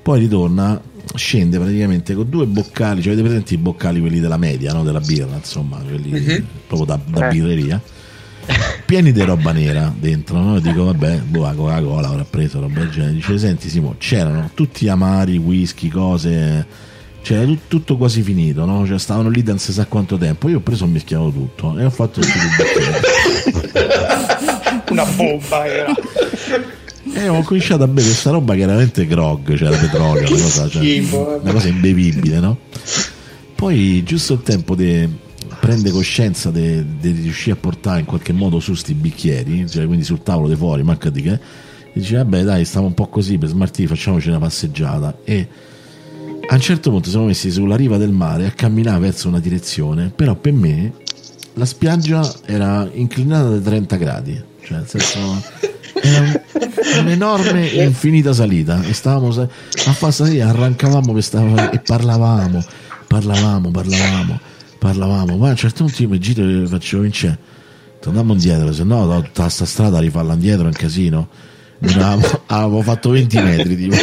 Poi 0.02 0.18
ritorna, 0.18 0.80
scende 1.14 1.58
praticamente 1.58 2.14
con 2.14 2.28
due 2.28 2.46
boccali, 2.46 3.02
cioè 3.02 3.12
avete 3.12 3.26
presenti 3.26 3.54
i 3.54 3.58
boccali 3.58 4.00
quelli 4.00 4.20
della 4.20 4.36
media, 4.36 4.72
no? 4.72 4.82
Della 4.82 5.00
birra, 5.00 5.36
insomma, 5.36 5.78
quelli 5.78 6.12
uh-huh. 6.12 6.44
proprio 6.66 6.86
da, 6.86 7.00
da 7.06 7.28
eh. 7.28 7.32
birreria 7.32 7.80
pieni 8.84 9.12
di 9.12 9.22
roba 9.22 9.52
nera 9.52 9.92
dentro, 9.96 10.38
no? 10.38 10.58
Dico, 10.60 10.84
vabbè, 10.84 11.18
boh, 11.18 11.42
la 11.42 11.52
Coca-Cola 11.54 12.08
avrà 12.08 12.24
preso 12.28 12.60
roba 12.60 12.80
del 12.80 12.90
genere. 12.90 13.12
Dice, 13.14 13.38
senti 13.38 13.68
Simo, 13.68 13.94
c'erano 13.98 14.50
tutti 14.54 14.88
amari, 14.88 15.36
whisky, 15.38 15.88
cose, 15.88 16.66
c'era 17.22 17.44
tut- 17.44 17.68
tutto 17.68 17.96
quasi 17.96 18.22
finito, 18.22 18.64
no? 18.64 18.86
Cioè, 18.86 18.98
stavano 18.98 19.28
lì 19.28 19.42
da 19.42 19.52
non 19.52 19.60
si 19.60 19.72
sa 19.72 19.86
quanto 19.86 20.16
tempo. 20.18 20.48
Io 20.48 20.58
ho 20.58 20.60
preso 20.60 20.84
e 20.84 20.88
mischiato 20.88 21.30
tutto 21.30 21.78
e 21.78 21.84
ho 21.84 21.90
fatto 21.90 22.20
tutto 22.20 22.38
il 22.38 22.50
Una 24.90 25.04
bomba 25.04 25.66
era. 25.66 25.94
E 27.14 27.28
ho 27.28 27.42
cominciato 27.42 27.82
a 27.82 27.86
bere 27.86 28.06
questa 28.06 28.30
roba 28.30 28.54
chiaramente 28.54 29.06
grog, 29.06 29.56
c'era 29.56 29.70
cioè 29.70 29.80
petrolio, 29.80 30.28
una 30.28 30.28
cosa, 30.28 30.68
cioè, 30.68 30.98
una 31.40 31.52
cosa 31.52 31.68
imbevibile, 31.68 32.40
no? 32.40 32.58
Poi 33.54 34.02
giusto 34.02 34.34
il 34.34 34.42
tempo 34.42 34.74
di 34.74 35.08
prende 35.58 35.90
coscienza 35.90 36.50
di 36.50 36.84
riuscire 37.00 37.56
a 37.56 37.58
portare 37.58 38.00
in 38.00 38.06
qualche 38.06 38.32
modo 38.32 38.60
su 38.60 38.74
sti 38.74 38.94
bicchieri, 38.94 39.68
cioè 39.68 39.86
quindi 39.86 40.04
sul 40.04 40.22
tavolo 40.22 40.48
di 40.48 40.56
fuori, 40.56 40.82
manca 40.82 41.10
di 41.10 41.22
che, 41.22 41.32
e 41.32 41.40
dice 41.92 42.16
vabbè 42.16 42.42
dai 42.42 42.64
stiamo 42.64 42.86
un 42.86 42.94
po' 42.94 43.08
così 43.08 43.38
per 43.38 43.48
smartire, 43.48 43.88
facciamoci 43.88 44.28
una 44.28 44.38
passeggiata. 44.38 45.18
E 45.24 45.48
a 46.48 46.54
un 46.54 46.60
certo 46.60 46.90
punto 46.90 47.08
siamo 47.08 47.26
messi 47.26 47.50
sulla 47.50 47.76
riva 47.76 47.96
del 47.96 48.12
mare 48.12 48.46
a 48.46 48.50
camminare 48.50 48.98
verso 48.98 49.28
una 49.28 49.40
direzione, 49.40 50.12
però 50.14 50.34
per 50.34 50.52
me 50.52 50.92
la 51.54 51.64
spiaggia 51.64 52.30
era 52.44 52.88
inclinata 52.92 53.48
da 53.48 53.58
30 53.58 53.96
gradi, 53.96 54.42
cioè 54.62 54.78
nel 54.78 54.88
senso 54.88 55.18
era 56.02 56.42
un'enorme 57.00 57.70
e 57.70 57.84
infinita 57.84 58.32
salita 58.32 58.82
e 58.82 58.92
stavamo 58.92 59.28
a 59.28 59.92
fare 59.92 60.12
salita, 60.12 60.48
arrancavamo 60.48 61.16
e 61.16 61.78
parlavamo, 61.78 62.64
parlavamo, 63.06 63.70
parlavamo 63.70 64.50
parlavamo, 64.82 65.36
ma 65.36 65.46
a 65.46 65.50
un 65.50 65.56
certo 65.56 65.84
punto 65.84 66.02
io 66.02 66.08
mi 66.08 66.18
giro 66.18 66.42
e 66.42 66.66
facevo 66.66 67.02
vincere, 67.02 67.38
torniamo 68.00 68.32
indietro, 68.32 68.72
se 68.72 68.82
no 68.82 69.22
tutta 69.22 69.42
questa 69.42 69.64
strada 69.64 70.00
rifarla 70.00 70.32
indietro 70.32 70.64
è 70.64 70.66
un 70.66 70.72
casino. 70.72 71.28
Avevo, 71.84 72.42
avevo 72.46 72.82
fatto 72.90 73.10
20 73.10 73.36
metri 73.40 73.76
tipo. 73.76 73.96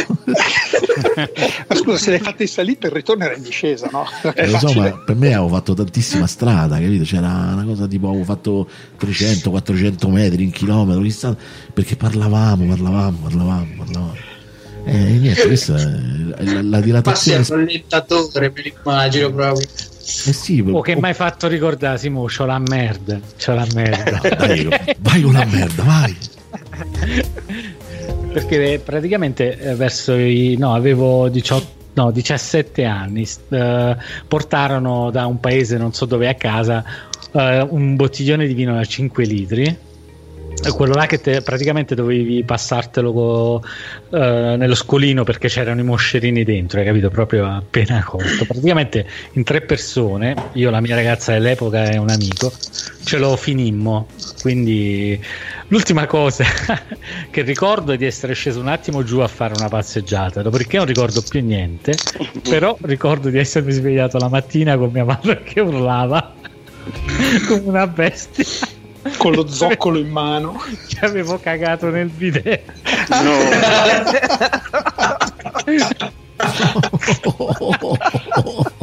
ma 1.68 1.74
scusa 1.74 1.96
se 1.96 2.10
l'hai 2.10 2.18
fatta 2.18 2.42
in 2.42 2.48
salita 2.48 2.86
il 2.86 2.92
ritorno 2.92 3.24
era 3.24 3.34
in 3.34 3.42
discesa 3.42 3.88
no? 3.90 4.04
Eh, 4.34 4.50
lo 4.50 4.58
so, 4.58 4.72
ma 4.74 4.90
per 4.92 5.16
me 5.16 5.28
avevo 5.28 5.48
fatto 5.48 5.72
tantissima 5.72 6.26
strada 6.26 6.78
capito? 6.78 7.04
c'era 7.04 7.28
una 7.28 7.64
cosa 7.64 7.86
tipo 7.86 8.08
avevo 8.08 8.24
fatto 8.24 8.68
300-400 9.00 10.10
metri 10.10 10.42
in 10.42 10.50
chilometro 10.50 11.08
strada 11.08 11.36
perché 11.72 11.96
parlavamo 11.96 12.66
parlavamo 12.66 13.18
parlavamo 13.22 13.68
parlavamo 13.78 14.14
e 14.84 14.96
eh, 14.96 15.18
niente 15.18 15.46
questa 15.46 15.76
è 15.76 16.44
la, 16.44 16.62
la 16.62 16.80
dilatazione 16.80 17.38
passi 17.38 17.52
al 17.52 17.58
rallentatore 17.58 18.52
me 18.54 18.62
l'immagino 18.62 19.32
proprio 19.32 19.66
eh 20.00 20.32
sì, 20.32 20.64
oh, 20.66 20.80
che 20.80 20.96
mai 20.96 21.14
fatto 21.14 21.46
ricordare 21.46 21.98
Simo, 21.98 22.24
c'ho 22.24 22.46
la 22.46 22.58
merda, 22.58 23.20
c'ho 23.38 23.54
la 23.54 23.66
merda. 23.74 24.20
dai, 24.36 24.68
vai 24.98 25.20
con 25.20 25.32
la 25.32 25.44
merda, 25.44 25.82
vai. 25.82 26.16
Perché 28.32 28.80
praticamente 28.82 29.58
eh, 29.58 29.74
verso 29.74 30.14
i 30.14 30.56
no, 30.58 30.74
avevo 30.74 31.28
18 31.28 31.78
no, 31.92 32.10
17 32.10 32.84
anni, 32.84 33.26
eh, 33.48 33.96
portarono 34.26 35.10
da 35.10 35.26
un 35.26 35.40
paese 35.40 35.76
non 35.76 35.92
so 35.92 36.06
dove 36.06 36.28
a 36.28 36.34
casa 36.34 36.84
eh, 37.32 37.66
un 37.68 37.96
bottiglione 37.96 38.46
di 38.46 38.54
vino 38.54 38.74
da 38.74 38.84
5 38.84 39.24
litri 39.24 39.76
quello 40.68 40.94
là 40.94 41.06
che 41.06 41.20
te, 41.20 41.40
praticamente 41.42 41.94
dovevi 41.94 42.44
passartelo 42.44 43.12
co, 43.12 43.62
uh, 44.10 44.16
nello 44.18 44.74
scolino 44.74 45.24
perché 45.24 45.48
c'erano 45.48 45.80
i 45.80 45.84
moscerini 45.84 46.44
dentro, 46.44 46.80
hai 46.80 46.84
capito? 46.84 47.08
Proprio 47.08 47.46
appena 47.46 48.02
cotto. 48.04 48.44
Praticamente 48.46 49.06
in 49.32 49.44
tre 49.44 49.62
persone, 49.62 50.34
io, 50.52 50.70
la 50.70 50.80
mia 50.80 50.94
ragazza 50.94 51.32
dell'epoca 51.32 51.88
e 51.90 51.96
un 51.96 52.10
amico, 52.10 52.52
ce 53.04 53.18
lo 53.18 53.36
finimmo. 53.36 54.06
Quindi 54.40 55.18
l'ultima 55.68 56.06
cosa 56.06 56.44
che 57.30 57.42
ricordo 57.42 57.92
è 57.92 57.96
di 57.96 58.06
essere 58.06 58.34
sceso 58.34 58.60
un 58.60 58.68
attimo 58.68 59.02
giù 59.02 59.18
a 59.18 59.28
fare 59.28 59.54
una 59.56 59.68
passeggiata, 59.68 60.42
dopodiché 60.42 60.76
non 60.76 60.86
ricordo 60.86 61.22
più 61.22 61.42
niente, 61.42 61.94
però 62.48 62.76
ricordo 62.82 63.28
di 63.28 63.38
essermi 63.38 63.72
svegliato 63.72 64.18
la 64.18 64.28
mattina 64.28 64.76
con 64.76 64.90
mia 64.92 65.04
madre 65.04 65.42
che 65.42 65.60
urlava 65.60 66.34
come 67.48 67.62
una 67.64 67.86
bestia 67.86 68.78
con 69.16 69.32
lo 69.32 69.46
zoccolo 69.50 69.98
in 69.98 70.10
mano. 70.10 70.62
Che 70.88 71.04
avevo 71.04 71.38
cagato 71.38 71.90
nel 71.90 72.08
bidet. 72.08 72.62
No. 73.08 73.38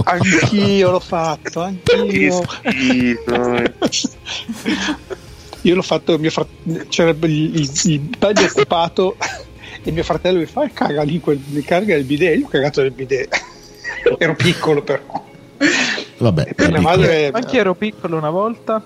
anch'io 0.03 0.91
l'ho 0.91 0.99
fatto, 0.99 1.61
anch'io. 1.61 2.43
Io 5.61 5.75
l'ho 5.75 5.81
fatto, 5.81 6.17
mio 6.17 6.29
frat- 6.29 6.87
c'era 6.87 7.09
il, 7.09 7.59
il, 7.59 7.71
il 7.85 8.09
occupato 8.19 9.17
e 9.83 9.91
mio 9.91 10.03
fratello 10.03 10.39
mi 10.39 10.45
fa 10.45 10.69
caga 10.73 11.01
lì 11.03 11.19
quel, 11.19 11.41
mi 11.47 11.61
carica 11.61 11.95
il 11.95 12.03
bidet, 12.03 12.37
io 12.37 12.45
ho 12.45 12.49
cagato 12.49 12.81
nel 12.81 12.91
bidet. 12.91 13.43
Ero 14.17 14.35
piccolo 14.35 14.81
però. 14.83 15.25
Vabbè, 16.17 16.53
per 16.53 16.67
piccolo. 16.67 16.81
madre 16.81 17.31
Anche 17.31 17.57
ero 17.57 17.75
piccolo 17.75 18.17
una 18.17 18.29
volta. 18.29 18.83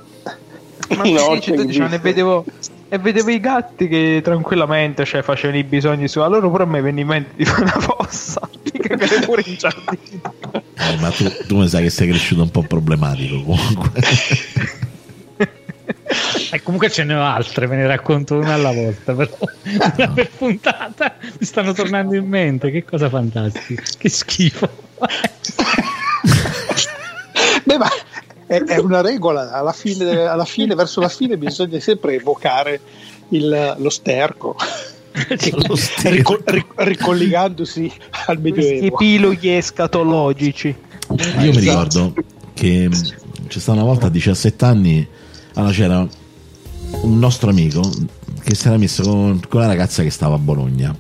Ma 0.96 1.04
Una 1.08 1.20
sì, 1.20 1.26
volta 1.26 1.42
110 1.42 1.78
in 1.78 1.84
anni 1.84 1.96
e 1.96 2.00
vedevo, 2.00 2.46
e 2.90 2.98
vedevo 2.98 3.30
i 3.30 3.40
gatti 3.40 3.88
che 3.88 4.22
tranquillamente 4.24 5.06
cioè, 5.06 5.22
facevano 5.22 5.60
i 5.60 5.64
bisogni 5.64 6.08
su. 6.08 6.20
Allora 6.20 6.48
pure 6.48 6.64
a 6.64 6.66
me 6.66 6.82
venne 6.82 7.02
in 7.02 7.08
mente 7.08 7.32
di 7.36 7.46
fare 7.46 7.64
una 7.64 7.80
fossa, 7.80 8.48
di 8.62 8.72
cagare 8.80 9.20
pure 9.22 9.44
in 9.46 9.56
giardino. 9.56 10.34
Eh, 10.54 10.98
ma 11.00 11.10
tu, 11.10 11.32
tu 11.48 11.58
mi 11.58 11.68
sai 11.68 11.84
che 11.84 11.90
sei 11.90 12.10
cresciuto 12.10 12.42
un 12.42 12.52
po' 12.52 12.64
problematico 12.64 13.42
comunque. 13.42 13.92
E 16.54 16.62
comunque 16.62 16.90
ce 16.90 17.06
ne 17.06 17.14
ho 17.14 17.24
altre, 17.24 17.66
ve 17.68 17.78
ne 17.78 17.88
racconto 17.88 18.36
una 18.36 18.56
alla 18.56 18.74
volta, 18.74 19.14
però 19.14 19.38
una 19.64 20.08
per 20.10 20.30
puntata 20.30 21.16
mi 21.22 21.46
stanno 21.46 21.72
tornando 21.72 22.16
in 22.16 22.28
mente, 22.28 22.70
che 22.72 22.84
cosa 22.84 23.08
fantastica, 23.08 23.82
che 23.98 24.10
schifo. 24.10 24.70
È, 28.52 28.62
è 28.64 28.78
una 28.80 29.00
regola, 29.00 29.52
alla 29.52 29.72
fine, 29.72 30.26
alla 30.26 30.44
fine, 30.44 30.76
verso 30.76 31.00
la 31.00 31.08
fine 31.08 31.38
bisogna 31.38 31.80
sempre 31.80 32.16
evocare 32.16 32.82
il- 33.30 33.76
lo 33.78 33.90
sterco, 33.90 34.56
rico- 36.04 36.42
ric- 36.46 36.74
ricollegandosi 36.76 37.90
al 38.26 38.40
Questi 38.42 38.62
medioevo. 38.62 38.86
epiloghi 38.96 39.50
escatologici. 39.56 40.68
Io 41.40 41.52
mi 41.54 41.60
ricordo 41.60 42.14
che 42.54 42.90
c'è 43.48 43.60
stata 43.60 43.80
una 43.80 43.88
volta 43.88 44.08
a 44.08 44.10
17 44.10 44.66
anni, 44.66 45.08
allora 45.54 45.72
c'era 45.72 46.00
un 47.04 47.20
nostro 47.20 47.50
amico 47.52 47.82
che 48.44 48.54
si 48.54 48.68
era 48.68 48.76
messo 48.78 49.04
con, 49.04 49.40
con 49.48 49.60
una 49.62 49.68
ragazza 49.70 50.04
che 50.04 50.10
stava 50.10 50.36
a 50.36 50.40
Bologna. 50.40 50.94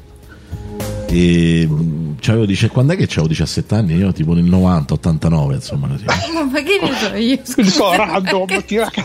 E 1.13 1.67
mh, 1.67 2.15
c'avevo, 2.21 2.45
dice, 2.45 2.69
quando 2.69 2.93
è 2.93 2.95
che 2.95 3.03
avevo 3.03 3.27
17 3.27 3.75
anni? 3.75 3.95
Io 3.95 4.11
tipo 4.13 4.33
nel 4.33 4.45
90, 4.45 4.93
89, 4.93 5.55
insomma 5.55 5.88
così. 5.89 6.05
Ma, 6.05 6.43
ma 6.45 6.61
che 6.61 6.79
ne 6.81 6.91
so 6.95 7.15
io? 7.15 7.39
Quindi 7.53 7.71
so, 7.71 7.83
scusa. 7.83 7.95
random, 7.97 8.63
tira 8.65 8.89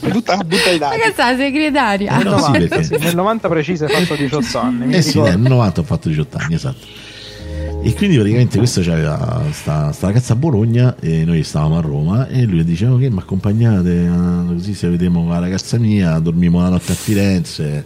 butta, 0.00 0.36
butta 0.36 0.70
i 0.70 0.78
Ma 0.78 0.88
dadi. 0.88 1.00
che 1.00 1.10
sta 1.12 1.30
la 1.32 1.36
segretaria? 1.36 2.20
Eh 2.20 2.24
no, 2.24 2.38
sì, 2.38 2.66
perché- 2.66 2.98
Nel 2.98 3.14
90 3.16 3.48
preciso 3.48 3.84
hai 3.86 4.04
fatto 4.04 4.20
18 4.22 4.58
anni. 4.58 4.94
Eh 4.94 5.02
sì, 5.02 5.12
ricordo. 5.14 5.30
nel 5.30 5.50
90 5.50 5.80
ho 5.80 5.84
fatto 5.84 6.08
18 6.08 6.36
anni, 6.38 6.54
esatto. 6.54 6.86
E 7.84 7.92
quindi 7.94 8.14
praticamente 8.16 8.58
questo 8.58 8.80
c'aveva 8.80 9.42
sta, 9.50 9.90
sta 9.90 10.06
ragazza 10.06 10.34
a 10.34 10.36
Bologna 10.36 10.94
e 11.00 11.24
noi 11.24 11.42
stavamo 11.42 11.78
a 11.78 11.80
Roma 11.80 12.28
e 12.28 12.44
lui 12.44 12.62
diceva 12.62 12.96
che 12.96 13.10
mi 13.10 13.18
accompagnate 13.18 14.04
eh, 14.04 14.46
così 14.54 14.72
se 14.74 14.88
vediamo 14.88 15.26
la 15.28 15.40
ragazza 15.40 15.78
mia, 15.78 16.16
dormimmo 16.20 16.60
la 16.62 16.68
notte 16.68 16.92
a 16.92 16.94
Firenze. 16.94 17.84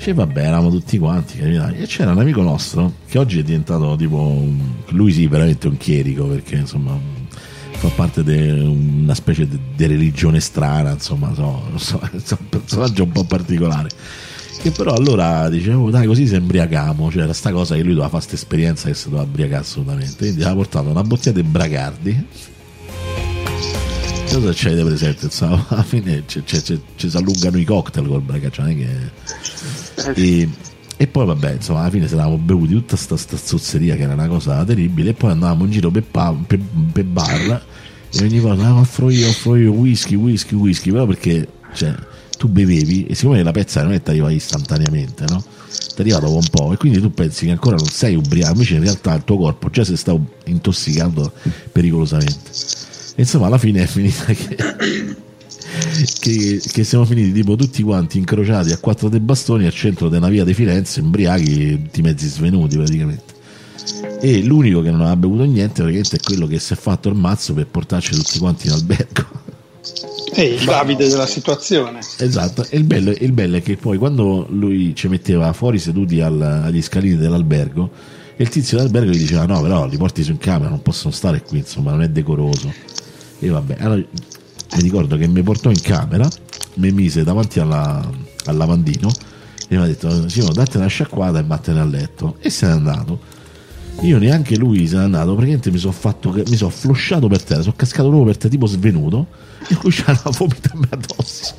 Cioè 0.00 0.14
vabbè, 0.14 0.40
eravamo 0.40 0.70
tutti 0.70 0.96
quanti? 0.96 1.38
E 1.40 1.86
c'era 1.86 2.12
un 2.12 2.18
amico 2.18 2.40
nostro 2.40 2.94
che 3.06 3.18
oggi 3.18 3.38
è 3.38 3.42
diventato 3.42 3.96
tipo, 3.96 4.48
lui 4.88 5.12
sì, 5.12 5.26
veramente 5.26 5.68
un 5.68 5.76
chierico 5.76 6.24
perché 6.24 6.56
insomma 6.56 6.98
fa 7.72 7.88
parte 7.88 8.24
di 8.24 8.48
una 8.48 9.14
specie 9.14 9.46
di 9.46 9.86
religione 9.86 10.40
strana, 10.40 10.92
insomma, 10.92 11.34
so, 11.34 11.64
so, 11.76 12.00
so, 12.22 12.38
un 12.40 12.48
personaggio 12.48 13.02
un 13.02 13.12
po' 13.12 13.24
particolare. 13.24 13.90
Che 14.62 14.70
però 14.70 14.94
allora 14.94 15.50
dicevo, 15.50 15.90
dai, 15.90 16.06
così 16.06 16.26
si 16.26 16.34
embriagamo. 16.34 17.10
Cioè, 17.10 17.24
era 17.24 17.34
sta 17.34 17.52
cosa 17.52 17.74
che 17.74 17.82
lui 17.82 17.94
doveva 17.94 18.08
fare 18.08 18.24
questa 18.24 18.36
esperienza 18.36 18.88
che 18.88 18.94
si 18.94 19.04
doveva 19.04 19.24
ubriacare 19.24 19.60
assolutamente. 19.60 20.16
Quindi 20.16 20.40
aveva 20.40 20.56
portato 20.56 20.88
una 20.88 21.02
bottiglia 21.02 21.34
di 21.34 21.42
Bragardi. 21.42 22.26
Cosa 24.32 24.52
c'è 24.52 24.74
di 24.74 24.82
presente? 24.82 25.24
Insomma, 25.26 25.64
alla 25.68 25.82
fine 25.82 26.22
ci- 26.26 26.42
si 26.46 27.16
allungano 27.16 27.58
i 27.58 27.64
cocktail 27.64 28.06
col 28.06 28.22
Bragardi. 28.22 28.54
Cioè, 28.54 28.76
che... 28.76 30.14
e, 30.14 30.48
e 30.96 31.06
poi, 31.06 31.26
vabbè, 31.26 31.52
insomma, 31.52 31.80
alla 31.80 31.90
fine 31.90 32.06
se 32.06 32.14
eravamo 32.14 32.36
bevuti 32.36 32.74
tutta 32.74 32.96
sta, 32.96 33.16
sta 33.16 33.36
zozzeria 33.36 33.96
che 33.96 34.02
era 34.02 34.12
una 34.12 34.28
cosa 34.28 34.64
terribile. 34.64 35.10
E 35.10 35.14
poi 35.14 35.32
andavamo 35.32 35.64
in 35.64 35.70
giro 35.70 35.90
per, 35.90 36.04
pa- 36.04 36.34
per- 36.46 36.60
per 36.92 37.04
bar 37.04 37.64
e 38.12 38.24
ogni 38.24 38.40
volta 38.40 38.66
ah, 38.66 38.80
offro 38.80 39.08
io, 39.10 39.28
offro 39.28 39.54
io 39.56 39.72
whisky, 39.72 40.14
whisky, 40.14 40.54
whisky. 40.54 40.90
Però 40.90 41.06
perché 41.06 41.46
cioè, 41.74 41.94
tu 42.36 42.48
bevevi 42.48 43.06
e 43.06 43.14
siccome 43.14 43.42
la 43.42 43.52
pezza 43.52 43.82
non 43.82 43.92
è 43.92 43.96
che 43.96 44.02
ti 44.02 44.10
arriva 44.10 44.30
istantaneamente, 44.30 45.24
no? 45.28 45.42
Ti 45.94 46.00
arriva 46.00 46.18
dopo 46.18 46.34
un 46.36 46.48
po' 46.50 46.72
e 46.72 46.76
quindi 46.76 47.00
tu 47.00 47.12
pensi 47.12 47.46
che 47.46 47.52
ancora 47.52 47.76
non 47.76 47.86
sei 47.86 48.16
ubriaco, 48.16 48.52
invece 48.52 48.74
in 48.74 48.82
realtà 48.82 49.14
il 49.14 49.24
tuo 49.24 49.36
corpo 49.36 49.70
già 49.70 49.84
si 49.84 49.96
sta 49.96 50.16
intossicando 50.46 51.32
pericolosamente. 51.70 52.50
E 53.20 53.24
insomma, 53.24 53.48
alla 53.48 53.58
fine 53.58 53.82
è 53.82 53.86
finita 53.86 54.24
che, 54.32 54.56
che, 56.20 56.62
che 56.72 56.84
siamo 56.84 57.04
finiti 57.04 57.32
tipo 57.32 57.54
tutti 57.54 57.82
quanti 57.82 58.16
incrociati 58.16 58.72
a 58.72 58.78
quattro 58.78 59.10
dei 59.10 59.20
bastoni 59.20 59.66
al 59.66 59.74
centro 59.74 60.08
della 60.08 60.28
via 60.28 60.42
di 60.42 60.54
Firenze, 60.54 61.00
ubriachi, 61.00 61.82
tutti 61.82 62.00
mezzi 62.00 62.26
svenuti 62.28 62.78
praticamente. 62.78 63.34
E 64.22 64.42
l'unico 64.42 64.80
che 64.80 64.90
non 64.90 65.00
aveva 65.02 65.16
bevuto 65.16 65.44
niente 65.44 65.82
praticamente 65.82 66.16
è 66.16 66.20
quello 66.20 66.46
che 66.46 66.58
si 66.58 66.72
è 66.72 66.76
fatto 66.76 67.10
il 67.10 67.14
mazzo 67.14 67.52
per 67.52 67.66
portarci 67.66 68.14
tutti 68.14 68.38
quanti 68.38 68.68
in 68.68 68.72
albergo. 68.72 69.26
È 70.32 70.40
il 70.40 70.64
Davide 70.64 71.06
della 71.06 71.26
situazione. 71.26 71.98
Esatto, 72.20 72.64
e 72.70 72.78
il 72.78 72.84
bello, 72.84 73.10
il 73.10 73.32
bello 73.32 73.56
è 73.56 73.62
che 73.62 73.76
poi 73.76 73.98
quando 73.98 74.46
lui 74.48 74.94
ci 74.94 75.08
metteva 75.08 75.52
fuori 75.52 75.78
seduti 75.78 76.22
al- 76.22 76.40
agli 76.40 76.80
scalini 76.80 77.16
dell'albergo, 77.16 77.90
e 78.34 78.42
il 78.42 78.48
tizio 78.48 78.78
dell'albergo 78.78 79.10
gli 79.10 79.18
diceva: 79.18 79.44
No, 79.44 79.60
però 79.60 79.86
li 79.86 79.98
porti 79.98 80.22
su 80.22 80.30
in 80.30 80.38
camera, 80.38 80.70
non 80.70 80.80
possono 80.80 81.12
stare 81.12 81.42
qui, 81.42 81.58
insomma, 81.58 81.90
non 81.90 82.00
è 82.00 82.08
decoroso. 82.08 82.72
E 83.40 83.48
vabbè, 83.48 83.76
allora 83.80 83.96
mi 83.96 84.82
ricordo 84.82 85.16
che 85.16 85.26
mi 85.26 85.42
portò 85.42 85.70
in 85.70 85.80
camera, 85.80 86.28
mi 86.74 86.92
mise 86.92 87.24
davanti 87.24 87.58
alla- 87.58 88.08
al 88.44 88.56
lavandino 88.56 89.10
e 89.68 89.76
mi 89.76 89.82
ha 89.82 89.86
detto: 89.86 90.28
Simone, 90.28 90.52
date 90.54 90.76
una 90.76 90.86
sciacquata 90.86 91.38
e 91.38 91.42
vattene 91.44 91.80
a 91.80 91.84
letto. 91.84 92.36
E 92.40 92.50
se 92.50 92.66
n'è 92.66 92.72
andato. 92.72 93.38
Io 94.02 94.18
neanche 94.18 94.56
lui 94.56 94.86
se 94.86 94.96
n'è 94.96 95.02
andato, 95.02 95.32
praticamente 95.32 95.70
mi 95.70 95.78
sono 95.78 95.92
fatto, 95.92 96.32
mi 96.32 96.56
sono 96.56 96.70
flosciato 96.70 97.28
per 97.28 97.42
terra, 97.42 97.60
sono 97.62 97.74
cascato 97.76 98.04
proprio 98.08 98.24
per 98.26 98.36
terra, 98.36 98.48
tipo 98.50 98.66
svenuto, 98.66 99.26
e 99.68 99.76
lui 99.82 99.90
c'era 99.92 100.18
la 100.24 100.30
vomitata 100.30 100.78
addosso. 100.90 101.54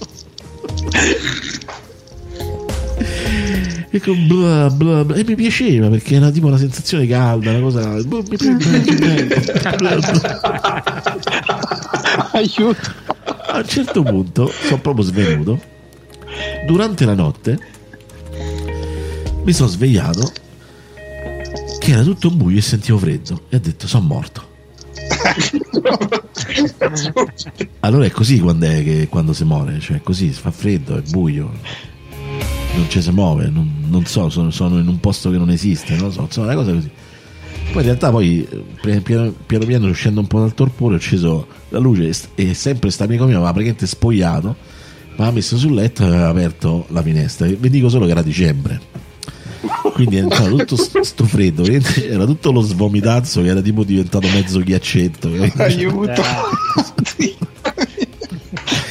E, 3.94 4.00
con 4.00 4.26
bla 4.26 4.70
bla 4.70 5.04
bla. 5.04 5.18
e 5.18 5.26
mi 5.26 5.36
piaceva 5.36 5.90
perché 5.90 6.16
era 6.16 6.32
tipo 6.32 6.48
una 6.48 6.58
sensazione 6.58 7.06
calda, 7.08 7.52
una 7.52 7.60
cosa. 7.60 8.02
boh. 8.04 8.24
Aiuto. 12.32 12.94
A 13.48 13.58
un 13.58 13.68
certo 13.68 14.02
punto 14.04 14.50
sono 14.64 14.80
proprio 14.80 15.04
svenuto. 15.04 15.62
Durante 16.66 17.04
la 17.06 17.14
notte 17.14 17.60
mi 19.44 19.52
sono 19.52 19.68
svegliato 19.68 20.32
che 21.80 21.92
era 21.92 22.04
tutto 22.04 22.30
buio 22.30 22.60
e 22.60 22.62
sentivo 22.62 22.98
freddo 22.98 23.42
e 23.50 23.58
ho 23.58 23.60
detto 23.60 23.88
sono 23.88 24.06
morto. 24.06 24.48
Allora 27.82 28.06
è 28.06 28.12
così 28.12 28.40
quando, 28.40 28.66
è 28.68 28.84
che, 28.84 29.08
quando 29.10 29.34
si 29.34 29.44
muore, 29.44 29.80
cioè 29.80 30.02
così, 30.02 30.30
fa 30.30 30.52
freddo, 30.52 30.96
è 30.98 31.02
buio, 31.02 31.52
non 32.76 32.90
ci 32.90 33.02
si 33.02 33.12
muove, 33.12 33.50
non, 33.50 33.81
non 33.92 34.06
so, 34.06 34.30
sono, 34.30 34.50
sono 34.52 34.80
in 34.80 34.88
un 34.88 35.00
posto 35.00 35.30
che 35.30 35.38
non 35.38 35.50
esiste, 35.50 35.96
non 35.96 36.06
lo 36.06 36.12
so, 36.12 36.22
insomma, 36.22 36.48
una 36.48 36.56
cosa 36.56 36.72
così. 36.74 36.90
Poi 37.72 37.82
in 37.82 37.88
realtà 37.88 38.10
poi 38.10 38.48
eh, 38.50 39.02
piano 39.02 39.34
piano, 39.46 39.66
piano 39.66 39.88
uscendo 39.88 40.20
un 40.22 40.28
po' 40.28 40.40
dal 40.40 40.54
torpore 40.54 40.96
ho 40.96 40.98
acceso 40.98 41.48
la 41.70 41.80
luce 41.80 42.12
e 42.36 42.54
sempre 42.54 42.90
sta 42.90 43.04
amico 43.04 43.24
mio 43.24 43.32
mi 43.34 43.36
aveva 43.38 43.52
praticamente 43.52 43.86
spogliato, 43.88 44.56
mi 45.16 45.26
ha 45.26 45.32
messo 45.32 45.58
sul 45.58 45.74
letto 45.74 46.04
e 46.04 46.08
aveva 46.08 46.30
aperto 46.30 46.86
la 46.90 47.02
finestra. 47.02 47.48
Vi 47.48 47.70
dico 47.70 47.90
solo 47.90 48.06
che 48.06 48.12
era 48.12 48.22
dicembre. 48.22 48.80
Quindi 49.94 50.16
è 50.18 50.20
entrato 50.22 50.56
tutto 50.56 50.76
st- 50.76 51.02
sto 51.02 51.26
freddo, 51.26 51.64
era 51.66 52.26
tutto 52.26 52.52
lo 52.52 52.62
svomitazzo 52.62 53.42
che 53.42 53.50
era 53.50 53.62
tipo 53.62 53.84
diventato 53.84 54.28
mezzo 54.30 54.60
ghiaccetto. 54.60 55.30
Aiuto. 55.58 56.22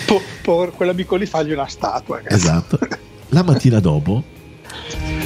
Po- 0.06 0.22
por- 0.42 0.72
quell'amico 0.74 1.16
lì 1.16 1.26
fagli 1.26 1.52
una 1.52 1.66
statua. 1.66 2.18
cazzo. 2.20 2.34
Esatto. 2.34 2.78
La 3.30 3.42
mattina 3.42 3.80
dopo 3.80 4.22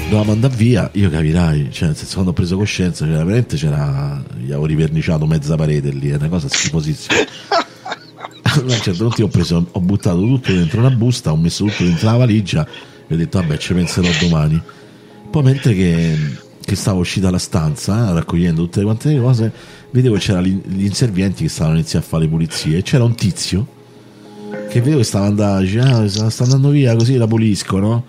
dovevamo 0.05 0.33
andare 0.33 0.55
via, 0.55 0.91
io 0.95 1.09
capirai, 1.09 1.69
cioè 1.71 1.89
nel 1.89 1.97
senso 1.97 2.13
quando 2.15 2.31
ho 2.31 2.35
preso 2.35 2.57
coscienza, 2.57 3.05
cioè, 3.05 3.15
veramente 3.15 3.57
c'era, 3.57 4.23
gli 4.37 4.47
avevo 4.47 4.67
riverniciato 4.67 5.27
mezza 5.27 5.57
parete 5.57 5.91
lì, 5.91 6.11
è 6.11 6.17
una 6.17 6.29
cosa 6.29 6.49
schifosissima. 6.49 7.15
A 8.47 8.61
un 8.61 8.69
certo 8.71 9.05
punto 9.05 9.25
ho 9.25 9.29
preso, 9.29 9.67
ho 9.69 9.81
buttato 9.81 10.21
tutto 10.21 10.53
dentro 10.53 10.79
una 10.79 10.91
busta, 10.91 11.33
ho 11.33 11.37
messo 11.37 11.65
tutto 11.65 11.83
dentro 11.83 12.11
la 12.11 12.17
valigia 12.17 12.65
e 13.07 13.15
ho 13.15 13.17
detto 13.17 13.41
vabbè 13.41 13.57
ci 13.57 13.75
penserò 13.75 14.09
domani. 14.21 14.61
Poi 15.31 15.43
mentre 15.43 15.75
che, 15.75 16.17
che 16.61 16.77
stavo 16.77 17.01
uscita 17.01 17.27
dalla 17.27 17.39
stanza, 17.39 18.13
raccogliendo 18.13 18.63
tutte 18.63 18.83
quante 18.83 19.13
le 19.13 19.21
cose, 19.21 19.53
vedevo 19.91 20.15
che 20.15 20.21
c'erano 20.21 20.47
gli, 20.47 20.85
inservienti 20.85 21.43
che 21.43 21.49
stavano 21.49 21.77
iniziando 21.77 22.07
a 22.07 22.11
fare 22.11 22.25
le 22.25 22.29
pulizie 22.29 22.79
e 22.79 22.83
c'era 22.83 23.03
un 23.03 23.17
tizio 23.17 23.67
che 24.69 24.79
vedevo 24.79 24.99
che 24.99 25.05
stava 25.05 25.27
andando, 25.27 25.81
ah, 25.81 26.31
sta 26.31 26.45
andando 26.45 26.69
via 26.69 26.95
così 26.95 27.17
la 27.17 27.27
pulisco, 27.27 27.79
no? 27.79 28.05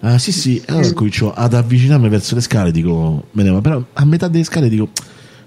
Ah 0.00 0.18
sì 0.18 0.30
sì, 0.30 0.62
allora 0.66 0.92
comincio 0.92 1.32
ad 1.32 1.54
avvicinarmi 1.54 2.08
verso 2.08 2.34
le 2.34 2.40
scale, 2.40 2.70
dico, 2.70 3.24
me 3.32 3.42
ne 3.42 3.50
va, 3.50 3.60
però 3.60 3.82
a 3.92 4.04
metà 4.04 4.28
delle 4.28 4.44
scale 4.44 4.68
dico, 4.68 4.90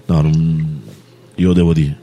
no, 0.07 0.21
non, 0.21 0.81
io 1.35 1.47
lo 1.47 1.53
devo 1.53 1.73
dire, 1.73 1.97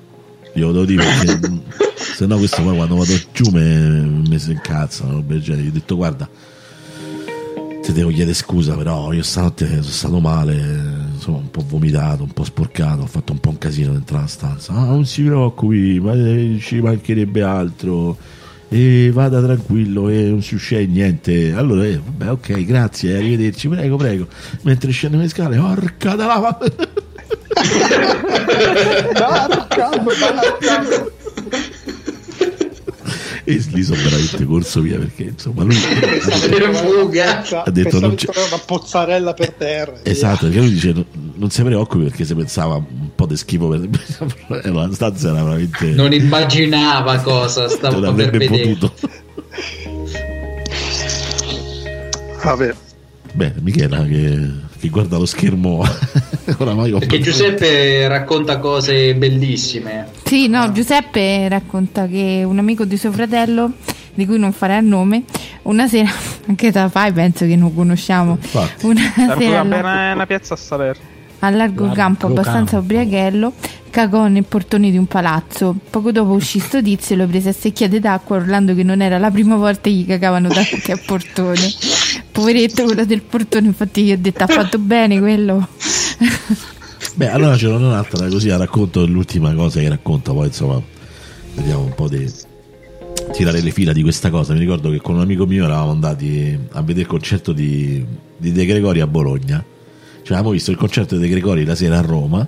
io 0.55 0.67
lo 0.67 0.73
devo 0.73 0.85
dire 0.87 1.05
perché 1.05 1.63
se 2.17 2.27
no 2.27 2.39
questo 2.39 2.63
poi 2.63 2.75
quando 2.75 2.97
vado 2.97 3.13
giù 3.33 3.51
mi, 3.51 4.39
si 4.39 4.59
roba 4.65 5.21
del 5.27 5.43
genere. 5.43 5.65
Gli 5.65 5.69
ho 5.69 5.73
detto 5.73 5.97
guarda, 5.97 6.29
ti 7.83 7.93
devo 7.93 8.09
chiedere 8.11 8.35
scusa, 8.35 8.75
però 8.77 9.13
io 9.13 9.23
stanotte 9.23 9.67
sono 9.67 9.83
stato 9.83 10.21
male, 10.21 10.55
insomma 11.15 11.39
un 11.39 11.51
po' 11.51 11.65
vomitato, 11.67 12.23
un 12.23 12.33
po' 12.33 12.45
sporcato, 12.45 13.03
ho 13.03 13.07
fatto 13.07 13.33
un 13.33 13.41
po' 13.41 13.51
un 13.51 13.59
casino 13.59 13.93
dentro 13.93 14.19
la 14.19 14.27
stanza. 14.27 14.73
Ah, 14.73 14.87
non 14.87 15.05
si 15.05 15.23
preoccupi, 15.23 16.01
ma 16.01 16.15
eh, 16.15 16.59
ci 16.61 16.81
mancherebbe 16.81 17.43
altro. 17.43 18.17
E 18.71 19.11
vada 19.13 19.43
tranquillo 19.43 20.09
e 20.09 20.25
non 20.25 20.43
succede 20.43 20.87
niente. 20.87 21.53
Allora, 21.55 21.85
eh, 21.87 21.99
vabbè, 22.05 22.31
ok, 22.33 22.65
grazie, 22.65 23.17
arrivederci, 23.17 23.69
prego, 23.69 23.97
prego. 23.97 24.27
Mentre 24.63 24.91
scendo 24.91 25.17
le 25.17 25.29
scale, 25.29 25.57
orca 25.57 26.15
da 26.15 26.27
lava. 26.27 26.59
e 33.49 33.65
lì 33.73 33.83
sono 33.83 34.03
veramente 34.03 34.45
corso 34.45 34.83
via 34.83 34.99
perché 34.99 35.23
insomma 35.23 35.63
lui 35.63 35.75
ha 35.75 37.71
detto 37.71 37.99
non 37.99 38.15
c'è 38.15 38.29
una 38.47 38.61
pozzarella 38.63 39.33
per 39.33 39.53
terra 39.53 40.01
esatto 40.03 40.47
perché 40.47 40.61
lui 40.61 40.73
dice 40.73 40.93
non, 40.93 41.07
non 41.35 41.51
si 41.51 41.63
preoccupi 41.63 42.05
perché 42.05 42.27
se 42.27 42.35
pensava 42.35 42.85
di 43.29 43.37
schifo 43.37 43.69
per 43.69 43.89
la 44.73 44.89
stanza 44.93 45.29
era 45.29 45.43
veramente 45.43 45.87
non 45.91 46.13
immaginava 46.13 47.19
cosa 47.19 47.69
stava 47.69 47.99
non 47.99 48.15
per 48.15 48.27
avrebbe 48.27 48.39
vedere. 48.39 48.73
potuto. 48.75 48.93
Vabbè. 52.43 52.75
Bene 53.33 53.55
Michela 53.61 54.05
che, 54.05 54.51
che 54.81 54.89
guarda 54.89 55.19
lo 55.19 55.27
schermo 55.27 55.85
oramai 56.59 56.93
ho 56.93 56.99
perché 56.99 57.21
Giuseppe 57.21 58.09
racconta 58.09 58.59
cose 58.59 59.15
bellissime. 59.15 60.09
Sì, 60.25 60.49
no, 60.49 60.73
Giuseppe 60.73 61.49
racconta 61.49 62.07
che 62.07 62.43
un 62.45 62.59
amico 62.59 62.85
di 62.85 62.97
suo 62.97 63.13
fratello, 63.13 63.73
di 64.15 64.25
cui 64.27 64.39
non 64.39 64.53
farà 64.53 64.79
il 64.79 64.87
nome, 64.87 65.25
una 65.63 65.87
sera, 65.89 66.11
anche 66.49 66.71
da 66.71 66.89
fai 66.89 67.13
penso 67.13 67.45
che 67.45 67.57
non 67.57 67.75
conosciamo, 67.75 68.39
Infatti. 68.41 68.87
una 68.87 69.13
sera 69.15 69.27
Campo 69.27 69.45
a 69.45 69.77
è 69.77 69.81
una, 69.81 70.11
è 70.11 70.15
una 70.15 70.27
piazza 70.27 70.55
a 70.55 70.57
Salerno. 70.57 71.17
A 71.41 71.51
largo 71.51 71.85
Largo 71.85 71.95
campo 71.95 72.27
abbastanza 72.27 72.73
campo. 72.73 72.85
ubriachello 72.85 73.53
cagò 73.91 74.27
nei 74.27 74.43
portoni 74.43 74.91
di 74.91 74.99
un 74.99 75.07
palazzo 75.07 75.75
poco 75.91 76.13
dopo 76.13 76.33
uscì 76.33 76.59
sto 76.61 76.83
tizio 76.83 77.15
e 77.15 77.19
lo 77.19 77.27
prese 77.27 77.51
a 77.51 77.53
secchiate 77.53 78.01
d'acqua 78.01 78.37
urlando 78.37 78.75
che 78.75 78.83
non 78.83 79.01
era 79.01 79.19
la 79.19 79.31
prima 79.31 79.57
volta 79.57 79.83
che 79.83 79.91
gli 79.91 80.07
cagavano 80.07 80.49
davanti 80.49 80.91
al 80.91 81.01
portone 81.05 81.73
poveretto 82.33 82.85
quello 82.85 83.05
del 83.05 83.23
portone 83.23 83.67
infatti 83.69 84.05
gli 84.05 84.13
ho 84.13 84.19
detto 84.19 84.45
ha 84.45 84.47
fatto 84.47 84.79
bene 84.79 85.19
quello 85.19 85.67
Beh, 87.19 87.31
allora 87.31 87.57
c'era 87.57 87.75
un'altra 87.75 88.29
così 88.29 88.49
racconto 88.49 89.05
l'ultima 89.05 89.53
cosa 89.53 89.81
che 89.81 89.89
racconta, 89.89 90.33
poi 90.33 90.47
insomma 90.47 90.81
vediamo 91.55 91.83
un 91.83 91.95
po' 91.95 92.09
di 92.09 92.31
tirare 93.33 93.61
le 93.61 93.73
fila 93.73 93.93
di 93.93 94.03
questa 94.03 94.31
cosa. 94.31 94.53
Mi 94.53 94.61
ricordo 94.61 94.89
che 94.91 95.01
con 95.01 95.17
un 95.17 95.23
amico 95.23 95.45
mio 95.45 95.65
eravamo 95.65 95.91
andati 95.91 96.57
a 96.71 96.81
vedere 96.81 97.01
il 97.01 97.07
concerto 97.07 97.53
di, 97.53 98.05
di 98.37 98.53
De 98.53 98.65
Gregori 98.65 99.01
a 99.01 99.09
Bologna. 99.09 99.65
Cioè 100.29 100.37
avevamo 100.37 100.57
visto 100.57 100.71
il 100.71 100.77
concerto 100.77 101.15
di 101.15 101.23
De 101.23 101.29
Gregori 101.31 101.65
la 101.65 101.75
sera 101.75 101.97
a 101.97 102.03
Roma, 102.03 102.47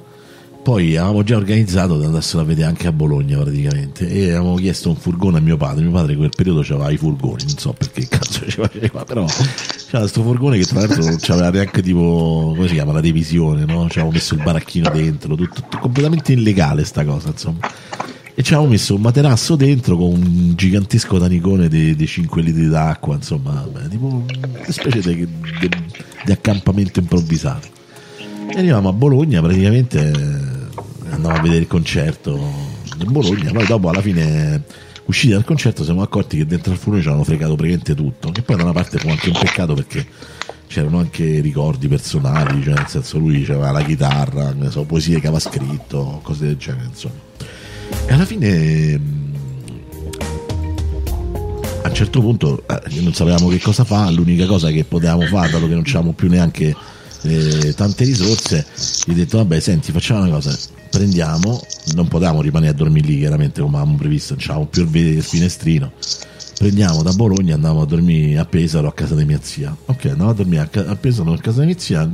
poi 0.62 0.98
avevamo 0.98 1.22
già 1.22 1.36
organizzato 1.36 1.96
di 1.96 2.04
andarselo 2.04 2.42
a 2.42 2.44
vedere 2.44 2.68
anche 2.68 2.86
a 2.86 2.92
Bologna 2.92 3.38
praticamente 3.38 4.06
e 4.06 4.24
avevamo 4.24 4.56
chiesto 4.56 4.90
un 4.90 4.96
furgone 4.96 5.38
a 5.38 5.40
mio 5.40 5.56
padre. 5.56 5.84
Mio 5.84 5.92
padre 5.92 6.12
in 6.12 6.18
quel 6.18 6.30
periodo 6.36 6.60
aveva 6.60 6.90
i 6.90 6.98
furgoni, 6.98 7.42
non 7.46 7.56
so 7.56 7.72
perché 7.72 8.06
cazzo 8.06 8.44
ci 8.46 8.60
faceva, 8.60 9.02
però 9.06 9.24
c'era 9.24 10.00
questo 10.00 10.22
furgone 10.22 10.58
che 10.58 10.66
tra 10.66 10.80
l'altro 10.80 11.04
non 11.04 11.16
c'aveva 11.18 11.48
neanche 11.48 11.80
tipo 11.80 12.52
come 12.54 12.68
si 12.68 12.74
chiama 12.74 12.92
la 12.92 13.00
divisione 13.00 13.64
no? 13.64 13.88
ci 13.88 13.98
avevamo 13.98 14.10
messo 14.10 14.34
il 14.34 14.42
baracchino 14.42 14.90
dentro 14.90 15.34
tutto, 15.34 15.62
tutto 15.62 15.78
completamente 15.78 16.32
illegale 16.34 16.84
sta 16.84 17.02
cosa 17.06 17.28
insomma 17.28 17.60
e 18.40 18.42
ci 18.42 18.54
avevamo 18.54 18.72
messo 18.72 18.94
un 18.94 19.02
materasso 19.02 19.54
dentro 19.54 19.98
con 19.98 20.12
un 20.12 20.52
gigantesco 20.56 21.18
tanicone 21.18 21.68
di, 21.68 21.94
di 21.94 22.06
5 22.06 22.40
litri 22.40 22.68
d'acqua 22.68 23.14
insomma 23.14 23.68
tipo 23.88 24.06
una 24.06 24.24
specie 24.66 25.00
di, 25.14 25.28
accampamento 26.26 27.00
improvvisato. 27.00 27.68
E 28.48 28.58
arrivavamo 28.58 28.88
a 28.88 28.92
Bologna 28.94 29.42
praticamente 29.42 30.10
eh, 30.10 31.10
andavamo 31.10 31.38
a 31.38 31.42
vedere 31.42 31.60
il 31.60 31.66
concerto 31.66 32.40
di 32.96 33.04
Bologna 33.04 33.52
poi 33.52 33.66
dopo 33.66 33.90
alla 33.90 34.00
fine 34.00 34.62
usciti 35.04 35.34
dal 35.34 35.44
concerto 35.44 35.84
siamo 35.84 36.00
accorti 36.00 36.38
che 36.38 36.46
dentro 36.46 36.72
al 36.72 36.78
furgone 36.78 37.02
ci 37.02 37.08
avevano 37.08 37.28
fregato 37.28 37.54
praticamente 37.56 37.94
tutto 37.94 38.30
che 38.30 38.40
poi 38.40 38.56
da 38.56 38.62
una 38.62 38.72
parte 38.72 38.96
fu 38.96 39.08
anche 39.08 39.28
un 39.28 39.38
peccato 39.38 39.74
perché 39.74 40.06
c'erano 40.66 40.98
anche 40.98 41.40
ricordi 41.40 41.88
personali 41.88 42.62
cioè 42.62 42.72
nel 42.72 42.88
senso 42.88 43.18
lui 43.18 43.44
aveva 43.44 43.70
la 43.70 43.82
chitarra 43.82 44.54
so, 44.70 44.84
poesie 44.84 45.20
che 45.20 45.26
aveva 45.26 45.40
scritto 45.40 46.20
cose 46.22 46.46
del 46.46 46.56
genere 46.56 46.86
insomma 46.86 47.28
e 48.06 48.12
alla 48.12 48.24
fine 48.24 48.98
mh, 48.98 49.32
a 51.82 51.88
un 51.88 51.94
certo 51.94 52.20
punto 52.20 52.62
eh, 52.66 53.00
non 53.00 53.14
sapevamo 53.14 53.48
che 53.48 53.60
cosa 53.60 53.84
fare 53.84 54.12
l'unica 54.12 54.46
cosa 54.46 54.70
che 54.70 54.84
potevamo 54.84 55.22
fare 55.26 55.50
dato 55.50 55.66
che 55.66 55.74
non 55.74 55.82
c'avevamo 55.82 56.12
più 56.12 56.28
neanche 56.28 56.74
eh, 57.22 57.74
tante 57.74 58.04
risorse 58.04 58.66
gli 59.04 59.12
ho 59.12 59.14
detto 59.14 59.36
vabbè 59.38 59.60
senti 59.60 59.92
facciamo 59.92 60.22
una 60.22 60.30
cosa 60.30 60.56
prendiamo 60.90 61.60
non 61.94 62.08
potevamo 62.08 62.42
rimanere 62.42 62.72
a 62.72 62.74
dormire 62.74 63.06
lì 63.06 63.18
chiaramente 63.18 63.60
come 63.60 63.76
avevamo 63.76 63.96
previsto 63.96 64.34
non 64.34 64.42
c'avevamo 64.42 64.68
più 64.68 64.88
il 64.92 65.22
finestrino. 65.22 65.92
Prendiamo 66.58 67.02
da 67.02 67.12
Bologna 67.12 67.54
andiamo 67.54 67.80
a 67.80 67.86
dormire 67.86 68.38
a 68.38 68.44
Pesaro 68.44 68.88
a 68.88 68.92
casa 68.92 69.14
di 69.14 69.24
mia 69.24 69.38
zia. 69.40 69.74
Ok 69.86 70.04
andiamo 70.06 70.30
a 70.30 70.34
dormire 70.34 70.62
a, 70.62 70.66
ca- 70.66 70.84
a 70.86 70.94
Pesaro 70.94 71.32
a 71.32 71.38
casa 71.38 71.60
di 71.60 71.66
mia 71.66 71.78
zia. 71.78 72.10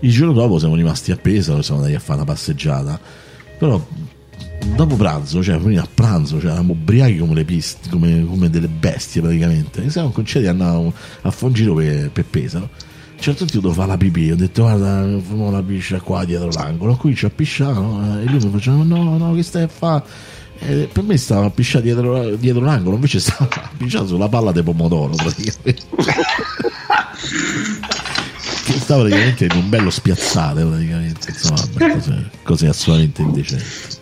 Il 0.00 0.10
giorno 0.10 0.32
dopo 0.32 0.58
siamo 0.58 0.74
rimasti 0.74 1.12
a 1.12 1.16
Pesaro 1.16 1.62
siamo 1.62 1.80
andati 1.80 1.96
a 1.96 2.00
fare 2.00 2.20
una 2.20 2.32
passeggiata. 2.32 2.98
Però 3.58 3.86
dopo 4.74 4.96
pranzo 4.96 5.42
cioè 5.42 5.58
prima 5.58 5.82
a 5.82 5.88
pranzo 5.92 6.38
cioè 6.38 6.50
eravamo 6.50 6.72
ubriachi 6.72 7.18
come 7.18 7.34
le 7.34 7.44
piste 7.44 7.88
come, 7.90 8.24
come 8.24 8.50
delle 8.50 8.68
bestie 8.68 9.20
praticamente. 9.20 9.84
E 9.84 9.90
siamo 9.90 10.10
concedi 10.10 10.46
andavamo 10.46 10.92
a 11.22 11.30
fare 11.30 11.46
un 11.46 11.52
giro 11.52 11.74
per, 11.74 12.10
per 12.10 12.24
Pesaro. 12.24 12.64
A 12.64 13.18
un 13.18 13.22
certo 13.22 13.44
punto 13.44 13.60
devo 13.60 13.72
fare 13.72 13.88
la 13.88 13.96
pipì 13.96 14.30
ho 14.30 14.36
detto 14.36 14.62
guarda 14.62 15.06
facciamo 15.20 15.50
la 15.50 15.62
piscia 15.62 16.00
qua 16.00 16.24
dietro 16.24 16.50
l'angolo. 16.50 16.96
Qui 16.96 17.14
c'è 17.14 17.26
a 17.26 17.30
pisciare 17.30 17.74
no? 17.74 18.20
e 18.20 18.24
lui 18.24 18.44
mi 18.44 18.50
faceva 18.50 18.82
no 18.82 19.16
no 19.16 19.34
che 19.34 19.42
stai 19.42 19.62
a 19.62 19.68
fare? 19.68 20.04
E 20.58 20.88
per 20.90 21.02
me 21.02 21.16
stava 21.16 21.46
a 21.46 21.50
pisciare 21.50 21.84
dietro, 21.84 22.36
dietro 22.36 22.62
l'angolo 22.64 22.96
invece 22.96 23.20
stava 23.20 23.48
a 23.54 23.70
pisciare 23.76 24.06
sulla 24.06 24.28
palla 24.28 24.52
di 24.52 24.62
pomodoro 24.62 25.14
praticamente. 25.14 25.76
Stava 28.76 29.02
praticamente 29.02 29.44
in 29.46 29.52
un 29.52 29.68
bello 29.68 29.90
spiazzale 29.90 30.64
praticamente 30.64 31.30
insomma 31.30 31.92
cose, 31.92 32.30
cose 32.42 32.66
assolutamente 32.68 33.22
indecenti 33.22 33.95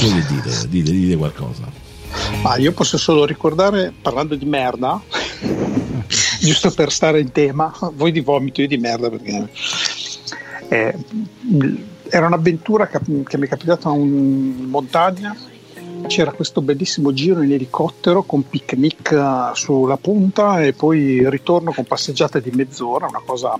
voi 0.00 0.24
dite? 0.26 0.68
dite 0.68 0.90
dite 0.90 1.16
qualcosa 1.16 1.62
Ma 2.42 2.56
io 2.56 2.72
posso 2.72 2.98
solo 2.98 3.24
ricordare, 3.24 3.92
parlando 4.00 4.34
di 4.34 4.44
merda, 4.44 5.00
giusto 6.40 6.70
per 6.70 6.92
stare 6.92 7.20
in 7.20 7.32
tema, 7.32 7.72
voi 7.94 8.12
di 8.12 8.20
vomito, 8.20 8.60
io 8.60 8.68
di 8.68 8.76
merda 8.76 9.08
perché 9.10 9.48
eh, 10.68 10.94
era 12.08 12.26
un'avventura 12.26 12.86
che, 12.86 13.00
che 13.24 13.38
mi 13.38 13.46
è 13.46 13.48
capitata 13.48 13.90
in 13.90 14.66
montagna. 14.68 15.36
C'era 16.06 16.32
questo 16.32 16.60
bellissimo 16.60 17.14
giro 17.14 17.40
in 17.40 17.52
elicottero 17.52 18.24
con 18.24 18.46
picnic 18.46 19.10
eh, 19.12 19.54
sulla 19.54 19.96
punta 19.96 20.62
e 20.62 20.74
poi 20.74 21.28
ritorno 21.30 21.72
con 21.72 21.84
passeggiate 21.84 22.42
di 22.42 22.50
mezz'ora, 22.50 23.06
una 23.06 23.22
cosa 23.24 23.58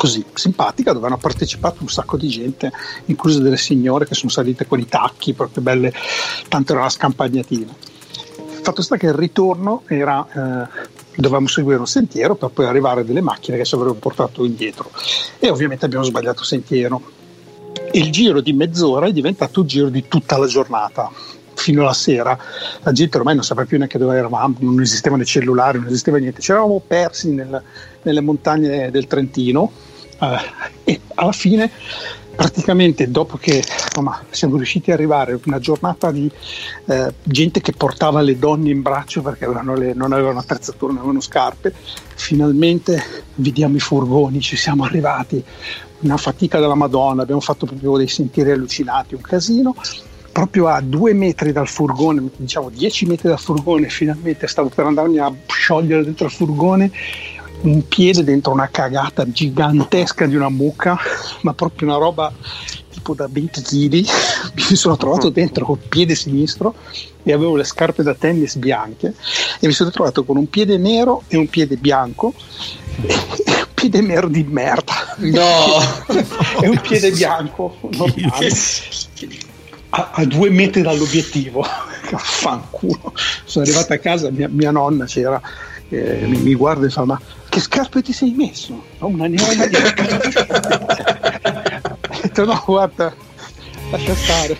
così 0.00 0.24
simpatica 0.32 0.94
dove 0.94 1.08
hanno 1.08 1.18
partecipato 1.18 1.82
un 1.82 1.90
sacco 1.90 2.16
di 2.16 2.26
gente, 2.28 2.72
incluse 3.04 3.42
delle 3.42 3.58
signore 3.58 4.06
che 4.06 4.14
sono 4.14 4.30
salite 4.30 4.66
con 4.66 4.80
i 4.80 4.86
tacchi, 4.86 5.34
proprio 5.34 5.62
belle, 5.62 5.92
tanto 6.48 6.72
era 6.72 6.80
una 6.80 6.88
scampagnatina. 6.88 7.70
Fatto 8.62 8.80
sta 8.80 8.96
che 8.96 9.04
il 9.04 9.12
ritorno 9.12 9.82
era, 9.86 10.26
eh, 10.26 10.88
dovevamo 11.16 11.48
seguire 11.48 11.80
un 11.80 11.86
sentiero 11.86 12.34
per 12.34 12.48
poi 12.48 12.64
arrivare 12.64 13.02
a 13.02 13.04
delle 13.04 13.20
macchine 13.20 13.58
che 13.58 13.66
ci 13.66 13.74
avrebbero 13.74 13.98
portato 13.98 14.42
indietro 14.42 14.90
e 15.38 15.50
ovviamente 15.50 15.84
abbiamo 15.84 16.04
sbagliato 16.04 16.44
sentiero. 16.44 17.02
Il 17.92 18.10
giro 18.10 18.40
di 18.40 18.54
mezz'ora 18.54 19.06
è 19.06 19.12
diventato 19.12 19.60
il 19.60 19.66
giro 19.66 19.90
di 19.90 20.08
tutta 20.08 20.38
la 20.38 20.46
giornata 20.46 21.10
fino 21.52 21.82
alla 21.82 21.92
sera 21.92 22.38
la 22.80 22.92
gente 22.92 23.18
ormai 23.18 23.34
non 23.34 23.44
sapeva 23.44 23.66
più 23.66 23.76
neanche 23.76 23.98
dove 23.98 24.16
eravamo, 24.16 24.56
non 24.60 24.80
esistevano 24.80 25.20
i 25.20 25.26
cellulari, 25.26 25.78
non 25.78 25.88
esisteva 25.88 26.16
niente, 26.16 26.40
ci 26.40 26.52
eravamo 26.52 26.80
persi 26.86 27.34
nel- 27.34 27.62
nelle 28.00 28.20
montagne 28.22 28.90
del 28.90 29.06
Trentino 29.06 29.70
e 30.84 31.00
alla 31.14 31.32
fine 31.32 31.70
praticamente 32.40 33.10
dopo 33.10 33.36
che 33.36 33.56
insomma, 33.56 34.18
siamo 34.30 34.56
riusciti 34.56 34.90
ad 34.90 34.98
arrivare 34.98 35.38
una 35.44 35.58
giornata 35.58 36.10
di 36.10 36.30
eh, 36.86 37.12
gente 37.22 37.60
che 37.60 37.72
portava 37.72 38.22
le 38.22 38.38
donne 38.38 38.70
in 38.70 38.80
braccio 38.80 39.20
perché 39.20 39.46
le- 39.46 39.92
non 39.92 40.12
avevano 40.12 40.38
attrezzatura, 40.38 40.92
non 40.92 41.02
avevano 41.02 41.20
scarpe, 41.20 41.74
finalmente 42.14 43.02
vediamo 43.34 43.76
i 43.76 43.80
furgoni, 43.80 44.40
ci 44.40 44.56
siamo 44.56 44.84
arrivati, 44.84 45.44
una 46.00 46.16
fatica 46.16 46.58
della 46.58 46.74
Madonna, 46.74 47.22
abbiamo 47.22 47.42
fatto 47.42 47.66
proprio 47.66 47.98
dei 47.98 48.08
sentieri 48.08 48.52
allucinati, 48.52 49.14
un 49.14 49.20
casino. 49.20 49.74
Proprio 50.32 50.68
a 50.68 50.80
due 50.80 51.12
metri 51.12 51.50
dal 51.50 51.66
furgone, 51.66 52.30
diciamo 52.36 52.70
dieci 52.70 53.04
metri 53.04 53.28
dal 53.28 53.40
furgone, 53.40 53.88
finalmente 53.88 54.46
stavo 54.46 54.68
per 54.68 54.86
andarmi 54.86 55.18
a 55.18 55.30
sciogliere 55.48 56.04
dentro 56.04 56.26
il 56.26 56.30
furgone, 56.30 56.90
un 57.62 57.86
piede 57.86 58.24
dentro 58.24 58.52
una 58.52 58.68
cagata 58.68 59.30
gigantesca 59.30 60.26
di 60.26 60.36
una 60.36 60.48
mucca, 60.48 60.98
ma 61.42 61.52
proprio 61.52 61.88
una 61.88 61.98
roba 61.98 62.32
tipo 62.90 63.14
da 63.14 63.28
20 63.30 63.62
kg. 63.62 64.06
Mi 64.70 64.76
sono 64.76 64.96
trovato 64.96 65.30
dentro 65.30 65.64
col 65.64 65.78
piede 65.78 66.14
sinistro 66.14 66.74
e 67.22 67.32
avevo 67.32 67.56
le 67.56 67.64
scarpe 67.64 68.02
da 68.02 68.14
tennis 68.14 68.56
bianche 68.56 69.14
e 69.60 69.66
mi 69.66 69.72
sono 69.72 69.90
trovato 69.90 70.24
con 70.24 70.38
un 70.38 70.48
piede 70.48 70.78
nero 70.78 71.22
e 71.28 71.36
un 71.36 71.48
piede 71.48 71.76
bianco. 71.76 72.32
piede 73.74 74.00
mer 74.00 74.28
di 74.28 74.42
merda. 74.42 75.16
No! 75.16 75.80
è 76.60 76.66
un 76.68 76.80
piede 76.80 77.10
bianco, 77.10 77.76
normale, 77.90 78.50
a, 79.90 80.10
a 80.14 80.24
due 80.24 80.50
metri 80.50 80.82
dall'obiettivo. 80.82 81.64
Fanculo. 82.16 83.12
Sono 83.44 83.64
arrivata 83.64 83.94
a 83.94 83.98
casa, 83.98 84.30
mia, 84.30 84.48
mia 84.48 84.70
nonna 84.70 85.04
c'era, 85.04 85.40
eh, 85.88 86.26
mi, 86.26 86.38
mi 86.38 86.54
guarda 86.54 86.86
e 86.86 86.90
fa: 86.90 87.04
Ma 87.04 87.20
che 87.50 87.60
scarpe 87.60 88.00
ti 88.02 88.12
sei 88.14 88.30
messo? 88.32 88.82
Ho 89.00 89.06
una 89.08 89.26
neona 89.26 89.66
di 89.66 89.76
Ho 92.08 92.20
detto: 92.22 92.44
No, 92.46 92.62
guarda, 92.64 93.12
lascia 93.90 94.14
stare. 94.14 94.56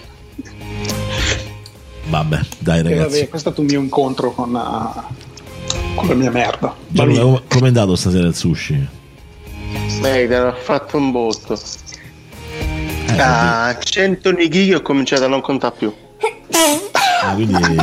Vabbè, 2.09 2.41
dai 2.59 2.81
E 2.81 2.83
ragazzi. 2.83 3.03
vabbè, 3.03 3.29
questo 3.29 3.37
è 3.37 3.39
stato 3.53 3.61
un 3.61 3.67
mio 3.69 3.81
incontro 3.81 4.33
con, 4.33 4.55
ah, 4.57 5.07
con 5.95 6.09
la 6.09 6.15
mia 6.15 6.31
merda. 6.31 6.75
Gianluca, 6.89 7.21
come 7.23 7.43
com'è 7.49 7.67
andato 7.69 7.95
stasera 7.97 8.27
il 8.27 8.35
sushi? 8.35 8.89
Beh, 10.01 10.27
te 10.27 10.39
l'ha 10.39 10.53
fatto 10.55 10.97
un 10.97 11.11
botto. 11.13 11.59
Eh, 13.07 13.21
A 13.21 13.77
100 13.79 14.31
nighi 14.33 14.75
ho 14.75 14.83
cominciato 14.83 15.25
a 15.25 15.29
non 15.29 15.41
contare 15.41 15.75
più. 15.79 15.93
Ah, 17.23 17.35
quindi... 17.35 17.55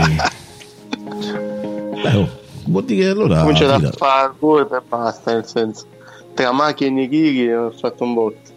Beh, 2.01 2.15
oh, 2.15 2.36
vuol 2.67 2.85
dire 2.85 3.01
che 3.03 3.09
allora... 3.09 3.45
Tira. 3.53 3.75
a 3.75 3.91
fare 3.91 4.33
due 4.39 4.61
e 4.61 4.81
basta, 4.87 5.33
nel 5.33 5.45
senso. 5.45 5.85
Tra 6.33 6.51
macchie 6.51 6.87
e 6.87 6.89
nighi 6.91 7.51
ho 7.51 7.71
fatto 7.71 8.03
un 8.03 8.13
botto. 8.13 8.51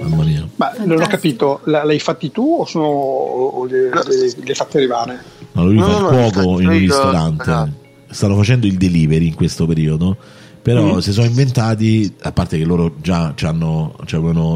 Mamma 0.00 0.22
mia. 0.24 0.48
Ma 0.56 0.72
non 0.84 1.02
ho 1.02 1.06
capito, 1.06 1.60
l'hai 1.64 1.98
fatti 1.98 2.30
tu 2.30 2.58
o, 2.60 2.64
sono, 2.64 2.84
o 2.86 3.64
le, 3.64 3.88
le, 3.90 4.32
le 4.44 4.54
fatte 4.54 4.76
arrivare? 4.78 5.22
No, 5.52 5.64
lui 5.64 5.76
No, 5.76 5.84
fa 5.86 5.90
no, 5.90 5.96
il 5.98 6.02
no, 6.02 6.30
cuoco 6.30 6.60
in 6.60 6.66
un 6.68 6.78
ristorante. 6.78 7.42
esatto. 7.42 7.72
Stanno 8.08 8.36
facendo 8.36 8.66
il 8.66 8.76
delivery 8.76 9.26
in 9.26 9.34
questo 9.34 9.66
periodo. 9.66 10.16
Però 10.62 10.96
Mm. 10.96 10.98
si 10.98 11.12
sono 11.12 11.26
inventati, 11.26 12.12
a 12.22 12.32
parte 12.32 12.58
che 12.58 12.64
loro 12.64 12.94
già 13.00 13.32
hanno 13.42 13.94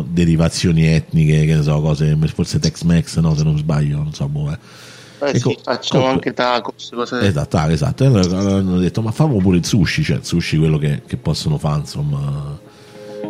derivazioni 0.09 0.85
etniche, 0.87 1.45
che 1.47 1.55
ne 1.55 1.63
so, 1.63 1.81
cose, 1.81 2.17
forse 2.35 2.59
Tex-Mex, 2.59 3.19
no, 3.19 3.35
se 3.37 3.45
non 3.45 3.57
sbaglio, 3.57 3.99
non 3.99 4.13
so, 4.13 4.27
boh, 4.27 4.51
eh. 4.51 4.59
Eh 5.23 5.29
Ecco, 5.37 5.51
sì, 5.51 5.59
facciamo 5.63 6.05
comunque- 6.05 6.31
anche 6.31 6.33
tacos, 6.35 6.91
cose 6.95 7.21
Esatto, 7.21 7.57
ah, 7.59 7.71
esatto. 7.71 8.05
E 8.05 8.07
allora 8.07 8.39
hanno 8.57 8.79
detto, 8.79 9.03
ma 9.03 9.11
famo 9.13 9.37
pure 9.37 9.59
il 9.59 9.67
sushi, 9.67 10.03
cioè 10.03 10.17
il 10.17 10.25
sushi 10.25 10.57
quello 10.59 10.79
che, 10.79 11.03
che 11.07 11.17
possono 11.19 11.59
fare, 11.59 11.81
insomma. 11.81 12.59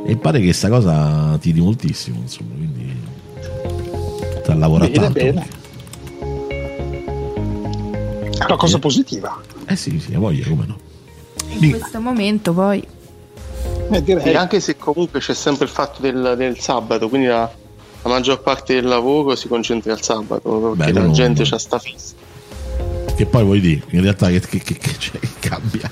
E 0.06 0.16
pare 0.16 0.40
che 0.40 0.52
sta 0.52 0.68
cosa 0.68 1.36
tiri 1.40 1.60
moltissimo, 1.60 2.20
insomma, 2.22 2.54
quindi 2.54 2.96
ti 4.44 4.50
ha 4.50 4.54
lavorato 4.54 4.90
Bene, 4.90 5.02
tanto. 5.04 5.18
bene. 5.18 5.48
È 8.38 8.44
una 8.44 8.56
cosa 8.56 8.78
positiva. 8.78 9.38
Eh 9.66 9.76
sì, 9.76 9.98
sì, 10.00 10.14
a 10.14 10.18
voglia, 10.18 10.46
come 10.48 10.64
no. 10.66 10.78
In 11.58 11.70
questo 11.70 12.00
momento 12.00 12.52
poi 12.52 12.82
Eh, 13.90 14.02
direi. 14.02 14.32
E 14.32 14.36
anche 14.36 14.60
se 14.60 14.76
comunque 14.76 15.20
c'è 15.20 15.34
sempre 15.34 15.64
il 15.66 15.70
fatto 15.70 16.00
del, 16.00 16.34
del 16.36 16.58
sabato, 16.58 17.08
quindi 17.08 17.26
la, 17.26 17.50
la 18.02 18.08
maggior 18.10 18.40
parte 18.40 18.74
del 18.74 18.84
lavoro 18.86 19.34
si 19.36 19.48
concentra 19.48 19.92
al 19.92 20.02
sabato, 20.02 20.74
perché 20.76 20.92
Beh, 20.92 21.00
la 21.00 21.06
no, 21.06 21.12
gente 21.12 21.42
c'ha 21.44 21.58
sta 21.58 21.78
fissa. 21.78 22.14
Che 23.14 23.26
poi 23.26 23.44
vuoi 23.44 23.60
dire, 23.60 23.82
in 23.90 24.00
realtà 24.00 24.28
che, 24.28 24.40
che, 24.40 24.58
che, 24.58 24.74
che- 24.78 24.98
cioè, 24.98 25.18
che 25.20 25.28
cambia. 25.40 25.90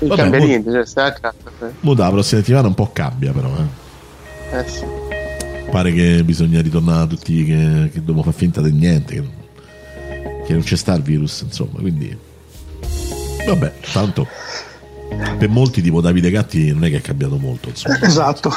Non 0.00 0.08
Vabbè, 0.08 0.20
cambia 0.22 0.40
mo- 0.40 0.46
niente, 0.46 0.72
cioè 0.72 0.84
stai 0.86 1.08
a 1.08 1.12
casa. 1.12 1.34
eh. 1.62 1.70
Mo 1.80 1.94
da 1.94 2.04
la 2.04 2.10
prossima 2.10 2.40
settimana 2.40 2.66
un 2.68 2.74
po' 2.74 2.90
cambia 2.92 3.32
però, 3.32 3.48
eh. 3.56 4.58
Eh 4.58 4.68
sì. 4.68 4.84
Pare 5.70 5.92
che 5.92 6.22
bisogna 6.24 6.60
ritornare 6.60 7.06
tutti 7.08 7.44
che, 7.44 7.90
che 7.92 7.98
dobbiamo 7.98 8.22
far 8.22 8.34
finta 8.34 8.60
di 8.60 8.72
niente, 8.72 9.14
che, 9.14 9.22
che 10.46 10.52
non 10.52 10.62
c'è 10.62 10.76
sta 10.76 10.94
il 10.94 11.02
virus, 11.02 11.42
insomma, 11.42 11.78
quindi... 11.80 12.16
Vabbè, 13.46 13.72
tanto 13.92 14.26
per 15.38 15.48
molti 15.48 15.80
tipo 15.82 16.00
Davide 16.00 16.30
Gatti 16.30 16.72
non 16.72 16.84
è 16.84 16.90
che 16.90 16.96
è 16.96 17.00
cambiato 17.00 17.36
molto, 17.36 17.68
insomma. 17.68 18.00
Esatto. 18.02 18.50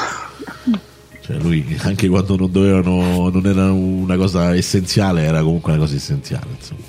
Cioè 1.30 1.38
lui 1.38 1.78
anche 1.82 2.08
quando 2.08 2.36
non 2.38 2.52
dovevano, 2.52 3.30
non 3.30 3.46
era 3.46 3.72
una 3.72 4.18
cosa 4.18 4.56
essenziale, 4.56 5.22
era 5.22 5.44
comunque 5.44 5.74
una 5.74 5.82
cosa 5.82 5.96
essenziale, 5.96 6.48
insomma. 6.58 6.80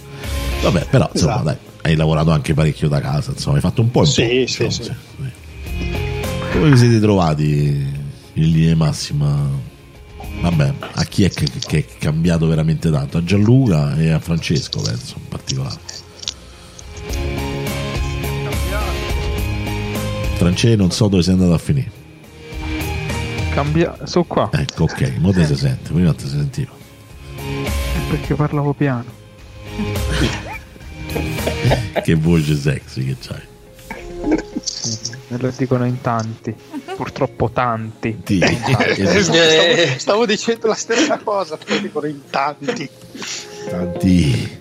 Vabbè, 0.62 0.86
però 0.88 1.10
insomma, 1.12 1.32
Esatto. 1.34 1.44
dai, 1.44 1.56
hai 1.82 1.94
lavorato 1.96 2.30
anche 2.30 2.54
parecchio 2.54 2.88
da 2.88 3.02
casa, 3.02 3.32
insomma, 3.32 3.56
hai 3.56 3.60
fatto 3.60 3.82
un 3.82 3.90
po' 3.90 4.00
in 4.00 4.06
Sì, 4.06 4.22
po', 4.22 4.28
sì, 4.28 4.40
insomma, 4.62 4.70
sì. 4.70 4.82
sì. 4.82 4.92
Come 6.52 6.70
vi 6.70 6.76
siete 6.78 7.00
trovati 7.00 7.44
in 8.32 8.50
linea 8.50 8.76
massima? 8.76 9.46
Vabbè, 10.40 10.72
a 10.94 11.04
chi 11.04 11.24
è 11.24 11.28
che, 11.28 11.46
che 11.66 11.78
è 11.78 11.84
cambiato 11.98 12.46
veramente 12.46 12.90
tanto? 12.90 13.18
A 13.18 13.22
Gianluca 13.24 13.94
e 13.98 14.08
a 14.08 14.20
Francesco, 14.20 14.80
penso, 14.80 15.16
in 15.18 15.28
particolare. 15.28 15.76
Francesco 20.36 20.76
non 20.76 20.90
so 20.90 21.08
dove 21.08 21.22
sei 21.22 21.34
andato 21.34 21.52
a 21.52 21.58
finire. 21.58 21.90
Cambia... 23.50 23.96
Sono 24.04 24.24
qua. 24.24 24.48
Ecco, 24.52 24.84
ok, 24.84 25.16
mo 25.18 25.32
te 25.32 25.44
si 25.44 25.56
sente, 25.56 25.92
prima 25.92 26.14
ti 26.14 26.24
si 26.24 26.36
sentiva. 26.36 26.70
Perché 28.08 28.34
parlavo 28.34 28.72
piano. 28.72 29.18
che 32.02 32.14
voce 32.14 32.54
sexy 32.54 33.06
che 33.06 33.16
c'hai. 33.20 33.48
Me 35.28 35.38
lo 35.38 35.52
dicono 35.56 35.86
in 35.86 36.00
tanti. 36.00 36.54
Purtroppo 36.96 37.50
tanti. 37.50 38.20
Sì, 38.24 38.38
Eh, 38.40 39.22
stavo, 39.22 39.98
stavo 39.98 40.26
dicendo 40.26 40.66
la 40.66 40.74
stessa 40.74 41.18
cosa, 41.18 41.56
però 41.56 41.78
dicono 41.78 42.06
in 42.06 42.20
tanti. 42.30 42.88
tanti. 43.68 44.58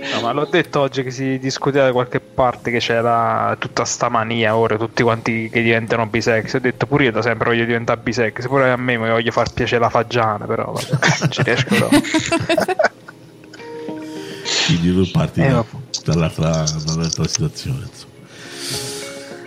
No, 0.00 0.20
ma 0.22 0.32
l'ho 0.32 0.46
detto 0.50 0.80
oggi 0.80 1.02
che 1.02 1.10
si 1.10 1.38
discuteva 1.38 1.86
da 1.86 1.92
qualche 1.92 2.20
parte 2.20 2.70
che 2.70 2.78
c'era 2.78 3.56
tutta 3.58 3.84
sta 3.84 4.08
mania 4.08 4.56
ora, 4.56 4.76
tutti 4.76 5.02
quanti 5.02 5.48
che 5.50 5.60
diventano 5.62 6.06
bisex. 6.06 6.54
Ho 6.54 6.58
detto 6.60 6.86
pure 6.86 7.04
io 7.04 7.12
da 7.12 7.20
sempre 7.22 7.50
voglio 7.50 7.64
diventare 7.64 8.00
bisex, 8.00 8.46
pure 8.46 8.70
a 8.70 8.76
me 8.76 8.96
mi 8.96 9.08
voglio 9.08 9.30
far 9.32 9.52
piacere 9.52 9.80
la 9.80 9.90
fagiana, 9.90 10.44
però 10.46 10.72
vabbè, 10.72 10.98
non 11.20 11.30
ci 11.30 11.42
riesco 11.42 11.68
però. 11.68 11.88
Quindi 14.66 14.92
tu 14.94 15.10
parti 15.10 15.40
Eh, 15.40 15.48
da- 15.48 15.64
dall'altra, 16.04 16.64
dall'altra 16.84 17.26
situazione. 17.26 17.86
insomma. 17.90 18.06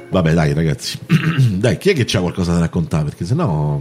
Vabbè, 0.10 0.34
dai, 0.34 0.54
ragazzi, 0.54 1.00
dai, 1.58 1.78
chi 1.78 1.92
è 1.92 1.94
che 1.94 2.04
c'ha 2.06 2.20
qualcosa 2.20 2.54
da 2.54 2.60
raccontare? 2.60 3.06
Perché 3.06 3.26
sennò 3.26 3.80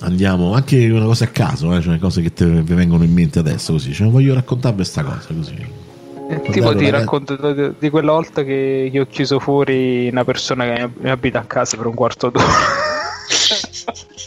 andiamo 0.00 0.52
anche 0.54 0.88
una 0.90 1.04
cosa 1.04 1.24
a 1.24 1.28
caso, 1.28 1.74
eh, 1.74 1.80
cioè 1.80 1.98
cose 1.98 2.22
che 2.22 2.44
vi 2.44 2.74
vengono 2.74 3.04
in 3.04 3.12
mente 3.12 3.38
adesso, 3.38 3.72
così. 3.72 3.92
Cioè, 3.92 4.08
voglio 4.08 4.34
raccontarvi 4.34 4.76
questa 4.76 5.02
cosa 5.02 5.26
così. 5.34 5.54
Eh, 6.30 6.40
tipo 6.42 6.60
Guardate, 6.60 6.76
ti 6.84 6.90
ragazzi. 6.90 6.90
racconto 6.90 7.52
di, 7.52 7.72
di 7.78 7.90
quella 7.90 8.12
volta 8.12 8.42
che, 8.44 8.90
che 8.92 9.00
ho 9.00 9.06
chiuso 9.06 9.38
fuori 9.38 10.08
una 10.08 10.24
persona 10.24 10.64
che 10.74 10.88
mi 11.00 11.08
abita 11.10 11.38
a 11.40 11.44
casa 11.44 11.76
per 11.78 11.86
un 11.86 11.94
quarto 11.94 12.28
d'ora. 12.30 12.44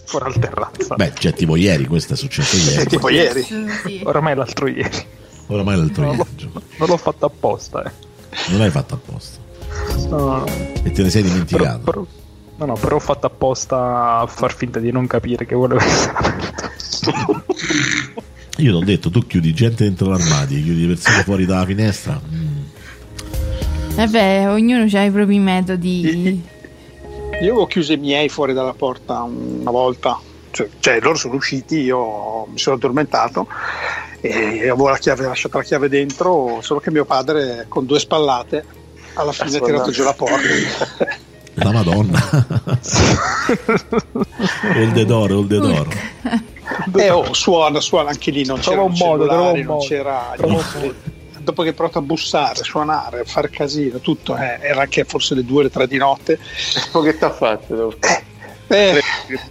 fuori 0.05 0.25
al 0.25 0.39
terrazzo. 0.39 0.95
Beh, 0.95 1.13
cioè, 1.17 1.33
tipo 1.33 1.55
ieri, 1.55 1.85
questo 1.85 2.13
è 2.13 2.17
successo 2.17 2.57
ieri. 2.57 2.87
Tipo 2.87 3.09
ieri. 3.09 3.43
sì. 3.43 4.01
Oramai 4.03 4.35
l'altro 4.35 4.67
ieri. 4.67 5.05
Oramai 5.47 5.77
l'altro 5.77 6.03
Non 6.05 6.15
l'ho, 6.17 6.27
ieri. 6.37 6.51
non 6.77 6.87
l'ho 6.89 6.97
fatto 6.97 7.25
apposta, 7.27 7.83
eh. 7.83 7.91
Non 8.49 8.59
l'hai 8.59 8.69
fatto 8.71 8.95
apposta. 8.95 9.39
No. 10.09 10.43
E 10.83 10.91
te 10.91 11.03
ne 11.03 11.09
sei 11.09 11.21
dimenticato. 11.23 11.79
però- 11.79 12.05
no, 12.61 12.73
no, 12.73 12.73
però 12.75 12.97
ho 12.97 12.99
fatto 12.99 13.25
apposta 13.25 14.19
a 14.19 14.27
far 14.27 14.55
finta 14.55 14.79
di 14.79 14.91
non 14.91 15.07
capire 15.07 15.45
che 15.45 15.55
volevo 15.55 15.81
essere 15.81 16.11
aperto. 16.13 16.69
Io 18.57 18.77
ti 18.77 18.77
ho 18.77 18.85
detto, 18.85 19.09
tu 19.09 19.25
chiudi 19.25 19.53
gente 19.53 19.83
dentro 19.83 20.09
l'armadio, 20.09 20.61
chiudi 20.61 20.85
persone 20.85 21.23
fuori 21.23 21.45
dalla 21.45 21.65
finestra. 21.65 22.21
mm, 22.23 22.61
Vabbè, 23.95 24.49
ognuno 24.49 24.87
ha 24.91 25.03
i 25.03 25.09
propri 25.09 25.39
metodi. 25.39 26.43
Io 27.41 27.55
ho 27.55 27.65
chiuso 27.65 27.93
i 27.93 27.97
miei 27.97 28.29
fuori 28.29 28.53
dalla 28.53 28.73
porta 28.73 29.23
una 29.23 29.71
volta, 29.71 30.19
cioè, 30.51 30.69
cioè, 30.79 30.99
loro 31.01 31.15
sono 31.15 31.35
usciti, 31.35 31.77
io 31.77 32.45
mi 32.45 32.59
sono 32.59 32.75
addormentato 32.75 33.47
e 34.19 34.59
avevo 34.69 34.89
la 34.89 34.97
chiave, 34.99 35.25
lasciato 35.25 35.57
la 35.57 35.63
chiave 35.63 35.89
dentro, 35.89 36.59
solo 36.61 36.79
che 36.79 36.91
mio 36.91 37.05
padre 37.05 37.65
con 37.67 37.87
due 37.87 37.97
spallate 37.97 38.63
alla 39.15 39.31
fine 39.31 39.57
ha 39.57 39.61
tirato 39.61 39.89
giù 39.89 40.03
la 40.03 40.13
porta. 40.13 40.37
La 41.55 41.71
Madonna. 41.71 42.19
All 44.75 44.91
the 44.93 45.05
door, 45.05 45.31
all 45.31 45.47
the 45.47 45.59
door. 45.59 45.87
E 46.97 47.09
oh, 47.09 47.33
suona, 47.33 47.79
suona 47.79 48.09
anche 48.09 48.31
lì, 48.31 48.45
non 48.45 48.59
Trova 48.59 48.77
c'era 48.77 48.81
un 48.87 48.93
modo, 48.97 49.25
cellulare, 49.27 49.59
un 49.59 49.65
non 49.65 49.75
modo. 49.75 49.85
c'era. 49.85 50.35
Dopo 51.39 51.63
che 51.63 51.69
hai 51.69 51.73
provato 51.73 51.97
a 51.97 52.01
bussare, 52.01 52.63
suonare, 52.63 53.23
fare 53.25 53.49
casino, 53.49 53.99
tutto, 53.99 54.35
eh, 54.37 54.59
era 54.61 54.81
anche 54.81 55.03
forse 55.05 55.33
le 55.35 55.43
due, 55.43 55.63
le 55.63 55.69
tre 55.71 55.87
di 55.87 55.97
notte. 55.97 56.37
Che 56.39 57.17
ti 57.17 57.23
ha 57.23 57.31
fatto? 57.31 57.75
dopo? 57.75 57.97
Eh, 58.67 59.01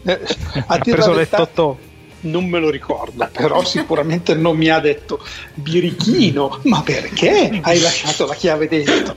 eh, 0.05 0.21
Ha 0.67 0.79
preso 0.79 1.13
le 1.13 1.29
totò. 1.29 1.77
non 2.21 2.47
me 2.47 2.59
lo 2.61 2.71
ricordo, 2.71 3.29
però 3.33 3.63
sicuramente 3.65 4.35
non 4.35 4.57
mi 4.57 4.69
ha 4.69 4.79
detto 4.79 5.21
birichino, 5.55 6.61
ma 6.65 6.81
perché 6.83 7.59
hai 7.63 7.81
lasciato 7.81 8.25
la 8.27 8.35
chiave 8.35 8.69
dentro? 8.69 9.15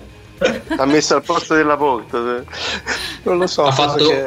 L'ha 0.75 0.85
messo 0.85 1.15
al 1.15 1.23
posto 1.23 1.53
della 1.55 1.77
porta. 1.77 2.17
se- 2.17 2.45
Non 3.23 3.37
lo 3.37 3.47
so. 3.47 3.63
ha 3.63 3.71
fatto 3.71 4.05
che- 4.07 4.23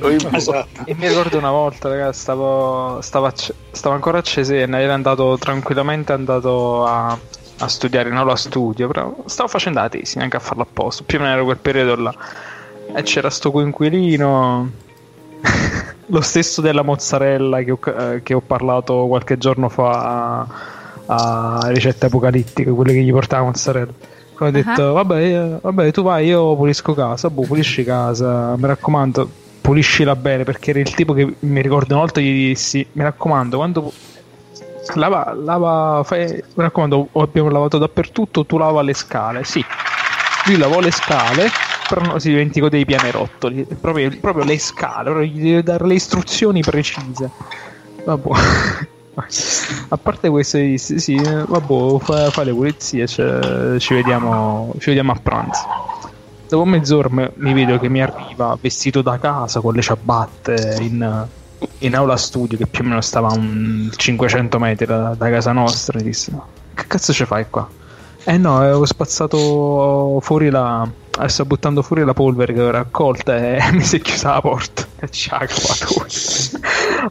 Oibo. 0.00 0.28
Esatto. 0.32 0.82
E 0.84 0.94
mi 0.94 1.06
ricordo 1.08 1.38
una 1.38 1.50
volta, 1.50 1.88
ragazzi, 1.88 2.20
stavo, 2.20 3.00
stavo, 3.00 3.30
stavo 3.70 3.94
ancora 3.94 4.18
a 4.18 4.22
Cesena, 4.22 4.80
ero 4.80 4.92
andato 4.92 5.36
tranquillamente 5.38 6.12
andato 6.12 6.84
a, 6.84 7.16
a 7.58 7.68
studiare 7.68 8.08
in 8.08 8.16
aula 8.16 8.34
studio, 8.36 8.88
però 8.88 9.14
stavo 9.26 9.48
facendo 9.48 9.80
la 9.80 9.88
tesi, 9.88 10.18
neanche 10.18 10.36
a 10.36 10.40
farlo 10.40 10.62
apposta, 10.62 11.04
più 11.06 11.18
o 11.18 11.22
meno 11.22 11.34
era 11.34 11.44
quel 11.44 11.58
periodo 11.58 11.94
là. 11.96 12.14
E 12.94 13.02
c'era 13.02 13.30
sto 13.30 13.50
coinquilino, 13.52 14.70
lo 16.06 16.20
stesso 16.20 16.60
della 16.60 16.82
mozzarella 16.82 17.62
che 17.62 17.70
ho, 17.70 17.78
eh, 17.86 18.20
che 18.22 18.34
ho 18.34 18.40
parlato 18.40 19.06
qualche 19.06 19.38
giorno 19.38 19.68
fa 19.68 20.40
a, 20.40 20.46
a 21.06 21.68
ricette 21.68 22.06
apocalittiche, 22.06 22.70
quelle 22.70 22.92
che 22.92 23.00
gli 23.00 23.12
portava 23.12 23.44
mozzarella. 23.44 23.92
Ho 24.44 24.50
detto, 24.50 24.82
uh-huh. 24.82 24.92
vabbè, 24.92 25.22
eh, 25.22 25.58
vabbè, 25.60 25.90
tu 25.90 26.02
vai, 26.02 26.26
io 26.26 26.54
pulisco 26.54 26.92
casa, 26.92 27.30
boh, 27.30 27.42
pulisci 27.42 27.82
casa, 27.82 28.54
mi 28.56 28.66
raccomando, 28.66 29.28
puliscila 29.60 30.14
bene, 30.16 30.44
perché 30.44 30.70
era 30.70 30.80
il 30.80 30.94
tipo 30.94 31.14
che 31.14 31.34
mi 31.38 31.62
ricordo 31.62 31.94
una 31.94 32.02
volta 32.02 32.20
gli 32.20 32.48
dissi, 32.48 32.86
mi 32.92 33.02
raccomando, 33.02 33.56
quando 33.56 33.92
lava, 34.94 35.32
lava 35.32 36.02
fai, 36.04 36.30
mi 36.30 36.62
raccomando, 36.62 37.08
abbiamo 37.12 37.48
lavato 37.48 37.78
dappertutto, 37.78 38.44
tu 38.44 38.58
lava 38.58 38.82
le 38.82 38.94
scale, 38.94 39.44
sì. 39.44 39.64
Lui 40.46 40.58
lavò 40.58 40.80
le 40.80 40.90
scale, 40.90 41.48
però 41.88 42.02
non 42.02 42.20
si 42.20 42.28
dimenticò 42.28 42.68
dei 42.68 42.84
pianerottoli, 42.84 43.66
proprio, 43.80 44.10
proprio 44.20 44.44
le 44.44 44.58
scale, 44.58 45.26
gli 45.26 45.42
deve 45.42 45.62
dare 45.62 45.86
le 45.86 45.94
istruzioni 45.94 46.60
precise. 46.60 47.30
Vabbè. 48.04 48.28
A 49.88 49.96
parte 49.96 50.28
questo, 50.28 50.58
sì, 50.58 50.98
sì 50.98 51.16
vabbè, 51.16 51.98
fa, 52.00 52.30
fa 52.30 52.42
le 52.42 52.52
pulizie, 52.52 53.06
cioè, 53.06 53.78
ci, 53.78 53.94
vediamo, 53.94 54.72
ci 54.78 54.86
vediamo 54.86 55.12
a 55.12 55.18
pranzo. 55.22 55.66
Dopo 56.48 56.64
mezz'ora 56.64 57.08
mi 57.10 57.52
vedo 57.52 57.78
che 57.78 57.88
mi 57.88 58.02
arriva 58.02 58.56
vestito 58.60 59.02
da 59.02 59.18
casa 59.18 59.60
con 59.60 59.74
le 59.74 59.82
ciabatte 59.82 60.76
in, 60.80 61.26
in 61.78 61.96
aula 61.96 62.16
studio 62.16 62.58
che 62.58 62.66
più 62.66 62.84
o 62.84 62.88
meno 62.88 63.00
stava 63.00 63.28
a 63.28 63.34
un 63.34 63.90
500 63.94 64.58
metri 64.58 64.86
da, 64.86 65.14
da 65.14 65.30
casa 65.30 65.52
nostra. 65.52 65.98
E 65.98 66.02
disse: 66.02 66.32
Che 66.74 66.86
cazzo 66.86 67.12
ci 67.12 67.24
fai 67.24 67.46
qua? 67.48 67.68
Eh 68.24 68.38
no, 68.38 68.58
ho 68.60 68.84
spazzato 68.84 70.18
fuori 70.20 70.50
la. 70.50 70.86
Sto 71.26 71.44
buttando 71.44 71.82
fuori 71.82 72.04
la 72.04 72.12
polvere 72.12 72.52
che 72.52 72.60
ho 72.60 72.70
raccolta 72.70 73.36
e 73.36 73.58
mi 73.72 73.82
si 73.82 73.96
è 73.96 74.00
chiusa 74.00 74.32
la 74.32 74.40
porta. 74.40 74.84
E 75.00 75.08
ciao, 75.10 75.46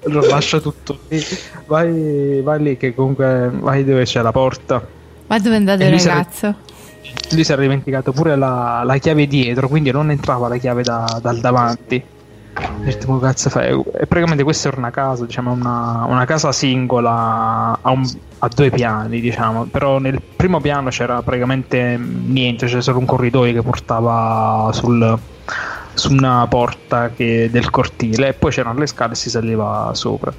allora 0.05 0.27
lascia 0.33 0.59
tutto 0.59 0.99
lì. 1.07 1.23
Vai, 1.65 2.41
vai 2.41 2.61
lì 2.61 2.77
che 2.77 2.93
comunque 2.93 3.49
vai 3.53 3.83
dove 3.83 4.03
c'è 4.03 4.21
la 4.21 4.31
porta. 4.31 4.85
Ma 5.27 5.39
dove 5.39 5.55
andate 5.55 5.89
ragazzo? 5.89 6.71
lui 7.31 7.43
si 7.43 7.51
era 7.51 7.61
dimenticato 7.61 8.11
pure 8.11 8.35
la, 8.35 8.83
la, 8.85 8.97
chiave 8.97 9.27
dietro, 9.27 9.67
quindi 9.67 9.91
non 9.91 10.11
entrava 10.11 10.47
la 10.47 10.57
chiave 10.57 10.83
da, 10.83 11.19
dal 11.21 11.39
davanti. 11.39 12.03
Detto, 12.83 13.17
cazzo 13.17 13.49
fai? 13.49 13.69
E 13.69 14.05
praticamente 14.05 14.43
questa 14.43 14.67
era 14.67 14.77
una 14.77 14.91
casa, 14.91 15.25
diciamo, 15.25 15.51
una, 15.51 16.05
una 16.05 16.25
casa 16.25 16.51
singola 16.51 17.79
a, 17.81 17.91
un, 17.91 18.03
a, 18.39 18.47
due 18.53 18.69
piani, 18.69 19.21
diciamo. 19.21 19.65
Però 19.65 19.99
nel 19.99 20.21
primo 20.35 20.59
piano 20.59 20.89
c'era 20.89 21.21
praticamente 21.21 21.97
niente, 21.97 22.67
c'era 22.67 22.81
solo 22.81 22.99
un 22.99 23.05
corridoio 23.05 23.53
che 23.53 23.61
portava 23.61 24.69
sul, 24.73 25.17
su 25.93 26.11
una 26.11 26.45
porta 26.47 27.09
che, 27.11 27.49
del 27.49 27.69
cortile 27.69 28.29
e 28.29 28.33
poi 28.33 28.51
c'erano 28.51 28.79
le 28.79 28.87
scale 28.87 29.13
e 29.13 29.15
si 29.15 29.29
saliva 29.29 29.91
sopra. 29.93 30.33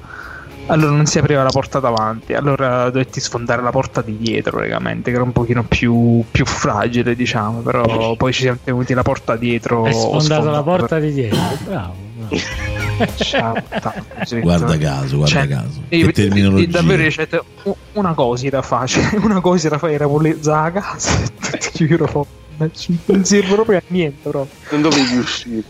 Allora 0.67 0.91
non 0.91 1.05
si 1.05 1.19
apriva 1.19 1.43
la 1.43 1.49
porta 1.49 1.79
davanti, 1.79 2.33
allora 2.33 2.89
dovetti 2.89 3.19
sfondare 3.19 3.61
la 3.61 3.69
porta 3.69 4.01
di 4.01 4.17
dietro 4.17 4.57
praticamente, 4.57 5.11
che 5.11 5.15
era 5.15 5.23
un 5.23 5.31
pochino 5.31 5.63
più, 5.63 6.23
più 6.31 6.45
fragile, 6.45 7.15
diciamo, 7.15 7.59
però 7.59 8.15
poi 8.15 8.33
ci 8.33 8.41
siamo 8.41 8.57
tenuti 8.63 8.93
la 8.95 9.03
porta 9.03 9.35
dietro. 9.35 9.85
Hai 9.85 9.93
sfondato 9.93 10.49
la 10.49 10.63
porta 10.63 10.99
di 10.99 11.13
dietro, 11.13 11.39
bravo. 11.63 11.93
Ciao, 13.17 13.55
guarda 14.41 14.77
caso, 14.77 15.17
guarda 15.17 15.35
cioè, 15.35 15.47
caso. 15.47 15.81
Che 15.87 16.11
terminologia. 16.11 16.79
Davvero 16.81 17.11
cioè, 17.11 17.27
una 17.93 18.13
cosa 18.13 18.45
era 18.47 18.61
facile, 18.61 19.17
una 19.21 19.41
cosa 19.41 19.67
era 19.67 19.77
fare 19.77 19.93
era 19.93 20.07
pulizzare 20.07 20.73
la 20.73 20.81
casa 20.81 21.11
e 21.21 21.29
non 23.05 23.25
serve 23.25 23.53
proprio 23.53 23.77
a 23.77 23.83
niente, 23.87 24.29
però. 24.29 24.47
Non 24.71 24.81
dovevi 24.81 25.17
uscire. 25.17 25.63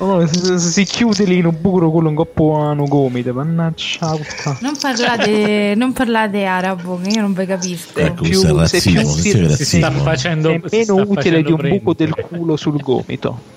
Oh, 0.00 0.24
si, 0.26 0.58
si, 0.58 0.84
chiude 0.84 1.24
lì 1.24 1.38
in 1.38 1.46
un 1.46 1.56
buco 1.60 1.90
quello 1.90 2.08
un 2.08 2.14
coppo 2.14 2.60
a 2.60 2.72
gomito 2.74 3.32
mannaggia 3.34 4.16
non 4.60 4.76
parlate 4.80 5.74
non 5.76 5.92
parlate 5.92 6.44
arabo 6.44 7.00
che 7.02 7.08
io 7.08 7.20
non 7.20 7.32
vi 7.32 7.44
capisco 7.44 7.98
ecco 7.98 8.22
più, 8.22 8.40
è 8.44 8.52
razzismo, 8.52 9.02
si, 9.02 9.30
si, 9.30 9.64
si, 9.64 9.76
sta 9.78 9.90
facendo 9.90 10.50
è 10.50 10.60
meno 10.70 10.94
utile 10.94 11.42
di 11.42 11.50
un 11.50 11.68
buco 11.68 11.94
del 11.94 12.14
culo 12.14 12.56
sul 12.56 12.80
gomito 12.80 13.56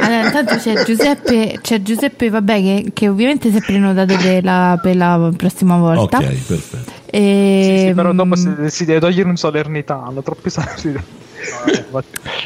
allora, 0.00 0.26
intanto 0.26 0.56
c'è 0.56 0.84
Giuseppe, 0.84 1.58
c'è 1.62 1.80
Giuseppe 1.80 2.28
vabbè, 2.28 2.60
che, 2.60 2.90
che, 2.92 3.08
ovviamente 3.08 3.50
si 3.50 3.56
è 3.56 3.60
prenotato 3.60 4.16
per 4.16 4.44
la, 4.44 4.78
per 4.82 4.96
la 4.96 5.30
prossima 5.34 5.78
volta. 5.78 6.18
Ok, 6.18 6.24
perfetto. 6.24 6.92
E, 7.06 7.76
sì, 7.78 7.86
sì, 7.88 7.94
però 7.94 8.12
dopo 8.12 8.36
si, 8.36 8.52
si 8.66 8.84
deve 8.84 9.00
togliere 9.00 9.28
un 9.28 9.36
salernitano, 9.36 10.22
troppi 10.22 10.50
salernitani. 10.50 11.22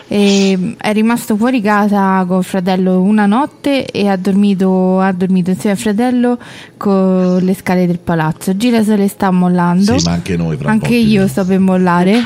E 0.08 0.74
è 0.78 0.92
rimasto 0.92 1.36
fuori 1.36 1.60
casa 1.60 2.24
con 2.26 2.38
il 2.38 2.44
fratello 2.44 3.00
una 3.00 3.26
notte 3.26 3.86
e 3.86 4.08
ha 4.08 4.16
dormito, 4.16 5.00
ha 5.00 5.12
dormito 5.12 5.50
insieme 5.50 5.76
al 5.76 5.80
fratello 5.80 6.38
con 6.76 7.38
le 7.40 7.54
scale 7.54 7.86
del 7.86 7.98
palazzo. 7.98 8.56
Gira 8.56 8.82
se 8.82 8.96
le 8.96 9.08
sta 9.08 9.30
mollando. 9.30 9.98
Sì, 9.98 10.04
ma 10.04 10.12
anche 10.12 10.36
noi. 10.36 10.58
Anche 10.64 10.94
io 10.94 11.26
sto 11.28 11.44
per 11.44 11.58
mollare. 11.58 12.22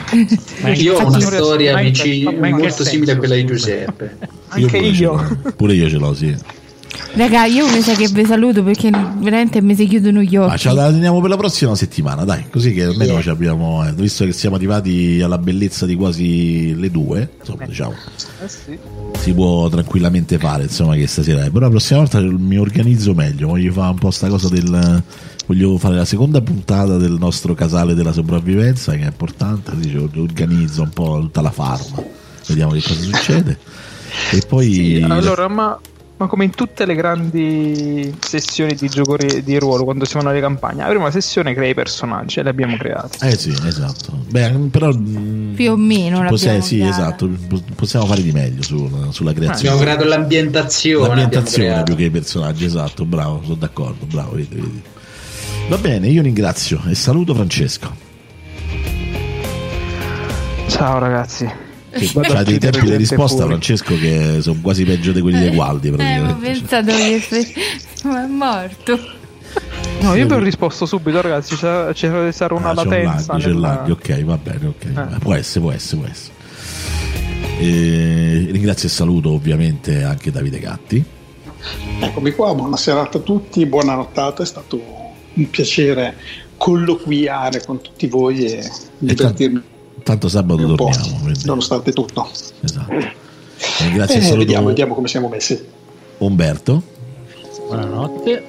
io 0.75 0.97
ho 0.99 1.07
una 1.07 1.21
storia 1.21 1.77
amici, 1.77 2.25
molto 2.25 2.85
simile 2.85 3.13
a 3.13 3.17
quella 3.17 3.35
di 3.35 3.45
Giuseppe. 3.45 4.17
Anche 4.49 4.79
io. 4.79 5.13
io. 5.13 5.53
Pure 5.57 5.75
io 5.75 5.89
ce 5.89 5.97
l'ho, 5.97 6.15
sì. 6.15 6.61
Raga, 7.15 7.45
io 7.45 7.69
mi 7.69 7.83
sa 7.83 7.93
che 7.95 8.09
vi 8.09 8.25
saluto 8.25 8.63
perché 8.63 8.91
veramente 8.91 9.61
mi 9.61 9.75
si 9.75 9.87
chiudono 9.87 10.23
gli 10.23 10.35
occhi. 10.37 10.49
Ma 10.49 10.57
ce 10.57 10.73
la 10.73 10.91
teniamo 10.91 11.21
per 11.21 11.29
la 11.29 11.37
prossima 11.37 11.75
settimana, 11.75 12.25
dai, 12.25 12.49
così 12.51 12.73
che 12.73 12.85
almeno 12.85 13.19
yeah. 13.19 13.33
abbiamo, 13.33 13.87
eh, 13.87 13.93
visto 13.93 14.25
che 14.25 14.33
siamo 14.33 14.57
arrivati 14.57 15.21
alla 15.23 15.37
bellezza 15.37 15.85
di 15.85 15.95
quasi 15.95 16.75
le 16.75 16.91
due, 16.91 17.33
insomma, 17.39 17.67
diciamo. 17.67 17.95
Eh 18.43 18.49
sì. 18.49 18.79
Si 19.19 19.33
può 19.35 19.69
tranquillamente 19.69 20.39
fare, 20.39 20.63
insomma, 20.63 20.95
che 20.95 21.07
stasera. 21.07 21.43
Però 21.51 21.61
la 21.61 21.69
prossima 21.69 21.99
volta 21.99 22.19
mi 22.21 22.57
organizzo 22.57 23.13
meglio, 23.13 23.49
voglio 23.49 23.73
fare 23.73 23.91
un 23.91 23.99
po' 23.99 24.11
sta 24.11 24.29
cosa 24.29 24.49
del 24.49 25.03
voglio 25.47 25.77
fare 25.77 25.97
la 25.97 26.05
seconda 26.05 26.41
puntata 26.41 26.97
del 26.97 27.17
nostro 27.19 27.53
casale 27.53 27.95
della 27.95 28.13
sopravvivenza 28.13 28.93
che 28.93 29.03
è 29.03 29.07
importante, 29.07 29.73
dice, 29.77 29.99
organizzo 29.99 30.83
un 30.83 30.91
po' 30.91 31.19
tutta 31.21 31.43
la 31.43 31.51
farma. 31.51 32.03
Vediamo 32.47 32.73
che 32.73 32.81
cosa 32.81 33.01
succede. 33.01 33.59
E 34.31 34.43
poi 34.47 34.73
sì, 34.73 35.05
allora, 35.07 35.49
ma 35.49 35.79
ma 36.23 36.29
come 36.29 36.45
in 36.45 36.51
tutte 36.51 36.87
le 36.87 36.95
grandi 36.95 38.15
sessioni 38.21 38.75
di 38.75 38.89
gioco 38.89 39.17
di 39.17 39.59
ruolo 39.59 39.85
quando 39.85 40.05
si 40.05 40.13
fanno 40.13 40.33
le 40.33 40.41
campagne, 40.41 40.83
avremo 40.83 41.03
una 41.03 41.11
sessione 41.11 41.53
crea 41.55 41.71
i 41.71 41.75
personaggi 41.75 42.39
e 42.39 42.43
li 42.43 42.49
abbiamo 42.49 42.77
creati. 42.77 43.19
Eh 43.23 43.37
sì, 43.37 43.51
esatto. 43.65 44.25
Beh, 44.29 44.51
però 44.71 44.93
mm, 44.93 45.55
più 45.55 45.73
o 45.73 45.77
meno 45.77 46.25
possiamo, 46.29 46.61
sì, 46.61 46.81
esatto, 46.81 47.29
possiamo 47.75 48.07
fare 48.07 48.23
di 48.23 48.33
meglio 48.33 48.63
su, 48.63 48.89
sulla 49.11 49.33
creazione. 49.33 49.75
abbiamo 49.75 49.79
creato 49.79 50.05
l'ambientazione, 50.05 51.09
l'ambientazione 51.09 51.83
più 51.83 51.97
che 51.97 52.05
i 52.05 52.11
personaggi, 52.11 52.65
esatto, 52.65 53.05
bravo, 53.05 53.41
sono 53.43 53.57
d'accordo, 53.57 54.07
bravo, 54.07 54.37
vedi, 54.37 54.55
vedi. 54.55 54.83
Va 55.69 55.79
bene, 55.79 56.09
io 56.09 56.23
ringrazio 56.23 56.81
e 56.89 56.95
saluto 56.95 57.35
Francesco. 57.35 58.11
Ciao 60.69 60.99
ragazzi 60.99 61.71
che 61.93 62.21
ha 62.21 62.43
dei 62.43 62.59
tempi 62.59 62.81
di 62.81 62.97
risposta 62.97 63.37
fuori. 63.37 63.51
Francesco 63.51 63.99
che 63.99 64.39
sono 64.41 64.59
quasi 64.63 64.85
peggio 64.85 65.13
di 65.13 65.21
quelli 65.21 65.39
dei 65.39 65.51
Gualdi 65.51 65.89
eh, 65.89 66.21
ho 66.21 66.37
pensato 66.37 66.87
che 66.87 67.23
ma 68.05 68.25
è 68.25 68.27
morto. 68.27 68.99
No 70.01 70.15
io 70.15 70.27
vi 70.27 70.33
ho 70.33 70.39
risposto 70.39 70.87
subito 70.87 71.21
ragazzi 71.21 71.55
c'era, 71.55 71.93
c'era 71.93 72.33
stare 72.33 72.55
una 72.55 72.71
ah, 72.71 72.75
latenza 72.75 73.37
c'è 73.37 73.51
un 73.51 73.61
lag, 73.61 73.83
nella... 73.83 73.93
ok 73.93 74.25
va 74.25 74.39
bene 74.39 74.67
ok 74.67 74.85
eh. 74.85 75.19
può 75.21 75.35
essere 75.35 75.61
può 75.61 75.71
essere 75.71 76.01
può 76.01 76.11
essere. 76.11 76.35
E 77.59 78.49
ringrazio 78.51 78.89
e 78.89 78.91
saluto 78.91 79.31
ovviamente 79.31 80.03
anche 80.03 80.31
Davide 80.33 80.59
Gatti. 80.59 81.05
Eccomi 82.01 82.33
qua 82.33 82.55
buona 82.55 82.77
serata 82.77 83.19
a 83.19 83.21
tutti 83.21 83.65
buona 83.67 83.95
nottata 83.95 84.43
è 84.43 84.47
stato 84.47 84.81
un 85.35 85.51
piacere 85.51 86.17
colloquiare 86.57 87.65
con 87.65 87.81
tutti 87.81 88.07
voi 88.07 88.45
e 88.47 88.69
divertirmi 88.99 89.63
Tanto 90.03 90.29
sabato 90.29 90.75
torniamo. 90.75 91.19
Quindi. 91.23 91.41
Nonostante 91.45 91.93
tutto. 91.93 92.29
Esatto. 92.61 92.93
Eh, 92.93 93.93
grazie 93.93 94.21
eh, 94.21 94.37
vediamo, 94.37 94.69
vediamo 94.69 94.95
come 94.95 95.09
siamo 95.09 95.29
messi. 95.29 95.61
Umberto. 96.19 96.83
Buonanotte. 97.67 98.45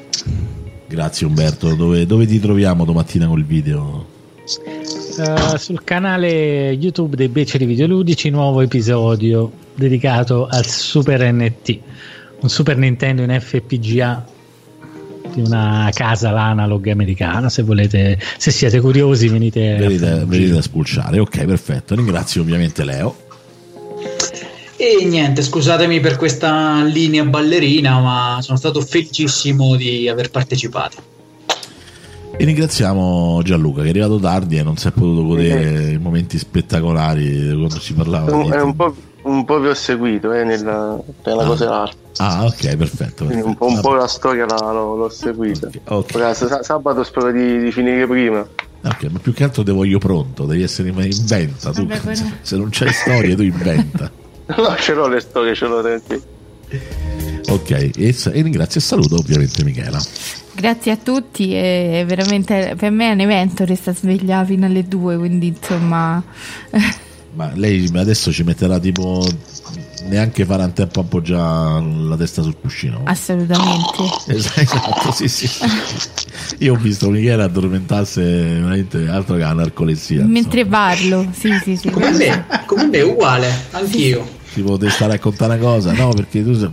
Grazie 0.88 1.27
Umberto. 1.27 1.73
Dove, 1.75 2.06
dove 2.06 2.25
ti 2.25 2.40
troviamo 2.40 2.85
domattina 2.85 3.27
col 3.27 3.43
video? 3.43 4.06
Uh, 5.17 5.57
sul 5.57 5.83
canale 5.83 6.72
YouTube 6.72 7.15
dei 7.15 7.30
Beceri 7.30 7.65
Videoludici, 7.65 8.30
nuovo 8.30 8.61
episodio 8.61 9.51
dedicato 9.75 10.48
al 10.48 10.65
Super 10.65 11.32
NT, 11.32 11.80
un 12.41 12.49
Super 12.49 12.77
Nintendo 12.77 13.22
in 13.22 13.40
FPGA 13.40 14.25
di 15.34 15.42
una 15.42 15.90
casa 15.94 16.32
l'analog 16.32 16.88
americana 16.88 17.50
se 17.50 17.64
volete 17.64 18.20
se 18.38 18.52
siete 18.52 18.80
curiosi 18.80 19.28
venite, 19.28 19.76
venite, 19.78 20.10
a, 20.10 20.26
venite 20.26 20.58
a 20.58 20.62
spulciare 20.62 21.20
ok 21.20 21.45
perfetto 21.45 21.95
ringrazio 21.95 22.42
ovviamente 22.42 22.84
Leo 22.84 23.24
e 24.76 25.06
niente, 25.06 25.42
scusatemi 25.44 26.02
per 26.02 26.18
questa 26.18 26.84
linea 26.84 27.24
ballerina, 27.24 28.02
ma 28.02 28.40
sono 28.42 28.58
stato 28.58 28.82
felicissimo 28.82 29.78
di 29.78 30.10
aver 30.10 30.30
partecipato. 30.30 30.98
E 32.36 32.44
ringraziamo 32.44 33.42
Gianluca 33.44 33.82
che 33.82 33.88
è 33.88 33.90
arrivato 33.92 34.20
tardi 34.20 34.58
e 34.58 34.64
non 34.64 34.76
si 34.76 34.88
è 34.88 34.92
potuto 34.92 35.24
godere 35.24 35.92
i 35.92 36.00
momenti 36.00 36.38
spettacolari 36.38 37.53
quando 37.56 37.80
si 37.80 37.94
parlava. 37.94 38.30
È 38.30 38.34
un, 38.34 38.52
è 38.52 38.62
un 38.62 38.76
po' 38.76 38.95
un 39.24 39.45
po' 39.45 39.60
vi 39.60 39.68
ho 39.68 39.74
seguito 39.74 40.32
eh, 40.32 40.43
nella, 40.43 40.98
nella 41.26 41.43
Ah. 41.43 41.45
cosa 41.45 41.64
dell'arte. 41.66 41.98
Ah, 42.18 42.45
ok, 42.45 42.76
perfetto. 42.76 43.26
Quindi 43.26 43.43
un 43.43 43.56
perfetto. 43.56 43.66
po', 43.66 43.66
un 43.68 43.82
po' 43.82 43.93
la 43.95 44.08
storia 44.08 44.45
la- 44.45 44.72
l'ho, 44.72 44.95
l'ho 44.95 45.10
seguita. 45.10 45.69
Ok. 45.85 46.11
Ora, 46.16 46.34
sa- 46.34 46.61
sabato 46.64 47.03
spero 47.03 47.32
di, 47.32 47.60
di 47.60 47.72
finire 47.72 48.06
prima. 48.08 48.48
Ok, 48.85 49.03
ma 49.10 49.19
più 49.19 49.34
che 49.34 49.43
altro 49.45 49.64
te 49.64 49.72
voglio 49.72 49.98
pronto, 49.98 50.45
devi 50.45 50.61
essere 50.61 50.90
inventa 50.90 51.72
tu. 51.72 51.85
Vabbè, 51.85 52.00
però- 52.02 52.16
Se, 52.16 52.26
se 52.42 52.58
non 52.58 52.69
c'è 52.69 52.92
storia, 52.92 53.35
tu 53.35 53.42
inventa. 53.43 54.11
No, 54.45 54.76
ce 54.77 54.93
l'ho 54.93 55.08
le 55.08 55.22
storie, 55.22 55.56
ce 55.56 55.66
l'ho 55.68 55.82
tranquillo. 55.82 56.22
Ok, 57.50 57.69
e, 57.72 57.92
e 57.98 58.42
ringrazio 58.42 58.80
e 58.80 58.84
saluto 58.84 59.16
ovviamente 59.16 59.64
Michela. 59.64 60.02
Grazie 60.56 60.92
a 60.92 60.98
tutti 60.98 61.53
e 61.56 62.03
veramente 62.06 62.76
per 62.77 62.92
me 62.92 63.10
è 63.10 63.14
un 63.14 63.22
evento 63.22 63.64
resta 63.66 63.93
sveglia 63.93 64.43
fino 64.43 64.66
alle 64.66 64.84
due, 64.88 65.18
quindi 65.18 65.48
insomma 65.48 66.22
Ma 67.36 67.52
lei 67.56 67.90
adesso 67.95 68.32
ci 68.32 68.44
metterà 68.44 68.78
tipo 68.80 69.26
neanche 70.08 70.45
farà 70.45 70.66
in 70.66 70.74
tempo 70.74 71.00
a 71.00 71.03
appoggiare 71.03 71.84
la 72.08 72.16
testa 72.16 72.42
sul 72.44 72.56
cuscino. 72.60 73.02
assolutamente. 73.06 74.03
Es- 74.28 74.52
Esatto, 74.58 75.12
sì, 75.12 75.28
sì. 75.28 75.50
Io 76.60 76.74
ho 76.74 76.78
visto 76.78 77.10
Michela 77.10 77.45
addormentarsi 77.45 78.22
veramente 78.22 79.08
altro 79.08 79.36
che 79.36 79.42
la 79.42 79.53
narcolessia. 79.53 80.18
insomma. 80.18 80.32
Mentre 80.34 80.66
parlo, 80.66 81.28
sì, 81.38 81.50
sì, 81.64 81.76
sì. 81.76 81.90
Come 81.90 82.12
me, 82.12 82.45
come 82.68 82.86
me, 82.88 83.02
uguale, 83.02 83.52
anch'io. 83.72 84.42
Tipo, 84.53 84.77
devi 84.77 84.91
stare 84.91 85.11
a 85.14 85.15
raccontare 85.15 85.56
una 85.56 85.61
cosa, 85.64 85.91
no? 85.93 86.09
Perché 86.09 86.43
tu 86.43 86.53
sei. 86.53 86.69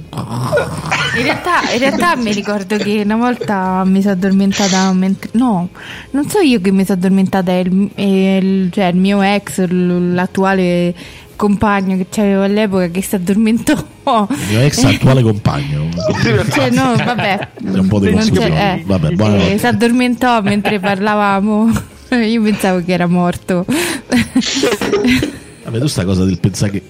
In 1.17 1.23
realtà, 1.23 1.73
in 1.73 1.78
realtà 1.78 2.15
mi 2.17 2.33
ricordo 2.33 2.76
che 2.76 3.00
una 3.05 3.17
volta 3.17 3.83
mi 3.86 4.00
sono 4.02 4.12
addormentata 4.15 4.92
mentre. 4.92 5.31
No, 5.33 5.68
non 6.10 6.28
so 6.28 6.41
io 6.41 6.60
che 6.60 6.70
mi 6.73 6.84
sono 6.84 6.99
addormentata, 6.99 7.52
è 7.52 7.59
il, 7.60 7.91
è 7.94 8.02
il- 8.02 8.68
cioè 8.70 8.84
il 8.86 8.97
mio 8.97 9.23
ex, 9.23 9.67
l'attuale 9.67 10.94
compagno 11.36 11.97
che 11.97 12.07
c'avevo 12.10 12.42
all'epoca 12.42 12.89
che 12.89 13.00
si 13.02 13.15
addormentò. 13.15 13.73
Il 13.73 14.36
mio 14.50 14.60
ex 14.60 14.84
attuale 14.84 15.23
compagno. 15.23 15.89
Cioè, 16.50 16.70
no, 16.70 16.94
vabbè. 16.97 17.49
C'è 17.73 17.78
un 17.78 17.89
po' 17.89 17.99
di 17.99 18.10
confusione. 18.12 18.81
eh, 18.81 18.83
Vabbè, 18.84 19.52
eh, 19.52 19.59
si 19.59 19.67
addormentò 19.67 20.42
mentre 20.42 20.78
parlavamo. 20.81 21.70
Io 22.10 22.42
pensavo 22.42 22.83
che 22.84 22.92
era 22.92 23.07
morto. 23.07 23.65
Vabbè, 25.65 25.78
tu 25.78 25.86
sta 25.86 26.05
cosa 26.05 26.25
del 26.25 26.39
pensare 26.39 26.70
che. 26.73 26.83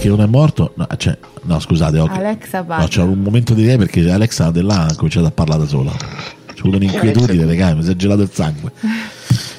Che 0.00 0.08
non 0.08 0.22
è 0.22 0.26
morto? 0.26 0.72
No, 0.76 0.86
cioè, 0.96 1.16
no 1.42 1.60
scusate, 1.60 1.98
ok. 1.98 2.10
Alexa 2.16 2.64
No, 2.66 2.86
c'è 2.88 3.02
un 3.02 3.18
momento 3.20 3.52
di 3.52 3.64
lei 3.66 3.76
perché 3.76 4.10
Alexa 4.10 4.50
là 4.54 4.86
ha 4.86 4.94
cominciato 4.96 5.26
a 5.26 5.30
parlare 5.30 5.60
da 5.60 5.66
sola. 5.66 5.90
C'è 5.92 6.60
avuto 6.60 6.76
un'inquietudine, 6.76 7.44
raga, 7.44 7.74
mi 7.74 7.82
si 7.82 7.90
è 7.90 7.96
gelato 7.96 8.22
il 8.22 8.30
sangue. 8.32 8.72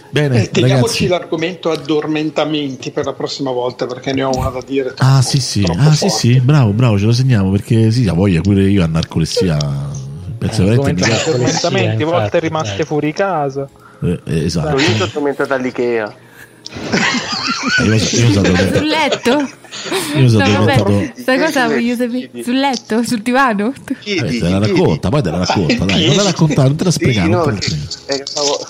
Bene, 0.10 0.42
Eh, 0.44 0.50
teniamoci 0.50 1.06
ragazzi. 1.06 1.08
l'argomento 1.08 1.70
addormentamenti 1.72 2.90
per 2.92 3.06
la 3.06 3.14
prossima 3.14 3.52
volta 3.52 3.86
perché 3.86 4.14
ne 4.14 4.24
ho 4.24 4.36
una 4.36 4.50
da 4.50 4.62
dire. 4.66 4.94
Ah, 4.98 5.20
troppo- 5.20 5.22
sì, 5.22 5.40
sì, 5.40 5.62
troppo 5.62 5.80
ah, 5.80 5.94
sì, 5.94 6.10
sì, 6.10 6.40
bravo, 6.40 6.72
bravo, 6.72 6.98
ce 6.98 7.06
lo 7.06 7.14
segniamo 7.14 7.50
perché 7.52 7.92
sì, 7.92 8.08
ha 8.08 8.14
voglia 8.14 8.42
pure 8.42 8.64
io 8.64 8.84
a 8.84 8.88
narcolessia. 8.88 9.58
Penso 10.40 10.64
Eh, 10.64 10.66
veramente 10.66 11.02
Narcolessia, 11.08 11.32
Addormentamenti, 11.34 12.04
volte 12.04 12.40
rimaste 12.40 12.78
dai. 12.78 12.86
fuori 12.86 13.14
casa. 13.14 13.70
eh, 14.02 14.20
eh, 14.26 14.46
esatto. 14.46 14.70
Io 14.70 14.76
mi 14.88 14.94
sono 14.94 15.04
addormentato 15.04 15.54
all'Ikea. 15.54 16.14
Eh, 17.80 17.84
Io, 17.84 17.94
io 17.94 18.00
sono 18.00 18.30
Sul 18.32 18.38
addormentato. 18.38 18.86
letto? 18.86 19.50
Io 20.18 20.30
sono 20.30 20.48
No, 20.48 20.60
vabbè, 20.60 20.74
addormentato. 20.74 21.22
sta 21.22 21.40
cosa 21.40 21.68
voglio 21.68 21.96
sapere. 21.96 22.44
Sul 22.44 22.60
letto? 22.60 23.04
Sul 23.04 23.22
divano? 23.22 23.74
Vabbè, 23.76 24.40
te 24.40 24.40
la 24.50 24.58
racconta, 24.60 25.10
poi 25.10 25.22
te 25.22 25.32
la 25.32 25.38
racconta, 25.38 25.86
dai, 25.86 26.06
non 26.06 26.16
te 26.16 26.16
la 26.16 26.24
raccontare, 26.24 26.68
non 26.68 26.78
te 26.78 26.84
la 26.84 26.92
spiegare. 26.92 27.30
no, 27.30 27.44
perché- 27.44 27.78
eh, 28.08 28.22
stavo- 28.26 28.68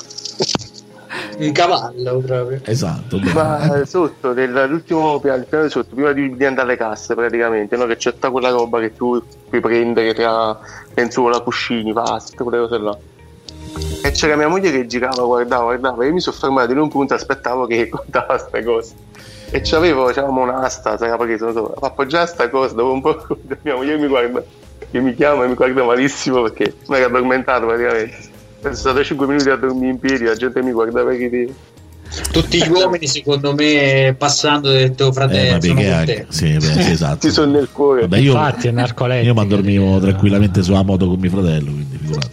Un 1.38 1.52
cavallo 1.52 2.20
proprio. 2.26 2.62
Esatto. 2.66 3.20
Ma 3.34 3.82
sotto, 3.86 4.34
dell'ultimo 4.34 5.20
piano, 5.20 5.44
piano 5.48 5.68
sotto, 5.70 5.94
prima 5.96 6.12
di, 6.14 6.36
di 6.36 6.46
andare 6.46 6.68
alle 6.70 6.78
casse 6.78 7.16
praticamente, 7.16 7.76
no? 7.76 7.86
che 7.86 7.98
c'è 7.98 8.12
tutta 8.14 8.30
quella 8.30 8.50
roba 8.50 8.80
che 8.80 8.96
tu 8.96 9.22
puoi 9.50 9.62
prendere 9.62 10.14
tra 10.14 10.58
lenzuola, 10.94 11.40
cuscini, 11.42 11.92
pasta, 11.94 12.44
quelle 12.44 12.60
cose 12.68 12.78
là. 12.78 12.98
E 14.04 14.12
c'era 14.12 14.36
mia 14.36 14.48
moglie 14.48 14.72
che 14.72 14.86
girava, 14.88 15.24
guardava, 15.24 15.64
guardava, 15.64 16.06
io 16.06 16.14
mi 16.14 16.20
sono 16.20 16.36
fermato 16.36 16.72
in 16.72 16.80
un 16.80 16.90
punto, 16.90 17.14
aspettavo 17.14 17.68
che 17.68 17.88
contava 17.90 18.38
sta 18.38 18.64
cosa. 18.64 18.94
E 19.52 19.62
c'avevo, 19.62 20.06
c'avevamo 20.06 20.44
un'asta, 20.44 20.98
si 20.98 21.04
era 21.04 21.18
preso, 21.18 21.52
so, 21.52 21.74
appoggiare 21.82 22.26
sta 22.28 22.50
cosa, 22.50 22.74
dopo 22.74 22.94
un 22.94 23.02
po' 23.02 23.26
mia 23.64 23.76
moglie 23.76 23.98
mi 23.98 24.08
guarda, 24.08 24.42
che 24.90 25.00
mi 25.00 25.14
chiama 25.14 25.44
e 25.44 25.50
mi 25.50 25.54
guarda 25.56 25.84
malissimo 25.84 26.42
perché 26.44 26.74
mi 26.88 26.96
era 26.96 27.06
addormentato 27.08 27.66
praticamente. 27.66 28.30
Sono 28.62 28.74
stato 28.76 29.04
5 29.04 29.28
minuti 29.28 29.50
a 29.50 29.56
dormire 29.56 29.90
in 29.92 30.00
piedi, 30.00 30.24
la 30.24 30.36
gente 30.36 30.62
mi 30.62 30.72
guardava 30.72 31.12
che 31.12 31.30
ti... 31.30 31.54
Tutti 32.32 32.58
gli 32.62 32.70
uomini, 32.70 33.08
secondo 33.08 33.54
me, 33.54 34.14
passando, 34.18 34.68
ho 34.70 34.74
detto, 34.74 35.08
Eh, 35.10 35.14
fratello, 35.14 35.54
ma 35.54 35.62
sono 35.62 35.96
anche, 35.96 36.26
sì, 36.30 36.54
beh, 36.54 36.60
sì, 36.62 36.80
esatto. 36.92 37.18
Ti 37.20 37.30
sono 37.32 37.52
nel 37.52 37.70
cuore. 37.72 38.02
Vabbè, 38.02 38.18
io, 38.18 38.34
Infatti 38.34 38.68
è 38.68 38.72
narcolettica. 38.72 39.28
io 39.28 39.34
mi 39.34 39.40
addormivo 39.40 40.00
tranquillamente 40.00 40.62
sulla 40.62 40.84
moto 40.84 41.08
con 41.08 41.20
mio 41.20 41.30
fratello, 41.30 41.72
quindi 41.72 41.98
figurati. 41.98 42.28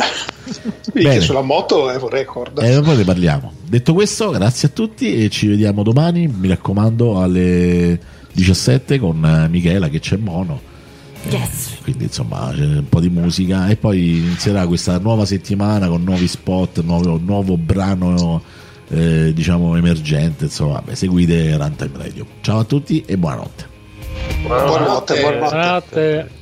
Quindi 0.91 1.11
che 1.11 1.21
sulla 1.21 1.43
moto 1.43 1.91
è 1.91 1.97
un 1.97 2.09
record. 2.09 2.59
E 2.63 2.81
poi 2.81 2.97
ne 2.97 3.05
parliamo. 3.05 3.53
Detto 3.67 3.95
questo, 3.95 4.31
grazie 4.31 4.69
a 4.69 4.71
tutti 4.71 5.25
e 5.25 5.29
ci 5.29 5.47
vediamo 5.49 5.83
domani, 5.83 6.27
mi 6.27 6.49
raccomando, 6.49 7.21
alle 7.21 7.99
17 8.33 8.99
con 8.99 9.25
eh, 9.25 9.49
Michela 9.49 9.89
che 9.89 10.01
c'è 10.01 10.17
mono. 10.17 10.61
Yes. 11.29 11.79
Quindi 11.83 12.05
insomma 12.05 12.53
c'è 12.55 12.65
un 12.65 12.89
po' 12.89 13.01
di 13.01 13.09
musica 13.09 13.69
e 13.69 13.77
poi 13.77 14.19
inizierà 14.19 14.67
questa 14.67 14.99
nuova 14.99 15.25
settimana 15.25 15.89
con 15.89 16.03
nuovi 16.03 16.29
spot, 16.29 16.83
nuovo, 16.83 17.19
nuovo 17.23 17.57
brano 17.57 18.41
eh, 18.89 19.33
diciamo 19.35 19.77
emergente. 19.77 20.45
Insomma, 20.45 20.75
vabbè, 20.75 20.95
seguite 20.95 21.57
Runtime 21.57 21.99
Radio. 21.99 22.27
Ciao 22.41 22.61
a 22.61 22.65
tutti 22.65 23.03
e 23.07 23.17
buonanotte. 23.17 23.67
Buonanotte, 24.43 25.21
buonanotte. 25.21 25.49
Buonanotte. 25.49 26.37